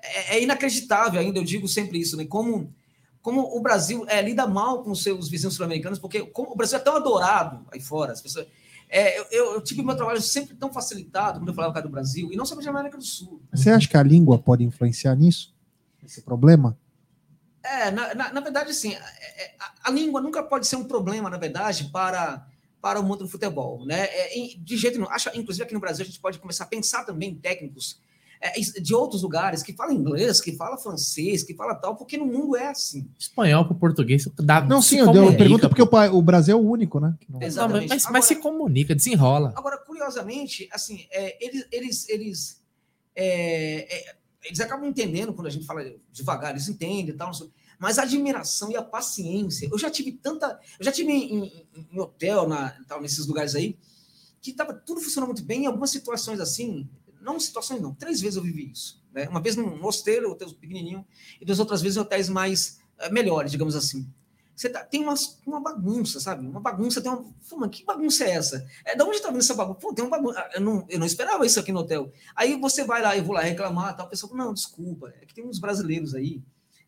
é, 0.02 0.36
é 0.36 0.44
inacreditável 0.44 1.22
ainda, 1.22 1.40
eu 1.40 1.44
digo 1.46 1.70
sempre 1.70 1.98
isso, 1.98 2.18
né? 2.18 2.26
Como, 2.26 2.70
como 3.22 3.56
o 3.56 3.62
Brasil 3.62 4.04
é, 4.10 4.22
lida 4.22 4.46
mal 4.46 4.84
com 4.84 4.94
seus 4.94 5.30
vizinhos 5.30 5.56
sul-americanos, 5.56 6.00
porque 6.00 6.30
o 6.36 6.54
Brasil 6.54 6.78
é 6.78 6.82
tão 6.82 6.98
adorado 6.98 7.66
aí 7.72 7.80
fora, 7.80 8.12
as 8.12 8.22
pessoas. 8.22 8.46
É, 8.90 9.20
eu, 9.20 9.54
eu, 9.54 9.62
tive 9.62 9.82
meu 9.82 9.96
trabalho 9.96 10.22
sempre 10.22 10.54
tão 10.54 10.72
facilitado 10.72 11.40
quando 11.40 11.48
eu 11.48 11.54
falava 11.54 11.82
do 11.82 11.88
Brasil, 11.88 12.30
e 12.30 12.36
não 12.36 12.46
somente 12.46 12.66
na 12.66 12.72
América 12.72 12.98
do 12.98 13.06
Sul. 13.06 13.42
Você 13.54 13.70
acha 13.70 13.88
que 13.88 13.96
a 13.96 14.04
língua 14.04 14.38
pode 14.38 14.66
influenciar 14.66 15.16
nisso? 15.16 15.56
Esse 16.04 16.22
problema? 16.22 16.78
É, 17.64 17.90
na, 17.92 18.14
na, 18.14 18.34
na 18.34 18.42
verdade, 18.42 18.72
assim, 18.72 18.94
é, 18.94 18.98
é, 18.98 19.56
a, 19.60 19.90
a 19.90 19.92
língua 19.92 20.20
nunca 20.22 20.44
pode 20.44 20.68
ser 20.68 20.76
um 20.76 20.84
problema, 20.84 21.30
na 21.30 21.38
verdade, 21.38 21.86
para, 21.94 22.46
para 22.82 23.00
o 23.00 23.04
mundo 23.04 23.20
do 23.20 23.30
futebol, 23.30 23.86
né? 23.86 24.02
É, 24.12 24.30
de 24.58 24.78
jeito 24.78 24.98
nenhum. 24.98 25.10
Acho, 25.10 25.30
inclusive, 25.34 25.64
aqui 25.64 25.74
no 25.74 25.80
Brasil, 25.80 26.04
a 26.04 26.06
gente 26.06 26.20
pode 26.20 26.40
começar 26.40 26.66
a 26.66 26.68
pensar 26.68 27.06
também 27.06 27.30
em 27.30 27.36
técnicos 27.36 28.02
é, 28.42 28.52
de 28.60 28.94
outros 28.94 29.24
lugares 29.24 29.64
que 29.64 29.72
falam 29.72 29.94
inglês, 29.96 30.42
que 30.42 30.52
falam 30.58 30.78
francês, 30.78 31.44
que 31.44 31.54
falam 31.54 31.80
tal, 31.80 31.96
porque 31.96 32.18
no 32.18 32.26
mundo 32.26 32.58
é 32.58 32.68
assim. 32.68 33.08
Espanhol 33.18 33.64
pro 33.64 33.76
português. 33.76 34.28
Dá, 34.36 34.60
Não, 34.60 34.82
sim, 34.82 34.98
eu, 34.98 35.10
dei- 35.14 35.22
eu 35.24 35.38
pergunto 35.38 35.70
porque 35.70 35.82
o, 35.82 36.18
o 36.18 36.22
Brasil 36.22 36.58
é 36.58 36.60
o 36.60 36.64
único, 36.70 37.00
né? 37.00 37.16
que 37.22 37.32
não- 37.32 37.42
Exatamente. 37.42 37.88
mas, 37.88 38.04
mas 38.04 38.06
Agora- 38.08 38.22
se 38.24 38.36
comunica, 38.36 38.94
desenrola. 38.94 39.54
Agora, 39.56 39.78
curiosamente, 39.78 40.68
assim, 40.74 41.08
é, 41.12 41.38
eles, 41.46 41.66
eles, 41.72 42.10
eles, 42.10 42.62
é, 43.16 44.10
é, 44.10 44.16
eles 44.44 44.60
acabam 44.60 44.88
entendendo 44.88 45.34
quando 45.34 45.48
a 45.48 45.50
gente 45.50 45.66
fala 45.66 45.84
devagar, 46.12 46.52
eles 46.52 46.68
entendem 46.68 47.10
e 47.10 47.14
tal, 47.14 47.32
mas 47.80 47.98
a 47.98 48.04
admiração 48.04 48.72
e 48.72 48.76
a 48.78 48.82
paciência. 48.84 49.68
Eu 49.72 49.78
já 49.78 49.90
tive 49.90 50.12
tanta. 50.14 50.60
Eu 50.80 50.86
já 50.86 50.92
tive 50.92 51.12
em, 51.12 51.46
em- 51.46 51.68
em 51.92 52.00
hotel, 52.00 52.48
na, 52.48 52.70
tal, 52.88 53.02
nesses 53.02 53.26
lugares 53.26 53.56
aí, 53.56 53.78
que 54.42 54.54
tava 54.54 54.74
tudo 54.74 55.02
funcionando 55.02 55.30
muito 55.30 55.44
bem, 55.44 55.64
em 55.64 55.68
algumas 55.68 55.90
situações 55.90 56.40
assim, 56.40 56.88
não 57.22 57.40
situações 57.40 57.82
não, 57.82 57.94
três 57.94 58.20
vezes 58.22 58.38
eu 58.38 58.44
vivi 58.44 58.70
isso. 58.72 59.02
Né? 59.14 59.28
Uma 59.30 59.42
vez 59.42 59.56
num 59.56 59.82
hostel, 59.82 60.30
hotel 60.32 60.50
pequenininho, 60.54 61.06
e 61.40 61.46
duas 61.46 61.60
outras 61.60 61.82
vezes 61.82 61.98
em 61.98 62.02
hotéis 62.02 62.28
mais 62.30 62.80
eh, 63.00 63.10
melhores, 63.10 63.52
digamos 63.52 63.76
assim. 63.76 64.08
Você 64.56 64.70
tá- 64.70 64.84
tem 64.84 65.02
umas, 65.02 65.40
uma 65.46 65.60
bagunça, 65.60 66.20
sabe? 66.20 66.46
Uma 66.46 66.60
bagunça, 66.60 67.02
tem 67.02 67.12
uma. 67.12 67.24
Pô, 67.50 67.68
que 67.70 67.84
bagunça 67.84 68.24
é 68.26 68.32
essa? 68.32 68.66
É, 68.86 68.96
da 68.96 69.04
onde 69.06 69.20
tá 69.22 69.30
vindo 69.30 69.40
essa 69.40 69.56
bagunça? 69.56 69.80
Pô, 69.80 69.94
tem 69.94 70.06
uma 70.06 70.12
bagunça. 70.18 70.48
Eu 70.54 70.62
não, 70.62 70.86
eu 70.90 71.00
não 71.00 71.06
esperava 71.08 71.46
isso 71.46 71.60
aqui 71.60 71.72
no 71.72 71.80
hotel. 71.80 72.12
Aí 72.36 72.56
você 72.60 72.84
vai 72.84 73.02
lá, 73.02 73.18
eu 73.18 73.24
vou 73.24 73.34
lá 73.36 73.42
reclamar, 73.42 73.96
tal. 73.96 74.06
A 74.06 74.10
pessoa 74.10 74.30
fala, 74.30 74.46
não, 74.46 74.54
desculpa, 74.54 75.14
é 75.22 75.26
que 75.26 75.34
tem 75.34 75.46
uns 75.46 75.60
brasileiros 75.60 76.14
aí. 76.14 76.42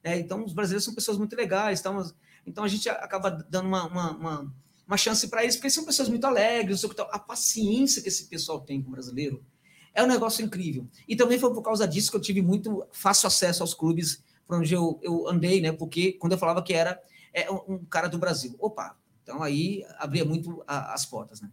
né? 0.03 0.19
então, 0.19 0.43
os 0.45 0.53
brasileiros 0.53 0.85
são 0.85 0.93
pessoas 0.93 1.17
muito 1.17 1.35
legais, 1.35 1.81
mas 1.83 2.13
Então 2.45 2.63
a 2.63 2.67
gente 2.67 2.87
acaba 2.87 3.29
dando 3.31 3.67
uma, 3.67 3.87
uma, 3.87 4.11
uma, 4.11 4.53
uma 4.87 4.97
chance 4.97 5.27
para 5.27 5.43
eles, 5.43 5.55
porque 5.55 5.69
são 5.69 5.83
pessoas 5.83 6.07
muito 6.09 6.25
alegres, 6.25 6.83
a 7.11 7.19
paciência 7.19 8.01
que 8.01 8.09
esse 8.09 8.25
pessoal 8.25 8.59
tem 8.61 8.81
com 8.81 8.89
o 8.89 8.91
brasileiro 8.91 9.43
é 9.93 10.03
um 10.03 10.07
negócio 10.07 10.43
incrível. 10.45 10.87
E 11.07 11.15
também 11.15 11.39
foi 11.39 11.53
por 11.53 11.61
causa 11.63 11.87
disso 11.87 12.11
que 12.11 12.17
eu 12.17 12.21
tive 12.21 12.41
muito 12.41 12.85
fácil 12.91 13.27
acesso 13.27 13.63
aos 13.63 13.73
clubes 13.73 14.21
para 14.45 14.57
onde 14.57 14.73
eu, 14.73 14.99
eu 15.01 15.27
andei, 15.27 15.61
né? 15.61 15.71
Porque 15.71 16.13
quando 16.13 16.33
eu 16.33 16.37
falava 16.37 16.61
que 16.61 16.73
era 16.73 17.01
é, 17.41 17.51
um, 17.51 17.79
cara 17.89 18.07
do 18.07 18.17
Brasil. 18.17 18.55
Opa, 18.59 18.95
então 19.21 19.43
aí 19.43 19.83
abria 19.99 20.23
muito 20.25 20.63
a, 20.67 20.93
as 20.93 21.05
portas, 21.05 21.41
né? 21.41 21.49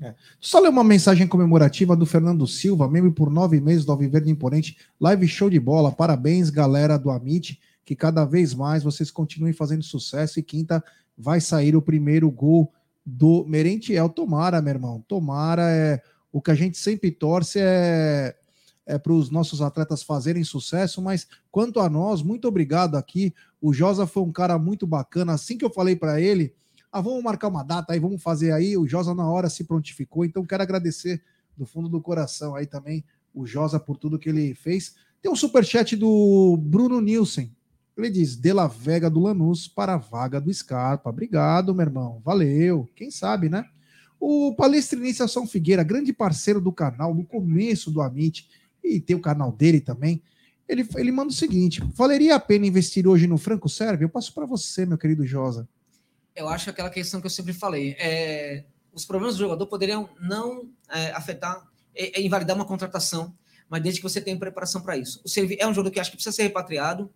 É. 0.00 0.14
Só 0.38 0.60
ler 0.60 0.68
uma 0.68 0.84
mensagem 0.84 1.26
comemorativa 1.26 1.96
do 1.96 2.04
Fernando 2.04 2.46
Silva, 2.46 2.88
membro 2.88 3.12
por 3.12 3.30
nove 3.30 3.60
meses 3.60 3.84
do 3.84 3.92
Alviverde 3.92 4.30
Imponente. 4.30 4.76
Live 5.00 5.26
show 5.26 5.48
de 5.48 5.58
bola. 5.58 5.90
Parabéns, 5.90 6.50
galera 6.50 6.98
do 6.98 7.10
Amit. 7.10 7.58
Que 7.82 7.96
cada 7.96 8.24
vez 8.24 8.52
mais 8.52 8.82
vocês 8.82 9.10
continuem 9.10 9.54
fazendo 9.54 9.82
sucesso. 9.82 10.38
E 10.38 10.42
quinta 10.42 10.84
vai 11.16 11.40
sair 11.40 11.74
o 11.74 11.80
primeiro 11.80 12.30
gol 12.30 12.70
do 13.06 13.46
Merentiel. 13.46 14.10
Tomara, 14.10 14.60
meu 14.60 14.74
irmão. 14.74 15.02
Tomara. 15.08 15.70
É 15.70 16.02
o 16.36 16.42
que 16.42 16.50
a 16.50 16.54
gente 16.54 16.76
sempre 16.76 17.10
torce 17.10 17.58
é, 17.58 18.36
é 18.86 18.98
para 18.98 19.12
os 19.12 19.30
nossos 19.30 19.60
atletas 19.60 20.02
fazerem 20.02 20.44
sucesso, 20.44 21.02
mas 21.02 21.26
quanto 21.50 21.80
a 21.80 21.90
nós, 21.90 22.22
muito 22.22 22.46
obrigado 22.46 22.96
aqui. 22.96 23.34
O 23.60 23.72
Josa 23.72 24.06
foi 24.06 24.22
um 24.22 24.32
cara 24.32 24.58
muito 24.58 24.86
bacana. 24.86 25.32
Assim 25.32 25.58
que 25.58 25.64
eu 25.64 25.70
falei 25.70 25.96
para 25.96 26.20
ele, 26.20 26.54
ah, 26.92 27.00
vamos 27.00 27.22
marcar 27.22 27.48
uma 27.48 27.64
data 27.64 27.92
aí, 27.92 27.98
vamos 27.98 28.22
fazer 28.22 28.52
aí. 28.52 28.76
O 28.76 28.86
Josa 28.86 29.14
na 29.14 29.28
hora 29.28 29.50
se 29.50 29.64
prontificou, 29.64 30.24
então 30.24 30.46
quero 30.46 30.62
agradecer 30.62 31.20
do 31.56 31.66
fundo 31.66 31.88
do 31.88 32.00
coração 32.00 32.54
aí 32.54 32.66
também 32.66 33.04
o 33.34 33.46
Josa 33.46 33.78
por 33.78 33.98
tudo 33.98 34.18
que 34.18 34.30
ele 34.30 34.54
fez. 34.54 34.94
Tem 35.20 35.30
um 35.30 35.36
superchat 35.36 35.94
do 35.94 36.56
Bruno 36.56 37.00
Nielsen. 37.00 37.54
Ele 37.96 38.10
diz: 38.10 38.36
De 38.36 38.52
La 38.52 38.66
Vega 38.66 39.10
do 39.10 39.20
Lanús 39.20 39.68
para 39.68 39.94
a 39.94 39.98
vaga 39.98 40.40
do 40.40 40.52
Scarpa. 40.52 41.10
Obrigado, 41.10 41.74
meu 41.74 41.84
irmão. 41.84 42.20
Valeu. 42.24 42.88
Quem 42.94 43.10
sabe, 43.10 43.48
né? 43.48 43.66
O 44.18 44.54
palestrinense 44.54 45.26
São 45.28 45.46
Figueira, 45.46 45.82
grande 45.82 46.12
parceiro 46.12 46.60
do 46.60 46.72
canal, 46.72 47.14
no 47.14 47.24
começo 47.24 47.90
do 47.90 48.00
Amit, 48.00 48.48
e 48.86 49.00
tem 49.00 49.16
o 49.16 49.20
canal 49.20 49.52
dele 49.52 49.80
também. 49.80 50.22
Ele, 50.68 50.86
ele 50.96 51.12
manda 51.12 51.30
o 51.30 51.34
seguinte: 51.34 51.82
valeria 51.94 52.34
a 52.34 52.40
pena 52.40 52.66
investir 52.66 53.06
hoje 53.06 53.26
no 53.26 53.38
Franco 53.38 53.68
Sérvio? 53.68 54.06
Eu 54.06 54.10
passo 54.10 54.32
para 54.32 54.46
você, 54.46 54.84
meu 54.84 54.98
querido 54.98 55.26
Josa. 55.26 55.68
Eu 56.34 56.48
acho 56.48 56.68
aquela 56.68 56.90
questão 56.90 57.20
que 57.20 57.26
eu 57.26 57.30
sempre 57.30 57.52
falei. 57.52 57.96
É, 57.98 58.64
os 58.92 59.04
problemas 59.04 59.36
do 59.36 59.40
jogador 59.40 59.66
poderiam 59.66 60.08
não 60.20 60.70
é, 60.90 61.10
afetar, 61.12 61.66
é, 61.94 62.20
é 62.20 62.22
invalidar 62.22 62.56
uma 62.56 62.64
contratação, 62.64 63.34
mas 63.68 63.82
desde 63.82 64.00
que 64.00 64.08
você 64.08 64.20
tenha 64.20 64.38
preparação 64.38 64.82
para 64.82 64.96
isso. 64.96 65.20
O 65.24 65.28
Sérvio 65.28 65.56
é 65.60 65.66
um 65.66 65.72
jogador 65.72 65.92
que 65.92 66.00
acho 66.00 66.10
que 66.10 66.16
precisa 66.16 66.34
ser 66.34 66.42
repatriado, 66.44 67.10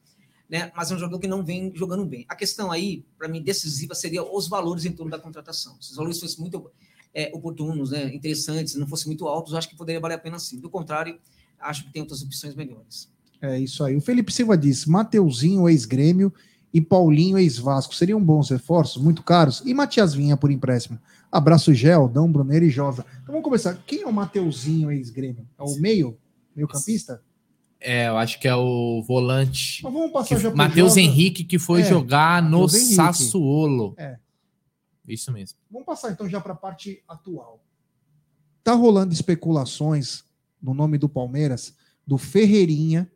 né, 0.48 0.72
mas 0.74 0.90
é 0.90 0.94
um 0.94 0.98
jogador 0.98 1.18
que 1.18 1.28
não 1.28 1.44
vem 1.44 1.72
jogando 1.74 2.04
bem. 2.04 2.26
A 2.28 2.34
questão 2.34 2.72
aí, 2.72 3.04
para 3.16 3.28
mim, 3.28 3.42
decisiva 3.42 3.94
seria 3.94 4.22
os 4.22 4.48
valores 4.48 4.84
em 4.84 4.92
torno 4.92 5.10
da 5.10 5.18
contratação. 5.18 5.80
Se 5.80 5.90
os 5.90 5.96
valores 5.96 6.18
fossem 6.18 6.40
muito 6.40 6.70
é, 7.14 7.30
oportunos, 7.32 7.92
né, 7.92 8.12
interessantes, 8.14 8.74
não 8.74 8.86
fossem 8.86 9.06
muito 9.06 9.28
altos, 9.28 9.54
acho 9.54 9.68
que 9.68 9.76
poderia 9.76 10.00
valer 10.00 10.14
a 10.14 10.18
pena 10.18 10.38
sim. 10.38 10.60
Do 10.60 10.68
contrário, 10.68 11.20
acho 11.60 11.84
que 11.84 11.92
tem 11.92 12.02
outras 12.02 12.22
opções 12.22 12.54
melhores. 12.54 13.10
É 13.40 13.58
isso 13.58 13.82
aí. 13.84 13.96
O 13.96 14.00
Felipe 14.00 14.32
Silva 14.32 14.56
disse: 14.56 14.88
Mateuzinho, 14.88 15.68
ex-grêmio, 15.68 16.32
e 16.72 16.80
Paulinho, 16.80 17.38
ex-Vasco, 17.38 17.94
seriam 17.94 18.22
bons 18.22 18.50
reforços, 18.50 19.02
muito 19.02 19.22
caros. 19.22 19.62
E 19.64 19.74
Matias 19.74 20.14
Vinha 20.14 20.36
por 20.36 20.50
empréstimo. 20.50 20.98
Abraço, 21.30 21.72
Gel, 21.72 22.08
Dão, 22.08 22.30
Bruneiro 22.30 22.64
e 22.64 22.70
Josa. 22.70 23.04
Então 23.22 23.32
vamos 23.32 23.44
começar. 23.44 23.74
Quem 23.86 24.02
é 24.02 24.06
o 24.06 24.12
Mateuzinho, 24.12 24.90
ex-grêmio? 24.90 25.46
É 25.58 25.62
o 25.62 25.76
meio? 25.80 26.18
Meio-campista? 26.54 27.22
É, 27.80 28.08
eu 28.08 28.18
acho 28.18 28.38
que 28.38 28.46
é 28.46 28.54
o 28.54 29.02
volante. 29.02 29.82
Mas 29.82 29.92
vamos 29.92 30.12
passar 30.12 30.38
já 30.38 30.54
Matheus 30.54 30.96
Henrique, 30.96 31.44
que 31.44 31.58
foi 31.58 31.80
é, 31.80 31.84
jogar 31.84 32.42
no 32.42 32.68
Sassuolo. 32.68 33.94
É. 33.96 34.18
Isso 35.08 35.32
mesmo. 35.32 35.58
Vamos 35.70 35.86
passar 35.86 36.12
então 36.12 36.28
já 36.28 36.40
para 36.40 36.52
a 36.52 36.56
parte 36.56 37.02
atual. 37.08 37.64
Tá 38.62 38.74
rolando 38.74 39.14
especulações 39.14 40.24
no 40.62 40.74
nome 40.74 40.98
do 40.98 41.08
Palmeiras, 41.08 41.74
do 42.06 42.18
Ferreirinha 42.18 43.10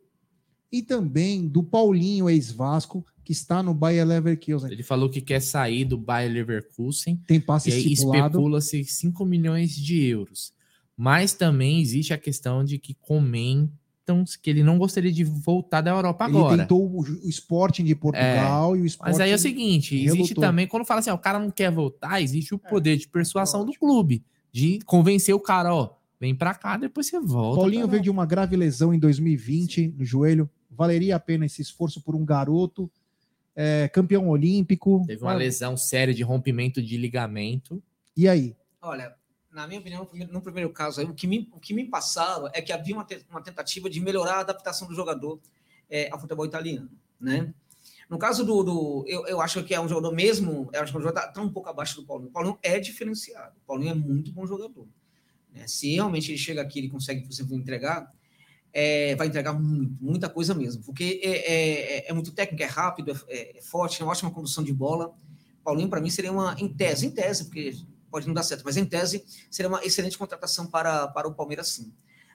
e 0.71 0.81
também 0.81 1.47
do 1.47 1.63
Paulinho, 1.63 2.29
ex-Vasco, 2.29 3.05
que 3.23 3.31
está 3.31 3.63
no 3.63 3.73
Bayer 3.73 4.05
Leverkusen. 4.05 4.71
Ele 4.71 4.83
falou 4.83 5.09
que 5.09 5.19
quer 5.19 5.41
sair 5.41 5.83
do 5.83 5.97
Bayer 5.97 6.31
Leverkusen. 6.31 7.19
Tem 7.27 7.39
passe 7.39 7.71
e 7.71 7.93
especula-se 7.93 8.83
5 8.83 9.25
milhões 9.25 9.75
de 9.75 10.03
euros. 10.03 10.53
Mas 10.95 11.33
também 11.33 11.81
existe 11.81 12.13
a 12.13 12.17
questão 12.17 12.63
de 12.63 12.77
que 12.77 12.93
comentam 12.93 14.23
que 14.41 14.49
ele 14.49 14.61
não 14.61 14.77
gostaria 14.77 15.11
de 15.11 15.23
voltar 15.23 15.81
da 15.81 15.91
Europa 15.91 16.25
agora. 16.25 16.53
Ele 16.53 16.61
tentou 16.61 16.99
o, 16.99 17.03
Sporting 17.27 17.83
de 17.83 17.95
Portugal 17.95 18.75
é, 18.75 18.79
e 18.79 18.81
o 18.81 18.85
Sporting... 18.85 19.11
Mas 19.11 19.19
aí 19.19 19.31
é 19.31 19.35
o 19.35 19.39
seguinte, 19.39 19.95
existe 19.95 20.35
também, 20.35 20.67
quando 20.67 20.85
fala 20.85 20.99
assim, 20.99 21.09
ó, 21.09 21.15
o 21.15 21.19
cara 21.19 21.39
não 21.39 21.49
quer 21.49 21.71
voltar, 21.71 22.21
existe 22.21 22.53
o 22.53 22.61
é, 22.63 22.69
poder 22.69 22.97
de 22.97 23.07
persuasão 23.07 23.65
do 23.65 23.73
clube, 23.73 24.23
de 24.51 24.79
convencer 24.85 25.33
o 25.33 25.39
cara, 25.39 25.73
ó, 25.73 25.95
vem 26.19 26.35
pra 26.35 26.53
cá, 26.53 26.77
depois 26.77 27.07
você 27.07 27.19
volta. 27.19 27.61
Paulinho 27.61 27.87
veio 27.87 28.01
de 28.01 28.09
uma 28.09 28.25
grave 28.25 28.55
lesão 28.55 28.93
em 28.93 28.99
2020 28.99 29.95
no 29.97 30.05
joelho, 30.05 30.49
valeria 30.69 31.15
a 31.15 31.19
pena 31.19 31.45
esse 31.45 31.61
esforço 31.61 32.01
por 32.01 32.15
um 32.15 32.25
garoto, 32.25 32.89
é, 33.55 33.87
campeão 33.87 34.27
olímpico. 34.27 35.03
Teve 35.07 35.23
uma 35.23 35.33
lesão 35.33 35.77
séria 35.77 36.13
de 36.13 36.23
rompimento 36.23 36.81
de 36.81 36.97
ligamento. 36.97 37.81
E 38.15 38.27
aí? 38.27 38.55
Olha, 38.81 39.15
na 39.51 39.65
minha 39.65 39.79
opinião, 39.79 40.07
no 40.29 40.41
primeiro 40.41 40.69
caso, 40.69 41.01
o, 41.03 41.13
que 41.13 41.25
me, 41.25 41.49
o 41.53 41.59
que 41.59 41.73
me 41.73 41.85
passaram 41.85 42.49
é 42.53 42.61
que 42.61 42.73
havia 42.73 42.93
uma, 42.93 43.05
te, 43.05 43.25
uma 43.29 43.41
tentativa 43.41 43.89
de 43.89 44.01
melhorar 44.01 44.35
a 44.35 44.39
adaptação 44.41 44.87
do 44.87 44.93
jogador 44.93 45.39
é, 45.89 46.09
ao 46.11 46.19
futebol 46.19 46.45
italiano, 46.45 46.89
né? 47.19 47.53
No 48.09 48.19
caso 48.19 48.45
do, 48.45 48.61
do 48.61 49.05
eu, 49.07 49.25
eu 49.25 49.41
acho 49.41 49.63
que 49.63 49.73
é 49.73 49.79
um 49.79 49.87
jogador 49.87 50.13
mesmo, 50.13 50.69
eu 50.71 50.81
acho 50.81 50.91
que 50.91 50.97
o 50.97 51.01
jogador 51.01 51.19
está 51.19 51.31
tá 51.31 51.41
um 51.41 51.49
pouco 51.49 51.69
abaixo 51.69 51.95
do 51.95 52.05
Paulinho. 52.05 52.29
O 52.29 52.31
Paulinho 52.31 52.59
é 52.61 52.79
diferenciado, 52.79 53.55
o 53.57 53.65
Paulinho 53.65 53.91
é 53.91 53.95
muito 53.95 54.31
bom 54.31 54.45
jogador. 54.45 54.87
Né? 55.55 55.67
Se 55.67 55.93
realmente 55.93 56.31
ele 56.31 56.37
chega 56.37 56.61
aqui, 56.61 56.79
ele 56.79 56.89
consegue, 56.89 57.21
por 57.21 57.31
exemplo, 57.31 57.55
entregar, 57.55 58.11
é, 58.73 59.15
vai 59.15 59.27
entregar 59.27 59.53
muito, 59.53 59.95
muita 60.03 60.29
coisa 60.29 60.53
mesmo, 60.53 60.83
porque 60.83 61.21
é, 61.23 61.29
é, 61.29 61.97
é, 61.97 62.09
é 62.09 62.13
muito 62.13 62.33
técnico, 62.33 62.61
é 62.61 62.67
rápido, 62.67 63.17
é, 63.29 63.57
é 63.57 63.61
forte, 63.61 64.01
é 64.01 64.05
uma 64.05 64.11
ótima 64.11 64.29
condução 64.29 64.63
de 64.63 64.73
bola. 64.73 65.15
Paulinho, 65.63 65.89
para 65.89 66.01
mim, 66.01 66.09
seria 66.09 66.31
uma, 66.31 66.55
em 66.59 66.67
tese, 66.67 67.07
em 67.07 67.11
tese, 67.11 67.45
porque 67.45 67.73
pode 68.11 68.27
não 68.27 68.33
dar 68.33 68.43
certo, 68.43 68.63
mas 68.63 68.77
em 68.77 68.85
tese 68.85 69.23
seria 69.49 69.69
uma 69.69 69.83
excelente 69.83 70.17
contratação 70.17 70.67
para, 70.67 71.07
para 71.07 71.27
o 71.27 71.33
Palmeiras, 71.33 71.69
sim. 71.69 71.91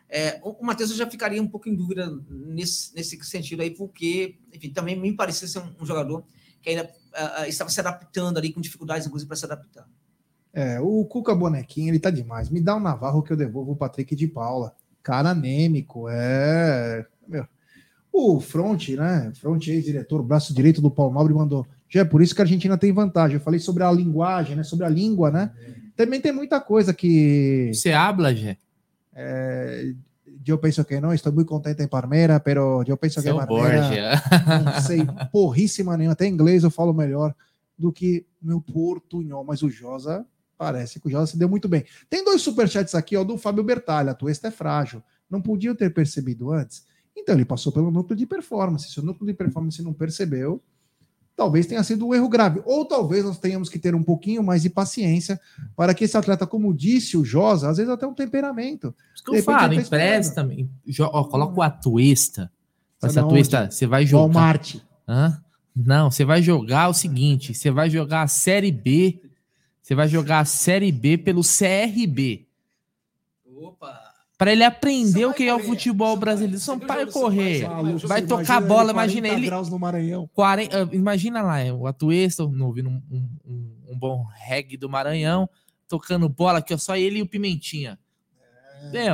É, 0.09 0.41
o 0.43 0.65
Matheus 0.65 0.91
eu 0.91 0.97
já 0.97 1.09
ficaria 1.09 1.41
um 1.41 1.47
pouco 1.47 1.69
em 1.69 1.75
dúvida 1.75 2.11
nesse, 2.29 2.93
nesse 2.97 3.23
sentido 3.23 3.63
aí, 3.63 3.71
porque, 3.71 4.37
enfim, 4.53 4.71
também 4.71 4.99
me 4.99 5.15
parecia 5.15 5.47
ser 5.47 5.61
um, 5.61 5.73
um 5.81 5.87
jogador 5.87 6.25
que 6.61 6.71
ainda 6.71 6.85
uh, 6.85 7.45
estava 7.47 7.71
se 7.71 7.81
adaptando 7.81 8.37
ali, 8.37 8.53
com 8.53 8.61
dificuldades, 8.61 9.07
inclusive, 9.07 9.29
para 9.29 9.37
se 9.37 9.45
adaptar. 9.45 9.89
É, 10.53 10.81
o 10.81 11.05
Cuca 11.05 11.35
Bonequinho, 11.35 11.91
ele 11.91 11.99
tá 11.99 12.11
demais. 12.11 12.51
Me 12.51 12.61
dá 12.61 12.77
um 12.77 12.81
Navarro 12.81 13.23
que 13.23 13.33
eu 13.33 13.37
devolvo 13.37 13.73
o 13.73 13.77
Patrick 13.77 14.17
de 14.17 14.27
Paula. 14.27 14.75
Cara 15.03 15.31
anêmico, 15.31 16.09
é. 16.09 17.07
Meu. 17.27 17.47
O 18.13 18.41
Front, 18.41 18.89
né? 18.91 19.33
Front 19.41 19.69
ex-diretor, 19.69 20.23
braço 20.23 20.53
direito 20.53 20.83
do 20.83 20.91
Paulo 20.91 21.15
Nobre, 21.15 21.33
mandou. 21.33 21.67
Já 21.89 22.01
é 22.01 22.05
por 22.05 22.21
isso 22.21 22.35
que 22.35 22.41
a 22.41 22.45
Argentina 22.45 22.77
tem 22.77 22.93
vantagem. 22.93 23.37
Eu 23.37 23.43
falei 23.43 23.61
sobre 23.61 23.85
a 23.85 23.91
linguagem, 23.91 24.57
né? 24.57 24.65
Sobre 24.65 24.85
a 24.85 24.89
língua, 24.89 25.31
né? 25.31 25.53
Também 25.97 26.21
tem 26.21 26.33
muita 26.33 26.61
coisa 26.61 26.93
que. 26.93 27.71
Você 27.73 27.93
habla, 27.93 28.35
Gé? 28.35 28.57
É, 29.15 29.93
eu 30.47 30.59
penso 30.59 30.85
que 30.85 31.01
não, 31.01 31.13
estou 31.13 31.33
muito 31.33 31.49
contente 31.49 31.83
em 31.83 31.89
Parmeira, 31.89 32.41
pero 32.41 32.83
eu 32.87 32.97
penso 32.97 33.21
Seu 33.21 33.35
que 33.35 33.47
Parmeira. 33.47 34.23
Não 34.65 34.81
sei 34.81 35.01
porríssima 35.31 35.97
nenhuma, 35.97 36.13
até 36.13 36.27
inglês 36.27 36.65
eu 36.65 36.71
falo 36.71 36.93
melhor 36.93 37.35
do 37.79 37.93
que 37.93 38.27
meu 38.41 38.61
portunhol, 38.61 39.45
mas 39.45 39.63
o 39.63 39.71
Josa 39.71 40.27
parece 40.61 41.01
que 41.01 41.09
o 41.09 41.11
Josa 41.11 41.33
se 41.33 41.39
deu 41.39 41.49
muito 41.49 41.67
bem. 41.67 41.87
Tem 42.11 42.23
dois 42.23 42.43
superchats 42.43 42.95
aqui, 42.95 43.17
ó, 43.17 43.25
do 43.25 43.39
Fábio 43.39 43.65
Bertalha, 43.65 44.11
a 44.11 44.15
tua 44.15 44.31
é 44.31 44.51
frágil. 44.51 45.03
Não 45.31 45.41
podiam 45.41 45.75
ter 45.75 45.89
percebido 45.89 46.53
antes. 46.53 46.85
Então 47.17 47.35
ele 47.35 47.47
passou 47.47 47.73
pelo 47.73 47.91
núcleo 47.91 48.15
de 48.15 48.27
performance. 48.27 48.91
Se 48.91 49.01
o 49.01 49.03
núcleo 49.03 49.27
de 49.27 49.33
performance 49.33 49.83
não 49.83 49.95
percebeu, 49.95 50.63
talvez 51.35 51.65
tenha 51.65 51.83
sido 51.83 52.07
um 52.07 52.15
erro 52.15 52.29
grave. 52.29 52.61
Ou 52.67 52.85
talvez 52.85 53.25
nós 53.25 53.39
tenhamos 53.39 53.71
que 53.71 53.79
ter 53.79 53.95
um 53.95 54.03
pouquinho 54.03 54.43
mais 54.43 54.61
de 54.61 54.69
paciência 54.69 55.41
para 55.75 55.95
que 55.95 56.05
esse 56.05 56.15
atleta, 56.15 56.47
como 56.47 56.75
disse 56.75 57.17
o 57.17 57.25
Josa, 57.25 57.71
às 57.71 57.79
vezes 57.79 57.91
até 57.91 58.07
um 58.07 58.13
temperamento. 58.13 58.95
Isso 59.15 59.25
que 59.25 59.39
eu 59.39 59.43
falo, 59.43 59.75
tá 59.75 59.81
empresta 59.81 60.35
também. 60.35 60.71
Coloca 61.31 61.59
o 61.59 61.63
Atuesta. 61.63 62.53
Essa 63.03 63.23
Atuesta, 63.23 63.71
você 63.71 63.87
vai 63.87 64.05
jogar. 64.05 64.35
Walmart. 64.35 64.77
Hã? 65.09 65.43
Não, 65.75 66.11
você 66.11 66.23
vai 66.23 66.43
jogar 66.43 66.89
o 66.89 66.93
seguinte: 66.93 67.55
você 67.55 67.71
vai 67.71 67.89
jogar 67.89 68.25
a 68.25 68.29
Série 68.29 68.71
B. 68.71 69.23
Você 69.91 69.95
vai 69.97 70.07
jogar 70.07 70.39
a 70.39 70.45
Série 70.45 70.93
B 70.93 71.19
pelo 71.19 71.43
CRB. 71.43 72.47
Opa! 73.57 74.09
para 74.39 74.53
ele 74.53 74.63
aprender 74.63 75.27
o 75.27 75.35
que 75.35 75.43
é 75.43 75.55
o 75.55 75.59
futebol 75.59 76.17
brasileiro. 76.17 76.61
São 76.61 76.79
pai 76.79 77.05
correr, 77.07 77.67
vai 78.07 78.23
tocar 78.23 78.61
bola, 78.61 78.93
imagina 78.93 79.27
ele. 79.27 79.47
Graus 79.47 79.69
no 79.69 79.81
Maranhão. 79.81 80.31
40, 80.33 80.83
ah, 80.83 80.89
imagina 80.93 81.43
lá, 81.43 81.57
o 81.75 81.89
Atuesta, 81.89 82.45
ouvindo 82.45 82.89
um, 82.89 83.03
um, 83.11 83.29
um, 83.91 83.99
bom 83.99 84.25
reggae 84.33 84.77
do 84.77 84.89
Maranhão, 84.89 85.51
tocando 85.89 86.29
bola 86.29 86.61
aqui, 86.61 86.73
ó, 86.73 86.79
só 86.79 86.97
ele 86.97 87.19
e 87.19 87.23
o 87.23 87.27
Pimentinha. 87.27 87.99
É. 88.95 89.11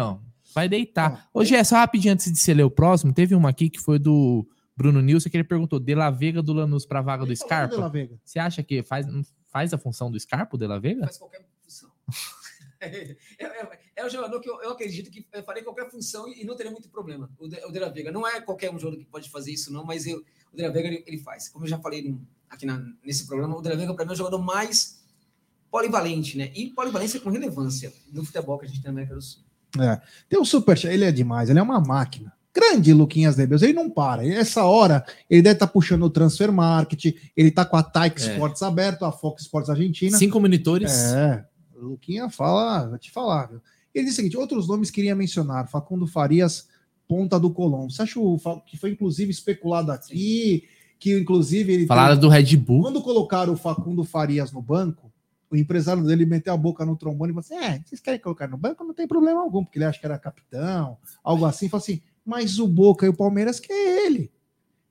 vai 0.54 0.68
deitar. 0.68 1.26
Ô, 1.32 1.42
Gé, 1.42 1.64
só 1.64 1.76
rapidinho 1.76 2.12
antes 2.12 2.30
de 2.30 2.38
você 2.38 2.52
ler 2.52 2.64
o 2.64 2.70
próximo, 2.70 3.14
teve 3.14 3.34
uma 3.34 3.48
aqui 3.48 3.70
que 3.70 3.80
foi 3.80 3.98
do 3.98 4.46
Bruno 4.76 5.00
Nilson, 5.00 5.30
que 5.30 5.38
ele 5.38 5.42
perguntou: 5.42 5.80
De 5.80 5.94
La 5.94 6.10
Vega 6.10 6.42
do 6.42 6.52
Lanús 6.52 6.84
para 6.84 6.98
a 6.98 7.02
vaga 7.02 7.24
do 7.24 7.34
Scarpa? 7.34 7.88
Vega. 7.88 8.16
Você 8.22 8.38
acha 8.38 8.62
que 8.62 8.82
faz, 8.82 9.06
faz 9.56 9.72
a 9.72 9.78
função 9.78 10.10
do 10.10 10.20
Scarpa, 10.20 10.54
o 10.54 10.58
De 10.58 10.66
La 10.66 10.78
Vega? 10.78 11.00
faz 11.04 11.16
qualquer 11.16 11.42
função. 11.64 11.90
É, 12.78 13.16
é- 13.38 13.78
é 13.96 14.04
um 14.06 14.10
jogador 14.10 14.38
que 14.38 14.50
eu, 14.50 14.60
eu 14.60 14.70
acredito 14.72 15.10
que 15.10 15.26
eu 15.32 15.42
faria 15.42 15.64
qualquer 15.64 15.90
função 15.90 16.28
e, 16.28 16.42
e 16.42 16.44
não 16.44 16.54
teria 16.54 16.70
muito 16.70 16.90
problema. 16.90 17.30
O 17.38 17.48
De, 17.48 17.56
o 17.64 17.72
De 17.72 17.78
La 17.78 17.88
Vega 17.88 18.12
não 18.12 18.28
é 18.28 18.38
qualquer 18.38 18.70
um 18.70 18.78
jogador 18.78 18.98
que 19.02 19.10
pode 19.10 19.30
fazer 19.30 19.50
isso, 19.50 19.72
não, 19.72 19.82
mas 19.82 20.06
eu- 20.06 20.22
o 20.52 20.56
De 20.56 20.62
La 20.62 20.68
Vega 20.68 20.86
ele, 20.88 21.02
ele 21.06 21.16
faz. 21.18 21.48
Como 21.48 21.64
eu 21.64 21.68
já 21.70 21.78
falei 21.78 22.02
no- 22.06 22.20
aqui 22.50 22.66
na- 22.66 22.84
nesse 23.02 23.26
programa, 23.26 23.56
o 23.56 23.62
De 23.62 23.70
La 23.70 23.76
Vega 23.76 23.94
para 23.94 24.04
mim 24.04 24.10
é 24.10 24.12
o 24.12 24.16
jogador 24.16 24.42
mais 24.42 25.02
polivalente, 25.70 26.36
né? 26.36 26.52
E 26.54 26.68
polivalência 26.68 27.18
com 27.18 27.30
relevância 27.30 27.90
no 28.12 28.22
futebol 28.22 28.58
que 28.58 28.66
a 28.66 28.68
gente 28.68 28.82
tem 28.82 28.84
na 28.84 28.90
América 28.90 29.14
do 29.14 29.22
Sul. 29.22 29.42
Tem 30.28 30.38
o 30.38 30.44
Superchat, 30.44 30.92
ele 30.92 31.06
é 31.06 31.10
demais, 31.10 31.48
ele 31.48 31.58
é 31.58 31.62
uma 31.62 31.80
máquina. 31.80 32.35
Grande 32.56 32.94
Luquinhas 32.94 33.36
Debeus, 33.36 33.60
ele 33.60 33.74
não 33.74 33.90
para. 33.90 34.26
Essa 34.26 34.64
hora, 34.64 35.04
ele 35.28 35.42
deve 35.42 35.56
estar 35.56 35.66
puxando 35.66 36.04
o 36.04 36.10
Transfer 36.10 36.50
Market, 36.50 37.14
ele 37.36 37.50
tá 37.50 37.66
com 37.66 37.76
a 37.76 37.82
Taik 37.82 38.18
É. 38.18 38.32
Sports 38.32 38.62
aberto, 38.62 39.04
a 39.04 39.12
Fox 39.12 39.42
Sports 39.42 39.68
Argentina. 39.68 40.16
Cinco 40.16 40.40
monitores. 40.40 40.90
É, 41.12 41.44
Luquinha 41.76 42.30
fala, 42.30 42.88
vou 42.88 42.98
te 42.98 43.10
falar. 43.10 43.48
Viu? 43.48 43.60
Ele 43.94 44.04
diz 44.06 44.14
o 44.14 44.16
seguinte: 44.16 44.38
outros 44.38 44.66
nomes 44.66 44.90
queria 44.90 45.14
mencionar, 45.14 45.68
Facundo 45.68 46.06
Farias, 46.06 46.66
ponta 47.06 47.38
do 47.38 47.50
Colombo. 47.50 47.90
Você 47.90 48.00
acha 48.02 48.18
que 48.66 48.78
foi 48.78 48.90
inclusive 48.92 49.30
especulado 49.30 49.92
aqui, 49.92 50.64
que 50.98 51.18
inclusive 51.18 51.74
ele 51.74 51.86
Falaram 51.86 52.18
do 52.18 52.28
Red 52.30 52.56
Bull. 52.56 52.80
quando 52.82 53.02
colocaram 53.02 53.52
o 53.52 53.56
Facundo 53.56 54.02
Farias 54.02 54.50
no 54.50 54.62
banco, 54.62 55.12
o 55.50 55.56
empresário 55.56 56.02
dele 56.02 56.24
meteu 56.24 56.54
a 56.54 56.56
boca 56.56 56.86
no 56.86 56.96
trombone 56.96 57.32
e 57.32 57.34
falou 57.34 57.40
assim: 57.58 57.72
É, 57.74 57.82
vocês 57.84 58.00
querem 58.00 58.18
colocar 58.18 58.48
no 58.48 58.56
banco? 58.56 58.82
Não 58.82 58.94
tem 58.94 59.06
problema 59.06 59.42
algum, 59.42 59.62
porque 59.62 59.78
ele 59.78 59.84
acha 59.84 60.00
que 60.00 60.06
era 60.06 60.18
capitão, 60.18 60.96
algo 61.22 61.44
assim. 61.44 61.68
Falou 61.68 61.82
assim: 61.82 62.00
Mas 62.26 62.58
o 62.58 62.66
Boca 62.66 63.06
e 63.06 63.08
o 63.08 63.14
Palmeiras 63.14 63.60
quer 63.60 64.04
ele. 64.04 64.30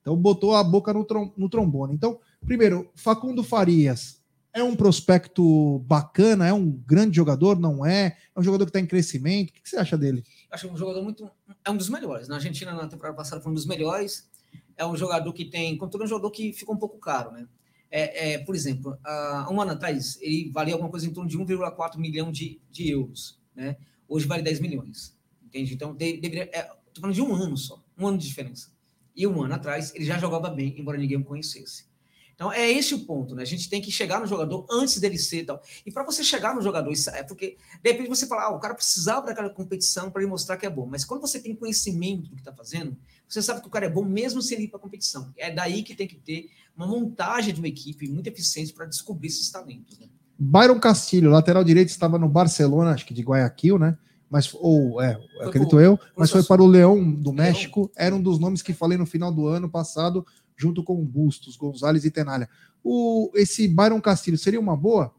Então 0.01 0.15
botou 0.15 0.55
a 0.55 0.63
boca 0.63 0.93
no, 0.93 1.03
trom- 1.03 1.33
no 1.35 1.49
trombone. 1.49 1.93
Então, 1.93 2.19
primeiro, 2.45 2.89
Facundo 2.95 3.43
Farias 3.43 4.21
é 4.53 4.63
um 4.63 4.75
prospecto 4.75 5.79
bacana, 5.79 6.47
é 6.47 6.53
um 6.53 6.71
grande 6.71 7.15
jogador, 7.17 7.59
não 7.59 7.85
é? 7.85 8.15
É 8.35 8.39
um 8.39 8.43
jogador 8.43 8.65
que 8.65 8.69
está 8.69 8.79
em 8.79 8.85
crescimento. 8.85 9.49
O 9.49 9.53
que 9.53 9.61
que 9.63 9.69
você 9.69 9.77
acha 9.77 9.97
dele? 9.97 10.23
Acho 10.49 10.69
um 10.69 10.77
jogador 10.77 11.03
muito. 11.03 11.29
É 11.65 11.69
um 11.71 11.75
dos 11.75 11.89
melhores. 11.89 12.27
Na 12.27 12.35
Argentina, 12.35 12.73
na 12.73 12.87
temporada 12.87 13.17
passada, 13.17 13.41
foi 13.41 13.51
um 13.51 13.55
dos 13.55 13.65
melhores. 13.65 14.29
É 14.77 14.85
um 14.85 14.95
jogador 14.95 15.33
que 15.33 15.43
tem. 15.45 15.75
Contudo, 15.77 16.03
é 16.03 16.05
um 16.05 16.09
jogador 16.09 16.31
que 16.31 16.53
ficou 16.53 16.73
um 16.75 16.79
pouco 16.79 16.97
caro, 16.99 17.31
né? 17.31 17.47
É, 17.91 18.33
é, 18.33 18.37
por 18.39 18.55
exemplo, 18.55 18.97
há 19.03 19.47
um 19.51 19.59
ano 19.61 19.71
atrás, 19.71 20.17
ele 20.21 20.49
valia 20.53 20.73
alguma 20.73 20.89
coisa 20.89 21.05
em 21.07 21.11
torno 21.13 21.29
de 21.29 21.37
1,4 21.37 21.97
milhão 21.97 22.31
de, 22.31 22.59
de 22.69 22.89
euros, 22.89 23.39
né? 23.55 23.75
Hoje 24.07 24.27
vale 24.27 24.43
10 24.43 24.59
milhões. 24.59 25.15
Entende? 25.45 25.73
Então, 25.73 25.93
de- 25.95 26.17
deveria. 26.17 26.49
É, 26.53 26.69
tô 26.95 27.01
falando 27.01 27.15
de 27.15 27.21
um 27.21 27.35
ano 27.35 27.57
só. 27.57 27.83
Um 27.97 28.07
ano 28.07 28.17
de 28.17 28.27
diferença. 28.27 28.73
E 29.15 29.27
um 29.27 29.43
ano 29.43 29.53
atrás, 29.53 29.93
ele 29.93 30.05
já 30.05 30.17
jogava 30.17 30.49
bem, 30.49 30.75
embora 30.77 30.97
ninguém 30.97 31.17
o 31.17 31.23
conhecesse. 31.23 31.85
Então, 32.33 32.51
é 32.51 32.69
esse 32.69 32.93
o 32.93 33.05
ponto, 33.05 33.33
né? 33.33 33.43
A 33.43 33.45
gente 33.45 33.69
tem 33.69 33.81
que 33.81 33.89
chegar 33.89 34.19
no 34.19 34.27
jogador 34.27 34.65
antes 34.69 34.99
dele 34.99 35.17
ser 35.17 35.43
e 35.43 35.45
tal. 35.45 35.61
E 35.85 35.91
para 35.91 36.03
você 36.03 36.21
chegar 36.21 36.53
no 36.53 36.61
jogador, 36.61 36.91
isso 36.91 37.09
é 37.09 37.23
porque 37.23 37.55
de 37.81 37.91
repente 37.91 38.09
você 38.09 38.27
fala, 38.27 38.43
ah, 38.43 38.49
o 38.49 38.59
cara 38.59 38.75
precisava 38.75 39.27
daquela 39.27 39.49
competição 39.49 40.11
para 40.11 40.21
ele 40.21 40.29
mostrar 40.29 40.57
que 40.57 40.65
é 40.65 40.69
bom. 40.69 40.85
Mas 40.85 41.05
quando 41.05 41.21
você 41.21 41.39
tem 41.39 41.55
conhecimento 41.55 42.23
do 42.23 42.35
que 42.35 42.41
está 42.41 42.51
fazendo, 42.51 42.97
você 43.27 43.41
sabe 43.41 43.61
que 43.61 43.67
o 43.67 43.71
cara 43.71 43.85
é 43.85 43.89
bom 43.89 44.03
mesmo 44.03 44.41
sem 44.41 44.61
ir 44.61 44.67
para 44.67 44.77
a 44.77 44.81
competição. 44.81 45.31
É 45.37 45.49
daí 45.49 45.81
que 45.81 45.95
tem 45.95 46.07
que 46.07 46.17
ter 46.17 46.49
uma 46.75 46.85
montagem 46.85 47.53
de 47.53 47.61
uma 47.61 47.69
equipe 47.69 48.09
muito 48.09 48.27
eficiente 48.27 48.73
para 48.73 48.85
descobrir 48.85 49.29
esses 49.29 49.49
talentos. 49.49 49.97
Né? 49.97 50.07
Byron 50.37 50.79
Castilho, 50.79 51.29
lateral 51.29 51.63
direito, 51.63 51.87
estava 51.87 52.19
no 52.19 52.27
Barcelona, 52.27 52.91
acho 52.91 53.05
que 53.05 53.13
de 53.13 53.21
Guayaquil, 53.21 53.79
né? 53.79 53.97
Mas, 54.29 54.51
ou, 54.53 55.01
é, 55.01 55.19
acredito 55.41 55.69
pro- 55.69 55.81
eu, 55.81 55.99
mas 56.15 56.31
foi 56.31 56.43
para 56.43 56.61
o 56.61 56.67
Leão 56.67 57.11
do 57.11 57.31
Leão. 57.31 57.35
México. 57.35 57.91
Era 57.95 58.15
um 58.15 58.21
dos 58.21 58.39
nomes 58.39 58.61
que 58.61 58.73
falei 58.73 58.97
no 58.97 59.05
final 59.05 59.31
do 59.31 59.47
ano 59.47 59.69
passado, 59.69 60.25
junto 60.57 60.83
com 60.83 60.99
o 60.99 61.05
Bustos, 61.05 61.55
Gonzalez 61.55 62.03
e 62.05 62.11
Tenalha. 62.11 62.49
O, 62.83 63.31
esse 63.35 63.67
Byron 63.67 64.01
Castilho 64.01 64.37
seria 64.37 64.59
uma 64.59 64.75
boa? 64.75 65.13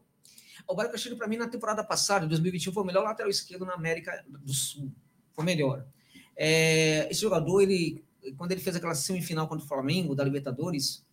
O 0.67 0.75
Mário 0.75 0.91
Castilho, 0.91 1.15
para 1.15 1.27
mim, 1.27 1.37
na 1.37 1.47
temporada 1.47 1.81
passada, 1.83 2.25
em 2.25 2.27
2021, 2.27 2.73
foi 2.73 2.83
o 2.83 2.85
melhor 2.85 3.03
lateral 3.03 3.29
esquerdo 3.29 3.65
na 3.65 3.73
América 3.73 4.23
do 4.27 4.53
Sul. 4.53 4.91
Foi 5.31 5.43
o 5.43 5.45
melhor. 5.45 5.85
É, 6.35 7.07
esse 7.09 7.21
jogador, 7.21 7.61
ele, 7.61 8.03
quando 8.37 8.51
ele 8.51 8.59
fez 8.59 8.75
aquela 8.75 8.93
semifinal 8.93 9.47
contra 9.47 9.63
o 9.63 9.67
Flamengo, 9.67 10.13
da 10.13 10.25
Libertadores, 10.25 11.05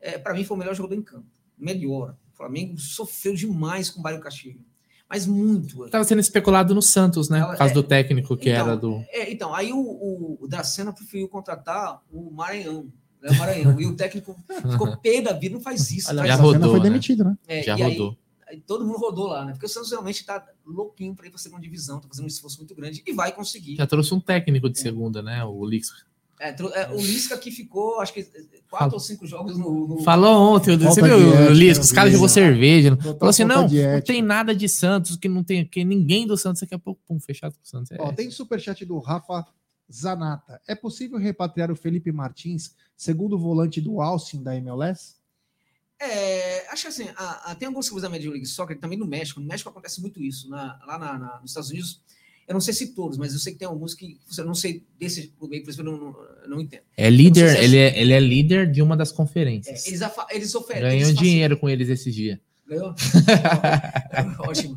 é, 0.00 0.18
para 0.18 0.32
mim 0.32 0.44
foi 0.44 0.56
o 0.56 0.58
melhor 0.58 0.74
jogador 0.74 0.94
em 0.94 1.02
campo. 1.02 1.26
Melhor. 1.58 2.16
O 2.32 2.36
Flamengo 2.36 2.78
sofreu 2.78 3.34
demais 3.34 3.90
com 3.90 3.98
o 3.98 4.02
Mário 4.02 4.20
Castilho. 4.20 4.64
Mas 5.12 5.26
muito. 5.26 5.86
Tava 5.90 6.04
sendo 6.04 6.20
especulado 6.20 6.74
no 6.74 6.80
Santos, 6.80 7.28
né? 7.28 7.44
Por 7.44 7.54
causa 7.58 7.72
É. 7.72 7.74
do 7.74 7.82
técnico 7.82 8.34
que 8.34 8.48
Então, 8.48 8.62
era 8.62 8.74
do. 8.76 9.04
É, 9.10 9.30
então, 9.30 9.54
aí 9.54 9.70
o, 9.70 9.76
o, 9.78 10.38
o 10.40 10.48
Dracena 10.48 10.90
preferiu 10.90 11.28
contratar 11.28 12.00
o 12.10 12.30
Maranhão. 12.30 12.90
Né, 13.22 13.28
o 13.30 13.34
Maranhão. 13.38 13.78
e 13.78 13.86
o 13.86 13.94
técnico 13.94 14.34
ficou 14.70 14.96
pé 14.96 15.20
da 15.20 15.34
vida, 15.34 15.54
não 15.54 15.60
faz 15.60 15.90
isso. 15.90 16.08
Aliás, 16.08 16.28
Já 16.28 16.34
a 16.34 16.36
Senna 16.38 16.48
rodou, 16.48 16.70
foi 16.70 16.78
né? 16.80 16.84
demitido, 16.84 17.24
né? 17.24 17.36
É, 17.46 17.62
Já 17.62 17.78
e 17.78 17.82
rodou. 17.82 18.16
aí 18.48 18.60
todo 18.62 18.86
mundo 18.86 18.96
rodou 18.98 19.26
lá, 19.26 19.44
né? 19.44 19.52
Porque 19.52 19.66
o 19.66 19.68
Santos 19.68 19.90
realmente 19.90 20.20
está 20.20 20.42
louquinho 20.64 21.14
para 21.14 21.26
ir 21.26 21.30
para 21.30 21.36
a 21.38 21.42
segunda 21.42 21.60
divisão, 21.60 21.98
está 21.98 22.08
fazendo 22.08 22.24
um 22.24 22.28
esforço 22.28 22.56
muito 22.56 22.74
grande 22.74 23.02
e 23.06 23.12
vai 23.12 23.32
conseguir. 23.32 23.76
Já 23.76 23.86
trouxe 23.86 24.14
um 24.14 24.18
técnico 24.20 24.70
de 24.70 24.78
segunda, 24.80 25.20
né? 25.20 25.44
O 25.44 25.62
Lix. 25.66 25.88
É, 26.44 26.56
é, 26.82 26.90
o 26.90 26.96
Lisca 26.96 27.38
que 27.38 27.50
ficou, 27.52 28.00
acho 28.00 28.12
que 28.12 28.24
quatro 28.24 28.62
Fala. 28.68 28.92
ou 28.94 28.98
cinco 29.00 29.26
jogos 29.26 29.56
no. 29.56 29.86
no- 29.86 30.02
Falou 30.02 30.54
ontem, 30.56 30.76
você 30.76 31.00
viu 31.00 31.16
o 31.16 31.52
Lisca? 31.52 31.84
Os 31.84 31.92
caras 31.92 32.12
jogou 32.12 32.28
cerveja. 32.28 32.96
Total 32.96 33.14
Falou 33.18 33.30
assim: 33.30 33.44
não, 33.44 33.62
não 33.68 34.00
tem 34.00 34.20
nada 34.20 34.54
de 34.54 34.68
Santos, 34.68 35.16
que 35.16 35.28
não 35.28 35.44
tem, 35.44 35.64
que 35.64 35.84
ninguém 35.84 36.26
do 36.26 36.36
Santos 36.36 36.60
daqui 36.62 36.74
a 36.74 36.78
pouco, 36.78 37.00
pum, 37.06 37.20
fechado 37.20 37.52
com 37.54 37.62
o 37.62 37.66
Santos. 37.66 37.92
É, 37.92 37.96
Ó, 38.00 38.12
tem 38.12 38.28
superchat 38.30 38.84
do 38.84 38.98
Rafa 38.98 39.46
Zanata. 39.92 40.60
É 40.66 40.74
possível 40.74 41.18
repatriar 41.18 41.70
o 41.70 41.76
Felipe 41.76 42.10
Martins, 42.10 42.74
segundo 42.96 43.38
volante 43.38 43.80
do 43.80 44.00
Austin 44.00 44.42
da 44.42 44.56
MLS? 44.56 45.14
É, 46.00 46.66
acho 46.72 46.82
que 46.82 46.88
assim, 46.88 47.08
a- 47.16 47.52
a- 47.52 47.54
tem 47.54 47.68
alguns 47.68 47.88
clubes 47.88 48.02
da 48.02 48.08
Major 48.10 48.32
League 48.32 48.46
Soccer, 48.46 48.76
também 48.80 48.98
no 48.98 49.06
México. 49.06 49.38
No 49.40 49.46
México 49.46 49.68
acontece 49.70 50.00
muito 50.00 50.20
isso. 50.20 50.48
na- 50.50 50.76
lá 50.86 50.98
na- 50.98 51.18
na- 51.18 51.38
nos 51.40 51.50
Estados 51.52 51.70
Unidos, 51.70 52.00
eu 52.48 52.54
não 52.54 52.60
sei 52.60 52.74
se 52.74 52.94
todos, 52.94 53.16
mas 53.18 53.32
eu 53.32 53.38
sei 53.38 53.52
que 53.52 53.58
tem 53.60 53.68
alguns 53.68 53.94
que 53.94 54.18
eu 54.38 54.44
não 54.44 54.54
sei 54.54 54.84
desse 54.98 55.28
clube 55.38 55.56
aí, 55.56 55.62
por 55.62 55.70
isso 55.70 55.80
eu 55.80 55.84
não, 55.84 55.96
não, 55.96 56.16
não 56.48 56.60
entendo. 56.60 56.82
É 56.96 57.08
líder, 57.10 57.50
se 57.50 57.56
é 57.58 57.64
ele 57.64 57.76
é, 57.78 58.00
ele 58.00 58.12
é 58.12 58.20
líder 58.20 58.70
de 58.70 58.82
uma 58.82 58.96
das 58.96 59.10
É, 59.10 59.14
conferências. 59.14 59.86
eles, 59.86 60.02
afa- 60.02 60.26
eles 60.30 60.54
oferecem. 60.54 60.88
Ganhou 60.98 61.08
eles 61.10 61.18
dinheiro 61.18 61.56
com 61.56 61.68
eles 61.68 61.88
esses 61.88 62.14
dias. 62.14 62.38
Ganhou? 62.66 62.94
Ótimo. 64.48 64.76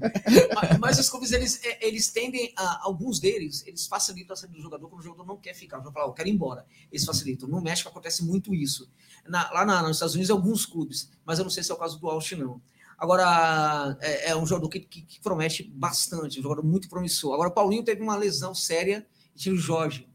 Mas, 0.54 0.78
mas 0.80 1.00
os 1.00 1.10
clubes, 1.10 1.32
eles, 1.32 1.64
é, 1.64 1.88
eles 1.88 2.10
tendem 2.12 2.52
a. 2.58 2.86
Alguns 2.86 3.20
deles, 3.20 3.64
eles 3.66 3.88
facilitam 3.88 4.34
a 4.34 4.38
saída 4.38 4.56
do 4.56 4.62
jogador 4.62 4.88
quando 4.90 5.02
o 5.02 5.04
jogador 5.04 5.26
não 5.26 5.38
quer 5.38 5.54
ficar. 5.54 5.80
Vai 5.80 5.92
falar, 5.94 6.06
eu 6.08 6.14
quero 6.14 6.28
ir 6.30 6.32
embora. 6.34 6.66
Eles 6.92 7.06
facilitam. 7.06 7.48
No 7.48 7.62
México 7.62 7.90
acontece 7.90 8.24
muito 8.24 8.54
isso. 8.54 8.90
Na- 9.28 9.50
lá 9.52 9.66
na- 9.66 9.82
nos 9.84 9.98
Estados 9.98 10.16
Unidos, 10.16 10.30
alguns 10.32 10.66
clubes, 10.66 11.10
mas 11.26 11.40
eu 11.40 11.44
não 11.46 11.50
sei 11.52 11.64
se 11.64 11.72
é 11.72 11.74
o 11.74 11.78
caso 11.78 12.00
do 12.00 12.08
Austin, 12.10 12.36
não. 12.36 12.62
Agora, 12.98 13.98
é, 14.02 14.30
é 14.32 14.36
um 14.36 14.46
jogador 14.46 14.70
que, 14.70 14.80
que- 14.80 15.02
que 15.02 15.20
promete 15.22 15.64
bastante, 15.64 16.40
um 16.40 16.44
jogador 16.44 16.64
muito 16.64 16.88
promissor. 16.90 17.34
Agora, 17.34 17.50
o 17.50 17.54
Paulinho 17.54 17.84
teve 17.84 18.02
uma 18.02 18.16
lesão 18.16 18.54
séria 18.56 19.06
e 19.36 19.40
tira 19.40 19.56
o 19.56 19.58
Jorge. 19.58 20.08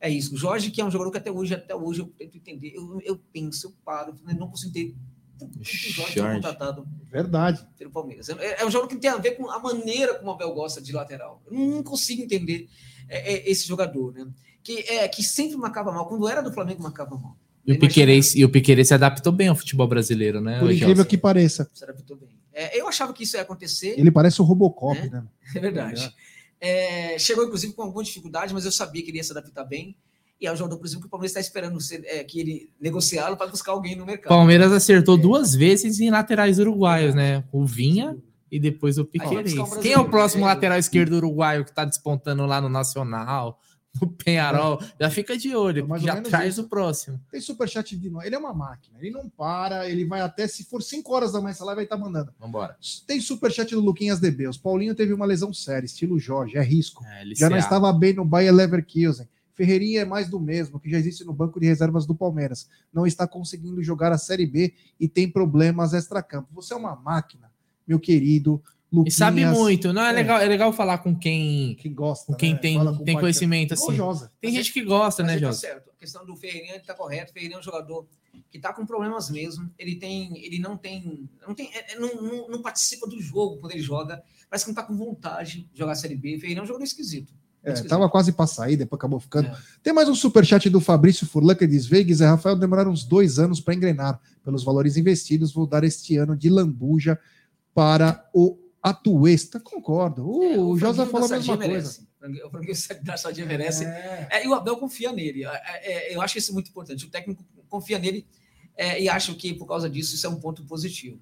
É 0.00 0.08
isso. 0.08 0.34
O 0.34 0.38
Jorge, 0.38 0.70
que 0.70 0.80
é 0.80 0.84
um 0.84 0.90
jogador 0.90 1.10
que 1.10 1.18
até 1.18 1.30
hoje, 1.32 1.54
até 1.54 1.74
hoje 1.74 2.00
eu 2.00 2.06
tento 2.06 2.36
entender. 2.36 2.72
Eu, 2.76 3.00
eu 3.02 3.16
penso, 3.32 3.66
eu 3.66 3.72
paro, 3.84 4.14
eu 4.28 4.34
não 4.36 4.48
consigo 4.48 4.70
entender. 4.70 4.94
Jorge. 5.62 6.20
contratado 6.20 6.86
Verdade. 7.10 7.66
pelo 7.76 7.90
Palmeiras. 7.90 8.28
É, 8.28 8.62
é 8.62 8.66
um 8.66 8.70
jogo 8.70 8.88
que 8.88 8.96
tem 8.96 9.10
a 9.10 9.16
ver 9.16 9.32
com 9.32 9.48
a 9.50 9.58
maneira 9.58 10.14
como 10.14 10.30
o 10.30 10.34
Abel 10.34 10.52
gosta 10.52 10.80
de 10.80 10.92
lateral. 10.92 11.42
Eu 11.46 11.52
não 11.58 11.82
consigo 11.82 12.22
entender 12.22 12.68
é, 13.08 13.34
é, 13.34 13.50
esse 13.50 13.66
jogador, 13.66 14.12
né? 14.12 14.26
Que, 14.62 14.80
é, 14.80 15.08
que 15.08 15.22
sempre 15.22 15.56
marcava 15.56 15.92
mal. 15.92 16.06
Quando 16.08 16.28
era 16.28 16.42
do 16.42 16.52
Flamengo, 16.52 16.82
marcava 16.82 17.16
mal. 17.16 17.36
E 17.68 17.72
o, 17.72 17.78
Piquerez, 17.78 18.34
e 18.34 18.44
o 18.44 18.48
Piquerez 18.48 18.88
se 18.88 18.94
adaptou 18.94 19.32
bem 19.32 19.48
ao 19.48 19.54
futebol 19.54 19.86
brasileiro, 19.86 20.40
né? 20.40 20.58
Por 20.58 20.72
incrível 20.72 21.04
que 21.04 21.18
pareça. 21.18 21.68
Se 21.74 21.84
adaptou 21.84 22.16
bem. 22.16 22.28
É, 22.52 22.80
eu 22.80 22.88
achava 22.88 23.12
que 23.12 23.22
isso 23.22 23.36
ia 23.36 23.42
acontecer, 23.42 23.94
Ele 23.98 24.10
parece 24.10 24.40
o 24.40 24.44
Robocop, 24.44 24.98
É? 24.98 25.08
né? 25.10 25.22
é 25.54 25.60
verdade. 25.60 26.12
É, 26.60 27.18
chegou, 27.18 27.44
inclusive, 27.44 27.72
com 27.72 27.82
alguma 27.82 28.02
dificuldade, 28.02 28.52
mas 28.52 28.64
eu 28.64 28.72
sabia 28.72 29.02
que 29.02 29.10
ele 29.10 29.18
ia 29.18 29.24
se 29.24 29.30
adaptar 29.32 29.64
bem. 29.64 29.94
E 30.40 30.46
é 30.46 30.52
um 30.52 30.56
jogador, 30.56 30.78
por 30.78 30.86
exemplo, 30.86 31.02
que 31.02 31.06
o 31.08 31.10
Palmeiras 31.10 31.32
está 31.32 31.40
esperando 31.40 31.80
ser- 31.80 32.04
é, 32.06 32.22
que 32.24 32.40
ele 32.40 32.70
negociá-lo 32.80 33.36
para 33.36 33.48
buscar 33.48 33.72
alguém 33.72 33.96
no 33.96 34.06
mercado. 34.06 34.28
Palmeiras 34.28 34.72
acertou 34.72 35.16
duas 35.16 35.52
vezes 35.54 36.00
em 36.00 36.10
laterais 36.10 36.58
uruguaios, 36.58 37.14
né? 37.14 37.44
O 37.52 37.64
Vinha 37.66 38.16
e 38.50 38.58
depois 38.58 38.98
o 38.98 39.02
um 39.02 39.04
Piquerez. 39.04 39.54
Quem 39.82 39.92
é 39.92 39.98
o 39.98 40.08
próximo 40.08 40.44
É. 40.44 40.46
lateral 40.48 40.78
esquerdo 40.78 41.14
uruguaio 41.14 41.64
que 41.64 41.72
tá 41.74 41.84
despontando 41.84 42.46
lá 42.46 42.60
no 42.60 42.68
Nacional, 42.68 43.60
no 44.00 44.10
Penharol? 44.12 44.80
Já 45.00 45.10
fica 45.10 45.36
de 45.36 45.54
olho, 45.54 45.86
É 45.94 45.98
já 45.98 46.20
traz 46.20 46.54
isso. 46.54 46.62
o 46.62 46.68
próximo. 46.68 47.20
Tem 47.30 47.40
superchat 47.40 47.96
de 47.96 48.10
novo. 48.10 48.24
Ele 48.24 48.34
é 48.34 48.38
uma 48.38 48.52
máquina. 48.52 48.98
Ele 49.00 49.10
não 49.10 49.28
para, 49.28 49.88
ele 49.88 50.04
vai 50.04 50.20
até, 50.20 50.46
se 50.46 50.64
for 50.64 50.82
5 50.82 51.12
horas 51.12 51.32
da 51.32 51.40
manhã, 51.40 51.50
essa 51.52 51.64
live 51.64 51.76
vai 51.76 51.84
estar 51.84 51.96
mandando. 51.96 52.32
Vambora. 52.38 52.76
Tem 53.06 53.20
superchat 53.20 53.70
do 53.74 53.80
Luquinhas 53.80 54.20
DB. 54.20 54.48
Os 54.48 54.58
Paulinho 54.58 54.94
teve 54.94 55.12
uma 55.12 55.26
lesão 55.26 55.52
séria, 55.52 55.86
estilo 55.86 56.18
Jorge, 56.18 56.56
é 56.56 56.62
risco. 56.62 57.04
É, 57.04 57.24
Já 57.34 57.48
não 57.50 57.56
estava 57.56 57.92
bem 57.92 58.12
no 58.12 58.24
Bayer 58.24 58.54
Leverkusen. 58.54 59.28
Ferreirinha 59.54 60.02
é 60.02 60.04
mais 60.04 60.28
do 60.28 60.38
mesmo, 60.38 60.78
que 60.78 60.88
já 60.88 60.98
existe 60.98 61.24
no 61.24 61.32
banco 61.32 61.58
de 61.58 61.66
reservas 61.66 62.06
do 62.06 62.14
Palmeiras. 62.14 62.68
Não 62.92 63.04
está 63.04 63.26
conseguindo 63.26 63.82
jogar 63.82 64.12
a 64.12 64.18
Série 64.18 64.46
B 64.46 64.72
e 65.00 65.08
tem 65.08 65.28
problemas 65.28 65.92
extracampo. 65.92 66.48
Você 66.52 66.72
é 66.72 66.76
uma 66.76 66.94
máquina, 66.94 67.50
meu 67.84 67.98
querido 67.98 68.62
E 69.04 69.10
sabe 69.10 69.44
muito. 69.44 69.92
Não, 69.92 70.02
é, 70.02 70.10
É. 70.10 70.12
Legal, 70.12 70.40
é 70.40 70.46
legal 70.46 70.72
falar 70.72 70.98
com 70.98 71.14
quem, 71.14 71.74
Que 71.74 71.88
gosta, 71.88 72.26
com 72.26 72.34
quem 72.34 72.54
né? 72.54 72.58
tem, 72.58 72.78
com 72.78 73.04
tem 73.04 73.18
conhecimento, 73.18 73.74
assim. 73.74 73.94
Josa. 73.94 74.32
Tem 74.40 74.50
gente 74.50 74.72
que 74.72 74.82
gosta, 74.82 75.22
né, 75.22 75.34
ele 75.34 75.42
tá 75.42 75.46
Jota? 75.48 75.58
certo. 75.58 75.90
questão 75.98 76.24
do 76.24 76.34
Ferreirinha 76.34 76.76
está 76.76 76.94
correto. 76.94 77.30
O 77.30 77.34
Ferreirinha 77.34 77.58
é 77.58 77.60
um 77.60 77.62
jogador 77.62 78.06
que 78.50 78.56
está 78.56 78.72
com 78.72 78.86
problemas 78.86 79.30
mesmo. 79.30 79.70
Ele 79.78 79.96
tem, 79.96 80.42
ele 80.42 80.58
não 80.58 80.76
tem, 80.76 81.28
não 81.46 81.54
tem, 81.54 81.70
é, 81.74 81.92
é, 81.92 81.98
não, 81.98 82.14
não, 82.22 82.48
não 82.48 82.62
participa 82.62 83.06
do 83.06 83.20
jogo 83.20 83.58
quando 83.58 83.72
ele 83.72 83.82
joga. 83.82 84.22
Parece 84.48 84.64
que 84.64 84.70
não 84.70 84.80
está 84.80 84.82
com 84.82 84.96
vontade 84.96 85.68
de 85.70 85.78
jogar 85.78 85.92
a 85.92 85.96
Série 85.96 86.16
B. 86.16 86.36
O 86.36 86.40
Ferreirinha 86.40 86.60
é 86.60 86.62
um 86.62 86.66
jogador 86.66 86.84
esquisito. 86.84 87.34
É, 87.62 87.72
tava 87.82 88.08
quase 88.08 88.32
para 88.32 88.46
sair, 88.46 88.76
depois 88.76 88.98
acabou 88.98 89.20
ficando. 89.20 89.48
É. 89.48 89.56
Tem 89.82 89.92
mais 89.92 90.08
um 90.08 90.14
superchat 90.14 90.70
do 90.70 90.80
Fabrício 90.80 91.26
Furlan 91.26 91.54
que 91.54 91.66
diz: 91.66 91.84
Vegas 91.84 92.20
e 92.20 92.24
Rafael 92.24 92.56
demoraram 92.56 92.90
uns 92.90 93.04
dois 93.04 93.38
anos 93.38 93.60
para 93.60 93.74
engrenar. 93.74 94.18
Pelos 94.44 94.64
valores 94.64 94.96
investidos, 94.96 95.52
vou 95.52 95.66
dar 95.66 95.84
este 95.84 96.16
ano 96.16 96.34
de 96.34 96.48
lambuja 96.48 97.18
para 97.74 98.26
o 98.32 98.56
Atuesta. 98.90 99.60
Concordo. 99.60 100.28
Uh, 100.28 100.42
é, 100.42 100.58
o, 100.58 100.68
o 100.70 100.78
Josa 100.78 101.06
falou 101.06 101.26
a 101.26 101.30
mesma 101.30 101.56
coisa. 101.56 101.72
Merece. 101.72 102.08
O 102.44 102.50
franguinho 102.50 102.76
da 103.02 103.16
Sadia 103.16 103.46
merece. 103.46 103.84
É. 103.84 104.28
É, 104.30 104.44
e 104.44 104.48
o 104.48 104.54
Abel 104.54 104.76
confia 104.76 105.12
nele. 105.12 105.44
É, 105.44 106.14
eu 106.14 106.20
acho 106.20 106.38
isso 106.38 106.52
muito 106.52 106.70
importante. 106.70 107.06
O 107.06 107.10
técnico 107.10 107.44
confia 107.68 107.98
nele 107.98 108.26
e 108.98 109.08
acho 109.08 109.34
que 109.34 109.54
por 109.54 109.66
causa 109.66 109.90
disso 109.90 110.14
isso 110.14 110.26
é 110.26 110.30
um 110.30 110.40
ponto 110.40 110.64
positivo. 110.64 111.18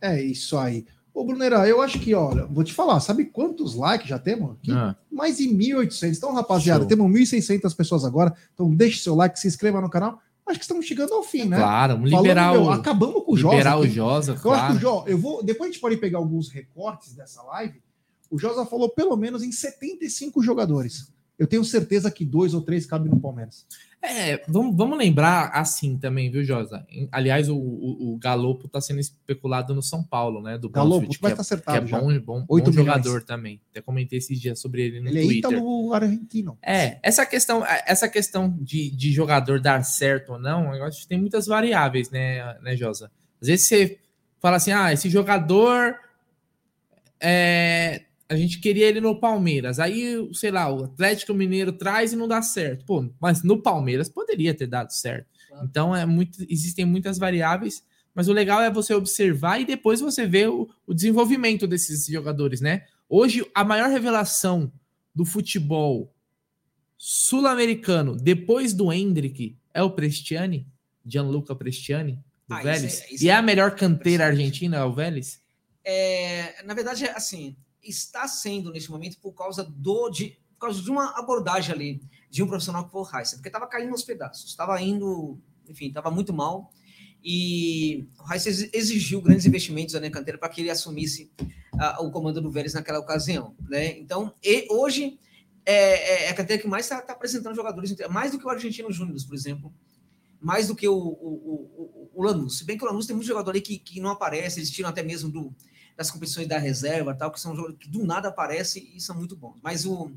É 0.00 0.22
isso 0.22 0.56
aí. 0.58 0.84
Ô, 1.14 1.24
Brunera, 1.24 1.66
eu 1.68 1.80
acho 1.80 2.00
que, 2.00 2.12
olha, 2.12 2.44
vou 2.44 2.64
te 2.64 2.72
falar, 2.72 2.98
sabe 2.98 3.26
quantos 3.26 3.76
likes 3.76 4.08
já 4.08 4.18
temos? 4.18 4.56
Ah. 4.68 4.96
Mais 5.10 5.36
de 5.36 5.44
1.800. 5.44 6.16
Então, 6.16 6.34
rapaziada, 6.34 6.80
Show. 6.80 6.88
temos 6.88 7.08
1.600 7.08 7.74
pessoas 7.76 8.04
agora. 8.04 8.34
Então, 8.52 8.74
deixe 8.74 8.98
seu 8.98 9.14
like, 9.14 9.38
se 9.38 9.46
inscreva 9.46 9.80
no 9.80 9.88
canal. 9.88 10.20
Acho 10.46 10.58
que 10.58 10.64
estamos 10.64 10.84
chegando 10.84 11.14
ao 11.14 11.22
fim, 11.22 11.44
né? 11.44 11.56
Claro, 11.56 11.94
vamos 11.94 12.10
liberar 12.10 12.50
Falando, 12.50 12.62
o... 12.62 12.70
Meu, 12.70 12.72
acabamos 12.72 13.24
com 13.24 13.32
o 13.32 13.36
Josa. 13.36 13.54
Liberar 13.54 13.78
aqui. 13.78 13.86
o 13.86 13.90
Josa, 13.90 14.32
eu 14.32 14.36
claro. 14.36 14.62
acho 14.62 14.78
que 14.78 14.86
o 14.86 15.04
eu 15.06 15.18
vou... 15.18 15.42
Depois 15.42 15.70
a 15.70 15.72
gente 15.72 15.80
pode 15.80 15.96
pegar 15.96 16.18
alguns 16.18 16.48
recortes 16.50 17.14
dessa 17.14 17.42
live. 17.42 17.82
O 18.30 18.38
Josa 18.38 18.66
falou 18.66 18.90
pelo 18.90 19.16
menos 19.16 19.42
em 19.42 19.50
75 19.50 20.42
jogadores. 20.42 21.12
Eu 21.38 21.46
tenho 21.46 21.64
certeza 21.64 22.10
que 22.10 22.24
dois 22.24 22.52
ou 22.54 22.60
três 22.60 22.86
cabem 22.86 23.10
no 23.10 23.18
Palmeiras. 23.18 23.66
É, 24.06 24.44
vamos, 24.46 24.76
vamos 24.76 24.98
lembrar 24.98 25.50
assim 25.54 25.96
também, 25.96 26.30
viu, 26.30 26.44
Josa? 26.44 26.86
Aliás, 27.10 27.48
o, 27.48 27.56
o, 27.56 28.12
o 28.12 28.18
Galopo 28.18 28.66
está 28.66 28.78
sendo 28.78 29.00
especulado 29.00 29.74
no 29.74 29.82
São 29.82 30.04
Paulo, 30.04 30.42
né? 30.42 30.58
Do 30.58 30.68
Galopo, 30.68 31.06
vai 31.06 31.14
estar 31.14 31.28
é, 31.30 31.34
tá 31.34 31.40
acertado. 31.40 31.86
Que 31.86 31.94
é 31.94 31.98
bom, 31.98 32.20
bom, 32.20 32.44
bom 32.44 32.72
jogador 32.72 33.22
também. 33.22 33.62
Até 33.70 33.80
comentei 33.80 34.18
esses 34.18 34.38
dias 34.38 34.60
sobre 34.60 34.82
ele 34.82 35.00
no 35.00 35.08
ele 35.08 35.22
Twitter. 35.22 35.50
Ele 35.50 35.56
é 35.56 35.58
ítalo 35.58 35.94
argentino. 35.94 36.58
É, 36.62 36.98
essa 37.02 37.24
questão, 37.24 37.64
essa 37.86 38.06
questão 38.06 38.54
de, 38.60 38.90
de 38.90 39.10
jogador 39.10 39.58
dar 39.58 39.82
certo 39.82 40.34
ou 40.34 40.38
não, 40.38 40.74
eu 40.74 40.84
acho 40.84 41.00
que 41.00 41.08
tem 41.08 41.18
muitas 41.18 41.46
variáveis, 41.46 42.10
né, 42.10 42.58
né, 42.60 42.76
Josa? 42.76 43.10
Às 43.40 43.48
vezes 43.48 43.66
você 43.66 43.98
fala 44.38 44.56
assim, 44.56 44.72
ah, 44.72 44.92
esse 44.92 45.08
jogador 45.08 45.96
é, 47.18 48.02
a 48.34 48.38
gente 48.38 48.60
queria 48.60 48.86
ele 48.86 49.00
no 49.00 49.18
Palmeiras. 49.18 49.78
Aí, 49.78 50.28
sei 50.32 50.50
lá, 50.50 50.72
o 50.72 50.84
Atlético 50.84 51.34
Mineiro 51.34 51.72
traz 51.72 52.12
e 52.12 52.16
não 52.16 52.28
dá 52.28 52.42
certo. 52.42 52.84
Pô, 52.84 53.10
mas 53.20 53.42
no 53.42 53.62
Palmeiras 53.62 54.08
poderia 54.08 54.54
ter 54.54 54.66
dado 54.66 54.90
certo. 54.90 55.26
Então 55.62 55.94
é 55.94 56.04
muito, 56.04 56.44
existem 56.48 56.84
muitas 56.84 57.18
variáveis, 57.18 57.82
mas 58.14 58.28
o 58.28 58.32
legal 58.32 58.60
é 58.60 58.70
você 58.70 58.94
observar 58.94 59.60
e 59.60 59.64
depois 59.64 60.00
você 60.00 60.26
ver 60.26 60.48
o, 60.48 60.68
o 60.86 60.94
desenvolvimento 60.94 61.66
desses 61.66 62.06
jogadores, 62.06 62.60
né? 62.60 62.84
Hoje 63.08 63.44
a 63.54 63.64
maior 63.64 63.90
revelação 63.90 64.72
do 65.14 65.24
futebol 65.24 66.12
sul-americano 66.96 68.16
depois 68.16 68.72
do 68.72 68.92
Hendrick 68.92 69.56
é 69.72 69.82
o 69.82 69.90
Prestiani, 69.90 70.66
Gianluca 71.04 71.54
Prestiani, 71.54 72.18
do 72.48 72.54
ah, 72.54 72.62
Vélez. 72.62 72.94
Isso 72.94 73.02
é, 73.02 73.14
isso 73.14 73.24
e 73.24 73.28
é 73.28 73.34
a 73.34 73.42
melhor 73.42 73.76
canteira 73.76 74.26
argentina, 74.26 74.78
é 74.78 74.84
o 74.84 74.92
Vélez? 74.92 75.40
É, 75.84 76.62
na 76.64 76.74
verdade, 76.74 77.04
assim, 77.08 77.56
está 77.84 78.26
sendo 78.26 78.70
neste 78.70 78.90
momento 78.90 79.18
por 79.18 79.32
causa 79.32 79.64
do 79.64 80.10
de, 80.10 80.38
por 80.54 80.66
causa 80.66 80.82
de 80.82 80.90
uma 80.90 81.18
abordagem 81.18 81.74
ali 81.74 82.00
de 82.30 82.42
um 82.42 82.46
profissional 82.46 82.84
que 82.84 82.90
foi 82.90 83.02
o 83.02 83.04
Heisen, 83.06 83.36
porque 83.36 83.48
estava 83.48 83.66
caindo 83.66 83.90
nos 83.90 84.02
pedaços, 84.02 84.50
estava 84.50 84.80
indo, 84.80 85.38
enfim, 85.68 85.88
estava 85.88 86.10
muito 86.10 86.32
mal. 86.32 86.72
E 87.22 88.06
o 88.18 88.32
Heisen 88.32 88.70
exigiu 88.72 89.22
grandes 89.22 89.46
investimentos 89.46 89.94
na 89.94 90.10
canteira 90.10 90.38
para 90.38 90.48
que 90.48 90.60
ele 90.60 90.70
assumisse 90.70 91.30
uh, 91.40 92.04
o 92.04 92.10
comando 92.10 92.40
do 92.40 92.50
Vélez 92.50 92.74
naquela 92.74 92.98
ocasião, 92.98 93.54
né? 93.68 93.98
Então, 93.98 94.34
e 94.42 94.66
hoje 94.70 95.18
é, 95.64 95.74
é, 95.74 96.24
é 96.24 96.28
a 96.30 96.34
canteira 96.34 96.60
que 96.60 96.68
mais 96.68 96.84
está 96.84 97.00
tá 97.00 97.12
apresentando 97.14 97.54
jogadores, 97.54 97.94
mais 98.10 98.32
do 98.32 98.38
que 98.38 98.46
o 98.46 98.50
Argentino 98.50 98.92
Júnior, 98.92 99.16
por 99.26 99.34
exemplo, 99.34 99.72
mais 100.40 100.68
do 100.68 100.76
que 100.76 100.86
o, 100.86 100.94
o, 100.94 101.00
o, 101.00 102.10
o 102.14 102.22
Lanús. 102.22 102.58
Se 102.58 102.64
bem 102.64 102.76
que 102.76 102.84
o 102.84 102.86
Lanús 102.86 103.06
tem 103.06 103.16
muito 103.16 103.26
jogador 103.26 103.50
ali 103.50 103.62
que, 103.62 103.78
que 103.78 104.00
não 104.00 104.10
aparece, 104.10 104.60
eles 104.60 104.70
tiram 104.70 104.90
até 104.90 105.02
mesmo 105.02 105.30
do, 105.30 105.54
das 105.96 106.10
competições 106.10 106.46
da 106.46 106.58
reserva, 106.58 107.14
tal, 107.14 107.30
que 107.30 107.40
são 107.40 107.54
jogos 107.54 107.76
que 107.78 107.88
do 107.88 108.04
nada 108.04 108.28
aparecem 108.28 108.90
e 108.94 109.00
são 109.00 109.16
muito 109.16 109.36
bons. 109.36 109.58
Mas 109.62 109.84
o 109.84 110.10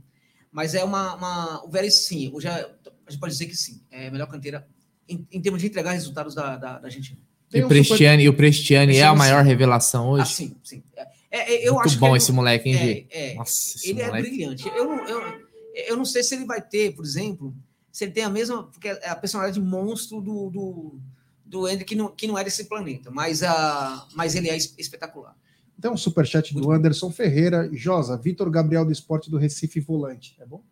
mas 0.51 0.73
é 0.73 0.83
uma, 0.83 1.15
uma 1.15 1.65
o 1.65 1.69
Vélez 1.69 2.05
sim, 2.05 2.33
já 2.39 2.55
a 2.55 3.11
gente 3.11 3.19
pode 3.19 3.33
dizer 3.33 3.45
que 3.45 3.55
sim, 3.55 3.81
é 3.91 4.07
a 4.07 4.11
melhor 4.11 4.27
canteira 4.27 4.67
em, 5.07 5.27
em 5.31 5.41
termos 5.41 5.61
de 5.61 5.67
entregar 5.67 5.91
resultados 5.91 6.33
da, 6.33 6.57
da, 6.57 6.79
da 6.79 6.87
Argentina. 6.87 7.19
E 7.53 7.63
o 7.63 7.67
Prestiani, 7.67 8.23
super... 8.23 8.33
o 8.33 8.37
Prestiani 8.37 8.97
é 8.97 9.03
a 9.03 9.15
maior 9.15 9.43
sim. 9.43 9.49
revelação 9.49 10.09
hoje? 10.09 10.23
Ah, 10.23 10.25
sim, 10.25 10.55
sim. 10.63 10.83
É, 11.29 11.53
é 11.53 11.67
eu 11.67 11.73
Muito 11.73 11.87
acho 11.87 11.99
bom 11.99 12.11
que 12.11 12.17
esse 12.17 12.31
moleque, 12.31 12.69
hein? 12.69 13.07
É, 13.09 13.31
é, 13.31 13.35
Nossa, 13.35 13.79
ele 13.87 14.01
é 14.01 14.07
moleque. 14.07 14.27
é 14.27 14.29
brilhante. 14.29 14.67
Eu 14.67 14.85
não, 14.85 15.07
eu, 15.07 15.47
eu 15.75 15.97
não 15.97 16.05
sei 16.05 16.23
se 16.23 16.35
ele 16.35 16.45
vai 16.45 16.61
ter, 16.61 16.93
por 16.93 17.05
exemplo, 17.05 17.55
se 17.91 18.03
ele 18.03 18.11
tem 18.11 18.23
a 18.23 18.29
mesma, 18.29 18.63
porque 18.63 18.89
é 18.89 19.09
a 19.09 19.15
personalidade 19.15 19.59
monstro 19.61 20.21
do, 20.21 20.49
do, 20.49 20.99
do 21.45 21.69
Ender, 21.69 21.85
que 21.85 21.95
não, 21.95 22.09
que 22.09 22.27
não 22.27 22.37
é 22.37 22.43
desse 22.43 22.65
planeta, 22.65 23.09
mas, 23.11 23.43
a, 23.43 24.07
mas 24.13 24.35
ele 24.35 24.49
é 24.49 24.57
espetacular. 24.57 25.35
Então, 25.77 25.93
um 25.93 25.97
superchat 25.97 26.53
do 26.53 26.71
Anderson 26.71 27.11
Ferreira. 27.11 27.69
Josa, 27.71 28.17
Vitor 28.17 28.49
Gabriel 28.49 28.85
do 28.85 28.91
Esporte 28.91 29.29
do 29.29 29.37
Recife 29.37 29.79
Volante. 29.79 30.35
É 30.39 30.45
bom? 30.45 30.63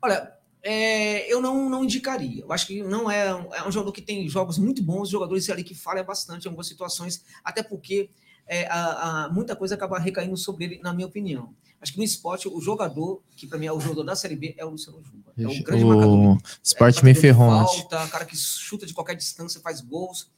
Olha, 0.00 0.32
é, 0.62 1.32
eu 1.32 1.40
não, 1.40 1.68
não 1.68 1.82
indicaria. 1.82 2.42
Eu 2.42 2.52
acho 2.52 2.66
que 2.66 2.82
não 2.82 3.10
é, 3.10 3.28
é 3.28 3.66
um 3.66 3.72
jogador 3.72 3.92
que 3.92 4.02
tem 4.02 4.28
jogos 4.28 4.58
muito 4.58 4.82
bons, 4.82 5.08
jogadores 5.08 5.50
ali 5.50 5.64
que 5.64 5.74
falham 5.74 6.04
bastante 6.04 6.44
em 6.44 6.48
algumas 6.48 6.68
situações, 6.68 7.24
até 7.42 7.62
porque 7.62 8.10
é, 8.46 8.66
a, 8.68 9.24
a, 9.24 9.28
muita 9.32 9.56
coisa 9.56 9.74
acaba 9.74 9.98
recaindo 9.98 10.36
sobre 10.36 10.64
ele, 10.64 10.80
na 10.80 10.92
minha 10.92 11.06
opinião. 11.06 11.52
Acho 11.80 11.92
que 11.92 11.98
no 11.98 12.04
esporte, 12.04 12.46
o 12.46 12.60
jogador, 12.60 13.20
que 13.36 13.44
para 13.44 13.58
mim 13.58 13.66
é 13.66 13.72
o 13.72 13.80
jogador 13.80 14.04
da 14.04 14.14
Série 14.14 14.36
B, 14.36 14.54
é 14.56 14.64
o 14.64 14.70
Luciano 14.70 15.02
Juba. 15.02 15.32
É 15.36 15.48
um 15.48 15.62
grande 15.62 15.84
o 15.84 15.88
marcador. 15.88 16.38
Esporte 16.62 17.00
é, 17.00 17.04
me 17.04 17.12
ferrou. 17.12 17.48
Falta, 17.48 18.06
cara 18.06 18.24
que 18.24 18.36
chuta 18.36 18.86
de 18.86 18.94
qualquer 18.94 19.16
distância, 19.16 19.60
faz 19.60 19.80
gols 19.80 20.30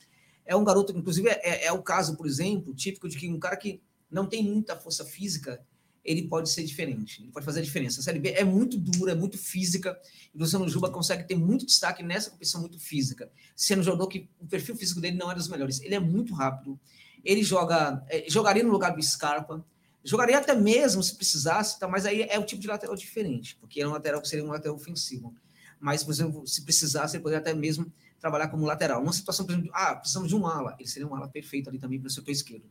é 0.47 0.55
um 0.55 0.65
garoto, 0.65 0.97
inclusive 0.97 1.29
é, 1.29 1.41
é, 1.43 1.67
é, 1.67 1.73
o 1.73 1.83
caso, 1.83 2.17
por 2.17 2.27
exemplo, 2.27 2.75
típico 2.75 3.09
de 3.09 3.17
que 3.17 3.29
um 3.29 3.39
cara 3.39 3.57
que 3.57 3.81
não 4.11 4.27
tem 4.27 4.43
muita 4.43 4.77
força 4.77 5.05
física, 5.05 5.61
ele 6.05 6.29
pode 6.29 6.51
ser 6.51 6.63
diferente, 6.65 7.23
ele 7.23 7.33
pode 7.33 7.47
fazer 7.47 7.61
a 7.61 7.63
diferença. 7.63 8.01
A 8.01 8.03
Série 8.03 8.19
B 8.19 8.31
é 8.31 8.45
muito 8.45 8.77
dura, 8.77 9.13
é 9.13 9.15
muito 9.15 9.39
física, 9.39 9.99
e 10.35 10.37
o 10.37 10.41
Luciano 10.41 10.69
Juba 10.69 10.91
consegue 10.91 11.25
ter 11.25 11.35
muito 11.35 11.65
destaque 11.65 12.03
nessa 12.03 12.31
competição 12.31 12.61
muito 12.61 12.79
física, 12.79 13.31
sendo 13.57 13.81
um 13.81 13.83
jogador 13.83 14.07
que 14.09 14.29
o 14.39 14.47
perfil 14.47 14.77
físico 14.77 15.01
dele 15.01 15.17
não 15.17 15.33
é 15.33 15.35
dos 15.35 15.49
melhores. 15.49 15.81
Ele 15.81 15.95
é 15.95 16.01
muito 16.01 16.35
rápido, 16.35 16.79
ele 17.25 17.43
joga, 17.43 18.05
é, 18.09 18.29
jogaria 18.29 18.63
no 18.63 18.71
lugar 18.71 18.95
do 18.95 19.03
Scarpa, 19.03 19.65
jogaria 20.05 20.37
até 20.37 20.55
mesmo 20.55 21.03
se 21.03 21.17
precisasse, 21.17 21.79
tá, 21.79 21.89
mas 21.89 22.05
aí 22.05 22.23
é 22.23 22.39
o 22.39 22.45
tipo 22.45 22.61
de 22.61 22.69
lateral 22.69 22.95
diferente, 22.95 23.57
porque 23.57 23.81
é 23.81 23.89
um 23.89 23.93
lateral 23.93 24.21
que 24.21 24.29
seria 24.29 24.45
um 24.45 24.49
lateral 24.49 24.77
ofensivo. 24.77 25.35
Mas, 25.81 26.05
por 26.05 26.13
exemplo, 26.13 26.47
se 26.47 26.63
precisasse, 26.63 27.17
ele 27.17 27.23
poderia 27.23 27.41
até 27.41 27.55
mesmo 27.55 27.91
trabalhar 28.25 28.49
como 28.49 28.65
lateral. 28.65 29.03
Uma 29.03 29.13
situação, 29.13 29.45
por 29.45 29.53
exemplo, 29.53 29.71
ah, 29.75 29.97
precisamos 29.97 30.31
de 30.31 30.35
um 30.35 30.47
ala. 30.47 30.75
Ele 30.79 30.89
seria 30.89 31.07
um 31.07 31.15
ala 31.15 31.29
perfeito 31.29 31.69
ali 31.69 31.79
também 31.79 32.01
para 32.01 32.07
o 32.07 32.11
setor 32.11 32.31
esquerdo. 32.31 32.65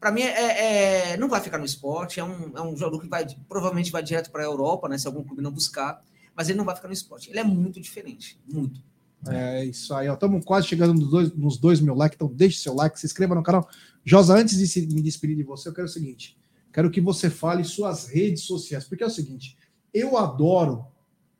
Para 0.00 0.10
mim, 0.10 0.22
é, 0.22 1.12
é, 1.12 1.16
não 1.16 1.28
vai 1.28 1.40
ficar 1.40 1.56
no 1.56 1.64
esporte. 1.64 2.18
É 2.18 2.24
um, 2.24 2.56
é 2.56 2.60
um 2.60 2.76
jogador 2.76 3.00
que 3.00 3.08
vai, 3.08 3.24
provavelmente 3.48 3.92
vai 3.92 4.02
direto 4.02 4.32
para 4.32 4.42
a 4.42 4.44
Europa, 4.44 4.88
né, 4.88 4.98
se 4.98 5.06
algum 5.06 5.22
clube 5.22 5.40
não 5.40 5.52
buscar. 5.52 6.02
Mas 6.34 6.48
ele 6.48 6.58
não 6.58 6.64
vai 6.64 6.74
ficar 6.74 6.88
no 6.88 6.94
esporte. 6.94 7.30
Ele 7.30 7.38
é 7.38 7.44
muito 7.44 7.80
diferente. 7.80 8.40
Muito. 8.52 8.82
É 9.28 9.64
isso 9.64 9.94
aí, 9.94 10.08
Estamos 10.08 10.44
quase 10.44 10.66
chegando 10.66 10.94
nos 10.94 11.10
dois, 11.10 11.32
nos 11.34 11.58
dois 11.58 11.80
mil 11.80 11.94
likes, 11.94 12.16
então 12.16 12.32
deixe 12.32 12.58
seu 12.58 12.74
like, 12.74 12.98
se 12.98 13.06
inscreva 13.06 13.34
no 13.34 13.42
canal. 13.42 13.68
Josa, 14.04 14.36
antes 14.36 14.58
de 14.58 14.66
se, 14.66 14.86
me 14.86 15.02
despedir 15.02 15.36
de 15.36 15.42
você, 15.42 15.68
eu 15.68 15.74
quero 15.74 15.86
o 15.86 15.90
seguinte: 15.90 16.36
quero 16.72 16.90
que 16.90 17.00
você 17.00 17.28
fale 17.28 17.64
suas 17.64 18.08
redes 18.08 18.44
sociais, 18.44 18.84
porque 18.84 19.02
é 19.02 19.06
o 19.06 19.10
seguinte, 19.10 19.56
eu 19.92 20.16
adoro 20.16 20.86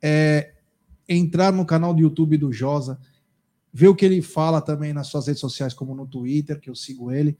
é, 0.01 0.55
entrar 1.07 1.53
no 1.53 1.65
canal 1.65 1.93
do 1.93 2.01
YouTube 2.01 2.37
do 2.37 2.51
Josa, 2.51 2.99
ver 3.79 3.87
o 3.87 3.95
que 3.95 4.03
ele 4.03 4.21
fala 4.21 4.59
também 4.59 4.91
nas 4.91 5.07
suas 5.07 5.27
redes 5.27 5.39
sociais, 5.39 5.73
como 5.73 5.95
no 5.95 6.05
Twitter, 6.05 6.59
que 6.59 6.69
eu 6.69 6.75
sigo 6.75 7.13
ele, 7.13 7.37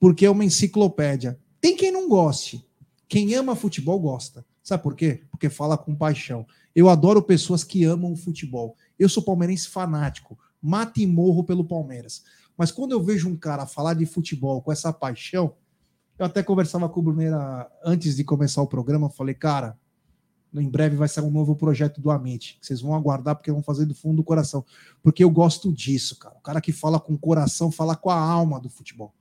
porque 0.00 0.24
é 0.24 0.30
uma 0.30 0.42
enciclopédia. 0.42 1.38
Tem 1.60 1.76
quem 1.76 1.92
não 1.92 2.08
goste. 2.08 2.66
Quem 3.06 3.34
ama 3.34 3.54
futebol 3.54 4.00
gosta. 4.00 4.42
Sabe 4.62 4.82
por 4.82 4.96
quê? 4.96 5.22
Porque 5.30 5.50
fala 5.50 5.76
com 5.76 5.94
paixão. 5.94 6.46
Eu 6.74 6.88
adoro 6.88 7.22
pessoas 7.22 7.62
que 7.62 7.84
amam 7.84 8.10
o 8.10 8.16
futebol. 8.16 8.74
Eu 8.98 9.06
sou 9.06 9.22
palmeirense 9.22 9.68
fanático, 9.68 10.38
mato 10.62 10.98
e 10.98 11.06
morro 11.06 11.44
pelo 11.44 11.62
Palmeiras. 11.62 12.22
Mas 12.56 12.72
quando 12.72 12.92
eu 12.92 13.02
vejo 13.02 13.28
um 13.28 13.36
cara 13.36 13.66
falar 13.66 13.92
de 13.92 14.06
futebol 14.06 14.62
com 14.62 14.72
essa 14.72 14.94
paixão, 14.94 15.54
eu 16.18 16.24
até 16.24 16.42
conversava 16.42 16.88
com 16.88 17.00
o 17.00 17.02
Bruneira 17.02 17.70
antes 17.84 18.16
de 18.16 18.24
começar 18.24 18.62
o 18.62 18.66
programa, 18.66 19.10
falei, 19.10 19.34
cara, 19.34 19.78
em 20.54 20.68
breve 20.68 20.96
vai 20.96 21.08
sair 21.08 21.24
um 21.24 21.30
novo 21.30 21.56
projeto 21.56 22.00
do 22.00 22.10
Amit, 22.10 22.58
que 22.60 22.66
vocês 22.66 22.80
vão 22.80 22.94
aguardar 22.94 23.36
porque 23.36 23.50
vão 23.50 23.62
fazer 23.62 23.86
do 23.86 23.94
fundo 23.94 24.16
do 24.16 24.24
coração. 24.24 24.64
Porque 25.02 25.24
eu 25.24 25.30
gosto 25.30 25.72
disso, 25.72 26.18
cara. 26.18 26.36
O 26.36 26.40
cara 26.40 26.60
que 26.60 26.72
fala 26.72 27.00
com 27.00 27.14
o 27.14 27.18
coração, 27.18 27.70
fala 27.70 27.96
com 27.96 28.10
a 28.10 28.18
alma 28.18 28.60
do 28.60 28.68
futebol. 28.68 29.14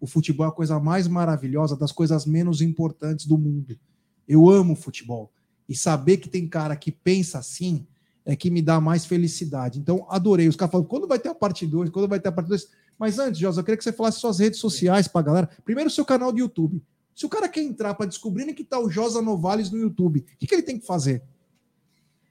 O 0.00 0.06
futebol 0.06 0.46
é 0.46 0.48
a 0.48 0.52
coisa 0.52 0.78
mais 0.78 1.08
maravilhosa, 1.08 1.76
das 1.76 1.92
coisas 1.92 2.26
menos 2.26 2.60
importantes 2.60 3.26
do 3.26 3.38
mundo. 3.38 3.78
Eu 4.26 4.48
amo 4.48 4.74
futebol. 4.74 5.32
E 5.68 5.76
saber 5.76 6.18
que 6.18 6.28
tem 6.28 6.48
cara 6.48 6.76
que 6.76 6.92
pensa 6.92 7.38
assim 7.38 7.86
é 8.24 8.36
que 8.36 8.50
me 8.50 8.62
dá 8.62 8.80
mais 8.80 9.04
felicidade. 9.04 9.78
Então, 9.78 10.06
adorei. 10.08 10.48
Os 10.48 10.56
caras 10.56 10.72
falam, 10.72 10.86
quando 10.86 11.08
vai 11.08 11.18
ter 11.18 11.28
a 11.28 11.34
parte 11.34 11.66
2? 11.66 11.90
Quando 11.90 12.08
vai 12.08 12.20
ter 12.20 12.28
a 12.28 12.32
parte 12.32 12.48
2? 12.48 12.68
Mas 12.98 13.18
antes, 13.18 13.40
Josa, 13.40 13.60
eu 13.60 13.64
queria 13.64 13.76
que 13.76 13.84
você 13.84 13.92
falasse 13.92 14.20
suas 14.20 14.38
redes 14.38 14.60
sociais 14.60 15.08
para 15.08 15.22
galera. 15.22 15.50
Primeiro, 15.64 15.90
seu 15.90 16.04
canal 16.04 16.32
do 16.32 16.38
YouTube. 16.38 16.82
Se 17.22 17.26
o 17.26 17.28
cara 17.28 17.48
quer 17.48 17.62
entrar 17.62 17.94
para 17.94 18.06
descobrir 18.06 18.52
que 18.52 18.64
tá 18.64 18.80
o 18.80 18.90
Josa 18.90 19.22
Novales 19.22 19.70
no 19.70 19.78
YouTube, 19.78 20.18
o 20.34 20.38
que, 20.38 20.44
que 20.44 20.52
ele 20.52 20.62
tem 20.64 20.76
que 20.76 20.84
fazer? 20.84 21.22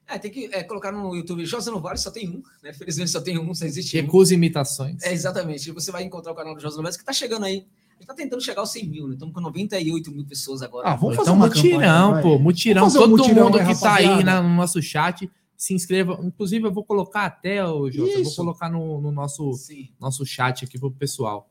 É, 0.06 0.18
tem 0.18 0.30
que 0.30 0.50
é, 0.52 0.62
colocar 0.62 0.92
no 0.92 1.16
YouTube 1.16 1.46
Josa 1.46 1.70
Novales, 1.70 2.02
só 2.02 2.10
tem 2.10 2.28
um, 2.28 2.42
né? 2.62 2.74
Felizmente 2.74 3.10
só 3.10 3.18
tem 3.18 3.38
um, 3.38 3.54
só 3.54 3.64
existe 3.64 3.96
um. 3.96 4.02
Recusa 4.02 4.34
imitações. 4.34 5.02
É, 5.02 5.10
exatamente. 5.10 5.70
Você 5.72 5.90
vai 5.90 6.02
encontrar 6.02 6.32
o 6.32 6.34
canal 6.34 6.54
do 6.54 6.60
Josa 6.60 6.76
Novales, 6.76 6.98
que 6.98 7.04
tá 7.06 7.12
chegando 7.14 7.46
aí. 7.46 7.66
Ele 7.96 8.06
tá 8.06 8.12
tentando 8.12 8.42
chegar 8.42 8.60
aos 8.60 8.70
100 8.70 8.86
mil, 8.86 9.08
né? 9.08 9.14
Estamos 9.14 9.32
com 9.34 9.40
98 9.40 10.12
mil 10.12 10.26
pessoas 10.26 10.60
agora. 10.60 10.86
Ah, 10.90 10.94
vamos 10.94 11.16
fazer 11.16 11.30
Então, 11.30 11.36
uma 11.36 11.46
mutirão, 11.46 11.78
campanha, 12.12 12.22
pô, 12.22 12.38
mutirão. 12.38 12.82
Fazer 12.84 12.98
um 12.98 13.00
Todo 13.00 13.10
mutirão 13.16 13.44
mundo 13.44 13.66
que 13.66 13.80
tá 13.80 13.94
aí 13.94 14.22
na- 14.22 14.42
no 14.42 14.54
nosso 14.54 14.82
chat, 14.82 15.30
se 15.56 15.72
inscreva. 15.72 16.20
Inclusive, 16.22 16.66
eu 16.66 16.72
vou 16.72 16.84
colocar 16.84 17.24
até, 17.24 17.64
o 17.64 17.90
Jota, 17.90 18.10
eu 18.10 18.24
vou 18.24 18.34
colocar 18.34 18.68
no, 18.68 19.00
no 19.00 19.10
nosso, 19.10 19.54
Sim. 19.54 19.88
nosso 19.98 20.26
chat 20.26 20.66
aqui 20.66 20.78
pro 20.78 20.90
pessoal. 20.90 21.48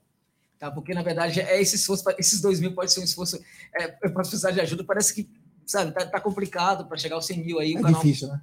Tá? 0.61 0.69
Porque, 0.69 0.93
na 0.93 1.01
verdade, 1.01 1.39
é 1.41 1.59
esse 1.59 1.75
esforço, 1.75 2.03
esses 2.19 2.39
2 2.39 2.59
mil 2.59 2.75
pode 2.75 2.91
ser 2.93 2.99
um 2.99 3.03
esforço 3.03 3.41
é, 3.75 3.87
para 3.87 4.11
precisar 4.11 4.51
de 4.51 4.61
ajuda. 4.61 4.83
Parece 4.83 5.11
que, 5.11 5.27
sabe, 5.65 5.91
tá, 5.91 6.05
tá 6.05 6.21
complicado 6.21 6.85
para 6.87 6.97
chegar 6.97 7.15
aos 7.15 7.25
100 7.25 7.43
mil 7.43 7.59
aí. 7.59 7.73
O 7.73 7.79
É 7.79 7.81
canal 7.81 7.99
difícil, 7.99 8.27
né? 8.27 8.39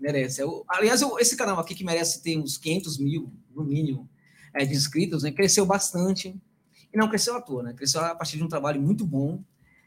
merece. 0.00 0.40
Eu- 0.40 0.64
aliás, 0.68 1.02
eu- 1.02 1.18
esse 1.18 1.36
canal 1.36 1.58
aqui 1.58 1.74
que 1.74 1.82
merece 1.82 2.22
ter 2.22 2.38
uns 2.38 2.56
500 2.56 2.98
mil, 2.98 3.32
no 3.52 3.64
mínimo, 3.64 4.08
é, 4.54 4.64
de 4.64 4.72
inscritos, 4.76 5.24
né? 5.24 5.32
Cresceu 5.32 5.66
bastante. 5.66 6.36
E 6.94 6.96
não 6.96 7.08
cresceu 7.08 7.34
à 7.34 7.40
toa, 7.42 7.64
né? 7.64 7.72
Cresceu 7.72 8.00
a 8.00 8.14
partir 8.14 8.36
de 8.36 8.44
um 8.44 8.48
trabalho 8.48 8.80
muito 8.80 9.04
bom. 9.04 9.42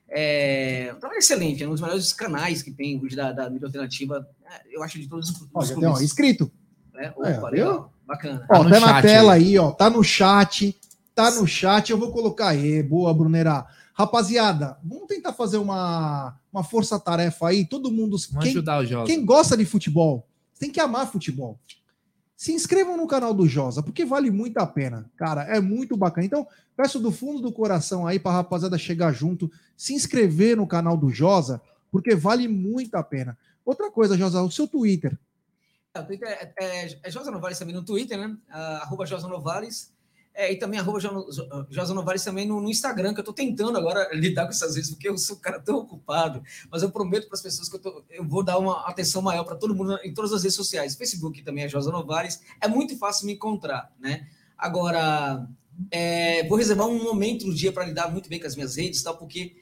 É, 0.09 0.91
um 0.93 0.99
trabalho 0.99 1.19
excelente, 1.19 1.63
é 1.63 1.67
um 1.67 1.71
dos 1.71 1.79
melhores 1.79 2.11
canais 2.11 2.61
que 2.61 2.71
tem 2.71 2.99
hoje 3.01 3.15
da, 3.15 3.31
da 3.31 3.49
mídia 3.49 3.67
alternativa. 3.67 4.27
é, 4.45 4.75
eu 4.75 4.83
acho 4.83 4.99
de 4.99 5.07
todos 5.07 5.29
os 5.29 5.41
os 5.53 5.67
já 5.69 5.75
tem, 5.75 5.83
clubes, 5.85 6.01
inscrito. 6.01 6.51
né? 6.93 7.05
É, 7.05 7.37
Opa, 7.37 7.49
viu? 7.51 7.65
legal, 7.65 7.93
bacana. 8.05 8.45
Ó, 8.49 8.63
no 8.65 8.69
tá 8.69 8.79
na 8.81 8.87
chat 8.87 9.01
tela 9.03 9.33
aí. 9.33 9.57
ó. 9.57 9.71
Tá 9.71 9.89
no 9.89 10.03
chat. 10.03 10.77
Tá 11.13 11.31
no 11.31 11.47
chat. 11.47 11.89
Eu 11.89 11.97
vou 11.97 12.11
colocar 12.11 12.49
aí. 12.49 12.81
Boa, 12.81 13.13
Brunera. 13.13 13.65
Rapaziada, 13.93 14.77
vamos 14.83 15.07
tentar 15.07 15.33
fazer 15.33 15.57
uma, 15.57 16.35
uma 16.51 16.63
força-tarefa 16.63 17.49
aí. 17.49 17.65
Todo 17.65 17.91
mundo. 17.91 18.17
Vamos 18.31 18.43
Quem, 18.43 18.51
ajudar 18.51 18.79
o 18.79 18.85
Jota. 18.85 19.05
quem 19.05 19.23
gosta 19.25 19.55
de 19.55 19.65
futebol, 19.65 20.25
tem 20.57 20.71
que 20.71 20.79
amar 20.79 21.11
futebol. 21.11 21.59
Se 22.35 22.51
inscrevam 22.51 22.97
no 22.97 23.05
canal 23.05 23.33
do 23.33 23.47
Josa, 23.47 23.83
porque 23.83 24.03
vale 24.03 24.31
muito 24.31 24.57
a 24.57 24.65
pena. 24.65 25.05
Cara, 25.15 25.43
é 25.43 25.59
muito 25.59 25.95
bacana. 25.95 26.25
Então, 26.25 26.47
peço 26.75 26.99
do 26.99 27.11
fundo 27.11 27.39
do 27.39 27.51
coração 27.51 28.07
aí 28.07 28.17
pra 28.17 28.31
rapaziada 28.31 28.77
chegar 28.77 29.11
junto, 29.13 29.51
se 29.77 29.93
inscrever 29.93 30.57
no 30.57 30.65
canal 30.65 30.97
do 30.97 31.11
Josa, 31.11 31.61
porque 31.91 32.15
vale 32.15 32.47
muito 32.47 32.95
a 32.95 33.03
pena. 33.03 33.37
Outra 33.63 33.91
coisa, 33.91 34.17
Josa, 34.17 34.41
o 34.41 34.49
seu 34.49 34.67
Twitter. 34.67 35.15
É, 35.93 35.99
o 35.99 36.05
Twitter 36.05 36.27
é, 36.27 36.53
é, 36.59 36.99
é 37.03 37.11
Josa 37.11 37.29
Novales 37.29 37.59
também 37.59 37.75
no 37.75 37.83
Twitter, 37.83 38.17
né? 38.17 38.35
Ah, 38.49 38.79
arroba 38.83 39.05
Josa 39.05 39.27
Novales. 39.27 39.91
É, 40.41 40.51
e 40.51 40.55
também 40.57 40.79
arroba 40.79 40.99
Jo- 40.99 41.27
Josa 41.69 41.93
Novales 41.93 42.23
também 42.23 42.47
no, 42.47 42.59
no 42.59 42.69
Instagram, 42.69 43.13
que 43.13 43.19
eu 43.19 43.23
tô 43.23 43.31
tentando 43.33 43.77
agora 43.77 44.09
lidar 44.15 44.45
com 44.45 44.49
essas 44.51 44.73
vezes, 44.75 44.89
porque 44.89 45.07
eu 45.07 45.17
sou 45.17 45.35
um 45.35 45.39
cara 45.39 45.59
tão 45.59 45.77
ocupado. 45.77 46.41
Mas 46.71 46.81
eu 46.81 46.89
prometo 46.89 47.27
para 47.27 47.35
as 47.35 47.41
pessoas 47.43 47.69
que 47.69 47.75
eu, 47.75 47.79
tô- 47.79 48.03
eu 48.09 48.27
vou 48.27 48.41
dar 48.43 48.57
uma 48.57 48.87
atenção 48.87 49.21
maior 49.21 49.43
para 49.43 49.55
todo 49.55 49.75
mundo 49.75 49.99
em 50.03 50.13
todas 50.13 50.33
as 50.33 50.41
redes 50.41 50.55
sociais. 50.55 50.95
Facebook 50.95 51.43
também 51.43 51.63
é 51.65 51.67
Josa 51.69 51.91
Novales. 51.91 52.41
É 52.59 52.67
muito 52.67 52.97
fácil 52.97 53.27
me 53.27 53.33
encontrar, 53.33 53.91
né? 53.99 54.27
Agora, 54.57 55.47
é, 55.91 56.47
vou 56.47 56.57
reservar 56.57 56.87
um 56.87 57.03
momento 57.03 57.45
no 57.45 57.53
dia 57.53 57.71
para 57.71 57.85
lidar 57.85 58.11
muito 58.11 58.27
bem 58.29 58.39
com 58.39 58.47
as 58.47 58.55
minhas 58.55 58.75
redes, 58.75 59.03
tal, 59.03 59.17
porque 59.17 59.55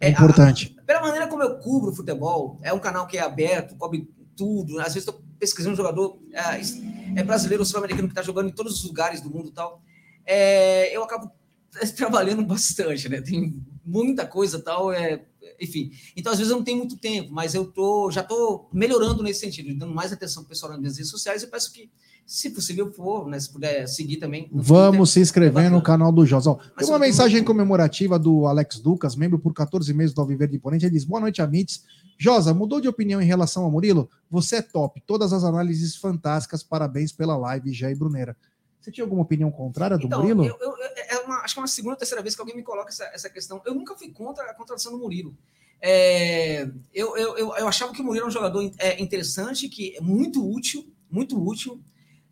É 0.00 0.06
a- 0.06 0.10
importante. 0.10 0.74
pela 0.86 1.00
maneira 1.00 1.26
como 1.26 1.42
eu 1.42 1.58
cubro 1.58 1.92
futebol, 1.92 2.58
é 2.62 2.72
um 2.72 2.78
canal 2.78 3.06
que 3.06 3.18
é 3.18 3.20
aberto, 3.20 3.76
cobre 3.76 4.08
tudo. 4.36 4.78
Às 4.78 4.94
vezes 4.94 5.06
estou 5.08 5.22
pesquisando 5.38 5.74
um 5.74 5.76
jogador 5.76 6.18
é, 6.32 7.20
é 7.20 7.22
brasileiro 7.22 7.62
ou 7.62 7.66
sul-americano 7.66 8.08
que 8.08 8.12
está 8.12 8.22
jogando 8.22 8.48
em 8.48 8.52
todos 8.52 8.74
os 8.78 8.84
lugares 8.84 9.20
do 9.20 9.28
mundo 9.30 9.48
e 9.48 9.52
tal. 9.52 9.82
É, 10.24 10.94
eu 10.96 11.02
acabo 11.02 11.30
trabalhando 11.96 12.44
bastante, 12.44 13.08
né? 13.08 13.20
Tem 13.20 13.54
muita 13.84 14.26
coisa 14.26 14.58
e 14.58 14.62
tal. 14.62 14.92
É, 14.92 15.22
enfim, 15.60 15.92
então 16.16 16.32
às 16.32 16.38
vezes 16.38 16.50
eu 16.50 16.56
não 16.56 16.64
tenho 16.64 16.78
muito 16.78 16.96
tempo, 16.96 17.32
mas 17.32 17.54
eu 17.54 17.64
tô, 17.64 18.10
já 18.10 18.20
estou 18.20 18.68
melhorando 18.72 19.22
nesse 19.22 19.40
sentido, 19.40 19.76
dando 19.76 19.94
mais 19.94 20.12
atenção 20.12 20.42
pro 20.42 20.50
pessoal 20.50 20.72
nas 20.72 20.80
minhas 20.80 20.96
redes 20.96 21.10
sociais. 21.10 21.42
Eu 21.42 21.48
peço 21.48 21.72
que, 21.72 21.90
se 22.26 22.50
possível 22.50 22.90
for, 22.92 23.28
né, 23.28 23.38
se 23.38 23.50
puder 23.50 23.86
seguir 23.86 24.16
também. 24.16 24.48
Vamos 24.52 25.10
se 25.10 25.20
inscrever 25.20 25.66
É 25.66 25.68
no 25.68 25.82
canal 25.82 26.12
do 26.12 26.24
Josa. 26.24 26.56
Tem 26.78 26.88
uma 26.88 26.98
mensagem 26.98 27.42
comemorativa 27.44 28.18
do 28.18 28.46
Alex 28.46 28.82
Lucas, 28.82 29.16
membro 29.16 29.38
por 29.38 29.52
14 29.52 29.92
meses 29.92 30.14
do 30.14 30.20
Alviverde 30.20 30.56
Imponente. 30.56 30.86
Ele 30.86 30.94
diz: 30.94 31.04
Boa 31.04 31.20
noite, 31.20 31.42
Amites. 31.42 31.84
Josa, 32.18 32.54
mudou 32.54 32.80
de 32.80 32.88
opinião 32.88 33.20
em 33.20 33.26
relação 33.26 33.64
ao 33.64 33.70
Murilo? 33.70 34.08
Você 34.30 34.56
é 34.56 34.62
top. 34.62 35.02
Todas 35.06 35.32
as 35.32 35.42
análises 35.42 35.96
fantásticas. 35.96 36.62
Parabéns 36.62 37.10
pela 37.10 37.36
live, 37.36 37.72
Jair 37.72 37.98
Bruneira. 37.98 38.36
Você 38.82 38.90
tinha 38.90 39.04
alguma 39.04 39.22
opinião 39.22 39.50
contrária 39.50 39.96
do 39.96 40.06
Então, 40.06 40.20
Murilo? 40.20 40.44
eu- 40.44 40.58
eu- 40.60 40.76
é 41.08 41.18
uma, 41.20 41.36
acho 41.42 41.54
que 41.54 41.60
é 41.60 41.62
uma 41.62 41.68
segunda 41.68 41.92
ou 41.94 41.98
terceira 41.98 42.20
vez 42.20 42.34
que 42.34 42.40
alguém 42.40 42.56
me 42.56 42.64
coloca 42.64 42.88
essa, 42.90 43.04
essa 43.14 43.30
questão. 43.30 43.62
Eu 43.64 43.74
nunca 43.74 43.94
fui 43.96 44.10
contra 44.10 44.44
a 44.50 44.54
contratação 44.54 44.90
do 44.92 44.98
Murilo. 44.98 45.36
É, 45.80 46.68
eu, 46.92 47.16
eu, 47.16 47.36
eu, 47.38 47.68
achava 47.68 47.92
que 47.92 48.00
o 48.00 48.04
Murilo 48.04 48.24
é 48.26 48.28
um 48.28 48.32
jogador 48.32 48.68
é, 48.78 49.00
interessante, 49.02 49.68
que 49.68 49.96
é 49.96 50.00
muito 50.00 50.44
útil, 50.44 50.92
muito 51.10 51.40
útil, 51.40 51.80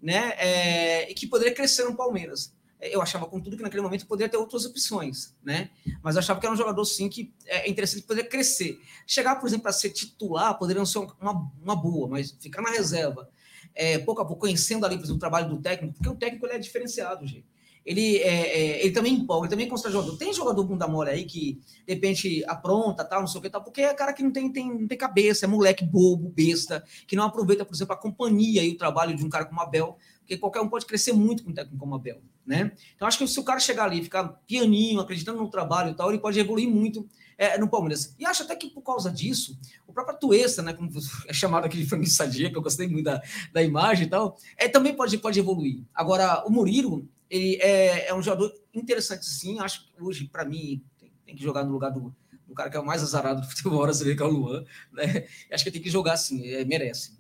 né? 0.03 0.33
É, 0.39 1.11
e 1.11 1.15
que 1.15 1.27
poderia 1.27 1.55
crescer 1.55 1.85
no 1.85 1.95
Palmeiras. 1.95 2.53
É, 2.81 2.95
Eu 2.95 3.03
achava, 3.03 3.27
contudo, 3.27 3.57
que 3.57 3.63
naquele 3.63 3.83
momento 3.83 4.07
poderia 4.07 4.29
ter 4.29 4.37
outras 4.37 4.65
opções, 4.65 5.35
né? 5.45 5.71
Mas 6.03 6.17
eu 6.17 6.21
achava 6.21 6.41
que 6.41 6.47
era 6.47 6.53
um 6.53 6.59
jogador, 6.59 6.85
sim, 6.85 7.09
que 7.09 7.33
é 7.47 7.69
interessante, 7.71 8.03
que 8.03 8.09
poderia 8.09 8.29
crescer. 8.29 8.81
Chegar, 9.07 9.37
por 9.37 9.47
exemplo, 9.47 9.69
a 9.69 9.73
ser 9.73 9.91
titular, 9.91 10.57
poderia 10.59 10.81
não 10.81 10.87
ser 10.87 10.99
uma, 11.21 11.51
uma 11.63 11.77
boa, 11.77 12.09
mas 12.09 12.33
ficar 12.41 12.63
na 12.63 12.71
reserva, 12.71 13.29
é, 13.75 13.99
pouco 13.99 14.23
a 14.23 14.25
pouco, 14.25 14.43
conhecendo 14.43 14.85
ali, 14.85 14.97
por 14.97 15.05
exemplo, 15.05 15.17
o 15.17 15.21
trabalho 15.21 15.49
do 15.49 15.61
técnico, 15.61 15.95
porque 15.95 16.09
o 16.09 16.17
técnico 16.17 16.47
ele 16.47 16.55
é 16.55 16.59
diferenciado, 16.59 17.27
gente. 17.27 17.47
Ele, 17.85 18.19
é, 18.19 18.29
é, 18.29 18.85
ele 18.85 18.93
também 18.93 19.15
empolga, 19.15 19.47
ele 19.47 19.51
também 19.51 19.69
constrói 19.69 19.93
jogador. 19.93 20.17
Tem 20.17 20.33
jogador 20.33 20.65
bunda 20.65 20.87
mole 20.87 21.11
aí 21.11 21.25
que, 21.25 21.61
de 21.87 21.95
repente, 21.95 22.45
apronta, 22.47 23.05
tal, 23.05 23.21
não 23.21 23.27
sei 23.27 23.39
o 23.39 23.43
que, 23.43 23.51
tal, 23.51 23.65
porque 23.65 23.81
é 23.81 23.95
cara 23.95 24.13
que 24.13 24.23
não 24.23 24.31
tem, 24.31 24.53
tem, 24.53 24.81
não 24.81 24.87
tem 24.87 24.99
cabeça, 24.99 25.47
é 25.47 25.49
moleque 25.49 25.85
bobo, 25.85 26.29
besta, 26.29 26.85
que 27.07 27.17
não 27.17 27.25
aproveita, 27.25 27.65
por 27.65 27.75
exemplo, 27.75 27.95
a 27.95 27.97
companhia 27.97 28.63
e 28.63 28.71
o 28.71 28.77
trabalho 28.77 29.17
de 29.17 29.25
um 29.25 29.31
cara 29.31 29.47
como 29.47 29.61
Abel, 29.61 29.97
porque 30.21 30.37
qualquer 30.37 30.61
um 30.61 30.69
pode 30.69 30.85
crescer 30.85 31.13
muito 31.13 31.43
com 31.43 31.51
um 31.51 31.55
técnico 31.55 31.79
como 31.79 31.95
Abel, 31.95 32.21
né? 32.47 32.73
Então, 32.95 33.09
acho 33.09 33.19
que 33.19 33.27
se 33.27 33.41
o 33.41 33.45
cara 33.45 33.59
chegar 33.59 33.85
ali, 33.85 34.03
ficar 34.03 34.25
pianinho, 34.47 35.01
acreditando 35.01 35.39
no 35.39 35.51
trabalho 35.51 35.91
e 35.91 35.95
tal, 35.95 36.11
ele 36.11 36.21
pode 36.21 36.39
evoluir 36.39 36.69
muito 36.69 37.09
é, 37.41 37.57
no 37.57 37.71
Palmeiras. 37.71 38.15
E 38.19 38.27
acho 38.27 38.43
até 38.43 38.55
que 38.55 38.69
por 38.69 38.83
causa 38.83 39.11
disso, 39.11 39.59
o 39.87 39.95
próprio 39.95 40.19
Tuesta, 40.19 40.61
né, 40.61 40.75
como 40.75 40.91
é 41.27 41.33
chamado 41.33 41.65
aqui 41.65 41.79
de 41.79 41.87
frango 41.87 42.07
sadia, 42.07 42.51
que 42.51 42.57
eu 42.57 42.61
gostei 42.61 42.87
muito 42.87 43.07
da, 43.07 43.23
da 43.51 43.63
imagem 43.63 44.07
e 44.07 44.11
tal, 44.11 44.37
é, 44.59 44.69
também 44.69 44.95
pode, 44.95 45.17
pode 45.17 45.41
evoluir. 45.41 45.83
Agora, 45.95 46.45
o 46.47 46.51
Murilo, 46.51 47.09
ele 47.31 47.57
é, 47.63 48.09
é 48.09 48.15
um 48.15 48.23
jogador 48.23 48.53
interessante, 48.75 49.25
sim. 49.25 49.59
Acho 49.59 49.87
que 49.87 50.03
hoje, 50.03 50.27
para 50.27 50.45
mim, 50.45 50.85
tem, 50.99 51.11
tem 51.25 51.35
que 51.35 51.43
jogar 51.43 51.65
no 51.65 51.73
lugar 51.73 51.91
do, 51.91 52.15
do 52.47 52.55
cara 52.55 52.69
que 52.69 52.77
é 52.77 52.81
o 52.81 52.85
mais 52.85 53.03
azarado 53.03 53.41
do 53.41 53.47
futebol 53.49 53.81
brasileiro, 53.81 54.19
que 54.19 54.23
é 54.23 54.27
o 54.27 54.31
Luan. 54.31 54.63
Né? 54.93 55.27
Acho 55.51 55.65
que 55.65 55.71
tem 55.71 55.81
que 55.81 55.91
jogar 55.91 56.19
sim, 56.19 56.47
é, 56.47 56.63
merece. 56.67 57.19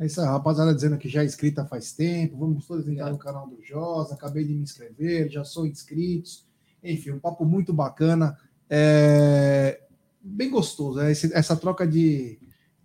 É 0.00 0.06
isso 0.06 0.20
aí, 0.20 0.26
rapaziada 0.26 0.74
dizendo 0.74 0.98
que 0.98 1.08
já 1.08 1.22
é 1.22 1.26
inscrita 1.26 1.64
faz 1.64 1.92
tempo. 1.92 2.36
Vamos 2.36 2.66
todos 2.66 2.88
entrar 2.88 3.10
no 3.10 3.18
canal 3.18 3.46
do 3.46 3.62
Josa. 3.62 4.14
Acabei 4.14 4.42
de 4.44 4.52
me 4.52 4.62
inscrever, 4.62 5.30
já 5.30 5.44
sou 5.44 5.64
inscritos. 5.64 6.44
Enfim, 6.82 7.12
um 7.12 7.20
papo 7.20 7.44
muito 7.44 7.72
bacana. 7.72 8.36
É, 8.70 9.80
Bem 10.22 10.48
gostoso. 10.50 10.98
né? 10.98 11.10
Esse- 11.10 11.32
essa 11.34 11.56
troca 11.56 11.86
de, 11.86 12.38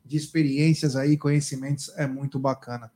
de 0.06 0.18
experiências 0.18 0.96
aí, 0.96 1.16
conhecimentos, 1.18 1.90
é 1.98 2.08
muito 2.08 2.40
bacana. 2.40 2.90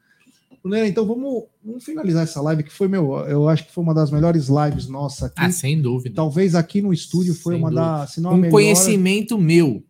Brunera, 0.64 0.88
então 0.88 1.06
vamos, 1.06 1.44
vamos 1.64 1.84
finalizar 1.86 2.24
essa 2.24 2.42
live, 2.42 2.64
que 2.64 2.72
foi, 2.72 2.88
meu, 2.88 3.14
eu 3.28 3.48
acho 3.48 3.66
que 3.66 3.72
foi 3.72 3.84
uma 3.84 3.94
das 3.94 4.12
melhores 4.12 4.48
lives 4.50 4.88
nossa 4.88 5.28
aqui. 5.28 5.36
Ah, 5.38 5.52
sem 5.52 5.82
dúvida. 5.82 6.16
Talvez 6.16 6.56
aqui 6.56 6.82
no 6.82 6.92
estúdio 6.94 7.34
foi 7.36 7.56
Sem 7.56 7.64
uma 7.64 7.72
das. 7.72 8.12
Se 8.14 8.22
não 8.22 8.32
um 8.34 8.38
melhor- 8.38 8.52
conhecimento 8.52 9.38
meu 9.38 9.84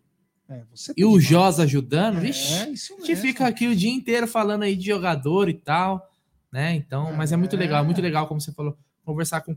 É, 0.48 0.64
e 0.98 1.06
o 1.06 1.20
Jos 1.20 1.60
ajudando, 1.60 2.20
vixe, 2.20 2.54
É, 2.54 2.70
isso 2.72 2.94
a 2.94 2.98
gente 2.98 3.08
mesmo. 3.10 3.22
fica 3.24 3.48
aqui 3.48 3.68
o 3.68 3.76
dia 3.76 3.92
inteiro 3.92 4.28
falando 4.28 4.64
aí 4.64 4.76
de 4.76 4.88
jogador 4.88 5.48
e 5.48 5.54
tal, 5.54 6.08
né? 6.52 6.74
Então, 6.76 7.14
mas 7.16 7.32
é 7.32 7.38
muito 7.38 7.56
É. 7.56 7.60
legal, 7.60 7.86
muito 7.86 8.02
legal, 8.02 8.28
como 8.28 8.42
você 8.42 8.52
falou, 8.52 8.76
conversar 9.06 9.42
com 9.42 9.56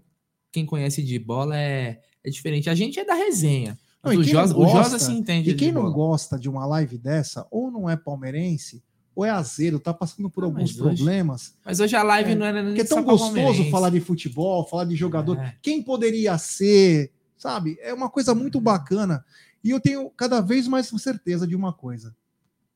quem 0.51 0.67
conhece 0.67 1.03
de 1.03 1.19
bola 1.19 1.57
é, 1.57 1.99
é 2.25 2.31
diferente. 2.31 2.69
A 2.71 2.75
gente 2.75 2.99
é 2.99 3.05
da 3.05 3.15
resenha. 3.15 3.79
Não, 4.03 4.13
o 4.13 4.23
Josa, 4.25 4.57
o 4.57 4.67
Josa 4.67 4.91
gosta- 4.91 4.99
se 4.99 5.13
entende 5.13 5.51
E 5.51 5.55
quem 5.55 5.71
não 5.71 5.83
bola. 5.83 5.95
gosta 5.95 6.39
de 6.39 6.49
uma 6.49 6.67
live 6.67 6.99
dessa, 6.99 7.47
ou 7.51 7.71
não 7.71 7.89
é 7.89 7.97
palmeirense, 7.97 8.83
ou 9.15 9.25
é 9.25 9.31
azedo, 9.31 9.79
tá 9.79 9.95
passando 9.95 10.29
por 10.29 10.43
Ah, 10.43 10.47
alguns 10.47 10.73
mas 10.73 10.81
hoje- 10.81 10.97
problemas. 10.97 11.55
Mas 11.65 11.79
hoje 11.81 11.95
a 11.95 12.03
live 12.03 12.33
É, 12.33 12.35
não 12.35 12.47
era 12.47 12.63
nem 12.63 12.75
Porque 12.75 12.81
é 12.81 12.85
tão 12.85 13.05
gostoso 13.05 13.71
falar 13.71 13.91
de 13.91 14.01
futebol, 14.01 14.67
falar 14.67 14.85
de 14.87 14.97
jogador. 14.97 15.39
É. 15.39 15.55
Quem 15.63 15.81
poderia 15.83 16.37
ser, 16.39 17.13
sabe? 17.39 17.77
É 17.81 17.95
uma 17.95 18.09
coisa 18.11 18.35
muito 18.35 18.61
bacana. 18.61 19.25
E 19.63 19.71
eu 19.71 19.79
tenho 19.79 20.11
cada 20.11 20.41
vez 20.41 20.67
mais 20.67 20.89
certeza 20.89 21.47
de 21.47 21.55
uma 21.55 21.73
coisa. 21.73 22.13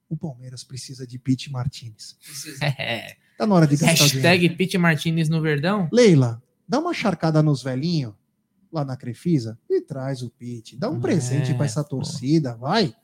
O 0.08 0.16
Palmeiras 0.16 0.62
precisa 0.62 1.04
de 1.04 1.18
Pete 1.18 1.50
Martinez. 1.50 2.16
Precisa. 2.22 2.58
É. 2.78 3.16
Tá 3.36 3.46
na 3.46 3.54
hora 3.54 3.66
de 3.66 3.76
gastar. 3.76 4.04
Hashtag 4.04 4.50
Pete 4.50 4.78
Martinez 4.78 5.28
no 5.28 5.40
Verdão. 5.42 5.88
Leila, 5.92 6.40
dá 6.68 6.78
uma 6.78 6.94
charcada 6.94 7.42
nos 7.42 7.62
velhinhos 7.62 8.14
lá 8.76 8.84
na 8.84 8.96
Crefisa 8.96 9.58
e 9.68 9.80
traz 9.80 10.22
o 10.22 10.30
Pete. 10.30 10.76
Dá 10.76 10.88
um 10.90 10.96
É, 10.98 11.00
presente 11.00 11.52
para 11.54 11.66
essa 11.66 11.82
pô. 11.82 11.90
torcida, 11.96 12.54
vai. 12.56 12.94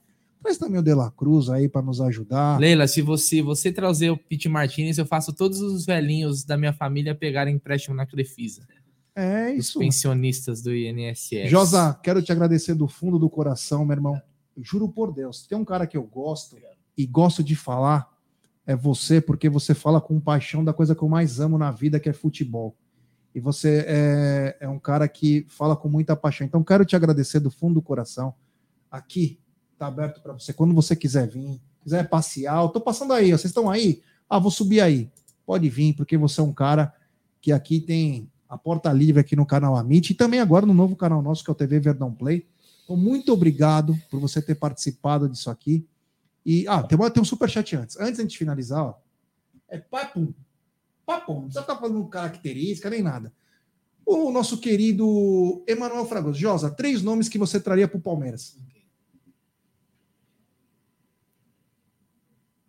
Traz 0.42 0.58
também 0.58 0.80
o 0.80 0.82
De 0.82 0.92
La 0.94 1.10
Cruz 1.10 1.48
aí 1.48 1.68
para 1.68 1.82
nos 1.82 2.00
ajudar. 2.00 2.58
Leila, 2.58 2.86
se 2.88 3.00
você, 3.00 3.40
você 3.42 3.72
trazer 3.72 4.10
o 4.10 4.16
Pete 4.16 4.48
Martinez, 4.48 4.98
eu 4.98 5.06
faço 5.06 5.32
todos 5.32 5.60
os 5.60 5.84
velhinhos 5.86 6.44
da 6.44 6.56
minha 6.56 6.72
família 6.72 7.14
pegarem 7.14 7.54
empréstimo 7.54 7.94
na 7.94 8.04
Crefisa. 8.06 8.66
É 9.14 9.52
Os 9.52 9.66
isso. 9.66 9.78
pensionistas 9.78 10.62
do 10.62 10.74
INSS. 10.74 11.48
Josa, 11.48 11.94
quero 12.02 12.22
te 12.22 12.32
agradecer 12.32 12.74
do 12.74 12.88
fundo 12.88 13.18
do 13.18 13.28
coração, 13.30 13.84
meu 13.84 13.94
irmão. 13.94 14.20
Juro 14.60 14.88
por 14.88 15.12
Deus, 15.12 15.46
tem 15.46 15.56
um 15.56 15.64
cara 15.64 15.86
que 15.86 15.96
eu 15.96 16.02
gosto 16.02 16.56
e 16.96 17.06
gosto 17.06 17.42
de 17.44 17.54
falar, 17.54 18.10
é 18.66 18.74
você, 18.76 19.20
porque 19.20 19.48
você 19.48 19.74
fala 19.74 20.00
com 20.00 20.18
paixão 20.20 20.64
da 20.64 20.72
coisa 20.72 20.94
que 20.94 21.02
eu 21.02 21.08
mais 21.08 21.40
amo 21.40 21.56
na 21.58 21.70
vida, 21.70 22.00
que 22.00 22.08
é 22.08 22.12
futebol. 22.12 22.76
E 23.34 23.40
você 23.40 23.84
é, 23.86 24.56
é 24.60 24.68
um 24.68 24.78
cara 24.78 25.08
que 25.08 25.46
fala 25.48 25.74
com 25.74 25.88
muita 25.88 26.14
paixão. 26.14 26.46
Então, 26.46 26.62
quero 26.62 26.84
te 26.84 26.94
agradecer 26.94 27.40
do 27.40 27.50
fundo 27.50 27.74
do 27.74 27.82
coração. 27.82 28.34
Aqui, 28.90 29.40
tá 29.78 29.86
aberto 29.86 30.20
para 30.22 30.34
você. 30.34 30.52
Quando 30.52 30.74
você 30.74 30.94
quiser 30.94 31.26
vir, 31.28 31.60
quiser 31.82 32.08
passear, 32.08 32.68
tô 32.68 32.80
passando 32.80 33.12
aí, 33.12 33.30
vocês 33.30 33.46
estão 33.46 33.70
aí? 33.70 34.02
Ah, 34.28 34.38
vou 34.38 34.50
subir 34.50 34.80
aí. 34.80 35.10
Pode 35.46 35.68
vir, 35.68 35.94
porque 35.94 36.16
você 36.16 36.40
é 36.40 36.44
um 36.44 36.52
cara 36.52 36.94
que 37.40 37.52
aqui 37.52 37.80
tem 37.80 38.30
a 38.48 38.58
porta 38.58 38.92
livre 38.92 39.20
aqui 39.20 39.34
no 39.34 39.46
canal 39.46 39.76
Amit 39.76 40.12
e 40.12 40.14
também 40.14 40.38
agora 40.38 40.66
no 40.66 40.74
novo 40.74 40.94
canal 40.94 41.22
nosso, 41.22 41.42
que 41.42 41.50
é 41.50 41.52
o 41.52 41.56
TV 41.56 41.80
Verdão 41.80 42.12
Play. 42.12 42.46
Então, 42.84 42.96
muito 42.96 43.32
obrigado 43.32 43.96
por 44.10 44.20
você 44.20 44.42
ter 44.42 44.54
participado 44.54 45.28
disso 45.28 45.50
aqui. 45.50 45.86
E, 46.44 46.66
ah, 46.68 46.82
tem, 46.82 46.98
tem 47.10 47.22
um 47.22 47.24
superchat 47.24 47.74
antes. 47.76 47.96
Antes 47.96 48.16
de 48.16 48.20
a 48.20 48.24
gente 48.24 48.38
finalizar, 48.38 48.84
ó, 48.84 48.94
é 49.68 49.78
papum. 49.78 50.32
Papum. 51.20 51.34
Não 51.34 51.40
precisa 51.42 51.62
ficar 51.62 51.76
falando 51.76 52.06
característica 52.08 52.88
nem 52.90 53.02
nada. 53.02 53.32
O 54.04 54.30
nosso 54.32 54.58
querido 54.58 55.62
Emanuel 55.66 56.06
Fragoso. 56.06 56.38
Josa, 56.38 56.70
três 56.70 57.02
nomes 57.02 57.28
que 57.28 57.38
você 57.38 57.60
traria 57.60 57.86
para 57.86 57.98
o 57.98 58.00
Palmeiras. 58.02 58.56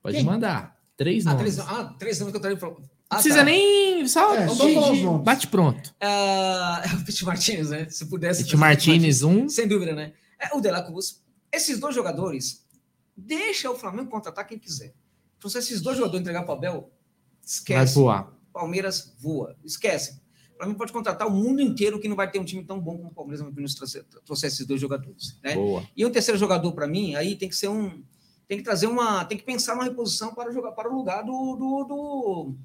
Pode 0.02 0.18
Quem? 0.18 0.26
mandar. 0.26 0.80
Três 0.98 1.26
Ah, 1.26 1.34
nomes. 1.34 1.56
três, 1.56 1.60
ah, 1.70 1.96
três 1.98 2.20
nomes 2.20 2.32
que 2.32 2.38
eu 2.38 2.42
traria 2.42 2.58
pra... 2.58 2.70
Ah, 2.70 3.16
Não 3.18 3.22
precisa 3.22 3.38
tá. 3.38 3.44
nem. 3.44 4.08
Só 4.08 4.34
É, 4.36 4.48
de- 4.48 5.24
bate 5.24 5.48
pronto. 5.48 5.94
Ah, 6.02 6.82
o 7.02 7.06
Pete 7.06 7.24
Martins, 7.26 7.70
né? 7.70 7.88
Se 7.90 8.06
pudesse. 8.08 8.44
Pete 8.44 8.58
Martinez, 8.58 9.22
um. 9.24 9.48
Sem 9.48 9.68
dúvida, 9.68 9.94
né? 9.94 10.14
É, 10.40 10.56
o 10.56 10.62
De 10.62 10.70
La 10.72 10.82
Cruz. 10.84 11.22
Esses 11.52 11.80
dois 11.80 11.94
jogadores, 11.94 12.66
deixa 13.16 13.70
o 13.70 13.76
Flamengo 13.76 14.10
contratar 14.10 14.48
quem 14.48 14.58
quiser. 14.58 14.94
Então, 15.38 15.50
se 15.50 15.58
esses 15.60 15.80
dois 15.82 15.96
jogadores 15.98 16.22
entregar 16.22 16.44
para 16.44 16.54
o 16.56 16.58
Abel, 16.58 16.72
Vai 16.82 16.90
esquece. 17.46 17.96
voar. 17.96 18.33
Palmeiras 18.54 19.14
voa. 19.20 19.58
Esquece. 19.66 20.22
O 20.54 20.58
Flamengo 20.58 20.78
pode 20.78 20.94
contratar 20.94 21.28
o 21.28 21.32
mundo 21.32 21.62
inteiro 21.62 22.00
que 22.00 22.08
não 22.08 22.16
vai 22.16 22.30
ter 22.30 22.40
um 22.40 22.46
time 22.46 22.64
tão 22.64 22.80
bom 22.80 22.98
como 22.98 23.10
o 23.10 23.14
Palmeiras 23.14 23.46
nos 23.54 23.76
trouxer, 23.76 24.06
trouxer 24.24 24.48
esses 24.48 24.66
dois 24.66 24.80
jogadores. 24.80 25.40
Né? 25.44 25.56
Boa. 25.56 25.84
E 25.98 26.06
o 26.06 26.12
terceiro 26.12 26.40
jogador, 26.40 26.72
para 26.74 26.88
mim, 26.88 27.16
aí 27.16 27.36
tem 27.36 27.50
que 27.50 27.56
ser 27.56 27.68
um. 27.68 28.04
Tem 28.48 28.58
que 28.58 28.64
trazer 28.64 28.88
uma. 28.88 29.26
Tem 29.26 29.38
que 29.38 29.44
pensar 29.44 29.74
uma 29.74 29.84
reposição 29.84 30.34
para 30.34 30.52
jogar 30.52 30.72
para 30.74 30.90
o 30.90 30.96
lugar 30.96 31.24
do, 31.24 31.56
do, 31.56 31.84
do, 31.84 32.56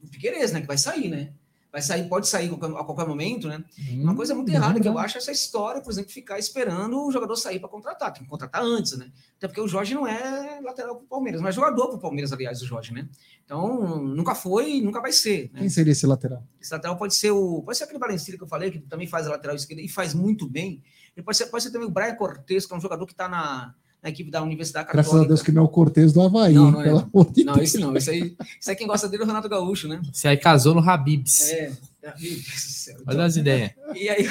do 0.00 0.52
né? 0.52 0.60
Que 0.60 0.66
vai 0.66 0.78
sair, 0.78 1.08
né? 1.08 1.34
Vai 1.74 1.82
sair, 1.82 2.08
pode 2.08 2.28
sair 2.28 2.46
a 2.54 2.84
qualquer- 2.84 3.04
momento, 3.08 3.48
né? 3.48 3.64
Uma 3.94 4.14
coisa 4.14 4.32
muito 4.32 4.48
Hum, 4.48 4.54
errada 4.54 4.78
que 4.78 4.86
eu 4.86 4.96
acho 4.96 5.16
é 5.16 5.20
essa 5.20 5.32
história, 5.32 5.80
por 5.82 5.90
exemplo, 5.90 6.12
ficar 6.12 6.38
esperando 6.38 7.04
o 7.04 7.10
jogador 7.10 7.34
sair 7.34 7.58
para 7.58 7.68
contratar. 7.68 8.12
Tem 8.12 8.22
que 8.22 8.28
contratar 8.28 8.62
antes, 8.62 8.96
né? 8.96 9.10
Até 9.36 9.48
porque 9.48 9.60
o 9.60 9.66
Jorge 9.66 9.92
não 9.92 10.06
é 10.06 10.60
lateral 10.62 10.94
para 10.94 11.04
o 11.04 11.08
Palmeiras, 11.08 11.40
mas 11.40 11.52
jogador 11.52 11.88
para 11.88 11.96
o 11.96 11.98
Palmeiras, 12.00 12.32
aliás, 12.32 12.62
o 12.62 12.64
Jorge, 12.64 12.94
né? 12.94 13.08
Então, 13.44 13.98
nunca 14.04 14.36
foi 14.36 14.74
e 14.76 14.80
nunca 14.82 15.00
vai 15.00 15.10
ser. 15.10 15.50
Né? 15.52 15.62
Quem 15.62 15.68
seria 15.68 15.90
esse 15.90 16.06
lateral? 16.06 16.44
Esse 16.60 16.72
lateral 16.72 16.96
pode 16.96 17.12
ser 17.16 17.32
o. 17.32 17.60
Pode 17.64 17.76
ser 17.76 17.82
aquele 17.84 17.98
Valencia 17.98 18.36
que 18.36 18.44
eu 18.44 18.46
falei, 18.46 18.70
que 18.70 18.78
também 18.78 19.08
faz 19.08 19.26
a 19.26 19.30
lateral 19.30 19.56
esquerda 19.56 19.82
e 19.82 19.88
faz 19.88 20.14
muito 20.14 20.48
bem. 20.48 20.80
Ele 21.16 21.24
pode 21.24 21.36
ser, 21.36 21.46
pode 21.46 21.64
ser 21.64 21.72
também 21.72 21.88
o 21.88 21.90
Brian 21.90 22.14
Cortez, 22.14 22.66
que 22.66 22.72
é 22.72 22.76
um 22.76 22.80
jogador 22.80 23.04
que 23.04 23.12
está 23.14 23.28
na, 23.28 23.74
na 24.04 24.10
equipe 24.10 24.30
da 24.30 24.42
Universidade 24.42 24.86
Católica. 24.86 25.10
Graças 25.10 25.24
a 25.24 25.26
Deus 25.28 25.42
que 25.42 25.50
não 25.50 25.62
é 25.62 25.64
o 25.64 25.68
Cortez 25.68 26.12
do 26.12 26.20
Havaí, 26.20 26.52
Não, 26.52 26.70
não 26.70 26.80
é. 26.82 26.84
pelo 26.84 26.98
amor 26.98 27.32
de 27.32 27.42
Não, 27.42 27.54
Deus. 27.54 27.68
esse 27.68 27.78
não. 27.78 27.96
Esse 27.96 28.10
aí, 28.10 28.36
esse 28.60 28.70
aí 28.70 28.76
quem 28.76 28.86
gosta 28.86 29.08
dele 29.08 29.22
é 29.22 29.24
o 29.24 29.26
Renato 29.26 29.48
Gaúcho, 29.48 29.88
né? 29.88 30.02
Você 30.12 30.28
aí 30.28 30.36
casou 30.36 30.74
no 30.74 30.80
Habibs. 30.88 31.48
É. 31.48 31.72
Meu 32.02 32.12
Deus 32.20 32.44
do 32.44 32.50
céu. 32.60 32.96
Então, 33.00 33.14
Olha 33.14 33.24
as 33.24 33.36
ideias. 33.36 33.70
E 33.94 34.10
aí, 34.10 34.26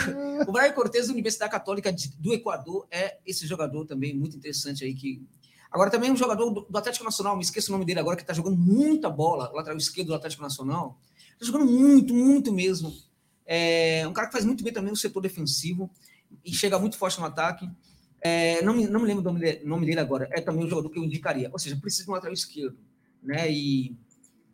o 0.47 0.51
Brian 0.51 0.71
Cortez 0.73 1.07
da 1.07 1.13
Universidade 1.13 1.51
Católica 1.51 1.91
de- 1.91 2.09
do 2.19 2.31
Equador 2.31 2.85
é 2.91 3.17
esse 3.25 3.47
jogador 3.47 3.83
também 3.85 4.15
muito 4.15 4.37
interessante 4.37 4.83
aí 4.85 4.93
que. 4.93 5.21
Agora 5.71 5.89
também 5.89 6.11
um 6.11 6.15
jogador 6.15 6.51
do, 6.51 6.77
Atlético 6.77 7.03
Nacional, 7.03 7.35
me 7.35 7.41
esqueço 7.41 7.71
o 7.71 7.73
nome 7.73 7.83
dele 7.83 7.99
agora, 7.99 8.15
que 8.15 8.23
tá 8.23 8.31
jogando 8.31 8.55
muita 8.55 9.09
bola, 9.09 9.49
o 9.51 9.55
lateral 9.55 9.75
esquerdo 9.75 10.09
do 10.09 10.13
Atlético 10.13 10.43
Nacional. 10.43 10.99
Tá 11.39 11.43
jogando 11.47 11.65
muito, 11.65 12.13
muito 12.13 12.53
mesmo. 12.53 12.93
É 13.43 14.05
um 14.07 14.13
cara 14.13 14.27
que 14.27 14.33
faz 14.33 14.45
muito 14.45 14.63
bem 14.63 14.71
também 14.71 14.91
no 14.91 14.95
setor 14.95 15.19
defensivo 15.19 15.89
e 16.45 16.53
chega 16.53 16.77
muito 16.77 16.95
forte 16.95 17.19
no 17.19 17.25
ataque. 17.25 17.67
É, 18.23 18.61
não, 18.61 18.73
me, 18.73 18.87
não 18.87 19.01
me 19.01 19.07
lembro 19.07 19.21
o 19.21 19.33
nome, 19.33 19.59
nome 19.65 19.85
dele 19.85 19.99
agora. 19.99 20.27
É 20.31 20.39
também 20.39 20.65
um 20.65 20.69
jogador 20.69 20.89
que 20.89 20.97
eu 20.97 21.03
indicaria. 21.03 21.49
Ou 21.51 21.59
seja, 21.59 21.75
precisa 21.75 22.05
de 22.05 22.09
um 22.09 22.13
lateral 22.13 22.33
esquerdo. 22.33 22.77
Né? 23.21 23.51
E 23.51 23.95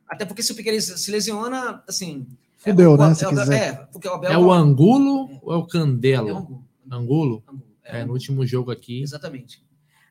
até 0.07 0.25
porque 0.25 0.41
se 0.41 0.51
o 0.51 0.55
Piqueires 0.55 0.85
se 0.85 1.11
lesiona, 1.11 1.83
assim. 1.87 2.25
é, 2.65 2.71
Fudeu, 2.71 2.93
o- 2.93 2.97
né, 2.97 3.11
é, 3.11 3.13
se 3.13 3.25
é, 3.25 3.29
quiser. 3.29 3.53
é, 3.53 3.73
porque 3.91 4.07
o 4.07 4.13
Abel 4.13 4.31
É 4.31 4.37
o 4.37 4.51
Angulo 4.51 5.39
ou 5.43 5.53
é 5.53 5.57
o 5.57 5.63
é 5.63 5.67
Candelo? 5.67 6.27
um 6.33 6.37
Angulo. 6.37 6.65
Angulo? 6.91 7.43
Angulo. 7.47 7.63
É, 7.83 8.03
um 8.03 8.07
no 8.07 8.13
último 8.13 8.45
jogo 8.45 8.71
aqui. 8.71 9.01
Exatamente. 9.01 9.63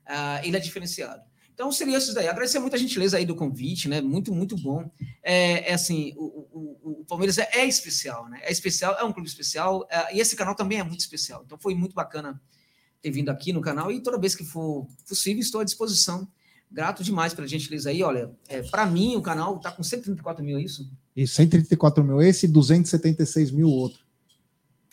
Ah, 0.06 0.40
ele 0.44 0.56
é 0.56 0.60
diferenciado. 0.60 1.22
Então, 1.52 1.72
seria 1.72 1.98
isso 1.98 2.14
daí. 2.14 2.28
Agradecer 2.28 2.60
muito 2.60 2.76
a 2.76 2.78
gentileza 2.78 3.16
aí 3.16 3.26
do 3.26 3.34
convite, 3.34 3.88
né? 3.88 4.00
Muito, 4.00 4.32
muito 4.32 4.56
bom. 4.56 4.88
É, 5.22 5.70
é 5.70 5.74
assim, 5.74 6.14
o, 6.16 6.24
o- 6.24 6.78
o- 6.82 7.00
o 7.00 7.04
Palmeiras 7.04 7.36
é, 7.36 7.48
é 7.52 7.66
especial, 7.66 8.28
né? 8.28 8.38
É 8.44 8.52
especial, 8.52 8.94
é 8.96 9.02
um 9.02 9.12
clube 9.12 9.28
especial, 9.28 9.84
é, 9.90 10.14
e 10.16 10.20
esse 10.20 10.36
canal 10.36 10.54
também 10.54 10.78
é 10.78 10.84
muito 10.84 11.00
especial. 11.00 11.42
Então, 11.44 11.58
foi 11.58 11.74
muito 11.74 11.94
bacana 11.96 12.40
ter 13.00 13.10
vindo 13.10 13.28
aqui 13.28 13.52
no 13.52 13.60
canal, 13.60 13.90
e 13.92 14.00
toda 14.00 14.18
vez 14.18 14.34
que 14.34 14.44
for 14.44 14.86
possível, 15.06 15.40
estou 15.40 15.60
à 15.60 15.64
disposição. 15.64 16.28
Grato 16.70 17.02
demais 17.02 17.32
pela 17.32 17.48
gentileza 17.48 17.90
aí. 17.90 18.02
Olha, 18.02 18.30
é, 18.46 18.62
para 18.62 18.84
mim, 18.84 19.16
o 19.16 19.22
canal 19.22 19.56
está 19.56 19.70
com 19.70 19.82
134 19.82 20.44
mil, 20.44 20.58
é 20.58 20.62
isso? 20.62 20.90
E 21.16 21.26
134 21.26 22.04
mil 22.04 22.20
esse 22.20 22.46
e 22.46 22.48
276 22.48 23.50
mil 23.50 23.68
outro. 23.68 24.00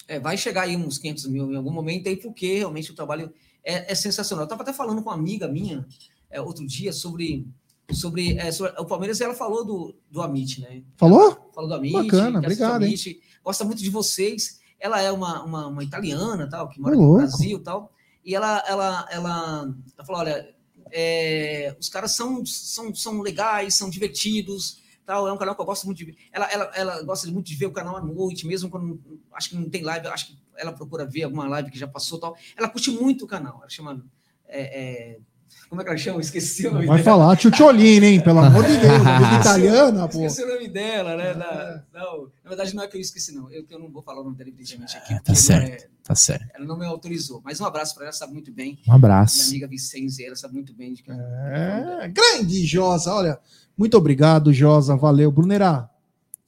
É, 0.07 0.19
vai 0.19 0.37
chegar 0.37 0.63
aí 0.63 0.77
uns 0.77 0.97
500 0.97 1.27
mil 1.27 1.51
em 1.51 1.55
algum 1.55 1.71
momento 1.71 2.07
aí, 2.07 2.15
porque 2.15 2.59
realmente 2.59 2.91
o 2.91 2.95
trabalho 2.95 3.33
é, 3.63 3.91
é 3.91 3.95
sensacional. 3.95 4.43
Eu 4.43 4.45
estava 4.45 4.61
até 4.63 4.71
falando 4.71 5.01
com 5.01 5.09
uma 5.09 5.15
amiga 5.15 5.47
minha 5.47 5.85
é, 6.29 6.39
outro 6.39 6.65
dia 6.65 6.93
sobre, 6.93 7.47
sobre, 7.91 8.37
é, 8.37 8.51
sobre 8.51 8.73
o 8.79 8.85
Palmeiras 8.85 9.19
e 9.19 9.23
ela 9.23 9.33
falou 9.33 9.65
do, 9.65 9.95
do 10.09 10.21
Amit, 10.21 10.61
né? 10.61 10.83
Falou? 10.95 11.51
Falou 11.53 11.69
do 11.69 11.75
Amit. 11.75 11.93
Bacana, 11.93 12.39
obrigado, 12.39 12.83
hein? 12.83 12.89
Amit, 12.89 13.19
gosta 13.43 13.65
muito 13.65 13.81
de 13.81 13.89
vocês. 13.89 14.59
Ela 14.79 15.01
é 15.01 15.11
uma, 15.11 15.43
uma, 15.43 15.67
uma 15.67 15.83
italiana, 15.83 16.47
tal, 16.47 16.69
que 16.69 16.79
mora 16.79 16.95
no. 16.95 17.17
Brasil 17.17 17.59
tal. 17.59 17.91
E 18.25 18.33
ela, 18.33 18.63
ela, 18.67 19.07
ela, 19.11 19.75
ela 19.95 20.05
falou: 20.05 20.21
olha, 20.21 20.55
é, 20.91 21.75
os 21.79 21.87
caras 21.87 22.11
são, 22.11 22.43
são, 22.45 22.93
são 22.93 23.21
legais, 23.21 23.75
são 23.75 23.89
divertidos. 23.89 24.83
Tal, 25.05 25.27
é 25.27 25.31
um 25.31 25.37
canal 25.37 25.53
que 25.53 25.61
eu 25.61 25.65
gosto 25.65 25.85
muito 25.85 25.99
de 25.99 26.05
ver. 26.05 26.17
Ela, 26.31 26.51
ela, 26.51 26.71
ela 26.75 27.03
gosta 27.03 27.29
muito 27.29 27.45
de 27.45 27.55
ver 27.55 27.67
o 27.67 27.71
canal 27.71 27.95
à 27.95 28.01
noite, 28.01 28.47
mesmo 28.47 28.71
quando 28.71 28.99
acho 29.33 29.49
que 29.49 29.55
não 29.55 29.69
tem 29.69 29.83
live, 29.83 30.07
acho 30.07 30.27
que 30.27 30.37
ela 30.57 30.73
procura 30.73 31.05
ver 31.05 31.23
alguma 31.23 31.47
live 31.47 31.69
que 31.69 31.77
já 31.77 31.87
passou 31.87 32.19
tal. 32.19 32.35
Ela 32.57 32.67
curte 32.67 32.89
muito 32.89 33.25
o 33.25 33.27
canal. 33.27 33.59
Ela 33.59 33.69
chama. 33.69 34.03
é, 34.47 34.61
é, 34.61 35.19
como 35.69 35.81
é 35.81 35.83
que 35.83 35.89
ela 35.89 35.97
chama? 35.97 36.21
Esqueci 36.21 36.67
o 36.67 36.73
nome 36.73 36.85
Vai 36.85 36.97
dela. 37.01 37.17
falar 37.17 37.35
Tchutcholini, 37.37 38.05
hein? 38.05 38.21
Pelo 38.21 38.39
amor 38.39 38.63
de 38.65 38.77
Deus. 38.77 39.05
Amiga 39.05 39.39
italiana, 39.41 40.07
pô. 40.07 40.25
Esqueci 40.25 40.43
o 40.43 40.53
nome 40.53 40.67
dela, 40.67 41.15
né? 41.15 41.31
É. 41.31 41.33
Da- 41.33 41.83
não, 41.93 42.23
na 42.43 42.49
verdade, 42.49 42.75
não 42.75 42.83
é 42.83 42.87
que 42.87 42.97
eu 42.97 43.01
esqueci, 43.01 43.33
não. 43.33 43.49
Eu, 43.51 43.63
que 43.65 43.73
eu 43.73 43.79
não 43.79 43.89
vou 43.89 44.01
falar 44.01 44.21
o 44.21 44.23
nome 44.23 44.35
dela, 44.35 44.49
evidentemente, 44.49 44.95
aqui. 44.97 45.13
É, 45.13 45.19
tá 45.19 45.33
certo. 45.35 45.83
é- 45.83 45.87
Tá 46.05 46.13
certo. 46.13 46.45
ela 46.53 46.65
não 46.65 46.77
me 46.77 46.85
autorizou. 46.85 47.41
Mas 47.43 47.59
um 47.59 47.65
abraço 47.65 47.95
para 47.95 48.03
ela, 48.03 48.13
sabe 48.13 48.31
muito 48.33 48.51
bem. 48.51 48.77
Um 48.87 48.93
abraço. 48.93 49.37
Minha 49.37 49.47
amiga 49.49 49.67
Vicente, 49.67 50.23
ela 50.23 50.35
sabe 50.35 50.53
muito 50.53 50.71
bem 50.71 50.93
de 50.93 51.01
que 51.01 51.09
É, 51.11 52.07
grande 52.13 52.63
Josa, 52.65 53.11
olha. 53.11 53.39
Muito 53.75 53.97
obrigado, 53.97 54.53
Josa. 54.53 54.95
Valeu. 54.95 55.31
Brunerá, 55.31 55.89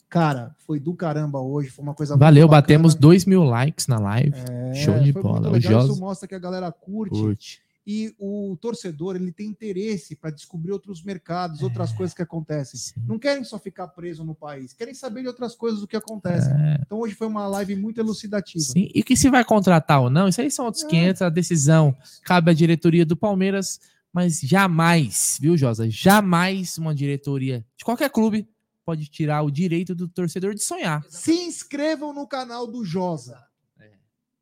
cara, 0.10 0.56
foi 0.66 0.80
do 0.80 0.94
caramba 0.94 1.40
hoje. 1.40 1.70
Foi 1.70 1.82
uma 1.84 1.96
coisa 1.96 2.14
muito 2.14 2.20
Valeu, 2.22 2.48
batemos 2.48 2.94
2 2.94 3.26
mil 3.26 3.44
likes 3.44 3.88
na 3.88 3.98
live. 4.00 4.36
É, 4.50 4.74
Show 4.76 5.00
de 5.00 5.12
bola. 5.12 5.40
muito 5.42 5.50
O 5.50 5.54
legal. 5.54 5.72
Josa- 5.82 5.92
Isso 5.94 6.00
mostra 6.00 6.28
que 6.28 6.36
a 6.36 6.40
galera 6.40 6.72
curte. 6.72 7.20
Curte. 7.20 7.62
E 7.90 8.14
o 8.20 8.58
torcedor, 8.60 9.16
ele 9.16 9.32
tem 9.32 9.48
interesse 9.48 10.14
para 10.14 10.30
descobrir 10.30 10.74
outros 10.74 11.02
mercados, 11.02 11.62
outras 11.64 11.94
coisas 11.94 12.14
que 12.14 12.22
acontecem. 12.22 12.78
Sim. 12.78 13.02
Não 13.08 13.18
querem 13.18 13.46
só 13.46 13.58
ficar 13.58 13.88
preso 13.88 14.26
no 14.26 14.36
país, 14.36 14.74
querem 14.74 14.94
saber 14.94 15.22
de 15.22 15.30
outras 15.30 15.56
coisas 15.56 15.80
do 15.80 15.88
que 15.88 15.96
acontece. 15.96 16.50
É, 16.50 16.82
Então 16.86 17.00
hoje 17.00 17.16
foi 17.16 17.28
uma 17.28 17.48
live 17.48 17.78
muito 17.78 18.02
elucidativa. 18.02 18.60
sim. 18.62 18.92
E 18.94 19.02
que 19.02 19.16
se 19.16 19.30
vai 19.30 19.46
contratar 19.46 20.02
ou 20.02 20.10
não, 20.10 20.28
isso 20.28 20.42
aí 20.42 20.52
são 20.52 20.66
outros 20.66 20.84
É. 20.84 20.88
500. 20.90 21.22
A 21.22 21.30
decisão 21.30 21.96
cabe 22.24 22.52
à 22.52 22.54
diretoria 22.54 23.06
do 23.06 23.16
Palmeiras, 23.16 23.80
mas 24.12 24.42
jamais, 24.42 25.38
viu, 25.40 25.56
Josa? 25.56 25.90
Jamais 25.90 26.78
uma 26.78 26.94
diretoria 26.94 27.66
de 27.78 27.86
qualquer 27.86 28.10
clube 28.10 28.50
pode 28.86 29.06
tirar 29.08 29.44
o 29.44 29.50
direito 29.52 29.96
do 29.96 30.10
torcedor 30.10 30.54
de 30.54 30.62
sonhar. 30.62 31.06
Se 31.10 31.32
inscrevam 31.32 32.14
no 32.14 32.28
canal 32.28 32.68
do 32.68 32.84
Josa. 32.84 33.38
É. 33.80 33.92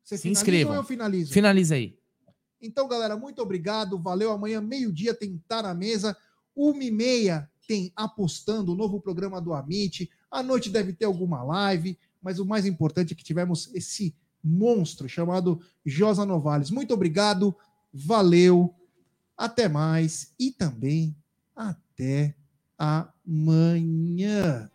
Você 0.02 0.16
Se 0.16 0.22
finaliza 0.22 0.40
inscrevam. 0.40 0.72
ou 0.72 0.78
eu 0.80 0.84
finalizo? 0.84 1.32
Finaliza 1.32 1.74
aí. 1.76 1.96
Então, 2.60 2.88
galera, 2.88 3.16
muito 3.16 3.42
obrigado. 3.42 3.98
Valeu. 3.98 4.30
Amanhã, 4.32 4.60
meio-dia, 4.60 5.14
tem 5.14 5.42
Tá 5.46 5.62
na 5.62 5.74
Mesa. 5.74 6.16
Uma 6.54 6.82
e 6.82 6.90
meia 6.90 7.50
tem 7.66 7.92
Apostando, 7.96 8.72
o 8.72 8.76
novo 8.76 9.00
programa 9.00 9.40
do 9.40 9.52
Amit. 9.52 10.10
À 10.30 10.42
noite 10.42 10.70
deve 10.70 10.92
ter 10.92 11.04
alguma 11.04 11.42
live, 11.42 11.98
mas 12.22 12.38
o 12.38 12.46
mais 12.46 12.64
importante 12.64 13.12
é 13.12 13.16
que 13.16 13.24
tivemos 13.24 13.72
esse 13.74 14.14
monstro 14.42 15.08
chamado 15.08 15.60
Josa 15.84 16.24
Novales. 16.24 16.70
Muito 16.70 16.94
obrigado. 16.94 17.54
Valeu. 17.92 18.74
Até 19.36 19.68
mais 19.68 20.32
e 20.38 20.50
também 20.50 21.14
até 21.54 22.34
amanhã. 22.78 24.70